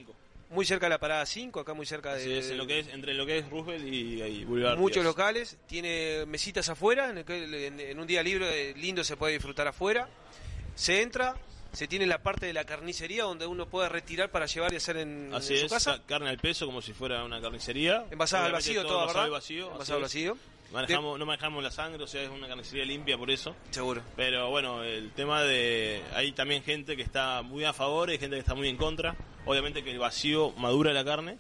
Muy 0.51 0.65
cerca 0.65 0.85
de 0.87 0.89
la 0.91 0.99
parada 0.99 1.25
5, 1.25 1.61
acá 1.61 1.73
muy 1.73 1.85
cerca 1.85 2.13
de. 2.13 2.21
Así 2.21 2.31
es, 2.33 2.49
en 2.51 2.57
lo 2.57 2.67
que 2.67 2.79
es, 2.79 2.87
entre 2.89 3.13
lo 3.13 3.25
que 3.25 3.37
es 3.39 3.49
Roosevelt 3.49 3.85
y, 3.87 4.21
y 4.21 4.43
Boulevard. 4.45 4.77
Muchos 4.77 5.03
locales, 5.03 5.57
tiene 5.67 6.25
mesitas 6.27 6.67
afuera, 6.69 7.09
en, 7.09 7.19
el 7.19 7.53
en- 7.53 7.79
en 7.79 7.99
un 7.99 8.05
día 8.05 8.21
libre 8.21 8.71
eh, 8.71 8.73
lindo 8.75 9.03
se 9.03 9.15
puede 9.17 9.33
disfrutar 9.33 9.67
afuera. 9.67 10.09
Se 10.75 11.01
entra, 11.01 11.35
se 11.71 11.87
tiene 11.87 12.05
la 12.05 12.21
parte 12.21 12.45
de 12.47 12.53
la 12.53 12.65
carnicería 12.65 13.23
donde 13.23 13.45
uno 13.45 13.67
puede 13.69 13.87
retirar 13.89 14.29
para 14.29 14.45
llevar 14.45 14.73
y 14.73 14.75
hacer 14.75 14.97
en, 14.97 15.33
Así 15.33 15.53
en 15.53 15.59
su 15.61 15.65
es, 15.67 15.71
casa. 15.71 15.97
ca- 15.99 16.03
carne 16.05 16.29
al 16.29 16.37
peso 16.37 16.65
como 16.65 16.81
si 16.81 16.91
fuera 16.93 17.23
una 17.23 17.39
carnicería. 17.41 18.05
Envasada 18.11 18.45
al 18.47 18.51
vacío, 18.51 18.81
todo 18.81 18.91
toda, 18.91 19.01
envasado 19.03 19.23
¿verdad? 19.25 19.37
vacío. 19.37 19.81
Así 19.81 19.91
al 19.93 19.97
es. 19.99 20.03
Manejamos, 20.71 21.19
no 21.19 21.25
manejamos 21.25 21.61
la 21.63 21.71
sangre, 21.71 22.03
o 22.03 22.07
sea, 22.07 22.21
es 22.23 22.29
una 22.29 22.47
carnicería 22.47 22.85
limpia 22.85 23.17
por 23.17 23.29
eso. 23.29 23.55
Seguro. 23.71 24.01
Pero 24.15 24.49
bueno, 24.49 24.83
el 24.83 25.11
tema 25.11 25.43
de... 25.43 26.01
Hay 26.13 26.31
también 26.31 26.63
gente 26.63 26.95
que 26.95 27.01
está 27.01 27.41
muy 27.41 27.65
a 27.65 27.73
favor 27.73 28.09
y 28.09 28.17
gente 28.17 28.35
que 28.35 28.39
está 28.39 28.55
muy 28.55 28.69
en 28.69 28.77
contra. 28.77 29.15
Obviamente 29.45 29.83
que 29.83 29.91
el 29.91 29.99
vacío 29.99 30.51
madura 30.51 30.93
la 30.93 31.03
carne. 31.03 31.37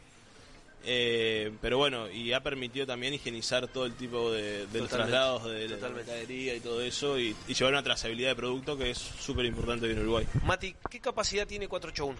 eh, 0.83 1.51
pero 1.61 1.77
bueno, 1.77 2.09
y 2.09 2.33
ha 2.33 2.41
permitido 2.41 2.85
también 2.87 3.13
higienizar 3.13 3.67
todo 3.67 3.85
el 3.85 3.93
tipo 3.93 4.31
de, 4.31 4.65
de 4.67 4.79
los 4.79 4.89
traslados 4.89 5.45
de 5.45 5.67
la 5.69 5.89
mercadería 5.89 6.55
y 6.55 6.59
todo 6.59 6.81
eso 6.81 7.19
y, 7.19 7.35
y 7.47 7.53
llevar 7.53 7.73
una 7.73 7.83
trazabilidad 7.83 8.29
de 8.29 8.35
producto 8.35 8.75
que 8.77 8.89
es 8.89 8.97
súper 8.97 9.45
importante 9.45 9.89
en 9.89 9.99
Uruguay. 9.99 10.25
Mati, 10.43 10.75
¿qué 10.89 10.99
capacidad 10.99 11.45
tiene 11.47 11.67
481? 11.67 12.19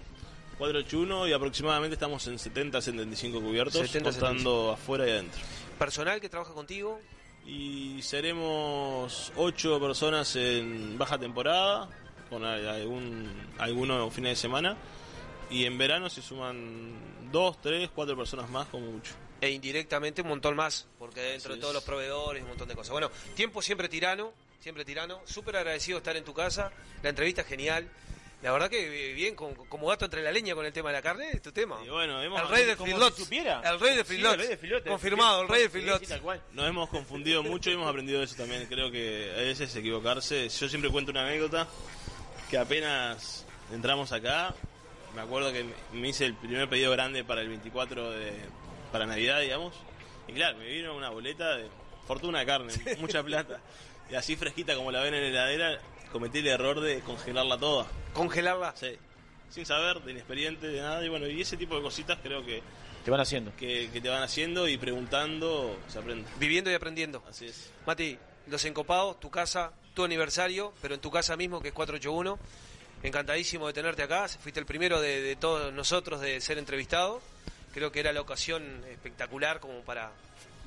481 0.60 1.28
y 1.28 1.34
aproximadamente 1.34 1.96
estamos 1.96 2.28
en 2.28 2.38
70, 2.38 2.80
75 2.82 3.42
cubiertos, 3.42 3.82
70, 3.82 4.12
contando 4.12 4.72
afuera 4.72 5.08
y 5.08 5.10
adentro. 5.10 5.42
¿Personal 5.82 6.22
que 6.22 6.30
trabaja 6.30 6.54
contigo? 6.54 7.02
Y 7.44 8.04
seremos 8.04 9.34
8 9.36 9.80
personas 9.80 10.36
en 10.36 10.96
baja 10.96 11.18
temporada, 11.18 11.90
con 12.30 12.46
algún, 12.46 13.50
algunos 13.58 14.14
fines 14.14 14.34
de 14.34 14.36
semana, 14.36 14.78
y 15.50 15.66
en 15.66 15.80
verano 15.80 16.08
se 16.08 16.22
suman 16.22 17.32
2, 17.32 17.62
3, 17.62 17.90
4 17.96 18.16
personas 18.16 18.48
más 18.52 18.68
como 18.68 18.92
mucho. 18.92 19.14
E 19.42 19.50
indirectamente 19.50 20.22
un 20.22 20.28
montón 20.28 20.56
más, 20.56 20.86
porque 21.00 21.20
dentro 21.20 21.54
Así 21.54 21.58
de 21.58 21.62
todos 21.62 21.72
es. 21.72 21.78
los 21.78 21.84
proveedores, 21.84 22.44
un 22.44 22.50
montón 22.50 22.68
de 22.68 22.76
cosas. 22.76 22.92
Bueno, 22.92 23.10
tiempo 23.34 23.64
siempre 23.64 23.90
tirano, 23.90 24.34
siempre 24.60 24.86
tirano. 24.86 25.20
Súper 25.26 25.56
agradecido 25.58 25.96
de 25.96 26.02
estar 26.02 26.16
en 26.16 26.24
tu 26.24 26.36
casa. 26.36 26.72
La 27.02 27.10
entrevista 27.10 27.42
es 27.42 27.48
genial. 27.48 27.90
La 28.42 28.52
verdad 28.52 28.70
que 28.70 29.12
eh, 29.12 29.14
bien, 29.14 29.36
como, 29.36 29.54
como 29.70 29.88
gato 29.88 30.06
entre 30.06 30.24
la 30.24 30.32
leña 30.32 30.56
con 30.56 30.66
el 30.66 30.74
tema 30.74 30.90
de 30.90 30.96
la 30.96 31.02
carne, 31.02 31.30
es 31.32 31.42
tu 31.44 31.52
tema. 31.52 31.78
bueno, 31.90 32.22
hemos- 32.24 32.42
el 32.42 32.48
rey 32.48 32.66
de 32.66 32.76
Feedlots. 32.76 33.16
si. 33.16 33.62
El 33.64 33.80
rey 33.80 33.96
de 33.96 34.04
Sí, 34.04 34.16
de 34.48 34.58
Feedlots. 34.58 34.88
Confirmado, 34.88 35.42
el 35.44 35.48
rey 35.48 35.64
de 35.64 35.70
Sí, 35.70 36.06
sí, 36.16 36.20
cual. 36.22 36.42
Nos 36.54 36.68
hemos 36.68 36.90
confundido 36.90 37.44
mucho 37.44 37.70
y 37.70 37.74
hemos 37.74 37.88
aprendido 37.88 38.24
eso 38.24 38.36
también. 38.36 38.66
Creo 38.66 38.90
que 38.92 39.32
a 39.36 39.42
veces 39.42 39.76
equivocarse. 39.76 40.50
Yo 40.50 40.68
siempre 40.70 40.90
cuento 40.90 41.12
una 41.12 41.22
anécdota 41.28 41.68
que 42.50 42.58
apenas 42.58 43.46
entramos 43.72 44.12
acá, 44.12 44.56
me 45.16 45.22
acuerdo 45.22 45.52
que 45.54 45.66
me 45.94 46.08
hice 46.10 46.26
el 46.26 46.34
primer 46.36 46.68
pedido 46.68 46.92
grande 46.92 47.24
para 47.24 47.42
el 47.42 47.48
24 47.50 48.12
de 48.12 48.34
para 48.92 49.06
Navidad, 49.06 49.40
digamos. 49.42 49.76
Y 50.28 50.34
claro, 50.34 50.58
me 50.58 50.66
vino 50.68 50.96
una 50.96 51.10
boleta 51.10 51.58
de 51.58 51.68
fortuna 52.08 52.40
de 52.40 52.46
carne, 52.48 52.74
mucha 53.00 53.22
plata. 53.24 53.60
Y 54.10 54.16
así 54.16 54.36
fresquita 54.36 54.76
como 54.76 54.92
la 54.92 55.02
ven 55.02 55.14
en 55.14 55.22
la 55.22 55.28
heladera, 55.30 55.80
cometí 56.12 56.40
el 56.40 56.48
error 56.48 56.80
de 56.82 57.00
congelarla 57.02 57.58
toda. 57.58 57.88
¿Congelarla? 58.14 58.74
Sí. 58.76 58.98
Sin 59.50 59.66
saber, 59.66 60.02
de 60.02 60.12
inexperiente, 60.12 60.68
de 60.68 60.82
nada. 60.82 61.04
Y 61.06 61.10
bueno, 61.10 61.28
y 61.28 61.42
ese 61.42 61.58
tipo 61.58 61.76
de 61.76 61.82
cositas 61.82 62.20
creo 62.24 62.46
que 62.46 62.62
Te 63.04 63.12
van 63.12 63.20
haciendo. 63.20 63.54
que, 63.58 63.90
que 63.92 64.00
te 64.02 64.10
van 64.10 64.24
haciendo 64.24 64.68
y 64.68 64.78
preguntando 64.78 65.78
se 65.88 66.00
aprende. 66.00 66.30
Viviendo 66.40 66.72
y 66.72 66.74
aprendiendo. 66.74 67.24
Así 67.30 67.48
es. 67.48 67.72
Mati, 67.86 68.18
Los 68.48 68.64
Encopados, 68.66 69.20
tu 69.20 69.30
casa, 69.30 69.74
tu 69.94 70.04
aniversario, 70.04 70.74
pero 70.82 70.94
en 70.96 71.02
tu 71.02 71.12
casa 71.12 71.36
mismo, 71.36 71.62
que 71.62 71.70
es 71.70 71.74
481. 71.74 72.40
Encantadísimo 73.04 73.68
de 73.68 73.74
tenerte 73.74 74.04
acá. 74.04 74.28
Fuiste 74.28 74.60
el 74.60 74.66
primero 74.66 75.02
de, 75.02 75.22
de 75.22 75.36
todos 75.36 75.74
nosotros 75.74 76.22
de 76.22 76.40
ser 76.40 76.58
entrevistado. 76.58 77.22
Creo 77.74 77.92
que 77.92 78.00
era 78.00 78.14
la 78.14 78.22
ocasión 78.22 78.84
espectacular 78.90 79.60
como 79.60 79.80
para 79.82 80.12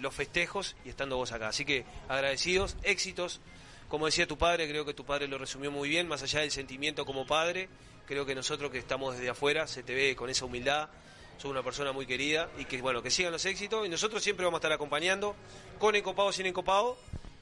los 0.00 0.12
festejos 0.14 0.74
y 0.84 0.88
estando 0.88 1.16
vos 1.16 1.30
acá. 1.32 1.48
Así 1.48 1.64
que 1.64 1.84
agradecidos, 2.08 2.76
éxitos 2.82 3.40
Como 3.88 4.06
decía 4.06 4.26
tu 4.26 4.38
padre, 4.38 4.68
creo 4.68 4.84
que 4.84 4.94
tu 4.94 5.04
padre 5.04 5.28
lo 5.28 5.38
resumió 5.38 5.70
muy 5.70 5.88
bien, 5.88 6.08
más 6.08 6.22
allá 6.22 6.40
del 6.40 6.50
sentimiento 6.50 7.04
como 7.04 7.26
padre, 7.26 7.68
creo 8.06 8.26
que 8.26 8.34
nosotros 8.34 8.70
que 8.70 8.78
estamos 8.78 9.16
desde 9.16 9.30
afuera, 9.30 9.66
se 9.66 9.82
te 9.82 9.94
ve 9.94 10.16
con 10.16 10.30
esa 10.30 10.44
humildad, 10.44 10.88
sos 11.36 11.50
una 11.50 11.62
persona 11.62 11.92
muy 11.92 12.06
querida 12.06 12.48
y 12.58 12.64
que 12.64 12.80
bueno, 12.80 13.02
que 13.02 13.10
sigan 13.10 13.32
los 13.32 13.44
éxitos 13.44 13.86
y 13.86 13.88
nosotros 13.88 14.22
siempre 14.22 14.44
vamos 14.44 14.58
a 14.58 14.60
estar 14.60 14.72
acompañando, 14.72 15.34
con 15.78 15.94
encopado, 15.94 16.32
sin 16.32 16.46
encopado. 16.46 16.96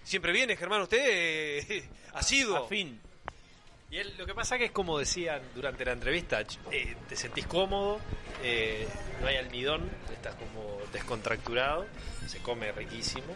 Siempre 0.04 0.32
viene, 0.32 0.56
Germán, 0.56 0.82
usted 0.82 0.98
eh, 1.00 1.88
asiduo. 2.14 2.66
fin. 2.66 3.00
Y 3.90 4.02
lo 4.16 4.24
que 4.24 4.34
pasa 4.34 4.56
que 4.56 4.64
es 4.64 4.70
como 4.70 4.98
decían 4.98 5.42
durante 5.54 5.84
la 5.84 5.92
entrevista, 5.92 6.40
eh, 6.70 6.96
te 7.08 7.14
sentís 7.14 7.46
cómodo, 7.46 8.00
eh, 8.42 8.88
no 9.20 9.26
hay 9.26 9.36
almidón, 9.36 9.90
estás 10.10 10.34
como 10.36 10.80
descontracturado, 10.94 11.86
se 12.26 12.38
come 12.38 12.72
riquísimo, 12.72 13.34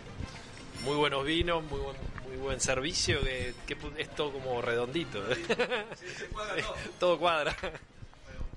muy 0.83 0.97
buenos 0.97 1.27
vinos, 1.27 1.63
muy 1.65 1.79
buen, 1.79 1.97
muy 2.37 2.47
buen 2.47 2.61
servicio, 2.61 3.21
que, 3.21 3.55
que 3.67 3.77
es 3.99 4.15
todo 4.15 4.33
como 4.33 4.61
redondito. 4.63 5.23
todo 7.01 7.19
cuadra. 7.19 7.57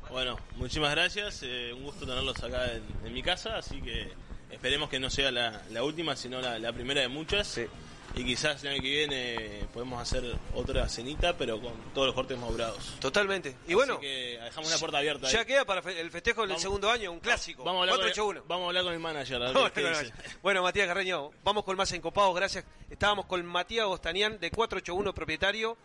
Bueno, 0.10 0.38
muchísimas 0.56 0.92
gracias. 0.92 1.42
eh, 1.44 1.72
un 1.74 1.84
gusto 1.84 2.06
tenerlos 2.06 2.42
acá 2.44 2.74
en, 2.74 2.84
en 3.06 3.14
mi 3.14 3.22
casa. 3.24 3.58
Así 3.58 3.82
que 3.82 4.12
esperemos 4.52 4.90
que 4.90 5.00
no 5.00 5.10
sea 5.10 5.32
la, 5.32 5.62
la 5.72 5.84
última, 5.84 6.16
sino 6.16 6.42
la, 6.42 6.58
la 6.60 6.74
primera 6.74 7.02
de 7.02 7.08
muchas. 7.08 7.60
Y 8.20 8.26
quizás 8.26 8.62
el 8.66 8.72
año 8.74 8.82
que 8.82 8.90
viene 8.90 9.66
podemos 9.74 10.02
hacer 10.02 10.36
otra 10.54 10.90
cenita, 10.90 11.38
pero 11.38 11.62
con 11.62 11.72
todos 11.94 12.08
los 12.08 12.14
cortes 12.16 12.38
maurados. 12.38 12.98
Totalmente. 13.00 13.52
Y 13.52 13.54
Así 13.68 13.74
bueno, 13.76 13.98
que 13.98 14.38
dejamos 14.44 14.70
una 14.70 14.78
puerta 14.78 14.98
abierta. 14.98 15.28
ahí. 15.28 15.34
ya 15.34 15.46
queda 15.46 15.64
para 15.64 15.80
el 15.90 16.12
festejo 16.12 16.42
del 16.42 16.50
Vamos- 16.50 16.62
segundo 16.62 16.92
año, 16.92 17.14
un 17.14 17.22
clásico. 17.22 17.64
Vamos 17.64 17.80
a, 17.80 17.84
hablar 17.84 17.96
481. 18.12 18.40
con, 18.42 18.48
vamos 18.50 18.66
a 18.66 18.68
hablar 18.68 18.84
con 18.84 18.94
el 18.94 19.00
manager. 19.00 19.36
a 19.42 19.46
ver 19.46 19.54
Bueno, 19.54 19.72
qué 19.74 19.90
dice. 19.90 20.14
Bueno, 20.44 20.64
Matías 20.64 20.88
Carreño, 20.88 21.32
vamos 21.46 21.64
con 21.64 21.78
más 21.78 21.90
encopados, 21.94 22.36
gracias. 22.36 22.66
Estábamos 22.90 23.26
con 23.26 23.46
Matías 23.46 23.86
Gostanián 23.86 24.38
de 24.38 24.52
481, 24.52 25.14
propietario, 25.14 25.78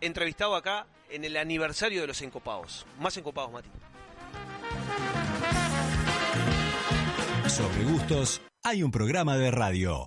entrevistado 0.00 0.56
acá 0.56 0.86
en 1.10 1.22
el 1.26 1.36
aniversario 1.36 2.00
de 2.00 2.06
los 2.06 2.22
encopados. 2.22 2.86
Más 2.98 3.14
encopados, 3.18 3.52
Mati. 3.52 3.68
Sobre 7.50 7.84
gustos, 7.84 8.40
hay 8.64 8.82
un 8.82 8.90
programa 8.90 9.36
de 9.36 9.50
radio. 9.50 10.06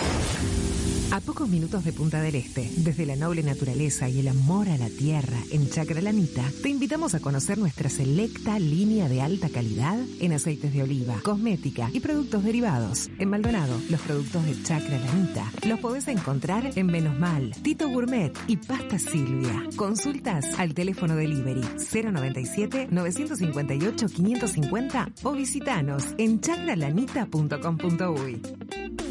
A 1.11 1.19
pocos 1.19 1.49
minutos 1.49 1.83
de 1.83 1.91
Punta 1.91 2.21
del 2.21 2.35
Este, 2.35 2.71
desde 2.77 3.05
la 3.05 3.17
noble 3.17 3.43
naturaleza 3.43 4.07
y 4.07 4.21
el 4.21 4.29
amor 4.29 4.69
a 4.69 4.77
la 4.77 4.87
tierra 4.87 5.37
en 5.51 5.69
Chacra 5.69 6.01
Lanita, 6.01 6.41
te 6.63 6.69
invitamos 6.69 7.13
a 7.15 7.19
conocer 7.19 7.57
nuestra 7.57 7.89
selecta 7.89 8.57
línea 8.59 9.09
de 9.09 9.21
alta 9.21 9.49
calidad 9.49 9.99
en 10.21 10.31
aceites 10.31 10.71
de 10.71 10.83
oliva, 10.83 11.19
cosmética 11.21 11.89
y 11.91 11.99
productos 11.99 12.45
derivados. 12.45 13.09
En 13.19 13.29
Maldonado, 13.29 13.77
los 13.89 13.99
productos 13.99 14.45
de 14.45 14.63
Chacra 14.63 14.97
Lanita 14.97 15.51
los 15.67 15.81
podés 15.81 16.07
encontrar 16.07 16.71
en 16.77 16.87
Menos 16.87 17.19
Mal, 17.19 17.51
Tito 17.61 17.89
Gourmet 17.89 18.31
y 18.47 18.55
Pasta 18.55 18.97
Silvia. 18.97 19.65
Consultas 19.75 20.45
al 20.57 20.73
teléfono 20.73 21.17
delivery 21.17 21.67
097 21.93 22.87
958 22.89 24.05
550 24.07 25.09
o 25.23 25.33
visitanos 25.33 26.05
en 26.17 26.39
chacralanita.com.uy. 26.39 29.10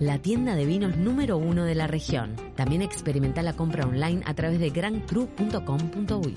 la 0.00 0.18
tienda 0.18 0.54
de 0.54 0.64
vinos 0.64 0.96
número 0.96 1.36
uno 1.36 1.64
de 1.64 1.74
la 1.74 1.86
región. 1.86 2.36
También 2.56 2.82
experimenta 2.82 3.42
la 3.42 3.54
compra 3.54 3.84
online 3.84 4.22
a 4.24 4.34
través 4.34 4.60
de 4.60 4.70
grancru.com.uy. 4.70 6.34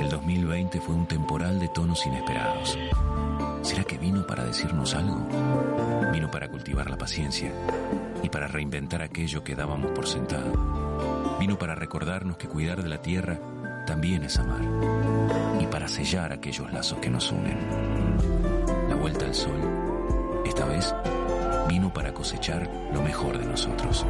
El 0.00 0.08
2020 0.10 0.80
fue 0.80 0.94
un 0.94 1.06
temporal 1.06 1.58
de 1.58 1.68
tonos 1.68 2.04
inesperados. 2.06 2.78
¿Será 3.62 3.84
que 3.84 3.96
vino 3.96 4.26
para 4.26 4.44
decirnos 4.44 4.94
algo? 4.94 5.26
Vino 6.12 6.30
para 6.30 6.48
cultivar 6.48 6.90
la 6.90 6.98
paciencia 6.98 7.50
y 8.22 8.28
para 8.28 8.46
reinventar 8.46 9.02
aquello 9.02 9.42
que 9.42 9.54
dábamos 9.54 9.90
por 9.92 10.06
sentado. 10.06 11.36
Vino 11.40 11.58
para 11.58 11.74
recordarnos 11.74 12.36
que 12.36 12.46
cuidar 12.46 12.82
de 12.82 12.88
la 12.88 13.00
tierra 13.00 13.40
también 13.86 14.24
es 14.24 14.38
amar 14.38 14.62
y 15.60 15.66
para 15.66 15.88
sellar 15.88 16.32
aquellos 16.32 16.72
lazos 16.72 16.98
que 16.98 17.10
nos 17.10 17.30
unen. 17.32 18.33
Vuelta 19.04 19.26
al 19.26 19.34
sol, 19.34 19.60
esta 20.46 20.64
vez, 20.64 20.94
vino 21.68 21.92
para 21.92 22.14
cosechar 22.14 22.66
lo 22.90 23.02
mejor 23.02 23.36
de 23.36 23.44
nosotros. 23.44 24.06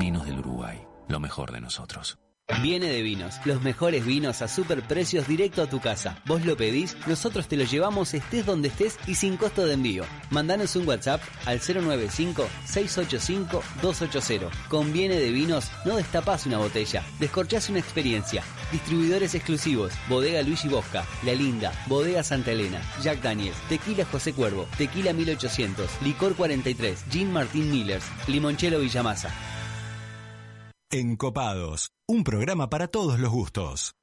Vinos 0.00 0.26
del 0.26 0.40
Uruguay, 0.40 0.84
lo 1.06 1.20
mejor 1.20 1.52
de 1.52 1.60
nosotros. 1.60 2.18
Viene 2.60 2.88
de 2.88 3.00
Vinos, 3.00 3.36
los 3.46 3.62
mejores 3.62 4.04
vinos 4.04 4.42
a 4.42 4.48
super 4.48 4.82
precios 4.82 5.26
directo 5.26 5.62
a 5.62 5.66
tu 5.66 5.80
casa. 5.80 6.18
Vos 6.26 6.44
lo 6.44 6.58
pedís, 6.58 6.94
nosotros 7.06 7.48
te 7.48 7.56
lo 7.56 7.64
llevamos 7.64 8.12
estés 8.12 8.44
donde 8.44 8.68
estés 8.68 8.98
y 9.06 9.14
sin 9.14 9.38
costo 9.38 9.64
de 9.64 9.72
envío. 9.72 10.04
Mandanos 10.28 10.76
un 10.76 10.86
WhatsApp 10.86 11.22
al 11.46 11.60
095-685-280. 11.60 14.50
Con 14.68 14.92
Viene 14.92 15.16
de 15.16 15.30
Vinos 15.30 15.70
no 15.86 15.96
destapás 15.96 16.44
una 16.44 16.58
botella, 16.58 17.02
descorchás 17.18 17.70
una 17.70 17.78
experiencia. 17.78 18.42
Distribuidores 18.70 19.34
exclusivos, 19.34 19.94
Bodega 20.10 20.42
Luigi 20.42 20.68
Bosca, 20.68 21.06
La 21.24 21.32
Linda, 21.32 21.72
Bodega 21.86 22.22
Santa 22.22 22.50
Elena, 22.50 22.82
Jack 23.02 23.22
Daniels, 23.22 23.56
Tequila 23.70 24.04
José 24.04 24.34
Cuervo, 24.34 24.68
Tequila 24.76 25.14
1800, 25.14 26.02
Licor 26.02 26.34
43, 26.34 27.06
Jean 27.10 27.32
Martín 27.32 27.70
Millers, 27.70 28.04
Limonchelo 28.28 28.80
Villamasa. 28.80 29.53
Encopados, 30.96 31.90
un 32.06 32.22
programa 32.22 32.70
para 32.70 32.86
todos 32.86 33.18
los 33.18 33.28
gustos. 33.28 33.96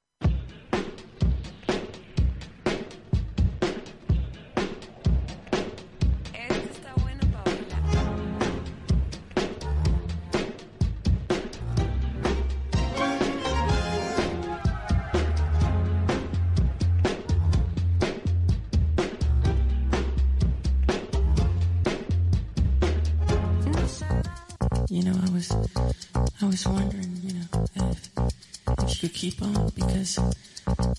Because 30.16 30.36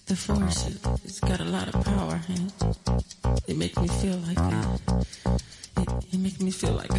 the 0.07 0.17
force. 0.17 0.67
It, 0.69 0.77
it's 1.05 1.21
got 1.21 1.41
a 1.41 1.45
lot 1.45 1.69
of 1.69 1.85
power 1.85 2.21
and 2.29 2.53
it, 2.61 3.51
it 3.51 3.57
makes 3.57 3.77
me 3.79 3.89
feel 3.89 4.17
like 4.19 4.39
uh, 4.39 4.79
it, 5.79 5.89
it 6.13 6.19
makes 6.19 6.41
me 6.41 6.51
feel 6.51 6.73
like 6.73 6.91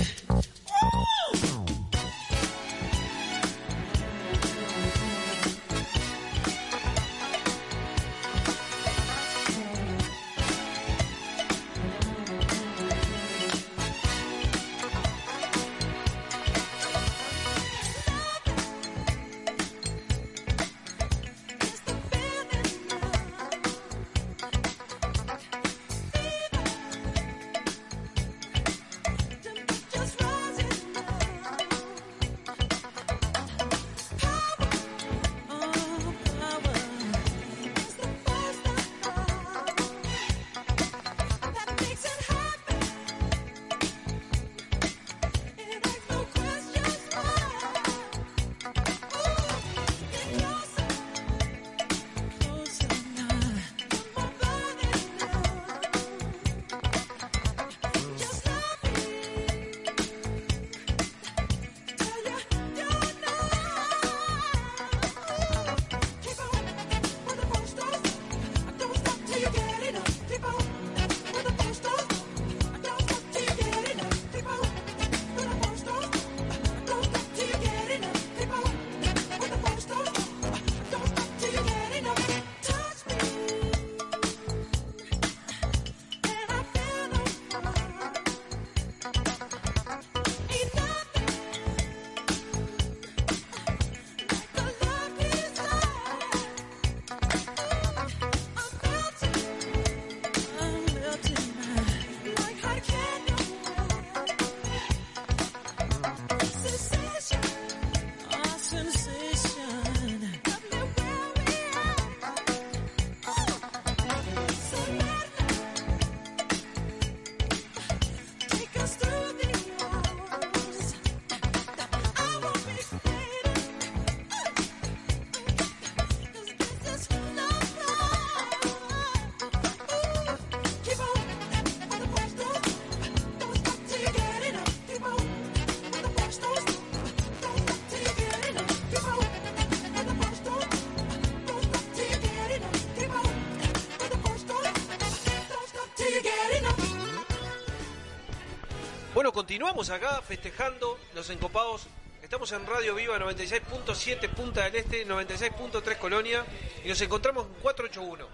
continuamos 149.34 149.90
acá 149.90 150.22
festejando 150.22 150.98
los 151.14 151.30
encopados. 151.30 151.88
Estamos 152.22 152.52
en 152.54 152.66
Radio 152.66 152.96
Viva 152.96 153.18
96.7 153.20 154.30
Punta 154.30 154.64
del 154.64 154.76
Este, 154.76 155.06
96.3 155.06 155.98
Colonia 155.98 156.46
y 156.84 156.88
nos 156.88 157.02
encontramos 157.02 157.48
en 157.48 157.54
481. 157.62 158.28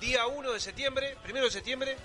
Día 0.00 0.26
1 0.26 0.52
de 0.52 0.60
septiembre, 0.60 1.16
primero 1.22 1.46
de 1.46 1.50
septiembre. 1.52 1.96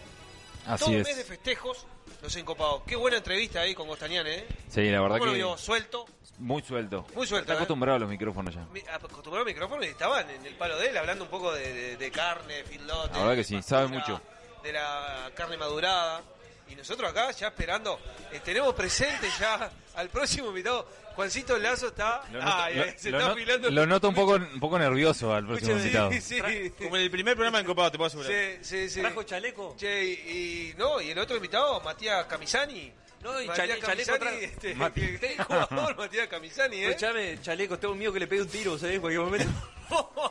Así 0.67 0.85
todo 0.85 0.95
es. 0.95 1.03
mes 1.03 1.17
de 1.17 1.23
festejos, 1.23 1.85
los 2.22 2.35
encopados. 2.35 2.84
Qué 2.88 2.95
buena 2.95 3.17
entrevista 3.17 3.59
ahí 3.61 3.76
con 3.76 3.88
Gostañán, 3.88 4.26
¿eh? 4.27 4.45
Sí, 4.69 4.89
la 4.89 5.01
verdad 5.01 5.17
¿Cómo 5.17 5.26
lo 5.27 5.31
que 5.34 5.38
vio? 5.38 5.57
Suelto. 5.57 6.05
muy 6.39 6.61
suelto. 6.61 7.05
Muy 7.13 7.27
suelto, 7.27 7.43
Está 7.43 7.53
¿eh? 7.53 7.57
acostumbrado 7.57 7.97
a 7.97 7.99
los 7.99 8.09
micrófonos 8.09 8.55
ya. 8.55 8.65
Acostumbrado 8.93 9.39
al 9.39 9.45
micrófono 9.45 9.84
y 9.84 9.88
estaban 9.88 10.30
en 10.30 10.45
el 10.45 10.55
palo 10.55 10.77
de 10.77 10.89
él 10.89 10.97
hablando 10.97 11.26
un 11.26 11.30
poco 11.30 11.51
de, 11.53 11.73
de- 11.73 11.97
de 11.97 12.11
carne, 12.11 12.63
filote. 12.63 13.13
La 13.13 13.19
verdad 13.19 13.35
que 13.35 13.43
sí, 13.43 13.61
sabe 13.61 13.88
mucho. 13.88 14.22
De 14.63 14.72
la 14.73 15.30
carne 15.35 15.57
madurada. 15.57 16.22
Y 16.68 16.76
nosotros 16.76 17.10
acá 17.12 17.32
ya 17.32 17.48
esperando, 17.48 18.00
eh, 18.32 18.42
tenemos 18.44 18.74
presente 18.74 19.28
ya 19.40 19.70
al 19.96 20.10
próximo 20.10 20.48
invitado. 20.50 20.88
Juancito 21.16 21.58
Lazo 21.58 21.88
está. 21.88 22.24
Lo 22.32 22.40
noto, 22.42 22.52
Ay, 22.58 22.76
lo- 22.76 22.84
ay, 22.84 22.94
se 22.98 23.10
lo 23.12 23.20
está 23.20 23.32
afilando. 23.32 23.70
lo 23.72 23.86
noto 23.86 24.10
un 24.10 24.16
poco, 24.16 24.34
un 24.34 24.60
poco 24.60 24.78
nervioso 24.80 25.34
al 25.34 25.46
próximo 25.46 25.72
Sí, 25.80 25.82
invitado. 25.88 26.12
sí. 26.20 26.70
Como 26.78 26.98
en 26.98 27.04
el 27.04 27.12
primer 27.12 27.36
programa 27.36 27.60
en 27.60 27.66
Copado, 27.66 27.92
te 27.92 27.98
puedo 27.98 28.08
asegurar. 28.08 28.32
Sí, 28.32 28.58
sí, 28.64 28.90
sí. 28.90 29.00
¿Trajo 29.02 29.24
chaleco? 29.24 29.76
Che, 29.78 30.04
y, 30.06 30.12
y- 30.12 30.74
no, 30.78 31.00
y 31.00 31.12
el 31.12 31.20
otro 31.20 31.36
invitado, 31.38 31.80
Matías 31.82 32.26
Camisani. 32.26 32.92
No, 33.26 33.41
y 33.41 33.47
Matías 33.47 33.68
chale- 33.80 33.81
chaleco 34.06 34.26
tra- 34.26 34.34
este, 34.39 34.72
el 35.38 35.43
jugador 35.69 35.95
Matías 35.97 36.27
Camisani, 36.27 36.77
¿eh? 36.77 36.88
Escuchame, 36.89 37.41
chaleco, 37.41 37.80
tengo 37.80 37.95
miedo 37.95 38.14
que 38.14 38.19
le 38.19 38.27
pegue 38.27 38.43
un 38.43 38.47
tiro, 38.47 38.77
¿sabes? 38.77 38.95
En 38.95 39.02
cualquier 39.02 39.23
momento. 39.23 39.52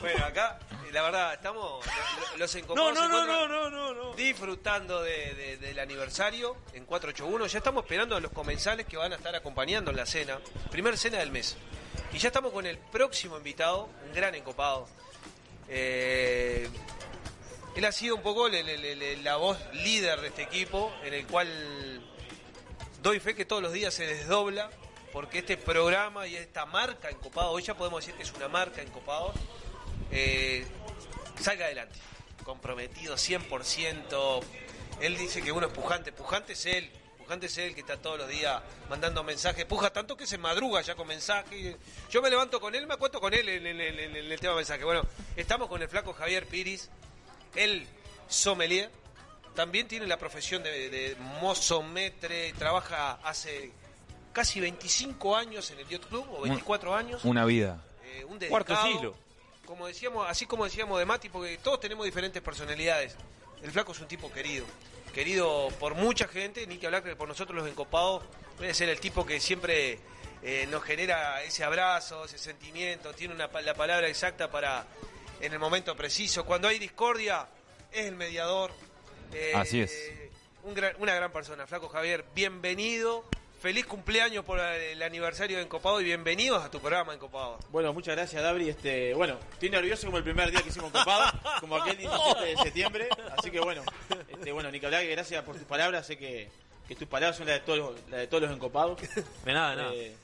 Bueno, 0.00 0.24
acá, 0.24 0.58
la 0.92 1.02
verdad, 1.02 1.34
estamos 1.34 1.84
lo- 2.32 2.36
los 2.38 2.54
encopados 2.54 2.94
No, 2.94 3.00
no, 3.00 3.06
se 3.06 3.08
no, 3.12 3.22
encuentran 3.22 3.50
no, 3.50 3.70
no, 3.70 3.94
no, 3.94 3.94
no. 4.10 4.14
disfrutando 4.14 5.02
de- 5.02 5.34
de- 5.34 5.56
del 5.58 5.78
aniversario 5.78 6.56
en 6.72 6.84
481. 6.84 7.46
Ya 7.46 7.58
estamos 7.58 7.84
esperando 7.84 8.16
a 8.16 8.20
los 8.20 8.30
comensales 8.32 8.86
que 8.86 8.96
van 8.96 9.12
a 9.12 9.16
estar 9.16 9.34
acompañando 9.34 9.90
en 9.90 9.96
la 9.96 10.06
cena, 10.06 10.38
primer 10.70 10.96
cena 10.98 11.18
del 11.18 11.30
mes. 11.30 11.56
Y 12.12 12.18
ya 12.18 12.28
estamos 12.28 12.52
con 12.52 12.66
el 12.66 12.78
próximo 12.78 13.36
invitado, 13.36 13.88
un 14.06 14.14
gran 14.14 14.34
encopado. 14.34 14.88
Eh, 15.68 16.68
él 17.76 17.84
ha 17.84 17.92
sido 17.92 18.16
un 18.16 18.22
poco 18.22 18.48
la 18.48 19.36
voz 19.36 19.58
líder 19.74 20.20
de 20.20 20.28
este 20.28 20.42
equipo, 20.42 20.92
en 21.04 21.14
el 21.14 21.26
cual 21.26 22.02
doy 23.02 23.20
fe 23.20 23.34
que 23.34 23.44
todos 23.44 23.62
los 23.62 23.72
días 23.72 23.92
se 23.94 24.06
desdobla, 24.06 24.70
porque 25.12 25.38
este 25.38 25.56
programa 25.56 26.26
y 26.26 26.36
esta 26.36 26.66
marca 26.66 27.08
Encopado, 27.08 27.50
hoy 27.50 27.62
ya 27.62 27.74
podemos 27.74 28.00
decir 28.04 28.14
que 28.16 28.22
es 28.24 28.32
una 28.32 28.48
marca 28.48 28.82
Encopado, 28.82 29.32
eh, 30.10 30.66
salga 31.40 31.66
adelante. 31.66 31.98
Comprometido 32.44 33.16
100%. 33.16 34.40
Él 35.00 35.16
dice 35.16 35.42
que 35.42 35.52
uno 35.52 35.66
es 35.66 35.72
pujante, 35.72 36.12
pujante 36.12 36.52
es 36.54 36.64
él. 36.66 36.90
Pujante 37.18 37.46
es 37.46 37.58
él 37.58 37.74
que 37.74 37.80
está 37.80 37.96
todos 37.96 38.18
los 38.18 38.28
días 38.28 38.62
mandando 38.88 39.24
mensajes. 39.24 39.64
Puja 39.64 39.90
tanto 39.92 40.16
que 40.16 40.26
se 40.28 40.38
madruga 40.38 40.80
ya 40.82 40.94
con 40.94 41.08
mensajes. 41.08 41.76
Yo 42.08 42.22
me 42.22 42.30
levanto 42.30 42.60
con 42.60 42.74
él, 42.74 42.86
me 42.86 42.94
acuesto 42.94 43.20
con 43.20 43.34
él 43.34 43.48
en, 43.48 43.66
en- 43.66 43.80
en- 43.80 43.98
en 44.16 44.32
el 44.32 44.40
tema 44.40 44.54
mensaje. 44.54 44.84
Bueno, 44.84 45.02
estamos 45.34 45.68
con 45.68 45.82
el 45.82 45.88
flaco 45.88 46.12
Javier 46.12 46.46
Piris. 46.46 46.88
Él, 47.54 47.86
sommelier. 48.28 48.90
También 49.54 49.88
tiene 49.88 50.06
la 50.06 50.18
profesión 50.18 50.62
de, 50.62 50.90
de 50.90 51.16
mozo 51.40 51.82
metre. 51.82 52.52
Trabaja 52.54 53.12
hace 53.22 53.72
casi 54.36 54.60
25 54.60 55.34
años 55.34 55.70
en 55.70 55.78
el 55.78 55.88
Yacht 55.88 56.08
Club, 56.08 56.26
o 56.30 56.42
24 56.42 56.94
años. 56.94 57.24
Una 57.24 57.46
vida. 57.46 57.82
Eh, 58.04 58.22
un 58.24 58.38
Cuarto 58.38 58.74
dedicado, 58.74 58.92
siglo. 58.92 59.16
Como 59.64 59.86
decíamos, 59.86 60.28
así 60.28 60.44
como 60.44 60.66
decíamos 60.66 60.98
de 60.98 61.06
Mati, 61.06 61.30
porque 61.30 61.56
todos 61.56 61.80
tenemos 61.80 62.04
diferentes 62.04 62.42
personalidades. 62.42 63.16
El 63.62 63.70
flaco 63.72 63.92
es 63.92 64.00
un 64.00 64.08
tipo 64.08 64.30
querido, 64.30 64.66
querido 65.14 65.68
por 65.80 65.94
mucha 65.94 66.28
gente, 66.28 66.66
ni 66.66 66.76
que 66.76 66.84
hablar 66.84 67.02
que 67.02 67.16
por 67.16 67.26
nosotros 67.26 67.56
los 67.56 67.66
encopados, 67.66 68.24
debe 68.60 68.74
ser 68.74 68.90
el 68.90 69.00
tipo 69.00 69.24
que 69.24 69.40
siempre 69.40 70.00
eh, 70.42 70.68
nos 70.70 70.84
genera 70.84 71.42
ese 71.42 71.64
abrazo, 71.64 72.26
ese 72.26 72.36
sentimiento, 72.36 73.14
tiene 73.14 73.34
una, 73.34 73.48
la 73.62 73.74
palabra 73.74 74.06
exacta 74.06 74.50
para 74.50 74.86
en 75.40 75.52
el 75.52 75.58
momento 75.58 75.96
preciso. 75.96 76.44
Cuando 76.44 76.68
hay 76.68 76.78
discordia, 76.78 77.46
es 77.92 78.06
el 78.06 78.16
mediador. 78.16 78.70
Eh, 79.32 79.52
Así 79.54 79.80
es. 79.80 79.92
un 80.62 80.74
gran- 80.74 80.94
una 80.98 81.14
gran 81.14 81.32
persona, 81.32 81.66
Flaco 81.66 81.88
Javier, 81.88 82.24
bienvenido. 82.34 83.24
Feliz 83.60 83.86
cumpleaños 83.86 84.44
por 84.44 84.60
el 84.60 85.02
aniversario 85.02 85.56
de 85.56 85.62
Encopado 85.64 86.00
y 86.00 86.04
bienvenidos 86.04 86.62
a 86.62 86.70
tu 86.70 86.78
programa 86.78 87.14
Encopado. 87.14 87.58
Bueno, 87.70 87.92
muchas 87.94 88.14
gracias, 88.14 88.42
Dabri. 88.42 88.68
Este, 88.68 89.14
bueno, 89.14 89.38
estoy 89.52 89.70
nervioso 89.70 90.06
como 90.06 90.18
el 90.18 90.24
primer 90.24 90.50
día 90.50 90.60
que 90.62 90.68
hicimos 90.68 90.92
Copado, 90.92 91.32
como 91.60 91.76
aquel 91.76 91.96
17 91.96 92.44
de 92.44 92.56
septiembre. 92.58 93.08
Así 93.36 93.50
que 93.50 93.58
bueno, 93.60 93.82
este, 94.28 94.52
bueno, 94.52 94.70
Nicolás, 94.70 95.04
gracias 95.08 95.42
por 95.42 95.56
tus 95.56 95.64
palabras. 95.64 96.06
Sé 96.06 96.18
que, 96.18 96.48
que 96.86 96.94
tus 96.94 97.08
palabras 97.08 97.38
son 97.38 97.46
las 97.46 97.56
de 97.60 97.60
todos 97.64 97.78
los, 97.78 98.10
las 98.10 98.20
de 98.20 98.26
todos 98.28 98.42
los 98.42 98.52
encopados. 98.52 99.00
De 99.44 99.52
nada, 99.52 99.70
de 99.70 99.76
nada. 99.82 99.94
Eh, 99.94 100.14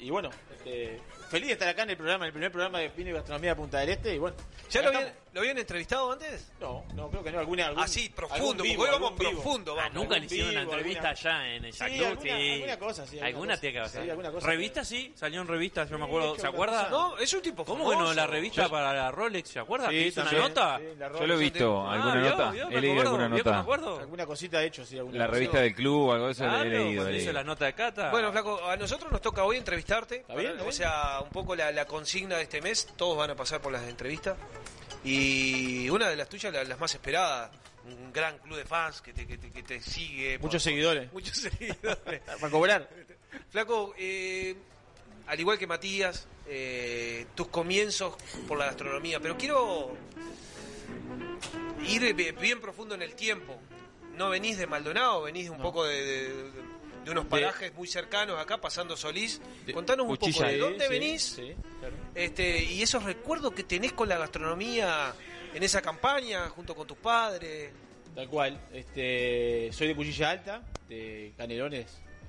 y 0.00 0.10
bueno, 0.10 0.30
este, 0.56 0.98
feliz 1.28 1.48
de 1.48 1.52
estar 1.54 1.68
acá 1.68 1.82
en 1.82 1.90
el 1.90 1.96
programa, 1.96 2.24
en 2.24 2.28
el 2.28 2.32
primer 2.32 2.50
programa 2.50 2.78
de 2.80 2.88
Vino 2.88 3.10
y 3.10 3.12
Gastronomía 3.12 3.50
de 3.50 3.56
Punta 3.56 3.78
del 3.80 3.90
Este. 3.90 4.14
Y 4.14 4.18
bueno, 4.18 4.36
¿Ya 4.70 4.82
lo 4.82 4.88
habían. 4.88 5.12
Lo 5.32 5.40
habían 5.40 5.58
entrevistado 5.58 6.12
antes? 6.12 6.50
No, 6.60 6.84
no, 6.94 7.08
creo 7.10 7.22
que 7.22 7.30
no. 7.32 7.38
Alguna, 7.38 7.66
algún, 7.66 7.82
Así, 7.82 8.08
profundo, 8.08 8.34
algún 8.42 8.56
porque 8.56 8.68
vivo, 8.70 8.82
hoy 8.84 8.90
vamos 8.90 9.18
vivo. 9.18 9.30
profundo, 9.32 9.72
Ah, 9.72 9.76
vamos. 9.84 9.94
nunca 9.94 10.18
le 10.18 10.26
hicieron 10.26 10.50
una 10.50 10.60
vivo, 10.60 10.72
entrevista 10.72 11.08
alguna- 11.10 11.38
allá 11.40 11.54
en 11.54 11.64
el 11.64 11.72
Sí, 11.72 11.78
Jack 11.78 11.88
Club, 11.92 12.06
alguna- 12.06 12.34
alguna 12.54 12.78
cosa, 12.78 13.06
sí, 13.06 13.16
alguna 13.20 13.26
Alguna 13.28 13.52
cosa. 13.54 13.60
tiene 13.60 13.72
que 13.74 13.80
hacer. 13.80 14.02
Sí, 14.04 14.10
alguna 14.10 14.30
cosa. 14.32 14.46
¿Revista 14.46 14.84
sí? 14.84 15.12
Salió 15.14 15.40
en 15.42 15.48
revista, 15.48 15.84
yo 15.84 15.98
me 15.98 16.04
acuerdo. 16.04 16.36
¿Se 16.38 16.46
acuerda? 16.46 16.88
No, 16.90 17.18
es 17.18 17.32
un 17.32 17.42
tipo 17.42 17.64
¿Cómo 17.64 17.84
que 17.84 17.90
no? 17.96 18.00
famoso. 18.00 18.14
La 18.14 18.26
revista 18.26 18.68
para 18.68 18.92
la 18.92 19.10
Rolex, 19.10 19.48
¿se 19.50 19.58
acuerda? 19.58 19.88
Sí, 19.88 19.94
que 19.94 20.06
hizo 20.08 20.22
una 20.22 20.32
nota? 20.32 20.78
sí, 20.78 20.84
la 20.98 21.12
Yo 21.12 21.26
lo 21.26 21.34
he 21.34 21.38
visto, 21.38 21.86
Ah, 21.86 21.92
alguna 21.94 22.14
nota. 22.16 22.52
he 22.70 22.80
leído 22.80 23.00
alguna 23.02 23.24
que 23.30 23.36
nota. 23.44 23.58
acuerdo. 23.60 23.98
Alguna 24.00 24.26
cosita 24.26 24.62
he 24.62 24.66
hecho, 24.66 24.84
sí. 24.84 24.98
Alguna 24.98 25.18
La 25.18 25.26
revista 25.26 25.60
del 25.60 25.74
club, 25.74 26.12
algo 26.12 26.26
de 26.26 26.32
eso 26.32 26.44
he 26.44 26.64
leído. 26.64 27.10
hizo 27.10 27.32
la 27.32 27.44
nota 27.44 27.64
de 27.66 27.72
Cata. 27.74 28.10
Bueno, 28.10 28.32
Flaco, 28.32 28.64
a 28.64 28.76
nosotros 28.76 29.10
nos 29.12 29.20
toca 29.20 29.44
hoy 29.44 29.56
entrevistarte. 29.56 30.16
Está 30.16 30.34
bien, 30.34 30.52
está 30.52 30.64
o 30.64 30.72
sea, 30.72 31.20
un 31.22 31.30
poco 31.30 31.54
la 31.54 31.84
consigna 31.86 32.36
de 32.36 32.42
este 32.42 32.60
mes. 32.60 32.86
Todos 32.96 33.16
van 33.16 33.30
a 33.30 33.34
pasar 33.36 33.60
por 33.60 33.72
las 33.72 33.82
entrevistas. 33.82 34.36
Y 35.04 35.88
una 35.90 36.08
de 36.08 36.16
las 36.16 36.28
tuyas, 36.28 36.52
la- 36.52 36.64
las 36.64 36.78
más 36.78 36.92
esperadas. 36.94 37.50
Un 37.84 38.12
gran 38.12 38.36
club 38.38 38.56
de 38.58 38.64
fans 38.66 39.00
que 39.00 39.12
te, 39.14 39.26
que 39.26 39.38
te, 39.38 39.50
que 39.50 39.62
te 39.62 39.80
sigue. 39.80 40.38
Muchos 40.38 40.52
por- 40.52 40.60
seguidores. 40.60 41.12
Muchos 41.14 41.38
seguidores. 41.38 42.20
Para 42.40 42.50
cobrar. 42.50 42.88
Flaco, 43.50 43.94
eh, 43.96 44.54
al 45.26 45.40
igual 45.40 45.58
que 45.58 45.66
Matías, 45.66 46.26
eh, 46.46 47.26
tus 47.34 47.48
comienzos 47.48 48.14
por 48.46 48.58
la 48.58 48.66
gastronomía, 48.66 49.20
pero 49.20 49.36
quiero 49.38 49.96
ir 51.86 52.14
bi- 52.14 52.32
bien 52.32 52.60
profundo 52.60 52.94
en 52.94 53.02
el 53.02 53.14
tiempo. 53.14 53.58
No 54.16 54.30
venís 54.30 54.58
de 54.58 54.66
Maldonado, 54.66 55.22
venís 55.22 55.48
un 55.48 55.58
poco 55.58 55.84
de, 55.84 56.02
de- 56.02 56.50
de 57.08 57.12
unos 57.12 57.26
parajes 57.26 57.74
muy 57.74 57.88
cercanos 57.88 58.38
acá, 58.38 58.60
pasando 58.60 58.96
Solís. 58.96 59.40
Contanos 59.72 60.06
un 60.06 60.16
Cuchilla. 60.16 60.38
poco 60.38 60.48
de 60.50 60.58
dónde 60.58 60.84
sí, 60.86 60.90
venís 60.92 61.22
sí, 61.22 61.54
claro. 61.80 61.94
este, 62.14 62.62
y 62.64 62.82
esos 62.82 63.02
recuerdos 63.04 63.52
que 63.52 63.64
tenés 63.64 63.92
con 63.92 64.08
la 64.08 64.18
gastronomía 64.18 65.12
en 65.54 65.62
esa 65.62 65.80
campaña, 65.82 66.48
junto 66.50 66.74
con 66.74 66.86
tus 66.86 66.98
padres. 66.98 67.70
Tal 68.14 68.28
cual. 68.28 68.60
Este, 68.72 69.70
soy 69.72 69.88
de 69.88 69.96
Cuchilla 69.96 70.30
Alta, 70.30 70.62
de 70.88 71.32
Canelones, 71.36 71.86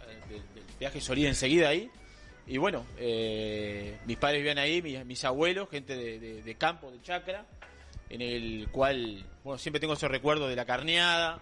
eh, 0.07 0.19
del, 0.29 0.41
del 0.53 0.63
viaje 0.79 1.01
Solís 1.01 1.25
enseguida 1.25 1.69
ahí. 1.69 1.89
Y 2.47 2.57
bueno, 2.57 2.85
eh, 2.97 3.99
mis 4.05 4.17
padres 4.17 4.39
vivían 4.39 4.57
ahí, 4.57 4.81
mis, 4.81 5.05
mis 5.05 5.23
abuelos, 5.23 5.69
gente 5.69 5.95
de, 5.95 6.19
de- 6.19 6.41
de 6.41 6.55
campo, 6.55 6.89
de 6.91 7.01
chacra, 7.01 7.45
en 8.09 8.21
el 8.23 8.69
cual, 8.71 9.23
bueno, 9.43 9.59
siempre 9.59 9.79
tengo 9.79 9.93
esos 9.93 10.09
recuerdos 10.09 10.49
de 10.49 10.55
la 10.55 10.65
carneada, 10.65 11.39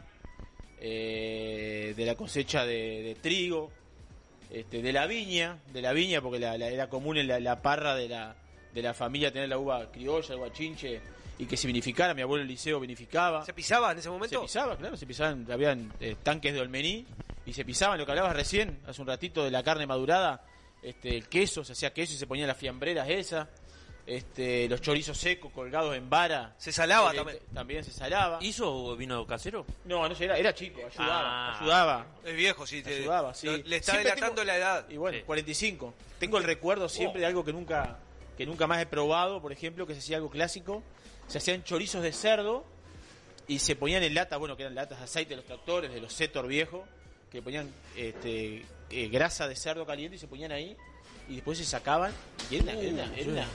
eh, 0.79 1.93
de 1.95 2.05
la 2.05 2.15
cosecha 2.15 2.65
de, 2.65 3.01
de 3.03 3.15
trigo, 3.15 3.71
este, 4.51 4.81
de 4.81 4.93
la 4.93 5.05
viña, 5.07 5.57
de 5.73 5.81
la 5.81 5.93
viña, 5.93 6.21
porque 6.21 6.39
la- 6.39 6.57
la- 6.57 6.69
era 6.69 6.87
común 6.89 7.17
en 7.17 7.27
la, 7.27 7.39
la 7.39 7.61
parra 7.61 7.95
de 7.95 8.07
la, 8.09 8.35
de 8.73 8.81
la 8.81 8.93
familia 8.93 9.31
tener 9.31 9.49
la 9.49 9.57
uva 9.57 9.91
criolla, 9.91 10.29
la 10.29 10.37
uva 10.37 10.53
chinche, 10.53 11.01
y 11.39 11.45
que 11.45 11.57
se 11.57 11.67
vinificara, 11.67 12.13
mi 12.13 12.21
abuelo 12.21 12.43
Eliseo 12.43 12.79
vinificaba. 12.79 13.45
¿Se 13.45 13.53
pisaba 13.53 13.91
en 13.91 13.97
ese 13.99 14.05
Se 14.05 14.09
momento? 14.09 14.41
pisaba, 14.41 14.75
claro, 14.77 14.97
se 14.97 15.05
pisaban, 15.05 15.45
habían 15.51 15.91
eh, 15.99 16.15
tanques 16.23 16.53
de 16.53 16.59
olmení 16.61 17.05
y 17.45 17.53
se 17.53 17.63
pisaban, 17.65 17.97
lo 17.99 18.05
que 18.05 18.11
hablabas 18.11 18.35
recién, 18.35 18.79
hace 18.87 19.01
un 19.01 19.07
ratito 19.07 19.43
de 19.43 19.51
la 19.51 19.61
carne 19.63 19.85
madurada, 19.85 20.43
este, 20.81 21.15
el 21.15 21.27
queso, 21.27 21.63
se 21.63 21.73
hacía 21.73 21.93
queso 21.93 22.13
y 22.13 22.17
se 22.17 22.25
ponían 22.27 22.47
las 22.47 22.57
fiambreras 22.57 23.09
esas, 23.09 23.47
este, 24.07 24.67
los 24.69 24.81
chorizos 24.81 25.17
secos 25.17 25.51
colgados 25.51 25.95
en 25.95 26.09
vara. 26.09 26.55
Se 26.57 26.71
salaba 26.71 27.11
Eh, 27.13 27.17
también. 27.17 27.39
También 27.53 27.84
se 27.84 27.91
salaba. 27.91 28.39
¿Hizo 28.41 28.95
vino 28.95 29.27
casero? 29.27 29.65
No, 29.85 30.07
no 30.07 30.15
era, 30.17 30.38
era 30.38 30.53
chico, 30.55 30.79
ayudaba, 30.79 31.21
Ah. 31.53 31.59
ayudaba. 31.59 32.05
Es 32.25 32.35
viejo, 32.35 32.65
sí. 32.65 32.81
Te, 32.81 32.95
Ayudaba, 32.95 33.34
sí. 33.34 33.45
lo- 33.47 33.57
le 33.57 33.75
está 33.75 33.91
Siempre 33.91 34.11
delatando 34.11 34.35
tengo- 34.41 34.45
la 34.47 34.57
edad. 34.57 34.89
Y 34.89 34.97
bueno, 34.97 35.17
Sí. 35.17 35.23
45. 35.25 35.93
Tengo 36.19 36.38
el 36.38 36.45
recuerdo 36.45 36.88
siempre 36.89 37.19
de 37.21 37.27
algo 37.27 37.43
que 37.45 37.53
nunca 37.53 37.99
que 38.38 38.45
nunca 38.45 38.67
más 38.67 38.79
he 38.79 38.85
probado, 38.85 39.41
por 39.41 39.51
ejemplo, 39.51 39.88
que 39.88 39.93
se 39.93 39.99
hacía 39.99 40.17
algo 40.17 40.29
clásico. 40.29 40.84
Se 41.27 41.39
hacían 41.39 41.63
chorizos 41.63 42.03
de 42.03 42.13
cerdo 42.13 42.63
y 43.47 43.57
se 43.59 43.75
ponían 43.75 44.03
en 44.03 44.13
lata, 44.13 44.38
bueno, 44.38 44.55
que 44.55 44.61
eran 44.63 44.75
latas 44.75 44.99
de 44.99 45.05
aceite 45.05 45.31
de 45.31 45.38
los 45.38 45.45
tractores, 45.45 45.91
de 45.91 45.99
los 45.99 46.13
Setor 46.13 46.45
viejos, 46.47 46.81
que 47.31 47.41
ponían 47.41 47.69
este, 47.95 48.63
eh, 48.91 49.07
grasa 49.09 49.47
de 49.47 49.55
cerdo 49.55 49.85
caliente 49.88 50.17
y 50.17 50.19
se 50.19 50.27
ponían 50.27 50.51
ahí 50.51 50.77
y 51.27 51.35
después 51.35 51.57
se 51.57 51.65
sacaban 51.65 52.13
y 52.51 52.55
era, 52.57 52.63
una- 52.65 52.73
era 52.79 52.91
una- 52.93 53.15
era 53.17 53.31
una- 53.31 53.47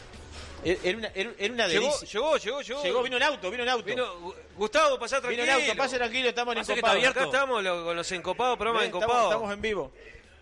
Era 0.64 0.96
una, 0.98 1.08
era, 1.14 1.30
una 1.52 1.66
Llegó, 1.68 1.86
delicia. 1.86 2.08
llegó, 2.08 2.36
llegó, 2.36 2.60
llegó. 2.62 2.82
Llegó, 2.84 3.02
vino 3.02 3.16
en 3.16 3.22
auto, 3.24 3.50
vino 3.50 3.62
en 3.64 3.68
auto. 3.68 3.84
Vino- 3.84 4.34
Gustavo, 4.56 4.98
pasá 4.98 5.20
tranquilo. 5.20 5.42
Vino 5.44 5.56
en 5.58 5.62
auto, 5.64 5.76
pase 5.76 5.96
tranquilo, 5.96 6.28
estamos 6.28 6.54
en 6.54 6.60
Encopados. 6.60 7.04
Acá 7.04 7.24
estamos 7.24 7.62
lo- 7.64 7.84
con 7.84 7.96
los 7.96 8.12
encopados, 8.12 8.56
programa 8.56 8.80
de 8.80 8.86
estamos- 8.86 9.02
encopados. 9.04 9.32
Estamos 9.32 9.52
en 9.54 9.60
vivo. 9.62 9.92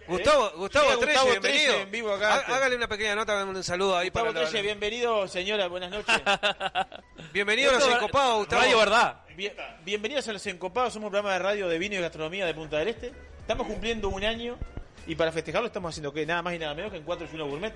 Gustavo, 0.08 0.48
¿Eh? 0.48 0.52
Gustavo 0.56 0.86
Trelle, 0.98 1.04
Gustavo 1.06 1.30
bienvenido. 1.30 1.64
Trelle 1.70 1.82
en 1.82 1.90
vivo 1.92 2.12
acá. 2.12 2.34
Há- 2.34 2.56
Hágale 2.56 2.74
una 2.76 2.88
pequeña 2.88 3.14
nota, 3.14 3.44
un 3.44 3.62
saludo 3.62 3.96
ahí 3.96 4.08
Gustavo 4.08 4.32
para 4.34 4.50
la- 4.50 4.60
bienvenido, 4.60 5.28
señora, 5.28 5.68
buenas 5.68 5.90
noches. 5.90 6.14
Bienvenido 7.32 7.70
a 7.70 7.74
los 7.74 7.86
encopados, 7.88 8.38
Gustavo. 8.38 8.62
Radio 8.62 8.78
Verdad. 8.78 9.20
Bien- 9.36 9.54
bienvenidos 9.84 10.26
a 10.28 10.32
los 10.32 10.46
encopados, 10.46 10.92
somos 10.94 11.06
un 11.06 11.12
programa 11.12 11.32
de 11.34 11.38
radio 11.38 11.68
de 11.68 11.78
vino 11.78 11.94
y 11.94 11.98
gastronomía 12.00 12.44
de 12.44 12.54
Punta 12.54 12.78
del 12.78 12.88
Este. 12.88 13.12
Estamos 13.38 13.66
cumpliendo 13.66 14.08
un 14.08 14.24
año 14.24 14.58
y 15.06 15.14
para 15.14 15.30
festejarlo 15.32 15.66
estamos 15.68 15.90
haciendo 15.90 16.12
que 16.12 16.26
nada 16.26 16.42
más 16.42 16.54
y 16.54 16.58
nada 16.58 16.74
menos 16.74 16.90
que 16.90 16.98
en 16.98 17.04
4 17.04 17.26
y 17.30 17.34
1 17.36 17.46
Gourmet. 17.46 17.72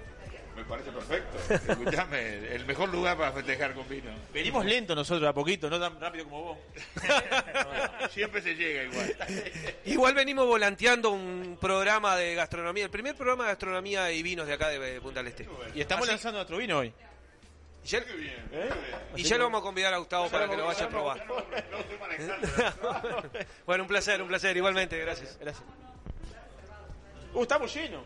Me 0.56 0.64
parece 0.64 0.90
perfecto. 0.93 1.72
Escuchame, 1.72 2.55
el 2.55 2.64
mejor 2.64 2.89
lugar 2.89 3.16
para 3.16 3.32
festejar 3.32 3.74
con 3.74 3.89
vino. 3.89 4.10
Venimos 4.32 4.64
lento 4.64 4.94
nosotros, 4.94 5.28
a 5.28 5.32
poquito, 5.32 5.68
no 5.68 5.81
tan 5.81 6.01
rápido 6.01 6.24
como 6.24 6.43
vos. 6.43 6.59
Siempre 8.10 8.40
se 8.40 8.55
llega 8.55 8.85
igual. 8.85 9.16
Igual 9.85 10.14
venimos 10.14 10.47
volanteando 10.47 11.10
un 11.10 11.59
programa 11.60 12.16
de 12.16 12.35
gastronomía, 12.35 12.85
el 12.85 12.90
primer 12.90 13.16
programa 13.16 13.44
de 13.44 13.51
gastronomía 13.51 14.12
y 14.12 14.22
vinos 14.22 14.47
de 14.47 14.52
acá 14.52 14.68
de, 14.68 15.01
Punta 15.01 15.20
del 15.20 15.28
Este. 15.28 15.48
Y 15.74 15.81
estamos 15.81 16.05
Así- 16.05 16.12
lanzando 16.12 16.39
nuestro 16.39 16.56
vino 16.56 16.78
hoy. 16.78 16.93
Y 17.85 17.86
ya, 17.86 18.02
y 19.14 19.22
ya 19.24 19.36
lo 19.36 19.44
vamos 19.44 19.60
a 19.60 19.62
convidar 19.62 19.93
a 19.93 19.98
Gustavo 19.98 20.31
para 20.31 20.48
que 20.48 20.56
lo 20.56 20.64
vaya 20.64 20.86
a 20.86 20.89
probar. 20.89 21.26
bueno, 23.66 23.85
un 23.85 23.89
placer, 23.89 24.22
un 24.22 24.28
placer, 24.28 24.56
igualmente, 24.56 24.98
gracias. 24.98 25.36
Gracias. 25.39 25.62
Uh, 27.35 27.43
estamos 27.43 27.74
llenos. 27.74 28.02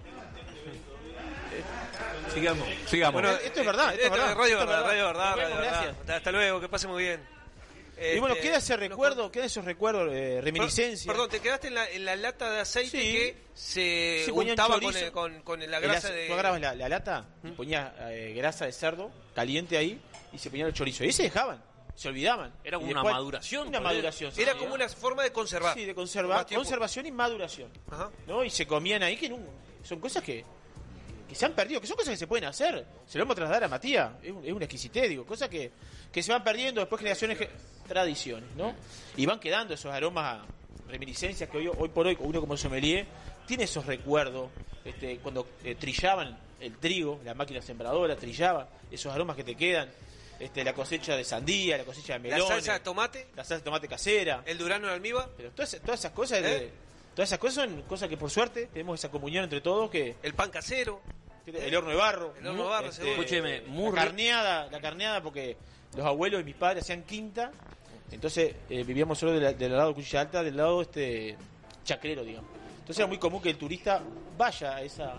Sigamos. 2.34 2.68
Sigamos. 2.86 3.22
Bueno, 3.22 3.30
esto 3.38 3.60
es 3.60 3.66
verdad, 3.66 3.94
esto 3.94 4.04
es 4.06 4.10
verdad, 4.10 4.34
Radio 4.36 4.58
esto 4.58 4.58
verdad, 4.66 4.76
verdad. 4.76 4.86
radio 4.90 5.06
verdad, 5.06 5.36
radio 5.36 5.56
verdad. 5.56 5.82
gracias. 5.82 6.10
Hasta 6.16 6.32
luego, 6.32 6.60
que 6.60 6.68
pase 6.68 6.86
muy 6.88 7.02
bien. 7.04 7.20
y 8.14 8.18
bueno, 8.20 8.34
Este, 8.36 8.46
queda 8.48 8.58
ese 8.58 8.76
recuerdo, 8.76 9.30
queda 9.32 9.44
esos 9.46 9.64
recuerdos, 9.64 10.12
eh, 10.12 10.40
reminiscencias. 10.42 11.06
Perdón, 11.06 11.28
te 11.30 11.40
quedaste 11.40 11.68
en 11.68 11.74
la, 11.74 11.88
en 11.90 12.04
la 12.04 12.14
lata 12.16 12.50
de 12.50 12.60
aceite 12.60 12.90
Sí. 12.90 13.12
que 13.12 13.36
se 13.54 14.22
Sí, 14.26 14.30
untaba 14.30 14.74
con, 14.74 14.82
chorizo. 14.82 15.06
el- 15.06 15.12
con, 15.12 15.42
con 15.42 15.70
la 15.70 15.80
grasa 15.80 16.10
de... 16.10 16.26
Tú 16.28 16.32
agarrabas 16.34 16.60
la, 16.60 16.74
la 16.76 16.88
lata, 16.88 17.26
ponías 17.56 17.92
eh, 18.10 18.34
grasa 18.36 18.66
de 18.66 18.72
cerdo 18.72 19.10
caliente 19.34 19.76
ahí 19.76 20.00
y 20.32 20.38
se 20.38 20.48
ponían 20.50 20.68
el 20.68 20.74
chorizo. 20.74 21.02
Y 21.04 21.10
se 21.12 21.24
dejaban, 21.24 21.60
se 21.96 22.06
olvidaban. 22.08 22.52
Era 22.62 22.78
una 22.78 22.86
después- 23.00 23.14
maduración, 23.14 23.68
Una 23.68 23.80
maduración. 23.80 24.32
Era 24.36 24.54
como 24.54 24.74
una 24.74 24.88
forma 24.88 25.24
de 25.24 25.32
conservar. 25.32 25.74
Sí, 25.74 25.84
de 25.84 25.94
conservar, 25.94 26.46
conservación 26.46 27.06
y 27.06 27.10
maduración. 27.10 27.72
Ajá. 27.90 28.10
¿no? 28.28 28.44
Y 28.44 28.50
se 28.50 28.64
comían 28.66 29.02
ahí 29.02 29.16
que 29.16 29.28
no- 29.28 29.38
son 29.82 29.98
cosas 29.98 30.22
que, 30.22 30.44
que 31.28 31.34
se 31.34 31.44
han 31.44 31.52
perdido, 31.52 31.80
que 31.80 31.86
son 31.86 31.96
cosas 31.96 32.12
que 32.12 32.16
se 32.16 32.26
pueden 32.26 32.46
hacer. 32.48 32.84
Se 33.06 33.18
lo 33.18 33.24
vamos 33.24 33.34
a 33.34 33.36
trasladar 33.36 33.64
a 33.64 33.68
Matías, 33.68 34.12
es 34.22 34.30
un, 34.32 34.44
es 34.44 34.52
un 34.52 34.62
exquisité, 34.62 35.08
digo, 35.08 35.26
cosas 35.26 35.48
que, 35.48 35.70
que 36.10 36.22
se 36.22 36.32
van 36.32 36.42
perdiendo 36.42 36.80
después 36.80 36.98
generaciones, 37.00 37.36
que- 37.38 37.50
tradiciones, 37.86 38.48
¿no? 38.56 38.74
Y 39.16 39.26
van 39.26 39.38
quedando 39.40 39.74
esos 39.74 39.92
aromas, 39.92 40.40
reminiscencias 40.88 41.48
que 41.50 41.58
hoy, 41.58 41.70
hoy 41.78 41.88
por 41.90 42.06
hoy 42.06 42.16
uno 42.20 42.40
como 42.40 42.56
sommelier 42.56 43.06
tiene 43.46 43.64
esos 43.64 43.84
recuerdos, 43.86 44.50
este, 44.84 45.18
cuando 45.18 45.46
eh, 45.64 45.74
trillaban 45.74 46.38
el 46.60 46.76
trigo, 46.78 47.20
la 47.24 47.34
máquina 47.34 47.60
sembradora 47.62 48.16
trillaba, 48.16 48.68
esos 48.90 49.12
aromas 49.12 49.36
que 49.36 49.44
te 49.44 49.54
quedan. 49.54 49.88
Este, 50.40 50.62
la 50.62 50.72
cosecha 50.72 51.16
de 51.16 51.24
sandía, 51.24 51.76
la 51.76 51.84
cosecha 51.84 52.12
de 52.12 52.28
La 52.28 52.36
melón, 52.36 52.46
salsa 52.48 52.74
de 52.74 52.80
tomate, 52.80 53.26
la 53.34 53.42
salsa 53.42 53.56
de 53.56 53.62
tomate 53.62 53.88
casera, 53.88 54.42
el 54.46 54.56
durano 54.56 54.86
en 54.86 54.92
almíbar, 54.94 55.28
pero 55.36 55.50
todas, 55.50 55.76
todas 55.84 55.98
esas 55.98 56.12
cosas, 56.12 56.38
¿Eh? 56.38 56.42
de- 56.42 56.72
todas 57.18 57.30
esas 57.30 57.40
cosas 57.40 57.64
son 57.64 57.82
cosas 57.82 58.08
que 58.08 58.16
por 58.16 58.30
suerte 58.30 58.68
tenemos 58.72 59.00
esa 59.00 59.10
comunión 59.10 59.42
entre 59.42 59.60
todos 59.60 59.90
que 59.90 60.14
el 60.22 60.34
pan 60.34 60.50
casero. 60.52 61.00
el 61.46 61.74
horno 61.74 61.90
de 61.90 61.96
barro, 61.96 62.32
El 62.38 62.46
horno 62.46 62.62
de 62.62 62.68
barro, 62.68 62.92
seguro. 62.92 63.12
Escúcheme, 63.14 63.62
muy 63.62 63.90
la 63.92 64.04
carneada, 64.04 64.68
la 64.70 64.80
carneada 64.80 65.20
porque 65.20 65.56
los 65.96 66.06
abuelos 66.06 66.40
y 66.42 66.44
mis 66.44 66.54
padres 66.54 66.84
hacían 66.84 67.02
quinta, 67.02 67.50
entonces 68.12 68.54
eh, 68.70 68.84
vivíamos 68.84 69.18
solo 69.18 69.32
de 69.32 69.40
la- 69.40 69.52
del 69.52 69.72
lado 69.76 69.88
de 69.88 69.94
Cuchilla 69.96 70.20
Alta, 70.20 70.44
del 70.44 70.56
lado 70.56 70.80
este 70.82 71.36
chacrero, 71.84 72.22
digamos. 72.22 72.48
Entonces 72.78 72.98
era 72.98 73.08
muy 73.08 73.18
común 73.18 73.42
que 73.42 73.50
el 73.50 73.58
turista 73.58 74.00
vaya 74.36 74.76
a 74.76 74.82
esa 74.82 75.14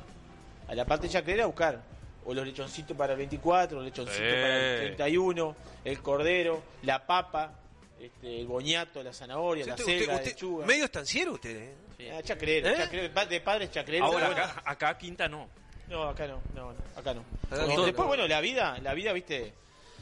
a 0.70 0.74
la 0.76 0.86
parte 0.86 1.10
chacrera 1.10 1.44
a 1.44 1.48
buscar 1.48 1.82
o 2.24 2.34
los 2.34 2.46
lechoncitos 2.46 2.96
para 2.96 3.12
el 3.12 3.18
24, 3.18 3.76
los 3.78 3.86
lechoncitos 3.86 4.22
Sí. 4.26 4.32
para 4.42 4.58
el 4.76 4.78
31, 4.96 5.56
el 5.84 6.00
cordero, 6.02 6.62
la 6.84 7.06
papa, 7.06 7.56
este, 8.00 8.40
el 8.40 8.48
boñato, 8.48 9.04
la 9.04 9.12
zanahoria, 9.12 9.66
la 9.66 9.74
Usted- 9.74 9.84
selga, 9.86 10.14
usted- 10.14 10.26
la 10.26 10.32
lechuga. 10.32 10.66
medio 10.66 10.86
estanciero 10.86 11.34
usted, 11.34 11.58
¿eh? 11.58 11.74
Sí, 12.00 12.08
ah, 12.10 12.22
chacrero, 12.24 12.70
¿Eh? 12.70 12.76
chacrero, 12.78 13.04
de 13.04 13.10
pa- 13.10 13.26
de 13.26 13.42
padres 13.42 13.72
chacreros. 13.72 14.08
Ahora, 14.10 14.28
bueno. 14.30 14.42
acá, 14.44 14.62
acá 14.66 14.98
Quinta 14.98 15.28
no. 15.28 15.50
No, 15.90 16.04
acá 16.04 16.28
no, 16.28 16.40
no, 16.56 16.72
no, 16.72 16.80
acá 16.96 17.14
no. 17.14 17.84
Después, 17.86 18.08
bueno, 18.08 18.26
la 18.28 18.40
vida, 18.42 18.78
la 18.82 18.94
vida, 18.94 19.12
viste, 19.12 19.48
eh, 19.48 19.52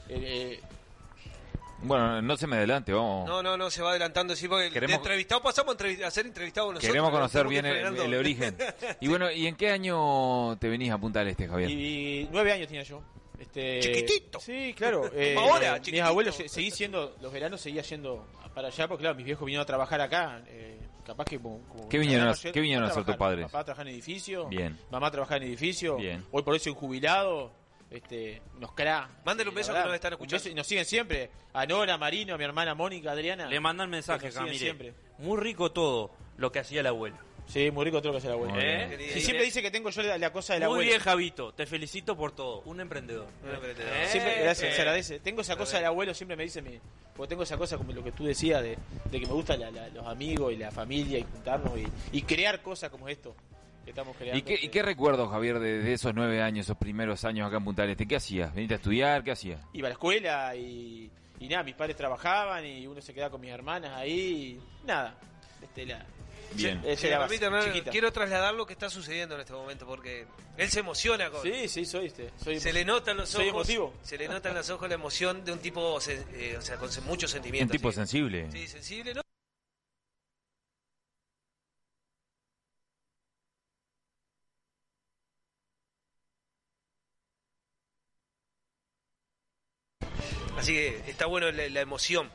eh, 0.10 0.60
Bueno, 1.80 2.22
no 2.22 2.38
se 2.38 2.45
me 2.45 2.57
adelante, 2.57 2.91
vamos. 2.94 3.28
No, 3.28 3.41
no, 3.41 3.56
no, 3.57 3.69
se 3.72 3.82
va 3.82 3.91
adelantando, 3.91 4.36
sí, 4.36 4.48
porque 4.48 4.69
Queremos- 4.69 4.90
de 4.90 4.95
entrevistado 4.95 5.41
pasamos 5.41 5.74
a, 5.76 5.78
entrevi- 5.78 6.03
a 6.03 6.11
ser 6.11 6.26
entrevistados 6.28 6.69
nosotros. 6.74 6.88
Queremos 6.88 7.10
¿no? 7.11 7.18
conocer 7.18 7.48
bien 7.48 7.65
el, 7.65 8.14
origen. 8.15 8.56
Y 9.02 9.07
bueno, 9.07 9.32
¿y 9.32 9.48
en 9.48 9.56
qué 9.56 9.72
año 9.72 10.56
te 10.60 10.69
venís 10.69 10.91
a 10.91 10.98
Punta 10.99 11.19
del 11.19 11.30
Este, 11.30 11.48
Javier? 11.48 11.69
y 11.72 12.28
nueve 12.32 12.52
años 12.52 12.68
tenía 12.68 12.84
yo. 12.84 13.02
Este, 13.40 13.80
Chiquitito. 13.80 14.40
Sí, 14.40 14.74
claro. 14.78 15.10
eh, 15.14 15.36
ahora, 15.38 15.80
mis 15.86 16.02
abuelos, 16.02 16.36
se- 16.36 16.49
seguí 16.49 16.69
siendo, 16.69 17.15
los 17.22 17.32
veranos 17.32 17.61
seguía 17.61 17.82
yendo 17.84 18.26
para 18.53 18.68
allá, 18.68 18.88
porque 18.88 19.03
claro, 19.03 19.15
mis 19.15 19.26
viejos 19.26 19.45
vinieron 19.45 19.64
a 19.64 19.65
trabajar 19.68 20.02
acá. 20.02 20.41
eh, 20.48 20.78
capaz 21.07 21.25
que 21.25 21.39
como, 21.39 21.59
como- 21.69 21.89
¿Qué 21.89 21.97
vinieron 21.97 22.27
a- 22.27 22.34
qué 22.35 22.59
vinieron 22.59 22.84
a 22.85 22.89
hacer 22.89 23.03
tus 23.05 23.15
padres? 23.15 23.45
Papá 23.45 23.63
trabaja 23.63 23.81
en 23.81 23.88
edificio, 23.88 24.47
Bien. 24.49 24.77
mamá 24.91 25.09
trabaja 25.09 25.38
en 25.38 25.43
edificio, 25.43 25.95
Bien. 25.97 26.23
hoy 26.31 26.43
por 26.43 26.53
eso 26.55 26.65
soy 26.65 26.73
jubilado, 26.75 27.51
este, 27.89 28.41
nos 28.59 28.73
cra. 28.73 29.09
Mándale 29.25 29.49
un 29.49 29.55
beso 29.55 29.69
La 29.71 29.75
que 29.75 29.77
verdad, 29.79 29.89
nos 29.91 29.95
están 29.95 30.13
escuchando. 30.13 30.35
beso 30.43 30.49
y 30.49 30.53
nos 30.53 30.67
siguen 30.67 30.85
siempre. 30.85 31.31
A 31.53 31.65
Nora, 31.65 31.93
a 31.93 31.97
Marino, 31.97 32.35
a 32.35 32.38
mi 32.38 32.43
hermana 32.43 32.75
Mónica, 32.75 33.11
Adriana. 33.13 33.47
Le 33.47 33.59
mandan 33.59 33.89
mensajes 33.89 34.34
siguen 34.34 34.53
siempre. 34.55 34.93
Muy 35.17 35.39
rico 35.39 35.71
todo 35.71 36.11
lo 36.38 36.51
que 36.51 36.59
hacía 36.59 36.81
el 36.81 36.88
abuelo. 36.88 37.17
Sí, 37.48 37.72
muy 37.72 37.86
rico 37.86 37.99
todo 38.02 38.10
lo 38.11 38.14
que 38.14 38.18
hace 38.18 38.28
la 38.28 38.34
abuela. 38.34 38.56
¿Eh? 38.60 39.10
Sí, 39.14 39.22
siempre 39.22 39.45
dice 39.45 39.61
que 39.61 39.72
tengo 39.72 39.90
yo 39.90 40.02
la, 40.02 40.18
la 40.18 40.32
cosa 40.34 40.53
de 40.56 40.60
la 40.60 40.68
Muy 40.69 40.86
bien, 40.86 40.99
Javito. 40.99 41.53
Te 41.53 41.65
felicito 41.65 42.15
por 42.18 42.34
todo. 42.34 42.61
Un 42.65 42.82
emprendedor. 42.82 43.28
Un 43.44 43.56
emprendedor. 43.56 43.91
¿Eh? 43.95 44.07
Siempre, 44.10 44.41
gracias, 44.44 44.72
Eh. 44.72 44.76
se 44.76 44.82
agradece. 44.82 45.19
Tengo 45.19 45.41
esa 45.41 45.56
cosa 45.56 45.78
del 45.78 45.86
abuelo, 45.86 46.14
siempre 46.14 46.36
me 46.36 46.44
dice, 46.44 46.61
mi, 46.61 46.78
porque 47.15 47.30
tengo 47.30 47.44
esa 47.44 47.56
cosa 47.57 47.78
como 47.78 47.94
lo 47.94 48.03
que 48.03 48.11
tú 48.11 48.26
decías, 48.26 48.61
de, 48.61 48.78
de 49.10 49.19
que 49.19 49.26
me 49.26 49.32
gustan 49.34 49.61
la- 49.61 49.72
la- 49.72 49.88
los 49.90 50.06
amigos 50.06 50.52
y 50.53 50.57
la 50.57 50.72
familia 50.72 51.19
y 51.19 51.24
juntarnos 51.24 51.72
y, 51.80 51.88
y 52.18 52.22
crear 52.24 52.61
cosas 52.61 52.90
como 52.90 53.07
esto 53.07 53.34
que 53.86 53.91
estamos 53.91 54.18
creando. 54.18 54.38
¿Y 54.40 54.41
qué, 54.41 54.60
y 54.61 54.68
qué 54.68 54.82
recuerdos, 54.84 55.30
Javier, 55.32 55.60
de, 55.60 55.82
de 55.82 55.94
esos 55.94 56.14
nueve 56.14 56.41
años, 56.41 56.65
esos 56.65 56.78
primeros 56.78 57.24
años 57.24 57.48
acá 57.48 57.57
en 57.57 57.64
Punta 57.64 57.84
del 57.84 57.91
Este? 57.91 58.06
¿Qué 58.06 58.18
hacías? 58.18 58.53
¿Veniste 58.53 58.74
a 58.74 58.78
estudiar? 58.78 59.24
¿Qué 59.24 59.32
hacías? 59.32 59.61
Iba 59.72 59.88
a 59.88 59.90
la 59.91 59.94
escuela 59.94 60.53
y, 60.57 61.10
y 61.40 61.48
nada, 61.48 61.64
mis 61.64 61.76
padres 61.76 61.95
trabajaban 61.95 62.65
y 62.65 62.86
uno 62.86 62.99
se 63.02 63.14
quedaba 63.14 63.32
con 63.32 63.40
mis 63.40 63.52
hermanas 63.52 63.94
ahí 63.95 64.60
y 64.84 64.86
nada. 64.86 65.15
Este, 65.64 65.86
la, 65.86 66.06
Bien. 66.53 66.82
era 66.84 67.18
me 67.18 67.24
base- 67.26 67.40
permite, 67.40 67.45
Hernán, 67.45 67.64
chiquita. 67.65 67.91
quiero 67.91 68.11
trasladar 68.11 68.53
lo 68.56 68.65
que 68.65 68.74
está 68.74 68.90
sucediendo 68.90 69.36
en 69.36 69.41
este 69.41 69.53
momento 69.53 69.86
porque 69.86 70.26
él 70.57 70.69
se 70.69 70.80
emociona 70.80 71.30
con. 71.30 71.44
Sí, 71.44 71.68
sí, 71.68 71.86
soy 71.86 72.07
este. 72.07 72.32
Soy, 72.44 72.60
Se 72.60 72.74
le 72.74 72.84
nota 72.86 73.11
en 73.11 73.18
los 73.18 73.30
soy 73.30 73.49
ojos. 73.49 73.69
emotivo. 73.69 73.94
Se 74.03 74.18
le 74.18 74.28
nota 74.28 74.49
en 74.49 74.56
los 74.56 74.69
ojos 74.69 74.88
la 74.90 74.95
emoción 74.95 75.44
de 75.45 75.52
un 75.52 75.60
tipo, 75.60 75.99
eh, 76.07 76.56
o 76.57 76.61
sea, 76.61 76.78
con 76.78 76.91
se- 76.91 77.02
mucho 77.02 77.28
Un 77.28 77.69
tipo 77.69 77.91
sensible. 77.91 78.49
Sí, 78.52 78.68
sensible, 78.68 79.14
¿no? 79.14 79.22
Así 90.57 90.74
que 90.74 90.98
está 91.10 91.26
bueno 91.28 91.52
la, 91.52 91.69
la 91.69 91.82
emoción. 91.82 92.30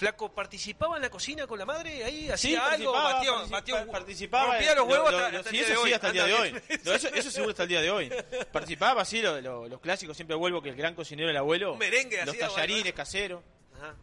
Flaco, 0.00 0.32
¿participaba 0.32 0.96
en 0.96 1.02
la 1.02 1.10
cocina 1.10 1.46
con 1.46 1.58
la 1.58 1.66
madre? 1.66 2.02
Ahí 2.02 2.22
Sí, 2.24 2.30
hacía 2.30 2.66
algo, 2.72 2.90
participaba, 2.94 3.12
batía, 3.12 3.30
partici- 3.32 3.50
batía- 3.50 3.84
pa- 3.86 3.92
participaba. 3.92 4.46
rompía 4.52 4.74
los 4.74 4.76
lo- 4.86 4.92
huevos 4.92 5.12
lo- 5.12 5.18
lo- 5.18 5.26
hasta 5.38 5.50
el 5.50 5.56
eso 5.56 5.84
sí, 5.84 5.92
hasta 5.92 6.06
el 6.06 6.12
día 6.14 6.24
de 6.24 6.32
hoy. 6.32 6.52
No, 6.84 6.92
eso, 6.94 7.08
eso 7.08 7.30
seguro 7.30 7.50
hasta 7.50 7.62
el 7.64 7.68
día 7.68 7.80
de 7.82 7.90
hoy. 7.90 8.10
Participaba, 8.50 9.04
sí, 9.04 9.20
lo- 9.20 9.40
lo- 9.42 9.68
los 9.68 9.78
clásicos, 9.80 10.16
siempre 10.16 10.34
vuelvo 10.36 10.62
que 10.62 10.70
el 10.70 10.76
gran 10.76 10.94
cocinero 10.94 11.28
del 11.28 11.36
abuelo. 11.36 11.74
Un 11.74 11.78
merengue 11.78 12.16
Los 12.24 12.30
hacía, 12.34 12.48
tallarines 12.48 12.82
bueno. 12.84 12.96
caseros. 12.96 13.42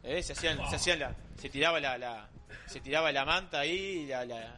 Eh, 0.03 0.21
se 0.21 0.33
hacían, 0.33 0.69
se 0.69 0.75
hacían 0.75 0.99
la, 0.99 1.15
se 1.41 1.49
tiraba 1.49 1.79
la, 1.79 1.97
la- 1.97 2.29
se 2.67 2.79
tiraba 2.79 3.11
la 3.11 3.25
manta 3.25 3.61
ahí 3.61 4.03
y, 4.03 4.05
la- 4.05 4.23
la- 4.23 4.55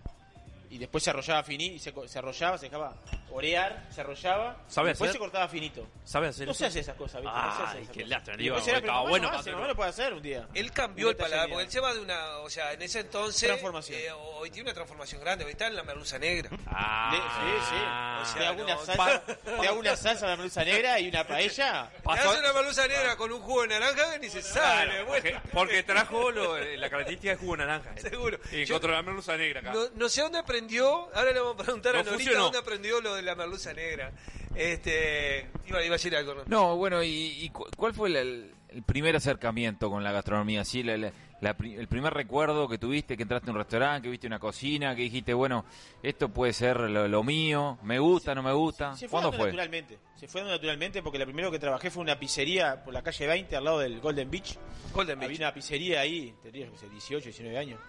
y 0.69 0.77
después 0.77 1.01
se 1.05 1.09
arrollaba 1.11 1.41
finito, 1.43 1.73
y 1.75 1.79
se 2.09 2.19
arrollaba, 2.19 2.57
se 2.57 2.65
dejaba 2.65 2.97
orear, 3.31 3.87
se 3.93 4.01
arrollaba, 4.01 4.57
¿Sabe 4.67 4.89
después 4.89 5.09
hacer? 5.09 5.13
se 5.13 5.19
cortaba 5.19 5.47
finito. 5.47 5.87
¿Sabe 6.03 6.27
hacer 6.27 6.45
No 6.45 6.51
eso? 6.51 6.59
se 6.59 6.65
hace 6.65 6.79
esas 6.79 6.95
cosas, 6.95 7.21
¿viste? 7.21 7.37
No 7.37 7.55
se 7.55 7.63
hace 7.63 7.77
Ay, 7.77 7.83
esas 7.83 7.93
qué 7.93 8.01
cosas. 8.03 8.09
lástima. 8.09 8.37
Después 8.37 8.67
era, 8.67 8.81
pero 8.81 9.07
bueno 9.07 9.29
hacerlo. 9.29 9.57
mamá 9.57 9.67
lo 9.67 9.75
puede 9.75 9.89
hacer 9.89 10.13
un 10.13 10.21
día. 10.21 10.47
Él 10.53 10.71
cambió 10.71 11.09
el 11.09 11.15
paladar, 11.15 11.49
porque 11.49 11.63
él 11.65 11.71
se 11.71 11.79
va 11.79 11.93
de 11.93 11.99
una, 11.99 12.37
o 12.39 12.49
sea, 12.49 12.73
en 12.73 12.81
ese 12.81 12.99
entonces, 13.01 13.47
Transformación. 13.49 13.99
eh, 13.99 14.11
hoy 14.11 14.49
tiene 14.49 14.69
una 14.69 14.73
transformación 14.73 15.21
grande, 15.21 15.45
hoy 15.45 15.51
está 15.51 15.67
en 15.67 15.75
la 15.75 15.83
merluza 15.83 16.17
negra. 16.19 16.49
Ah, 16.67 17.11
Le- 17.11 17.17
sí, 17.19 17.65
sí. 17.69 17.75
o 17.75 18.25
sea, 18.25 18.39
te 18.41 18.45
hago 18.47 18.63
una 18.63 18.75
no, 18.75 18.85
salsa, 18.85 19.23
te 19.25 19.67
hago 19.67 19.79
una 19.79 19.95
salsa 19.95 20.27
de 20.27 20.35
merluza 20.37 20.63
negra 20.63 20.99
y 20.99 21.09
una 21.09 21.25
paella. 21.27 21.91
Te 22.03 22.11
hace 22.11 22.39
una 22.39 22.53
merluza 22.53 22.87
negra 22.87 23.15
con 23.15 23.31
un 23.31 23.41
jugo 23.41 23.61
de 23.63 23.67
naranja 23.69 24.13
que 24.13 24.19
ni 24.19 24.29
se 24.29 24.41
sabe, 24.41 24.85
Claro, 24.85 25.05
bueno. 25.05 25.41
porque, 25.53 25.83
trajo 25.83 26.31
lo- 26.31 26.57
la 26.57 26.89
característica 26.89 27.31
de 27.33 27.37
jugo 27.37 27.53
de 27.53 27.57
naranja. 27.65 27.95
Seguro. 27.97 28.39
Y 28.51 28.65
Yo- 28.65 28.75
encontró 28.75 28.91
la 28.93 29.01
merluza 29.03 29.37
negra 29.37 29.59
acá. 29.61 29.73
No, 29.73 29.81
no 29.95 30.09
sé 30.09 30.21
dónde 30.21 30.39
aprendió, 30.39 31.09
ahora 31.15 31.31
le 31.31 31.39
vamos 31.39 31.55
a 31.59 31.63
preguntar 31.63 31.95
a 31.95 31.99
No 31.99 32.03
Norita 32.05 32.15
funcionó. 32.23 32.43
dónde 32.45 32.57
aprendió 32.59 33.01
lo 33.01 33.15
de 33.19 33.25
la 33.25 33.35
merluza 33.35 33.73
negra. 33.73 34.11
Este, 34.55 35.47
iba, 35.67 35.83
iba 35.83 35.93
a 35.95 35.97
decir 35.97 36.15
algo, 36.15 36.33
¿no? 36.35 36.43
No, 36.47 36.75
bueno, 36.77 37.01
¿y, 37.03 37.09
y 37.43 37.49
cu- 37.49 37.67
cuál 37.77 37.93
fue 37.93 38.09
el, 38.09 38.53
primer 38.85 39.15
acercamiento 39.15 39.89
con 39.89 40.03
la 40.03 40.11
gastronomía? 40.11 40.65
Sí, 40.65 40.83
la- 40.83 40.97
la- 40.97 41.11
la 41.41 41.55
pri- 41.55 41.75
el 41.75 41.87
primer 41.87 42.13
recuerdo 42.13 42.67
que 42.67 42.77
tuviste, 42.77 43.15
que 43.15 43.23
entraste 43.23 43.49
a 43.49 43.53
un 43.53 43.57
restaurante, 43.59 44.03
que 44.07 44.11
viste 44.11 44.27
una 44.27 44.39
cocina, 44.39 44.93
que 44.95 45.03
dijiste, 45.03 45.33
bueno, 45.33 45.63
esto 46.03 46.29
puede 46.29 46.51
ser 46.53 46.77
lo, 46.81 47.07
lo 47.07 47.23
mío, 47.23 47.77
me 47.83 47.97
gusta, 47.99 48.35
no 48.35 48.43
me 48.43 48.51
gusta. 48.51 48.93
Se 48.97 49.07
fue 49.07 49.21
¿Cuándo 49.21 49.31
fue? 49.37 49.45
naturalmente. 49.47 49.99
Se 50.15 50.27
fue 50.27 50.41
dando 50.41 50.55
naturalmente 50.55 51.01
porque 51.01 51.17
lo 51.17 51.25
primero 51.25 51.49
que 51.51 51.59
trabajé 51.59 51.89
fue 51.91 52.01
una 52.03 52.19
pizzería 52.19 52.83
por 52.83 52.93
la 52.93 53.01
calle 53.01 53.25
20 53.25 53.55
al 53.55 53.63
lado 53.63 53.79
del 53.79 54.01
Golden 54.01 54.29
Beach. 54.29 54.57
Golden 54.93 55.17
Había 55.17 55.27
Beach. 55.29 55.39
una 55.39 55.53
pizzería 55.53 56.01
ahí, 56.01 56.33
tendría 56.43 56.67
no 56.69 56.77
sé, 56.77 56.89
18, 56.89 57.23
19 57.25 57.57
años. 57.57 57.79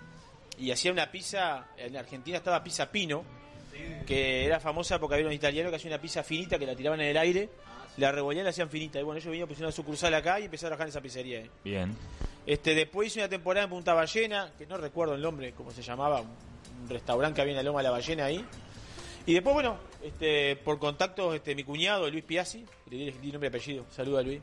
Y 0.59 0.71
hacía 0.71 0.93
una 0.93 1.11
pizza, 1.11 1.69
en 1.77 1.97
Argentina 1.97 2.37
estaba 2.37 2.63
Pizza 2.63 2.91
Pino, 2.93 3.25
que 4.07 4.47
era 4.47 4.61
famosa 4.61 4.99
porque 4.99 5.15
había 5.15 5.27
unos 5.27 5.37
italianos 5.37 5.71
que 5.71 5.77
hacían 5.77 5.93
una 5.93 6.03
pizza 6.03 6.23
finita 6.23 6.59
que 6.59 6.67
la 6.67 6.75
tiraban 6.75 7.01
en 7.01 7.09
el 7.09 7.17
aire, 7.17 7.49
la 7.97 8.13
revolvían 8.13 8.43
y 8.43 8.45
la 8.45 8.51
hacían 8.51 8.71
finita. 8.71 8.99
Y 8.99 9.03
bueno, 9.03 9.19
ellos 9.19 9.31
vinieron, 9.31 9.49
pusieron 9.49 9.69
una 9.69 9.77
sucursal 9.77 10.15
acá 10.15 10.41
y 10.41 10.45
empezaron 10.45 10.73
a 10.73 10.77
trabajar 10.77 10.87
en 10.87 10.91
esa 10.91 11.01
pizzería. 11.01 11.41
eh. 11.41 11.51
Bien. 11.65 11.97
Este, 12.47 12.75
después 12.75 13.09
hice 13.09 13.21
una 13.21 13.29
temporada 13.29 13.65
en 13.65 13.71
Punta 13.71 13.95
Ballena, 13.95 14.53
que 14.57 14.67
no 14.67 14.77
recuerdo 14.77 15.15
el 15.15 15.23
nombre, 15.23 15.53
cómo 15.53 15.71
se 15.71 15.83
llamaba, 15.83 16.21
un, 16.21 16.89
restaurante 16.89 17.37
que 17.37 17.43
había 17.43 17.53
en 17.53 17.57
la 17.59 17.63
Loma 17.63 17.81
de 17.81 17.85
la 17.85 17.91
Ballena 17.91 18.25
ahí. 18.25 18.45
Y 19.27 19.35
después, 19.35 19.53
bueno, 19.55 19.79
este, 20.03 20.57
por 20.57 20.79
contactos, 20.79 21.35
este, 21.35 21.55
mi 21.55 21.63
cuñado, 21.63 22.11
Luis 22.11 22.25
Piazzi, 22.25 22.65
le 22.91 22.97
di 22.97 23.09
el 23.09 23.33
nombre 23.33 23.49
y 23.49 23.51
apellido, 23.51 23.85
saluda 23.91 24.21
a 24.21 24.23
Luis, 24.23 24.41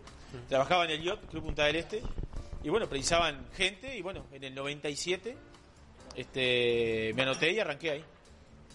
trabajaba 0.47 0.85
en 0.85 0.91
el 0.91 1.03
Yacht, 1.03 1.25
Club 1.29 1.45
Punta 1.45 1.65
del 1.65 1.77
Este, 1.77 2.03
y 2.63 2.69
bueno, 2.69 2.87
precisaban 2.87 3.47
gente, 3.55 3.97
y 3.97 4.01
bueno, 4.01 4.25
en 4.31 4.43
el 4.43 4.53
97 4.53 5.35
este, 6.15 7.13
me 7.15 7.21
anoté 7.21 7.51
y 7.51 7.59
arranqué 7.59 7.91
ahí. 7.91 8.03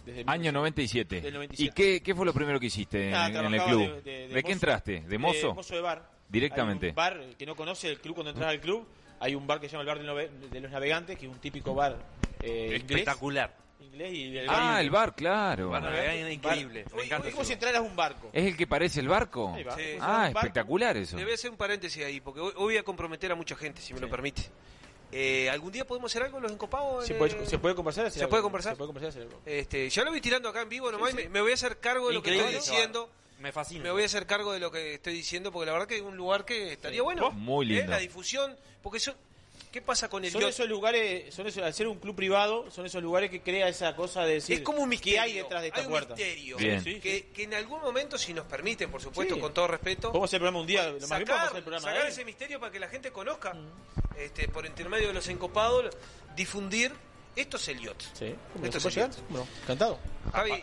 Desde 0.05 0.25
Año 0.27 0.51
97. 0.53 1.21
Del 1.21 1.31
¿Y 1.31 1.35
97. 1.35 1.75
qué, 1.75 2.03
qué 2.03 2.15
fue 2.15 2.27
lo 2.27 2.33
primero 2.33 2.59
que 2.59 2.67
hiciste 2.67 3.07
en, 3.07 3.11
Nada, 3.13 3.47
en 3.47 3.55
el 3.55 3.63
club? 3.63 4.03
de- 4.03 4.03
de- 4.03 4.29
de 4.29 4.43
qué 4.43 4.53
entraste? 4.53 5.01
¿De 5.07 5.19
mozo? 5.19 5.49
De 5.49 5.55
mozo 5.55 5.75
de 5.75 5.81
bar. 5.81 6.11
Directamente. 6.29 6.87
Hay 6.87 6.91
un 6.91 6.97
bar, 6.97 7.17
el 7.19 7.37
que 7.37 7.47
no 7.47 7.55
conoce 7.55 7.89
el 7.91 8.01
club 8.01 8.15
cuando 8.17 8.31
entras 8.31 8.49
al 8.51 8.61
club, 8.61 8.87
hay 9.21 9.35
un 9.35 9.47
bar 9.47 9.61
que 9.61 9.69
se 9.69 9.77
llama 9.77 9.91
el 9.91 10.05
Bar 10.15 10.31
de 10.51 10.61
los 10.61 10.71
Navegantes, 10.71 11.17
que 11.19 11.27
es 11.27 11.33
un 11.33 11.39
típico 11.39 11.75
bar 11.75 11.97
eh. 12.43 12.75
Espectacular. 12.77 13.55
Inglés 13.81 14.13
y 14.15 14.37
el 14.39 14.47
Ah, 14.49 14.81
el 14.81 14.91
bar, 14.91 15.15
claro. 15.15 15.69
Bar 15.71 15.83
increíble. 16.31 16.85
Bar- 16.85 16.95
Me 16.97 17.03
encanta 17.05 17.29
Es 17.29 17.35
como 17.35 17.45
si 17.45 17.53
entraras 17.53 17.79
a 17.79 17.83
un 17.83 17.95
barco. 17.95 18.31
¿Es 18.33 18.45
el 18.47 18.57
que 18.57 18.67
parece 18.67 19.01
el 19.01 19.09
barco? 19.09 19.53
Ahí 19.55 19.63
va. 19.65 19.77
Sí. 19.77 19.83
Ah, 20.01 20.29
espectacular 20.29 20.97
eso. 20.97 21.17
Le 21.17 21.25
voy 21.25 21.33
a 21.33 21.35
hacer 21.35 21.51
un 21.51 21.57
paréntesis 21.57 22.03
ahí, 22.05 22.21
porque 22.21 22.41
hoy, 22.41 22.53
hoy 22.57 22.63
voy 22.65 22.77
a 22.79 22.83
comprometer 22.83 23.31
a 23.33 23.35
mucha 23.35 23.55
gente, 23.57 23.81
si 23.83 23.93
me 23.93 24.01
lo 24.01 24.09
permite. 24.09 24.43
Eh, 25.13 25.51
¿Algún 25.51 25.71
día 25.71 25.87
podemos 25.87 26.11
hacer 26.11 26.23
algo 26.23 26.41
los 26.41 26.51
encopados? 26.51 27.07
¿Se 27.07 27.13
en, 27.13 27.19
puede, 27.19 27.43
eh, 27.43 27.47
se 27.47 27.59
puede 27.59 27.75
conversar? 27.75 28.11
¿Se 28.11 28.27
puede 28.27 28.43
conversar? 28.43 28.73
Se 28.73 28.77
puede 28.79 28.93
conversar, 28.93 29.23
algo. 29.23 29.41
Este, 29.45 29.91
ya 29.91 30.05
lo 30.05 30.11
voy 30.11 30.23
tirando 30.23 30.49
acá 30.49 30.63
en 30.63 30.71
vivo 30.71 30.91
nomás 30.91 31.11
Sí. 31.11 31.17
Me, 31.17 31.29
me 31.29 31.41
voy 31.43 31.51
a 31.51 31.55
hacer 31.55 31.79
cargo 31.79 32.09
de 32.09 32.15
lo 32.15 32.23
que 32.23 32.35
estoy 32.35 32.55
diciendo. 32.55 33.11
Me 33.39 33.53
fascina. 33.53 33.83
Me 33.83 33.91
voy 33.91 34.05
a 34.05 34.07
hacer 34.07 34.25
cargo 34.27 34.53
de 34.53 34.61
lo 34.61 34.71
que 34.71 34.95
estoy 34.95 35.13
diciendo 35.15 35.53
porque 35.53 35.67
la 35.67 35.73
verdad 35.73 35.87
que 35.87 35.97
es 35.97 36.03
un 36.03 36.17
lugar 36.17 36.45
que 36.45 36.73
estaría 36.73 37.03
bueno. 37.03 37.31
Muy 37.33 37.67
¿eh? 37.67 37.79
lindo. 37.79 37.91
La 37.91 37.99
difusión, 37.99 38.57
porque 38.83 38.99
eso, 38.99 39.15
¿qué 39.73 39.83
pasa 39.83 40.09
con 40.09 40.25
el 40.25 40.31
Son 40.31 40.41
yacht? 40.43 40.51
esos 40.51 40.69
lugares, 40.69 41.35
son 41.35 41.47
esos, 41.49 41.63
al 41.63 41.73
ser 41.75 41.89
un 41.89 41.99
club 41.99 42.15
privado, 42.15 42.71
son 42.71 42.87
esos 42.87 43.03
lugares 43.03 43.31
que 43.31 43.41
crea 43.41 43.67
esa 43.69 43.97
cosa 43.97 44.25
de 44.25 44.35
decir 44.35 44.59
Es 44.59 44.63
como 44.63 44.83
un 44.83 44.89
misterio. 44.89 45.15
¿qué 45.15 45.21
hay 45.21 45.33
detrás 45.33 45.63
de 45.63 45.69
esta 45.69 45.81
Hay 45.81 45.87
un 45.87 45.91
puerta? 45.91 46.15
misterio. 46.15 46.57
Bien. 46.59 46.85
Sí, 46.85 46.95
sí. 46.95 47.01
Que, 47.01 47.27
que 47.33 47.43
en 47.45 47.55
algún 47.55 47.81
momento, 47.81 48.17
si 48.19 48.33
nos 48.35 48.47
permiten, 48.47 48.91
por 48.91 49.01
supuesto, 49.03 49.35
Sí. 49.35 49.41
con 49.41 49.53
todo 49.55 49.67
respeto, 49.67 50.09
Podemos 50.11 50.29
hacer 50.31 50.37
el 50.37 50.41
programa 50.43 50.61
un 50.61 50.67
día, 50.67 50.87
lo 50.89 50.93
más 51.01 51.09
sacar, 51.09 51.47
hacer 51.47 51.57
el 51.57 51.63
programa 51.65 51.89
sacar 51.93 52.07
ese 52.07 52.25
misterio 52.25 52.61
para 52.61 52.71
que 52.71 52.79
la 52.79 52.89
gente 52.89 53.11
conozca, 53.11 53.57
este, 54.17 54.47
por 54.49 54.67
intermedio 54.67 55.09
de 55.09 55.15
los 55.15 55.27
encopados, 55.29 55.87
difundir. 56.37 56.93
Esto 57.35 57.57
es 57.57 57.67
el 57.69 57.81
yacht. 57.81 58.03
Sí, 58.13 58.35
Esto 58.63 58.79
¿se 58.79 58.89
es 58.89 58.97
el 58.99 59.03
yacht. 59.05 59.19
Bueno, 59.31 59.49
encantado. 59.63 59.99
Javi, 60.33 60.63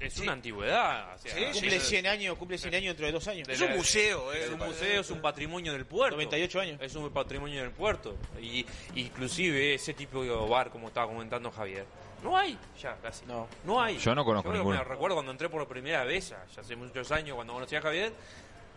Es 0.00 0.14
Sí. 0.14 0.22
una 0.22 0.32
antigüedad. 0.32 1.14
o 1.14 1.18
sea, 1.18 1.34
Sí, 1.34 1.44
Cumple 1.52 1.80
sí. 1.80 1.86
100 1.86 2.06
años, 2.06 2.36
cumple 2.38 2.58
100 2.58 2.74
años 2.74 2.86
dentro 2.88 3.06
de 3.06 3.12
dos 3.12 3.28
años. 3.28 3.46
de 3.46 3.54
es 3.54 3.60
un 3.60 3.68
la- 3.70 3.76
museo. 3.76 4.32
eh, 4.32 4.44
Es 4.44 4.50
un 4.50 4.58
museo, 4.58 5.00
es 5.00 5.10
un 5.10 5.20
patrimonio 5.20 5.72
del 5.72 5.86
puerto. 5.86 6.16
98 6.16 6.60
años. 6.60 6.80
Es 6.80 6.94
un 6.94 7.10
patrimonio 7.10 7.60
del 7.60 7.70
puerto. 7.70 8.16
Y 8.40 8.64
inclusive 8.94 9.74
ese 9.74 9.94
tipo 9.94 10.22
de 10.22 10.30
bar, 10.48 10.70
como 10.70 10.88
estaba 10.88 11.06
comentando 11.06 11.50
Javier, 11.50 11.84
no 12.22 12.36
hay 12.36 12.58
ya 12.80 12.96
casi. 13.02 13.26
No. 13.26 13.46
No 13.64 13.80
hay. 13.82 13.98
Yo 13.98 14.14
no 14.14 14.24
conozco 14.24 14.52
ninguno. 14.52 14.78
Me 14.78 14.84
recuerdo 14.84 15.16
cuando 15.16 15.32
entré 15.32 15.48
por 15.48 15.66
primera 15.68 16.04
vez, 16.04 16.30
ya 16.30 16.60
hace 16.60 16.74
muchos 16.76 17.10
años, 17.12 17.34
cuando 17.34 17.52
conocí 17.52 17.76
a 17.76 17.82
Javier, 17.82 18.12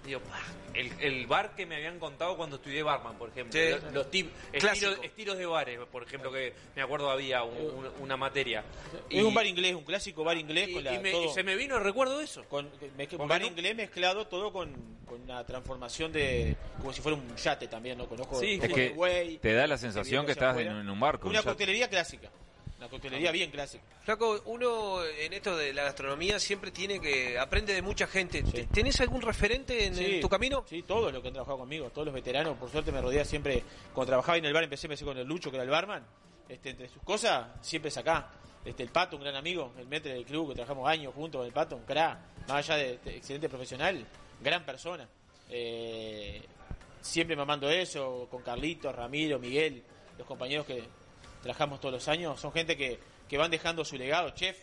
digo, 0.08 0.20
"Pah, 0.22 0.42
el, 0.74 0.92
el 1.00 1.28
bar 1.28 1.56
que 1.56 1.66
me 1.66 1.76
habían 1.76 2.00
contado 2.00 2.36
cuando 2.38 2.56
estudié 2.58 2.84
barman, 2.84 3.18
por 3.18 3.30
ejemplo. 3.30 3.60
Sí. 3.60 3.70
Los, 3.70 3.94
los 3.94 4.12
tip- 4.12 4.30
estilos, 4.54 5.00
estilos 5.04 5.38
de 5.38 5.46
bares, 5.46 5.80
por 5.92 6.04
ejemplo, 6.04 6.32
que 6.32 6.54
me 6.76 6.82
acuerdo 6.82 7.10
había 7.10 7.44
un- 7.44 7.56
un- 7.58 7.92
una 8.00 8.18
materia. 8.18 8.64
Es 9.10 9.24
un 9.24 9.34
bar 9.34 9.46
inglés, 9.46 9.76
un 9.76 9.84
clásico 9.84 10.24
bar 10.24 10.38
inglés 10.38 10.70
y- 10.70 10.74
con 10.74 10.84
la, 10.84 10.94
y 10.96 11.00
me- 11.00 11.12
todo- 11.12 11.26
y 11.26 11.30
se 11.30 11.44
me 11.44 11.56
vino 11.56 11.78
el 11.78 11.84
recuerdo 11.84 12.18
de 12.18 12.26
eso. 12.26 12.44
con, 12.46 12.68
Porque 12.70 13.16
bar 13.18 13.42
no- 13.42 13.48
inglés 13.48 13.76
mezclado 13.76 14.28
todo 14.28 14.52
con, 14.52 14.74
con 15.06 15.22
una 15.22 15.46
transformación 15.46 16.12
de 16.12 16.56
como 16.80 16.94
si 16.94 17.02
fuera 17.02 17.18
un 17.18 17.36
yate 17.36 17.68
también, 17.68 17.98
¿no? 17.98 18.08
Conozco 18.08 18.40
Sí, 18.40 18.58
de 18.58 18.68
que 18.68 19.40
te 19.42 19.54
da 19.54 19.68
la 19.68 19.76
que 19.76 19.82
sensación 19.82 20.26
que 20.26 20.34
hacia 20.34 20.50
estás 20.52 20.62
en, 20.66 20.90
un 20.90 21.00
barco. 21.00 21.28
Una 21.30 21.40
un 21.40 21.46
coctelería 21.46 21.90
clásica. 21.90 22.30
Una 22.78 22.90
coctelería 22.90 23.32
bien 23.32 23.50
clásica. 23.50 23.84
Flaco, 24.04 24.40
uno 24.46 25.04
en 25.04 25.34
esto 25.34 25.58
de 25.58 25.74
la 25.74 25.84
gastronomía 25.84 26.40
siempre 26.40 26.70
tiene 26.70 27.00
que 27.00 27.40
aprende 27.40 27.74
de 27.74 27.82
mucha 27.82 28.06
gente. 28.06 28.44
Sí. 28.46 28.68
¿Tenés 28.72 29.02
algún 29.02 29.22
referente 29.22 29.86
en, 29.86 29.96
Sí, 29.96 30.16
en 30.16 30.22
tu 30.22 30.30
camino? 30.30 30.64
Sí, 30.70 30.84
todos 30.84 31.12
los 31.12 31.22
que 31.22 31.30
han 31.30 31.34
trabajado 31.34 31.58
conmigo, 31.58 31.90
todos 31.90 32.06
los 32.06 32.14
veteranos. 32.14 32.56
Por 32.58 32.70
suerte 32.70 32.92
me 32.92 33.02
rodea 33.02 33.26
siempre. 33.26 33.64
Cuando 33.94 34.12
trabajaba 34.12 34.38
en 34.38 34.46
el 34.46 34.54
bar, 34.54 34.64
empecé, 34.64 34.86
empecé 34.86 35.06
con 35.06 35.18
el 35.18 35.26
Lucho, 35.26 35.50
que 35.50 35.58
era 35.58 35.64
el 35.64 35.72
barman. 35.72 36.06
Este, 36.48 36.70
entre 36.70 36.88
sus 36.88 37.02
cosas, 37.02 37.48
siempre 37.62 37.90
es 37.90 37.98
acá. 37.98 38.30
Este, 38.64 38.84
el 38.84 38.90
Pato, 38.90 39.16
un 39.16 39.24
gran 39.24 39.36
amigo, 39.36 39.74
el 39.80 39.88
metre 39.88 40.14
del 40.14 40.26
club, 40.26 40.50
que 40.50 40.56
trabajamos 40.56 40.88
años 40.88 41.14
juntos 41.16 41.40
con 41.40 41.48
el 41.48 41.54
Pato, 41.54 41.76
un 41.76 41.84
crack. 41.84 42.20
Más 42.48 42.58
allá 42.70 42.76
de, 42.76 43.00
de 43.00 43.18
excelente 43.18 43.50
profesional, 43.50 44.06
gran 44.40 44.64
persona. 44.66 45.10
Eh, 45.50 46.44
siempre 47.02 47.36
mamando 47.36 47.70
eso, 47.70 48.28
con 48.30 48.44
Carlitos, 48.44 48.94
Ramiro, 48.94 49.40
Miguel, 49.40 49.82
los 50.18 50.28
compañeros 50.28 50.66
que 50.66 50.84
trabajamos 51.42 51.80
todos 51.80 51.94
los 51.94 52.08
años. 52.08 52.40
Son 52.40 52.52
gente 52.52 52.76
que, 52.78 53.00
que 53.30 53.38
van 53.38 53.52
dejando 53.52 53.84
su 53.86 53.98
legado, 53.98 54.30
chef. 54.32 54.58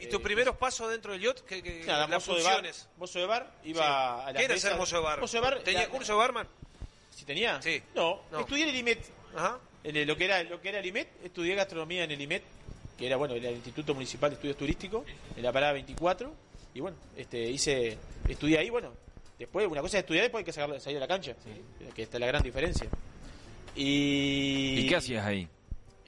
¿Y 0.00 0.06
tus 0.06 0.20
Eh, 0.20 0.22
primeros 0.22 0.56
pasos 0.56 0.90
dentro 0.90 1.12
del 1.12 1.20
yacht? 1.22 1.40
¿Qué, 1.40 1.62
qué- 1.62 1.84
Nada, 1.84 2.06
las 2.06 2.10
mozo 2.10 2.34
de 2.36 2.42
bar, 2.44 2.52
funciones? 2.54 2.88
mozo 2.96 3.18
de 3.18 3.26
bar, 3.26 3.52
iba 3.64 3.80
Sí. 3.82 3.88
a 4.28 4.32
la 4.32 4.38
¿Qué 4.38 4.44
era 4.44 4.58
ser 4.58 4.76
mozo 4.76 4.96
de 4.96 5.02
bar? 5.02 5.20
Mozo 5.20 5.36
de 5.36 5.40
bar, 5.40 5.58
¿Tenía 5.60 5.80
la- 5.82 5.88
curso 5.88 6.12
de 6.12 6.18
barman? 6.18 6.48
¿Si 7.14 7.24
tenía? 7.24 7.60
Sí. 7.62 7.82
No, 7.96 8.20
No. 8.30 8.40
estudié 8.40 8.62
en 8.64 8.68
el 8.70 8.76
IMET. 8.76 9.00
Ajá. 9.34 9.58
En 9.82 9.96
el- 9.96 10.06
lo 10.06 10.16
que 10.16 10.24
era 10.26 10.42
lo 10.44 10.60
que 10.60 10.68
era 10.68 10.78
el 10.78 10.86
IMET, 10.86 11.08
estudié 11.24 11.54
gastronomía 11.56 12.04
en 12.04 12.10
el 12.12 12.20
IMET, 12.20 12.42
que 12.96 13.06
era 13.06 13.16
bueno, 13.16 13.34
era 13.34 13.48
el 13.48 13.56
Instituto 13.56 13.92
Municipal 13.94 14.30
de 14.30 14.34
Estudios 14.34 14.56
Turísticos, 14.56 15.04
en 15.36 15.42
la 15.42 15.52
parada 15.52 15.72
24, 15.72 16.32
y 16.74 16.80
bueno, 16.80 16.96
este 17.16 17.50
hice 17.50 17.98
estudié 18.28 18.58
ahí, 18.58 18.70
bueno, 18.70 18.92
después 19.38 19.66
una 19.66 19.80
cosa 19.80 19.98
es 19.98 20.02
estudiar, 20.04 20.22
después 20.24 20.42
hay 20.42 20.44
que 20.44 20.52
sacar- 20.52 20.80
salir 20.80 20.98
a 20.98 21.00
la 21.00 21.08
cancha, 21.08 21.34
que 21.94 22.02
está 22.02 22.18
la 22.20 22.26
gran 22.26 22.42
diferencia. 22.42 22.88
Y 23.74 24.80
¿Y 24.80 24.88
qué 24.88 24.96
hacías 24.96 25.24
ahí? 25.26 25.48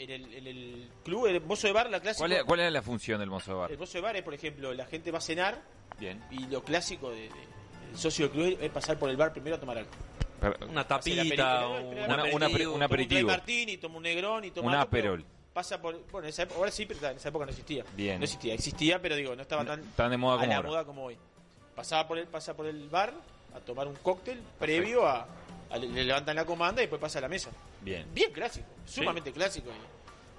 En 0.01 0.11
el, 0.11 0.33
en 0.35 0.47
el 0.47 0.89
club, 1.05 1.27
el 1.27 1.41
mozo 1.43 1.67
de 1.67 1.73
bar, 1.75 1.91
la 1.91 2.01
clásica. 2.01 2.23
¿Cuál 2.23 2.33
era, 2.33 2.45
cuál 2.45 2.61
era 2.61 2.71
la 2.71 2.81
función 2.81 3.21
del 3.21 3.29
mozo 3.29 3.53
de 3.53 3.59
bar? 3.59 3.71
El 3.73 3.79
mozo 3.79 3.93
de 3.99 4.01
bar 4.01 4.17
es, 4.17 4.23
por 4.23 4.33
ejemplo, 4.33 4.73
la 4.73 4.87
gente 4.87 5.11
va 5.11 5.19
a 5.19 5.21
cenar 5.21 5.61
Bien. 5.99 6.23
y 6.31 6.47
lo 6.47 6.63
clásico 6.65 7.11
de, 7.11 7.23
de- 7.23 7.29
del 7.29 7.97
socio 7.99 8.29
del 8.29 8.33
club 8.33 8.59
es 8.63 8.71
pasar 8.71 8.99
por 8.99 9.11
el 9.11 9.17
bar 9.19 9.31
primero 9.33 9.57
a 9.57 9.61
tomar 9.61 9.77
algo. 9.79 9.91
Una 10.71 10.89
tapita, 10.89 11.23
un, 11.23 11.29
pero- 11.29 12.15
Una- 12.15 12.25
un 12.25 12.31
Toma 12.31 12.85
aperitivo. 12.87 13.21
Dry 13.21 13.25
martini, 13.25 13.77
toma 13.77 13.97
un 13.99 14.03
negrón 14.05 14.45
y 14.47 14.51
toma 14.53 14.69
Un 14.69 14.75
aperol. 14.77 15.23
Pasa 15.53 15.83
por, 15.83 16.01
bueno, 16.11 16.27
en 16.27 16.31
esa 16.31 16.45
época, 16.45 16.59
ahora 16.61 16.71
sí, 16.71 16.87
pero 16.87 17.07
en 17.11 17.17
esa 17.17 17.29
época 17.29 17.45
no 17.45 17.51
existía. 17.51 17.85
Bien. 17.95 18.19
No 18.21 18.25
existía, 18.25 18.55
existía, 18.55 19.03
pero 19.03 19.17
digo, 19.17 19.37
no 19.37 19.43
estaba 19.43 19.67
tan, 19.67 19.83
Tan 19.97 20.11
de 20.11 20.17
moda 20.17 20.37
a 20.37 20.39
como 20.39 20.49
la 20.49 20.57
ahora. 20.57 20.69
moda 20.69 20.85
como 20.87 21.05
hoy. 21.05 21.19
Pasaba 21.75 22.09
por 22.09 22.17
el, 22.17 22.27
pasa 22.27 22.57
por 22.57 22.65
el 22.67 22.89
bar 22.89 23.13
a 23.55 23.61
tomar 23.61 23.87
un 23.89 23.97
cóctel 23.97 24.41
previo 24.59 25.07
a, 25.07 25.23
a- 25.23 25.27
le, 25.79 25.89
le 25.89 26.05
levantan 26.05 26.37
la 26.37 26.45
comanda 26.45 26.81
y 26.83 26.85
después 26.85 27.01
pasa 27.01 27.19
a 27.19 27.23
la 27.23 27.29
mesa. 27.29 27.51
Bien. 27.81 28.07
Bien 28.13 28.33
clásico, 28.33 28.67
sumamente 28.87 29.33
clásico. 29.33 29.71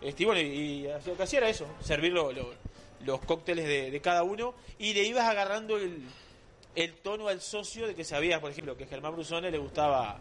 Y, 0.02 0.08
este, 0.08 0.24
y 0.24 0.26
bueno, 0.26 0.42
y, 0.42 0.44
y 0.46 0.88
lo 1.06 1.16
que 1.18 1.24
hacía 1.24 1.40
era 1.40 1.50
eso, 1.50 1.68
servir 1.82 2.12
lo- 2.14 2.32
lo- 2.32 2.54
los 3.06 3.20
cócteles 3.22 3.66
de, 3.68 3.90
de 3.92 4.02
cada 4.02 4.24
uno 4.24 4.54
y 4.78 4.94
le 4.94 5.04
ibas 5.04 5.26
agarrando 5.28 5.78
el, 5.78 6.04
el 6.76 6.94
tono 6.96 7.28
al 7.30 7.42
socio 7.42 7.88
de 7.88 7.96
que 7.96 8.04
sabías, 8.04 8.40
por 8.40 8.52
ejemplo, 8.52 8.78
que 8.78 8.84
a 8.84 8.88
Germán 8.88 9.14
Brusone 9.14 9.50
le 9.50 9.58
gustaba 9.58 10.20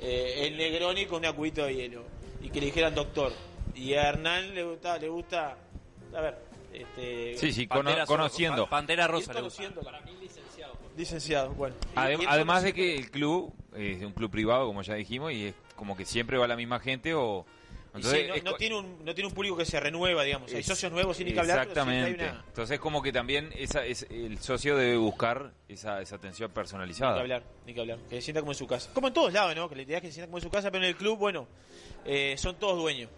eh, 0.00 0.46
el 0.46 0.56
Negroni 0.56 1.04
con 1.06 1.18
una 1.18 1.32
cubito 1.34 1.64
de 1.66 1.74
hielo 1.74 2.04
y 2.42 2.48
que 2.50 2.60
le 2.60 2.66
dijeran 2.66 2.94
doctor. 2.94 3.32
Y 3.74 3.92
a 3.94 4.08
Hernán 4.08 4.54
le 4.54 4.62
gusta, 4.62 4.96
le 4.98 5.08
gusta 5.08 5.56
a 6.16 6.20
ver, 6.20 6.38
este, 6.72 7.36
Sí, 7.38 7.52
sí, 7.52 7.66
cono- 7.66 7.84
Pantera 7.84 8.06
conociendo. 8.06 8.56
Rosa- 8.62 8.70
Pantera 8.70 9.06
Rosa 9.08 9.32
conociendo. 9.34 9.82
Licenciado, 10.96 11.50
bueno. 11.54 11.74
Y- 11.92 11.96
Adem- 11.98 12.20
y 12.20 12.22
él 12.22 12.28
además 12.28 12.62
de 12.62 12.72
que 12.72 12.94
el 12.96 13.10
club 13.10 13.52
es 13.76 14.02
un 14.02 14.12
club 14.12 14.30
privado, 14.30 14.66
como 14.66 14.82
ya 14.82 14.94
dijimos, 14.94 15.32
y 15.32 15.46
es 15.46 15.54
como 15.76 15.96
que 15.96 16.04
siempre 16.04 16.38
va 16.38 16.46
la 16.46 16.56
misma 16.56 16.80
gente 16.80 17.14
o... 17.14 17.44
Entonces, 17.94 18.22
sí, 18.22 18.28
no, 18.28 18.34
es 18.34 18.42
no 18.42 18.50
co- 18.52 18.56
tiene 18.56 18.76
un, 18.76 19.04
no 19.04 19.14
tiene 19.14 19.28
un 19.28 19.34
público 19.34 19.56
que 19.56 19.64
se 19.64 19.78
renueva, 19.78 20.24
digamos. 20.24 20.52
Hay 20.52 20.58
es- 20.60 20.66
socios 20.66 20.90
nuevos 20.90 21.16
sin 21.16 21.28
ni 21.28 21.32
que 21.32 21.38
hablar, 21.38 21.60
pero 21.68 21.74
siempre 21.74 21.94
hay 21.94 22.02
Exactamente. 22.10 22.36
una- 22.40 22.48
Entonces 22.48 22.80
como 22.80 23.00
que 23.02 23.12
también 23.12 23.50
esa, 23.56 23.86
es, 23.86 24.04
el 24.10 24.38
socio 24.40 24.76
debe 24.76 24.96
buscar 24.96 25.52
esa, 25.68 26.02
esa 26.02 26.16
atención 26.16 26.48
Ni 26.48 26.52
que 26.52 26.54
personalizada. 26.56 27.20
hablar, 27.20 27.44
ni 27.64 27.72
que 27.72 27.80
hablar. 27.80 27.98
Que 28.10 28.16
se 28.16 28.22
sienta 28.22 28.40
como 28.40 28.50
en 28.50 28.58
su 28.58 28.66
casa. 28.66 28.90
Como 28.92 29.06
en 29.08 29.14
todos 29.14 29.32
lados, 29.32 29.54
¿no? 29.54 29.68
Que 29.68 29.76
la 29.76 29.82
idea 29.82 29.98
es 29.98 30.02
que 30.02 30.08
se 30.08 30.14
sienta 30.14 30.26
como 30.26 30.38
en 30.38 30.42
su 30.42 30.50
casa, 30.50 30.72
pero 30.72 30.82
en 30.82 30.88
el 30.90 30.96
club, 30.96 31.18
bueno, 31.18 31.46
eh, 32.04 32.34
son 32.36 32.56
todos 32.56 32.76
dueños. 32.76 33.10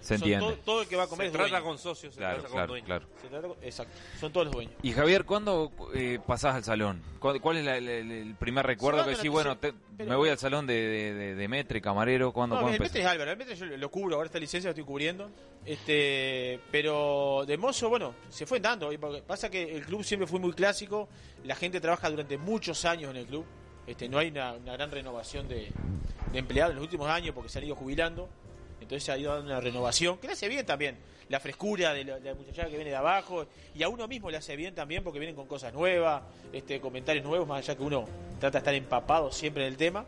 Se 0.00 0.16
Son 0.16 0.28
entiende. 0.28 0.46
todo, 0.46 0.56
todo 0.64 0.82
el 0.82 0.88
que 0.88 0.96
va 0.96 1.02
a 1.02 1.06
comer 1.06 1.26
Se 1.26 1.28
es 1.28 1.32
trata 1.34 1.48
dueño. 1.50 1.64
con 1.64 1.78
socios, 1.78 2.14
se 2.14 2.20
Claro, 2.20 2.34
trata 2.36 2.48
con 2.48 2.56
claro, 2.56 2.68
dueños. 2.68 2.86
claro. 2.86 3.06
Se 3.20 3.28
trata 3.28 3.48
con- 3.48 3.56
exacto. 3.62 3.92
Son 4.18 4.32
todos 4.32 4.46
los 4.46 4.54
dueños. 4.54 4.74
Y 4.82 4.92
Javier, 4.92 5.24
¿cuándo 5.26 5.70
eh, 5.94 6.18
pasás 6.26 6.54
al 6.54 6.64
salón? 6.64 7.02
¿Cuál, 7.18 7.38
cuál 7.40 7.58
es 7.58 7.64
la- 7.66 7.76
el, 7.76 8.34
primer 8.38 8.64
recuerdo 8.66 9.00
que 9.00 9.04
con 9.04 9.14
decís, 9.14 9.30
bueno, 9.30 9.58
te- 9.58 9.74
pero- 9.98 10.08
me 10.08 10.16
voy 10.16 10.30
al 10.30 10.38
salón 10.38 10.66
de, 10.66 10.74
de, 10.74 11.14
de- 11.14 11.34
de 11.34 11.48
Metre, 11.48 11.82
camarero? 11.82 12.32
¿Cuándo, 12.32 12.54
No, 12.56 12.62
cuándo 12.62 12.76
el 12.76 12.82
empezás? 12.82 12.94
Metre 12.94 13.02
es 13.02 13.06
Álvaro, 13.12 13.30
el 13.32 13.36
Metre 13.36 13.56
yo 13.56 13.66
lo 13.76 13.90
cubro, 13.90 14.16
ahora 14.16 14.26
esta 14.26 14.38
licencia 14.38 14.68
lo 14.68 14.72
estoy 14.72 14.84
cubriendo. 14.84 15.30
Este, 15.66 16.58
pero 16.70 17.44
de 17.46 17.56
mozo, 17.58 17.88
bueno, 17.90 18.14
se 18.30 18.46
fue 18.46 18.60
dando. 18.60 18.90
Pasa 19.26 19.50
que 19.50 19.76
el 19.76 19.84
club 19.84 20.02
siempre 20.02 20.26
fue 20.26 20.40
muy 20.40 20.52
clásico, 20.52 21.08
la 21.44 21.54
gente 21.54 21.80
trabaja 21.80 22.08
durante 22.08 22.38
muchos 22.38 22.84
años 22.84 23.10
en 23.10 23.16
el 23.18 23.26
club. 23.26 23.44
Este, 23.86 24.08
no 24.08 24.18
hay 24.18 24.28
una, 24.28 24.52
una 24.54 24.72
gran 24.74 24.90
renovación 24.90 25.48
de, 25.48 25.70
de 26.32 26.38
empleados 26.38 26.70
en 26.72 26.76
los 26.76 26.84
últimos 26.84 27.08
años 27.08 27.34
porque 27.34 27.48
se 27.50 27.58
han 27.58 27.64
ido 27.64 27.74
jubilando. 27.76 28.28
Entonces 28.90 29.08
ha 29.08 29.16
ido 29.16 29.32
dando 29.32 29.52
una 29.52 29.60
renovación, 29.60 30.18
que 30.18 30.26
le 30.26 30.32
hace 30.32 30.48
bien 30.48 30.66
también. 30.66 30.98
La 31.28 31.38
frescura 31.38 31.94
de 31.94 32.02
la, 32.02 32.18
de 32.18 32.34
muchachada 32.34 32.68
que 32.68 32.74
viene 32.74 32.90
de 32.90 32.96
abajo. 32.96 33.46
Y 33.72 33.84
a 33.84 33.88
uno 33.88 34.08
mismo 34.08 34.32
le 34.32 34.36
hace 34.36 34.56
bien 34.56 34.74
también 34.74 35.04
porque 35.04 35.20
vienen 35.20 35.36
con 35.36 35.46
cosas 35.46 35.72
nuevas, 35.72 36.24
este, 36.52 36.80
comentarios 36.80 37.24
nuevos, 37.24 37.46
más 37.46 37.60
allá 37.60 37.76
que 37.76 37.84
uno 37.84 38.04
trata 38.40 38.58
de 38.58 38.58
estar 38.58 38.74
empapado 38.74 39.30
siempre 39.30 39.64
en 39.64 39.68
el 39.68 39.76
tema. 39.76 40.04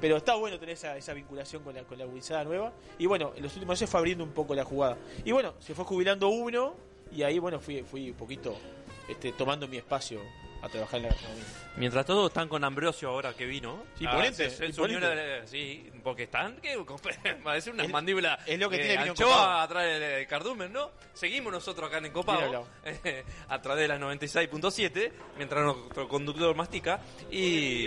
Pero 0.00 0.16
está 0.16 0.34
bueno 0.34 0.58
tener 0.58 0.72
esa, 0.74 0.96
esa 0.96 1.12
vinculación 1.14 1.62
con 1.62 1.76
la, 1.76 1.84
con 1.84 1.96
la 1.96 2.06
gurizada 2.06 2.42
nueva. 2.42 2.72
Y 2.98 3.06
bueno, 3.06 3.34
en 3.36 3.42
los 3.44 3.54
últimos 3.54 3.74
meses 3.74 3.88
fue 3.88 4.00
abriendo 4.00 4.24
un 4.24 4.32
poco 4.32 4.52
la 4.52 4.64
jugada. 4.64 4.98
Y 5.24 5.30
bueno, 5.30 5.54
se 5.60 5.76
fue 5.76 5.84
jubilando 5.84 6.28
uno 6.28 6.74
y 7.12 7.22
ahí 7.22 7.38
bueno 7.38 7.60
fui, 7.60 7.84
fui 7.84 8.10
un 8.10 8.16
poquito 8.16 8.56
este, 9.08 9.30
tomando 9.30 9.68
mi 9.68 9.76
espacio 9.76 10.20
a 10.60 10.68
trabajar 10.68 10.96
en 10.96 11.02
la 11.04 11.08
gastronomía. 11.10 11.44
Mientras 11.76 12.04
todos 12.06 12.28
están 12.30 12.48
con 12.48 12.64
Ambrosio 12.64 13.08
ahora 13.10 13.32
que 13.34 13.46
vino. 13.46 13.84
Sí, 13.96 14.04
Ah, 14.08 14.24
se- 14.32 14.50
se 14.50 14.72
sí, 15.46 15.90
porque 16.02 16.24
están, 16.24 16.56
que 16.56 16.76
parece 17.44 17.70
una 17.70 17.84
Es- 17.84 17.90
mandíbula 17.90 18.38
es 18.44 18.58
lo 18.58 18.68
que 18.68 18.76
eh, 18.76 18.78
tiene 18.80 18.96
anchoa 19.10 19.26
encopado. 19.28 19.58
atrás 19.60 19.84
del, 19.84 20.26
cardumen, 20.26 20.72
¿no? 20.72 20.90
Seguimos 21.14 21.52
nosotros 21.52 21.88
acá 21.88 21.98
en 21.98 22.06
Encopado, 22.06 22.66
eh, 22.84 23.24
a 23.48 23.62
través 23.62 23.82
de 23.82 23.88
las 23.88 24.00
96.7, 24.00 25.12
mientras 25.36 25.64
nuestro 25.64 26.08
conductor 26.08 26.54
mastica. 26.56 27.00
Y. 27.30 27.86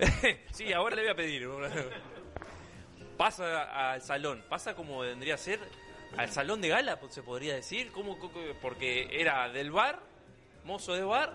sí, 0.52 0.72
ahora 0.72 0.96
le 0.96 1.02
voy 1.02 1.10
a 1.10 1.14
pedir. 1.14 1.48
Pasa 3.16 3.92
al 3.92 4.02
salón, 4.02 4.42
pasa 4.48 4.74
como 4.74 5.00
vendría 5.00 5.34
a 5.34 5.38
ser 5.38 5.60
al 6.16 6.30
salón 6.30 6.60
de 6.60 6.68
gala, 6.68 6.98
se 7.10 7.22
podría 7.22 7.54
decir. 7.54 7.92
¿Cómo, 7.92 8.18
cómo- 8.18 8.32
porque 8.62 9.08
era 9.20 9.48
del 9.50 9.70
bar, 9.70 10.00
mozo 10.64 10.94
de 10.94 11.02
bar, 11.04 11.34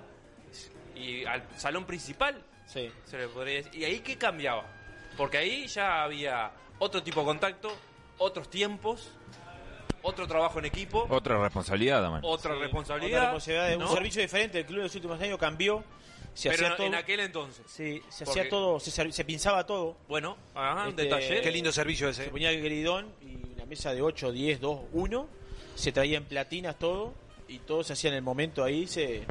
y 0.96 1.26
al 1.26 1.44
salón 1.58 1.86
principal. 1.86 2.42
Sí. 2.68 2.90
Se 3.06 3.18
le 3.18 3.28
podría 3.28 3.56
decir. 3.58 3.76
¿Y 3.76 3.84
ahí 3.84 4.00
qué 4.00 4.18
cambiaba? 4.18 4.66
Porque 5.18 5.38
ahí 5.38 5.68
ya 5.68 6.04
había 6.04 6.52
otro 6.80 7.02
tipo 7.04 7.20
de 7.22 7.26
contacto, 7.28 7.72
otros 8.18 8.50
tiempos, 8.50 9.12
otro 10.02 10.28
trabajo 10.28 10.60
en 10.60 10.66
equipo, 10.66 11.08
Otra 11.10 11.42
responsabilidad, 11.42 12.02
también. 12.02 12.22
otra 12.24 12.52
Otra 12.52 12.64
responsabilidad. 12.64 13.22
responsabilidad 13.22 13.68
de 13.70 13.78
¿no? 13.78 13.90
un 13.90 13.94
servicio 13.96 14.22
diferente. 14.22 14.60
El 14.60 14.66
club 14.66 14.78
en 14.80 14.84
los 14.84 14.96
últimos 14.96 15.22
años 15.22 15.38
cambió. 15.40 15.84
Se 16.34 16.50
Pero 16.50 16.66
hacía 16.66 16.76
todo. 16.78 16.88
en 16.88 16.96
aquel 16.96 17.20
entonces. 17.22 17.64
Sí, 17.66 18.02
se 18.10 18.26
Porque- 18.26 18.42
hacía 18.42 18.50
todo, 18.50 18.80
se, 18.82 19.12
se 19.12 19.24
pinzaba 19.26 19.66
todo. 19.66 19.96
Bueno, 20.10 20.36
ajá, 20.54 20.84
un 20.84 20.90
Este, 20.90 21.04
detalle. 21.04 21.42
Qué 21.42 21.50
lindo 21.52 21.72
servicio 21.72 22.10
ese. 22.10 22.26
Se 22.26 22.30
ponía 22.30 22.52
el 22.52 22.62
gridón 22.62 23.08
y 23.22 23.54
una 23.54 23.66
mesa 23.66 23.94
de 23.94 24.02
8, 24.02 24.34
10, 24.34 24.60
2, 24.60 24.82
1. 24.92 25.28
Se 25.76 25.94
traía 25.94 26.18
en 26.18 26.26
platinas 26.26 26.78
todo 26.78 27.14
y 27.48 27.60
todo 27.60 27.86
se 27.86 27.94
hacía 27.94 28.10
en 28.10 28.18
el 28.18 28.22
momento 28.22 28.66
ahí. 28.66 28.86
Se, 28.86 29.24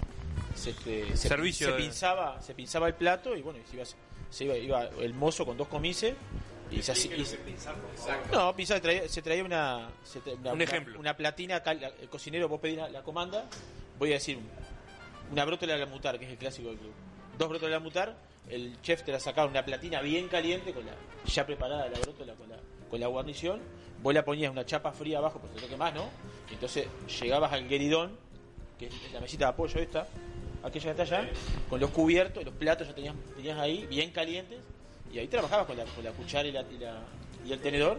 se, 0.54 0.70
este, 0.70 1.08
se- 1.16 1.28
Servicio 1.28 1.66
se 1.68 1.72
de- 1.72 1.78
pinzaba, 1.78 2.40
se 2.42 2.54
pinzaba 2.54 2.88
el 2.88 2.94
plato 2.94 3.36
y 3.36 3.42
bueno, 3.42 3.58
y 3.58 3.66
se 3.68 3.76
iba, 3.76 3.84
se 4.30 4.44
iba, 4.44 4.56
iba 4.56 4.82
el 5.00 5.14
mozo 5.14 5.44
con 5.46 5.56
dos 5.56 5.68
comices 5.68 6.14
y 6.70 6.82
se 6.82 6.92
hacía. 6.92 7.16
y 7.16 7.24
se- 7.24 7.38
no, 8.32 8.54
pinzaba, 8.56 8.80
traía- 8.80 9.08
se 9.08 9.22
traía 9.22 9.44
una, 9.44 9.88
se 10.04 10.20
tra- 10.22 10.36
una, 10.38 10.52
Un 10.52 10.62
ejemplo. 10.62 10.98
una 10.98 11.16
platina. 11.16 11.62
la- 11.64 11.72
el 12.00 12.08
cocinero, 12.08 12.48
vos 12.48 12.60
pedís 12.60 12.76
la, 12.78 12.88
la 12.88 13.02
comanda. 13.02 13.44
Voy 13.98 14.10
a 14.10 14.14
decir 14.14 14.38
una 15.30 15.44
brótola 15.44 15.74
de 15.74 15.80
la 15.80 15.86
mutar, 15.86 16.18
que 16.18 16.24
es 16.24 16.30
el 16.32 16.38
clásico 16.38 16.68
del 16.68 16.78
club. 16.78 16.92
Dos 17.38 17.48
brótolas 17.48 17.70
de 17.70 17.76
la 17.76 17.80
mutar, 17.80 18.16
el 18.48 18.80
chef 18.82 19.02
te 19.02 19.12
la 19.12 19.20
sacaba 19.20 19.48
una 19.48 19.64
platina 19.64 20.00
bien 20.00 20.28
caliente, 20.28 20.72
con 20.72 20.84
la 20.86 20.92
ya 21.26 21.46
preparada 21.46 21.88
la 21.88 21.98
brótola 21.98 22.34
con 22.34 22.48
la, 22.48 22.56
con 22.90 23.00
la 23.00 23.06
guarnición. 23.06 23.60
Vos 24.02 24.12
la 24.12 24.24
ponías 24.24 24.50
una 24.52 24.66
chapa 24.66 24.92
fría 24.92 25.18
abajo, 25.18 25.38
pues 25.40 25.54
te 25.54 25.60
toque 25.62 25.76
más, 25.76 25.94
¿no? 25.94 26.10
Entonces 26.50 26.86
llegabas 27.20 27.52
al 27.52 27.66
gueridón, 27.68 28.18
que 28.78 28.86
es 28.86 29.12
la 29.12 29.20
mesita 29.20 29.46
de 29.46 29.50
apoyo 29.52 29.80
esta, 29.80 30.06
aquella 30.64 30.94
que 30.94 31.02
está 31.02 31.16
allá, 31.18 31.28
con 31.68 31.78
los 31.80 31.90
cubiertos, 31.90 32.44
los 32.44 32.54
platos 32.54 32.88
ya 32.88 32.94
tenías, 32.94 33.14
tenías 33.36 33.58
ahí, 33.58 33.86
bien 33.88 34.10
calientes, 34.10 34.58
y 35.12 35.18
ahí 35.18 35.28
trabajabas 35.28 35.66
con 35.66 35.76
la, 35.76 35.84
con 35.84 36.02
la 36.02 36.10
cuchara 36.12 36.48
y, 36.48 36.52
la, 36.52 36.62
y, 36.62 36.78
la- 36.78 37.02
y 37.46 37.52
el 37.52 37.58
tenedor 37.60 37.98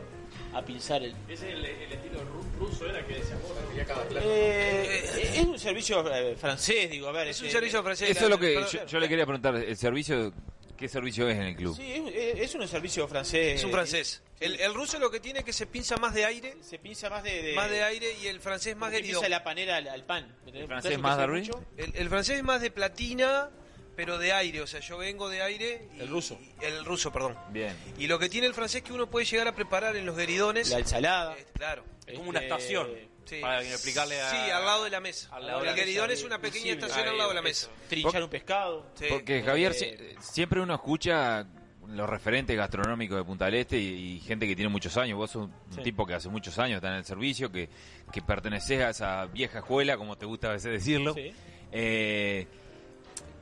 a 0.54 0.62
pinzar 0.64 1.04
el, 1.04 1.12
Ese 1.30 1.50
es 1.50 1.54
el, 1.56 1.64
el 1.66 1.92
estilo 1.92 2.20
ru- 2.22 2.60
ruso, 2.60 2.90
era 2.90 3.06
que 3.06 3.14
decía 3.14 3.36
vos, 3.44 3.52
que 3.76 3.86
cada 3.86 4.04
plato. 4.04 4.26
eh, 4.28 5.04
es 5.36 5.46
un 5.46 5.60
servicio 5.60 6.04
eh, 6.14 6.36
francés, 6.36 6.90
digo, 6.90 7.08
a 7.08 7.12
ver. 7.12 7.28
Es 7.28 7.40
un 7.42 7.46
este, 7.46 7.60
servicio 7.60 7.84
francés. 7.84 8.10
Eso 8.10 8.24
es 8.26 8.30
lo 8.32 8.40
que 8.40 8.60
yo 8.88 9.00
le 9.00 9.08
quería 9.08 9.26
preguntar. 9.26 9.56
¿El 9.56 9.78
servicio, 9.78 10.34
qué 10.77 10.88
servicio 10.88 11.27
es 11.30 11.35
en 11.38 11.43
el 11.43 11.56
club? 11.56 11.76
Sí, 11.76 12.03
es, 12.14 12.39
es 12.39 12.56
un 12.56 12.68
servicio 12.68 13.07
francés. 13.07 13.56
Es 13.60 13.64
un 13.64 13.72
francés. 13.72 14.22
El, 14.39 14.60
el 14.60 14.73
ruso 14.73 14.99
lo 14.99 15.10
que 15.10 15.19
tiene 15.19 15.39
es 15.39 15.45
que 15.45 15.53
se 15.53 15.65
pinza 15.65 15.95
más 15.97 16.14
de 16.14 16.26
aire, 16.26 16.56
Se 16.61 16.77
pinza 16.80 17.10
más 17.10 17.23
de. 17.23 17.41
de- 17.41 17.53
más 17.53 17.69
de 17.69 17.84
aire 17.84 18.07
y 18.22 18.27
el 18.27 18.39
francés 18.41 18.76
más 18.76 18.91
querido. 18.91 19.19
pinza 19.22 19.30
la 19.30 19.43
panera 19.43 19.77
al, 19.77 19.88
al 19.88 20.03
pan. 20.03 20.35
¿El 20.53 20.68
francés 20.68 20.99
más 20.99 21.18
hacen 21.18 21.31
mucho, 21.31 21.64
El, 21.77 21.93
el 21.95 22.10
francés 22.10 22.38
es 22.38 22.43
más 22.43 22.61
de 22.61 22.69
platina, 22.72 23.49
pero 23.95 24.18
de 24.18 24.34
aire. 24.34 24.61
O 24.61 24.68
sea, 24.68 24.81
yo 24.81 24.97
vengo 24.97 25.30
de 25.30 25.41
aire. 25.41 25.88
y- 25.95 26.02
El 26.02 26.10
ruso. 26.10 26.38
y- 26.61 26.65
el 26.65 26.84
ruso, 26.84 27.11
perdón. 27.14 27.38
Bien. 27.52 27.76
Y 27.97 28.07
lo 28.07 28.19
que 28.19 28.27
tiene 28.27 28.47
el 28.47 28.53
francés 28.53 28.77
es 28.77 28.84
que 28.84 28.91
uno 28.93 29.10
puede 29.10 29.26
llegar 29.26 29.47
a 29.47 29.56
preparar 29.56 29.95
en 29.95 30.06
los 30.06 30.18
gueridones. 30.18 30.69
La 30.69 30.80
ensalada. 30.80 31.35
eh, 31.38 31.45
claro. 31.53 31.85
Es 32.06 32.18
como 32.18 32.30
una 32.30 32.39
este, 32.41 32.53
estación. 32.53 32.89
Sí. 33.26 33.39
Para 33.41 33.61
explicarle 33.64 34.22
a. 34.22 34.30
Sí, 34.30 34.38
al 34.52 34.65
lado 34.65 34.84
de 34.84 34.89
la 34.91 34.99
mesa. 34.99 35.30
Al 35.35 35.45
lado 35.47 35.61
de 35.61 35.69
el 35.69 35.76
la 35.76 35.77
gueridón 35.81 36.07
mesa, 36.10 36.19
es 36.19 36.26
una 36.26 36.38
pequeña 36.39 36.64
visible. 36.65 36.85
estación 36.88 37.07
al 37.10 37.18
lado 37.18 37.30
de 37.30 37.35
la 37.41 37.49
Eso. 37.49 37.69
mesa. 37.72 37.88
Trinchar 37.89 38.23
un 38.23 38.30
pescado. 38.30 38.85
Sí. 38.95 39.06
Porque 39.10 39.41
Javier, 39.43 39.72
Eh, 39.73 40.15
si- 40.19 40.34
siempre 40.34 40.61
uno 40.61 40.73
escucha 40.76 41.45
los 41.88 42.10
referentes 42.10 42.56
gastronómicos 42.57 43.18
de 43.18 43.23
Punta 43.23 43.45
del 43.45 43.56
Este 43.56 43.77
y, 43.77 44.15
y 44.15 44.19
gente 44.22 44.47
que 44.47 44.56
tiene 44.56 44.69
muchos 44.69 44.95
años. 44.97 45.18
Vos 45.18 45.31
sos 45.31 45.43
un 45.45 45.53
Sí. 45.76 45.81
tipo 45.84 46.06
que 46.06 46.14
hace 46.15 46.30
muchos 46.30 46.57
años 46.60 46.77
está 46.77 46.88
en 46.89 46.95
el 46.95 47.06
servicio, 47.06 47.52
que, 47.52 47.69
que 48.11 48.22
perteneces 48.22 48.81
a 48.81 48.89
esa 48.89 49.26
vieja 49.26 49.60
escuela, 49.60 49.95
como 49.97 50.18
te 50.18 50.26
gusta 50.26 50.49
a 50.49 50.53
veces 50.53 50.72
decirlo. 50.72 51.14
Sí. 51.14 51.31
Eh, 51.72 52.47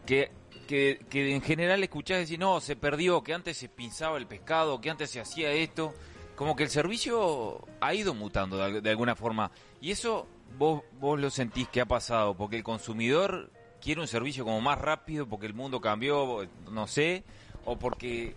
que, 0.05 0.31
que, 0.67 0.99
que 1.09 1.33
en 1.33 1.41
general 1.41 1.81
escuchás 1.83 2.19
decir, 2.19 2.39
no, 2.39 2.59
se 2.59 2.75
perdió, 2.75 3.23
que 3.23 3.33
antes 3.33 3.57
se 3.57 3.69
pinzaba 3.69 4.17
el 4.17 4.27
pescado, 4.27 4.79
que 4.81 4.89
antes 4.89 5.09
se 5.09 5.19
hacía 5.19 5.51
esto. 5.51 5.93
Como 6.35 6.55
que 6.55 6.63
el 6.63 6.69
servicio 6.69 7.65
ha 7.79 7.93
ido 7.93 8.13
mutando 8.13 8.57
de, 8.57 8.63
al- 8.63 8.81
de 8.83 8.89
alguna 8.89 9.15
forma. 9.15 9.51
Y 9.81 9.91
eso 9.91 10.27
vos, 10.57 10.81
vos 10.99 11.19
lo 11.19 11.29
sentís 11.29 11.67
que 11.67 11.81
ha 11.81 11.85
pasado, 11.85 12.33
porque 12.35 12.57
el 12.57 12.63
consumidor 12.63 13.51
quiere 13.81 14.01
un 14.01 14.07
servicio 14.07 14.43
como 14.43 14.59
más 14.61 14.79
rápido, 14.79 15.27
porque 15.27 15.45
el 15.45 15.53
mundo 15.53 15.79
cambió, 15.81 16.47
no 16.71 16.87
sé, 16.87 17.23
o 17.65 17.77
porque 17.77 18.33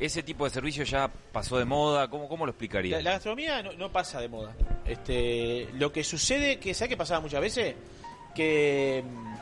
ese 0.00 0.22
tipo 0.22 0.44
de 0.44 0.50
servicio 0.50 0.84
ya 0.84 1.10
pasó 1.32 1.58
de 1.58 1.64
moda. 1.64 2.08
¿Cómo, 2.08 2.28
cómo 2.28 2.46
lo 2.46 2.50
explicaría? 2.52 3.00
La, 3.02 3.12
gastronomía 3.12 3.62
no, 3.62 3.72
no 3.74 3.90
pasa 3.92 4.20
de 4.20 4.28
moda. 4.28 4.54
Este, 4.86 5.68
lo 5.74 5.92
que 5.92 6.04
sucede, 6.04 6.58
que 6.58 6.72
¿sabes 6.72 6.90
qué 6.90 6.96
pasaba 6.96 7.20
muchas 7.20 7.40
veces? 7.40 7.74
Que 8.34 9.04
mm, 9.04 9.34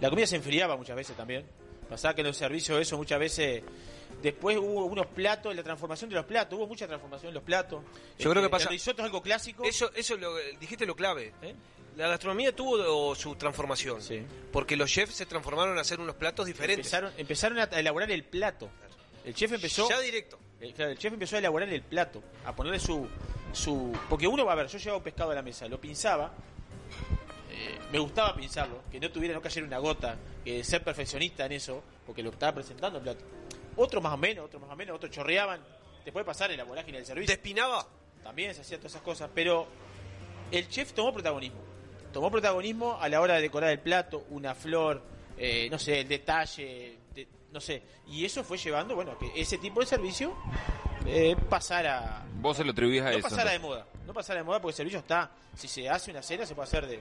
la 0.00 0.08
comida 0.10 0.26
se 0.26 0.36
enfriaba 0.36 0.76
muchas 0.76 0.96
veces 0.96 1.16
también. 1.16 1.44
Pasaba 1.88 2.14
que 2.14 2.22
los 2.22 2.36
servicios 2.36 2.80
eso 2.80 2.96
muchas 2.96 3.18
veces... 3.18 3.62
Después 4.24 4.56
hubo 4.56 4.86
unos 4.86 5.06
platos, 5.08 5.54
la 5.54 5.62
transformación 5.62 6.08
de 6.08 6.16
los 6.16 6.24
platos, 6.24 6.58
hubo 6.58 6.66
mucha 6.66 6.86
transformación 6.86 7.28
en 7.28 7.34
los 7.34 7.42
platos. 7.42 7.82
Yo 8.18 8.30
creo 8.30 8.34
que 8.42 8.46
Este, 8.46 8.48
pasa- 8.48 8.64
El 8.64 8.70
risotto 8.70 9.02
es 9.02 9.04
algo 9.04 9.20
clásico. 9.22 9.64
Eso, 9.64 9.90
eso 9.94 10.16
lo, 10.16 10.34
dijiste 10.58 10.86
lo 10.86 10.96
clave. 10.96 11.34
¿eh? 11.42 11.54
La 11.98 12.08
gastronomía 12.08 12.56
tuvo 12.56 13.14
su 13.14 13.34
transformación. 13.36 14.00
Sí. 14.00 14.22
Porque 14.50 14.76
los 14.78 14.90
chefs 14.90 15.14
se 15.14 15.26
transformaron 15.26 15.76
a 15.76 15.82
hacer 15.82 16.00
unos 16.00 16.14
platos 16.14 16.46
diferentes. 16.46 16.86
Empezaron, 16.86 17.12
empezaron 17.18 17.58
a 17.58 17.64
elaborar 17.78 18.10
el 18.10 18.24
plato. 18.24 18.70
El 19.26 19.34
chef 19.34 19.52
empezó... 19.52 19.90
Ya 19.90 20.00
directo. 20.00 20.38
El, 20.58 20.72
claro, 20.72 20.92
el 20.92 20.98
chef 20.98 21.12
empezó 21.12 21.36
a 21.36 21.40
elaborar 21.40 21.68
el 21.68 21.82
plato, 21.82 22.22
a 22.46 22.56
ponerle 22.56 22.80
su, 22.80 23.06
su... 23.52 23.92
Porque 24.08 24.26
uno, 24.26 24.48
a 24.48 24.54
ver, 24.54 24.68
yo 24.68 24.78
llevaba 24.78 24.96
un 24.96 25.04
pescado 25.04 25.32
a 25.32 25.34
la 25.34 25.42
mesa, 25.42 25.68
lo 25.68 25.78
pinzaba, 25.78 26.32
eh, 27.50 27.78
me 27.92 27.98
gustaba 27.98 28.34
pinzarlo, 28.34 28.80
que 28.90 28.98
no 28.98 29.10
tuviera, 29.10 29.34
no 29.34 29.42
cayera 29.42 29.66
una 29.66 29.78
gota, 29.78 30.16
que 30.42 30.64
ser 30.64 30.82
perfeccionista 30.82 31.44
en 31.44 31.52
eso, 31.52 31.82
porque 32.06 32.22
lo 32.22 32.30
estaba 32.30 32.54
presentando 32.54 32.98
el 32.98 33.04
plato. 33.04 33.24
Otros 33.76 34.02
más 34.02 34.12
o 34.14 34.16
menos, 34.16 34.44
otros 34.46 34.60
más 34.62 34.70
o 34.70 34.76
menos, 34.76 34.96
otros 34.96 35.10
chorreaban, 35.10 35.60
te 36.04 36.12
puede 36.12 36.24
pasar 36.24 36.50
en 36.50 36.58
la 36.58 36.64
vorágine 36.64 36.98
del 36.98 37.06
servicio. 37.06 37.34
¿Despinaba? 37.34 37.86
También 38.22 38.54
se 38.54 38.60
hacían 38.62 38.80
todas 38.80 38.92
esas 38.92 39.02
cosas, 39.02 39.30
pero 39.34 39.66
el 40.50 40.68
chef 40.68 40.92
tomó 40.92 41.12
protagonismo. 41.12 41.60
Tomó 42.12 42.30
protagonismo 42.30 42.98
a 43.00 43.08
la 43.08 43.20
hora 43.20 43.34
de 43.34 43.42
decorar 43.42 43.70
el 43.70 43.80
plato, 43.80 44.24
una 44.30 44.54
flor, 44.54 45.02
eh, 45.36 45.68
no 45.70 45.78
sé, 45.78 46.00
el 46.00 46.08
detalle, 46.08 46.98
de- 47.14 47.26
no 47.52 47.60
sé. 47.60 47.82
Y 48.08 48.24
eso 48.24 48.44
fue 48.44 48.56
llevando, 48.58 48.94
bueno, 48.94 49.12
a 49.12 49.18
que 49.18 49.32
ese 49.34 49.58
tipo 49.58 49.80
de 49.80 49.86
servicio 49.86 50.36
eh, 51.06 51.36
pasara. 51.50 52.24
Vos 52.36 52.56
se 52.56 52.64
lo 52.64 52.70
atribuís 52.72 53.02
a 53.02 53.06
No 53.06 53.10
eso. 53.10 53.22
pasara 53.28 53.50
de 53.50 53.58
moda. 53.58 53.86
No 54.06 54.14
pasara 54.14 54.38
de 54.40 54.44
moda 54.44 54.60
porque 54.60 54.72
el 54.72 54.76
servicio 54.76 54.98
está. 55.00 55.30
Si 55.56 55.66
se 55.68 55.88
hace 55.88 56.10
una 56.12 56.22
cena, 56.22 56.46
se 56.46 56.54
puede 56.54 56.68
hacer 56.68 56.86
de. 56.86 57.00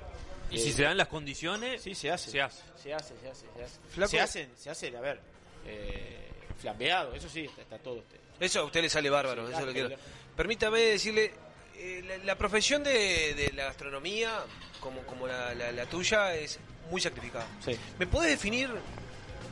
Y 0.51 0.57
si 0.59 0.71
se 0.73 0.83
dan 0.83 0.97
las 0.97 1.07
condiciones, 1.07 1.81
Sí, 1.81 1.95
se 1.95 2.11
hace. 2.11 2.29
se 2.31 2.41
hace. 2.41 2.61
Se 2.75 2.93
hace, 2.93 3.13
se 3.19 3.29
hace, 3.29 3.45
se 3.55 3.63
hace. 3.63 3.79
Flaco- 3.95 4.09
Se 4.11 4.19
hacen, 4.19 4.51
se 4.57 4.69
hace, 4.69 4.95
a 4.97 5.01
ver, 5.01 5.19
eh, 5.65 6.31
flambeado, 6.59 7.13
eso 7.15 7.29
sí, 7.29 7.45
está, 7.45 7.61
está 7.61 7.77
todo. 7.79 7.99
este, 7.99 8.19
Eso 8.45 8.61
a 8.61 8.63
usted 8.63 8.81
le 8.81 8.89
sale 8.89 9.09
bárbaro, 9.09 9.47
Sí, 9.47 9.53
eso 9.53 9.65
lo 9.65 9.71
quiero. 9.73 9.89
Permítame 10.35 10.79
decirle, 10.79 11.33
eh, 11.75 12.03
la, 12.07 12.17
la 12.23 12.37
profesión 12.37 12.83
de, 12.83 13.33
de 13.35 13.51
la 13.53 13.65
gastronomía, 13.65 14.31
como, 14.79 15.01
como 15.03 15.27
la, 15.27 15.53
la- 15.53 15.71
la 15.71 15.85
tuya, 15.85 16.33
es 16.35 16.59
muy 16.89 16.99
sacrificada. 17.01 17.45
Sí. 17.63 17.77
¿Me 17.99 18.07
puedes 18.07 18.29
definir 18.31 18.69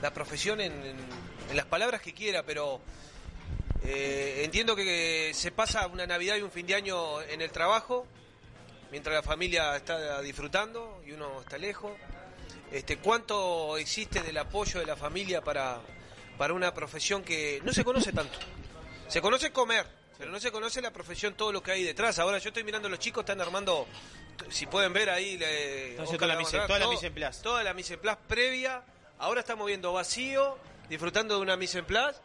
la 0.01 0.11
profesión 0.13 0.59
en, 0.61 0.71
en- 0.71 0.97
en 1.49 1.55
las 1.57 1.65
palabras 1.65 2.01
que 2.01 2.13
quiera, 2.13 2.43
pero 2.43 2.81
eh, 3.83 4.41
entiendo 4.45 4.75
que 4.75 5.31
se 5.33 5.51
pasa 5.51 5.87
una 5.87 6.05
Navidad 6.05 6.35
y 6.37 6.41
un 6.41 6.51
fin 6.51 6.65
de 6.67 6.75
año 6.75 7.21
en 7.23 7.41
el 7.41 7.51
trabajo, 7.51 8.05
mientras 8.91 9.13
la 9.15 9.23
familia 9.23 9.75
está 9.75 10.21
disfrutando 10.21 11.01
y 11.05 11.11
uno 11.11 11.41
está 11.41 11.57
lejos. 11.57 11.93
Este, 12.71 12.97
¿Cuánto 12.97 13.77
existe 13.77 14.21
del 14.21 14.37
apoyo 14.37 14.79
de 14.79 14.85
la 14.85 14.95
familia 14.95 15.41
para, 15.41 15.79
para 16.37 16.53
una 16.53 16.73
profesión 16.73 17.23
que 17.23 17.61
no 17.63 17.73
se 17.73 17.83
conoce 17.83 18.11
tanto? 18.13 18.37
Se 19.07 19.21
conoce 19.21 19.51
comer, 19.51 19.85
pero 20.17 20.31
no 20.31 20.39
se 20.39 20.51
conoce 20.51 20.81
la 20.81 20.91
profesión, 20.91 21.33
todo 21.35 21.51
lo 21.51 21.61
que 21.61 21.71
hay 21.71 21.83
detrás. 21.83 22.17
Ahora 22.19 22.37
yo 22.37 22.49
estoy 22.49 22.63
mirando, 22.63 22.87
los 22.89 22.99
chicos 22.99 23.21
están 23.21 23.41
armando, 23.41 23.87
si 24.49 24.65
pueden 24.65 24.93
ver 24.93 25.09
ahí, 25.09 25.37
le- 25.37 25.95
la 25.97 26.35
mise- 26.37 26.57
toda 26.67 26.79
la 26.79 26.87
mise 26.87 27.07
en 27.07 27.13
place. 27.13 27.43
Toda 27.43 27.63
la 27.63 27.73
mise 27.73 27.93
en 27.95 27.99
place 27.99 28.19
previa. 28.27 28.83
Ahora 29.19 29.41
estamos 29.41 29.67
viendo 29.67 29.93
vacío, 29.93 30.57
disfrutando 30.89 31.35
de 31.35 31.41
una 31.41 31.55
mise 31.57 31.79
en 31.79 31.85
place. 31.85 32.19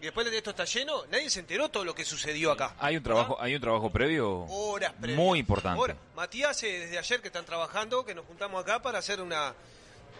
Y 0.00 0.06
después 0.06 0.28
de 0.28 0.36
esto 0.36 0.50
está 0.50 0.64
lleno, 0.64 1.06
nadie 1.12 1.30
se 1.30 1.38
enteró 1.38 1.68
todo 1.68 1.84
lo 1.84 1.94
que 1.94 2.04
sucedió 2.04 2.50
acá. 2.50 2.74
Hay 2.80 2.96
un 2.96 3.04
trabajo, 3.04 3.36
hay 3.40 3.54
un 3.54 3.60
trabajo 3.60 3.88
previo 3.92 4.40
Horas 4.48 4.92
previas. 4.98 5.16
muy 5.16 5.38
importante. 5.38 5.78
Ahora, 5.78 5.96
Matías, 6.16 6.60
eh, 6.64 6.80
desde 6.80 6.98
ayer 6.98 7.20
que 7.22 7.28
están 7.28 7.44
trabajando, 7.44 8.04
que 8.04 8.12
nos 8.12 8.26
juntamos 8.26 8.60
acá 8.60 8.82
para 8.82 8.98
hacer 8.98 9.20
una 9.20 9.54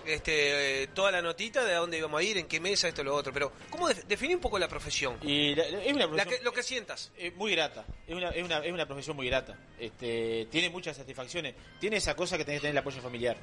este, 0.06 0.82
eh, 0.82 0.86
toda 0.88 1.10
la 1.10 1.22
notita 1.22 1.64
de 1.64 1.74
a 1.74 1.78
dónde 1.78 1.98
íbamos 1.98 2.20
a 2.20 2.22
ir, 2.22 2.38
en 2.38 2.46
qué 2.46 2.60
mesa, 2.60 2.88
esto, 2.88 3.02
lo 3.04 3.14
otro. 3.14 3.32
Pero, 3.32 3.52
¿cómo 3.70 3.88
def- 3.88 4.04
definir 4.06 4.36
un 4.36 4.42
poco 4.42 4.58
la 4.58 4.68
profesión? 4.68 5.16
Y 5.22 5.54
la- 5.54 5.64
es 5.64 5.92
una 5.92 6.02
La 6.06 6.08
profesión 6.08 6.38
que- 6.38 6.44
lo 6.44 6.52
que 6.52 6.62
sientas. 6.62 7.12
eh, 7.16 7.30
muy 7.32 7.52
grata. 7.52 7.84
Es 8.06 8.14
una, 8.14 8.30
es, 8.30 8.42
una, 8.44 8.58
es 8.58 8.72
una 8.72 8.86
profesión 8.86 9.16
muy 9.16 9.26
grata. 9.28 9.56
Este, 9.78 10.46
tiene 10.50 10.70
muchas 10.70 10.96
satisfacciones. 10.96 11.54
Tiene 11.80 11.96
esa 11.96 12.14
cosa 12.16 12.36
que 12.38 12.44
tenés 12.44 12.60
que 12.60 12.68
tener 12.68 12.74
el 12.74 12.78
apoyo 12.78 13.00
familiar. 13.00 13.36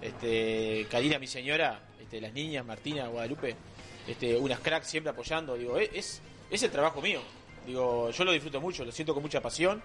Este, 0.00 0.86
Karina, 0.90 1.18
mi 1.18 1.26
señora, 1.26 1.80
este, 2.00 2.20
las 2.20 2.32
niñas, 2.32 2.64
Martina, 2.64 3.08
Guadalupe, 3.08 3.56
este, 4.06 4.36
unas 4.36 4.60
cracks 4.60 4.88
siempre 4.88 5.10
apoyando. 5.10 5.56
Digo, 5.56 5.78
es, 5.78 5.90
es, 5.94 6.22
es 6.50 6.62
el 6.62 6.70
trabajo 6.70 7.00
mío. 7.00 7.20
Digo, 7.66 8.10
yo 8.10 8.24
lo 8.24 8.32
disfruto 8.32 8.60
mucho, 8.60 8.84
lo 8.84 8.92
siento 8.92 9.14
con 9.14 9.22
mucha 9.22 9.40
pasión. 9.40 9.82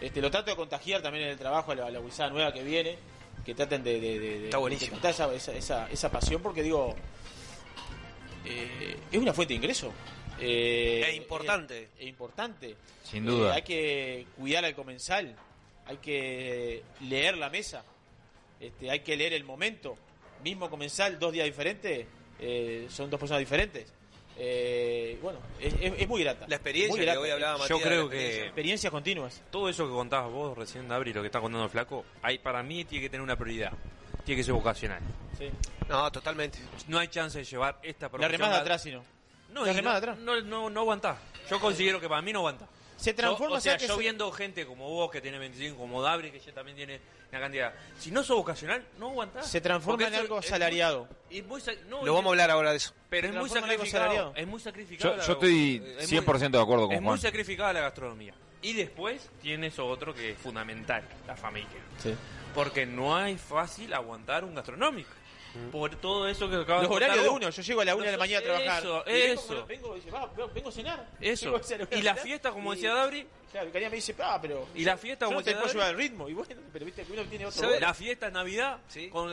Este, 0.00 0.20
lo 0.22 0.30
trato 0.30 0.50
de 0.50 0.56
contagiar 0.56 1.02
también 1.02 1.24
en 1.24 1.30
el 1.32 1.38
trabajo 1.38 1.72
a 1.72 1.74
la, 1.74 1.86
a 1.86 1.90
la 1.90 2.30
nueva 2.30 2.52
que 2.52 2.62
viene. 2.62 2.96
Que 3.48 3.54
traten 3.54 3.82
de, 3.82 3.98
de, 3.98 4.18
de- 4.20 4.38
de- 4.40 4.44
Está 4.44 4.58
buenísimo. 4.58 4.88
de 4.96 5.00
captar 5.00 5.10
esa, 5.12 5.34
esa, 5.34 5.52
esa, 5.56 5.90
esa 5.90 6.10
pasión 6.10 6.42
porque 6.42 6.62
digo, 6.62 6.94
eh, 8.44 8.94
es 9.10 9.18
una 9.18 9.32
fuente 9.32 9.54
de 9.54 9.56
ingreso. 9.56 9.90
Eh, 10.38 11.02
Es 11.08 11.16
importante. 11.16 11.84
Es, 11.84 11.88
es 11.98 12.06
importante. 12.08 12.76
Sin 13.02 13.26
Eh, 13.26 13.30
duda. 13.30 13.54
hay 13.54 13.62
que 13.62 14.26
cuidar 14.36 14.66
al 14.66 14.74
comensal, 14.74 15.34
hay 15.86 15.96
que 15.96 16.82
leer 17.08 17.38
la 17.38 17.48
mesa, 17.48 17.84
este, 18.60 18.90
hay 18.90 19.00
que 19.00 19.16
leer 19.16 19.32
el 19.32 19.44
momento. 19.44 19.96
Mismo 20.44 20.68
comensal, 20.68 21.18
dos 21.18 21.32
días 21.32 21.46
diferentes, 21.46 22.06
eh, 22.40 22.86
son 22.90 23.08
dos 23.08 23.18
personas 23.18 23.40
diferentes. 23.40 23.86
Eh, 24.40 25.18
bueno, 25.20 25.40
es, 25.60 25.74
es- 25.80 26.08
muy 26.08 26.22
grata. 26.22 26.46
La 26.48 26.56
experiencia 26.56 26.90
Muy 26.92 27.00
que 27.00 27.04
grata. 27.06 27.20
hoy 27.20 27.30
hablaba 27.30 27.54
Yo 27.56 27.60
Matías. 27.74 27.78
de 27.80 27.84
creo 27.84 28.04
la 28.04 28.10
que- 28.10 28.16
experiencia. 28.16 28.44
Experiencias 28.46 28.90
continuas. 28.92 29.42
Todo 29.50 29.68
eso 29.68 29.84
que 29.86 29.92
contabas 29.92 30.30
vos 30.30 30.56
recién, 30.56 30.86
Dabri, 30.88 31.12
lo 31.12 31.20
que 31.22 31.26
está 31.26 31.40
contando 31.40 31.64
el 31.64 31.70
flaco, 31.70 32.04
hay, 32.22 32.38
para 32.38 32.62
mí 32.62 32.84
tiene 32.84 33.02
que 33.04 33.10
tener 33.10 33.22
una 33.22 33.36
prioridad. 33.36 33.72
Tiene 34.24 34.40
que 34.40 34.44
ser 34.44 34.54
vocacional. 34.54 35.00
Sí. 35.38 35.48
No, 35.88 36.10
totalmente. 36.12 36.58
No 36.86 36.98
hay 36.98 37.08
chance 37.08 37.38
de 37.38 37.44
llevar 37.44 37.78
esta 37.82 38.06
La 38.06 38.10
profesión. 38.10 38.32
remada 38.32 38.58
a- 38.58 38.60
atrás, 38.60 38.82
si 38.82 38.92
no. 38.92 39.02
No, 39.52 39.64
La 39.64 39.72
remada 39.72 39.94
no, 39.94 39.98
atrás. 39.98 40.18
No, 40.18 40.40
no, 40.42 40.70
no 40.70 40.80
aguantás. 40.80 41.18
Yo 41.50 41.58
considero 41.58 41.98
que 42.00 42.08
para 42.08 42.20
mí 42.22 42.32
no 42.32 42.40
aguanta. 42.40 42.66
Se 42.98 43.14
transforma, 43.14 43.54
Yo, 43.54 43.58
o 43.58 43.60
sea, 43.60 43.72
¿sabes 43.72 43.82
qué 43.82 43.88
yo 43.88 43.94
se- 43.94 44.00
viendo 44.00 44.30
gente 44.32 44.66
como 44.66 44.88
vos 44.90 45.10
que 45.10 45.20
tiene 45.20 45.38
25, 45.38 45.78
como 45.78 46.02
Dabri 46.02 46.30
que 46.32 46.40
ya 46.40 46.52
también 46.52 46.76
tiene 46.76 47.00
una 47.30 47.40
cantidad. 47.40 47.72
Si 47.98 48.10
no 48.10 48.22
sos 48.24 48.36
vocacional, 48.38 48.84
no 48.98 49.08
aguantás. 49.10 49.46
Se 49.48 49.60
transforma 49.60 49.98
Porque 50.04 50.14
en 50.14 50.20
algo 50.20 50.38
es 50.38 50.44
muy- 50.44 50.48
asalariado. 50.48 51.08
y 51.30 51.42
muy 51.42 51.62
no, 51.88 52.04
Lo 52.04 52.12
vamos 52.14 52.30
a 52.30 52.32
hablar 52.32 52.50
ahora 52.50 52.70
de 52.72 52.76
eso. 52.78 52.92
Pero 53.08 53.28
es 53.28 53.34
muy 53.34 53.48
sacrificado. 53.48 54.32
Es 54.36 54.46
muy 54.46 54.60
sacrificado. 54.60 55.16
Yo, 55.16 55.22
yo 55.26 55.32
estoy 55.34 55.78
100% 56.00 56.58
de 56.58 56.62
acuerdo 56.62 56.86
con 56.86 56.92
Es 56.94 57.00
Juan. 57.00 57.12
muy 57.14 57.18
sacrificada 57.18 57.72
la 57.72 57.80
gastronomía. 57.80 58.34
Y 58.60 58.72
después 58.72 59.30
tiene 59.40 59.68
eso 59.68 59.86
otro 59.86 60.12
que 60.12 60.32
es 60.32 60.38
fundamental, 60.38 61.04
la 61.26 61.36
familia. 61.36 61.68
Sí. 62.02 62.12
Porque 62.54 62.84
no 62.86 63.16
hay 63.16 63.36
fácil 63.38 63.94
aguantar 63.94 64.42
un 64.44 64.56
gastronómico. 64.56 65.10
Por 65.72 65.96
todo 65.96 66.28
eso 66.28 66.48
que 66.48 66.56
acabas 66.56 66.82
Los 66.84 66.92
horarios 66.92 67.22
de 67.24 67.28
uno, 67.30 67.50
yo 67.50 67.62
llego 67.62 67.80
a 67.80 67.84
la 67.84 67.94
una 67.96 68.06
de 68.06 68.12
la 68.12 68.18
mañana 68.18 68.38
a 68.40 68.42
trabajar. 68.42 68.78
Eso, 68.82 69.06
eso. 69.06 69.66
Vengo, 69.66 69.96
y 69.96 70.00
dice, 70.00 70.10
va, 70.10 70.30
vengo 70.54 70.68
a 70.68 70.72
cenar. 70.72 71.08
Eso. 71.20 71.46
Vengo 71.46 71.56
a 71.58 71.62
cenar, 71.62 71.88
Y 71.90 71.96
la 71.96 72.12
cenar, 72.12 72.18
fiesta, 72.18 72.50
como 72.52 72.72
y- 72.72 72.76
decía 72.76 72.94
Dabri, 72.94 73.26
Claro, 73.50 73.70
me 73.72 73.88
dice, 73.88 74.14
ah, 74.20 74.38
pero. 74.42 74.66
Y 74.74 74.84
la 74.84 74.98
fiesta, 74.98 75.24
yo 75.24 75.28
como 75.30 75.40
no 75.40 75.44
te 75.44 75.54
puedo 75.54 75.72
llevar 75.72 75.90
el 75.92 75.96
ritmo. 75.96 76.28
Y 76.28 76.34
bueno, 76.34 76.54
pero 76.70 76.84
viste 76.84 77.02
que 77.02 77.12
uno 77.14 77.22
tiene 77.24 77.46
otro. 77.46 77.80
La 77.80 77.94
fiesta 77.94 78.26
es 78.26 78.32
Navidad, 78.34 78.78
Sí, 78.88 79.08
con 79.08 79.32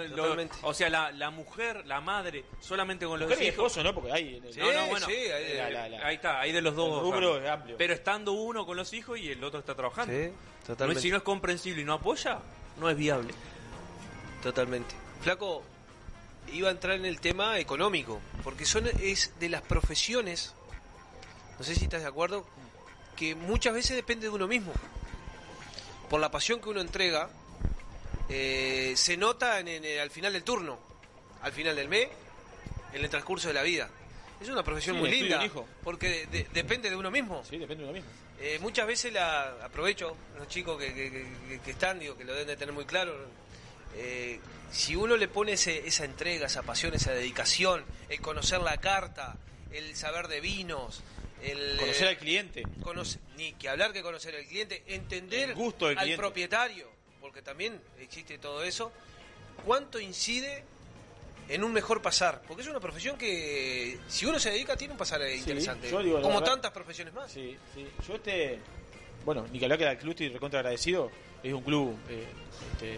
o 0.64 0.74
sea, 0.74 0.90
la, 0.90 1.12
la 1.12 1.30
mujer, 1.32 1.86
la 1.86 2.00
madre, 2.00 2.46
solamente 2.62 3.06
con 3.06 3.20
los 3.20 3.30
hijos. 3.30 3.42
esposo, 3.46 3.84
¿no? 3.84 3.94
Porque 3.94 4.14
hay. 4.14 4.38
en 4.38 4.46
el- 4.46 4.54
Sí, 4.54 4.60
No, 4.62 4.72
no, 4.72 4.86
bueno, 4.88 5.06
sí, 5.06 5.12
ahí- 5.12 5.28
eh, 5.28 5.56
la- 5.58 5.70
la- 5.70 5.90
la- 5.90 6.08
ahí 6.08 6.16
está, 6.16 6.40
ahí 6.40 6.54
de 6.54 6.62
los 6.62 6.74
dos. 6.78 6.94
el 6.98 7.02
rubro 7.12 7.34
ramos. 7.34 7.44
es 7.44 7.50
amplio. 7.50 7.76
Pero 7.78 7.94
estando 7.94 8.32
uno 8.32 8.66
con 8.66 8.78
los 8.78 8.94
hijos 8.94 9.20
y 9.20 9.32
el 9.32 9.44
otro 9.44 9.60
está 9.60 9.76
trabajando. 9.76 10.14
Sí, 10.14 10.32
totalmente. 10.66 11.02
si 11.02 11.10
no 11.12 11.18
es 11.18 11.24
comprensible 11.24 11.82
y 11.82 11.86
no 11.86 11.94
apoya, 11.94 12.40
no 12.80 12.90
es 12.90 12.96
viable. 12.96 13.34
Totalmente. 14.44 14.96
Flaco, 15.22 15.64
iba 16.52 16.70
a 16.70 16.72
entrar 16.72 16.96
en 16.96 17.06
el 17.06 17.20
tema 17.20 17.60
económico, 17.60 18.22
porque 18.44 18.66
son 18.66 18.88
es 19.00 19.34
de 19.40 19.50
las 19.50 19.62
profesiones, 19.62 20.54
no 21.58 21.64
sé 21.66 21.76
si 21.76 21.86
estás 21.86 22.02
de 22.02 22.08
acuerdo, 22.08 22.46
que 23.16 23.36
muchas 23.36 23.74
veces 23.74 23.96
depende 23.96 24.28
de 24.28 24.30
uno 24.34 24.48
mismo. 24.48 24.74
Por 26.10 26.20
la 26.20 26.30
pasión 26.32 26.62
que 26.62 26.70
uno 26.70 26.82
entrega, 26.82 27.30
eh, 28.30 28.94
se 28.96 29.18
nota 29.18 29.60
en, 29.60 29.68
en- 29.68 30.00
al 30.00 30.10
final 30.12 30.34
del 30.34 30.44
turno, 30.44 30.78
al 31.42 31.52
final 31.52 31.76
del 31.76 31.88
mes, 31.90 32.08
en 32.94 33.04
el 33.04 33.10
transcurso 33.10 33.48
de 33.48 33.54
la 33.54 33.64
vida. 33.64 33.90
Es 34.42 34.50
una 34.50 34.64
profesión 34.64 34.96
Sí, 34.98 35.02
muy 35.02 35.12
linda, 35.12 35.40
de 35.40 35.50
porque 35.84 36.28
de- 36.28 36.48
depende 36.54 36.90
de 36.90 36.96
uno 36.96 37.10
mismo. 37.10 37.44
Sí, 37.50 37.58
depende 37.58 37.84
de 37.84 37.90
uno 37.90 37.94
mismo. 37.94 38.10
Eh, 38.40 38.60
muchas 38.60 38.86
veces 38.86 39.14
la 39.14 39.64
aprovecho, 39.64 40.16
los 40.38 40.48
chicos 40.50 40.78
que, 40.78 40.94
que- 40.94 41.10
que- 41.12 41.60
que 41.64 41.72
están, 41.72 42.00
digo, 42.00 42.18
que 42.18 42.26
lo 42.26 42.34
deben 42.34 42.48
de 42.48 42.58
tener 42.58 42.74
muy 42.74 42.86
claro. 42.86 43.16
Eh, 43.96 44.40
si 44.72 44.96
uno 44.96 45.16
le 45.18 45.28
pone 45.28 45.54
ese- 45.54 45.88
esa 45.88 46.06
entrega, 46.06 46.48
esa 46.48 46.64
pasión, 46.64 46.94
esa 46.94 47.12
dedicación, 47.14 47.84
el 48.10 48.20
conocer 48.22 48.60
la 48.62 48.78
carta, 48.78 49.36
el 49.72 49.96
saber 49.96 50.28
de 50.28 50.42
vinos, 50.42 51.02
el 51.42 51.78
Conocer 51.78 52.06
eh, 52.08 52.10
al 52.10 52.18
cliente. 52.18 52.64
conoce- 52.82 53.20
ni 53.38 53.54
que 53.54 53.70
hablar 53.70 53.94
que 53.94 54.02
conocer 54.02 54.36
al 54.36 54.46
cliente, 54.46 54.84
entender 54.88 55.50
El 55.50 55.56
gusto 55.56 55.88
del 55.88 55.98
al 55.98 56.04
cliente. 56.06 56.22
propietario, 56.22 56.90
porque 57.22 57.42
también 57.42 57.80
existe 58.00 58.38
todo 58.38 58.64
eso, 58.64 58.92
cuánto 59.66 60.00
incide 60.00 60.64
en 61.48 61.64
un 61.64 61.72
mejor 61.72 62.02
pasar, 62.02 62.42
porque 62.48 62.64
es 62.64 62.68
una 62.68 62.80
profesión 62.80 63.18
que 63.18 64.00
si 64.08 64.26
uno 64.26 64.40
se 64.40 64.50
dedica 64.50 64.76
tiene 64.76 64.94
un 64.94 64.98
pasar 64.98 65.22
interesante, 65.30 65.88
digo 65.88 66.22
como 66.22 66.40
verdad- 66.40 66.54
tantas 66.54 66.72
profesiones 66.72 67.14
más. 67.14 67.32
Sí, 67.32 67.56
sí. 67.76 67.86
Yo 68.08 68.16
este. 68.16 68.60
Bueno, 69.24 69.46
ni 69.52 69.60
que 69.60 69.66
hablar 69.66 69.78
que 69.80 69.88
el 69.90 69.98
club 69.98 70.12
estoy 70.12 70.30
recontra 70.30 70.60
agradecido. 70.60 71.12
Es 71.44 71.54
un 71.54 71.62
club. 71.64 71.96
eh, 72.10 72.26
este, 72.74 72.98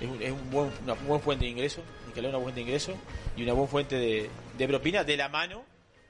es 0.00 0.08
un, 0.08 0.22
es 0.22 0.30
un 0.32 0.50
buen, 0.50 0.70
una 0.84 0.94
buena 0.94 1.22
fuente 1.22 1.44
de 1.44 1.50
ingreso. 1.50 1.82
Ni 2.06 2.12
que 2.12 2.20
hablar 2.20 2.30
una 2.30 2.38
buena 2.38 2.52
fuente 2.54 2.60
de 2.60 2.66
ingreso. 2.66 2.94
Y 3.36 3.42
una 3.44 3.52
buena 3.52 3.70
fuente 3.70 3.96
de, 3.96 4.30
de 4.58 4.68
propina 4.68 5.04
de 5.04 5.16
la 5.16 5.28
mano. 5.28 5.64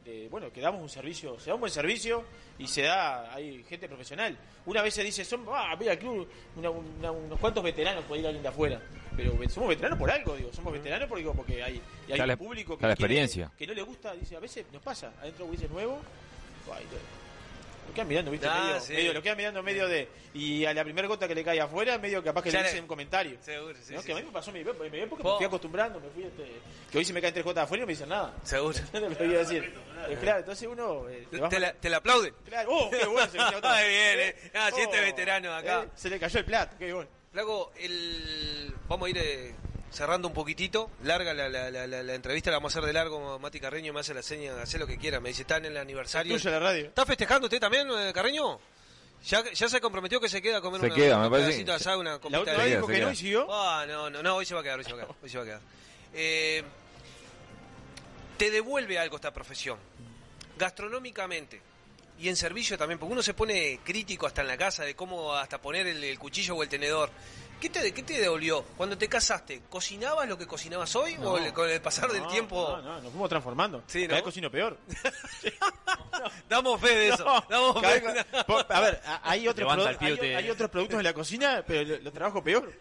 De, 0.05 0.29
bueno, 0.29 0.51
que 0.53 0.61
damos 0.61 0.81
un 0.81 0.89
servicio. 0.89 1.39
Se 1.39 1.51
da 1.51 1.55
un 1.55 1.61
buen 1.61 1.73
servicio 1.73 2.25
y 2.59 2.67
se 2.67 2.83
da. 2.83 3.35
Hay 3.35 3.63
gente 3.69 3.87
profesional. 3.89 4.37
Una 4.67 4.81
vez 4.83 4.95
se 4.95 5.03
dice, 5.05 5.25
son. 5.25 5.45
Ah, 5.53 5.77
mira, 5.79 5.93
el 5.93 5.99
club. 5.99 6.27
una- 6.57 6.71
una- 6.71 7.11
unos 7.11 7.39
cuantos 7.39 7.63
veteranos 7.63 8.05
puede 8.05 8.21
ir 8.23 8.27
alguien 8.27 8.43
de 8.43 8.49
afuera. 8.49 8.81
Pero 9.17 9.33
somos 9.51 9.69
veteranos 9.69 9.99
por 9.99 10.11
algo, 10.11 10.37
digo. 10.37 10.53
Somos 10.53 10.73
veteranos 10.73 11.07
porque, 11.09 11.23
digo, 11.23 11.35
porque 11.35 11.63
hay, 11.63 11.83
hay 12.11 12.21
un 12.21 12.37
público 12.39 12.75
está 12.75 12.89
la 12.89 12.97
quiere- 12.97 13.15
experiencia. 13.15 13.53
que 13.59 13.67
no 13.67 13.75
le 13.75 13.83
gusta. 13.83 14.15
Dice, 14.15 14.37
a 14.37 14.41
veces 14.41 14.65
nos 14.73 14.81
pasa. 14.83 15.13
Adentro 15.21 15.45
hubiese 15.47 15.69
nuevo. 15.69 16.01
ay, 16.73 16.85
lo 17.91 17.95
quedan 17.95 18.09
mirando, 18.09 18.31
¿viste? 18.31 18.47
Ah, 18.49 18.65
medio, 18.67 18.81
sí. 18.81 18.93
medio- 18.95 19.13
lo 19.13 19.23
quedan 19.23 19.37
mirando 19.37 19.63
medio 19.63 19.89
de. 19.89 20.09
Y 20.33 20.65
a 20.65 20.73
la 20.73 20.85
primera 20.85 21.09
gota 21.09 21.27
que 21.29 21.35
le 21.35 21.45
cae 21.45 21.61
afuera, 21.61 21.99
medio 21.99 22.23
capaz 22.23 22.43
que 22.43 22.51
Ya 22.51 22.59
le 22.59 22.65
le- 22.65 22.69
dicen 22.71 22.85
un 22.85 22.89
comentario. 22.89 23.37
Seguro, 23.43 23.75
sí, 23.83 23.93
¿no? 23.95 24.01
sí, 24.01 24.07
que 24.07 24.13
a 24.13 24.17
mí 24.17 24.23
me 24.23 24.31
pasó, 24.33 24.53
me, 24.53 24.65
me, 24.65 24.73
me- 24.73 24.89
me 24.91 25.07
fui 25.09 25.45
acostumbrando, 25.45 26.01
me 26.01 26.09
fui 26.11 26.23
este, 26.23 26.45
que 26.91 26.99
hoy 26.99 27.05
si 27.05 27.13
me 27.13 27.21
caen 27.21 27.35
tres 27.35 27.45
gotas 27.45 27.65
afuera 27.65 27.83
no 27.83 27.87
me 27.87 27.93
dicen 27.93 28.09
nada. 28.09 28.35
Seguro. 28.43 28.79
No 28.93 29.01
voy 29.01 29.35
a 29.35 29.39
decir. 29.39 29.75
Eh, 30.09 30.17
claro, 30.21 30.39
entonces 30.41 30.67
uno. 30.69 31.09
eh, 31.09 31.27
te 31.31 31.39
vas- 31.39 31.51
¿Te 31.51 31.61
la, 31.61 31.73
te 31.75 31.91
la 31.91 31.97
aplauden? 31.99 32.35
Claro, 32.45 32.69
oh, 32.73 32.91
qué 32.91 33.05
bueno, 33.07 33.31
se 33.31 33.39
me. 33.39 33.45
Ay, 33.63 33.89
bien, 33.89 34.21
eh. 34.29 34.37
Ah, 34.55 34.71
si 34.75 34.81
este 34.81 34.99
Oh, 34.99 35.03
veterano 35.03 35.55
acá. 35.55 35.83
eh, 35.85 35.89
se 35.95 36.09
le 36.09 36.19
cayó 36.19 36.39
el 36.39 36.45
plato, 36.45 36.77
qué 36.79 36.93
bueno. 36.93 37.11
Flaco, 37.33 37.73
el... 37.79 38.75
vamos 38.89 39.07
a 39.07 39.11
ir 39.11 39.19
eh, 39.19 39.55
cerrando 39.93 40.29
un 40.29 40.35
poquitito. 40.35 40.91
Larga 41.05 41.35
la, 41.35 41.49
la, 41.49 41.71
la, 41.71 41.87
la- 41.87 42.03
la 42.03 42.15
entrevista, 42.15 42.51
la 42.51 42.59
vamos 42.59 42.75
a 42.75 42.79
hacer 42.79 42.87
de 42.87 42.93
largo. 42.93 43.39
Mati 43.39 43.61
Carreño 43.61 43.93
me 43.93 44.01
hace 44.01 44.15
la 44.15 44.23
seña, 44.23 44.61
hace 44.63 44.79
lo 44.79 44.87
que 44.87 44.97
quiera. 44.99 45.21
Me 45.21 45.31
dice, 45.31 45.43
está 45.43 45.57
en 45.59 45.67
el 45.67 45.77
aniversario. 45.77 46.35
Tuya 46.37 46.51
la 46.53 46.59
radio. 46.61 46.87
¿Está 46.87 47.05
festejando 47.07 47.47
usted 47.47 47.61
también, 47.61 47.89
eh, 47.91 48.13
Carreño? 48.15 48.59
Ya, 49.27 49.45
ya 49.53 49.69
se 49.69 49.81
comprometió 49.83 50.19
que 50.19 50.31
se 50.31 50.41
queda 50.41 50.59
a 50.59 50.61
comer 50.63 50.81
Se 50.81 50.87
una, 50.87 50.95
queda, 50.95 51.19
me 51.19 51.29
parece 51.29 51.63
de 51.63 51.73
asado, 51.73 52.01
una 52.01 52.13
La 52.13 52.19
copita 52.19 52.41
otra 52.41 52.53
de 52.55 52.59
vez 52.59 52.67
queda, 52.69 52.77
dijo 52.77 52.87
que 52.89 53.01
no 53.01 53.13
y 53.13 53.17
siguió. 53.17 53.47
Ah, 53.53 53.85
no, 53.87 54.09
no, 54.09 54.23
no, 54.23 54.37
hoy 54.37 54.47
se 54.47 54.55
va 54.55 54.61
a 54.61 54.63
quedar, 54.63 54.79
hoy 54.79 54.85
se 54.85 54.93
va 54.93 54.97
a 54.97 55.01
quedar. 55.05 55.17
Hoy 55.23 55.29
se 55.29 55.37
va 55.37 55.43
a 55.43 55.47
quedar. 55.47 55.61
Eh, 56.15 56.63
te 58.39 58.51
devuelve 58.51 58.99
algo 58.99 59.17
esta 59.17 59.31
profesión. 59.33 59.79
Gastronómicamente, 60.59 61.61
y 62.19 62.29
en 62.29 62.37
servicio 62.37 62.77
también, 62.79 62.99
porque 62.99 63.13
uno 63.13 63.23
se 63.23 63.35
pone 63.35 63.81
crítico 63.85 64.27
hasta 64.27 64.41
en 64.43 64.49
la 64.49 64.57
casa 64.57 64.85
de 64.85 64.95
cómo 64.95 65.35
hasta 65.35 65.59
poner 65.61 65.87
el, 65.87 66.03
el 66.03 66.19
cuchillo 66.19 66.55
o 66.57 66.63
el 66.63 66.69
tenedor. 66.69 67.11
¿Qué 67.61 67.69
te, 67.69 67.93
¿Qué 67.93 68.03
te 68.03 68.21
devolvió? 68.21 68.63
Cuando 68.77 68.97
te 68.97 69.07
casaste, 69.09 69.63
¿cocinabas 69.69 70.27
lo 70.29 70.39
que 70.39 70.47
cocinabas 70.47 70.97
hoy 70.97 71.17
No. 71.19 71.33
o 71.33 71.39
el- 71.39 71.53
con 71.53 71.69
el 71.69 71.81
pasar 71.81 72.11
del 72.11 72.23
No, 72.23 72.29
tiempo? 72.29 72.69
No, 72.79 72.83
no, 72.83 73.01
nos 73.03 73.11
fuimos 73.13 73.29
transformando. 73.29 73.83
Sí, 73.87 74.03
¿no? 74.03 74.09
Cada 74.09 74.17
vez 74.17 74.25
cocino 74.25 74.51
peor. 74.51 74.79
Damos 76.49 76.81
fe 76.81 76.95
de 76.97 77.09
eso. 77.09 77.25
No, 77.25 77.73
damos 77.73 77.81
fe. 77.83 78.03
a 78.69 78.81
ver, 78.81 79.01
hay 79.23 79.43
Levanta 79.43 79.99
pie, 79.99 80.09
hay, 80.09 80.17
te- 80.17 80.37
hay 80.37 80.51
otros 80.51 80.71
productos 80.71 80.99
en 80.99 81.05
la 81.05 81.13
cocina, 81.15 81.65
pero 81.67 81.83
lo, 81.97 82.03
lo 82.03 82.13
trabajo 82.13 82.43
peor. 82.43 82.73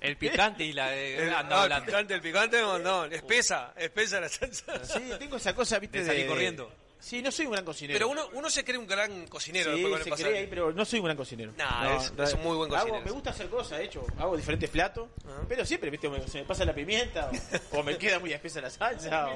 El 0.00 0.16
picante 0.16 0.64
y 0.64 0.72
la 0.72 0.94
eh, 0.94 1.22
El, 1.26 1.34
anda 1.34 1.56
ah, 1.56 1.58
el 1.58 1.72
hablando. 1.72 1.86
picante, 1.86 2.14
el 2.14 2.20
picante, 2.20 2.60
no, 2.60 2.78
no, 2.78 3.04
espesa, 3.06 3.72
espesa 3.76 4.20
la 4.20 4.28
salsa. 4.28 4.84
Sí, 4.84 5.10
tengo 5.18 5.36
esa 5.36 5.54
cosa, 5.54 5.78
viste, 5.78 5.98
De 5.98 6.04
de... 6.04 6.10
salir 6.10 6.26
corriendo. 6.26 6.70
Sí, 6.98 7.22
no 7.22 7.30
soy 7.30 7.46
un 7.46 7.52
gran 7.52 7.64
cocinero. 7.64 7.94
Pero 7.96 8.08
uno, 8.08 8.28
uno 8.32 8.50
se 8.50 8.64
cree 8.64 8.78
un 8.78 8.86
gran 8.86 9.26
cocinero 9.28 9.70
Sí, 9.74 9.82
después 9.82 9.90
con 9.92 9.98
el 10.00 10.04
se 10.04 10.10
pasar. 10.10 10.26
cree 10.26 10.38
ahí, 10.40 10.46
pero 10.48 10.72
no 10.72 10.84
soy 10.84 10.98
un 10.98 11.04
gran 11.04 11.16
cocinero. 11.16 11.52
Nah, 11.56 11.96
es- 11.96 12.12
es 12.18 12.34
un 12.34 12.42
muy 12.42 12.56
buen 12.56 12.70
hago- 12.72 12.80
cocinero. 12.80 13.04
me 13.04 13.10
gusta 13.12 13.30
hacer 13.30 13.48
cosas, 13.48 13.78
de 13.78 13.84
hecho. 13.84 14.04
Hago 14.18 14.36
diferentes 14.36 14.70
platos, 14.70 15.08
pero 15.48 15.64
siempre, 15.64 15.90
viste, 15.90 16.08
me- 16.08 16.26
se 16.26 16.38
me 16.38 16.44
pasa 16.44 16.64
la 16.64 16.74
pimienta, 16.74 17.30
o, 17.72 17.78
o 17.78 17.82
me 17.82 17.96
queda 17.98 18.18
muy 18.18 18.32
espesa 18.32 18.60
la 18.60 18.70
salsa, 18.70 19.28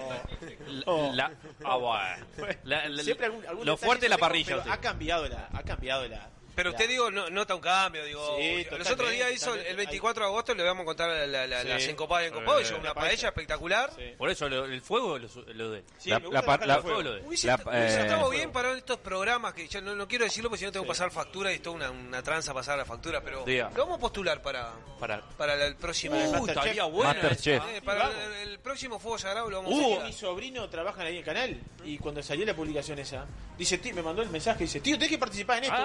o... 0.86 0.90
o- 1.08 1.12
La, 1.14 1.32
ah, 1.64 1.76
bueno. 1.76 2.26
La- 2.64 2.88
la- 2.88 3.02
siempre 3.02 3.26
algún, 3.26 3.46
algún 3.46 3.66
lo 3.66 3.76
fuerte 3.76 4.06
es 4.06 4.10
la 4.10 4.16
tengo, 4.16 4.26
parrilla. 4.28 4.56
pero 4.62 4.72
ha 4.72 4.80
cambiado 4.80 5.28
la... 5.28 5.48
Ha 5.52 5.62
cambiado 5.62 6.08
la 6.08 6.28
Pero 6.54 6.70
usted, 6.70 6.88
digo, 6.88 7.10
no, 7.10 7.30
nota 7.30 7.54
un 7.54 7.60
cambio, 7.60 8.04
digo. 8.04 8.36
Sí, 8.38 8.66
los 8.76 8.90
otros 8.90 9.10
días 9.10 9.32
hizo, 9.32 9.54
el 9.54 9.76
24 9.76 10.24
de 10.24 10.28
agosto, 10.30 10.54
le 10.54 10.62
vamos 10.62 10.82
a 10.82 10.84
contar 10.86 11.08
la, 11.08 11.26
la, 11.26 11.46
la, 11.46 11.62
Sí. 11.62 11.68
las 11.68 11.84
encopadas 11.84 12.24
y 12.24 12.28
encopados, 12.28 12.62
hizo 12.62 12.74
Eh, 12.74 12.78
una 12.80 12.88
la 12.90 12.94
paella 12.94 13.28
espectacular. 13.28 13.90
Por 14.18 14.30
eso 14.30 14.48
lo- 14.48 14.64
el 14.64 14.80
fuego 14.82 15.18
lo, 15.18 15.28
su- 15.28 15.44
lo 15.54 15.70
de. 15.70 15.82
Sí, 15.98 16.10
La- 16.10 16.18
me 16.18 16.26
gusta 16.26 16.56
la 16.66 16.74
con 16.76 16.82
fuego. 16.82 17.02
lo 17.02 17.14
de. 17.14 17.20
Hubiese, 17.22 17.48
eh, 17.50 17.96
estado 18.00 18.28
bien 18.30 18.50
para 18.52 18.72
estos 18.76 18.98
programas 18.98 19.54
que 19.54 19.66
ya 19.68 19.80
no, 19.80 19.94
no 19.94 20.06
quiero 20.08 20.24
decirlo 20.24 20.50
porque 20.50 20.58
si 20.60 20.64
no 20.66 20.72
tengo 20.72 20.84
que 20.84 20.88
pasar 20.88 21.10
factura 21.10 21.50
y 21.52 21.56
es 21.56 21.62
toda 21.62 21.76
una, 21.76 21.90
una 21.90 22.22
tranza 22.22 22.52
pasar 22.52 22.76
la 22.78 22.84
factura, 22.84 23.20
pero 23.22 23.44
Diga. 23.44 23.70
lo 23.74 23.82
vamos 23.84 23.98
a 23.98 24.00
postular 24.00 24.42
para, 24.42 24.72
Para. 24.98 25.20
para 25.36 25.54
el 25.66 25.76
próximo. 25.76 26.16
Para 26.16 26.28
el 26.28 26.40
Uh, 26.40 26.46
estaría 26.48 26.84
bueno. 26.84 27.14
Eh, 27.20 27.82
para 27.84 28.10
el, 28.42 28.48
el 28.50 28.58
próximo 28.58 28.98
Fuego 28.98 29.18
Sagrado 29.18 29.48
lo 29.50 29.62
vamos 29.62 29.72
a 29.72 29.76
Uh, 29.86 29.92
hacer. 29.94 30.06
mi 30.06 30.12
sobrino 30.12 30.68
trabaja 30.68 31.02
ahí 31.02 31.12
en 31.12 31.18
el 31.18 31.24
canal 31.24 31.60
y 31.84 31.98
cuando 31.98 32.22
salió 32.22 32.44
la 32.46 32.54
publicación 32.54 32.98
esa, 32.98 33.26
dice, 33.56 33.78
tío, 33.78 33.94
me 33.94 34.02
mandó 34.02 34.22
el 34.22 34.28
mensaje, 34.30 34.64
dice, 34.64 34.80
tío, 34.80 34.96
tenés 34.96 35.10
que 35.10 35.18
participar 35.18 35.58
en 35.58 35.64
esto. 35.64 35.76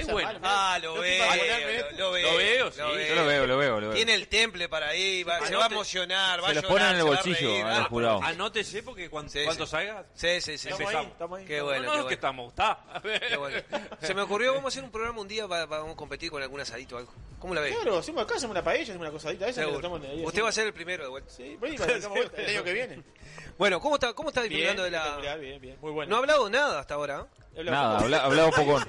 Ah, 0.00 0.06
es 0.06 0.12
bueno. 0.12 0.40
Ah, 0.42 0.78
lo 0.82 0.94
no 0.96 1.00
veo, 1.00 1.24
en 1.24 1.96
lo, 1.98 1.98
lo 1.98 2.12
veo. 2.12 2.30
Lo 2.32 2.36
veo, 2.38 2.70
sí. 2.72 2.78
Yo 2.78 3.14
lo 3.14 3.26
veo, 3.26 3.46
lo 3.46 3.56
veo, 3.58 3.80
lo 3.80 3.86
veo. 3.88 3.96
Tiene 3.96 4.14
el 4.14 4.28
temple 4.28 4.68
para 4.68 4.88
ahí, 4.88 5.22
va- 5.22 5.46
se 5.46 5.54
va 5.54 5.64
a 5.64 5.68
emocionar, 5.68 6.40
va 6.42 6.44
Se 6.46 6.50
a 6.50 6.54
lo 6.54 6.60
llorar, 6.62 6.68
ponen 6.70 6.88
en 6.88 6.94
el 6.94 7.02
se 7.02 7.04
bolsillo 7.08 7.50
reír, 7.52 7.64
al 7.64 7.82
ah, 7.82 7.86
jurado. 7.90 8.22
Anótese 8.22 8.82
porque 8.82 9.10
cuando, 9.10 9.30
Sí, 9.32 9.44
cuando 9.44 9.66
sí. 9.66 9.70
salga. 9.70 10.04
Sí, 10.14 10.40
sí, 10.40 10.58
sí. 10.58 10.68
Estamos 10.68 10.80
ahí, 10.80 10.84
empezamos. 10.86 11.12
estamos 11.12 11.38
ahí. 11.38 11.44
Qué 11.46 11.60
bueno, 11.60 11.86
no, 11.86 11.92
qué 11.92 11.98
no, 11.98 12.06
que 12.06 12.14
estamos. 12.14 12.48
Está. 12.48 12.84
Se 14.00 14.14
me 14.14 14.22
ocurrió, 14.22 14.54
vamos 14.54 14.66
a 14.66 14.68
hacer 14.68 14.84
un 14.84 14.90
programa 14.90 15.20
un 15.20 15.28
día, 15.28 15.46
va- 15.46 15.66
vamos 15.66 15.92
a 15.92 15.96
competir 15.96 16.30
con 16.30 16.42
algún 16.42 16.60
asadito 16.60 16.96
o 16.96 16.98
algo. 16.98 17.12
¿Cómo 17.38 17.54
la 17.54 17.62
ves? 17.62 17.74
Claro, 17.74 17.98
hacemos 17.98 18.22
acá, 18.22 18.34
hacemos 18.36 18.52
una 18.54 18.62
paella, 18.62 18.82
hacemos 18.82 19.00
una 19.00 19.10
cosadita 19.10 19.48
esa 19.48 19.64
que 19.64 19.70
lo 19.70 19.96
ahí 19.96 20.22
Usted 20.24 20.42
va 20.42 20.48
a 20.50 20.52
ser 20.52 20.66
el 20.66 20.74
primero 20.74 21.04
de 21.04 21.08
vuelta. 21.08 21.30
Sí, 21.30 21.58
el 21.60 22.46
año 22.50 22.64
que 22.64 22.72
viene. 22.72 23.02
Bueno, 23.60 23.78
¿cómo 23.78 23.96
está, 23.96 24.14
cómo 24.14 24.30
está 24.30 24.40
Bien, 24.40 24.52
disfrutando 24.52 24.84
de 24.84 24.90
la...? 24.90 24.98
espectacular, 25.00 25.38
bien, 25.40 25.60
bien, 25.60 25.76
muy 25.82 25.92
bueno. 25.92 26.08
No 26.08 26.16
ha 26.16 26.18
hablado 26.20 26.48
nada 26.48 26.80
hasta 26.80 26.94
ahora. 26.94 27.26
¿eh? 27.54 27.62
Nada, 27.62 27.98
habla- 27.98 28.24
hablado 28.24 28.50
poco. 28.56 28.80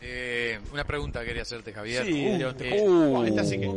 Eh, 0.00 0.58
una 0.72 0.82
pregunta 0.84 1.24
quería 1.24 1.42
hacerte, 1.42 1.72
Javier. 1.72 2.04
Sí, 2.04 2.26
Uh, 2.26 2.38
León, 2.38 2.56
te- 2.56 2.68
eh, 2.76 3.28
esta 3.28 3.44
sí 3.44 3.60
que- 3.60 3.70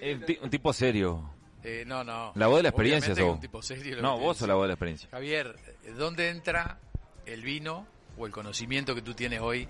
El 0.00 0.24
ti- 0.24 0.38
un 0.40 0.50
tipo 0.50 0.72
serio. 0.72 1.30
eh, 1.64 1.82
no, 1.84 2.04
no. 2.04 2.30
La 2.36 2.46
voz 2.46 2.58
de 2.58 2.62
la 2.62 2.68
experiencia 2.68 3.12
sos. 3.16 3.24
un 3.34 3.40
tipo 3.40 3.60
serio 3.60 3.96
lo 3.96 4.02
No, 4.02 4.18
vos 4.18 4.36
sos 4.38 4.46
la 4.46 4.54
voz 4.54 4.62
de 4.62 4.68
la 4.68 4.74
experiencia. 4.74 5.08
Javier, 5.10 5.56
¿dónde 5.96 6.28
entra 6.28 6.78
el 7.26 7.42
vino 7.42 7.88
o 8.16 8.24
el 8.26 8.30
conocimiento 8.30 8.94
que 8.94 9.02
tú 9.02 9.14
tienes 9.14 9.40
hoy 9.40 9.66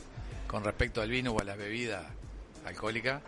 con 0.47 0.63
respecto 0.63 1.01
al 1.01 1.09
vino 1.09 1.33
o 1.33 1.41
a 1.41 1.45
la 1.45 1.57
bebida 1.57 2.05
alcohólica? 2.67 3.23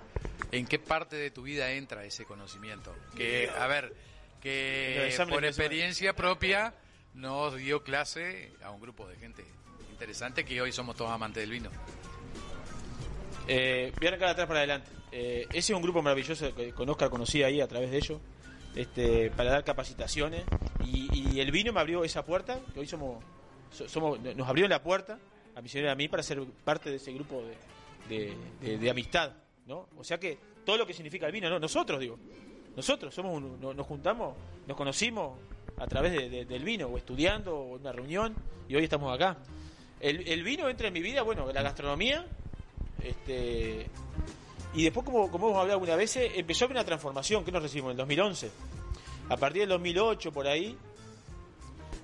¿En 0.52 0.66
qué 0.66 0.78
parte 0.78 1.16
de 1.16 1.30
tu 1.30 1.40
vida 1.44 1.70
entra 1.72 2.04
ese 2.04 2.26
conocimiento? 2.26 2.94
Que, 3.16 3.48
a 3.58 3.66
ver, 3.66 3.94
que 4.40 5.14
por 5.28 5.44
experiencia 5.44 6.14
propia 6.14 6.74
nos 7.14 7.56
dio 7.56 7.82
clase 7.82 8.52
a 8.62 8.70
un 8.70 8.80
grupo 8.80 9.06
de 9.08 9.16
gente 9.16 9.44
interesante 9.90 10.44
que 10.44 10.60
hoy 10.60 10.72
somos 10.72 10.96
todos 10.96 11.10
amantes 11.10 11.42
del 11.42 11.50
vino. 11.50 11.70
Eh, 13.48 13.92
voy 13.98 14.06
a 14.06 14.08
arrancar 14.10 14.28
de 14.28 14.32
atrás 14.32 14.46
para 14.46 14.60
adelante. 14.60 14.90
Eh, 15.12 15.46
ese 15.50 15.72
es 15.72 15.76
un 15.76 15.82
grupo 15.82 16.02
maravilloso 16.02 16.54
que 16.54 16.72
con 16.72 16.88
Oscar 16.88 17.10
conocí 17.10 17.42
ahí 17.42 17.60
a 17.60 17.66
través 17.68 17.90
de 17.90 17.96
ellos, 17.98 18.20
este, 18.76 19.30
para 19.30 19.50
dar 19.50 19.64
capacitaciones. 19.64 20.44
Y, 20.84 21.32
y 21.34 21.40
el 21.40 21.50
vino 21.50 21.72
me 21.72 21.80
abrió 21.80 22.04
esa 22.04 22.24
puerta, 22.24 22.60
que 22.72 22.80
hoy 22.80 22.86
somos, 22.86 23.22
so- 23.72 23.88
somos 23.88 24.20
nos 24.20 24.48
abrió 24.48 24.68
la 24.68 24.82
puerta 24.82 25.18
a 25.56 25.60
Misionero 25.60 25.90
y 25.90 25.92
a 25.92 25.96
mí 25.96 26.08
para 26.08 26.22
ser 26.22 26.40
parte 26.64 26.90
de 26.90 26.96
ese 26.96 27.12
grupo 27.12 27.42
de, 28.08 28.16
de- 28.16 28.36
de- 28.60 28.78
de 28.78 28.90
amistad. 28.90 29.32
¿no? 29.66 29.88
O 29.96 30.04
sea 30.04 30.18
que 30.18 30.38
todo 30.64 30.76
lo 30.78 30.86
que 30.86 30.94
significa 30.94 31.26
el 31.26 31.32
vino, 31.32 31.50
¿no? 31.50 31.58
nosotros 31.58 31.98
digo, 32.00 32.18
nosotros 32.76 33.14
somos 33.14 33.36
un- 33.36 33.60
no- 33.60 33.74
nos 33.74 33.86
juntamos, 33.86 34.34
nos 34.66 34.76
conocimos 34.76 35.38
a 35.76 35.86
través 35.86 36.12
de- 36.12 36.28
de- 36.28 36.44
del 36.44 36.62
vino, 36.64 36.86
o 36.88 36.96
estudiando, 36.98 37.56
o 37.56 37.74
en 37.76 37.80
una 37.82 37.92
reunión, 37.92 38.34
y 38.68 38.76
hoy 38.76 38.84
estamos 38.84 39.14
acá. 39.14 39.36
El, 40.00 40.26
el 40.28 40.42
vino 40.42 40.68
entra 40.68 40.88
en 40.88 40.94
mi 40.94 41.00
vida, 41.00 41.22
bueno, 41.22 41.50
la 41.52 41.62
gastronomía, 41.62 42.26
este 43.02 43.86
y 44.72 44.84
después, 44.84 45.04
como, 45.04 45.30
como 45.30 45.48
hemos 45.48 45.58
hablado 45.58 45.78
algunas 45.78 45.96
veces, 45.96 46.30
empezó 46.36 46.64
a 46.64 46.66
haber 46.66 46.76
una 46.76 46.84
transformación 46.84 47.44
que 47.44 47.50
nos 47.50 47.62
recibimos 47.62 47.88
en 47.88 47.92
el 47.92 47.96
2011. 47.98 48.50
A 49.28 49.36
partir 49.36 49.62
del 49.62 49.68
2008, 49.70 50.30
por 50.32 50.46
ahí, 50.46 50.76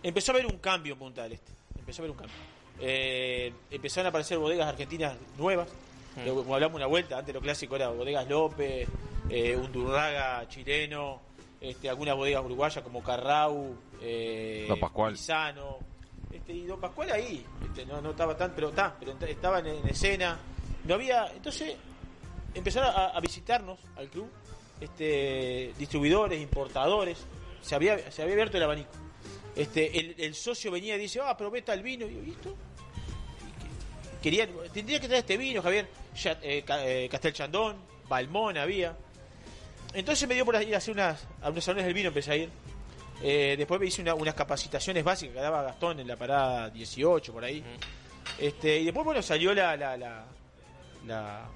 empezó 0.03 0.33
a 0.33 0.35
haber 0.35 0.47
un 0.47 0.59
cambio 0.59 0.95
en 0.95 0.99
Punta 0.99 1.23
del 1.23 1.33
Este. 1.35 1.53
Empezó 1.79 2.03
a 2.03 2.05
haber 2.05 2.11
un 2.11 2.17
cambio. 2.17 2.37
Eh, 2.81 3.53
empezaron 3.71 4.07
a 4.07 4.09
aparecer 4.09 4.39
bodegas 4.39 4.67
argentinas 4.69 5.17
nuevas. 5.39 5.69
Mm. 6.17 6.29
Como 6.29 6.55
hablamos 6.55 6.77
una 6.77 6.87
vuelta, 6.87 7.19
antes 7.19 7.35
lo 7.35 7.41
clásico 7.41 7.77
era 7.77 7.89
bodegas 7.91 8.27
López, 8.29 8.89
eh, 9.29 9.57
Undurraga 9.57 10.49
chileno, 10.49 11.21
este, 11.61 11.89
algunas 11.91 12.17
bodegas 12.17 12.45
uruguayas 12.45 12.83
como 12.83 13.03
Carrau, 13.03 13.77
eh, 14.01 14.65
Don 14.69 14.81
Pascual. 14.81 15.13
Pisano. 15.13 15.79
Este, 16.33 16.53
y 16.53 16.67
Don 16.67 16.81
Pascual 16.81 17.11
ahí, 17.13 17.45
este, 17.65 17.87
no, 17.87 18.01
no 18.01 18.11
estaba 18.11 18.37
tan, 18.37 18.53
pero 18.55 18.71
está, 18.71 18.95
pero 18.99 19.13
ent- 19.17 19.29
estaba 19.29 19.59
en, 19.61 19.67
en 19.67 19.89
escena. 19.89 20.39
No 20.85 20.95
había, 20.95 21.31
entonces 21.35 21.75
empezaron 22.55 22.89
a, 22.91 23.07
a 23.09 23.21
visitarnos 23.21 23.79
al 23.97 24.09
club, 24.09 24.29
este, 24.81 25.73
distribuidores, 25.79 26.41
importadores, 26.41 27.19
se 27.63 27.75
había, 27.75 28.11
se 28.11 28.23
había 28.23 28.35
abierto 28.35 28.57
el 28.57 28.63
abanico. 28.63 28.91
Este, 29.55 29.99
el, 29.99 30.15
el 30.19 30.35
socio 30.35 30.71
venía 30.71 30.97
y 30.97 30.99
dice, 31.01 31.21
ah, 31.23 31.35
pero 31.37 31.51
vete 31.51 31.73
al 31.73 31.83
vino, 31.83 32.07
y 32.07 32.15
yo, 32.15 32.23
¿y 32.23 32.31
esto? 32.31 32.55
Querían, 34.27 34.51
tendría 34.74 34.98
que 34.98 35.07
traer 35.07 35.20
este 35.20 35.36
vino, 35.36 35.62
Javier, 35.62 35.86
ya, 36.20 36.32
eh, 36.43 36.65
eh, 36.69 37.09
Castel 37.09 37.32
Chandón, 37.32 37.77
Balmón 38.09 38.59
había. 38.59 38.97
Entonces 39.94 40.27
me 40.27 40.35
dio 40.35 40.44
por 40.44 40.61
ir 40.61 40.74
a 40.74 40.78
hacer 40.78 40.94
unas, 40.94 41.24
a 41.40 41.48
unos 41.51 41.62
salones 41.62 41.85
del 41.85 41.94
vino, 41.94 42.09
empecé 42.09 42.32
a 42.32 42.36
ir. 42.36 42.51
Eh, 43.23 43.55
después 43.57 43.78
me 43.81 43.86
hice 43.86 44.03
una- 44.03 44.15
unas 44.15 44.35
capacitaciones 44.35 45.05
básicas 45.05 45.36
que 45.36 45.40
daba 45.40 45.62
Gastón 45.62 46.01
en 46.01 46.09
la 46.09 46.16
parada 46.16 46.69
18, 46.70 47.32
por 47.32 47.44
ahí. 47.44 47.62
Este, 48.36 48.81
y 48.81 48.85
después, 48.86 49.05
bueno, 49.05 49.23
salió 49.23 49.55
la, 49.55 49.77
la, 49.77 49.97
la, 49.97 50.24
la, 51.07 51.48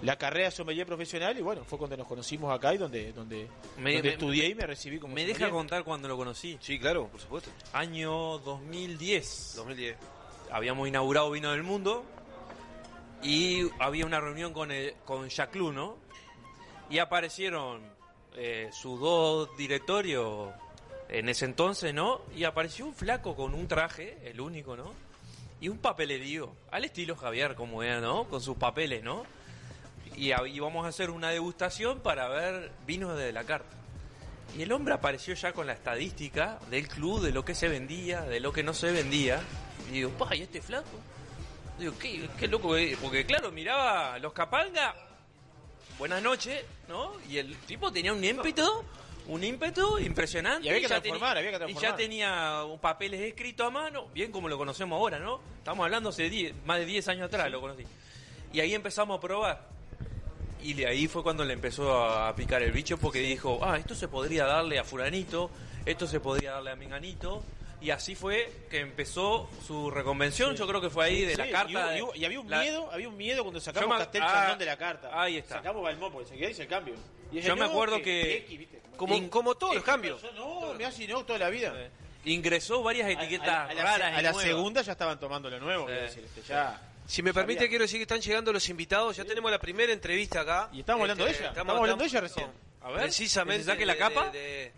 la 0.00 0.16
carrera 0.16 0.50
sommelier 0.50 0.86
profesional 0.86 1.36
y 1.38 1.42
bueno, 1.42 1.64
fue 1.64 1.76
cuando 1.78 1.98
nos 1.98 2.06
conocimos 2.06 2.50
acá 2.50 2.72
y 2.72 2.78
donde, 2.78 3.12
donde, 3.12 3.46
Me- 3.76 3.92
donde 3.92 4.08
me- 4.08 4.14
estudié 4.14 4.48
y 4.48 4.54
me 4.54 4.66
recibí 4.66 4.98
como 4.98 5.14
¿Me 5.14 5.20
deja 5.26 5.34
sommelier. 5.40 5.52
contar 5.54 5.84
cuando 5.84 6.08
lo 6.08 6.16
conocí? 6.16 6.56
Sí, 6.62 6.78
claro, 6.78 7.08
por 7.08 7.20
supuesto. 7.20 7.50
Año 7.74 8.38
2010. 8.38 9.52
2010. 9.56 9.96
Habíamos 10.54 10.86
inaugurado 10.86 11.32
Vino 11.32 11.50
del 11.50 11.64
Mundo 11.64 12.04
y 13.24 13.68
había 13.80 14.06
una 14.06 14.20
reunión 14.20 14.52
con, 14.52 14.70
el, 14.70 14.94
Jacques 15.28 15.60
¿no? 15.72 15.96
Y 16.88 16.98
aparecieron 16.98 17.82
eh, 18.36 18.70
sus 18.72 19.00
dos 19.00 19.48
directorios 19.56 20.50
en 21.08 21.28
ese 21.28 21.46
entonces, 21.46 21.92
¿no? 21.92 22.20
Y 22.36 22.44
apareció 22.44 22.86
un 22.86 22.94
flaco 22.94 23.34
con 23.34 23.52
un 23.52 23.66
traje, 23.66 24.16
el 24.24 24.40
único, 24.40 24.76
¿no? 24.76 24.92
Y 25.60 25.68
un 25.70 25.78
papelerío, 25.78 26.52
al 26.70 26.84
estilo 26.84 27.16
Javier, 27.16 27.56
como 27.56 27.82
era, 27.82 28.00
¿no? 28.00 28.24
Con 28.28 28.40
sus 28.40 28.56
papeles, 28.56 29.02
¿no? 29.02 29.24
Y 30.16 30.30
a- 30.30 30.46
íbamos 30.46 30.86
a 30.86 30.90
hacer 30.90 31.10
una 31.10 31.30
degustación 31.30 31.98
para 31.98 32.28
ver 32.28 32.70
vinos 32.86 33.18
de 33.18 33.32
la 33.32 33.42
carta. 33.42 33.74
Y 34.56 34.62
el 34.62 34.70
hombre 34.70 34.94
apareció 34.94 35.34
ya 35.34 35.52
con 35.52 35.66
la 35.66 35.72
estadística 35.72 36.60
del 36.70 36.86
club, 36.86 37.22
de 37.22 37.32
lo 37.32 37.44
que 37.44 37.56
se 37.56 37.66
vendía, 37.68 38.20
de 38.22 38.38
lo 38.38 38.52
que 38.52 38.62
no 38.62 38.72
se 38.72 38.92
vendía. 38.92 39.40
Y 39.88 39.92
digo, 39.92 40.10
pa, 40.10 40.34
¿y 40.34 40.42
este 40.42 40.60
flaco? 40.60 40.88
Digo, 41.78 41.92
qué, 41.98 42.28
qué 42.38 42.48
loco, 42.48 42.76
es. 42.76 42.96
porque 42.98 43.26
claro, 43.26 43.50
miraba 43.50 44.18
los 44.18 44.32
capanga, 44.32 44.94
buenas 45.98 46.22
noches, 46.22 46.64
¿no? 46.88 47.12
Y 47.28 47.38
el 47.38 47.56
tipo 47.58 47.92
tenía 47.92 48.12
un 48.12 48.22
ímpetu, 48.22 48.84
un 49.26 49.42
ímpetu 49.42 49.98
impresionante. 49.98 50.66
Y 50.66 50.70
había 50.70 50.82
que 50.82 50.88
transformar, 50.88 51.36
había 51.36 51.50
que 51.50 51.56
Y 51.56 51.58
ya 51.58 51.64
transformar. 51.66 51.96
tenía 51.96 52.62
papeles 52.80 53.20
escritos 53.20 53.66
a 53.66 53.70
mano, 53.70 54.06
bien 54.14 54.30
como 54.30 54.48
lo 54.48 54.56
conocemos 54.56 54.96
ahora, 54.96 55.18
¿no? 55.18 55.40
Estamos 55.58 55.84
hablando 55.84 56.10
hace 56.10 56.30
10, 56.30 56.54
más 56.64 56.78
de 56.78 56.86
10 56.86 57.08
años 57.08 57.26
atrás, 57.26 57.50
lo 57.50 57.60
conocí. 57.60 57.84
Y 58.52 58.60
ahí 58.60 58.72
empezamos 58.74 59.18
a 59.18 59.20
probar. 59.20 59.74
Y 60.62 60.72
de 60.74 60.86
ahí 60.86 61.08
fue 61.08 61.22
cuando 61.22 61.44
le 61.44 61.52
empezó 61.52 62.04
a 62.04 62.34
picar 62.36 62.62
el 62.62 62.72
bicho 62.72 62.96
porque 62.96 63.18
dijo, 63.18 63.58
ah, 63.62 63.76
esto 63.76 63.94
se 63.94 64.08
podría 64.08 64.46
darle 64.46 64.78
a 64.78 64.84
fulanito, 64.84 65.50
esto 65.84 66.06
se 66.06 66.20
podría 66.20 66.52
darle 66.52 66.70
a 66.70 66.76
menganito. 66.76 67.42
Y 67.80 67.90
así 67.90 68.14
fue 68.14 68.50
que 68.70 68.80
empezó 68.80 69.48
su 69.66 69.90
reconvención. 69.90 70.56
Yo 70.56 70.66
creo 70.66 70.80
que 70.80 70.90
fue 70.90 71.04
ahí 71.06 71.22
de 71.24 71.36
la 71.36 71.50
carta. 71.50 71.70
Y, 71.70 71.76
hubo- 71.76 71.88
de- 71.88 71.98
y 71.98 72.02
hubo- 72.02 72.14
y 72.14 72.24
había 72.24 72.40
un 72.40 72.50
la- 72.50 72.60
miedo, 72.60 72.90
había 72.92 73.08
un 73.08 73.16
miedo 73.16 73.42
cuando 73.42 73.60
sacamos 73.60 73.90
me- 73.98 74.04
Castel 74.04 74.22
ah, 74.24 74.56
de 74.58 74.64
la 74.66 74.76
carta. 74.76 75.10
ahí 75.12 75.36
está. 75.36 75.56
Sacamos 75.56 75.82
Balmó 75.82 76.10
porque 76.12 76.28
se 76.28 76.36
quedó 76.36 76.50
y 76.50 76.60
el 76.60 76.68
cambio. 76.68 76.94
Y 77.32 77.40
Yo 77.40 77.54
me 77.56 77.62
no, 77.62 77.66
acuerdo 77.70 78.00
que- 78.02 78.36
X, 78.38 78.58
¿viste? 78.58 78.80
Como, 78.96 79.14
In- 79.16 79.28
como 79.28 79.54
todos 79.56 79.74
los 79.74 79.82
X 79.82 79.90
cambios. 79.92 80.22
No, 80.36 80.72
me 80.74 80.84
hace 80.84 81.06
no 81.08 81.24
toda 81.24 81.38
la 81.38 81.50
vida. 81.50 81.74
Ingresó 82.24 82.82
varias 82.82 83.10
etiquetas 83.10 83.48
a, 83.48 83.64
a 83.66 83.74
la, 83.74 83.82
raras. 83.82 84.16
a 84.16 84.20
y 84.20 84.22
la 84.22 84.30
nuevas. 84.32 84.42
segunda 84.46 84.82
ya 84.82 84.92
estaban 84.92 85.18
tomando 85.20 85.50
lo 85.50 85.58
nuevo. 85.60 85.86
decir, 85.86 86.24
este, 86.24 86.42
ya, 86.42 86.80
Si 87.06 87.22
me 87.22 87.34
permite, 87.34 87.58
sabía. 87.60 87.68
quiero 87.68 87.82
decir 87.82 87.98
que 87.98 88.02
están 88.04 88.20
llegando 88.22 88.50
los 88.52 88.66
invitados. 88.70 89.16
Ya 89.16 89.24
tenemos 89.24 89.50
la 89.50 89.58
primera 89.58 89.92
entrevista 89.92 90.40
acá. 90.40 90.70
Y 90.72 90.80
estamos 90.80 91.02
hablando 91.02 91.24
de 91.26 91.30
ella. 91.32 91.48
Estamos 91.48 91.76
hablando 91.76 92.02
de 92.02 92.08
ella 92.08 92.20
recién. 92.20 92.46
A 92.82 92.88
ver, 92.90 93.00
precisamente. 93.02 93.58
¿Que 93.58 93.64
se 93.64 93.70
saque 93.72 93.84
la 93.86 93.96
capa? 93.96 94.30
de- 94.30 94.38
de- 94.38 94.72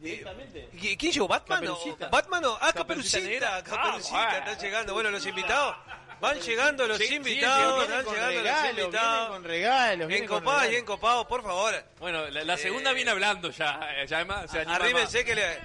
Directamente. 0.00 0.68
¿Qui- 0.74 0.96
¿Quién 0.96 1.12
llegó? 1.12 1.28
¿Batman? 1.28 1.58
o- 1.68 1.74
Caperucita. 1.76 2.08
¿Batman 2.08 2.44
o? 2.44 2.58
Ah, 2.60 2.72
Caperucita 2.72 3.18
Caperucita. 3.18 3.20
Negra. 3.20 3.62
Caperucita, 3.64 4.28
Ah, 4.30 4.38
están 4.38 4.58
llegando. 4.58 4.94
Bueno, 4.94 5.10
los 5.10 5.26
invitados. 5.26 5.76
Van 6.20 6.40
llegando 6.40 6.86
los 6.88 6.98
Sí, 6.98 7.06
sí, 7.06 7.14
invitados. 7.14 7.82
Están 7.84 8.04
con 8.04 8.14
llegando 8.14 8.40
regalos, 8.42 8.62
los 8.74 8.84
invitados. 8.84 9.28
con 9.28 9.44
regalos, 9.44 10.08
Bien 10.08 10.26
copados, 10.26 10.68
bien 10.68 10.84
copados, 10.84 11.26
por 11.26 11.42
favor. 11.44 11.84
Bueno, 12.00 12.28
la, 12.28 12.42
la 12.44 12.54
Eh, 12.54 12.58
segunda 12.58 12.92
viene 12.92 13.10
hablando 13.12 13.50
ya. 13.50 13.78
eh, 13.96 14.06
ya 14.06 14.16
además 14.16 14.50
se 14.50 14.60
Arrímense 14.60 15.24
que 15.24 15.34
le. 15.36 15.58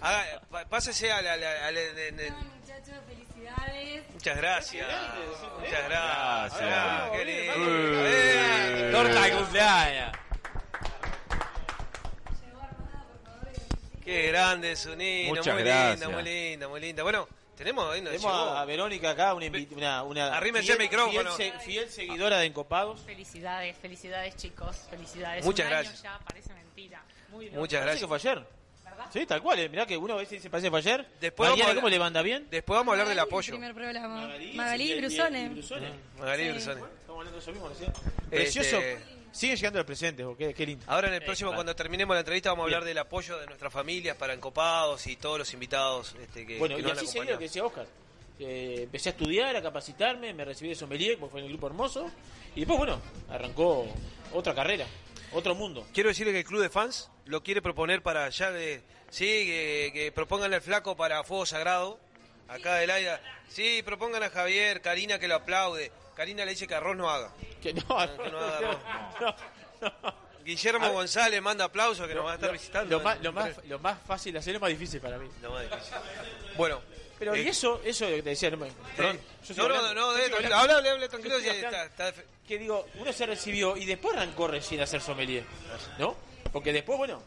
haga- 0.00 0.40
pásese 0.68 1.12
a 1.12 1.22
la. 1.22 1.34
a 1.34 1.36
la- 1.36 1.66
a 1.68 1.70
la- 1.70 1.80
en- 1.80 2.20
en- 2.20 2.34
Muchachos, 2.34 2.94
felicidades. 3.06 4.02
Muchas 4.12 4.36
gracias. 4.36 4.86
Muchas 5.60 5.84
gracias. 5.88 6.62
Ah, 6.74 7.08
qué 7.12 7.24
lindo. 7.24 7.52
Eh, 7.56 8.88
Torta 8.92 9.20
de 9.22 9.30
cumpleaños. 9.32 10.12
Qué 14.04 14.28
grande 14.28 14.72
es 14.72 14.86
Unino, 14.86 15.30
Muchas 15.30 15.54
muy 15.54 15.62
gracias. 15.64 16.00
linda, 16.00 16.08
muy 16.14 16.22
linda, 16.24 16.68
muy 16.68 16.80
linda. 16.80 17.02
Bueno, 17.02 17.28
tenemos 17.56 17.92
ahí 17.92 18.00
nos 18.02 18.12
Tenemos 18.12 18.32
llegó. 18.32 18.50
a, 18.56 18.64
Verónica 18.64 19.10
acá, 19.10 19.34
una, 19.34 19.46
una, 19.70 20.02
una 20.02 20.36
Arrímense 20.36 20.72
el 20.72 20.78
micrófono. 20.78 21.32
Fiel, 21.34 21.52
se- 21.52 21.58
fiel 21.64 21.88
seguidora 21.88 22.38
de 22.38 22.46
Encopados. 22.46 23.00
Felicidades, 23.00 23.76
felicidades 23.78 24.36
chicos, 24.36 24.76
felicidades. 24.90 25.44
Muchas 25.44 25.66
Un 25.66 25.72
año 25.72 25.82
gracias. 25.82 26.02
ya 26.02 26.18
parece 26.26 26.52
mentira. 26.54 27.02
Muy. 27.30 27.50
Muchas 27.50 27.80
gracias. 27.82 28.00
que 28.02 28.08
fue 28.08 28.16
ayer. 28.16 28.46
Sí, 29.12 29.26
tal 29.26 29.42
cual. 29.42 29.58
eh. 29.58 29.68
Mirá 29.68 29.86
que 29.86 29.96
uno 29.96 30.14
a 30.14 30.16
veces 30.18 30.32
dice 30.32 30.50
parece 30.50 30.66
que 30.66 30.70
fue 30.70 30.78
ayer. 30.78 31.04
Después 31.20 31.50
Mañana, 31.50 31.64
vamos 31.68 31.72
a- 31.72 31.80
¿cómo 31.80 31.88
le 31.88 31.98
manda 31.98 32.22
bien? 32.22 32.46
Después 32.50 32.76
vamos 32.78 32.92
a 32.92 32.94
hablar 32.94 33.08
del 33.08 33.18
apoyo. 33.18 33.52
Primer 33.52 33.74
programa. 33.74 34.20
Magalí, 34.20 34.52
Magalí, 34.52 34.94
Brusone. 35.00 35.48
Brusone. 35.48 35.88
Magalí. 36.18 36.50
Brusone. 36.50 36.80
Estamos 36.80 37.08
hablando 37.18 37.32
de 37.32 37.38
eso 37.38 37.52
mismo 37.52 37.68
recién. 37.70 37.92
Precioso. 38.30 38.76
Siguen 39.34 39.56
llegando 39.56 39.80
los 39.80 39.86
presentes, 39.86 40.24
qué, 40.38 40.54
qué 40.54 40.64
lindo. 40.64 40.84
Ahora 40.88 41.08
en 41.08 41.14
el 41.14 41.22
próximo, 41.22 41.50
Eh, 41.50 41.54
cuando 41.54 41.74
terminemos 41.74 42.14
la 42.14 42.20
entrevista, 42.20 42.50
vamos 42.50 42.62
a 42.62 42.64
hablar 42.66 42.82
Bien. 42.82 42.90
del 42.90 42.98
apoyo 42.98 43.36
de 43.36 43.46
nuestras 43.46 43.72
familias 43.72 44.16
para 44.16 44.32
Encopados 44.32 45.06
y 45.08 45.16
todos 45.16 45.38
los 45.38 45.52
invitados 45.52 46.14
este, 46.22 46.46
que, 46.46 46.56
Bueno, 46.58 46.76
que 46.76 46.82
y 46.82 46.84
nos 46.84 46.92
han 46.92 46.98
así 46.98 47.06
seguido 47.08 47.32
lo 47.32 47.38
que 47.38 47.44
decía 47.46 47.64
Oscar. 47.64 47.86
Eh, 48.38 48.80
empecé 48.84 49.08
a 49.08 49.12
estudiar, 49.12 49.56
a 49.56 49.60
capacitarme, 49.62 50.32
me 50.34 50.44
recibí 50.44 50.68
de 50.70 50.76
sommelier, 50.76 51.18
porque 51.18 51.32
fue 51.32 51.40
en 51.40 51.46
el 51.46 51.52
grupo 51.52 51.66
hermoso. 51.66 52.08
Y 52.54 52.60
después, 52.60 52.78
bueno, 52.78 53.00
arrancó 53.28 53.86
otra 54.32 54.54
carrera, 54.54 54.86
otro 55.32 55.56
mundo. 55.56 55.84
Quiero 55.92 56.10
decirle 56.10 56.32
que 56.32 56.38
el 56.38 56.44
club 56.44 56.62
de 56.62 56.70
fans 56.70 57.10
lo 57.26 57.42
quiere 57.42 57.60
proponer 57.60 58.02
para 58.02 58.26
allá 58.26 58.52
de... 58.52 58.82
Sí, 59.10 59.26
que, 59.26 59.90
que 59.92 60.12
propongan 60.12 60.54
al 60.54 60.62
flaco 60.62 60.96
para 60.96 61.22
Fuego 61.24 61.44
Sagrado, 61.44 61.98
acá 62.48 62.76
del 62.76 62.90
aire. 62.90 63.18
Sí, 63.48 63.82
propongan 63.84 64.22
a 64.22 64.30
Javier, 64.30 64.80
Karina 64.80 65.18
que 65.18 65.26
lo 65.26 65.34
aplaude. 65.36 65.90
Karina 66.14 66.44
le 66.44 66.52
dice 66.52 66.66
que 66.66 66.74
arroz 66.74 66.96
no 66.96 67.08
haga. 67.10 67.30
Que 67.62 67.72
no, 67.74 67.82
que 67.82 68.30
no 68.30 68.38
haga 68.38 68.58
arroz. 68.58 69.34
Guillermo 70.44 70.90
González 70.92 71.40
manda 71.40 71.64
aplausos 71.64 72.06
que 72.06 72.14
nos 72.14 72.26
va 72.26 72.32
a 72.32 72.34
estar 72.34 72.52
visitando. 72.52 72.98
Lo 72.98 73.02
más, 73.02 73.20
lo, 73.22 73.32
más, 73.32 73.50
lo 73.66 73.78
más 73.78 73.98
fácil 74.06 74.32
de 74.34 74.40
hacer 74.40 74.54
es 74.54 74.60
más 74.60 74.68
difícil 74.70 75.00
para 75.00 75.16
mí. 75.18 75.28
Lo 75.42 75.50
más 75.52 75.62
difícil. 75.70 75.94
Bueno. 76.56 76.80
Pero, 77.18 77.32
eh, 77.34 77.42
y 77.42 77.48
eso, 77.48 77.80
eso 77.84 78.06
que 78.06 78.22
te 78.22 78.30
decía, 78.30 78.50
no 78.50 78.56
me- 78.56 78.70
perdón. 78.96 79.18
yo 79.46 79.54
sigo 79.54 79.68
No, 79.68 79.74
no, 79.74 79.78
hablando, 79.80 80.00
no, 80.00 80.12
de- 80.14 80.24
hablando. 80.24 80.56
habla, 80.56 80.90
habla, 80.92 81.08
tranquilo, 81.08 81.36
está- 81.38 81.84
está- 81.84 82.12
Que 82.46 82.58
digo, 82.58 82.88
uno 82.96 83.12
se 83.12 83.24
recibió 83.24 83.76
y 83.76 83.84
después 83.86 84.16
arrancó 84.16 84.48
recién 84.48 84.80
a 84.80 84.86
ser 84.86 85.00
sommelier, 85.00 85.44
¿no? 85.98 86.16
Porque 86.52 86.72
después, 86.72 86.98
bueno, 86.98 87.22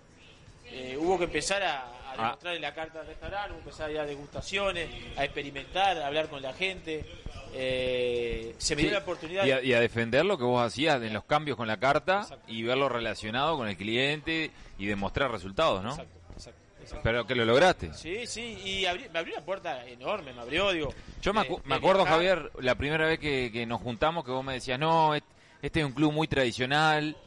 eh, 0.65 0.97
hubo 0.99 1.17
que 1.17 1.23
empezar 1.23 1.63
a, 1.63 1.83
a 1.85 2.11
Ah. 2.11 2.15
demostrar 2.17 2.55
en 2.55 2.61
la 2.61 2.73
carta 2.75 2.99
del 2.99 3.07
restaurante, 3.07 3.51
hubo 3.53 3.59
que 3.63 3.69
empezar 3.69 3.89
a 3.89 3.91
ir 3.93 3.99
a 3.99 4.05
degustaciones, 4.05 4.89
a 5.17 5.23
experimentar, 5.23 5.97
a 6.01 6.05
hablar 6.07 6.27
con 6.27 6.41
la 6.41 6.53
gente. 6.53 7.05
Eh, 7.53 8.55
se 8.57 8.75
me 8.75 8.81
dio 8.81 8.89
Sí, 8.91 8.93
la 8.93 8.99
oportunidad. 9.01 9.45
Y 9.45 9.51
a, 9.51 9.61
y 9.63 9.73
a 9.73 9.79
defender 9.79 10.25
lo 10.25 10.37
que 10.37 10.43
vos 10.43 10.61
hacías 10.65 11.01
en 11.01 11.13
los 11.13 11.23
cambios 11.25 11.57
con 11.57 11.67
la 11.67 11.77
carta 11.77 12.27
y 12.47 12.63
verlo 12.63 12.89
relacionado 12.89 13.57
con 13.57 13.67
el 13.67 13.77
cliente 13.77 14.51
y 14.77 14.85
demostrar 14.85 15.31
resultados, 15.31 15.83
¿no? 15.83 15.91
Exacto, 15.91 16.17
exacto, 16.35 16.59
exacto. 16.81 17.01
Pero 17.03 17.25
que 17.25 17.35
lo 17.35 17.45
lograste. 17.45 17.93
Sí, 17.93 18.27
sí, 18.27 18.57
y 18.63 18.83
abrí- 18.85 19.09
me 19.11 19.19
abrió 19.19 19.35
una 19.35 19.45
puerta 19.45 19.85
enorme, 19.87 20.33
me 20.33 20.41
abrió, 20.41 20.71
digo. 20.71 20.93
Yo 21.21 21.33
me, 21.33 21.41
eh, 21.41 21.49
acu- 21.49 21.61
me 21.65 21.75
acuerdo, 21.75 22.03
viajar. 22.03 22.13
Javier, 22.19 22.51
la 22.59 22.75
primera 22.75 23.07
vez 23.07 23.19
que, 23.19 23.51
que 23.51 23.65
nos 23.65 23.81
juntamos, 23.81 24.23
que 24.23 24.31
vos 24.31 24.43
me 24.43 24.53
decías, 24.53 24.79
no, 24.79 25.13
este 25.15 25.79
es 25.79 25.85
un 25.85 25.93
club 25.93 26.11
muy 26.13 26.27
tradicional, 26.27 27.17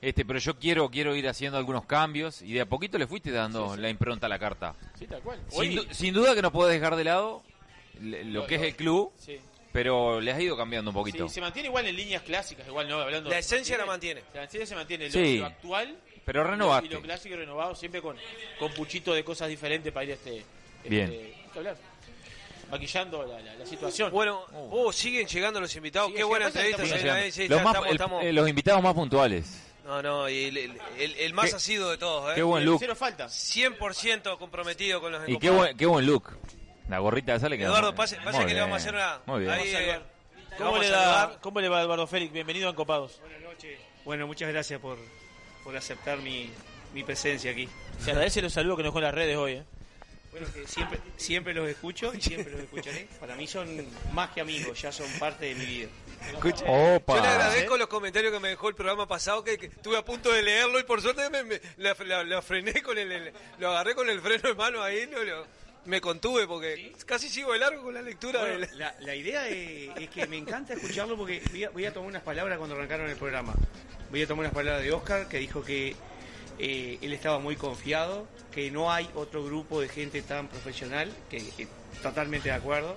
este, 0.00 0.24
pero 0.24 0.38
yo 0.40 0.58
quiero 0.58 0.88
quiero 0.90 1.14
ir 1.14 1.28
haciendo 1.28 1.58
algunos 1.58 1.84
cambios, 1.86 2.42
y 2.42 2.52
de 2.52 2.60
a 2.62 2.66
poquito 2.66 2.98
le 2.98 3.06
fuiste 3.06 3.30
dando 3.30 3.76
la 3.76 3.88
impronta 3.88 4.26
a 4.26 4.28
la 4.28 4.38
carta. 4.38 4.74
Sí, 4.98 5.06
tal 5.06 5.20
cual. 5.22 5.40
Sin, 5.48 5.58
Hoy- 5.60 5.74
du- 5.76 5.86
sin 5.94 6.14
duda 6.14 6.34
que 6.34 6.42
no 6.42 6.50
puedes 6.52 6.74
dejar 6.78 6.96
de 6.96 7.04
lado 7.04 7.42
lo, 8.00 8.22
Lo- 8.24 8.46
que 8.46 8.56
es 8.56 8.62
el 8.62 8.74
club, 8.74 9.12
sí. 9.16 9.38
Pero 9.72 10.20
le 10.20 10.30
has 10.32 10.40
ido 10.40 10.56
cambiando 10.56 10.90
un 10.90 10.94
poquito. 10.94 11.28
Sí, 11.28 11.34
se 11.34 11.40
mantiene 11.40 11.68
igual 11.68 11.86
en 11.86 11.96
líneas 11.96 12.22
clásicas, 12.22 12.66
igual 12.66 12.88
no, 12.88 13.00
hablando. 13.00 13.30
La 13.30 13.38
esencia 13.38 13.76
la 13.78 13.86
mantiene. 13.86 14.22
La 14.34 14.44
esencia 14.44 14.66
se 14.66 14.74
mantiene, 14.74 15.06
lo, 15.06 15.12
Sí. 15.12 15.38
lo 15.38 15.46
actual. 15.46 15.96
Pero 16.24 16.44
renovaste. 16.44 16.86
Y 16.86 16.90
lo 16.90 17.00
clásico 17.02 17.34
y 17.34 17.38
renovado, 17.38 17.74
siempre 17.74 18.00
con, 18.00 18.16
con 18.58 18.72
puchito 18.74 19.12
de 19.12 19.24
cosas 19.24 19.48
diferentes 19.48 19.92
para 19.92 20.04
ir 20.04 20.10
a 20.12 20.14
este. 20.14 20.36
este- 20.38 20.88
Bien. 20.88 21.10
que 21.10 21.58
hablar. 21.58 21.76
Maquillando 22.70 23.26
la, 23.26 23.38
la- 23.40 23.54
la 23.56 23.66
situación. 23.66 24.10
Bueno, 24.10 24.44
oh, 24.70 24.92
siguen 24.92 25.26
llegando 25.26 25.60
los 25.60 25.74
invitados. 25.76 26.08
Sigue 26.08 26.18
Qué 26.18 26.24
buena 26.24 26.46
entrevista. 26.46 26.82
Los 26.82 27.02
ya 27.02 27.14
más- 27.14 27.26
estamos- 27.36 27.86
el- 27.86 27.92
estamos- 27.92 28.24
eh, 28.24 28.32
los 28.32 28.48
invitados 28.48 28.82
más 28.82 28.94
puntuales. 28.94 29.62
No, 29.84 30.00
no, 30.00 30.28
y 30.28 30.44
el, 30.44 30.56
el- 30.56 30.78
el- 30.98 31.16
el 31.16 31.34
más 31.34 31.50
Qué- 31.50 31.56
asiduo 31.56 31.90
de 31.90 31.98
todos, 31.98 32.30
¿eh? 32.30 32.34
qué 32.36 32.42
buen 32.42 32.64
look. 32.64 32.78
Cero 32.80 32.94
falta. 32.96 33.28
100% 33.28 34.38
comprometido 34.38 35.00
con 35.00 35.12
los 35.12 35.28
Y 35.28 35.38
qué 35.38 35.50
buen, 35.50 35.76
qué 35.76 35.86
buen 35.86 36.06
look. 36.06 36.30
La 36.88 36.98
gorrita 36.98 37.34
esa 37.34 37.48
le 37.48 37.56
queda 37.56 37.68
Eduardo, 37.68 37.94
pase, 37.94 38.16
pase 38.22 38.44
que 38.44 38.54
le 38.54 38.60
vamos 38.60 38.74
a 38.74 38.76
hacer 38.76 38.94
una... 38.94 39.20
Muy 39.26 39.40
bien. 39.40 39.52
ahí, 39.52 39.74
eh, 39.74 40.00
¿Cómo 40.58 40.78
le, 40.78 40.90
da. 40.90 41.38
¿Cómo 41.40 41.60
le 41.60 41.68
va 41.68 41.80
Eduardo 41.80 42.06
Félix? 42.06 42.32
Bienvenido 42.32 42.68
a 42.68 42.72
Encopados. 42.72 43.18
Buenas 43.20 43.40
noches. 43.40 43.78
Bueno, 44.04 44.26
muchas 44.26 44.48
gracias 44.50 44.80
por, 44.80 44.98
por 45.64 45.74
aceptar 45.76 46.18
mi, 46.18 46.50
mi 46.92 47.02
presencia 47.04 47.50
aquí. 47.52 47.68
Se 48.00 48.10
agradece 48.10 48.42
los 48.42 48.52
saludos 48.52 48.76
que 48.78 48.82
nos 48.82 48.90
dejó 48.90 48.98
en 48.98 49.04
las 49.04 49.14
redes 49.14 49.36
hoy. 49.36 49.52
¿eh? 49.52 49.62
Bueno, 50.32 50.46
que 50.52 50.66
siempre, 50.66 50.98
siempre 51.16 51.54
los 51.54 51.68
escucho 51.68 52.12
y 52.14 52.20
siempre 52.20 52.52
los 52.52 52.60
escucharé. 52.62 53.06
Para 53.20 53.34
mí 53.36 53.46
son 53.46 53.86
más 54.12 54.30
que 54.30 54.40
amigos, 54.42 54.80
ya 54.82 54.92
son 54.92 55.06
parte 55.18 55.46
de 55.46 55.54
mi 55.54 55.64
vida. 55.64 55.88
Escucha- 56.34 56.66
Yo 56.66 56.96
Opa. 56.96 57.20
le 57.20 57.28
agradezco 57.28 57.76
los 57.78 57.88
comentarios 57.88 58.32
que 58.32 58.40
me 58.40 58.48
dejó 58.48 58.68
el 58.68 58.74
programa 58.74 59.06
pasado, 59.08 59.42
que, 59.44 59.56
que 59.58 59.66
estuve 59.66 59.96
a 59.96 60.04
punto 60.04 60.30
de 60.32 60.42
leerlo 60.42 60.78
y 60.78 60.84
por 60.84 61.00
suerte 61.00 61.28
me, 61.30 61.44
me- 61.44 61.60
la, 61.78 61.94
la- 62.04 62.24
la 62.24 62.42
frené 62.42 62.82
con 62.82 62.98
el, 62.98 63.10
el- 63.10 63.32
lo 63.58 63.70
agarré 63.70 63.94
con 63.94 64.08
el 64.10 64.20
freno 64.20 64.48
de 64.48 64.54
mano 64.54 64.82
ahí, 64.82 65.06
lo- 65.06 65.22
lo- 65.24 65.46
me 65.84 66.00
contuve 66.00 66.46
porque 66.46 66.92
casi 67.06 67.28
sigo 67.28 67.52
de 67.52 67.58
largo 67.58 67.82
con 67.82 67.94
la 67.94 68.02
lectura 68.02 68.40
Bueno, 68.40 68.58
del... 68.60 68.78
la, 68.78 68.94
la 69.00 69.14
idea 69.14 69.48
es, 69.48 69.90
es 69.96 70.10
que 70.10 70.26
me 70.26 70.36
encanta 70.36 70.74
escucharlo 70.74 71.16
porque 71.16 71.42
voy 71.50 71.64
a, 71.64 71.70
voy 71.70 71.86
a 71.86 71.92
tomar 71.92 72.08
unas 72.08 72.22
palabras 72.22 72.58
cuando 72.58 72.76
arrancaron 72.76 73.10
el 73.10 73.16
programa. 73.16 73.54
Voy 74.10 74.22
a 74.22 74.26
tomar 74.26 74.44
unas 74.44 74.54
palabras 74.54 74.82
de 74.82 74.92
Oscar 74.92 75.28
que 75.28 75.38
dijo 75.38 75.64
que 75.64 75.96
eh, 76.58 76.98
él 77.00 77.12
estaba 77.12 77.38
muy 77.38 77.56
confiado, 77.56 78.28
que 78.52 78.70
no 78.70 78.92
hay 78.92 79.08
otro 79.14 79.44
grupo 79.44 79.80
de 79.80 79.88
gente 79.88 80.22
tan 80.22 80.48
profesional, 80.48 81.10
que, 81.30 81.38
que 81.56 81.66
totalmente 82.02 82.50
de 82.50 82.54
acuerdo. 82.54 82.96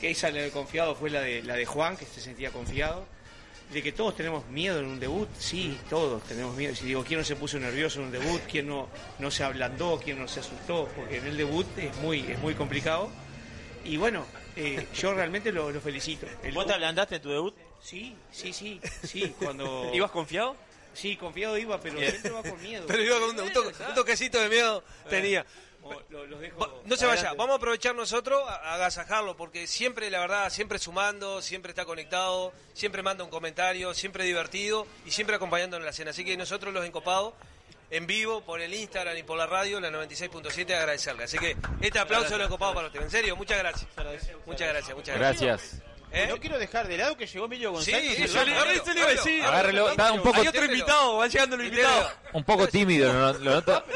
Que 0.00 0.10
esa 0.10 0.30
la 0.30 0.42
de 0.42 0.50
confiado 0.50 0.94
fue 0.94 1.10
la 1.10 1.20
de, 1.20 1.42
la 1.42 1.56
de 1.56 1.66
Juan, 1.66 1.96
que 1.96 2.04
se 2.04 2.20
sentía 2.20 2.50
confiado. 2.50 3.04
De 3.72 3.82
que 3.82 3.92
todos 3.92 4.16
tenemos 4.16 4.46
miedo 4.48 4.78
en 4.78 4.86
un 4.86 4.98
debut, 4.98 5.28
sí, 5.38 5.78
todos 5.90 6.22
tenemos 6.24 6.56
miedo. 6.56 6.74
Si 6.74 6.86
digo, 6.86 7.04
¿quién 7.04 7.20
no 7.20 7.24
se 7.24 7.36
puso 7.36 7.58
nervioso 7.58 7.98
en 8.00 8.06
un 8.06 8.12
debut? 8.12 8.40
¿Quién 8.50 8.66
no, 8.66 8.88
no 9.18 9.30
se 9.30 9.44
ablandó? 9.44 10.00
¿Quién 10.02 10.18
no 10.18 10.26
se 10.26 10.40
asustó? 10.40 10.88
Porque 10.96 11.18
en 11.18 11.26
el 11.26 11.36
debut 11.36 11.66
es 11.76 11.94
muy, 11.98 12.20
es 12.20 12.38
muy 12.38 12.54
complicado. 12.54 13.10
Y 13.84 13.98
bueno, 13.98 14.24
eh, 14.56 14.86
yo 14.94 15.12
realmente 15.12 15.52
lo, 15.52 15.70
lo 15.70 15.80
felicito. 15.82 16.26
El- 16.42 16.54
¿Vos 16.54 16.66
te 16.66 16.72
ablandaste 16.72 17.16
en 17.16 17.22
tu 17.22 17.28
debut? 17.28 17.54
Sí, 17.82 18.16
sí, 18.32 18.52
sí, 18.54 18.80
sí. 19.02 19.34
Cuando... 19.38 19.90
¿Ibas 19.94 20.10
confiado? 20.12 20.56
Sí, 20.94 21.16
confiado 21.16 21.56
iba, 21.58 21.78
pero 21.80 21.98
siempre 22.00 22.30
va 22.30 22.42
con 22.42 22.60
miedo. 22.62 22.84
Pero 22.88 23.02
iba 23.02 23.20
con 23.20 23.30
un, 23.30 23.40
un 23.40 23.52
toque- 23.52 23.74
un 23.88 23.94
toquecito 23.94 24.40
de 24.40 24.48
miedo 24.48 24.82
tenía. 25.10 25.44
Lo- 26.10 26.26
los 26.26 26.40
dejo- 26.40 26.82
No 26.84 26.96
se 26.96 27.06
vaya, 27.06 27.32
vamos 27.34 27.54
a 27.54 27.56
aprovechar 27.56 27.94
nosotros 27.94 28.42
a, 28.48 28.74
agasajarlo, 28.74 29.36
porque 29.36 29.66
siempre, 29.66 30.10
la 30.10 30.20
verdad, 30.20 30.50
siempre 30.50 30.78
sumando, 30.78 31.42
siempre 31.42 31.70
está 31.70 31.84
conectado, 31.84 32.52
siempre 32.74 33.02
manda 33.02 33.24
un 33.24 33.30
comentario, 33.30 33.94
siempre 33.94 34.24
divertido 34.24 34.86
y 35.06 35.10
siempre 35.10 35.36
acompañándonos 35.36 35.82
en 35.82 35.86
la 35.86 35.92
cena. 35.92 36.10
Así 36.10 36.24
que 36.24 36.36
nosotros 36.36 36.72
los 36.74 36.84
encopados, 36.86 37.34
en 37.90 38.06
vivo, 38.06 38.42
por 38.42 38.60
el 38.60 38.74
Instagram 38.74 39.16
y 39.16 39.22
por 39.22 39.38
la 39.38 39.46
radio, 39.46 39.80
la 39.80 39.90
96.7, 39.90 40.74
agradecerle. 40.74 41.24
Así 41.24 41.38
que 41.38 41.56
este 41.80 41.98
aplauso 41.98 42.30
de 42.30 42.38
los 42.38 42.46
encopados 42.48 42.74
para 42.74 42.86
usted. 42.88 43.00
En 43.02 43.10
serio, 43.10 43.34
muchas 43.36 43.58
gracias. 43.58 43.86
Muchas 44.46 44.68
gracias, 44.68 44.96
muchas 44.96 45.18
gracias. 45.18 45.42
Gracias. 45.78 45.97
¿Eh? 46.10 46.26
No 46.28 46.38
quiero 46.38 46.58
dejar 46.58 46.88
de 46.88 46.96
lado 46.96 47.16
que 47.16 47.26
llegó 47.26 47.44
Emilio 47.46 47.72
González. 47.72 48.16
Sí, 48.16 48.22
le- 48.26 48.40
Agárrelo, 48.40 48.70
eso 48.82 48.92
le 48.94 49.00
iba 49.00 49.08
a 49.08 49.12
decir. 49.12 49.42
Agárrelo, 49.44 49.90
está 49.90 50.12
un 50.12 50.22
poco- 50.22 50.40
Hay 50.40 50.48
otro 50.48 50.64
invitado, 50.64 51.16
van 51.18 51.30
llegando 51.30 51.56
los 51.56 51.66
invitados. 51.66 52.12
Un 52.32 52.44
poco 52.44 52.66
tímido, 52.68 53.12
¿lo, 53.12 53.32
lo 53.34 53.50
noto? 53.52 53.84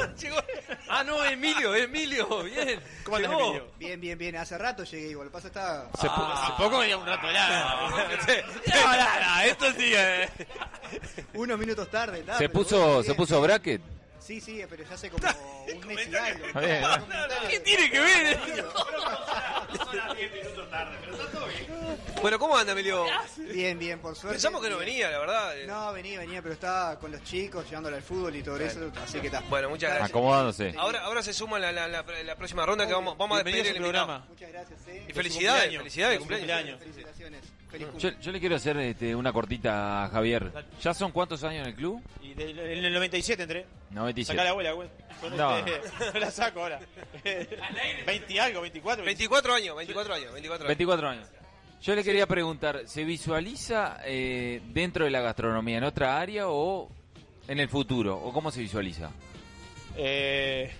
Ah, 0.94 1.02
no, 1.04 1.24
Emilio, 1.24 1.74
Emilio, 1.74 2.42
bien. 2.42 2.78
¿Cómo 3.04 3.16
andas. 3.16 3.32
Emilio? 3.32 3.72
Bien, 3.78 3.98
bien, 3.98 4.18
bien. 4.18 4.36
Hace 4.36 4.58
rato 4.58 4.84
llegué 4.84 5.08
igual. 5.08 5.28
Lo 5.28 5.32
pasa 5.32 5.48
está. 5.48 5.88
Se 5.98 6.06
pu- 6.06 6.32
Hace 6.34 6.52
poco 6.62 6.78
venía 6.80 6.98
un 6.98 7.06
rato 7.06 7.26
no, 7.32 9.42
esto 9.44 9.72
sí. 9.72 9.92
eh. 9.96 10.28
Unos 11.34 11.58
minutos 11.58 11.90
tarde. 11.90 12.22
ta, 12.22 12.36
¿Se 12.36 12.50
puso, 12.50 12.78
bueno, 12.78 13.02
se 13.04 13.14
puso 13.14 13.40
bracket? 13.40 13.80
Sí, 14.24 14.40
sí, 14.40 14.62
pero 14.70 14.84
ya 14.84 14.94
hace 14.94 15.10
como 15.10 15.26
un 15.74 15.86
mes 15.86 16.08
y 16.08 16.14
algo. 16.14 16.46
Está 16.46 16.60
bien. 16.60 16.84
¿Qué 17.50 17.60
tiene 17.60 17.90
que 17.90 18.00
ver? 18.00 18.38
Bueno, 22.20 22.38
¿cómo 22.38 22.56
anda, 22.56 22.72
Emilio? 22.72 23.04
Bien, 23.52 23.78
bien, 23.78 23.98
por 23.98 24.14
suerte. 24.14 24.34
Pensamos 24.34 24.62
que 24.62 24.70
no 24.70 24.76
Bien. 24.78 24.88
venía, 24.90 25.10
la 25.10 25.18
verdad. 25.18 25.54
No, 25.66 25.92
venía, 25.92 26.20
venía, 26.20 26.40
pero 26.40 26.54
estaba 26.54 26.98
con 26.98 27.10
los 27.10 27.22
chicos, 27.24 27.68
llevándole 27.68 27.96
al 27.96 28.02
fútbol 28.02 28.34
y 28.36 28.42
todo 28.42 28.58
eso, 28.58 28.92
así 29.02 29.20
que 29.20 29.26
está. 29.26 29.40
Bueno, 29.48 29.68
muchas 29.68 29.90
gracias. 29.90 30.10
Acomodándose. 30.10 30.74
Ahora, 30.78 31.02
ahora 31.02 31.22
se 31.22 31.32
suma 31.32 31.58
la, 31.58 31.72
la, 31.72 31.88
la, 31.88 32.04
la 32.24 32.36
próxima 32.36 32.64
ronda 32.64 32.86
que 32.86 32.92
vamos, 32.92 33.18
vamos 33.18 33.40
a 33.40 33.42
despedir 33.42 33.66
el 33.74 33.76
programa. 33.82 34.24
Muchas 34.28 34.52
gracias, 34.52 34.78
sí. 34.84 34.92
Y 35.08 35.12
felicidades, 35.12 35.62
cumpleaños. 35.62 35.82
felicidades, 35.82 36.18
cumpleaños. 36.18 36.78
Felicitaciones. 36.80 37.40
Yo, 37.98 38.32
le 38.32 38.40
quiero 38.40 38.56
hacer 38.56 38.76
este, 38.78 39.14
una 39.16 39.32
cortita 39.32 40.04
a 40.04 40.08
Javier. 40.08 40.52
¿Ya 40.82 40.92
son 40.92 41.10
cuántos 41.12 41.42
años 41.44 41.62
en 41.62 41.68
el 41.70 41.74
club? 41.74 42.02
Y 42.22 42.32
en 42.32 42.84
el 42.84 42.92
97 42.92 43.42
entré. 43.42 43.66
97. 43.90 44.26
Sacá 44.36 44.44
la 44.44 44.50
abuela, 44.50 44.72
güey. 44.72 44.88
No. 45.36 45.56
este- 45.58 46.20
la 46.20 46.30
saco 46.30 46.60
ahora. 46.62 46.80
20 48.06 48.26
y 48.34 48.38
algo, 48.38 48.60
24. 48.62 49.04
24 49.04 49.54
años, 49.54 49.76
24 49.76 50.14
años, 50.14 50.32
24 50.32 50.64
años. 50.64 50.68
24 50.68 51.08
años. 51.08 51.28
Yo 51.80 51.94
le 51.94 52.04
quería 52.04 52.26
preguntar, 52.26 52.82
¿se 52.86 53.04
visualiza 53.04 53.98
eh, 54.04 54.60
dentro 54.66 55.04
de 55.04 55.10
la 55.10 55.20
gastronomía 55.20 55.78
en 55.78 55.84
otra 55.84 56.20
área 56.20 56.48
o 56.48 56.88
en 57.48 57.58
el 57.58 57.68
futuro? 57.68 58.16
¿O 58.16 58.32
cómo 58.32 58.50
se 58.50 58.60
visualiza? 58.60 59.10
Eh, 59.96 60.70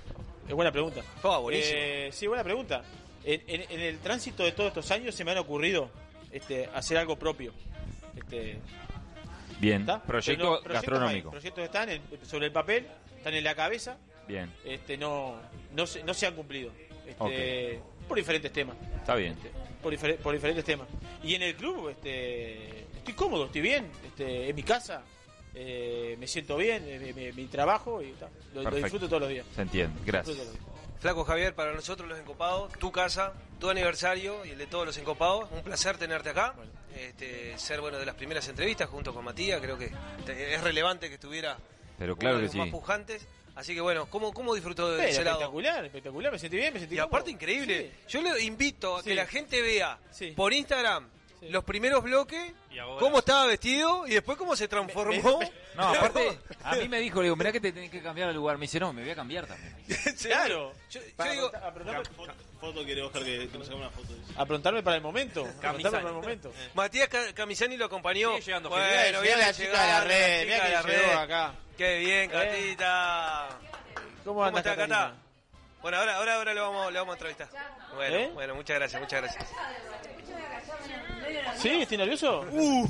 es 0.49 0.55
buena 0.55 0.71
pregunta. 0.73 1.01
Oh, 1.23 1.41
buenísimo. 1.43 1.75
Eh, 1.77 2.09
sí, 2.13 2.27
buena 2.27 2.45
pregunta. 2.45 2.83
En, 3.25 3.43
en- 3.47 3.65
en 3.71 3.81
el 3.81 3.99
tránsito 3.99 4.43
de 4.45 4.53
todos 4.53 4.69
estos 4.69 4.91
años 4.91 5.15
se 5.15 5.25
me 5.25 5.33
han 5.33 5.39
ocurrido 5.39 5.91
este, 6.33 6.67
hacer 6.75 6.97
algo 6.99 7.17
propio. 7.17 7.53
Este, 8.17 8.59
Bien, 9.61 9.83
¿está? 9.83 10.03
proyecto 10.03 10.61
Pero 10.63 10.75
gastronómico. 10.75 11.29
hay, 11.29 11.33
proyectos 11.33 11.65
están 11.65 11.89
en- 11.91 12.03
sobre 12.27 12.47
el 12.47 12.53
papel, 12.53 12.87
están 13.17 13.35
en 13.35 13.45
la 13.45 13.55
cabeza, 13.55 13.97
Bien, 14.27 14.51
este, 14.65 14.97
no, 14.97 15.37
no, 15.75 15.87
se, 15.87 16.03
no 16.05 16.15
se 16.15 16.27
han 16.27 16.35
cumplido. 16.35 16.71
Este, 17.07 17.81
Por 18.09 18.17
diferentes 18.17 18.53
temas. 18.53 18.77
está 18.97 19.15
bien. 19.15 19.37
Por, 19.83 19.93
difer- 19.93 20.17
por 20.19 20.33
diferentes 20.33 20.65
temas. 20.65 20.87
Y 21.23 21.35
en 21.35 21.43
el 21.43 21.55
club 21.55 21.89
este, 21.91 22.81
estoy 22.97 23.15
cómodo, 23.15 23.47
estoy 23.47 23.61
bien. 23.61 23.91
Este, 24.07 24.49
en 24.49 24.57
mi 24.57 24.63
casa 24.63 25.03
eh, 25.55 26.17
me 26.19 26.27
siento 26.27 26.57
bien, 26.57 26.83
eh, 26.87 27.33
mi, 27.35 27.45
trabajo 27.47 28.01
y 28.03 28.15
lo, 28.55 28.71
disfruto 28.71 29.07
todos 29.07 29.23
los 29.23 29.31
días. 29.31 29.45
Se 29.55 29.63
entiende, 29.63 30.01
gracias. 30.05 30.39
Flaco 31.03 31.25
Javier, 31.25 31.53
para 31.55 31.73
nosotros 31.75 32.09
los 32.09 32.17
encopados, 32.19 32.73
tu 32.79 32.93
casa, 32.93 33.33
tu 33.59 33.69
aniversario 33.69 34.45
y 34.45 34.51
el 34.51 34.59
de 34.59 34.67
todos 34.69 34.87
los 34.87 34.97
encopados, 34.99 35.51
un 35.51 35.63
placer 35.63 35.99
tenerte 35.99 36.31
acá. 36.31 36.55
Este, 36.97 37.59
ser 37.59 37.81
bueno 37.81 37.99
de 37.99 38.07
las 38.07 38.15
primeras 38.15 38.47
entrevistas 38.49 38.89
junto 38.89 39.13
con 39.13 39.25
Matías, 39.25 39.61
creo 39.61 39.77
que 39.77 39.91
te- 40.25 40.55
es 40.55 40.61
relevante 40.61 41.09
que 41.09 41.15
estuviera 41.15 41.59
Pero 41.99 42.13
uno 42.13 42.21
claro 42.21 42.37
que 42.37 42.43
los 42.45 42.53
sí. 42.53 42.59
más 42.59 42.69
pujantes. 42.69 43.27
Así 43.57 43.75
que 43.75 43.81
bueno, 43.81 44.07
¿cómo, 44.07 44.33
cómo 44.33 44.55
disfrutó 44.55 44.91
de 44.93 44.99
Pero 44.99 45.09
ese 45.11 45.25
lado? 45.25 45.39
espectacular, 45.39 45.85
espectacular, 45.85 46.33
me 46.33 46.39
sentí 46.39 46.57
bien, 46.57 46.73
me 46.73 46.79
sentí 46.81 46.95
Y 46.95 46.99
cómodo. 46.99 47.09
aparte 47.17 47.31
increíble, 47.33 47.91
yo 48.09 48.23
le 48.23 48.41
invito 48.45 48.97
a 48.99 49.03
que 49.03 49.15
la 49.15 49.27
gente 49.27 49.61
vea 49.61 49.99
Sí. 50.13 50.31
por 50.37 50.53
Instagram 50.53 51.09
los 51.51 51.65
primeros 51.65 52.03
bloques, 52.05 52.53
cómo 52.99 53.19
estaba 53.19 53.47
vestido 53.47 54.07
y 54.07 54.13
después 54.15 54.39
cómo 54.39 54.55
se 54.57 54.69
transformó. 54.69 55.41
No, 55.75 55.89
aparte, 55.89 56.39
a 56.65 56.77
mí 56.77 56.89
me 56.89 56.99
dijo, 57.01 57.19
le 57.21 57.25
digo, 57.25 57.37
mirá 57.37 57.51
que 57.51 57.61
te 57.61 57.73
tenés 57.73 57.91
que 57.91 58.03
cambiar 58.03 58.29
el 58.29 58.35
lugar. 58.37 58.57
Me 58.59 58.63
dice, 58.63 58.79
no, 58.79 58.93
me 58.93 59.03
voy 59.03 59.11
a 59.11 59.15
cambiar 59.17 59.47
también. 59.47 59.75
Claro. 60.23 60.73
Yo, 60.91 61.01
yo 61.01 61.25
digo, 61.33 61.47
aprontar- 61.49 61.65
aprontarme, 61.69 62.05
Foto, 62.15 62.33
foto 62.61 62.85
quiere 62.85 63.03
Oscar 63.03 63.25
que, 63.25 63.49
que 63.49 63.59
nos 63.59 63.67
haga 63.69 63.77
una 63.79 63.91
foto. 63.91 64.15
aprontarme 64.37 64.83
para 64.83 64.97
el 64.97 65.03
momento. 65.03 65.43
Aprontarme 65.59 65.91
para 65.99 66.09
el 66.09 66.15
momento. 66.15 66.53
Matías 66.75 67.09
Ca- 67.09 67.33
Camisani 67.35 67.77
lo 67.77 67.87
acompañó. 67.87 68.31
Sigue 68.35 68.43
llegando 68.47 68.69
bueno, 68.69 69.21
gente. 69.23 69.37
la 69.37 69.53
chica 69.53 69.83
de 69.83 69.89
la 69.93 70.05
red, 70.05 70.49
la 70.49 70.83
que 70.83 70.93
llegó 70.93 71.09
red. 71.09 71.17
acá. 71.19 71.55
Qué 71.77 71.99
bien, 71.99 72.31
Eh. 72.31 72.33
Catita. 72.33 73.49
¿Cómo 74.25 74.25
¿Cómo 74.25 74.45
anda, 74.45 74.61
está? 74.61 74.77
Catá? 74.77 75.15
Bueno, 75.81 75.97
ahora, 75.99 76.17
ahora, 76.19 76.35
ahora 76.37 76.55
le 76.55 76.61
vamos, 76.61 76.93
le 76.93 76.99
vamos 77.01 77.13
a 77.15 77.17
entrevistar. 77.17 77.49
Bueno, 77.97 78.17
¿Eh? 78.17 78.31
bueno, 78.35 78.55
muchas 78.55 78.77
gracias, 78.79 79.01
muchas 79.03 79.21
gracias. 79.23 79.49
¿Sí? 81.59 81.69
¿Estoy 81.83 81.97
nervioso? 81.99 82.41
Uh, 82.51 82.89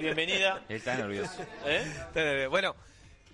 Bienvenida. 0.00 0.62
Él 0.68 0.76
está 0.76 0.96
nervioso. 0.96 1.32
¿Eh? 1.64 2.46
Bueno, 2.50 2.74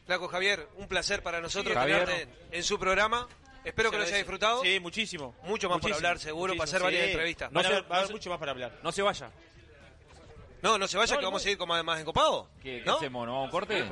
Flaco 0.06 0.28
Javier, 0.28 0.69
un 0.77 0.86
placer 0.89 1.23
para 1.23 1.40
nosotros 1.40 1.74
Javier. 1.74 2.05
tenerte 2.05 2.28
en, 2.51 2.62
su 2.62 2.78
programa. 2.78 3.27
Espero 3.64 3.90
que 3.90 3.98
lo 3.98 4.05
haya 4.05 4.16
disfrutado. 4.16 4.62
Sí, 4.62 4.81
muchísimo. 4.81 5.35
Mucho 5.44 5.69
más 5.69 5.77
por 5.77 5.82
Muchísimo, 5.90 5.97
hablar, 6.09 6.19
seguro, 6.19 6.55
para 6.55 6.64
hacer 6.64 6.81
muchísimo, 6.81 6.85
varias 6.98 7.10
entrevistas. 7.12 7.52
No 7.52 7.60
No 7.62 7.62
va 7.62 7.69
a 7.69 7.70
se- 7.70 7.77
haber, 7.78 7.85
va 7.90 7.94
a 7.94 7.98
haber 7.98 8.02
no 8.02 8.06
se- 8.09 8.12
mucho 8.14 8.31
más 8.31 8.39
para 8.39 8.51
hablar. 8.52 8.78
No 8.82 8.93
se 8.93 9.02
vaya. 9.02 9.31
No, 10.62 10.78
no 10.78 10.89
se 10.89 10.97
vaya, 10.97 11.14
No, 11.14 11.19
que 11.19 11.23
no. 11.23 11.28
vamos 11.28 11.47
a 11.47 11.51
ir 11.51 11.59
con 11.59 11.69
más, 11.69 11.85
más 11.85 12.01
encopados. 12.01 12.47
¿Qué, 12.62 12.81
qué 12.81 12.85
¿No? 12.86 12.97
hacemos? 12.97 13.27
¿Nos 13.27 13.32
vamos 13.35 13.43
a 13.43 13.44
un 13.47 13.51
corte? 13.51 13.85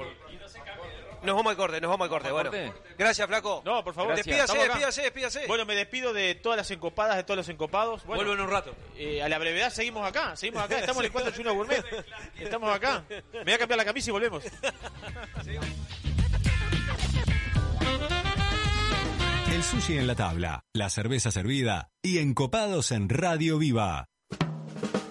Nos 1.23 1.37
vamos 1.37 1.51
al 1.51 1.57
corte, 1.57 1.81
nos 1.81 1.91
vamos 1.91 2.05
al 2.07 2.11
corte. 2.11 2.31
¿Vamos 2.31 2.51
Bueno, 2.51 2.73
corte? 2.73 2.95
gracias, 2.99 3.27
Flaco. 3.29 3.63
No, 3.65 3.85
por 3.85 3.93
favor. 3.95 4.15
Gracias. 4.15 4.27
Despídase, 4.27 4.59
despídase, 4.67 5.03
despídase. 5.03 5.47
Bueno, 5.47 5.67
me 5.67 5.75
despido 5.75 6.13
de 6.13 6.35
todas 6.35 6.57
las 6.57 6.71
encopadas, 6.71 7.17
de 7.17 7.25
todos 7.25 7.37
los 7.39 7.49
encopados. 7.49 8.05
Bueno, 8.05 8.25
Vuelvo 8.25 8.35
en 8.35 8.41
un 8.41 8.51
rato. 8.51 8.75
eh, 8.97 9.23
a 9.23 9.29
la 9.29 9.39
brevedad 9.39 9.71
seguimos 9.71 10.07
acá, 10.07 10.35
seguimos 10.37 10.63
acá. 10.63 10.79
Estamos 10.79 11.01
en 11.01 11.07
el 11.07 11.13
481 11.13 11.55
Gourmet. 11.55 11.85
Estamos 12.39 12.75
acá. 12.75 13.05
Me 13.33 13.45
voy 13.45 13.53
a 13.53 13.59
cambiar 13.59 13.77
la 13.79 13.85
camisa 13.85 14.11
y 14.11 14.13
volvemos. 14.13 14.45
El 19.53 19.63
sushi 19.65 19.99
en 19.99 20.07
la 20.07 20.15
tabla, 20.15 20.65
la 20.73 20.89
cerveza 20.91 21.31
servida 21.31 21.91
y 22.03 22.19
encopados 22.19 22.93
en 22.93 23.09
Radio 23.09 23.59
Viva. 23.59 24.07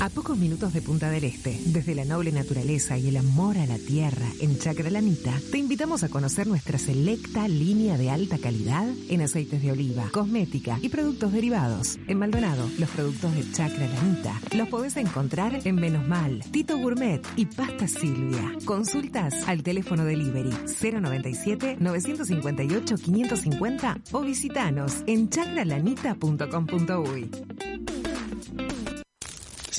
A 0.00 0.08
pocos 0.08 0.38
minutos 0.38 0.72
de 0.72 0.80
Punta 0.80 1.10
del 1.10 1.24
Este, 1.24 1.60
desde 1.66 1.94
la 1.94 2.06
noble 2.06 2.32
naturaleza 2.32 2.96
y 2.96 3.08
el 3.08 3.18
amor 3.18 3.58
a 3.58 3.66
la 3.66 3.76
tierra 3.76 4.24
en 4.40 4.58
Chacra 4.58 4.88
Lanita, 4.88 5.38
te 5.52 5.58
invitamos 5.58 6.02
a 6.02 6.08
conocer 6.08 6.46
nuestra 6.46 6.78
selecta 6.78 7.46
línea 7.46 7.98
de 7.98 8.08
alta 8.08 8.38
calidad 8.38 8.88
en 9.10 9.20
aceites 9.20 9.60
de 9.60 9.72
oliva, 9.72 10.08
cosmética 10.10 10.78
y 10.80 10.88
productos 10.88 11.32
derivados. 11.32 11.98
En 12.08 12.18
Maldonado, 12.18 12.66
los 12.78 12.88
productos 12.88 13.34
de 13.34 13.52
Chacra 13.52 13.86
Lanita 13.86 14.40
los 14.56 14.68
podés 14.68 14.96
encontrar 14.96 15.60
en 15.66 15.74
Menos 15.74 16.08
Mal, 16.08 16.42
Tito 16.50 16.78
Gourmet 16.78 17.20
y 17.36 17.44
Pasta 17.44 17.86
Silvia. 17.86 18.56
Consultas 18.64 19.34
al 19.46 19.62
teléfono 19.62 20.06
delivery 20.06 20.54
097 20.80 21.76
958 21.78 22.94
550 22.96 23.98
o 24.12 24.22
visitanos 24.22 25.02
en 25.06 25.28
chacralanita.com.uy. 25.28 27.30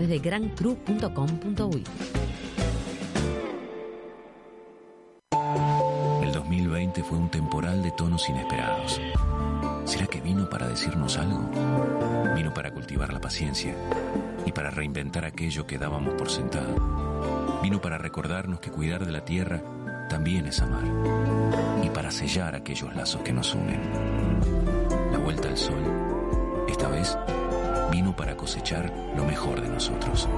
de 0.00 0.18
grancru.com.uy. 0.18 1.84
El 6.22 6.32
2020 6.32 7.02
fue 7.02 7.18
un 7.18 7.30
temporal 7.30 7.82
de 7.82 7.90
tonos 7.92 8.28
inesperados. 8.28 9.00
¿Será 9.84 10.06
que 10.06 10.20
vino 10.20 10.48
para 10.50 10.68
decirnos 10.68 11.16
algo? 11.16 11.48
Vino 12.34 12.52
para 12.52 12.72
cultivar 12.72 13.12
la 13.12 13.20
paciencia 13.20 13.74
y 14.44 14.52
para 14.52 14.70
reinventar 14.70 15.24
aquello 15.24 15.66
que 15.66 15.78
dábamos 15.78 16.14
por 16.14 16.28
sentado. 16.28 17.60
Vino 17.62 17.80
para 17.80 17.98
recordarnos 17.98 18.60
que 18.60 18.70
cuidar 18.70 19.06
de 19.06 19.12
la 19.12 19.24
tierra 19.24 19.62
también 20.08 20.46
es 20.46 20.60
amar 20.60 20.84
y 21.82 21.90
para 21.90 22.10
sellar 22.10 22.54
aquellos 22.54 22.94
lazos 22.94 23.22
que 23.22 23.32
nos 23.32 23.54
unen. 23.54 23.80
La 25.12 25.18
vuelta 25.18 25.48
al 25.48 25.56
sol, 25.56 25.82
esta 26.68 26.88
vez, 26.88 27.16
vino 27.90 28.14
para 28.14 28.36
cosechar 28.36 28.92
lo 29.16 29.24
mejor 29.24 29.60
de 29.60 29.68
nosotros. 29.68 30.28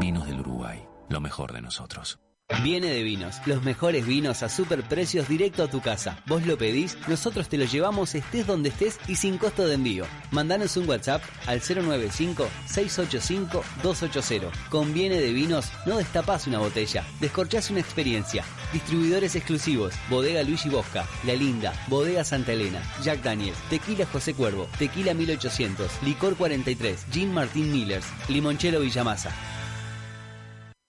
Vinos 0.00 0.26
del 0.26 0.40
Uruguay, 0.40 0.86
lo 1.08 1.20
mejor 1.20 1.52
de 1.52 1.62
nosotros. 1.62 2.18
Viene 2.62 2.88
de 2.88 3.02
Vinos, 3.02 3.40
los 3.46 3.62
mejores 3.62 4.06
vinos 4.06 4.42
a 4.42 4.50
super 4.50 4.82
precios 4.82 5.26
directo 5.28 5.62
a 5.62 5.70
tu 5.70 5.80
casa. 5.80 6.22
Vos 6.26 6.44
lo 6.44 6.58
pedís, 6.58 6.98
nosotros 7.08 7.48
te 7.48 7.56
lo 7.56 7.64
llevamos 7.64 8.14
estés 8.14 8.46
donde 8.46 8.68
estés 8.68 9.00
y 9.08 9.16
sin 9.16 9.38
costo 9.38 9.66
de 9.66 9.76
envío. 9.76 10.04
Mandanos 10.30 10.76
un 10.76 10.86
WhatsApp 10.86 11.22
al 11.46 11.62
095-685-280. 11.62 14.50
Con 14.68 14.92
Viene 14.92 15.20
de 15.20 15.32
Vinos 15.32 15.72
no 15.86 15.96
destapás 15.96 16.46
una 16.46 16.58
botella, 16.58 17.02
descorchás 17.18 17.70
una 17.70 17.80
experiencia. 17.80 18.44
Distribuidores 18.74 19.36
exclusivos, 19.36 19.94
Bodega 20.10 20.42
Luigi 20.42 20.68
Bosca, 20.68 21.06
La 21.24 21.32
Linda, 21.32 21.72
Bodega 21.88 22.24
Santa 22.24 22.52
Elena, 22.52 22.82
Jack 23.02 23.22
Daniels, 23.22 23.56
Tequila 23.70 24.04
José 24.04 24.34
Cuervo, 24.34 24.68
Tequila 24.78 25.14
1800, 25.14 25.90
Licor 26.02 26.36
43, 26.36 27.06
Gin 27.10 27.32
Martín 27.32 27.72
Millers, 27.72 28.04
Limonchelo 28.28 28.80
Villamasa. 28.80 29.34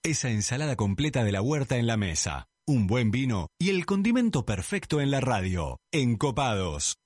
Esa 0.06 0.28
ensalada 0.28 0.76
completa 0.76 1.24
de 1.24 1.32
la 1.32 1.42
huerta 1.42 1.78
en 1.78 1.88
la 1.88 1.96
mesa, 1.96 2.46
un 2.64 2.86
buen 2.86 3.10
vino 3.10 3.48
y 3.58 3.70
el 3.70 3.84
condimento 3.86 4.46
perfecto 4.46 5.00
en 5.00 5.10
la 5.10 5.20
radio. 5.20 5.80
Encopados. 5.90 6.98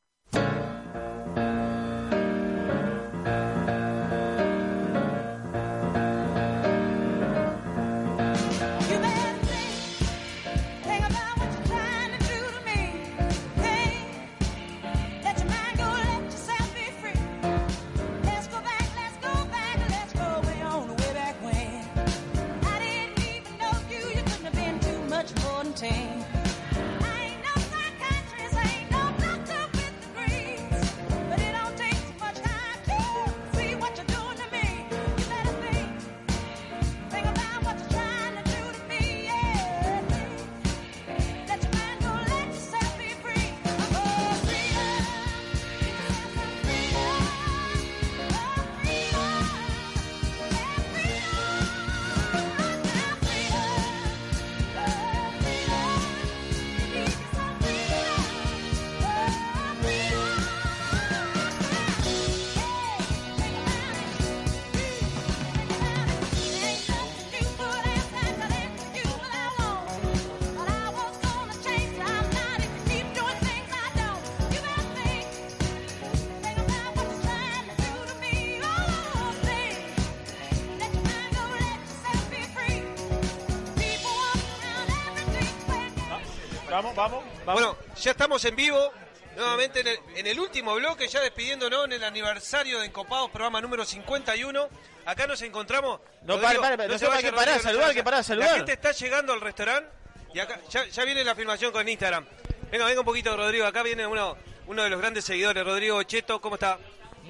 Vamos, 86.95 87.25
vamos, 87.45 87.55
Bueno, 87.55 87.77
ya 88.01 88.11
estamos 88.11 88.45
en 88.45 88.57
vivo. 88.57 88.93
Nuevamente 89.37 89.81
en 89.81 89.87
el, 89.87 89.99
en 90.17 90.27
el 90.27 90.41
último 90.41 90.75
bloque, 90.75 91.07
ya 91.07 91.21
despidiéndonos 91.21 91.85
en 91.87 91.93
el 91.93 92.05
aniversario 92.05 92.81
de 92.81 92.87
Encopados, 92.87 93.31
programa 93.31 93.61
número 93.61 93.85
51. 93.85 94.69
Acá 95.07 95.27
nos 95.27 95.41
encontramos. 95.43 96.01
No, 96.23 96.37
Rodrigo, 96.37 96.63
se 96.99 97.07
vayas, 97.07 97.23
que 97.23 97.31
no 97.31 97.63
saludar, 97.63 97.95
que 97.95 98.03
pará, 98.03 98.23
saludar. 98.23 98.51
La 98.51 98.57
gente 98.57 98.73
está 98.73 98.93
llegando 98.93 99.33
al 99.33 99.41
restaurante 99.41 99.89
y 100.35 100.41
acá 100.41 100.61
ya, 100.69 100.85
ya 100.87 101.05
viene 101.05 101.25
la 101.25 101.35
filmación 101.35 101.73
con 101.73 101.89
Instagram. 101.89 102.27
Venga, 102.71 102.85
venga 102.85 103.01
un 103.01 103.07
poquito, 103.07 103.37
Rodrigo. 103.37 103.67
Acá 103.67 103.83
viene 103.83 104.07
uno, 104.07 104.37
uno 104.67 104.83
de 104.83 104.91
los 104.91 105.01
grandes 105.01 105.25
seguidores, 105.25 105.65
Rodrigo 105.65 106.03
Cheto. 106.03 106.41
¿Cómo 106.41 106.57
está? 106.57 106.79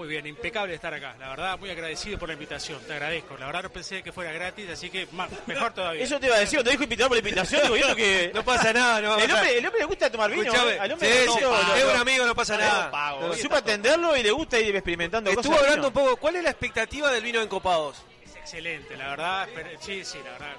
Muy 0.00 0.08
bien, 0.08 0.26
impecable 0.26 0.72
estar 0.72 0.94
acá. 0.94 1.14
La 1.20 1.28
verdad, 1.28 1.58
muy 1.58 1.68
agradecido 1.68 2.18
por 2.18 2.26
la 2.26 2.32
invitación. 2.32 2.80
Te 2.86 2.94
agradezco. 2.94 3.36
La 3.36 3.44
verdad, 3.44 3.64
no 3.64 3.68
pensé 3.70 4.02
que 4.02 4.12
fuera 4.12 4.32
gratis, 4.32 4.70
así 4.70 4.88
que 4.88 5.06
más- 5.12 5.28
mejor 5.46 5.74
todavía. 5.74 6.02
Eso 6.02 6.18
te 6.18 6.24
iba 6.24 6.36
a 6.36 6.38
decir, 6.38 6.62
te 6.64 6.70
dijo 6.70 6.84
invitado 6.84 7.10
por 7.10 7.16
la 7.16 7.28
invitación, 7.28 7.60
digo, 7.64 7.76
yo 7.76 7.94
que... 7.94 8.30
No 8.34 8.42
pasa 8.42 8.72
nada, 8.72 9.02
no. 9.02 9.18
El 9.18 9.30
hombre, 9.30 9.58
el 9.58 9.66
hombre 9.66 9.80
le 9.80 9.84
gusta 9.84 10.10
tomar 10.10 10.30
vino, 10.30 10.42
Escuchame, 10.44 10.78
al 10.78 10.86
sí, 10.88 10.92
hombre 10.94 11.24
es 11.24 11.84
un 11.84 11.96
amigo, 12.00 12.24
no 12.24 12.34
pasa 12.34 12.56
nada. 12.56 12.90
pago. 12.90 13.28
No, 13.28 13.34
Supo 13.34 13.56
atenderlo 13.56 14.16
y 14.16 14.22
le 14.22 14.30
gusta 14.30 14.58
ir 14.58 14.74
experimentando 14.74 15.28
Estuvo 15.28 15.52
cosas. 15.52 15.64
hablando 15.64 15.88
un 15.88 15.92
poco, 15.92 16.16
¿cuál 16.16 16.36
es 16.36 16.44
la 16.44 16.50
expectativa 16.50 17.12
del 17.12 17.22
vino 17.22 17.40
de 17.40 17.44
Encopados? 17.44 17.98
Es 18.24 18.36
excelente, 18.36 18.96
la 18.96 19.08
verdad. 19.08 19.48
Sí, 19.80 20.02
sí, 20.02 20.16
la 20.24 20.30
verdad. 20.32 20.52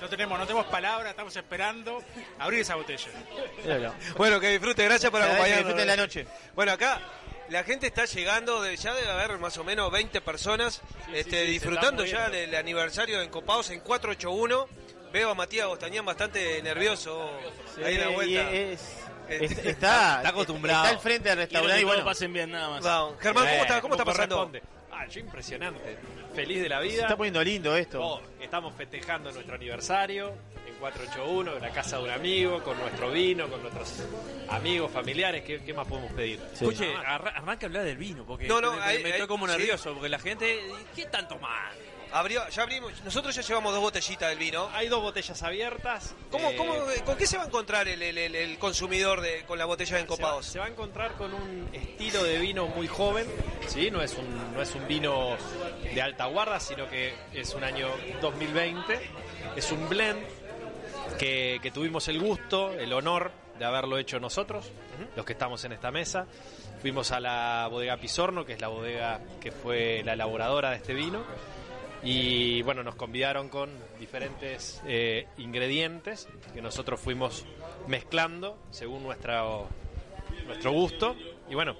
No 0.00 0.08
tenemos, 0.08 0.38
no 0.38 0.46
tenemos 0.46 0.66
palabras, 0.68 1.10
estamos 1.10 1.36
esperando 1.36 2.02
abrir 2.38 2.60
esa 2.60 2.76
botella. 2.76 3.08
Bueno, 4.16 4.40
que 4.40 4.48
disfrute, 4.48 4.84
gracias 4.84 5.10
por 5.10 5.20
Que 5.20 5.26
acompañarnos. 5.26 5.64
disfruten 5.66 5.86
la 5.86 5.96
noche. 5.96 6.26
Bueno, 6.54 6.72
acá 6.72 7.00
la 7.50 7.62
gente 7.64 7.86
está 7.86 8.04
llegando, 8.04 8.62
de, 8.62 8.76
ya 8.76 8.94
debe 8.94 9.10
haber 9.10 9.38
más 9.38 9.56
o 9.58 9.64
menos 9.64 9.90
20 9.90 10.20
personas 10.20 10.80
este, 11.12 11.44
sí, 11.46 11.52
disfrutando 11.52 12.04
ya 12.04 12.28
del 12.28 12.54
aniversario 12.54 13.18
de 13.18 13.24
Encopados 13.26 13.70
en 13.70 13.80
481. 13.80 14.66
Veo 15.12 15.30
a 15.30 15.34
Matías 15.34 15.66
Gostañán 15.66 16.04
bastante 16.04 16.60
nervioso 16.62 17.30
ahí 17.84 17.94
en 17.94 18.00
la 18.00 18.08
vuelta. 18.08 18.52
y 18.52 18.56
es- 18.56 18.80
Este, 19.28 19.44
es- 19.44 19.66
está, 19.66 20.16
Está 20.18 20.28
acostumbrado. 20.28 20.84
Está 20.84 20.96
al 20.96 21.02
frente 21.02 21.28
del 21.30 21.38
restaurante 21.38 21.80
y 21.80 21.84
bueno. 21.84 22.04
pasen 22.04 22.32
bien, 22.32 22.50
nada 22.50 22.68
más. 22.80 23.18
Germán, 23.20 23.44
¿cómo 23.48 23.62
está, 23.62 23.80
cómo 23.80 23.94
está 23.94 24.04
pasando? 24.04 24.52
Ah, 24.92 25.06
yo 25.08 25.20
impresionante. 25.20 25.98
Feliz 26.34 26.62
de 26.62 26.68
la 26.68 26.80
vida. 26.80 26.94
Se 26.94 27.00
está 27.02 27.16
poniendo 27.16 27.42
lindo 27.42 27.76
esto. 27.76 28.00
Oh, 28.02 28.20
estamos 28.40 28.74
festejando 28.76 29.32
nuestro 29.32 29.54
aniversario 29.56 30.32
481, 30.90 31.56
en 31.56 31.62
la 31.62 31.70
casa 31.70 31.98
de 31.98 32.04
un 32.04 32.10
amigo, 32.10 32.62
con 32.62 32.78
nuestro 32.78 33.10
vino, 33.10 33.48
con 33.48 33.60
nuestros 33.60 34.02
amigos, 34.48 34.90
familiares. 34.92 35.42
¿Qué, 35.44 35.60
qué 35.64 35.74
más 35.74 35.86
podemos 35.88 36.12
pedir? 36.12 36.40
Escuche, 36.52 36.94
arra- 36.94 37.30
arranca 37.36 37.66
a 37.66 37.68
hablar 37.68 37.82
del 37.84 37.96
vino, 37.96 38.24
porque 38.24 38.46
No, 38.46 38.60
no, 38.60 38.72
me, 38.76 38.94
estoy 39.10 39.26
como 39.26 39.46
sí. 39.46 39.52
nervioso, 39.56 39.92
porque 39.94 40.08
la 40.08 40.18
gente, 40.18 40.60
¿qué 40.94 41.06
tanto 41.06 41.38
más? 41.38 41.72
Abrió, 42.12 42.48
ya 42.48 42.62
abrimos, 42.62 42.92
nosotros 43.04 43.34
ya 43.34 43.42
llevamos 43.42 43.72
dos 43.72 43.82
botellitas 43.82 44.28
del 44.30 44.38
vino. 44.38 44.70
Hay 44.72 44.88
dos 44.88 45.02
botellas 45.02 45.42
abiertas. 45.42 46.14
¿Cómo, 46.30 46.50
Eh, 46.50 46.56
cómo, 46.56 46.72
¿Con 47.04 47.16
qué 47.16 47.26
se 47.26 47.36
va 47.36 47.42
a 47.42 47.46
encontrar 47.46 47.88
el, 47.88 48.00
el- 48.00 48.16
el- 48.16 48.34
el 48.36 48.58
consumidor 48.58 49.20
de, 49.20 49.42
con 49.44 49.58
la 49.58 49.64
botella 49.64 49.96
de 49.96 50.02
Se 50.02 50.06
va, 50.06 50.14
Encopados? 50.14 50.46
se 50.46 50.58
va 50.60 50.66
a 50.66 50.68
encontrar 50.68 51.12
con 51.14 51.34
un 51.34 51.68
estilo 51.72 52.22
de 52.22 52.38
vino 52.38 52.68
muy 52.68 52.86
joven, 52.86 53.26
¿sí? 53.66 53.90
no, 53.90 54.00
es 54.02 54.14
un, 54.14 54.54
no 54.54 54.62
es 54.62 54.72
un 54.76 54.86
vino 54.86 55.36
de 55.82 56.00
alta 56.00 56.26
guarda, 56.26 56.60
sino 56.60 56.88
que 56.88 57.12
es 57.34 57.52
un 57.54 57.64
año 57.64 57.88
2020, 58.22 59.00
es 59.56 59.72
un 59.72 59.88
blend 59.88 60.22
que, 61.18 61.58
que 61.62 61.70
tuvimos 61.70 62.08
el 62.08 62.20
gusto, 62.20 62.72
el 62.72 62.92
honor 62.92 63.30
de 63.58 63.64
haberlo 63.64 63.98
hecho 63.98 64.20
nosotros, 64.20 64.70
los 65.16 65.24
que 65.24 65.32
estamos 65.32 65.64
en 65.64 65.72
esta 65.72 65.90
mesa. 65.90 66.26
Fuimos 66.82 67.10
a 67.10 67.20
la 67.20 67.68
bodega 67.70 67.96
Pisorno, 67.96 68.44
que 68.44 68.52
es 68.52 68.60
la 68.60 68.68
bodega 68.68 69.20
que 69.40 69.50
fue 69.50 70.02
la 70.04 70.12
elaboradora 70.12 70.70
de 70.70 70.76
este 70.76 70.92
vino, 70.94 71.22
Y 72.02 72.60
bueno, 72.62 72.82
nos 72.84 72.94
convidaron 72.94 73.48
con 73.48 73.70
diferentes 73.98 74.80
eh, 74.86 75.26
ingredientes 75.38 76.28
que 76.52 76.60
nosotros 76.62 77.00
fuimos 77.00 77.44
mezclando 77.88 78.58
según 78.70 79.02
nuestra, 79.02 79.42
nuestro 80.46 80.70
gusto. 80.72 81.16
Y 81.48 81.54
bueno, 81.54 81.74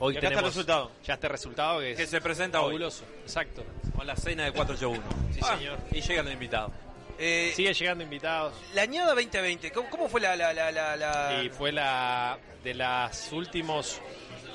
hoy 0.00 0.14
Y 0.14 0.18
acá 0.18 0.26
está 0.26 0.40
tenemos 0.40 0.56
el 0.56 0.64
resultado. 0.66 0.90
ya 1.04 1.14
este 1.14 1.28
resultado 1.28 1.78
que, 1.80 1.92
es 1.92 1.96
Que 1.96 2.06
se 2.08 2.20
presenta 2.20 2.60
hoy. 2.60 2.66
fabuloso. 2.72 3.04
Exacto. 3.22 3.62
Con 3.96 4.06
la 4.06 4.16
cena 4.16 4.44
de 4.44 4.52
481. 4.52 5.02
Sí, 5.32 5.40
Ah, 5.42 5.56
señor. 5.56 5.78
Y 5.92 6.00
llegan 6.00 6.24
los 6.24 6.34
invitados. 6.34 6.72
Eh, 7.18 7.52
Sigue 7.54 7.74
llegando 7.74 8.04
invitados. 8.04 8.54
La 8.74 8.82
añada 8.82 9.14
2020, 9.14 9.70
¿cómo, 9.72 9.90
cómo 9.90 10.08
fue 10.08 10.20
la, 10.20 10.36
la, 10.36 10.52
la, 10.52 10.70
la, 10.70 10.96
la- 10.96 11.42
Y 11.42 11.48
fue 11.48 11.72
la 11.72 12.38
de 12.62 12.74
las 12.74 13.32
últimos, 13.32 14.00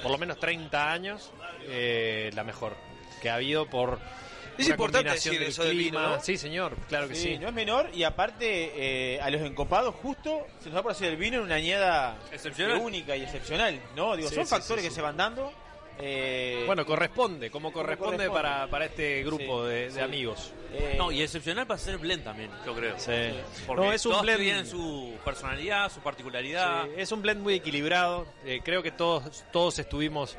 por 0.02 0.11
lo 0.11 0.18
menos 0.18 0.40
30 0.40 0.91
años, 0.91 1.31
eh, 1.68 2.30
la 2.34 2.44
mejor 2.44 2.76
que 3.22 3.30
ha 3.30 3.35
habido 3.35 3.69
por 3.69 3.99
Es 4.57 4.68
importante 4.69 5.11
decir 5.11 5.34
del 5.40 5.44
eso 5.49 5.64
del 5.64 5.77
vino, 5.77 5.90
clima. 5.99 6.07
¿no? 6.18 6.22
Sí, 6.23 6.38
señor, 6.38 6.76
claro 6.90 7.07
que 7.07 7.15
sí. 7.15 7.38
no 7.38 7.48
es 7.48 7.53
menor 7.53 7.90
y 7.94 8.03
aparte 8.03 9.15
eh, 9.15 9.19
a 9.22 9.30
los 9.30 9.41
encopados 9.41 9.95
justo 9.95 10.45
se 10.61 10.69
nos 10.69 10.77
va 10.77 10.84
por 10.84 10.91
hacer 10.91 11.10
el 11.10 11.18
vino 11.18 11.38
en 11.38 11.44
una 11.44 11.56
añada 11.56 12.18
Excepcional. 12.31 12.77
única 12.77 13.15
y 13.15 13.23
excepcional, 13.23 13.81
¿no? 13.95 14.15
Digo, 14.15 14.30
Sí, 14.30 14.35
son 14.35 14.45
sí, 14.45 14.49
factores 14.49 14.84
sí, 14.84 14.90
que 14.90 14.95
se 14.95 15.02
van 15.02 15.18
dando. 15.18 15.52
Eh, 15.99 16.64
Bueno, 16.65 16.86
corresponde, 16.86 17.49
como 17.52 17.72
corresponde, 17.72 18.28
corresponde. 18.28 18.41
Para, 18.41 18.68
para 18.68 18.86
este 18.86 19.24
grupo 19.24 19.64
Sí, 19.65 19.70
de, 19.70 19.76
de 19.86 19.91
sí. 19.91 19.99
amigos. 19.99 20.53
eh, 20.74 20.95
No, 20.98 21.11
y 21.11 21.22
excepcional 21.22 21.68
para 21.68 21.78
ser 21.80 21.98
blend 21.98 22.24
también, 22.24 22.49
yo 22.65 22.74
creo. 22.74 22.98
Sí. 22.98 23.11
Porque 23.68 23.86
No, 23.86 23.91
es 23.94 24.06
un 24.06 24.14
todos 24.14 24.26
blend- 24.26 24.38
tienen 24.38 24.65
su 24.65 25.14
personalidad, 25.24 25.91
su 25.91 25.99
particularidad. 26.02 26.86
Sí, 26.86 26.91
es 26.98 27.11
un 27.11 27.22
blend 27.22 27.41
muy 27.41 27.53
equilibrado. 27.56 28.26
Eh, 28.45 28.61
creo 28.64 28.82
que 28.84 28.91
todos, 28.91 29.44
todos 29.52 29.78
estuvimos 29.80 30.38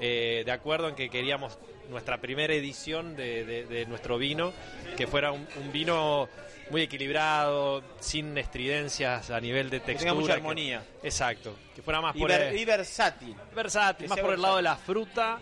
eh, 0.00 0.42
de 0.44 0.52
acuerdo 0.52 0.88
en 0.88 0.94
que 0.94 1.08
queríamos 1.10 1.58
nuestra 1.90 2.18
primera 2.20 2.52
edición 2.54 3.16
de, 3.16 3.44
de- 3.44 3.64
de 3.66 3.86
nuestro 3.86 4.18
vino, 4.18 4.52
que 4.96 5.06
fuera 5.06 5.32
un, 5.32 5.46
un 5.60 5.72
vino 5.72 6.28
muy 6.70 6.82
equilibrado, 6.82 7.82
sin 8.00 8.36
estridencias 8.38 9.30
a 9.30 9.40
nivel 9.40 9.70
de 9.70 9.80
tenga 9.80 9.98
textura. 10.00 10.14
mucha 10.14 10.32
armonía. 10.34 10.82
exacto. 11.02 11.56
Que 11.74 11.82
fuera 11.82 12.00
más 12.00 12.14
y, 12.16 12.18
por 12.20 12.28
ver- 12.30 12.42
el, 12.42 12.58
y 12.58 12.64
versátil. 12.64 13.34
versátil, 13.54 14.04
que 14.06 14.08
más 14.10 14.20
por 14.20 14.34
el 14.34 14.42
lado 14.42 14.56
de 14.56 14.62
la 14.62 14.76
fruta 14.76 15.38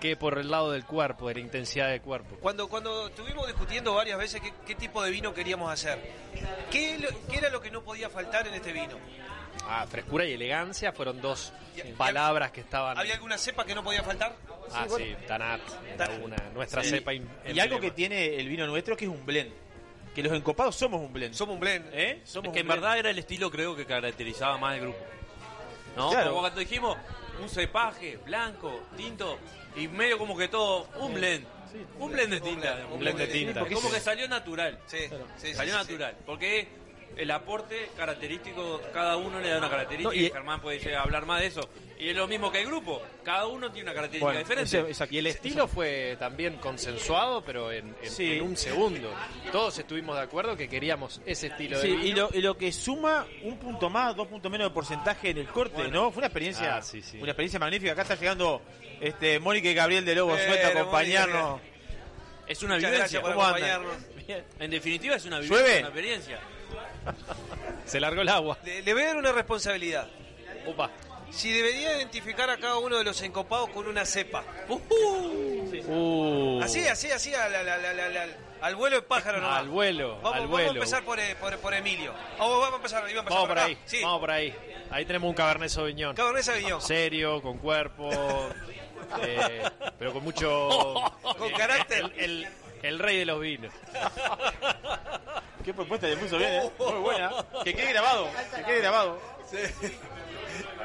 que 0.00 0.16
por 0.16 0.36
el 0.38 0.50
lado 0.50 0.72
del 0.72 0.84
cuerpo, 0.84 1.28
de 1.28 1.34
la 1.34 1.40
intensidad 1.40 1.88
del 1.88 2.00
cuerpo. 2.00 2.36
Cuando, 2.40 2.68
cuando 2.68 3.06
estuvimos 3.06 3.46
discutiendo 3.46 3.94
varias 3.94 4.18
veces 4.18 4.40
qué, 4.40 4.52
qué 4.66 4.74
tipo 4.74 5.00
de 5.00 5.12
vino 5.12 5.32
queríamos 5.32 5.70
hacer, 5.72 5.96
¿qué, 6.72 6.98
qué 7.30 7.38
era 7.38 7.50
lo 7.50 7.60
que 7.60 7.70
no 7.70 7.82
podía 7.84 8.10
faltar 8.10 8.48
en 8.48 8.54
este 8.54 8.72
vino? 8.72 8.98
Ah, 9.68 9.86
frescura 9.88 10.24
y 10.24 10.32
elegancia 10.32 10.92
fueron 10.92 11.20
dos 11.20 11.52
palabras 11.96 12.50
que 12.50 12.62
estaban. 12.62 12.98
¿Había 12.98 13.14
alguna 13.14 13.38
cepa 13.38 13.64
que 13.64 13.76
no 13.76 13.84
podía 13.84 14.02
faltar? 14.02 14.34
Ah, 14.72 14.86
sí, 14.96 15.14
Tanat, 15.28 15.60
una, 16.20 16.36
nuestra 16.52 16.82
Sí. 16.82 16.90
cepa. 16.90 17.12
Y 17.14 17.60
algo 17.60 17.78
que 17.78 17.92
tiene 17.92 18.34
el 18.40 18.48
vino 18.48 18.66
nuestro 18.66 18.96
que 18.96 19.04
es 19.04 19.10
un 19.10 19.24
blend. 19.24 19.52
Que 20.14 20.22
los 20.22 20.32
encopados 20.32 20.76
somos 20.76 21.00
un 21.00 21.12
blend. 21.12 21.34
Somos 21.34 21.54
un 21.54 21.60
blend. 21.60 21.86
¿Eh? 21.92 22.20
Somos 22.24 22.48
Es 22.48 22.52
que 22.52 22.60
en 22.60 22.66
blend. 22.66 22.80
verdad 22.80 22.98
era 22.98 23.10
el 23.10 23.18
estilo, 23.18 23.50
creo, 23.50 23.74
que 23.74 23.86
caracterizaba 23.86 24.58
más 24.58 24.74
el 24.74 24.82
grupo. 24.82 24.98
¿No? 25.96 26.10
Claro. 26.10 26.30
Como 26.30 26.40
cuando 26.40 26.60
dijimos 26.60 26.96
un 27.40 27.48
cepaje, 27.48 28.18
blanco, 28.18 28.82
tinto, 28.96 29.38
y 29.76 29.88
medio 29.88 30.18
como 30.18 30.36
que 30.36 30.48
todo, 30.48 30.88
un 31.00 31.14
blend. 31.14 31.46
Un 31.98 32.12
blend 32.12 32.30
de 32.34 32.40
tinta. 32.40 32.86
Un 32.90 32.98
blend 32.98 33.18
de 33.18 33.26
tinta. 33.26 33.60
Como 33.66 33.90
que 33.90 34.00
salió 34.00 34.28
natural. 34.28 34.78
Sí, 34.86 34.98
sí, 35.08 35.16
sí, 35.38 35.54
Salió 35.54 35.74
natural. 35.74 36.16
Porque 36.26 36.68
el 37.16 37.30
aporte 37.30 37.90
característico, 37.96 38.80
cada 38.92 39.16
uno 39.16 39.40
le 39.40 39.48
da 39.50 39.58
una 39.58 39.70
característica. 39.70 40.08
No, 40.08 40.14
y- 40.14 40.26
y 40.26 40.30
Germán 40.30 40.60
puede 40.60 40.78
llegar 40.78 41.00
a 41.00 41.02
hablar 41.02 41.26
más 41.26 41.40
de 41.40 41.46
eso. 41.46 41.68
Y 41.98 42.08
es 42.08 42.16
lo 42.16 42.26
mismo 42.26 42.50
que 42.50 42.60
el 42.60 42.66
grupo. 42.66 43.00
Cada 43.24 43.46
uno 43.46 43.70
tiene 43.70 43.88
una 43.90 43.94
característica 43.94 44.24
Bueno, 44.24 44.38
diferente. 44.40 44.90
ese- 44.90 45.08
y 45.10 45.18
el 45.18 45.26
estilo 45.28 45.68
fue 45.68 46.16
también 46.18 46.56
consensuado, 46.56 47.44
pero 47.44 47.70
en, 47.70 47.94
en- 48.02 48.10
Sí. 48.10 48.32
en 48.38 48.42
un 48.42 48.56
segundo. 48.56 49.14
Todos 49.52 49.78
estuvimos 49.78 50.16
de 50.16 50.22
acuerdo 50.22 50.56
que 50.56 50.68
queríamos 50.68 51.20
ese 51.24 51.46
estilo 51.48 51.80
Sí, 51.80 51.88
de 51.90 51.96
vino. 51.96 52.04
y 52.06 52.12
lo, 52.12 52.30
y 52.34 52.40
lo 52.42 52.56
que 52.58 52.72
suma 52.72 53.26
un 53.44 53.56
punto 53.58 53.88
más, 53.88 54.16
dos 54.16 54.26
puntos 54.26 54.50
menos 54.50 54.68
de 54.68 54.74
porcentaje 54.74 55.30
en 55.30 55.38
el 55.38 55.46
corte, 55.48 55.88
¿no? 55.88 56.10
Fue 56.10 56.18
una 56.20 56.26
experiencia, 56.26 56.76
Ah, 56.76 56.82
sí, 56.82 57.02
sí. 57.02 57.18
una 57.18 57.30
experiencia 57.30 57.60
magnífica. 57.60 57.92
Acá 57.92 58.02
está 58.02 58.16
llegando 58.16 58.62
este 59.00 59.38
Mónica 59.38 59.68
y 59.68 59.74
Gabriel 59.74 60.04
de 60.04 60.14
Lobo 60.16 60.34
Pero, 60.34 60.46
suelta 60.52 60.66
a 60.68 60.70
acompañarnos. 60.80 61.60
Es 62.48 62.62
una 62.64 62.74
Muchas 62.74 62.90
vivencia. 62.90 63.20
por 63.20 63.30
¿Cómo 63.34 63.44
andan? 63.44 63.62
acompañarnos. 63.70 64.06
En 64.58 64.70
definitiva 64.70 65.14
es 65.16 65.24
una 65.24 65.40
¿Llueve? 65.40 65.62
vivencia, 65.62 65.78
una 65.78 65.88
experiencia. 65.88 66.40
Se 67.86 67.98
largó 68.00 68.22
el 68.22 68.28
agua. 68.28 68.58
Le, 68.64 68.82
le 68.82 68.94
voy 68.94 69.02
a 69.02 69.06
dar 69.08 69.16
una 69.16 69.32
responsabilidad. 69.32 70.08
Opa. 70.66 70.90
Si 71.30 71.50
debería 71.50 71.96
identificar 71.96 72.48
a 72.50 72.58
cada 72.58 72.76
uno 72.76 72.98
de 72.98 73.04
los 73.04 73.20
encopados 73.22 73.70
con 73.70 73.86
una 73.88 74.04
cepa. 74.04 74.44
Uh. 74.68 76.60
Así, 76.62 76.86
así, 76.86 77.10
así, 77.10 77.34
al, 77.34 77.54
al- 77.54 77.68
al- 77.68 78.36
al- 78.60 78.76
vuelo 78.76 78.96
de 78.96 79.02
pájaro 79.02 79.40
nomás. 79.40 79.60
Al 79.60 79.68
vuelo, 79.68 80.16
Vamos, 80.16 80.26
al 80.26 80.32
vamos 80.42 80.50
vuelo. 80.50 80.70
a 80.70 80.74
empezar 80.74 81.02
por, 81.04 81.18
eh, 81.18 81.34
por, 81.40 81.56
por 81.58 81.74
Emilio. 81.74 82.12
Vamos, 82.38 82.58
vamos 82.60 82.72
a 82.72 82.76
empezar, 82.76 83.10
iba 83.10 83.20
a 83.20 83.22
empezar 83.22 83.30
Vamos 83.38 83.48
por 83.48 83.58
acá. 83.58 83.66
ahí, 83.66 83.78
Sí, 83.86 84.02
vamos 84.02 84.20
por 84.20 84.30
ahí. 84.30 84.54
Ahí 84.90 85.04
tenemos 85.06 85.28
un 85.28 85.34
Cabernet 85.34 85.68
Sauvignon. 85.70 86.14
Cabernet 86.14 86.42
Sauvignon. 86.44 86.80
Serio, 86.82 87.40
con 87.42 87.58
cuerpo, 87.58 88.10
eh, 89.22 89.62
pero 89.98 90.12
con 90.12 90.22
mucho... 90.22 90.94
Con 91.38 91.50
carácter. 91.52 92.12
El, 92.16 92.24
el- 92.24 92.44
el 92.44 92.52
rey 92.98 93.18
de 93.18 93.26
los 93.26 93.40
vinos. 93.40 93.72
Qué 95.64 95.72
propuesta 95.72 96.08
le 96.08 96.16
puso 96.16 96.38
bien, 96.38 96.52
¿eh? 96.54 96.70
Muy 96.78 97.00
buena. 97.00 97.30
Que 97.64 97.74
quede 97.74 97.92
grabado, 97.92 98.28
que 98.56 98.62
quede 98.64 98.80
grabado. 98.80 99.20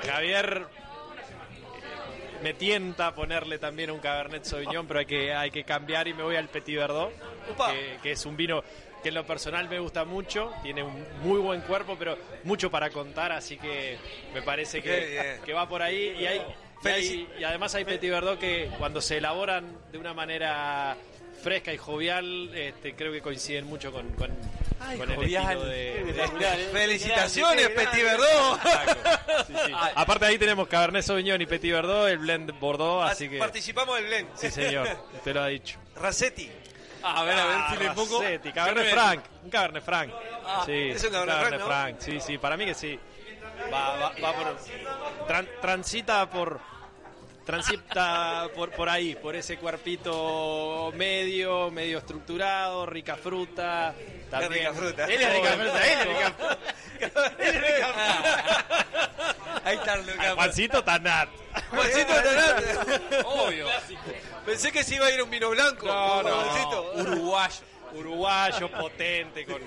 Javier 0.05 0.65
eh, 0.67 2.43
me 2.43 2.53
tienta 2.53 3.07
a 3.07 3.15
ponerle 3.15 3.57
también 3.57 3.89
un 3.91 3.99
Cabernet 3.99 4.43
Sauvignon, 4.43 4.85
pero 4.87 4.99
hay 4.99 5.05
que, 5.05 5.33
hay 5.33 5.49
que 5.51 5.63
cambiar 5.63 6.07
y 6.07 6.13
me 6.13 6.23
voy 6.23 6.35
al 6.35 6.47
Petit 6.49 6.77
Verdot, 6.77 7.11
que, 7.71 7.97
que 8.03 8.11
es 8.11 8.25
un 8.25 8.37
vino 8.37 8.63
que 9.01 9.09
en 9.09 9.15
lo 9.15 9.25
personal 9.25 9.67
me 9.69 9.79
gusta 9.79 10.05
mucho, 10.05 10.51
tiene 10.63 10.83
un 10.83 11.05
muy 11.23 11.39
buen 11.39 11.61
cuerpo, 11.61 11.95
pero 11.97 12.17
mucho 12.43 12.69
para 12.69 12.89
contar, 12.89 13.31
así 13.31 13.57
que 13.57 13.97
me 14.33 14.41
parece 14.41 14.81
que, 14.81 15.39
que 15.45 15.53
va 15.53 15.67
por 15.67 15.81
ahí. 15.81 16.15
Y, 16.19 16.25
hay, 16.25 16.41
y, 16.83 16.87
hay- 16.87 17.29
y 17.39 17.43
además 17.43 17.73
hay 17.75 17.85
Petit 17.85 18.11
Verdot 18.11 18.39
que 18.39 18.69
cuando 18.77 19.01
se 19.01 19.17
elaboran 19.17 19.77
de 19.91 19.97
una 19.97 20.13
manera 20.13 20.95
fresca 21.41 21.71
y 21.73 21.77
jovial, 21.77 22.51
este, 22.55 22.95
creo 22.95 23.11
que 23.11 23.21
coinciden 23.21 23.65
mucho 23.65 23.91
con, 23.91 24.09
con, 24.11 24.29
con 24.97 25.11
el 25.11 25.23
estilo 25.23 25.65
de- 25.65 26.01
¿eh? 26.09 26.69
Felicitaciones, 26.71 27.69
Petit 27.69 28.03
Verdot. 28.03 28.59
Exacto. 28.65 29.09
Sí, 29.47 29.53
sí. 29.67 29.71
Aparte 29.95 30.25
ahí 30.25 30.37
tenemos 30.37 30.67
Cabernet 30.67 31.03
Sauvignon 31.03 31.41
y 31.41 31.45
Petit 31.45 31.71
Verdot, 31.71 32.07
el 32.09 32.17
blend 32.17 32.59
Bordeaux, 32.59 33.03
así 33.09 33.29
que 33.29 33.37
Participamos 33.37 33.95
del 33.97 34.05
blend. 34.07 34.29
sí 34.35 34.51
señor, 34.51 34.87
usted 35.13 35.33
lo 35.33 35.41
ha 35.43 35.47
dicho. 35.47 35.77
Racetti. 35.95 36.49
A 37.03 37.23
ver, 37.23 37.37
a 37.37 37.45
ver 37.45 37.55
Ah, 37.59 37.67
si 37.77 37.83
le 37.83 37.91
pongo. 37.91 38.21
Racetti, 38.21 38.51
Cabernet 38.51 38.89
Franc, 38.91 39.23
un 39.43 39.49
Cabernet 39.49 39.83
Franc. 39.83 40.11
Ah, 40.45 40.63
sí, 40.65 40.89
es 40.89 41.03
un 41.03 41.11
Cabernet 41.11 41.61
Franc, 41.61 41.95
¿no? 41.95 42.01
sí, 42.01 42.19
sí, 42.19 42.37
para 42.37 42.57
mí 42.57 42.65
que 42.65 42.73
sí. 42.73 42.99
Va, 43.71 43.95
va, 43.97 44.13
va 44.23 44.33
por 44.33 44.57
tran- 45.27 45.47
transita 45.61 46.29
por 46.29 46.59
transita 47.47 48.49
por, 48.53 48.71
por 48.71 48.89
ahí, 48.89 49.15
por 49.15 49.35
ese 49.35 49.57
cuerpito 49.57 50.91
medio, 50.95 51.71
medio 51.71 51.97
estructurado, 51.99 52.85
rica 52.85 53.15
fruta. 53.15 53.95
También. 54.29 54.51
rica 54.53 54.73
fruta. 54.73 55.05
Él 55.05 55.21
es 55.21 55.33
rica 55.33 55.51
fruta, 55.53 55.87
él 55.87 55.99
es 55.99 56.07
rica 56.07 56.31
fruta. 56.37 56.57
Él 57.39 57.55
es 57.55 57.61
rica 57.61 57.87
fruta. 57.87 59.61
Ahí 59.63 59.77
está 59.77 59.93
el 59.95 60.09
Ah, 60.19 60.33
Juancito 60.35 60.83
Tanat. 60.83 61.29
Juancito 61.71 62.13
Tanat. 62.13 63.25
Obvio. 63.25 63.67
Pensé 64.45 64.71
que 64.71 64.83
se 64.83 64.95
iba 64.95 65.05
a 65.07 65.11
ir 65.11 65.21
un 65.23 65.29
vino 65.29 65.49
blanco. 65.49 65.85
No, 65.85 66.23
no. 66.23 66.29
Juancito. 66.41 66.91
Uruguayo. 66.97 67.55
Uruguayo, 67.93 68.69
potente, 68.71 69.45
con, 69.45 69.61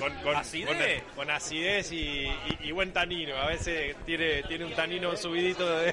con, 0.00 0.14
con 0.22 0.36
¿Acidez? 0.36 1.02
Con, 1.02 1.14
con 1.16 1.30
acidez 1.30 1.92
y, 1.92 1.96
y- 2.26 2.58
y 2.62 2.70
buen 2.72 2.92
tanino. 2.92 3.36
A 3.36 3.46
veces 3.46 3.96
tiene, 4.04 4.42
tiene 4.44 4.64
un 4.64 4.74
tanino 4.74 5.16
subidito 5.16 5.68
de... 5.78 5.92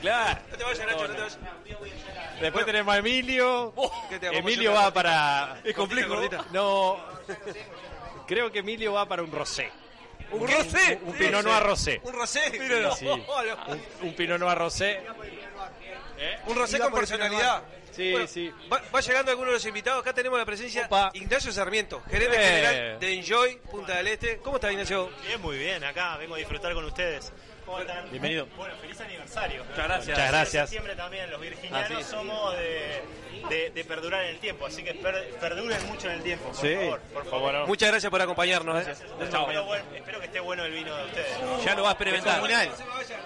Claro. 0.00 0.40
No 0.50 0.56
te 0.56 0.64
vayas, 0.64 0.86
Nacho, 0.86 1.08
no 1.08 1.14
te 1.14 1.20
vayas. 1.20 1.38
Después 2.40 2.66
tenemos 2.66 2.94
a 2.94 2.98
Emilio. 2.98 3.72
¿Qué 4.08 4.18
te 4.18 4.26
vamos 4.26 4.36
a 4.36 4.42
Emilio 4.42 4.72
va 4.72 4.92
para... 4.92 5.60
Es 5.64 5.74
complejo. 5.74 6.14
Gordita. 6.14 6.44
No, 6.52 6.98
creo 8.26 8.50
que 8.50 8.60
Emilio 8.60 8.92
va 8.94 9.06
para 9.06 9.22
un 9.22 9.30
rosé. 9.32 9.70
¿Un 10.32 10.48
rosé? 10.50 10.98
Un, 11.02 11.10
un 11.10 11.14
pinot 11.18 11.44
noir 11.44 11.62
rosé. 11.62 12.00
¿Un 12.04 12.12
rosé? 12.14 12.40
Sí. 12.98 13.06
Un, 13.06 13.82
un 14.08 14.14
pinot 14.14 14.38
noir 14.38 14.56
rosé. 14.58 15.00
Un 16.46 16.56
rosé 16.56 16.78
con 16.78 16.92
personalidad. 16.92 17.62
Sí, 17.92 18.10
Bueno, 18.10 18.26
sí. 18.26 18.50
Va, 18.72 18.82
va 18.94 19.00
llegando 19.00 19.30
alguno 19.30 19.48
de 19.50 19.54
los 19.56 19.66
invitados. 19.66 20.00
Acá 20.00 20.12
tenemos 20.12 20.38
la 20.38 20.44
presencia 20.46 20.88
Ignacio 21.14 21.52
Sarmiento, 21.52 22.02
gerente 22.10 22.36
Eh. 22.36 22.48
general 22.48 22.98
de 23.00 23.14
Enjoy 23.14 23.56
Punta 23.70 23.96
del 23.98 24.08
Este. 24.08 24.38
¿Cómo 24.38 24.56
está 24.56 24.72
Ignacio? 24.72 25.10
Bien, 25.26 25.40
muy 25.40 25.58
bien, 25.58 25.84
acá 25.84 26.16
vengo 26.16 26.34
a 26.34 26.38
disfrutar 26.38 26.72
con 26.74 26.84
ustedes. 26.86 27.32
¿Cómo 27.72 27.80
están? 27.80 28.10
Bienvenido. 28.10 28.46
Bueno, 28.54 28.74
feliz 28.82 29.00
aniversario. 29.00 29.64
Muchas 29.64 29.84
gracias. 29.86 30.08
Muchas 30.18 30.30
gracias. 30.30 30.54
En 30.54 30.66
septiembre 30.68 30.94
también 30.94 31.30
los 31.30 31.40
virginianos 31.40 31.90
Ah, 31.90 31.96
sí. 32.02 32.04
somos 32.04 32.54
de, 32.58 33.02
de- 33.48 33.70
de 33.70 33.84
perdurar 33.84 34.24
en 34.24 34.28
el 34.28 34.38
tiempo, 34.40 34.66
así 34.66 34.82
que 34.84 34.92
per- 34.92 35.30
perduren 35.40 35.86
mucho 35.86 36.08
en 36.08 36.12
el 36.16 36.22
tiempo, 36.22 36.48
por 36.50 36.56
Sí, 36.56 36.74
favor. 36.74 37.00
por 37.14 37.30
favor. 37.30 37.66
Muchas 37.66 37.88
gracias 37.90 38.10
por 38.10 38.20
acompañarnos. 38.20 38.86
¿eh? 38.86 38.92
Espero, 39.22 40.20
que 40.20 40.26
esté 40.26 40.40
bueno 40.40 40.64
el 40.66 40.72
vino 40.72 40.94
de 40.94 41.04
ustedes. 41.06 41.64
Ya 41.64 41.74
lo 41.74 41.84
va 41.84 41.88
a 41.88 41.92
experimentar. 41.92 42.42
Descomunal. 42.42 42.70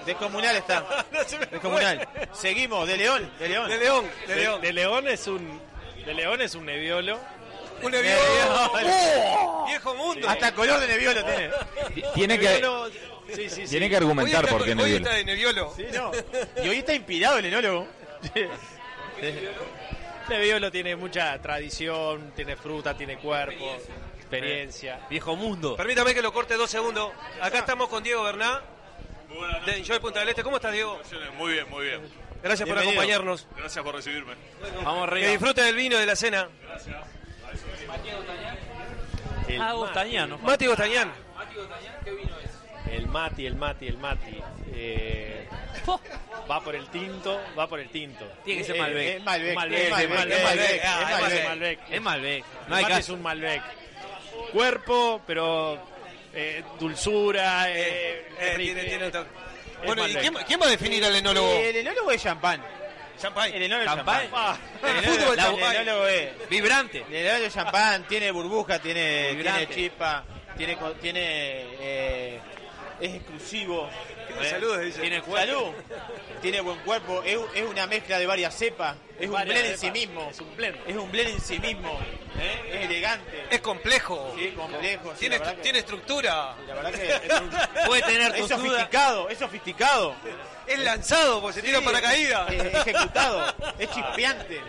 Descomunal 0.06 0.56
está. 0.56 1.04
Descomunal. 1.50 2.08
Seguimos, 2.32 2.86
de 2.86 2.96
León. 2.98 3.32
De 3.40 3.48
León. 3.48 3.68
De 3.68 3.78
León, 3.78 4.10
de 4.28 4.36
León. 4.36 4.60
de 4.60 4.72
León 4.72 5.08
es 5.08 5.26
un 5.26 5.60
De 6.04 6.14
León 6.14 6.40
es 6.40 6.54
un 6.54 6.66
neviolo. 6.66 7.18
Un 7.82 7.90
neviolo. 7.90 8.20
¡Oh! 8.72 9.64
Viejo 9.68 9.94
mundo. 9.96 10.28
Hasta 10.28 10.54
color 10.54 10.78
de 10.78 10.86
neviolo 10.86 11.24
tiene. 11.24 11.50
Tiene 12.14 12.38
que, 12.38 12.60
Neviolo- 12.62 12.90
sí, 13.34 13.48
sí, 13.48 13.62
sí. 13.62 13.66
tiene 13.68 13.88
que 13.88 13.96
argumentar 13.96 14.44
Hoy 14.44 14.50
por 14.50 14.64
qué 14.64 14.70
está- 14.70 14.82
hoy 14.82 14.90
Nebbiolo. 14.90 15.04
está 15.06 15.16
de 15.16 15.24
neviolo. 15.24 15.72
Sí, 15.76 15.86
no. 15.94 16.12
Y 16.64 16.68
hoy 16.68 16.76
está 16.78 16.94
inspirado 16.94 17.38
el 17.38 17.46
enólogo. 17.46 17.86
Neviolo 20.28 20.70
tiene 20.72 20.96
mucha 20.96 21.40
tradición, 21.40 22.32
tiene 22.34 22.56
fruta, 22.56 22.96
tiene 22.96 23.16
cuerpo, 23.18 23.76
experiencia. 24.16 25.00
Viejo 25.08 25.36
mundo. 25.36 25.76
Permítame 25.76 26.14
que 26.14 26.22
lo 26.22 26.32
corte 26.32 26.54
dos 26.54 26.68
segundos. 26.70 27.12
Acá 27.40 27.58
estamos 27.60 27.88
con 27.88 28.02
Diego 28.02 28.24
Berná, 28.24 28.60
de 29.66 29.76
Enjoy 29.76 30.00
Punta 30.00 30.20
del 30.20 30.30
Este. 30.30 30.42
¿Cómo 30.42 30.56
estás, 30.56 30.72
Diego? 30.72 31.00
Muy 31.36 31.52
bien, 31.52 31.68
muy 31.70 31.84
bien. 31.86 32.00
Gracias 32.42 32.68
por 32.68 32.78
acompañarnos. 32.78 33.46
Gracias 33.56 33.84
por 33.84 33.94
recibirme. 33.94 34.34
Vamos 34.82 35.06
Que 35.08 35.12
arriba. 35.12 35.30
disfrute 35.30 35.62
del 35.62 35.76
vino 35.76 35.96
y 35.96 36.00
de 36.00 36.06
la 36.06 36.16
cena. 36.16 36.48
El 39.48 39.60
Ah, 39.60 39.66
Mati. 39.66 39.76
Gostañano. 39.78 40.38
Mati 40.38 40.66
Gostañán. 40.66 41.12
El 42.96 43.06
Mati, 43.08 43.46
el 43.46 43.56
Mati, 43.56 43.86
el 43.88 43.98
Mati. 43.98 44.40
Eh, 44.74 45.46
va 46.50 46.60
por 46.62 46.74
el 46.74 46.86
tinto, 46.88 47.40
va 47.58 47.66
por 47.68 47.78
el 47.80 47.88
tinto. 47.90 48.26
Tiene 48.44 48.60
que 48.62 48.66
ser 48.66 48.76
Malbec. 48.78 49.22
Malbec, 49.22 49.54
Malbec, 49.54 49.78
eh, 49.78 49.90
Malbec, 49.90 50.10
Malbec, 50.10 50.38
eh, 50.38 50.42
Malbec, 50.44 50.80
ah, 50.84 51.00
es 51.02 51.10
Malbec, 51.10 51.20
Malbec. 51.20 51.48
Malbec. 51.48 51.80
Es 51.90 52.02
Malbec. 52.02 52.44
El 52.64 52.68
No 52.68 52.76
hay 52.76 52.82
Mati 52.84 52.94
es 53.00 53.08
un 53.08 53.22
Malbec. 53.22 53.62
Cuerpo, 54.52 55.22
pero 55.26 55.78
eh, 56.34 56.62
dulzura, 56.78 57.70
eh, 57.70 58.26
Eh, 58.38 58.54
rico, 58.56 58.74
tiene- 58.74 58.80
eh, 58.82 58.88
tiene 58.88 59.04
otro- 59.06 59.22
es 59.22 59.86
Bueno, 59.86 60.06
¿y 60.08 60.12
Malbec. 60.14 60.20
quién, 60.32 60.44
quién 60.46 60.60
va 60.60 60.66
a 60.66 60.70
definir 60.70 61.04
al 61.04 61.16
enólogo? 61.16 61.52
El 61.52 61.76
enólogo 61.76 62.10
es 62.10 62.22
champán. 62.22 62.62
Champagne. 63.18 63.56
El 63.56 63.62
enólogo 63.62 63.90
es 63.90 63.96
Champán. 63.96 64.28
Ah, 64.34 64.56
El 64.82 64.88
enólogo- 65.04 65.14
fútbol 65.20 65.38
el 65.38 65.44
champán. 65.44 65.76
enólogo 65.76 66.06
es. 66.06 66.48
Vibrante. 66.50 67.04
El 67.08 67.14
enólogo 67.14 67.46
es 67.46 67.54
champán, 67.54 68.04
tiene 68.08 68.30
burbuja, 68.30 68.78
tiene, 68.78 69.34
tiene 69.40 69.68
chispa, 69.68 70.24
tiene, 70.56 70.76
tiene 71.00 71.20
eh, 71.80 72.40
es 73.00 73.14
exclusivo. 73.14 73.88
Eh, 74.40 74.50
Saludos, 74.50 74.80
dice. 74.82 75.00
Tiene 75.00 75.22
cuerpo. 75.22 75.46
Salud. 75.46 75.72
Tiene 76.42 76.60
buen 76.60 76.78
cuerpo, 76.80 77.22
es, 77.24 77.38
es 77.54 77.62
una 77.64 77.86
mezcla 77.86 78.18
de 78.18 78.26
varias 78.26 78.54
cepas, 78.54 78.96
es 79.18 79.28
un 79.28 79.34
blend 79.42 79.66
en 79.66 79.78
sí 79.78 79.90
mismo. 79.90 80.28
Es 80.30 80.40
un 80.40 80.54
blend. 80.56 80.76
Es 80.86 80.96
un 80.96 81.10
blend 81.10 81.30
en 81.30 81.40
sí 81.40 81.58
mismo. 81.58 81.98
¿eh? 82.38 82.70
Es 82.74 82.84
elegante. 82.90 83.46
Es 83.50 83.60
complejo. 83.60 84.34
Sí, 84.38 84.48
complejo. 84.50 85.12
sí, 85.14 85.20
Tiene, 85.20 85.40
que- 85.40 85.52
tiene 85.62 85.78
estructura. 85.78 86.54
La 86.66 86.74
verdad 86.74 86.92
que 86.92 87.86
Puede 87.86 88.02
tener 88.02 88.36
es 88.36 88.46
sofisticado, 88.48 89.28
es 89.30 89.38
sofisticado. 89.38 90.14
Es 90.66 90.78
lanzado, 90.80 91.40
porque 91.40 91.60
se 91.60 91.62
tira 91.66 91.80
para 91.80 92.00
caída. 92.02 92.46
Es 92.50 92.74
ejecutado, 92.74 93.54
es 93.78 93.90
chispeante. 93.90 94.60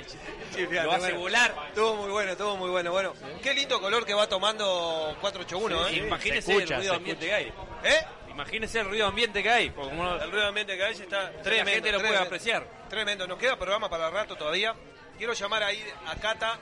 Lo 0.83 0.91
hace 0.93 1.11
volar. 1.13 1.53
Estuvo 1.69 1.95
muy 1.97 2.09
bueno, 2.11 2.31
estuvo 2.31 2.55
muy 2.57 2.69
bueno. 2.69 2.91
Bueno, 2.91 3.13
qué 3.43 3.53
lindo 3.53 3.79
color 3.81 4.05
que 4.05 4.13
va 4.13 4.27
tomando 4.29 5.15
481, 5.21 5.87
¿eh? 5.89 5.95
Imagínese 5.97 6.53
el 6.55 6.69
ruido 6.69 6.93
ambiente 6.93 7.25
que 7.25 7.33
hay. 7.33 7.45
¿Eh? 7.83 8.05
Imagínese 8.37 8.79
el 8.81 8.85
ruido 8.85 9.07
ambiente 9.07 9.41
que 9.41 9.49
hay. 9.49 9.69
Porque 9.71 9.95
uno- 9.95 10.21
El 10.21 10.31
ruido 10.31 10.47
ambiente 10.47 10.77
que 10.77 10.83
hay 10.83 10.93
está 10.93 11.31
tremendo. 11.41 11.65
la 11.65 11.71
gente 11.71 11.91
lo 11.91 11.97
puede 11.97 12.09
tremendo. 12.11 12.25
apreciar. 12.27 12.67
Tremendo. 12.87 13.27
Nos 13.27 13.39
queda 13.39 13.55
programa 13.57 13.89
para 13.89 14.09
rato 14.11 14.35
todavía. 14.35 14.75
Quiero 15.17 15.33
llamar 15.33 15.63
ahí 15.63 15.83
a 16.05 16.15
Cata. 16.15 16.59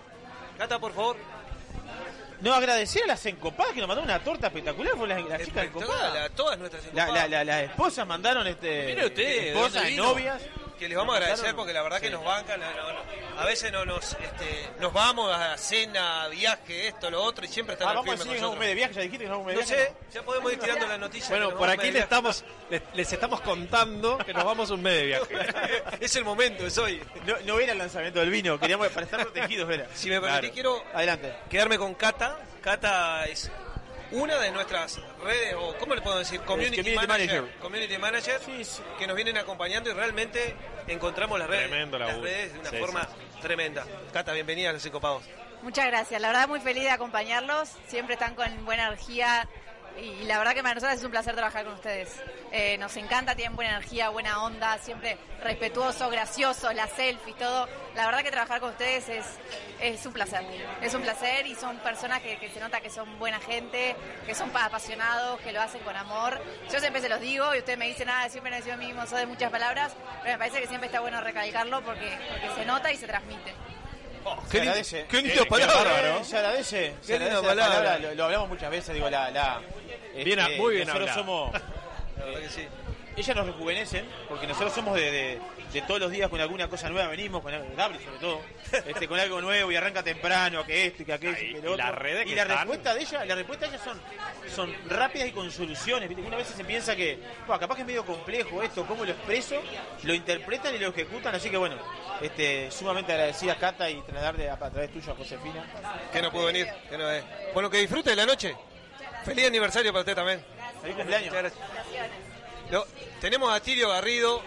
Cata, 0.57 0.79
por 0.79 0.93
favor. 0.93 1.17
No, 2.41 2.53
agradecer 2.53 3.03
a 3.03 3.07
las 3.07 3.25
encopadas 3.25 3.73
que 3.73 3.79
nos 3.79 3.87
mandaron 3.87 4.09
una 4.09 4.23
torta 4.23 4.47
espectacular, 4.47 4.93
fue 4.97 5.07
la, 5.07 5.19
la 5.19 5.39
chica 5.39 5.63
encopada. 5.63 6.13
La- 6.13 6.29
todas 6.29 6.57
nuestras 6.59 6.83
encopadas. 6.85 7.13
la, 7.13 7.27
la- 7.27 7.43
las 7.43 7.63
esposas 7.63 8.07
mandaron 8.07 8.47
este. 8.47 8.85
Mire 8.87 9.05
usted, 9.07 9.23
¿de 9.25 9.47
esposas, 9.49 9.85
vino? 9.87 10.03
novias. 10.03 10.41
Que 10.77 10.87
les 10.89 10.97
vamos 10.97 11.13
a 11.15 11.17
agradecer 11.17 11.55
porque 11.55 11.73
la 11.73 11.81
verdad 11.83 11.99
que 11.99 12.09
nos 12.09 12.23
bancan. 12.23 12.59
no, 12.59 12.71
no, 12.71 12.93
no. 12.93 13.39
A 13.39 13.45
veces 13.45 13.71
no 13.71 13.83
nos, 13.85 14.13
este, 14.13 14.69
nos 14.79 14.93
vamos 14.93 15.33
a 15.33 15.57
cena, 15.57 16.27
viaje, 16.29 16.87
esto, 16.87 17.09
lo 17.11 17.21
otro, 17.21 17.43
y 17.43 17.47
siempre 17.49 17.73
están 17.73 17.87
Ah, 17.89 17.91
al 17.91 17.97
vamos 17.97 18.23
firme 18.23 18.45
un 18.47 18.57
mes 18.57 18.67
de 18.69 18.75
viaje, 18.75 18.93
ya 18.93 19.01
dijiste 19.01 19.25
que 19.25 19.31
un 19.31 19.45
mes 19.45 19.55
de 19.55 19.61
No 19.61 19.67
viaje. 19.67 19.83
sé, 19.87 19.93
ya 20.13 20.23
podemos 20.23 20.53
ir 20.53 20.59
tirando 20.59 20.87
la 20.87 20.97
noticia. 20.97 21.29
Bueno, 21.29 21.57
por 21.57 21.69
aquí 21.69 21.91
les 21.91 22.03
estamos, 22.03 22.45
les, 22.69 22.81
les 22.93 23.11
estamos 23.13 23.41
contando 23.41 24.17
que 24.19 24.33
nos 24.33 24.43
vamos 24.45 24.69
un 24.71 24.81
mes 24.81 24.93
de 24.93 25.05
viaje. 25.05 25.33
viaje. 25.35 25.83
es 25.99 26.15
el 26.15 26.23
momento, 26.23 26.65
es 26.65 26.77
hoy. 26.77 27.01
No, 27.25 27.35
no 27.45 27.59
era 27.59 27.73
el 27.73 27.77
lanzamiento 27.77 28.19
del 28.19 28.29
vino, 28.29 28.57
queríamos 28.59 28.87
para 28.89 29.05
estar 29.05 29.21
protegidos, 29.21 29.69
era. 29.69 29.87
Si 29.93 30.09
me 30.09 30.21
permitís, 30.21 30.51
Claro. 30.51 30.53
quiero 30.53 30.83
Adelante. 30.93 31.35
quedarme 31.49 31.77
con 31.77 31.93
Cata. 31.95 32.39
Cata 32.61 33.25
es 33.25 33.51
una 34.11 34.37
de 34.39 34.51
nuestras 34.51 34.99
redes, 35.23 35.55
o 35.57 35.75
¿cómo 35.77 35.95
le 35.95 36.01
puedo 36.01 36.19
decir? 36.19 36.39
Community, 36.41 36.77
community 36.77 36.95
manager. 37.07 37.41
manager. 37.41 37.59
Community 37.59 37.97
manager, 37.97 38.39
que 38.99 39.07
nos 39.07 39.15
vienen 39.15 39.37
acompañando 39.37 39.89
y 39.89 39.93
realmente 39.93 40.55
encontramos 40.87 41.39
las 41.39 41.47
redes, 41.47 41.67
Tremendo 41.69 41.97
las 41.97 42.09
laburo. 42.09 42.25
redes 42.27 42.53
de 42.53 42.59
una 42.59 42.69
Sí, 42.69 42.77
forma 42.77 43.07
tremenda. 43.41 43.85
Cata, 44.13 44.33
bienvenida 44.33 44.69
a 44.69 44.73
Los 44.73 44.85
Encopados. 44.85 45.23
Muchas 45.61 45.87
gracias, 45.87 46.21
la 46.21 46.27
verdad 46.27 46.47
muy 46.47 46.59
feliz 46.59 46.83
de 46.83 46.91
acompañarlos, 46.91 47.69
siempre 47.87 48.13
están 48.13 48.35
con 48.35 48.65
buena 48.65 48.87
energía 48.87 49.47
y 50.01 50.23
la 50.25 50.37
verdad 50.37 50.53
que 50.53 50.61
para 50.61 50.75
nosotros 50.75 50.97
es 50.99 51.03
un 51.05 51.11
placer 51.11 51.35
trabajar 51.35 51.63
con 51.65 51.73
ustedes. 51.73 52.09
Eh, 52.51 52.77
nos 52.77 52.95
encanta, 52.97 53.35
tienen 53.35 53.55
buena 53.55 53.71
energía, 53.77 54.09
buena 54.09 54.43
onda, 54.43 54.77
siempre 54.77 55.17
respetuosos, 55.43 56.11
graciosos, 56.11 56.73
las 56.75 56.89
selfies, 56.91 57.35
todo. 57.37 57.67
La 57.95 58.05
verdad 58.05 58.23
que 58.23 58.31
trabajar 58.31 58.59
con 58.59 58.71
ustedes 58.71 59.07
es, 59.09 59.25
es 59.79 60.05
un 60.05 60.13
placer, 60.13 60.43
es 60.81 60.93
un 60.93 61.01
placer 61.01 61.47
y 61.47 61.55
son 61.55 61.77
personas 61.77 62.21
que, 62.21 62.49
se 62.53 62.59
nota 62.59 62.81
que 62.81 62.89
son 62.89 63.17
buena 63.19 63.39
gente, 63.39 63.95
que 64.25 64.35
son 64.35 64.49
pa- 64.51 64.65
apasionados, 64.65 65.39
que 65.41 65.51
lo 65.51 65.61
hacen 65.61 65.81
con 65.81 65.95
amor. 65.95 66.41
Yo 66.71 66.79
siempre 66.79 67.01
se 67.01 67.09
los 67.09 67.19
digo 67.21 67.53
y 67.55 67.59
ustedes 67.59 67.77
me 67.79 67.87
dicen, 67.87 68.07
nada, 68.07 68.27
siempre 68.29 68.51
me 68.51 68.59
lo 68.65 68.77
mismo, 68.77 69.05
soy 69.05 69.19
de 69.19 69.25
muchas 69.25 69.51
palabras, 69.51 69.95
pero 70.21 70.33
me 70.33 70.37
parece 70.39 70.61
que 70.61 70.67
siempre 70.67 70.87
está 70.87 70.99
bueno 70.99 71.21
recalcarlo 71.21 71.81
porque 71.83 72.17
se 72.55 72.65
nota 72.65 72.91
y 72.91 72.97
se 72.97 73.07
transmite. 73.07 73.53
Se 74.51 74.59
agradece. 74.61 75.05
qué 75.09 75.17
Eh. 76.21 76.23
Se 76.23 76.37
agradece. 76.37 76.93
Se 77.01 77.13
Qué 77.13 77.19
linda 77.19 77.39
agradece 77.39 77.55
la 77.55 77.65
palabra. 77.69 77.99
Lo, 77.99 78.15
lo 78.15 78.23
hablamos 78.25 78.49
muchas 78.49 78.71
veces, 78.71 78.93
digo, 78.93 79.09
la. 79.09 79.29
la 79.31 79.61
Bien, 80.15 80.39
este, 80.39 80.57
muy 80.57 80.75
bien 80.75 80.87
Nosotros 80.87 81.09
hablado. 81.11 81.51
somos. 81.51 81.61
La 82.17 82.25
verdad 82.25 82.39
que 82.41 82.49
sí. 82.49 82.67
Ellas 83.17 83.35
nos 83.35 83.45
rejuvenecen, 83.47 84.05
porque 84.27 84.47
nosotros 84.47 84.73
somos 84.73 84.95
de, 84.95 85.11
de- 85.11 85.41
de 85.75 85.81
todos 85.81 85.99
los 85.99 86.09
días 86.11 86.29
con 86.29 86.39
alguna 86.39 86.67
cosa 86.69 86.89
nueva, 86.89 87.09
venimos 87.09 87.41
con 87.43 87.53
algo, 87.53 87.67
Gabri 87.75 87.99
sobre 88.03 88.17
todo, 88.17 88.41
este, 88.87 89.07
con 89.07 89.19
algo 89.19 89.41
nuevo 89.41 89.71
y 89.71 89.75
arranca 89.75 90.01
temprano, 90.01 90.65
que 90.65 90.87
esto 90.87 91.03
y 91.03 91.05
que 91.05 91.13
aquello 91.13 91.33
y 91.39 91.53
que 91.53 91.61
lo 91.61 91.73
y 91.73 91.77
las 91.77 91.89
otro. 91.89 91.99
redes 92.01 92.25
y 92.25 92.29
que 92.29 92.35
la 92.35 92.41
están. 92.43 92.57
respuesta 92.59 92.93
de 92.93 93.01
ella, 93.01 93.25
la 93.25 93.35
respuesta 93.35 93.65
de 93.67 93.75
ellas 93.75 93.83
son, 93.85 94.01
son 94.55 94.75
rápidas 94.89 95.27
y 95.27 95.31
con 95.33 95.51
soluciones, 95.51 96.07
¿viste? 96.07 96.23
Una 96.23 96.37
vez 96.37 96.47
se 96.47 96.63
piensa 96.63 96.95
que, 96.95 97.19
"Buah, 97.45 97.59
capaz 97.59 97.75
que 97.75 97.81
es 97.81 97.87
medio 97.87 98.05
complejo 98.05 98.63
esto, 98.63 98.85
cómo 98.85 99.03
lo 99.03 99.11
expreso, 99.11 99.61
lo 100.03 100.13
interpretan 100.13 100.73
y 100.73 100.77
lo 100.77 100.87
ejecutan, 100.89 101.35
así 101.35 101.49
que 101.49 101.57
bueno, 101.57 101.75
este, 102.21 102.71
sumamente 102.71 103.11
agradecida 103.11 103.53
a 103.53 103.57
Cata 103.57 103.89
y 103.89 104.01
trasladarle 104.01 104.49
a, 104.49 104.53
a 104.53 104.57
través 104.71 104.91
tuyo 104.91 105.11
a 105.11 105.15
Josefina. 105.15 105.65
Que 106.13 106.21
no 106.21 106.31
pudo 106.31 106.45
venir, 106.45 106.67
que 106.89 106.97
no 106.97 107.11
es. 107.11 107.23
Bueno, 107.53 107.69
que 107.69 107.77
disfrute 107.79 108.11
de 108.11 108.15
la 108.15 108.25
noche. 108.25 108.55
Feliz 109.25 109.47
aniversario 109.47 109.91
para 109.91 110.01
usted 110.01 110.15
también. 110.15 110.45
Feliz 110.81 110.95
cumpleaños. 110.95 111.33
Muchas 111.33 111.53
gracias. 111.53 111.65
Tenemos 113.19 113.49
a 113.51 113.55
Atilio 113.55 113.89
Garrido. 113.89 114.41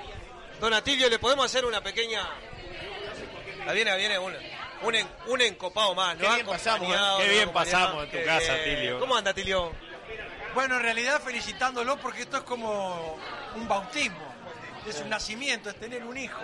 Don 0.60 0.72
Atilio, 0.74 1.08
¿le 1.08 1.18
podemos 1.18 1.46
hacer 1.46 1.64
una 1.64 1.80
pequeña... 1.82 2.26
La 3.64 3.72
viene, 3.72 3.96
viene 3.96 4.18
una, 4.18 4.38
un, 4.82 4.94
en- 4.94 5.08
un 5.26 5.40
encopado 5.42 5.94
más, 5.94 6.16
¿no? 6.16 6.22
Qué 6.28 6.34
bien 6.36 6.46
pasamos, 6.46 6.88
¿eh? 6.94 6.98
Qué 7.22 7.28
bien 7.28 7.52
pasamos 7.52 8.04
en 8.04 8.10
tu 8.10 8.24
casa, 8.24 8.54
bien. 8.54 8.76
Atilio. 8.76 8.98
¿Cómo 9.00 9.14
anda, 9.16 9.30
Atilio? 9.32 9.72
Bueno, 10.54 10.76
en 10.76 10.82
realidad 10.82 11.20
felicitándolo 11.22 11.98
porque 11.98 12.22
esto 12.22 12.38
es 12.38 12.42
como 12.44 13.18
un 13.54 13.68
bautismo. 13.68 14.27
Es 14.86 15.00
un 15.00 15.08
nacimiento, 15.10 15.70
es 15.70 15.76
tener 15.76 16.02
un 16.04 16.16
hijo. 16.16 16.40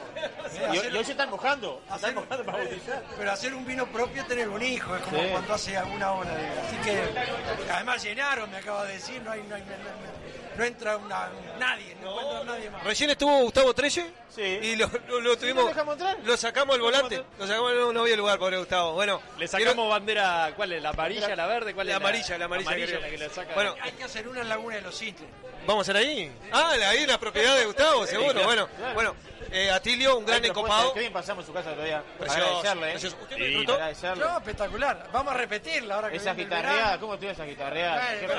Y, 0.54 0.76
hacer- 0.76 0.92
y 0.92 0.96
hoy 0.96 1.04
se 1.04 1.12
están 1.12 1.30
mojando, 1.30 1.80
se 1.86 1.92
hacer- 1.94 2.10
están 2.10 2.24
mojando 2.24 2.44
para 2.44 2.58
bautizar. 2.58 3.02
pero 3.16 3.32
hacer 3.32 3.54
un 3.54 3.64
vino 3.66 3.86
propio 3.86 4.22
es 4.22 4.28
tener 4.28 4.48
un 4.48 4.62
hijo, 4.62 4.94
es 4.96 5.02
como 5.02 5.20
Sí. 5.22 5.28
cuando 5.30 5.54
hace 5.54 5.76
alguna 5.76 6.12
hora. 6.12 6.30
de- 6.34 6.48
Así 6.60 6.76
que 6.84 7.70
además 7.72 8.02
llenaron, 8.02 8.50
me 8.50 8.56
acaba 8.58 8.84
de 8.84 8.94
decir, 8.94 9.20
no 9.22 9.30
hay, 9.32 9.42
no, 9.42 9.54
hay- 9.54 9.62
no- 9.62 9.68
no- 9.68 10.14
no 10.56 10.64
entra 10.64 10.96
una, 10.96 11.28
nadie, 11.58 11.96
no, 12.00 12.10
encuentro 12.12 12.44
nadie 12.44 12.70
más. 12.70 12.84
Recién 12.84 13.10
estuvo 13.10 13.40
Gustavo 13.40 13.74
Trelle 13.74 14.06
Sí. 14.28 14.42
y 14.42 14.76
lo, 14.76 14.88
lo- 15.08 15.20
lo 15.20 15.36
tuvimos... 15.36 15.64
¿lo 15.64 15.68
dejamos 15.70 15.94
entrar? 15.94 16.16
Lo 16.22 16.36
sacamos 16.36 16.74
al 16.76 16.80
¿Lo 16.80 16.86
dejamos 16.90 17.10
volante. 17.10 17.36
Lo 17.38 17.46
sacamos, 17.46 17.72
no, 17.74 17.92
no 17.92 18.00
había 18.02 18.16
lugar, 18.16 18.38
pobre 18.38 18.58
Gustavo. 18.58 18.92
Bueno, 18.92 19.20
Le 19.38 19.48
quiero- 19.48 19.70
sacamos 19.70 19.88
bandera, 19.90 20.52
¿cuál 20.54 20.72
es? 20.72 20.82
¿La 20.82 20.90
amarilla, 20.90 21.34
la 21.34 21.46
verde? 21.46 21.74
¿Cuál 21.74 21.86
La 21.88 21.94
es 21.94 21.96
amarilla, 21.96 22.38
la 22.38 22.44
amarilla, 22.44 22.70
creo. 22.72 23.00
la 23.00 23.08
que 23.10 23.18
le 23.18 23.30
saca. 23.30 23.54
Bueno, 23.54 23.74
Hay 23.82 23.92
que 23.92 24.04
hacer 24.04 24.28
una 24.28 24.42
en 24.42 24.48
Laguna 24.48 24.76
de 24.76 24.82
los 24.82 24.96
Cintres. 24.96 25.28
¿Vamos 25.66 25.88
a 25.88 25.92
hacer 25.92 25.96
ahí? 25.96 26.30
Ah, 26.52 26.74
la- 26.78 26.90
ahí 26.90 26.98
en 27.04 27.08
la 27.08 27.18
propiedad 27.18 27.56
de 27.56 27.64
Gustavo, 27.66 28.06
seguro. 28.06 28.32
claro, 28.32 28.46
Bueno, 28.46 28.68
claro. 28.76 28.94
bueno 28.94 29.16
eh, 29.50 29.70
Atilio, 29.70 30.18
un 30.18 30.26
gran 30.26 30.44
encopado. 30.44 30.92
Qué 30.94 31.00
bien 31.00 31.12
pasamos 31.12 31.44
en 31.44 31.46
su 31.46 31.52
casa 31.52 31.70
todavía. 31.72 32.02
Precioso, 32.18 32.44
Agradecerle, 32.44 32.86
¿eh? 32.86 32.90
precioso. 32.90 33.16
¿Usted 33.22 33.36
Sí, 33.36 33.42
disfrutó? 33.44 33.72
agradecerle. 33.74 34.24
No, 34.24 34.36
espectacular. 34.38 35.08
Vamos 35.12 35.32
a 35.34 35.36
repetirla 35.36 35.94
ahora 35.94 36.10
que 36.10 36.16
Esa 36.16 36.30
el 36.32 36.36
guitarreada. 36.38 36.98
¿cómo 36.98 37.14
estuvo 37.14 37.30
esa 37.30 37.44
guitarreada? 37.44 38.08
Pero, 38.20 38.34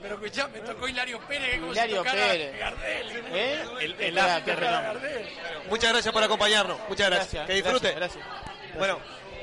pero 0.00 0.14
escuchá, 0.14 0.46
me 0.48 0.60
tocó 0.60 0.86
Hilario 0.88 1.18
Pérez, 1.26 1.48
que 1.48 1.54
es 1.54 1.60
como 1.60 1.72
Hilario 1.72 2.04
si 2.04 2.10
Pérez. 2.10 2.58
Gardel. 2.58 3.22
¿Eh? 3.32 3.62
El, 3.80 3.80
el 3.80 3.96
qué 3.96 4.54
fenómeno. 4.54 4.82
Gardel. 4.82 5.28
Muchas 5.68 5.92
gracias 5.92 6.14
por 6.14 6.22
acompañarnos. 6.22 6.78
Muchas 6.88 7.06
gracias. 7.10 7.32
Gracias, 7.32 7.46
que 7.46 7.54
disfrute. 7.54 7.92
gracias, 7.94 8.24
gracias. 8.24 8.78
Bueno, 8.78 9.00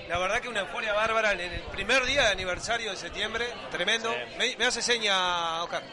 la 0.07 0.17
verdad 0.17 0.39
que 0.39 0.47
una 0.47 0.61
euforia 0.61 0.93
bárbara 0.93 1.33
en 1.33 1.41
el 1.41 1.61
primer 1.73 2.05
día 2.05 2.21
de 2.21 2.27
aniversario 2.29 2.91
de 2.91 2.95
septiembre. 2.97 3.47
Tremendo. 3.69 4.15
Me, 4.37 4.55
me 4.55 4.65
hace 4.65 4.81
seña, 4.81 5.61
Oscar. 5.63 5.83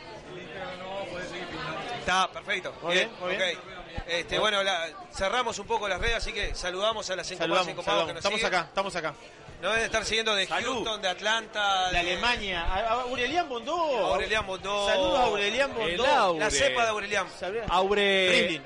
Está 2.03 2.31
perfecto. 2.31 2.75
Muy 2.83 2.95
bien, 2.95 3.11
muy 3.21 3.33
ok. 3.33 3.39
bien. 3.39 3.59
Este, 4.07 4.39
bueno, 4.39 4.63
la- 4.63 4.89
cerramos 5.13 5.59
un 5.59 5.67
poco 5.67 5.89
las 5.89 6.01
redes, 6.01 6.17
así 6.17 6.33
que 6.33 6.55
saludamos 6.55 7.09
a 7.11 7.17
las 7.17 7.31
encopadas 7.31 7.67
que 7.67 8.13
nos 8.13 8.17
Estamos 8.17 8.41
siguen. 8.41 8.55
acá, 8.55 8.67
estamos 8.69 8.97
acá. 8.97 9.15
Nos 9.61 9.71
deben 9.73 9.87
estar 9.87 10.05
siguiendo 10.05 10.35
de 10.35 10.47
Houston, 10.49 11.01
de 11.03 11.09
Atlanta, 11.09 11.87
De 11.87 11.93
de 11.93 11.99
Alemania. 12.01 12.63
A- 12.63 13.03
Aurelian 13.03 13.49
Bondó. 13.49 13.75
Aurelian 13.75 14.45
Bondó. 14.47 14.89
Saludos 14.89 15.19
a 15.21 15.23
Aurelian 15.25 15.73
Bondó. 15.75 16.07
Aure. 16.07 16.41
La 16.41 16.51
cepa 16.51 16.83
de 16.83 16.89
Aurelian. 16.89 17.27
Aure. 17.69 18.29
Rilling. 18.31 18.63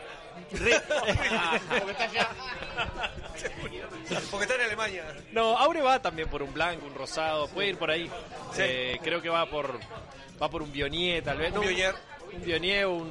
Porque 0.50 1.90
está 1.90 2.04
allá. 2.04 2.28
Porque 4.30 4.44
está 4.44 4.54
en 4.54 4.60
Alemania. 4.62 5.04
No, 5.32 5.56
Aure 5.58 5.82
va 5.82 6.00
también 6.00 6.28
por 6.28 6.42
un 6.42 6.52
blanco, 6.54 6.86
un 6.86 6.94
rosado, 6.94 7.48
puede 7.48 7.68
ir 7.68 7.78
por 7.78 7.90
ahí. 7.90 8.10
Eh, 8.56 8.98
creo 9.02 9.20
que 9.20 9.28
va 9.28 9.46
por 9.46 9.78
va 10.40 10.48
por 10.48 10.62
un 10.62 10.72
Bionier 10.72 11.22
tal 11.24 11.38
vez. 11.38 11.48
Un 11.50 11.56
No, 11.56 11.60
Bionier. 11.62 11.94
Un 12.34 12.44
Bionier, 12.44 12.86
un 12.86 13.10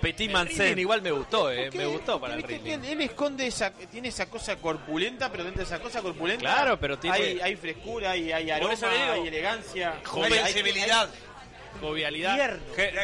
Petit 0.00 0.30
Mansen. 0.30 0.78
Igual 0.78 1.00
me 1.00 1.12
gustó, 1.12 1.50
eh, 1.52 1.70
me 1.72 1.86
gustó 1.86 2.20
para 2.20 2.34
el 2.34 2.42
Rilling. 2.42 2.66
él, 2.66 2.84
él 2.84 3.00
esconde 3.02 3.46
esa, 3.46 3.70
tiene 3.72 4.08
esa 4.08 4.26
cosa 4.28 4.56
corpulenta, 4.56 5.30
pero 5.30 5.44
dentro 5.44 5.60
de 5.60 5.66
esa 5.66 5.78
cosa 5.80 6.02
corpulenta 6.02 6.40
Claro, 6.42 6.78
pero 6.80 6.98
tiene- 6.98 7.16
hay, 7.16 7.40
hay 7.40 7.56
frescura, 7.56 8.10
hay, 8.10 8.32
hay 8.32 8.50
aroma, 8.50 8.72
eso 8.74 8.88
le 8.90 8.96
digo. 8.98 9.12
hay 9.12 9.28
elegancia, 9.28 10.00
Joven- 10.04 10.32
hay 10.32 10.38
sensibilidad. 10.52 11.08
Jovialidad. 11.80 12.34
Tierno. 12.34 12.62
Te 12.74 12.92
da 12.92 13.02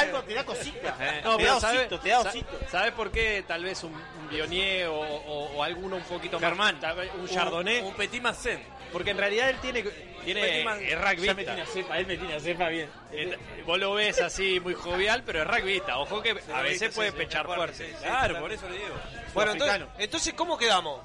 algo 0.00 0.22
Te 0.22 0.44
cosita. 0.44 0.96
Eh, 1.00 1.20
te 1.22 1.28
da 1.28 1.36
pero 1.36 1.60
¿sabe, 1.60 1.78
osito, 1.80 2.00
te 2.00 2.08
da 2.08 2.22
sa- 2.22 2.28
osito. 2.30 2.58
¿sabe 2.70 2.92
por 2.92 3.10
qué 3.10 3.44
tal 3.46 3.64
vez 3.64 3.82
un, 3.84 3.92
un 4.28 4.34
Bionier 4.36 4.86
o, 4.88 5.00
o- 5.00 5.56
o 5.56 5.62
alguno 5.62 5.96
un 5.96 6.02
poquito 6.02 6.38
Germán, 6.38 6.78
más? 6.80 6.96
Un 7.14 7.20
un- 7.22 7.28
Chardonnay. 7.28 7.80
un 7.82 7.94
Petit 7.94 8.22
Mansen. 8.22 8.62
Porque 8.92 9.10
en 9.10 9.18
realidad 9.18 9.50
él 9.50 9.56
tiene, 9.60 9.82
tiene 10.24 10.60
es 10.62 10.98
rugbyista. 10.98 11.34
me 11.34 11.44
tiene 11.44 11.60
a 11.62 11.66
cepa, 11.66 11.98
él 11.98 12.06
me 12.06 12.16
tiene 12.16 12.34
a 12.34 12.40
cepa 12.40 12.68
bien. 12.68 12.88
Eh, 13.12 13.36
Vos 13.66 13.78
lo 13.78 13.92
ves 13.92 14.18
así 14.22 14.60
muy 14.60 14.72
jovial, 14.72 15.22
pero 15.26 15.42
es 15.42 15.46
rugbyista. 15.48 15.98
Ojo 15.98 16.22
que 16.22 16.30
a 16.54 16.62
veces 16.62 16.88
sí, 16.90 16.96
puede 16.96 17.10
sí, 17.10 17.16
pechar 17.18 17.46
sí, 17.46 17.52
fuerte. 17.54 17.94
Claro, 18.02 18.40
por 18.40 18.50
eso 18.52 18.66
le 18.68 18.78
digo. 18.78 18.94
Bueno, 19.34 19.52
entonces, 19.52 19.82
entonces, 19.98 20.32
¿cómo 20.34 20.56
quedamos? 20.56 21.00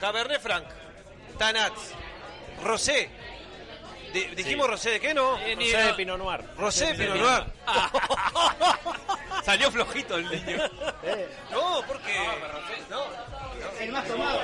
Cabernet 0.00 0.40
Franc, 0.40 0.64
Tanat, 1.38 1.74
Rosé. 2.62 3.10
De- 4.14 4.34
dijimos 4.34 4.66
Rosé 4.66 4.90
de 4.92 5.00
qué 5.00 5.12
no? 5.14 5.38
Eh, 5.40 5.54
Rosé 5.56 5.76
de 5.82 5.94
Pinot 5.94 6.18
Noir. 6.18 6.40
Rosé 6.56 6.86
de 6.86 6.94
Pinot 6.94 7.16
Noir. 7.18 7.44
Salió 9.44 9.70
flojito 9.70 10.16
el 10.16 10.24
niño. 10.30 10.58
No, 11.50 11.82
porque. 11.86 12.14
No. 12.88 13.02
El 13.78 13.92
más 13.92 14.06
tomado. 14.06 14.40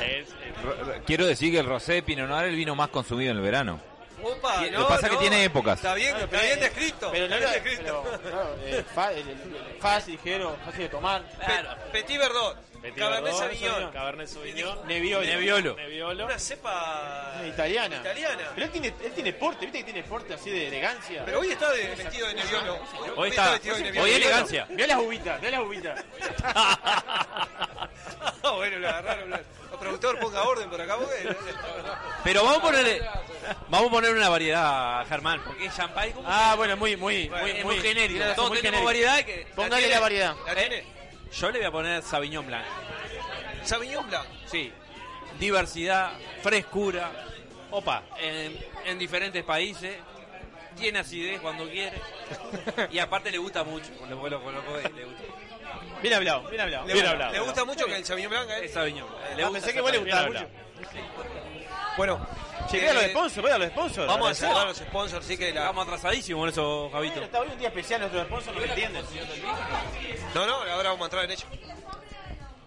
Es- 0.00 0.28
Ro- 0.62 0.93
Quiero 1.06 1.26
decir 1.26 1.52
que 1.52 1.58
el 1.58 1.66
rosé 1.66 1.94
de 1.94 2.02
Pinot 2.02 2.28
Noir 2.28 2.44
es 2.46 2.50
el 2.50 2.56
vino 2.56 2.74
más 2.74 2.88
consumido 2.88 3.30
en 3.30 3.36
el 3.38 3.42
verano. 3.42 3.80
Opa, 4.22 4.56
Lo 4.56 4.64
que 4.64 4.70
no, 4.70 4.88
pasa 4.88 5.06
es 5.06 5.12
que 5.12 5.18
tiene 5.18 5.44
épocas. 5.44 5.76
Está 5.76 5.92
bien, 5.94 6.16
está 6.16 6.40
bien 6.40 6.58
descrito. 6.60 7.10
Pero 7.12 7.28
no 7.28 7.34
era, 7.36 7.56
eh, 7.56 8.84
fácil, 9.80 10.12
ligero, 10.14 10.56
fácil 10.64 10.80
de 10.82 10.88
tomar. 10.88 11.22
Pe- 11.22 11.92
Petit 11.92 12.18
Verdot, 12.18 12.56
Petit 12.80 12.96
Cabernet 12.96 13.24
Verdot, 13.24 13.38
Sauvignon, 13.40 13.92
Cabernet 13.92 14.28
Sauvignon. 14.28 14.86
Nebbiolo. 14.88 15.26
Nebbiolo. 15.26 15.76
Nebbiolo. 15.76 16.24
una 16.24 16.38
cepa 16.38 17.34
Italiana. 17.46 17.96
italiana. 17.96 18.42
Pero 18.54 18.64
él 18.66 18.72
tiene, 18.72 18.94
él 19.04 19.12
tiene 19.12 19.32
porte, 19.34 19.66
viste 19.66 19.78
que 19.80 19.84
tiene 19.92 20.02
porte 20.08 20.32
así 20.32 20.48
de 20.48 20.68
elegancia. 20.68 21.22
Pero 21.26 21.40
hoy 21.40 21.50
está 21.50 21.70
de- 21.72 21.94
vestido 21.94 22.26
de 22.28 22.34
Nebbiolo. 22.34 22.78
Hoy 23.16 23.28
está, 23.28 23.50
vestido 23.52 23.76
de 23.76 23.82
Nebbiolo. 23.82 24.04
hoy 24.06 24.12
elegancia. 24.14 24.66
Mirá 24.70 24.86
las 24.86 24.98
uvitas, 25.00 25.40
mirá 25.42 25.50
las 25.58 25.60
uvitas. 25.66 26.04
Ah, 28.46 28.50
bueno, 28.56 28.78
lo 28.78 28.88
agarraron. 28.88 29.30
lo- 29.30 29.36
El 29.36 29.44
productor 29.84 30.18
ponga 30.18 30.42
orden 30.44 30.70
por 30.70 30.80
acá. 30.80 30.96
porque- 30.96 31.36
Pero 32.24 32.42
vamos 32.44 32.58
a 32.58 32.62
ponerle. 32.62 33.02
Vamos 33.68 33.88
a 33.88 33.90
poner 33.90 34.14
una 34.14 34.28
variedad, 34.28 35.06
Germán, 35.06 35.42
porque 35.44 35.66
es 35.66 35.76
champagne 35.76 36.12
como 36.12 36.26
Ah, 36.30 36.54
bueno, 36.56 36.76
muy, 36.76 36.96
muy, 36.96 37.28
muy, 37.28 37.50
es 37.50 37.64
muy 37.64 37.78
genérico. 37.80 38.24
Todos 38.34 38.48
muy 38.50 38.58
tenemos 38.60 38.80
genérico. 38.80 38.84
variedad 38.84 39.24
que. 39.24 39.46
Póngale 39.54 39.76
tiene? 39.82 39.94
la 39.94 40.00
variedad. 40.00 40.34
¿La 40.46 40.54
tiene? 40.54 40.84
Yo 41.32 41.50
le 41.50 41.58
voy 41.58 41.66
a 41.66 41.70
poner 41.70 42.02
Sauvignon 42.02 42.46
Blanc. 42.46 42.64
Sauvignon 43.64 44.06
Blanc. 44.08 44.26
Sí. 44.46 44.72
Diversidad, 45.38 46.12
frescura, 46.42 47.10
Opa. 47.70 48.02
en, 48.20 48.56
en 48.86 48.98
diferentes 48.98 49.42
países. 49.44 49.96
Tiene 50.76 50.98
acidez 51.00 51.40
cuando 51.40 51.68
quiere. 51.68 52.00
Y 52.90 52.98
aparte 52.98 53.30
le 53.30 53.38
gusta 53.38 53.62
mucho. 53.62 53.90
Cuando 53.98 54.16
vos 54.16 54.28
lo 54.30 54.42
colocó, 54.42 54.76
le 54.76 55.04
gusta. 55.04 55.22
Bien 56.02 56.14
hablado, 56.14 56.42
bien 56.48 56.60
hablado. 56.60 56.86
Le, 56.86 56.92
Bien 56.92 57.04
gusta- 57.04 57.10
hablado. 57.12 57.32
le 57.32 57.40
gusta 57.40 57.64
mucho 57.64 57.86
que 57.86 57.96
el 57.96 58.04
Sauvignon 58.04 58.30
Blanc. 58.30 58.50
¿eh? 58.50 58.64
Es 58.64 58.72
Sauvignon 58.72 59.08
Blanc. 59.08 59.20
Le 59.36 59.42
Ah, 59.42 59.46
gusta 59.48 59.52
pensé 59.52 59.72
que 59.74 59.80
vos 59.80 59.92
le 59.92 59.98
gustaba 59.98 60.26
mucho. 60.28 60.46
Bueno, 61.96 62.26
Che, 62.70 62.78
eh, 62.78 62.80
vea 62.80 62.92
los 62.94 63.04
sponsors, 63.04 63.42
vea 63.46 63.58
los 63.58 63.68
sponsors. 63.68 64.06
Vamos 64.08 64.42
a 64.42 64.62
a 64.62 64.64
los 64.64 64.76
sponsors, 64.78 65.24
así 65.24 65.36
que 65.36 65.52
la... 65.52 65.60
Estamos 65.62 65.86
atrasadísimos 65.86 66.44
en 66.44 66.48
eso, 66.50 66.90
Javito. 66.92 67.20
Está 67.22 67.40
hoy 67.40 67.48
un 67.52 67.58
día 67.58 67.68
especial, 67.68 68.00
nuestros 68.00 68.26
sponsors 68.26 68.54
no 68.56 68.60
me 68.62 68.68
entienden. 68.68 69.04
No, 70.34 70.46
no, 70.46 70.54
ahora 70.54 70.90
vamos 70.90 71.02
a 71.02 71.04
entrar 71.04 71.24
en 71.24 71.30
ello. 71.30 71.44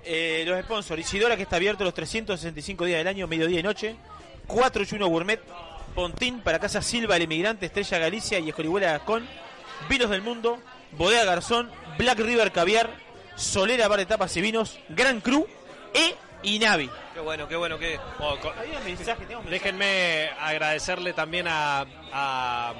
Eh, 0.03 0.43
los 0.47 0.63
sponsors, 0.63 1.01
Isidora 1.01 1.35
que 1.35 1.43
está 1.43 1.57
abierto 1.57 1.83
los 1.83 1.93
365 1.93 2.85
días 2.85 2.99
del 2.99 3.07
año, 3.07 3.27
mediodía 3.27 3.59
y 3.59 3.63
noche. 3.63 3.95
481 4.47 5.07
Gourmet, 5.07 5.41
Pontín 5.93 6.39
para 6.41 6.59
Casa 6.59 6.81
Silva, 6.81 7.17
el 7.17 7.23
Emigrante, 7.23 7.65
Estrella 7.65 7.97
Galicia 7.97 8.39
y 8.39 8.47
Escorihuela 8.49 8.91
Gascón. 8.93 9.27
Vinos 9.89 10.09
del 10.09 10.21
Mundo, 10.21 10.59
Bodega 10.93 11.25
Garzón, 11.25 11.69
Black 11.97 12.19
River 12.19 12.51
Caviar, 12.53 12.89
Solera 13.37 13.87
Bar 13.87 13.99
de 13.99 14.05
Tapas 14.05 14.35
y 14.35 14.41
Vinos, 14.41 14.79
Gran 14.89 15.21
Cru 15.21 15.47
e 15.93 16.15
Inavi. 16.43 16.89
Qué 17.13 17.19
bueno, 17.19 17.47
qué 17.47 17.55
bueno, 17.55 17.79
qué... 17.79 17.99
Oh, 18.19 18.35
mensaje, 18.85 19.25
mensaje. 19.25 19.49
Déjenme 19.49 20.29
agradecerle 20.39 21.13
también 21.13 21.47
a, 21.47 21.85
a 22.11 22.73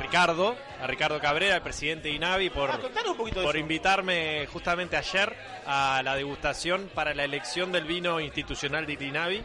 Ricardo, 0.00 0.56
a 0.82 0.86
Ricardo 0.86 1.18
Cabrera, 1.20 1.56
el 1.56 1.62
presidente 1.62 2.08
de 2.08 2.14
INAVI, 2.14 2.50
por, 2.50 2.70
Ah, 2.70 2.78
por 3.42 3.56
invitarme 3.56 4.46
justamente 4.52 4.96
ayer 4.96 5.34
a 5.66 6.02
la 6.04 6.16
degustación 6.16 6.90
para 6.94 7.14
la 7.14 7.24
elección 7.24 7.72
del 7.72 7.84
vino 7.84 8.20
institucional 8.20 8.86
de 8.86 8.92
INAVI. 8.94 9.42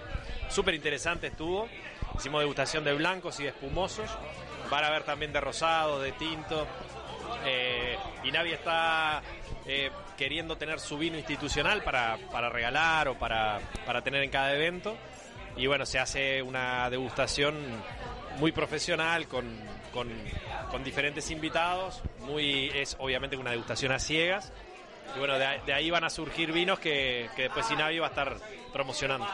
Súper 0.49 0.73
interesante 0.73 1.27
estuvo. 1.27 1.69
Hicimos 2.17 2.41
degustación 2.41 2.83
de 2.83 2.93
blancos 2.93 3.39
y 3.39 3.43
de 3.43 3.49
espumosos. 3.49 4.09
Van 4.69 4.83
a 4.83 4.89
ver 4.89 5.03
también 5.03 5.31
de 5.33 5.39
rosado, 5.41 6.01
de 6.01 6.11
tinto. 6.13 6.67
Eh, 7.45 7.97
INAVI 8.23 8.51
está 8.51 9.21
eh, 9.65 9.89
queriendo 10.17 10.57
tener 10.57 10.79
su 10.79 10.97
vino 10.97 11.17
institucional 11.17 11.83
para, 11.83 12.17
para 12.31 12.49
regalar 12.49 13.07
o 13.07 13.17
para, 13.17 13.59
para 13.85 14.01
tener 14.01 14.23
en 14.23 14.29
cada 14.29 14.53
evento. 14.53 14.95
Y 15.55 15.67
bueno, 15.67 15.85
se 15.85 15.99
hace 15.99 16.41
una 16.41 16.89
degustación 16.89 17.55
muy 18.37 18.51
profesional 18.51 19.27
con, 19.27 19.45
con, 19.93 20.09
con 20.71 20.83
diferentes 20.83 21.29
invitados. 21.31 22.01
Muy, 22.19 22.69
es 22.73 22.95
obviamente 22.99 23.35
una 23.37 23.51
degustación 23.51 23.91
a 23.91 23.99
ciegas. 23.99 24.51
Y 25.15 25.19
bueno, 25.19 25.37
de, 25.37 25.45
ahí- 25.45 25.61
de 25.65 25.73
ahí 25.73 25.91
van 25.91 26.03
a 26.05 26.09
surgir 26.09 26.51
vinos 26.51 26.79
que, 26.79 27.29
que 27.35 27.43
después 27.43 27.69
Inavi 27.69 27.99
va 27.99 28.07
a 28.07 28.09
estar 28.09 28.35
promocionando. 28.71 29.27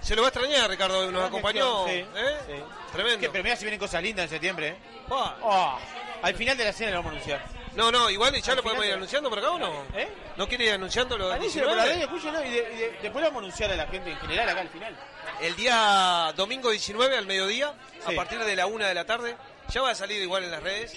Se 0.00 0.14
lo 0.14 0.22
va 0.22 0.28
a 0.28 0.30
extrañar, 0.30 0.70
Ricardo, 0.70 1.10
nos 1.10 1.24
acompañó. 1.24 1.84
Sí, 1.86 1.92
¿eh? 1.94 2.06
sí. 2.46 2.52
Tremendo. 2.92 3.18
Que, 3.20 3.28
pero 3.30 3.42
mira 3.44 3.56
si 3.56 3.64
vienen 3.64 3.80
cosas 3.80 4.02
lindas 4.02 4.24
en 4.24 4.30
septiembre, 4.30 4.68
¿eh? 4.68 4.76
Oh, 5.10 5.78
al 6.22 6.34
final 6.34 6.56
de 6.56 6.64
la 6.64 6.72
cena 6.72 6.90
lo 6.92 6.96
vamos 6.98 7.10
a 7.10 7.14
anunciar. 7.16 7.44
No, 7.76 7.92
no, 7.92 8.08
igual 8.10 8.34
ya 8.40 8.52
Al 8.52 8.56
lo 8.56 8.62
podemos 8.62 8.86
ir 8.86 8.92
anunciando 8.94 9.28
por 9.28 9.38
acá 9.38 9.50
o 9.50 9.58
no. 9.58 9.84
¿Eh? 9.94 10.08
¿No 10.36 10.48
quiere 10.48 10.64
ir 10.64 10.72
anunciándolo? 10.72 11.26
el 11.28 11.32
Aníselo 11.34 11.68
por 11.68 11.76
la 11.76 11.84
19? 11.84 12.06
radio, 12.06 12.16
escúchenlo 12.16 12.44
y, 12.44 12.50
de- 12.50 12.74
y 12.74 12.76
de- 12.78 12.90
después 13.02 13.14
lo 13.14 13.20
vamos 13.30 13.34
a 13.34 13.38
anunciar 13.44 13.70
a 13.72 13.76
la 13.76 13.86
gente 13.86 14.10
en 14.10 14.16
general 14.18 14.48
acá 14.48 14.60
al 14.62 14.68
final. 14.70 14.96
El 15.40 15.56
día 15.56 16.32
domingo 16.36 16.70
19 16.70 17.16
al 17.18 17.26
mediodía, 17.26 17.74
Sí. 18.06 18.12
a 18.12 18.16
partir 18.16 18.38
de 18.42 18.56
la 18.56 18.66
una 18.66 18.88
de 18.88 18.94
la 18.94 19.04
tarde, 19.04 19.36
ya 19.68 19.82
va 19.82 19.90
a 19.90 19.94
salir 19.94 20.22
igual 20.22 20.44
en 20.44 20.50
las 20.52 20.62
redes. 20.62 20.94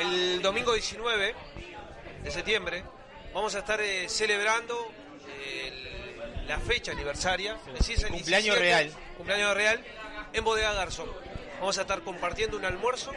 El 0.00 0.40
domingo 0.42 0.72
19 0.72 1.34
de 2.22 2.30
septiembre 2.30 2.82
vamos 3.34 3.54
a 3.54 3.58
estar 3.58 3.80
eh, 3.80 4.08
celebrando 4.08 4.90
eh, 5.28 5.68
el- 6.40 6.46
la 6.48 6.58
fecha 6.58 6.92
aniversaria, 6.92 7.56
es 7.68 7.74
decir, 7.80 7.96
es 7.96 8.04
el 8.04 8.10
Cumpleaños 8.10 8.56
17, 8.56 8.60
real. 8.60 8.92
Cumpleaños 9.16 9.54
real 9.54 9.84
en 10.32 10.44
Bodega 10.44 10.72
Garzón. 10.74 11.10
Vamos 11.60 11.76
a 11.78 11.82
estar 11.82 12.00
compartiendo 12.02 12.56
un 12.56 12.64
almuerzo 12.64 13.12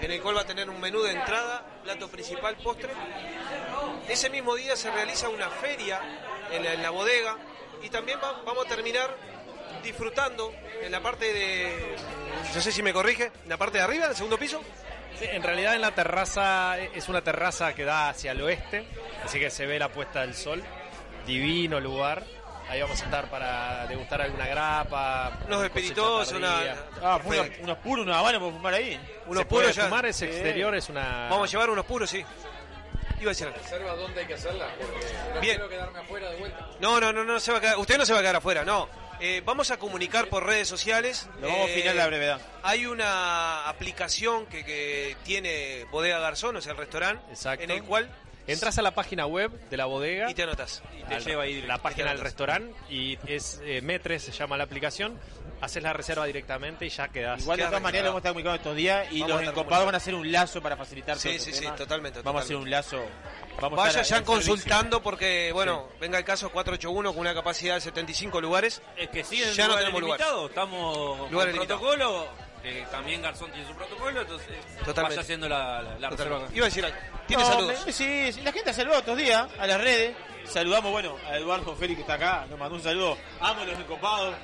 en 0.00 0.10
el 0.10 0.20
cual 0.20 0.36
va 0.36 0.40
a 0.42 0.46
tener 0.46 0.68
un 0.70 0.80
menú 0.80 1.02
de 1.02 1.12
entrada, 1.12 1.64
plato 1.82 2.08
principal, 2.08 2.56
postre. 2.56 2.90
Ese 4.08 4.30
mismo 4.30 4.54
día 4.54 4.76
se 4.76 4.90
realiza 4.90 5.28
una 5.28 5.48
feria 5.50 6.00
en 6.50 6.82
la, 6.82 6.90
bodega 6.90 7.36
y 7.82 7.88
también 7.88 8.18
va- 8.22 8.42
vamos 8.44 8.66
a 8.66 8.68
terminar 8.68 9.14
disfrutando 9.82 10.52
en 10.82 10.90
la 10.92 11.00
parte 11.00 11.32
de, 11.32 11.96
no 12.54 12.60
sé 12.60 12.72
si 12.72 12.82
me 12.82 12.92
corrige, 12.92 13.32
en 13.42 13.48
la 13.48 13.56
parte 13.56 13.78
de 13.78 13.84
arriba, 13.84 14.06
del 14.06 14.16
segundo 14.16 14.38
piso. 14.38 14.62
En 15.20 15.42
realidad 15.42 15.74
en 15.74 15.80
la 15.80 15.94
terraza 15.94 16.78
es 16.78 17.08
una 17.08 17.22
terraza 17.22 17.72
que 17.74 17.84
da 17.84 18.08
hacia 18.08 18.32
el 18.32 18.42
oeste, 18.42 18.84
así 19.24 19.38
que 19.38 19.48
se 19.50 19.64
ve 19.66 19.78
la 19.78 19.88
puesta 19.90 20.22
del 20.22 20.34
sol. 20.34 20.62
Divino 21.26 21.80
lugar. 21.80 22.24
Ahí 22.68 22.80
vamos 22.80 23.00
a 23.00 23.04
estar 23.04 23.28
para 23.30 23.86
degustar 23.86 24.22
alguna 24.22 24.46
grapa. 24.46 25.38
Unos 25.46 25.64
espiritos, 25.64 26.28
cosecha 26.30 26.36
una... 26.38 26.76
Ah, 27.02 27.20
unos, 27.24 27.46
unos 27.60 27.78
puros, 27.78 28.04
unos 28.06 28.16
habanos 28.16 28.40
para 28.42 28.52
fumar 28.52 28.74
ahí. 28.74 29.00
Unos 29.26 29.42
Se 29.42 29.46
puede 29.46 29.62
puros 29.64 29.76
ya. 29.76 29.84
fumar, 29.84 30.06
ese 30.06 30.26
Sí. 30.26 30.32
exterior 30.32 30.74
es 30.74 30.88
una... 30.88 31.28
Vamos 31.30 31.48
a 31.48 31.52
llevar 31.52 31.70
unos 31.70 31.84
puros, 31.84 32.08
sí. 32.10 32.24
Iba 33.20 33.30
a 33.30 33.32
decir 33.34 33.46
algo. 33.46 33.58
Reserva 33.62 33.94
dónde 33.94 34.20
hay 34.20 34.26
que 34.26 34.34
hacerla, 34.34 34.66
porque 34.78 35.06
no 35.34 35.40
Bien. 35.40 35.54
quiero 35.56 35.68
quedarme 35.68 35.98
afuera 36.00 36.30
de 36.30 36.36
vuelta. 36.36 36.68
No, 36.80 37.00
no, 37.00 37.12
no, 37.12 37.22
no 37.24 37.38
se 37.38 37.52
va 37.52 37.58
a 37.58 37.60
quedar. 37.60 37.78
Usted 37.78 37.98
no 37.98 38.06
se 38.06 38.12
va 38.12 38.18
a 38.18 38.22
quedar 38.22 38.36
afuera, 38.36 38.64
no. 38.64 38.88
Eh, 39.20 39.40
vamos 39.44 39.70
a 39.70 39.76
comunicar 39.78 40.26
por 40.28 40.44
redes 40.44 40.66
sociales. 40.66 41.28
Lo 41.40 41.46
vamos 41.48 41.66
a 41.66 41.70
Eh, 41.70 41.72
afinar 41.74 41.90
a 41.94 41.98
la 41.98 42.06
brevedad. 42.08 42.40
Hay 42.64 42.86
una 42.86 43.68
aplicación 43.68 44.46
que, 44.46 44.64
que 44.64 45.16
tiene 45.22 45.84
Bodega 45.90 46.18
Garzón, 46.18 46.56
o 46.56 46.60
sea, 46.60 46.72
el 46.72 46.78
restaurante, 46.78 47.22
Exacto. 47.30 47.62
en 47.62 47.70
el 47.70 47.84
cual 47.84 48.10
Entras 48.46 48.76
a 48.78 48.82
la 48.82 48.90
página 48.94 49.26
web 49.26 49.50
de 49.70 49.76
la 49.76 49.86
bodega. 49.86 50.30
y 50.30 50.34
te 50.34 50.42
anotas. 50.42 50.82
te 51.08 51.20
lleva 51.20 51.44
ahí 51.44 51.62
la 51.62 51.78
página 51.78 52.10
del 52.10 52.20
restaurante 52.20 52.74
y 52.90 53.18
es 53.26 53.60
eh, 53.64 53.80
Metres 53.82 54.22
se 54.22 54.32
llama 54.32 54.56
la 54.56 54.64
aplicación. 54.64 55.18
Haces 55.60 55.82
la 55.82 55.94
reserva 55.94 56.26
directamente 56.26 56.84
y 56.84 56.90
ya 56.90 57.08
quedas. 57.08 57.40
Igual 57.40 57.56
de 57.58 57.64
todas 57.64 57.80
maneras 57.80 58.04
lo 58.04 58.10
vamos 58.10 58.18
a 58.18 58.20
estar 58.20 58.32
comunicando 58.32 58.56
estos 58.56 58.76
días 58.76 59.06
y 59.10 59.20
Vamos 59.22 59.40
los 59.40 59.48
encopados 59.48 59.86
van 59.86 59.94
a 59.94 59.98
hacer 59.98 60.14
un 60.14 60.30
lazo 60.30 60.60
para 60.60 60.76
facilitar 60.76 61.16
Sí, 61.16 61.28
todo 61.28 61.32
sí, 61.32 61.36
este 61.38 61.52
sí, 61.54 61.60
tema. 61.64 61.76
totalmente, 61.76 62.20
Vamos 62.22 62.42
a 62.42 62.44
hacer 62.44 62.56
un 62.56 62.68
lazo. 62.70 63.02
Vamos 63.62 63.78
a 63.78 63.82
Vaya 63.82 64.00
estar 64.02 64.02
ya 64.20 64.26
servicio. 64.26 64.34
consultando 64.34 65.02
porque, 65.02 65.50
bueno, 65.54 65.88
venga 66.00 66.18
el 66.18 66.24
caso 66.24 66.50
481 66.50 67.12
con 67.12 67.20
una 67.20 67.32
capacidad 67.32 67.76
de 67.76 67.80
75 67.80 68.40
lugares. 68.42 68.82
Es 68.96 69.08
que 69.08 69.24
sí, 69.24 69.42
en 69.42 69.52
ya 69.52 69.62
no 69.62 69.68
lugar 69.70 69.78
tenemos 69.84 70.00
lugar. 70.02 70.18
limitado, 70.20 70.46
estamos 70.48 71.18
con 71.18 71.30
Lugares 71.32 71.54
protocolo, 71.56 72.28
también 72.90 73.22
Garzón 73.22 73.50
tiene 73.52 73.66
su 73.68 73.74
protocolo, 73.74 74.20
entonces 74.20 74.48
Totalmente. 74.84 75.02
vaya 75.02 75.20
haciendo 75.20 75.48
la, 75.48 75.82
la, 75.82 75.98
la 75.98 76.10
reserva. 76.10 76.42
Iba 76.52 76.66
a 76.66 76.68
decir. 76.68 76.84
¿Tiene 77.26 77.42
No, 77.42 77.48
saludos? 77.48 77.86
me- 77.86 77.92
sí, 77.92 78.32
sí, 78.32 78.40
la 78.42 78.52
gente 78.52 78.70
ha 78.70 78.74
saludado 78.74 79.00
estos 79.00 79.16
días 79.18 79.46
a 79.58 79.66
las 79.66 79.80
redes. 79.80 80.16
Saludamos, 80.46 80.90
bueno, 80.92 81.16
a 81.26 81.36
Eduardo 81.38 81.74
Félix 81.76 81.96
que 81.96 82.02
está 82.02 82.14
acá, 82.14 82.46
nos 82.50 82.58
mandó 82.58 82.74
un 82.76 82.82
saludo. 82.82 83.16
Amo 83.40 83.64
los 83.64 83.78
encopados. 83.78 84.34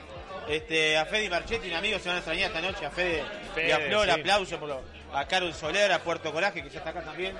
Este, 0.48 0.96
a 0.96 1.04
Fede 1.04 1.24
y 1.26 1.30
Marchetti, 1.30 1.68
un 1.68 1.74
amigo, 1.76 1.98
se 1.98 2.08
van 2.08 2.16
a 2.16 2.20
extrañar 2.20 2.46
esta 2.48 2.60
noche. 2.60 2.86
A 2.86 2.90
Fede, 2.90 3.22
y 3.66 3.70
a 3.70 3.78
Flor, 3.78 4.06
sí. 4.06 4.10
aplauso 4.20 4.58
por 4.58 4.68
lo- 4.70 4.82
a 5.12 5.24
Carol 5.26 5.52
Soler, 5.54 5.92
a 5.92 5.98
Puerto 6.02 6.32
Coraje, 6.32 6.62
que 6.62 6.70
ya 6.70 6.78
está 6.78 6.90
acá 6.90 7.02
también. 7.02 7.34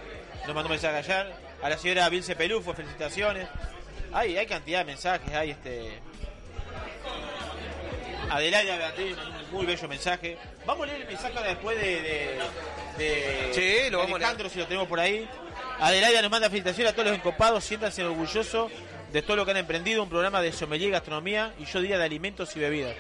Nos 0.47 0.55
mandó 0.55 0.65
un 0.65 0.71
mensaje 0.73 0.97
ayer. 0.97 1.33
A 1.63 1.69
la 1.69 1.79
señora 1.79 2.09
Vilce 2.09 2.37
Pelufo, 2.37 2.75
felicitaciones. 2.75 3.49
Hay, 4.13 4.37
hay 4.37 4.47
cantidad 4.47 4.81
de 4.81 4.85
mensajes, 4.87 5.33
hay 5.35 5.51
este. 5.53 6.01
Adelaida 8.31 8.77
Beatriz 8.77 9.17
un 9.17 9.57
muy 9.57 9.67
bello 9.67 9.89
mensaje. 9.89 10.39
Vamos 10.67 10.85
a 10.85 10.87
leer 10.87 11.03
el 11.03 11.09
mensaje 11.09 11.37
ahora 11.37 11.49
después 11.51 11.81
de. 11.81 12.03
de, 12.03 12.39
de 12.99 13.51
Sí, 13.53 13.91
lo 13.91 13.99
vamos 13.99 14.15
a 14.15 14.19
leer. 14.19 14.25
Alejandro, 14.25 14.49
si 14.49 14.59
lo 14.59 14.67
tenemos 14.67 14.89
por 14.89 15.01
ahí. 15.01 15.29
Adelaida 15.81 16.23
nos 16.23 16.31
manda 16.31 16.49
felicitaciones 16.49 16.93
a 16.93 16.95
todos 16.95 17.09
los 17.09 17.17
encopados, 17.17 17.65
siéntanse 17.65 18.05
orgullosos 18.05 18.71
de 19.13 19.23
todo 19.23 19.37
lo 19.37 19.45
que 19.45 19.51
han 19.53 19.57
emprendido, 19.57 20.03
un 20.03 20.09
programa 20.09 20.41
de 20.41 20.53
sommelier 20.53 20.91
y 20.91 20.93
gastronomía 20.93 21.53
y 21.59 21.65
yo 21.65 21.81
diría 21.81 21.99
de 21.99 22.05
alimentos 22.05 22.55
y 22.55 22.61
bebidas. 22.61 22.95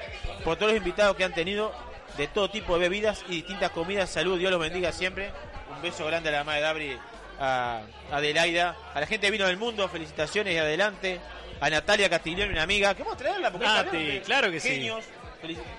Por 0.45 0.57
todos 0.57 0.73
los 0.73 0.79
invitados 0.79 1.17
que 1.17 1.25
han 1.25 1.35
tenido 1.35 1.73
de 2.17 2.27
todo 2.27 2.51
tipo 2.51 2.75
de 2.75 2.81
bebidas 2.81 3.23
y 3.29 3.37
distintas 3.37 3.71
comidas, 3.71 4.11
salud, 4.11 4.39
Dios 4.39 4.51
los 4.51 4.61
bendiga 4.61 4.93
siempre. 4.93 5.31
Un 5.75 5.83
beso 5.83 6.05
grande 6.07 6.31
a 6.31 6.33
la 6.33 6.39
mamá 6.39 6.57
de 6.57 6.61
Dabri, 6.63 6.99
a 7.39 7.83
Adelaida, 8.11 8.77
a 8.93 9.01
la 9.01 9.07
gente 9.07 9.27
de 9.27 9.31
Vino 9.31 9.47
del 9.47 9.57
Mundo, 9.57 9.89
felicitaciones 9.89 10.55
y 10.55 10.59
adelante. 10.59 11.21
A 11.61 11.69
Natalia 11.69 12.09
Castiglione, 12.09 12.53
una 12.53 12.63
amiga, 12.63 12.95
que 12.95 13.03
vamos 13.03 13.17
a 13.17 13.19
traerla 13.19 13.51
porque 13.51 13.67
Nati, 13.67 14.21
claro 14.25 14.51
que 14.51 14.59
sí. 14.61 14.71
genios, 14.71 15.05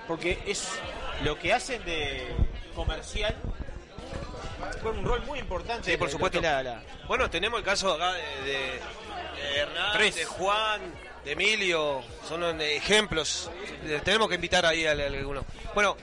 porque 0.06 0.38
es 0.46 0.68
lo 1.22 1.38
que 1.38 1.52
hacen 1.52 1.84
de 1.84 2.26
comercial 2.74 3.34
juega 4.82 4.98
un 4.98 5.04
rol 5.04 5.22
muy 5.26 5.38
importante. 5.38 5.90
Sí, 5.90 5.96
por 5.96 6.08
lo 6.08 6.12
supuesto. 6.12 6.40
la- 6.40 6.62
la- 6.62 6.82
Bueno, 7.06 7.28
tenemos 7.30 7.58
el 7.58 7.64
caso 7.64 7.92
acá 7.94 8.12
de, 8.12 8.22
de- 8.44 8.52
de 9.42 9.56
Hernán, 9.58 9.92
Tres. 9.92 10.14
de 10.16 10.24
Juan, 10.24 10.80
de 11.24 11.32
Emilio. 11.32 12.02
Son 12.28 12.60
ejemplos. 12.60 13.50
Tenemos 14.04 14.28
que 14.28 14.36
invitar 14.36 14.64
ahí 14.66 14.86
a, 14.86 14.90
a 14.90 14.94
alguno. 14.94 15.44
Bueno, 15.74 15.96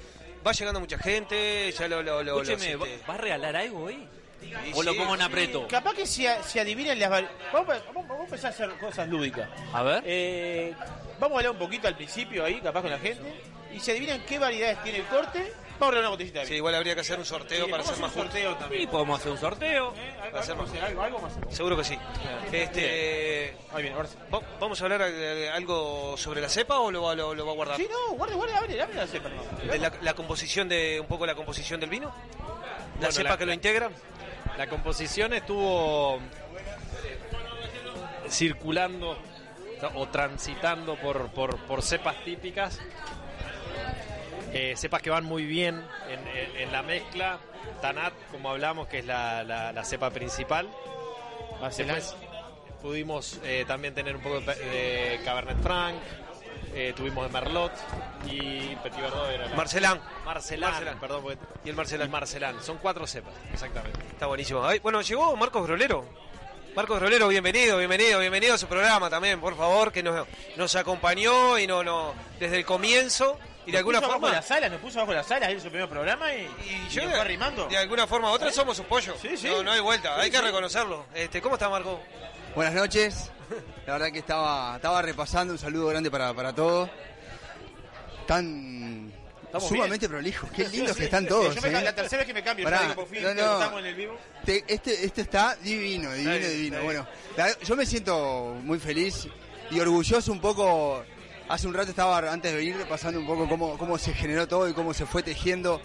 va 0.45 0.51
llegando 0.51 0.79
mucha 0.79 0.97
gente. 0.97 1.71
Ya 1.71 1.87
lo. 1.87 2.01
lo, 2.03 2.23
lo- 2.23 2.41
Escúcheme, 2.41 2.73
los, 2.73 2.81
¿va, 2.83 3.07
va 3.09 3.13
a 3.15 3.17
regalar 3.17 3.55
algo 3.55 3.83
hoy? 3.83 4.07
y 4.41 4.71
¿O 4.73 4.83
lo 4.83 4.95
pongo 4.95 5.13
en 5.15 5.19
sí. 5.19 5.25
apreto? 5.25 5.67
Capaz 5.67 5.93
que 5.93 6.05
si, 6.07 6.25
si 6.45 6.59
adivinen 6.59 6.97
las 6.99 7.09
vari- 7.11 7.27
vamos, 7.51 7.75
a- 7.75 7.81
vamos, 7.87 8.07
vamos 8.07 8.21
a 8.21 8.25
empezar 8.25 8.51
a 8.51 8.53
hacer 8.53 8.69
cosas 8.79 9.07
lúdicas. 9.09 9.49
A 9.73 9.83
ver. 9.83 10.03
Eh, 10.05 10.73
vamos 11.19 11.35
a 11.35 11.39
hablar 11.39 11.51
un 11.51 11.57
poquito 11.59 11.87
al 11.87 11.95
principio 11.95 12.45
ahí, 12.45 12.59
capaz 12.61 12.81
con 12.81 12.91
la 12.91 12.99
gente. 12.99 13.33
Y 13.73 13.79
si 13.79 13.91
adivinan 13.91 14.21
qué 14.25 14.39
variedades 14.39 14.81
tiene 14.83 14.99
el 14.99 15.05
corte, 15.05 15.53
vamos 15.73 15.81
a 15.81 15.85
hablar 15.85 15.99
una 16.01 16.09
botellita 16.09 16.39
de 16.39 16.45
Sí, 16.47 16.55
igual 16.55 16.73
habría 16.73 16.95
que 16.95 17.01
hacer 17.01 17.19
un 17.19 17.25
sorteo 17.25 17.65
Sí, 17.65 17.71
para 17.71 17.83
hacer 17.83 17.97
más 17.99 18.11
justo. 18.11 18.23
sorteo 18.23 18.55
también. 18.55 18.81
Y 18.81 18.87
podemos 18.87 19.19
hacer 19.19 19.31
un 19.31 19.37
sorteo. 19.37 19.93
Algo, 20.23 20.37
hacer 20.39 20.51
algo, 20.55 20.65
más. 20.73 20.83
algo, 20.83 21.01
algo 21.03 21.19
más. 21.19 21.33
Seguro 21.49 21.77
que 21.77 21.83
sí. 21.83 21.97
Este, 22.51 23.55
Ahí 23.71 23.83
viene, 23.83 23.95
ahora 23.95 24.07
sí. 24.09 24.15
¿va- 24.33 24.41
¿Vamos 24.59 24.81
a 24.81 24.83
hablar 24.85 25.01
eh, 25.05 25.49
algo 25.51 26.17
sobre 26.17 26.41
la 26.41 26.49
cepa 26.49 26.79
o 26.79 26.89
lo, 26.91 27.03
va- 27.03 27.13
lo, 27.15 27.35
lo 27.35 27.45
va 27.45 27.51
a 27.51 27.55
guardar? 27.55 27.77
Sí, 27.77 27.87
no, 27.89 28.15
guarde, 28.15 28.33
guarde, 28.35 28.55
abre, 28.55 28.81
abre 28.81 28.95
la 28.95 29.05
cepa. 29.07 29.29
no. 29.29 29.71
De 29.71 29.77
la, 29.77 29.91
la 30.01 30.13
composición 30.15 30.67
de 30.67 30.99
un 30.99 31.07
poco 31.07 31.25
la 31.27 31.35
composición 31.35 31.79
del 31.79 31.89
vino. 31.91 32.07
La 32.09 32.95
Bueno, 33.07 33.11
cepa 33.11 33.29
la- 33.29 33.37
que 33.37 33.45
lo 33.45 33.53
integra. 33.53 33.91
La 34.57 34.67
composición 34.67 35.31
estuvo 35.33 36.19
circulando 38.27 39.17
o 39.95 40.07
transitando 40.07 40.95
por, 40.97 41.29
por, 41.29 41.57
por 41.65 41.81
cepas 41.81 42.15
típicas, 42.23 42.79
eh, 44.53 44.73
cepas 44.75 45.01
que 45.01 45.09
van 45.09 45.23
muy 45.25 45.45
bien 45.45 45.83
en, 46.09 46.27
en- 46.27 46.57
en 46.57 46.71
la 46.71 46.81
mezcla. 46.83 47.39
Tanat, 47.81 48.13
como 48.31 48.49
hablamos, 48.49 48.87
que 48.87 48.99
es 48.99 49.05
la, 49.05 49.43
la- 49.43 49.71
la 49.71 49.83
cepa 49.85 50.09
principal. 50.09 50.69
Después 51.61 52.15
pudimos 52.81 53.39
eh, 53.43 53.65
también 53.67 53.93
tener 53.93 54.15
un 54.15 54.21
poco 54.21 54.39
de, 54.41 54.55
de 54.55 55.21
Cabernet 55.25 55.61
Franc, 55.61 55.95
eh, 56.73 56.93
tuvimos 56.95 57.25
de 57.27 57.33
Merlot 57.33 57.71
y 58.25 58.75
Petit 58.77 59.01
Verdot 59.01 59.29
era 59.31 59.47
la- 59.49 59.55
Marcelán. 59.55 59.99
Marcelán, 60.25 60.71
Marcelán. 60.71 60.99
perdón. 60.99 61.21
porque- 61.23 61.37
Y 61.65 61.69
el 61.69 61.75
Marcelán. 61.75 62.07
y 62.07 62.11
Marcelán. 62.11 62.61
Son 62.63 62.77
cuatro 62.77 63.05
cepas, 63.05 63.33
exactamente. 63.53 63.99
Está 64.11 64.27
buenísimo. 64.27 64.63
Ay, 64.65 64.79
bueno, 64.79 65.01
llegó 65.01 65.35
Marcos 65.35 65.63
Grolero. 65.65 66.05
Marcos 66.75 66.99
Grolero, 66.99 67.27
bienvenido, 67.27 67.77
bienvenido, 67.77 68.19
bienvenido 68.19 68.53
a 68.53 68.57
su 68.57 68.67
programa 68.67 69.09
también, 69.09 69.41
por 69.41 69.57
favor, 69.57 69.91
que 69.91 70.01
nos, 70.03 70.25
nos 70.55 70.75
acompañó 70.75 71.57
y 71.59 71.67
no, 71.67 71.83
no, 71.83 72.13
desde 72.39 72.57
el 72.57 72.65
comienzo 72.65 73.37
y 73.65 73.71
de 73.71 73.73
Nos 73.73 73.79
alguna 73.79 73.99
puso 73.99 74.05
abajo 74.11 74.21
forma... 74.21 74.35
la 74.35 74.41
sala, 74.41 74.69
nos 74.69 74.79
puso 74.79 74.99
abajo 74.99 75.13
la 75.13 75.23
sala, 75.23 75.49
él 75.51 75.59
su 75.59 75.69
primer 75.69 75.89
programa 75.89 76.33
y, 76.33 76.41
y 76.63 76.87
yo 76.89 77.01
nos 77.01 77.09
de, 77.11 77.15
fue 77.15 77.19
arrimando. 77.19 77.67
de 77.67 77.77
alguna 77.77 78.07
forma 78.07 78.29
u 78.31 78.33
otra 78.33 78.51
somos 78.51 78.77
su 78.77 78.83
pollo. 78.83 79.13
Sí, 79.21 79.35
sí. 79.35 79.47
No, 79.47 79.63
no 79.63 79.71
hay 79.71 79.79
vuelta, 79.81 80.15
Sí, 80.15 80.21
hay 80.21 80.31
que 80.31 80.37
sí. 80.37 80.43
reconocerlo. 80.43 81.05
Este, 81.13 81.41
¿Cómo 81.41 81.55
está 81.55 81.67
Marco? 81.69 81.99
Buenas 82.55 82.73
noches. 82.73 83.31
La 83.85 83.93
verdad 83.93 84.11
que 84.11 84.19
estaba, 84.19 84.75
estaba 84.77 85.01
repasando. 85.01 85.51
Un 85.53 85.59
saludo 85.59 85.87
grande 85.87 86.09
para, 86.11 86.33
para 86.33 86.53
todos. 86.53 86.89
Están 88.21 89.11
Estamos 89.49 89.67
sumamente 89.69 90.07
bien. 90.07 90.11
prolijos. 90.11 90.49
Qué 90.51 90.67
lindos 90.69 90.91
sí. 90.93 90.99
que 90.99 91.05
están 91.05 91.25
todos. 91.27 91.55
Yo 91.55 91.61
me 91.61 91.69
¿eh? 91.69 91.81
la 91.81 91.95
tercera 91.95 92.19
vez 92.19 92.27
que 92.27 92.33
me 92.33 92.43
cambio, 92.43 92.65
Pará, 92.65 92.81
digo, 92.83 92.95
por 92.95 93.07
fin, 93.07 93.23
no, 93.23 93.33
no. 93.33 93.53
estamos 93.53 93.79
en 93.79 93.85
el 93.87 93.95
vivo. 93.95 94.17
Te- 94.45 94.63
este, 94.67 95.05
este 95.05 95.21
está 95.21 95.55
divino, 95.55 96.11
divino, 96.13 96.31
Está 96.33 96.47
divino. 96.49 96.75
está 96.77 96.83
Bueno, 96.85 97.07
la- 97.35 97.59
yo 97.59 97.75
me 97.75 97.85
siento 97.85 98.55
muy 98.63 98.79
feliz 98.79 99.27
y 99.71 99.79
orgulloso 99.79 100.31
un 100.31 100.39
poco. 100.41 101.03
Hace 101.47 101.65
un 101.67 101.73
rato 101.73 101.89
estaba, 101.89 102.19
antes 102.31 102.51
de 102.51 102.57
venir, 102.59 102.77
repasando 102.77 103.19
un 103.19 103.25
poco 103.25 103.49
cómo, 103.49 103.75
cómo 103.79 103.97
se 103.97 104.13
generó 104.13 104.47
todo 104.47 104.69
y 104.69 104.73
cómo 104.73 104.93
se 104.93 105.07
fue 105.07 105.23
tejiendo 105.23 105.81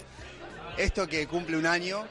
esto 0.77 1.07
que 1.07 1.25
cumple 1.27 1.57
un 1.57 1.65
año. 1.65 2.05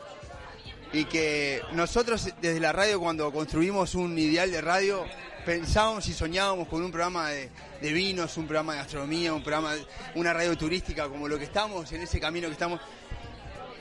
Y 0.93 1.05
que 1.07 1.61
nosotros 1.73 2.29
desde 2.41 2.59
la 2.61 2.73
radio, 2.73 3.01
cuando 3.01 3.33
construimos 3.33 3.95
un 3.97 4.17
ideal 4.19 4.51
de 4.51 4.61
radio, 4.61 5.05
pensábamos 5.45 6.09
y 6.09 6.13
soñábamos 6.13 6.69
con 6.69 6.83
un 6.83 6.91
programa 6.91 7.31
de, 7.31 7.51
vinos, 7.93 8.37
un 8.37 8.47
programa 8.47 8.73
de 8.73 8.79
gastronomía, 8.79 9.33
un 9.33 9.43
programa, 9.43 9.75
una 10.15 10.33
radio 10.33 10.57
turística, 10.57 11.09
como 11.09 11.29
lo 11.29 11.39
que 11.39 11.45
estamos, 11.45 11.91
en 11.93 12.03
ese 12.03 12.19
camino 12.21 12.47
que 12.49 12.53
estamos. 12.55 12.81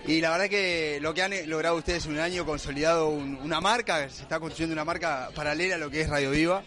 Y 0.05 0.19
la 0.19 0.31
verdad 0.31 0.49
que 0.49 0.99
lo 1.01 1.13
que 1.13 1.21
han 1.23 1.31
logrado 1.49 1.75
ustedes 1.77 2.05
en 2.05 2.13
un 2.13 2.19
año, 2.19 2.45
consolidado 2.45 3.07
un- 3.09 3.37
una 3.41 3.61
marca, 3.61 4.09
se 4.09 4.23
está 4.23 4.39
construyendo 4.39 4.73
una 4.73 4.83
marca 4.83 5.29
paralela 5.33 5.75
a 5.75 5.77
lo 5.77 5.89
que 5.89 6.01
es 6.01 6.09
Radio 6.09 6.31
Viva, 6.31 6.63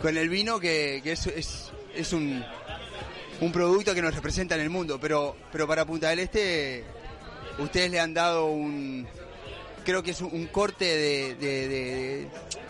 con 0.00 0.16
el 0.16 0.28
vino 0.28 0.58
que, 0.60 1.00
que 1.02 1.12
es, 1.12 1.26
es, 1.26 1.70
es 1.94 2.12
un, 2.12 2.42
un 3.40 3.52
producto 3.52 3.94
que 3.94 4.00
nos 4.00 4.14
representa 4.14 4.54
en 4.54 4.62
el 4.62 4.70
mundo, 4.70 4.98
pero, 5.00 5.36
pero 5.52 5.66
para 5.66 5.84
Punta 5.84 6.08
del 6.08 6.20
Este 6.20 6.84
ustedes 7.58 7.90
le 7.90 7.98
han 8.00 8.14
dado 8.14 8.46
un, 8.46 9.06
creo 9.88 10.02
que 10.02 10.10
es 10.10 10.20
un, 10.20 10.46
corte 10.48 10.84
de, 10.84 11.34
de- 11.36 11.68
de- 11.68 12.28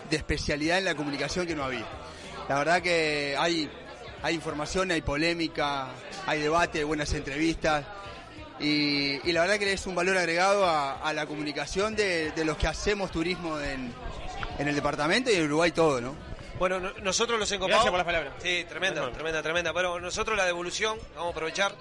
de 0.09 0.17
especialidad 0.17 0.79
en 0.79 0.85
la 0.85 0.95
comunicación 0.95 1.49
que 1.49 1.57
no 1.57 1.65
había. 1.65 1.85
La 2.49 2.59
verdad 2.59 2.81
que 2.81 3.35
hay, 3.37 3.69
hay 4.23 4.35
información, 4.37 4.93
hay 4.93 5.03
polémica, 5.03 5.89
hay 6.27 6.41
debate, 6.41 6.79
hay 6.79 6.85
buenas 6.85 7.13
entrevistas. 7.15 7.85
Y, 8.61 9.19
y 9.29 9.33
la 9.33 9.41
verdad 9.41 9.59
que 9.59 9.73
es 9.73 9.85
un 9.89 9.97
valor 9.97 10.17
agregado 10.17 10.65
a, 10.65 11.01
a 11.01 11.13
la 11.13 11.27
comunicación 11.27 11.97
de, 11.97 12.31
de 12.31 12.45
los 12.45 12.57
que 12.57 12.69
hacemos 12.69 13.11
turismo 13.11 13.59
en, 13.59 13.93
en 14.61 14.69
el 14.69 14.75
departamento 14.77 15.29
y 15.33 15.35
en 15.35 15.45
Uruguay 15.47 15.73
todo, 15.73 16.01
¿no? 16.01 16.15
Bueno, 16.61 16.79
no- 16.79 16.93
nosotros 17.03 17.37
los 17.39 17.51
encopados... 17.51 17.85
Gracias 17.85 17.91
por 17.91 17.99
las 17.99 18.07
palabras. 18.07 18.33
Sí, 18.41 18.65
tremenda, 18.69 19.11
tremenda, 19.11 19.43
tremenda. 19.43 19.73
Pero 19.75 19.99
nosotros 20.01 20.37
la 20.37 20.47
devolución, 20.47 20.97
vamos 21.17 21.31
a 21.31 21.33
aprovechar, 21.33 21.73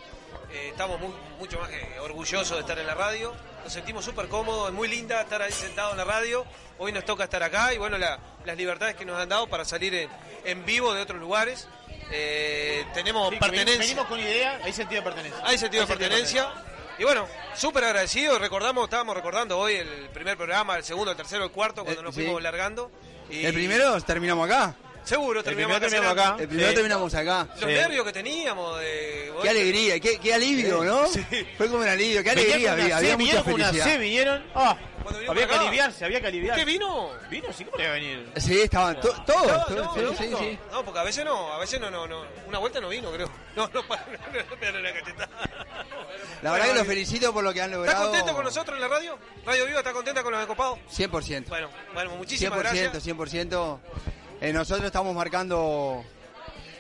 eh, 0.52 0.70
estamos 0.72 1.00
mu- 1.00 1.14
mucho 1.38 1.60
más 1.60 1.70
que 1.70 2.00
orgullosos 2.00 2.56
de 2.58 2.62
estar 2.62 2.78
en 2.80 2.88
la 2.88 2.96
radio. 2.96 3.34
Nos 3.68 3.74
sentimos 3.74 4.06
súper 4.06 4.30
cómodos, 4.30 4.70
es 4.70 4.74
muy 4.74 4.88
linda 4.88 5.20
estar 5.20 5.42
ahí 5.42 5.52
sentado 5.52 5.92
en 5.92 5.98
la 5.98 6.06
radio. 6.06 6.46
Hoy 6.78 6.94
nos 6.94 7.04
toca 7.04 7.26
estar 7.26 7.44
acá 7.44 7.74
y 7.74 7.78
bueno, 7.78 7.98
la- 7.98 8.18
las 8.46 8.56
libertades 8.56 8.96
que 8.96 9.04
nos 9.04 9.20
han 9.20 9.28
dado 9.28 9.46
para 9.48 9.66
salir 9.66 9.94
en, 9.94 10.10
en 10.46 10.66
vivo 10.66 10.94
de 10.94 11.02
otros 11.02 11.20
lugares. 11.20 11.68
Eh, 12.10 12.86
tenemos 12.94 13.30
Sí, 13.30 13.36
pertenencia. 13.36 13.78
Venimos 13.78 14.06
con 14.06 14.22
idea, 14.22 14.62
hay 14.64 14.72
sentido 14.72 15.02
de 15.02 15.10
pertenencia. 15.10 15.42
Hay 15.46 15.58
sentido 15.58 15.84
de 15.86 15.88
pertenencia. 15.98 16.50
Y 16.98 17.04
bueno, 17.04 17.28
súper 17.56 17.84
agradecido. 17.84 18.40
Recordamos, 18.40 18.86
estábamos 18.86 19.18
recordando 19.18 19.60
hoy 19.60 19.74
el 19.76 20.08
primer 20.14 20.38
programa, 20.38 20.78
el 20.78 20.86
segundo, 20.86 21.12
el 21.12 21.18
tercero, 21.18 21.44
el 21.44 21.52
cuarto, 21.52 21.84
cuando 21.84 22.00
Eh, 22.00 22.04
nos 22.06 22.16
sí. 22.16 22.22
fuimos 22.24 22.42
largando. 22.42 22.90
Y- 23.30 23.44
El 23.46 23.54
primero 23.54 24.00
terminamos 24.00 24.50
acá. 24.50 24.76
Seguro, 25.08 25.42
terminamos 25.42 25.80
terminamos 25.80 26.12
acá. 26.12 26.36
El 26.38 26.48
primero 26.50 26.68
Sí. 26.70 26.76
terminamos 26.76 27.14
acá. 27.16 27.48
Los 27.62 27.66
nervios 27.70 28.06
que 28.06 28.12
teníamos 28.14 28.80
de... 28.80 29.34
Qué 29.42 29.50
alegría, 29.50 30.00
qué, 30.02 30.18
qué 30.20 30.34
alivio, 30.34 30.84
¿no? 30.84 31.06
Fue 31.58 31.68
como 31.68 31.78
un 31.84 31.88
alivio, 31.88 32.22
qué 32.24 32.32
alegría 32.32 32.74
había, 32.74 32.88
C, 32.88 32.94
había 32.94 33.18
mucha 33.18 33.44
felicidad. 33.44 33.86
C, 33.86 33.98
vinieron. 34.00 34.44
Ah, 34.54 34.76
Cuando 35.04 35.20
vinimos 35.20 35.30
había 35.38 35.48
que 35.48 35.54
acá. 35.56 35.62
aliviarse, 35.62 36.04
había 36.06 36.20
que 36.20 36.28
aliviarse. 36.28 36.60
¿Qué 36.60 36.66
vino? 36.70 37.10
¿Vino? 37.30 37.54
Sí, 37.54 37.64
¿cómo 37.64 37.78
le 37.78 37.84
iba 37.84 37.92
a 37.92 37.96
venir? 37.96 38.30
Sí, 38.36 38.60
estaban 38.60 39.00
to- 39.00 39.24
todos, 39.26 39.70
No, 39.70 39.94
sí, 39.94 40.02
no, 40.02 40.14
sí, 40.18 40.28
no. 40.30 40.40
sí. 40.40 40.60
No, 40.72 40.84
porque 40.84 41.00
a 41.00 41.04
veces 41.04 41.24
no, 41.24 41.54
a 41.54 41.58
veces 41.60 41.80
no, 41.80 41.90
no, 41.90 42.06
no. 42.06 42.26
Una 42.46 42.58
vuelta 42.60 42.82
no 42.82 42.90
vino, 42.90 43.10
creo. 43.12 43.30
No, 43.56 43.70
no, 43.74 43.88
para, 43.88 44.06
no, 44.08 44.18
no, 44.34 44.44
no, 44.50 44.56
pegarle 44.60 44.82
la 44.82 44.94
cachetada. 45.00 45.30
La 46.42 46.52
verdad 46.52 46.68
que 46.68 46.74
los 46.76 46.88
felicito 46.88 47.34
por 47.34 47.44
lo 47.46 47.54
que 47.54 47.62
han 47.62 47.70
¿Está 47.70 47.78
logrado. 47.78 48.04
contento 48.10 48.34
con 48.34 48.44
nosotros 48.44 48.76
en 48.76 48.82
la 48.82 48.88
radio? 48.90 49.18
¿Radio 49.46 49.66
Viva 49.68 49.80
está 49.80 49.94
contenta 49.94 50.22
con 50.24 50.34
los 50.34 50.44
encopados? 50.44 50.80
100%. 50.94 51.46
Bueno, 51.48 51.70
bueno, 51.94 52.16
muchísimas 52.18 52.60
100%, 52.60 52.62
gracias. 52.62 53.08
100%. 53.08 53.80
Eh, 54.42 54.54
nosotros 54.54 54.86
estamos 54.86 55.16
marcando 55.16 56.04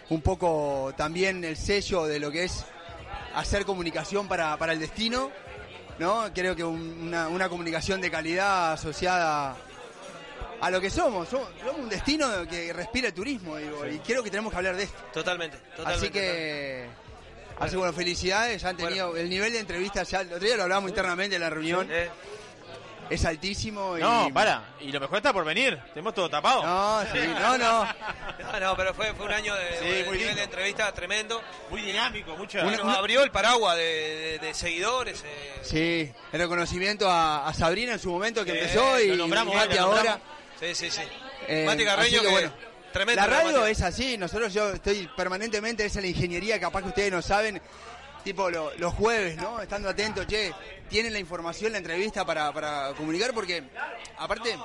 un 0.09 0.21
poco 0.21 0.93
también 0.95 1.43
el 1.43 1.57
sello 1.57 2.05
de 2.05 2.19
lo 2.19 2.31
que 2.31 2.43
es 2.43 2.65
hacer 3.35 3.65
comunicación 3.65 4.27
para, 4.27 4.55
para 4.57 4.73
el 4.73 4.79
destino, 4.79 5.31
¿no? 5.99 6.31
Creo 6.33 6.55
que 6.55 6.63
un- 6.63 7.07
una, 7.07 7.27
una 7.27 7.49
comunicación 7.49 7.99
de 7.99 8.11
calidad 8.11 8.73
asociada 8.73 9.55
a 10.61 10.69
lo 10.71 10.79
que 10.79 10.89
somos. 10.89 11.27
Somos, 11.29 11.47
somos 11.59 11.79
un 11.79 11.89
destino 11.89 12.27
que 12.47 12.71
respira 12.73 13.07
el 13.07 13.13
turismo, 13.13 13.57
digo, 13.57 13.85
y 13.87 13.99
creo 13.99 14.23
que 14.23 14.29
tenemos 14.29 14.51
que 14.51 14.57
hablar 14.57 14.75
de 14.75 14.83
esto. 14.83 14.97
Totalmente, 15.13 15.57
totalmente. 15.75 16.05
Así 16.05 16.09
que, 16.11 16.85
así 17.59 17.75
bueno, 17.75 17.91
felicidades, 17.91 18.61
ya 18.61 18.69
han 18.69 18.77
tenido 18.77 19.17
el 19.17 19.29
nivel 19.29 19.51
de 19.51 19.59
entrevistas, 19.59 20.09
ya 20.09 20.21
el 20.21 20.27
otro 20.31 20.45
día 20.45 20.57
lo 20.57 20.63
hablamos 20.63 20.89
internamente 20.89 21.35
en 21.35 21.41
la 21.41 21.49
reunión, 21.49 21.87
Eh, 21.91 22.09
es 23.09 23.25
altísimo. 23.25 23.97
Y, 23.97 24.01
No, 24.01 24.29
para. 24.33 24.63
Y 24.81 24.91
lo 24.91 24.99
mejor 24.99 25.17
está 25.17 25.33
por 25.33 25.43
venir. 25.45 25.79
Tenemos 25.93 26.13
todo 26.13 26.29
tapado. 26.29 26.63
No, 26.63 27.01
sí, 27.11 27.19
no, 27.39 27.57
no. 27.57 27.87
No, 28.51 28.59
no, 28.59 28.77
pero 28.77 28.93
fue, 28.93 29.13
fue 29.13 29.25
un 29.25 29.33
año 29.33 29.53
de, 29.55 29.77
Sí, 29.79 29.85
de 29.85 30.03
muy 30.05 30.17
nivel 30.17 30.19
lindo. 30.19 30.35
de 30.35 30.43
entrevista 30.43 30.91
tremendo. 30.93 31.41
Muy 31.69 31.81
dinámico, 31.81 32.35
mucha. 32.37 32.59
Y 32.65 32.77
nos 32.77 32.95
abrió 32.97 33.23
el 33.23 33.31
paraguas 33.31 33.75
de, 33.75 33.83
de- 33.83 34.39
de 34.39 34.53
seguidores. 34.53 35.23
eh. 35.25 35.53
Sí, 35.63 36.11
el 36.31 36.39
reconocimiento 36.39 37.09
a, 37.09 37.47
a 37.47 37.53
Sabrina 37.53 37.93
en 37.93 37.99
su 37.99 38.09
momento 38.09 38.45
que 38.45 38.51
Sí, 38.51 38.57
empezó 38.57 38.99
y 38.99 39.07
lo 39.09 39.17
nombramos, 39.17 39.53
Mati 39.55 39.77
ahora. 39.77 39.95
nombramos. 39.95 40.21
Sí, 40.59 40.75
sí, 40.75 40.91
sí. 40.91 41.01
Eh, 41.47 41.65
Mati 41.65 41.83
Carreño, 41.83 42.19
que 42.21 42.25
que 42.25 42.31
bueno, 42.31 42.51
tremendo. 42.93 43.21
La 43.21 43.27
radio 43.27 43.65
es 43.65 43.81
así, 43.81 44.17
nosotros 44.17 44.53
yo 44.53 44.71
estoy 44.71 45.09
permanentemente, 45.17 45.85
esa 45.85 45.99
es 45.99 46.03
la 46.05 46.09
ingeniería, 46.09 46.59
capaz 46.59 46.81
que 46.83 46.87
ustedes 46.89 47.11
no 47.11 47.21
saben, 47.21 47.61
tipo 48.27 48.49
lo- 48.49 48.73
los 48.77 48.93
jueves, 48.93 49.37
¿no? 49.37 49.61
Estando 49.61 49.89
atentos, 49.89 50.27
che, 50.27 50.53
tienen 50.89 51.13
la 51.13 51.19
información, 51.19 51.71
la 51.71 51.77
entrevista 51.77 52.25
para, 52.25 52.51
para 52.51 52.93
comunicar, 52.95 53.33
porque 53.33 53.63
aparte 54.17 54.57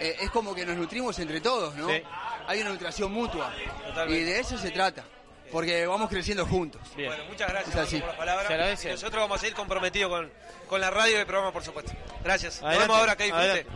eh, 0.00 0.16
es 0.20 0.30
como 0.30 0.54
que 0.54 0.64
nos 0.64 0.76
nutrimos 0.76 1.18
entre 1.18 1.40
todos, 1.40 1.74
¿no? 1.74 1.88
Sí. 1.88 2.02
Hay 2.46 2.60
una 2.60 2.70
nutrición 2.70 3.12
mutua 3.12 3.52
Totalmente. 3.86 4.20
y 4.20 4.24
de 4.24 4.40
eso 4.40 4.56
se 4.58 4.70
trata, 4.70 5.04
porque 5.50 5.86
vamos 5.86 6.08
creciendo 6.08 6.46
juntos. 6.46 6.80
Bueno, 6.94 7.24
muchas 7.28 7.48
gracias 7.50 7.76
así. 7.76 7.98
por 7.98 8.08
las 8.08 8.16
palabras. 8.16 8.46
Se 8.46 8.52
agradece. 8.54 8.88
Y 8.88 8.92
nosotros 8.92 9.22
vamos 9.22 9.36
a 9.36 9.40
seguir 9.40 9.54
comprometidos 9.56 10.10
con, 10.10 10.32
con 10.68 10.80
la 10.80 10.90
radio 10.90 11.16
y 11.16 11.20
el 11.20 11.26
programa, 11.26 11.52
por 11.52 11.64
supuesto. 11.64 11.92
Gracias. 12.22 12.54
Nos 12.56 12.64
Adelante, 12.70 12.82
vemos 12.84 12.98
ahora, 12.98 13.16
que 13.16 13.24
disfrute. 13.24 13.44
adelante. 13.50 13.70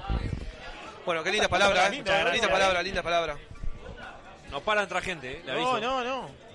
Bueno, 1.04 1.22
qué 1.22 1.30
linda 1.32 1.48
palabra, 1.48 1.86
¿eh? 1.86 1.90
Linda 1.90 2.48
palabra, 2.48 2.82
linda 2.82 3.02
palabra. 3.02 3.36
No 4.50 4.60
para 4.60 4.80
de 4.80 4.84
entrar 4.84 5.02
gente, 5.02 5.30
eh, 5.32 5.42
le 5.44 5.52
No, 5.52 5.70
aviso. 5.72 5.80
no, 5.80 6.04
no. 6.04 6.45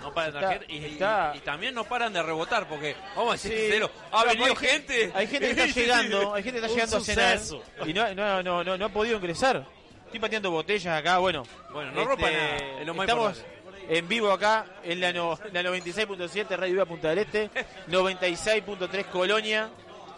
No 0.00 0.14
para 0.14 0.30
de 0.30 0.46
gente. 0.46 0.66
Y, 0.68 0.84
está- 0.84 1.32
y- 1.34 1.38
y 1.38 1.40
también 1.40 1.74
no 1.74 1.84
paran 1.84 2.12
de 2.12 2.22
rebotar, 2.22 2.68
porque, 2.68 2.94
vamos 3.16 3.30
a 3.30 3.32
decir 3.32 3.52
Sí. 3.52 3.58
sincero, 3.62 3.90
ha 4.12 4.20
No, 4.20 4.26
venido 4.30 4.46
hay 4.46 4.56
gente. 4.56 5.12
Hay 5.14 5.26
gente 5.26 5.54
que 5.54 5.62
está 5.64 5.80
llegando, 5.80 6.34
hay 6.34 6.42
gente 6.42 6.60
que 6.60 6.66
está 6.66 6.74
llegando 6.74 6.96
a 6.96 7.00
cenar 7.00 7.38
y 7.86 7.92
no, 7.92 8.14
no, 8.14 8.42
no, 8.42 8.64
no, 8.64 8.78
no 8.78 8.84
ha 8.84 8.88
podido 8.88 9.16
ingresar. 9.16 9.66
Estoy 10.06 10.20
pateando 10.20 10.50
botellas 10.50 10.98
acá, 10.98 11.18
bueno. 11.18 11.42
Bueno, 11.72 11.90
no 11.92 12.04
rompa 12.04 12.30
nada, 12.30 12.56
es 12.80 12.86
lo 12.86 12.94
más 12.94 13.06
Estamos 13.08 13.36
importante. 13.38 13.98
en 13.98 14.08
vivo 14.08 14.30
acá 14.32 14.64
en 14.84 15.00
la, 15.00 15.12
no- 15.12 15.38
la 15.52 15.62
96.7 15.62 16.56
Radio 16.56 16.72
Viva 16.74 16.84
Punta 16.86 17.08
del 17.10 17.18
Este, 17.18 17.50
96.3 17.88 19.04
Colonia. 19.06 19.68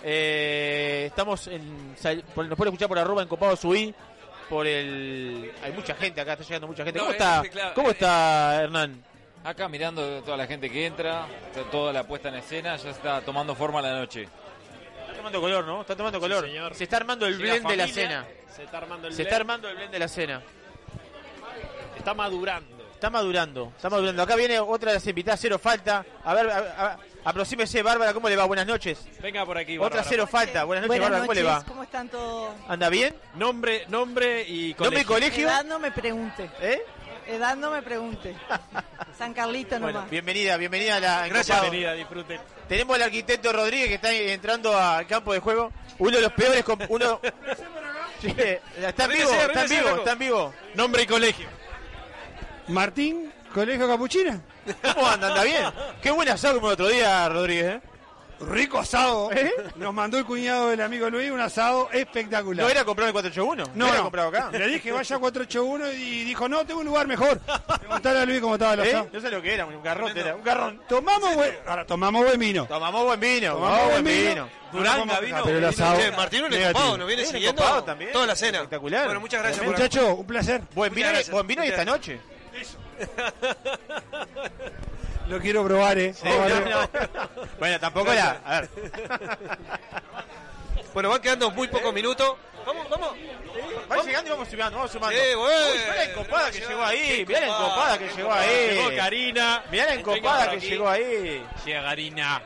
Eh, 0.03 1.05
estamos 1.09 1.47
en. 1.49 1.95
por- 2.35 2.47
Nos 2.47 2.57
puede 2.57 2.71
escuchar 2.71 2.89
por 2.89 2.99
arroba 2.99 3.23
en 3.23 3.29
Copado 3.29 3.57
Subí. 3.57 3.95
Por 4.49 4.67
el. 4.67 5.53
Hay 5.63 5.73
mucha 5.73 5.95
gente 5.95 6.21
acá, 6.21 6.33
está 6.33 6.45
llegando 6.45 6.67
mucha 6.67 6.85
gente. 6.85 6.99
No, 6.99 7.05
¿Cómo 7.07 7.13
eh, 7.13 7.17
está? 7.19 7.43
claro. 7.51 7.75
¿Cómo 7.75 7.91
está 7.91 8.63
Hernán? 8.63 9.05
Acá 9.43 9.69
mirando 9.69 10.23
toda 10.23 10.37
la 10.37 10.47
gente 10.47 10.69
que 10.69 10.85
entra, 10.87 11.27
está 11.47 11.63
toda 11.71 11.93
la 11.93 12.05
puesta 12.05 12.29
en 12.29 12.35
escena, 12.37 12.77
ya 12.77 12.91
está 12.91 13.21
tomando 13.23 13.55
forma 13.55 13.81
la 13.81 13.95
noche. 13.95 14.29
Está 15.03 15.15
tomando 15.17 15.41
color, 15.41 15.65
¿no? 15.65 15.81
Está 15.81 15.97
tomando 15.97 16.21
color. 16.21 16.45
señor. 16.45 16.75
Se 16.75 16.85
está 16.85 16.99
armando 16.99 17.27
el 17.27 17.39
Llega 17.39 17.53
blend 17.55 17.69
de 17.69 17.77
la 17.77 17.89
cena. 17.89 18.27
Se 18.55 18.65
está 18.65 18.79
armando 18.79 19.09
el 19.09 19.15
Se 19.15 19.23
está 19.23 19.37
blend. 19.37 19.41
armando 19.51 19.69
el 19.69 19.77
blend 19.77 19.93
de 19.93 19.99
la 19.99 20.09
cena. 20.09 20.43
Está 21.97 22.13
madurando. 22.15 22.81
Está 22.95 23.09
madurando, 23.09 23.73
está 23.77 23.89
madurando. 23.89 24.23
Acá 24.23 24.37
viene 24.37 24.61
otra 24.61 24.91
de 24.91 24.97
las 24.99 25.07
invitadas, 25.07 25.41
cero 25.41 25.59
falta. 25.59 26.05
A 26.23 26.35
ver, 26.35 26.51
a- 26.51 26.59
a- 26.59 26.99
aproxímese, 27.25 27.83
Bárbara, 27.83 28.13
¿cómo 28.13 28.29
le 28.29 28.37
va? 28.37 28.45
Buenas 28.45 28.67
noches. 28.67 28.99
Venga 29.23 29.47
por 29.47 29.57
aquí, 29.57 29.79
Otra 29.79 29.89
Bárbara. 29.89 30.05
cero 30.07 30.27
falta. 30.27 30.65
Buenas 30.65 30.83
noches, 30.87 31.01
Buenas 31.01 31.21
Bárbara, 31.21 31.27
¿cómo 31.27 31.33
le 31.33 31.43
va? 31.43 31.53
noches, 31.55 31.69
¿cómo 31.69 31.83
están 31.83 32.09
todos? 32.11 32.55
¿Anda 32.69 32.91
bien? 32.91 33.17
Nombre, 33.37 33.87
nombre 33.89 34.43
y 34.43 34.75
colegio. 34.75 34.85
¿Nombre 34.85 35.01
y 35.01 35.05
colegio? 35.07 35.49
Edad 35.49 35.65
no 35.65 35.79
me 35.79 35.91
pregunte. 35.93 36.51
¿Eh? 36.61 36.83
Edad 37.31 37.57
no 37.57 37.71
me 37.71 37.83
pregunte. 37.83 38.35
San 39.17 39.33
Carlito 39.35 39.79
Bueno, 39.79 39.99
nomás. 39.99 40.11
bienvenida, 40.11 40.57
bienvenida 40.57 40.97
a 40.97 41.01
la 41.01 41.29
Gracias, 41.29 41.61
bienvenida, 41.61 41.93
disfruten. 41.95 42.41
Tenemos 42.69 42.97
al 42.97 43.03
arquitecto 43.03 43.53
Rodríguez 43.53 43.89
que 43.89 43.95
está 43.95 44.13
entrando 44.13 44.77
al 44.77 45.07
campo 45.07 45.33
de 45.33 45.39
juego. 45.41 45.73
Uno 45.99 46.17
de 46.17 46.23
los 46.23 46.33
peores. 46.33 46.65
comp- 46.65 46.87
Uno... 46.89 47.21
Sí, 48.21 48.35
está 48.79 49.05
en 49.05 49.11
vivo, 49.13 49.31
está 49.33 49.63
en 49.63 49.69
vivo, 49.71 49.89
está 49.97 50.13
en 50.13 50.19
vivo. 50.19 50.55
Nombre 50.75 51.03
y 51.03 51.07
colegio. 51.07 51.49
Martín, 52.69 53.33
Colegio 53.55 53.89
Capuchina. 53.89 54.41
¿Cómo 54.95 55.07
anda? 55.07 55.29
¿Anda 55.29 55.43
bien? 55.43 55.65
Qué 56.03 56.11
buen 56.11 56.29
asado 56.29 56.57
como 56.57 56.67
el 56.69 56.73
otro 56.75 56.89
día, 56.89 57.29
Rodríguez. 57.29 57.77
¿eh? 57.77 57.81
Rico 58.41 58.79
asado. 58.79 59.31
¿Eh? 59.33 59.53
Nos 59.77 59.93
mandó 59.93 60.19
el 60.19 60.25
cuñado 60.25 60.71
del 60.71 60.81
amigo 60.81 61.11
Luis 61.11 61.31
un 61.31 61.41
asado 61.41 61.89
espectacular. 61.93 62.65
¿No 62.65 62.71
era 62.71 62.85
comprar 62.85 63.09
el 63.09 63.13
481? 63.13 63.73
No, 63.75 63.87
era 63.87 63.97
no. 63.99 64.03
comprado 64.05 64.29
acá? 64.29 64.51
Le 64.53 64.69
dije 64.69 64.93
vaya 64.93 65.17
a 65.17 65.19
481 65.19 65.93
y 65.93 66.25
dijo, 66.25 66.49
no, 66.49 66.65
tengo 66.65 66.81
un 66.81 66.87
lugar 66.87 67.07
mejor. 67.07 67.39
Preguntale 67.79 68.21
a 68.21 68.25
Luis 68.25 68.41
cómo 68.41 68.55
estaba 68.55 68.75
el 68.75 68.81
¿Eh? 68.81 68.91
asado. 68.91 69.09
No 69.13 69.21
sé 69.21 69.31
lo 69.31 69.43
que 69.43 69.55
era, 69.55 69.67
un 69.67 69.83
garrón. 69.83 70.17
Era, 70.17 70.35
un 70.35 70.43
garrón. 70.43 70.81
Tomamos 70.89 71.35
buen, 71.35 71.55
ahora 71.67 71.87
tomamos 71.87 72.25
buen 72.25 72.39
vino. 72.39 72.67
Tomamos 72.67 73.05
buen 73.05 73.21
vino. 73.21 73.55
Tomamos 73.55 73.91
buen 73.91 74.05
vino. 74.05 74.31
vino. 74.31 74.49
Duranga 74.73 75.21
vino. 75.21 75.43
Pero 75.45 75.59
el 75.59 75.65
asado. 75.65 76.01
Che, 76.01 76.11
Martín 76.13 76.45
un 76.45 76.99
nos 76.99 77.07
viene 77.07 77.25
siguiendo 77.25 77.85
también. 77.85 78.13
toda 78.13 78.27
la 78.27 78.37
cena. 78.37 78.59
Espectacular. 78.59 79.05
Bueno, 79.05 79.21
muchas 79.21 79.43
gracias 79.43 79.65
por 79.65 79.75
Muchacho, 79.75 80.15
un 80.15 80.27
placer. 80.27 80.63
Buen 80.75 80.95
vino, 80.95 81.09
buen 81.31 81.47
vino 81.47 81.65
y 81.65 81.69
esta 81.69 81.85
noche. 81.85 82.21
Lo 85.31 85.39
quiero 85.39 85.65
probar, 85.65 85.97
eh. 85.97 86.13
No, 86.25 86.49
no. 86.49 86.91
Bueno, 87.61 87.79
tampoco 87.79 88.13
era. 88.13 88.41
A 88.45 88.61
ver. 88.61 88.71
Bueno, 90.93 91.09
van 91.09 91.23
quedando 91.23 91.53
muy 91.53 91.69
pocos 91.69 91.95
minutos. 91.95 92.35
Vamos, 92.67 92.91
vamos. 92.91 93.15
Va 93.89 94.03
llegando 94.03 94.29
y 94.29 94.33
vamos 94.33 94.49
sumando, 94.49 94.77
vamos 94.79 94.91
sumando. 94.91 95.17
Sí. 95.17 95.35
Uy, 95.37 95.79
mirá 95.79 95.95
la 95.95 96.05
encopada 96.05 96.51
que 96.51 96.59
llegó 96.59 96.83
ahí. 96.83 97.25
Mirá 97.29 97.41
la 97.41 97.47
encopada 97.47 97.99
que 97.99 98.09
llegó 98.09 98.33
ahí. 98.33 98.71
Llegó 98.71 98.97
Karina. 98.97 99.65
Mirá 99.71 99.87
la 99.87 99.95
encopada 99.95 100.51
que 100.51 100.61
llegó 100.61 100.89
ahí. 100.89 101.47
Llega 101.65 101.83
Karina. 101.85 102.43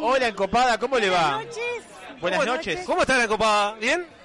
Hola, 0.00 0.28
encopada, 0.28 0.78
¿cómo 0.78 0.98
le 0.98 1.10
va? 1.10 1.36
Buenas 1.36 1.46
noches. 1.46 2.20
Buenas 2.20 2.46
noches. 2.46 2.80
¿Cómo 2.86 3.02
está 3.02 3.18
la 3.18 3.24
encopada? 3.24 3.74
¿Bien? 3.74 4.17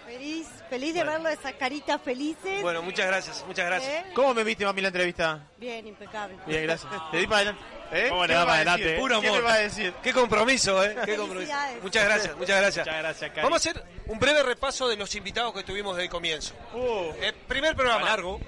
Feliz, 0.74 0.94
de 0.96 1.04
verlo, 1.04 1.30
esas 1.30 1.54
caritas 1.54 2.02
felices. 2.02 2.64
Bueno, 2.64 2.82
muchas 2.82 3.06
gracias, 3.06 3.44
muchas 3.46 3.66
gracias. 3.68 3.92
¿Eh? 3.94 4.06
¿Cómo 4.16 4.34
me 4.34 4.44
viste, 4.44 4.66
mami, 4.66 4.82
la 4.82 4.88
entrevista? 4.88 5.40
Bien, 5.58 5.86
impecable. 5.86 6.36
Bien, 6.48 6.64
gracias. 6.64 6.92
Te 7.12 7.18
di 7.18 7.28
para 7.28 7.38
adelante. 7.52 7.62
¿Eh? 7.92 8.08
¿Cómo 8.10 8.24
le 8.26 8.34
¿Qué 8.34 8.40
va 8.40 8.46
para 8.46 8.56
adelante, 8.56 8.82
decir? 8.84 8.98
eh? 8.98 9.00
Puro 9.00 9.22
¿Qué 9.22 9.28
amor. 9.28 9.40
me 9.40 9.46
va 9.46 9.54
a 9.54 9.58
decir? 9.60 9.94
Qué 10.02 10.14
compromiso, 10.14 10.84
¿eh? 10.84 10.96
Qué 11.06 11.16
compromiso. 11.16 11.54
Muchas 11.84 12.06
gracias, 12.06 12.36
muchas 12.38 12.60
gracias. 12.60 12.88
Muchas 12.88 13.02
gracias, 13.04 13.30
Cari. 13.30 13.44
Vamos 13.44 13.64
a 13.68 13.70
hacer 13.70 13.84
un 14.08 14.18
breve 14.18 14.42
repaso 14.42 14.88
de 14.90 14.96
los 14.98 15.14
invitados 15.14 15.54
que 15.54 15.62
tuvimos 15.64 15.96
desde 15.96 16.06
el 16.06 16.10
comienzo. 16.10 16.56
Uh, 16.74 17.12
primer 17.48 17.76
programa. 17.76 18.04
largo. 18.06 18.40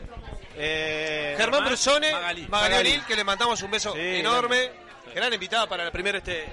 eh, 0.58 1.36
Germán 1.38 1.64
Brusone, 1.66 2.12
Magali. 2.12 2.48
Magali 2.48 2.50
Magali. 2.50 2.90
O'Neill, 2.90 3.06
que 3.06 3.16
le 3.16 3.24
mandamos 3.24 3.62
un 3.62 3.70
beso 3.70 3.94
Sí, 3.94 4.00
enorme. 4.02 4.72
Gran 5.14 5.32
invitada 5.32 5.68
para 5.70 5.84
la 5.86 5.92
primera, 5.92 6.18
este, 6.18 6.46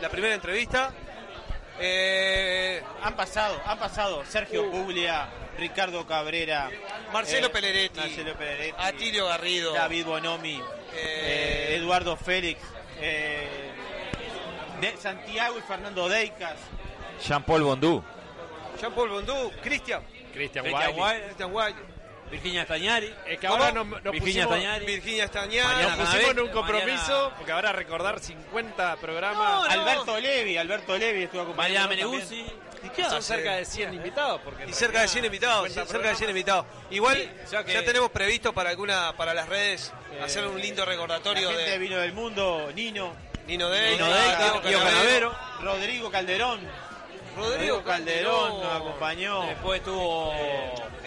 la 0.00 0.08
primera 0.08 0.34
entrevista. 0.34 0.90
Eh, 1.80 2.82
Han 3.02 3.14
pasado, 3.14 3.60
han 3.64 3.78
pasado 3.78 4.24
Sergio 4.24 4.70
Puglia, 4.70 5.28
Ricardo 5.58 6.06
Cabrera, 6.06 6.70
Marcelo 7.12 7.46
eh, 7.46 7.50
Peleretti, 7.50 7.98
Marcelo 8.00 8.34
Peleretti, 8.34 8.74
Atilio 8.78 9.26
Garrido, 9.26 9.72
David 9.72 10.04
Bonomi, 10.04 10.56
eh, 10.94 11.70
eh, 11.72 11.76
Eduardo 11.76 12.16
Félix, 12.16 12.60
eh, 13.00 13.70
de 14.80 14.96
Santiago 14.96 15.58
y 15.58 15.62
Fernando 15.62 16.08
Deicas, 16.08 16.56
Jean-Paul 17.26 17.62
Bondú. 17.62 18.02
Jean-Paul 18.80 19.08
Bondú, 19.10 19.50
Cristian, 19.62 20.02
Cristian 20.32 20.64
Cristian 20.64 21.52
Virginia 22.30 22.64
Stañari. 22.64 23.14
Es 23.26 23.38
que 23.38 23.46
ahora 23.46 23.72
nos, 23.72 23.86
nos 23.86 24.02
Virginia 24.12 24.44
pusimos, 24.46 24.46
Stañari. 24.58 24.86
Virginia 24.86 25.26
nos 25.96 26.06
pusimos 26.06 26.30
en 26.30 26.40
un 26.40 26.48
compromiso, 26.48 27.06
Mariana- 27.08 27.36
porque 27.36 27.52
ahora 27.52 27.72
recordar 27.72 28.20
50 28.20 28.96
programas. 28.96 29.68
Alberto 29.70 30.18
Levi, 30.20 30.56
Alberto 30.56 30.96
Levi 30.98 31.22
estuvo 31.24 31.44
Mariana 31.54 31.84
acompañando 31.84 32.10
Meneguzzi. 32.10 32.46
¿Y 32.84 32.88
qué 32.90 33.04
Son 33.06 33.22
cerca 33.22 33.56
de 33.56 33.64
100 33.64 33.92
invitados. 33.94 34.40
Porque 34.44 34.64
Y 34.66 34.72
cerca 34.72 35.00
de 35.02 35.08
100 35.08 35.24
invitados, 35.24 35.64
sí, 35.66 35.74
50 35.74 35.92
cerca 35.92 36.08
de 36.10 36.14
100 36.14 36.30
invitados. 36.30 36.66
Igual 36.90 37.16
Sí, 37.16 37.30
o 37.44 37.48
sea 37.48 37.64
que- 37.64 37.72
ya 37.72 37.84
tenemos 37.84 38.10
previsto 38.10 38.52
para 38.52 38.70
alguna 38.70 39.12
para 39.16 39.34
las 39.34 39.48
redes 39.48 39.92
Eh, 40.12 40.22
hacer 40.22 40.46
un 40.46 40.60
lindo 40.60 40.84
La 40.84 40.92
recordatorio 40.92 41.48
gente 41.50 41.70
de 41.70 41.78
Vino 41.78 41.98
del 41.98 42.12
Mundo, 42.12 42.70
Nino, 42.74 43.14
Nino 43.46 43.68
Dey, 43.68 43.92
Nino. 43.96 44.06
Rodrigo 45.60 46.10
Calderón. 46.10 46.60
Rodrigo 47.38 47.82
Calderón 47.82 48.60
nos 48.60 48.76
acompañó. 48.76 49.42
Después 49.46 49.78
estuvo. 49.80 50.32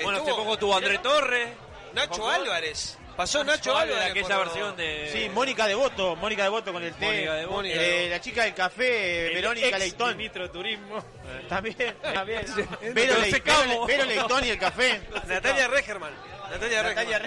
Bueno, 0.03 0.11
hace 0.11 0.19
Estuvo- 0.19 0.35
poco 0.37 0.53
estuvo 0.53 0.75
André 0.75 0.97
Torres. 0.99 1.49
Nacho 1.93 2.29
Álvarez. 2.29 2.97
Pasó 3.17 3.43
Nacho 3.43 3.75
Álvarez. 3.77 4.11
aquella 4.11 4.37
por- 4.37 4.45
versión 4.45 4.75
de. 4.77 5.09
Sí, 5.11 5.29
Mónica 5.29 5.67
Devoto, 5.67 6.15
Mónica 6.15 6.43
Devoto 6.43 6.71
con 6.71 6.81
el 6.81 6.93
té. 6.93 7.05
Mónica 7.05 7.33
Devoto. 7.35 7.63
Eh, 7.65 8.07
la 8.09 8.21
chica 8.21 8.43
del 8.45 8.53
café, 8.53 9.27
El 9.27 9.33
Verónica 9.35 9.67
ex 9.67 9.79
Leitón. 9.79 10.15
ministro 10.17 10.43
de 10.43 10.49
Turismo. 10.49 11.03
También, 11.49 11.75
también. 12.01 12.45
Vero 12.93 13.19
Leitón 13.19 14.45
y 14.45 14.49
el 14.49 14.57
café. 14.57 15.01
Natalia 15.27 15.67
Regerman. 15.67 16.13
Natalia 16.51 16.83
Natalia. 16.83 17.21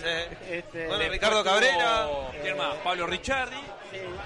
Sí. 0.00 0.36
Este, 0.50 0.86
Bueno, 0.86 1.08
Ricardo 1.10 1.44
Cabrera. 1.44 2.08
¿Quién 2.42 2.56
más? 2.56 2.74
Pablo 2.76 3.06
Ricciardi. 3.06 3.56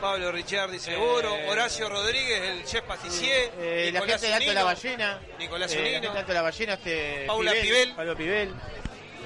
Pablo 0.01 0.31
Ricciardi 0.31 0.79
seguro, 0.79 1.35
Eh, 1.37 1.49
Horacio 1.49 1.89
Rodríguez, 1.89 2.41
el 2.43 2.65
chef 2.67 2.85
patissier, 2.85 3.51
eh, 3.59 3.91
la 3.93 4.01
Nicolás 4.01 4.21
gente 4.21 4.27
de 4.27 4.35
Alto 4.35 4.49
de 4.49 4.55
la 4.55 4.65
Ballena. 4.65 5.21
Nicolás 5.39 5.73
eh, 5.73 5.77
la 5.79 5.85
gente 5.89 6.01
de 6.11 6.19
Alto 6.19 6.29
de 6.29 6.35
la 6.35 6.43
Ballena, 6.43 6.73
este. 6.75 7.25
Paula 7.27 7.53
Pibel. 7.53 7.95
Pablo 7.95 8.17
Pibel. 8.17 8.55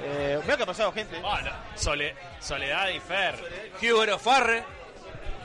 Eh, 0.04 0.38
mira 0.44 0.56
que 0.56 0.62
ha 0.62 0.66
pasado 0.66 0.92
gente. 0.92 1.18
Bueno, 1.18 1.50
Sole- 1.74 2.14
Soledad 2.40 2.88
y 2.90 3.00
Fer. 3.00 3.34
Hugo 3.82 4.18
Farre. 4.18 4.64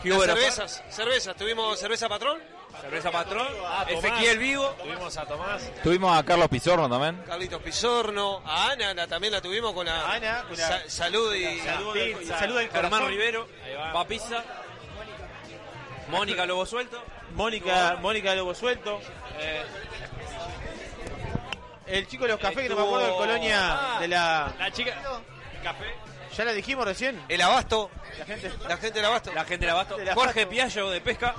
Cervezas, 0.03 0.84
cervezas, 0.90 1.36
tuvimos 1.36 1.80
cerveza 1.80 2.10
patrón, 2.10 2.38
Cerveza 2.82 3.11
Patrón. 3.11 3.48
Tomás. 3.48 3.88
Ezequiel 3.90 4.38
Vigo. 4.40 4.69
Tuvimos 4.82 5.18
a 5.18 5.26
Tomás. 5.26 5.72
Tuvimos 5.84 6.18
a 6.18 6.24
Carlos 6.24 6.50
Pizorno 6.50 6.90
también. 6.90 7.24
Carlitos 7.26 7.61
Pisorno, 7.61 8.42
a 8.45 8.72
Ana 8.72 8.93
la- 8.93 9.08
también 9.08 9.32
la 9.34 9.42
tuvimos 9.42 9.74
con 9.74 9.85
la 9.85 10.11
Ana, 10.11 10.43
con 10.48 10.58
la- 10.58 10.68
Sa- 10.68 10.90
salud 10.90 11.34
y 11.34 11.60
Salud, 11.61 11.93
del- 11.93 12.16
pizza. 12.18 12.40
salud 12.40 12.58
del 12.58 12.69
Germán. 12.69 13.08
Rivero. 13.08 13.48
Ahí 13.66 13.74
va. 13.76 13.93
Papisa. 13.93 14.43
Mónica 16.10 16.45
Lobo 16.45 16.66
Suelto. 16.66 17.02
Mónica, 17.35 17.98
Mónica 18.02 18.35
Lobo 18.35 18.53
Suelto. 18.53 19.00
Eh, 19.40 19.64
El 21.85 22.08
chico 22.08 22.24
de 22.24 22.32
los 22.32 22.40
cafés, 22.40 22.64
que 22.64 22.69
no 22.69 22.76
me 22.77 22.82
acuerdo 22.84 23.08
de 23.08 23.14
Colonia, 23.14 23.60
Ah. 23.95 24.00
de 24.00 24.08
la... 24.08 24.53
La 24.58 24.72
chica. 24.72 24.95
Café. 25.64 25.95
¿Ya 26.35 26.45
la 26.45 26.53
dijimos 26.53 26.85
recién? 26.85 27.22
el 27.30 27.42
abasto, 27.42 27.92
La 28.18 28.26
gente... 28.26 28.52
la 28.68 28.77
gente 28.77 28.93
del 29.00 29.06
abasto. 29.06 29.34
la 29.34 29.45
gente 29.45 29.66
de 29.66 29.72
Abasto. 29.72 29.98
Jorge. 30.16 30.48
Piallo 30.48 30.90
de 30.90 31.02
Pesca. 31.02 31.35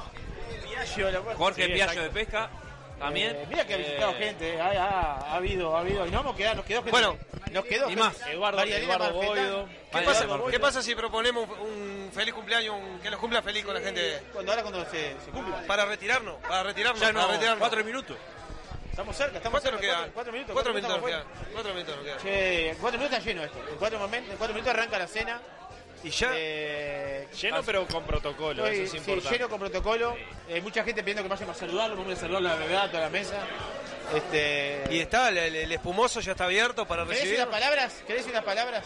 Piaggio, 0.75 1.25
Jorge 1.37 1.65
Sí, 1.67 1.97
de 2.01 2.11
Pesca. 2.11 2.51
También. 2.99 3.35
Eh, 3.35 3.47
mira 3.51 3.67
que 3.67 3.75
ha 3.75 3.77
visitado 3.77 4.13
Eh, 4.13 4.15
gente, 4.19 4.55
eh, 4.55 4.61
ha, 4.61 4.67
ha- 4.69 5.33
ha 5.33 5.35
habido, 5.37 5.77
ha 5.77 5.81
habido. 5.81 6.07
Y 6.07 6.11
nos 6.11 6.23
vamos 6.23 6.35
a 6.35 6.37
quedar, 6.37 6.57
nos 6.57 6.65
quedó 6.65 6.79
gente. 6.79 6.91
Bueno, 6.93 7.19
nos 7.51 7.65
quedó 7.65 7.91
y 7.91 7.97
más. 7.97 8.15
Eduardo, 8.29 8.63
Eduardo. 8.63 9.13
Boido. 9.13 9.67
¿Qué 9.67 9.79
Vale, 9.93 10.07
pasa, 10.07 10.27
vale, 10.27 10.45
¿Qué 10.51 10.61
pasa 10.61 10.83
si 10.83 10.95
proponemos 10.95 11.49
un, 11.61 12.11
feliz 12.15 12.33
cumpleaños, 12.35 12.77
un- 12.77 13.01
que 13.01 13.11
los 13.11 13.19
cumpla 13.19 13.43
feliz 13.43 13.65
con 13.65 13.75
la 13.75 13.81
gente? 13.81 14.23
Cuando 14.33 14.53
ahora 14.53 14.63
cuando 14.63 14.85
se, 14.87 15.17
se 15.25 15.31
cumpla. 15.33 15.63
Para 15.67 15.85
retirarnos, 15.87 16.37
para 16.37 16.63
retirarnos, 16.63 17.01
Ya 17.01 17.09
para 17.13 17.27
no, 17.27 17.33
retirarnos. 17.33 17.59
cuatro 17.59 17.85
minutos. 17.85 18.17
Estamos 18.91 19.17
cerca, 19.17 19.39
estamos 19.39 19.61
¿Cuánto 19.61 19.73
nos 19.73 19.81
cerca. 19.81 19.97
quedan? 19.97 20.13
Cuatro, 20.13 20.15
cuatro 20.15 20.33
minutos. 20.33 20.53
Cuatro 20.55 20.75
minutos 20.75 20.97
nos 21.01 21.07
quedan. 21.11 21.25
Cuatro 21.53 21.75
minutos 21.75 21.97
nos 21.97 22.05
quedan. 22.05 22.19
Che, 22.21 22.69
en 22.71 22.77
cuatro 22.77 22.99
minutos 23.01 23.19
está 23.19 23.29
lleno 23.31 23.43
esto. 23.45 23.59
En 23.69 23.77
cuatro, 23.77 23.99
momentos, 23.99 24.31
en 24.31 24.37
cuatro 24.39 24.55
minutos 24.55 24.75
arranca 24.75 24.99
la 25.01 25.07
cena. 25.09 25.41
Y 26.05 26.11
ya, 26.11 26.31
Eh, 26.35 27.29
Lleno, 27.41 27.63
pero 27.65 27.87
con 27.87 28.05
protocolo. 28.05 28.65
estoy- 28.67 28.75
eso 28.75 28.85
es 28.85 28.91
sí, 28.91 28.97
importante. 28.99 29.39
lleno 29.39 29.49
con 29.49 29.59
protocolo. 29.59 30.17
Eh, 30.49 30.61
mucha 30.61 30.85
gente 30.85 31.03
pidiendo 31.03 31.23
que 31.23 31.29
vayamos 31.31 31.57
a 31.57 31.59
saludarlo. 31.61 31.97
Vamos 31.97 32.13
a 32.13 32.17
saludarlo 32.21 32.49
a 32.51 32.53
la 32.53 32.59
verdad, 32.59 32.83
a 32.85 32.91
toda 32.91 33.03
la 33.05 33.11
mesa. 33.11 33.39
Este, 34.15 34.85
y 34.91 34.99
está, 35.01 35.31
el, 35.31 35.73
espumoso 35.73 36.21
ya 36.21 36.33
está 36.33 36.45
abierto 36.45 36.87
para 36.87 37.05
¿Querés 37.05 37.21
recibir. 37.21 37.41
unas 37.41 37.51
palabras? 37.51 38.05
¿Querés 38.07 38.27
unas 38.27 38.45
palabras? 38.45 38.85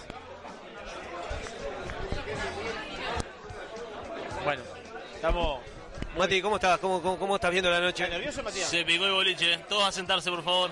Bueno, 4.45 4.63
estamos. 5.15 5.61
Mati, 6.17 6.41
¿cómo 6.41 6.57
estás? 6.57 6.79
¿Cómo, 6.79 7.03
cómo, 7.03 7.19
cómo 7.19 7.35
estás 7.35 7.51
viendo 7.51 7.71
la 7.71 7.81
noche? 7.81 8.05
¿Estás 8.05 8.19
nervioso, 8.19 8.43
Matías? 8.43 8.69
Se 8.69 8.85
picó 8.85 9.05
el 9.07 9.13
boliche. 9.13 9.59
Todos 9.69 9.85
a 9.85 9.93
sentarse, 9.93 10.31
por 10.31 10.43
favor. 10.45 10.71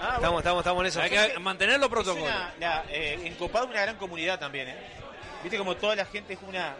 Ah, 0.00 0.16
Estamos, 0.16 0.20
bueno. 0.20 0.38
estamos, 0.38 0.60
estamos 0.60 0.80
en 0.82 0.86
eso. 0.86 1.00
Hay 1.02 1.10
que 1.10 1.38
mantener 1.38 1.76
los 1.78 1.86
Es 1.88 1.90
protocolos. 1.90 2.28
una, 2.28 2.54
la, 2.58 2.84
eh, 2.90 3.34
una 3.38 3.80
gran 3.82 3.96
comunidad 3.96 4.38
también, 4.38 4.68
¿eh? 4.68 4.76
Viste 5.46 5.58
como 5.58 5.76
toda 5.76 5.94
la 5.94 6.04
gente 6.06 6.32
es 6.32 6.40
una 6.48 6.74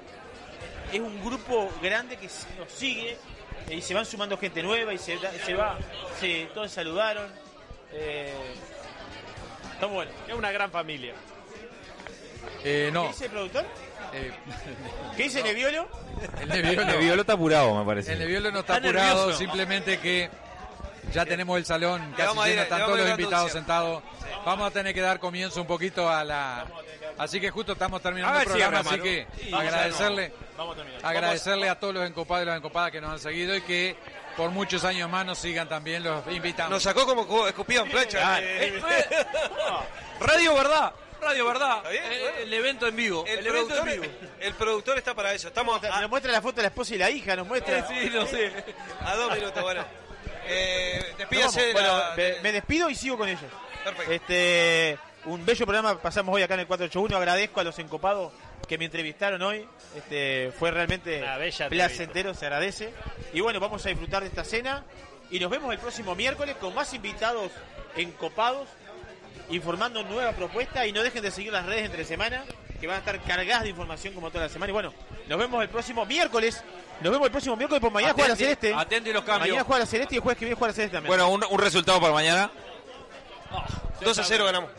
es 0.93 0.99
un 0.99 1.25
grupo 1.25 1.73
grande 1.81 2.17
que 2.17 2.29
nos 2.59 2.73
sigue 2.73 3.17
eh, 3.69 3.77
y 3.77 3.81
se 3.81 3.95
van 3.95 4.05
sumando 4.05 4.37
gente 4.37 4.61
nueva 4.61 4.93
y 4.93 4.99
se, 4.99 5.15
va, 5.55 5.79
se, 6.19 6.49
todos 6.53 6.73
saludaron. 6.73 7.31
Eh, 7.93 8.35
está 9.73 9.87
bueno. 9.87 10.11
Es 10.27 10.35
una 10.35 10.51
gran 10.51 10.73
familia. 10.73 11.15
Eh, 12.65 12.87
¿Qué 12.87 12.91
no. 12.91 13.07
dice 13.07 13.27
el 13.27 13.31
productor? 13.31 13.65
Eh, 14.13 14.33
¿Qué 15.17 15.23
dice 15.23 15.43
Neviolo? 15.45 15.89
el 16.41 16.49
Nebbiolo 16.49 17.21
está 17.21 17.35
apurado, 17.35 17.73
me 17.73 17.85
parece. 17.85 18.15
el 18.15 18.19
Nebbiolo 18.19 18.51
no 18.51 18.59
está 18.59 18.79
Está 18.79 18.89
apurado, 18.89 19.19
nervioso. 19.19 19.39
simplemente 19.39 20.01
que 20.01 20.29
ya 21.13 21.25
tenemos 21.25 21.57
el 21.57 21.65
salón 21.65 22.13
casi 22.17 22.35
lleno, 22.35 22.47
le 22.47 22.63
están 22.63 22.85
todos 22.85 22.99
los 22.99 23.11
invitados 23.11 23.53
sentados. 23.53 24.03
Vamos 24.45 24.67
a 24.67 24.71
tener 24.73 24.93
que 24.93 25.03
dar 25.03 25.21
comienzo 25.21 25.61
un 25.61 25.69
poquito 25.69 26.11
a 26.11 26.25
la... 26.25 26.67
Así 27.19 27.41
que 27.41 27.51
justo 27.51 27.73
estamos 27.73 28.03
terminando 28.03 28.39
el 28.41 28.45
programa, 28.47 28.81
así 28.81 29.01
que. 29.01 29.27
Sí, 29.41 29.53
agradecerle, 29.55 30.33
Vamos 30.57 30.75
a 30.75 30.79
terminar. 30.79 31.01
agradecerle 31.07 31.69
a 31.69 31.79
todos 31.81 31.95
los 31.95 32.07
encopados 32.07 32.43
y 32.45 32.47
las 32.47 32.57
encopadas 32.59 32.91
que 32.93 33.01
nos 33.01 33.11
han 33.13 33.19
seguido 33.19 33.55
y 33.57 33.63
que 33.63 33.97
por 34.37 34.51
muchos 34.51 34.85
años 34.85 35.09
más 35.09 35.25
nos 35.25 35.39
sigan 35.39 35.69
también 35.69 36.03
los 36.05 36.27
invitamos. 36.29 36.71
Nos 36.71 36.83
sacó 36.83 37.07
como 37.07 37.27
cu- 37.27 37.47
escupido 37.47 37.85
en 37.85 37.91
flecha. 37.91 38.19
Claro. 38.19 38.47
Eh, 38.47 38.81
Radio 40.21 40.55
Verdad. 40.55 40.93
Radio 41.21 41.47
Verdad. 41.47 41.83
Eh. 41.91 42.43
El 42.43 42.53
evento 42.53 42.87
en 42.87 42.97
vivo. 42.97 43.25
El, 43.27 43.39
El, 43.39 43.47
evento 43.47 43.75
en 43.77 43.83
productor, 43.85 44.09
vivo. 44.09 44.31
el 44.41 44.55
productor 44.55 44.99
está 44.99 45.15
para 45.15 45.33
eso. 45.33 45.49
Estamos 45.49 45.83
a, 45.83 46.01
Nos 46.03 46.11
muestra 46.11 46.31
la 46.33 46.43
foto 46.43 46.57
de 46.57 46.63
la 46.63 46.69
esposa 46.69 46.95
y 46.95 46.99
la 46.99 47.11
hija, 47.11 47.35
nos 47.37 47.47
muestra. 47.47 47.87
Sí, 47.89 48.11
no 48.13 48.27
sé. 48.27 48.53
a 49.05 49.17
dos 49.17 49.33
minutos. 49.35 49.63
Bueno, 49.63 49.85
eh, 50.47 51.15
despídase. 51.19 51.73
Bueno, 51.73 51.97
la- 51.99 52.15
me 52.43 52.53
despido 52.53 52.91
y 52.91 52.95
sigo 52.95 53.17
con 53.17 53.29
ellos. 53.29 53.41
Perfecto. 53.85 54.13
Este, 54.13 54.99
un 55.27 55.45
bello 55.45 55.67
programa 55.67 55.99
pasamos 56.01 56.35
hoy 56.35 56.43
acá 56.43 56.55
en 56.55 56.61
el 56.61 56.67
481. 56.67 57.17
Agradezco 57.17 57.61
a 57.61 57.65
los 57.65 57.79
encopados 57.79 58.33
que 58.69 58.79
me 58.79 58.87
entrevistaron 58.87 59.43
hoy. 59.43 59.67
Este, 59.97 60.53
fue 60.59 60.71
realmente 60.71 61.25
placentero, 61.69 62.35
se 62.35 62.47
agradece. 62.47 62.93
Y 63.33 63.41
bueno, 63.41 63.61
vamos 63.61 63.85
a 63.87 63.89
disfrutar 63.89 64.23
de 64.23 64.29
esta 64.29 64.45
cena. 64.45 64.85
Y 65.31 65.41
nos 65.41 65.51
vemos 65.51 65.73
el 65.73 65.79
próximo 65.79 66.15
miércoles 66.15 66.57
con 66.57 66.75
más 66.75 66.95
invitados 66.95 67.51
encopados, 67.97 68.69
informando 69.51 70.03
nueva 70.05 70.33
propuesta. 70.33 70.87
Y 70.87 70.93
no 70.93 71.03
dejen 71.03 71.23
de 71.23 71.31
seguir 71.31 71.53
las 71.53 71.67
redes 71.67 71.87
entre 71.87 72.05
semana, 72.05 72.45
que 72.81 72.87
van 72.87 72.97
a 72.97 72.99
estar 73.01 73.21
cargadas 73.23 73.65
de 73.65 73.71
información 73.71 74.15
como 74.15 74.31
toda 74.31 74.45
la 74.45 74.51
semana. 74.51 74.71
Y 74.71 74.75
bueno, 74.75 74.95
nos 75.29 75.39
vemos 75.39 75.61
el 75.63 75.69
próximo 75.69 76.07
miércoles. 76.07 76.63
Nos 77.01 77.13
vemos 77.13 77.27
el 77.27 77.33
próximo 77.33 77.57
miércoles, 77.57 77.81
por 77.81 77.91
mañana 77.91 78.15
juega 78.15 78.31
la 78.31 78.37
Celeste. 78.37 78.73
atente 78.73 79.13
los 79.13 79.25
cambios. 79.25 79.49
Mañana 79.49 79.65
juega 79.65 79.81
la 79.81 79.87
Celeste 79.87 80.15
y 80.15 80.19
el 80.19 80.23
jueves 80.23 80.39
que 80.39 80.45
viene 80.45 80.57
juega 80.57 80.71
la 80.71 80.75
Celeste 80.75 80.97
también. 80.97 81.11
Bueno, 81.11 81.29
un, 81.29 81.45
un 81.51 81.59
resultado 81.59 82.01
para 82.01 82.13
mañana. 82.13 82.51
2 84.01 84.19
a 84.19 84.25
0 84.25 84.45
ganamos. 84.45 84.71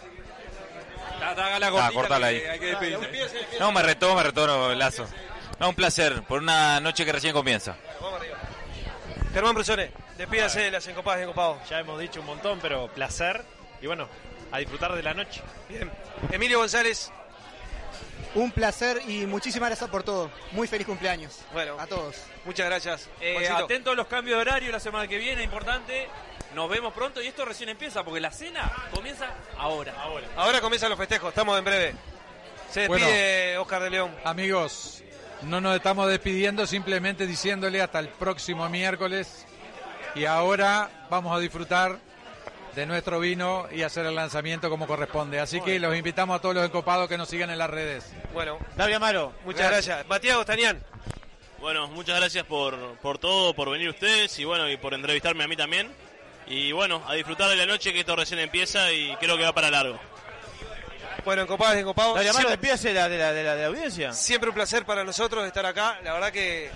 Cortita 1.19 1.91
cortala 1.93 2.27
ahí. 2.27 2.37
Hay 2.37 2.59
que 2.59 2.65
despedirse. 2.67 3.47
No, 3.59 3.71
me 3.71 3.81
retó, 3.81 4.15
me 4.15 4.23
retó 4.23 4.47
no, 4.47 4.73
Lazo. 4.75 5.07
No, 5.59 5.69
un 5.69 5.75
placer, 5.75 6.21
por 6.23 6.41
una 6.41 6.79
noche 6.79 7.03
que 7.05 7.11
recién 7.11 7.33
comienza. 7.33 7.75
Vamos 7.99 8.19
arriba. 8.19 8.37
Germán 9.33 9.55
Brusone, 9.55 9.91
despídase 10.17 10.61
de 10.61 10.71
las 10.71 10.87
encopadas 10.87 11.19
y 11.19 11.23
encopados. 11.23 11.57
Ya 11.69 11.79
hemos 11.79 11.99
dicho 11.99 12.19
un 12.21 12.27
montón, 12.27 12.59
pero 12.61 12.87
placer. 12.87 13.43
Y 13.81 13.87
bueno, 13.87 14.07
a 14.51 14.59
disfrutar 14.59 14.93
de 14.93 15.03
la 15.03 15.13
noche. 15.13 15.41
Bien. 15.69 15.91
Emilio 16.31 16.59
González, 16.59 17.11
Un 18.35 18.51
placer 18.51 19.01
y 19.07 19.25
muchísimas 19.25 19.69
gracias 19.69 19.89
por 19.89 20.03
todo. 20.03 20.29
Muy 20.51 20.67
feliz 20.67 20.85
cumpleaños. 20.85 21.39
Bueno. 21.53 21.79
A 21.79 21.87
todos. 21.87 22.15
Muchas 22.47 22.65
gracias. 22.65 23.09
Eh, 23.21 23.47
atento 23.49 23.91
a 23.91 23.95
los 23.95 24.07
cambios 24.07 24.37
de 24.37 24.41
horario 24.41 24.71
la 24.71 24.79
semana 24.79 25.07
que 25.07 25.17
viene, 25.17 25.43
importante. 25.43 26.07
Nos 26.55 26.69
vemos 26.69 26.93
pronto 26.93 27.21
y 27.21 27.27
esto 27.27 27.45
recién 27.45 27.69
empieza 27.69 28.03
porque 28.03 28.21
la 28.21 28.31
cena 28.31 28.71
comienza 28.91 29.27
ahora. 29.57 29.93
Ahora. 30.01 30.27
Ahora 30.35 30.61
comienzan 30.61 30.89
los 30.89 30.97
festejos, 30.97 31.29
estamos 31.29 31.59
en 31.59 31.65
breve. 31.65 31.93
Se 32.71 32.87
despide 32.87 33.57
Oscar 33.57 33.83
de 33.83 33.89
León. 33.89 34.15
Amigos, 34.23 35.03
no 35.43 35.61
nos 35.61 35.75
estamos 35.75 36.09
despidiendo, 36.09 36.65
simplemente 36.65 37.27
diciéndole 37.27 37.81
hasta 37.81 37.99
el 37.99 38.09
próximo 38.09 38.67
miércoles. 38.69 39.45
Y 40.15 40.25
ahora 40.25 40.89
vamos 41.09 41.35
a 41.35 41.39
disfrutar 41.39 41.99
de 42.77 42.85
nuestro 42.85 43.19
vino 43.19 43.67
y 43.71 43.81
hacer 43.81 44.05
el 44.05 44.15
lanzamiento 44.15 44.69
como 44.69 44.87
corresponde. 44.87 45.39
Así 45.39 45.59
que 45.61 45.79
los 45.79 45.95
invitamos 45.95 46.37
a 46.37 46.41
todos 46.41 46.55
los 46.55 46.65
encopados 46.65 47.09
que 47.09 47.17
nos 47.17 47.27
sigan 47.27 47.49
en 47.49 47.57
las 47.57 47.69
redes. 47.69 48.05
Bueno, 48.33 48.57
David 48.75 48.93
Amaro, 48.93 49.33
muchas 49.45 49.69
gracias. 49.69 50.07
Matías 50.07 50.37
Ostanián, 50.37 50.83
Bueno, 51.59 51.87
muchas 51.87 52.17
gracias 52.17 52.45
por, 52.45 52.97
por 52.97 53.17
todo, 53.17 53.53
por 53.53 53.69
venir 53.69 53.89
ustedes 53.89 54.37
y 54.39 54.45
bueno, 54.45 54.69
y 54.69 54.77
por 54.77 54.93
entrevistarme 54.93 55.43
a 55.43 55.47
mí 55.47 55.55
también. 55.55 55.91
Y 56.45 56.71
bueno, 56.71 57.03
a 57.07 57.13
disfrutar 57.13 57.49
de 57.49 57.55
la 57.57 57.65
noche 57.65 57.91
que 57.91 57.99
esto 58.01 58.15
recién 58.15 58.39
empieza 58.39 58.91
y 58.91 59.15
creo 59.17 59.35
que 59.37 59.43
va 59.43 59.53
para 59.53 59.69
largo. 59.69 59.99
Bueno, 61.25 61.41
encopados, 61.41 61.75
encopados. 61.75 62.13
Amaro, 62.15 62.31
Siempre- 62.31 62.51
despídase 62.51 62.87
de 62.89 62.93
la, 62.93 63.09
de, 63.09 63.17
la, 63.17 63.33
de, 63.33 63.43
la, 63.43 63.55
de 63.55 63.61
la 63.63 63.67
audiencia. 63.67 64.13
Siempre 64.13 64.49
un 64.49 64.55
placer 64.55 64.85
para 64.85 65.03
nosotros 65.03 65.45
estar 65.45 65.65
acá. 65.65 65.99
La 66.03 66.13
verdad 66.13 66.31
que 66.31 66.69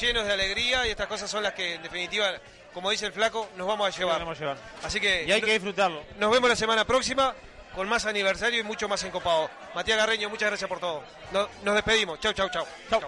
llenos 0.00 0.24
de 0.26 0.32
alegría 0.32 0.86
y 0.86 0.90
estas 0.90 1.08
cosas 1.08 1.28
son 1.28 1.42
las 1.42 1.54
que, 1.54 1.74
en 1.74 1.82
definitiva, 1.82 2.30
como 2.72 2.90
dice 2.90 3.06
el 3.06 3.12
flaco, 3.12 3.48
nos 3.56 3.66
vamos 3.66 3.88
a 3.92 3.98
llevar. 3.98 4.20
Vamos 4.20 4.36
a 4.36 4.40
llevar. 4.40 4.56
Así 4.84 5.00
que. 5.00 5.24
Y 5.24 5.32
hay 5.32 5.40
que 5.42 5.52
disfrutarlo. 5.54 6.04
Nos 6.20 6.30
vemos 6.30 6.48
la 6.48 6.54
semana 6.56 6.84
próxima 6.84 7.34
con 7.74 7.88
más 7.88 8.06
aniversario 8.06 8.60
y 8.60 8.62
mucho 8.62 8.86
más 8.86 9.02
encopado. 9.02 9.50
Matías 9.74 9.98
Garreño, 9.98 10.30
muchas 10.30 10.50
gracias 10.50 10.68
por 10.68 10.78
todo. 10.78 11.02
Nos, 11.32 11.48
nos 11.64 11.74
despedimos. 11.74 12.20
Chau, 12.20 12.32
chau, 12.32 12.48
chau. 12.48 12.66
Chau. 12.90 13.00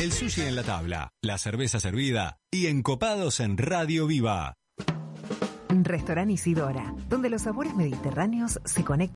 El 0.00 0.12
sushi 0.12 0.40
en 0.40 0.56
la 0.56 0.62
tabla, 0.62 1.12
la 1.20 1.36
cerveza 1.36 1.78
servida 1.78 2.38
y 2.50 2.68
encopados 2.68 3.38
en 3.38 3.58
Radio 3.58 4.06
Viva. 4.06 4.54
Restaurante 5.68 6.32
Isidora, 6.32 6.94
donde 7.10 7.28
los 7.28 7.42
sabores 7.42 7.74
mediterráneos 7.74 8.60
se 8.64 8.82
conectan. 8.82 9.08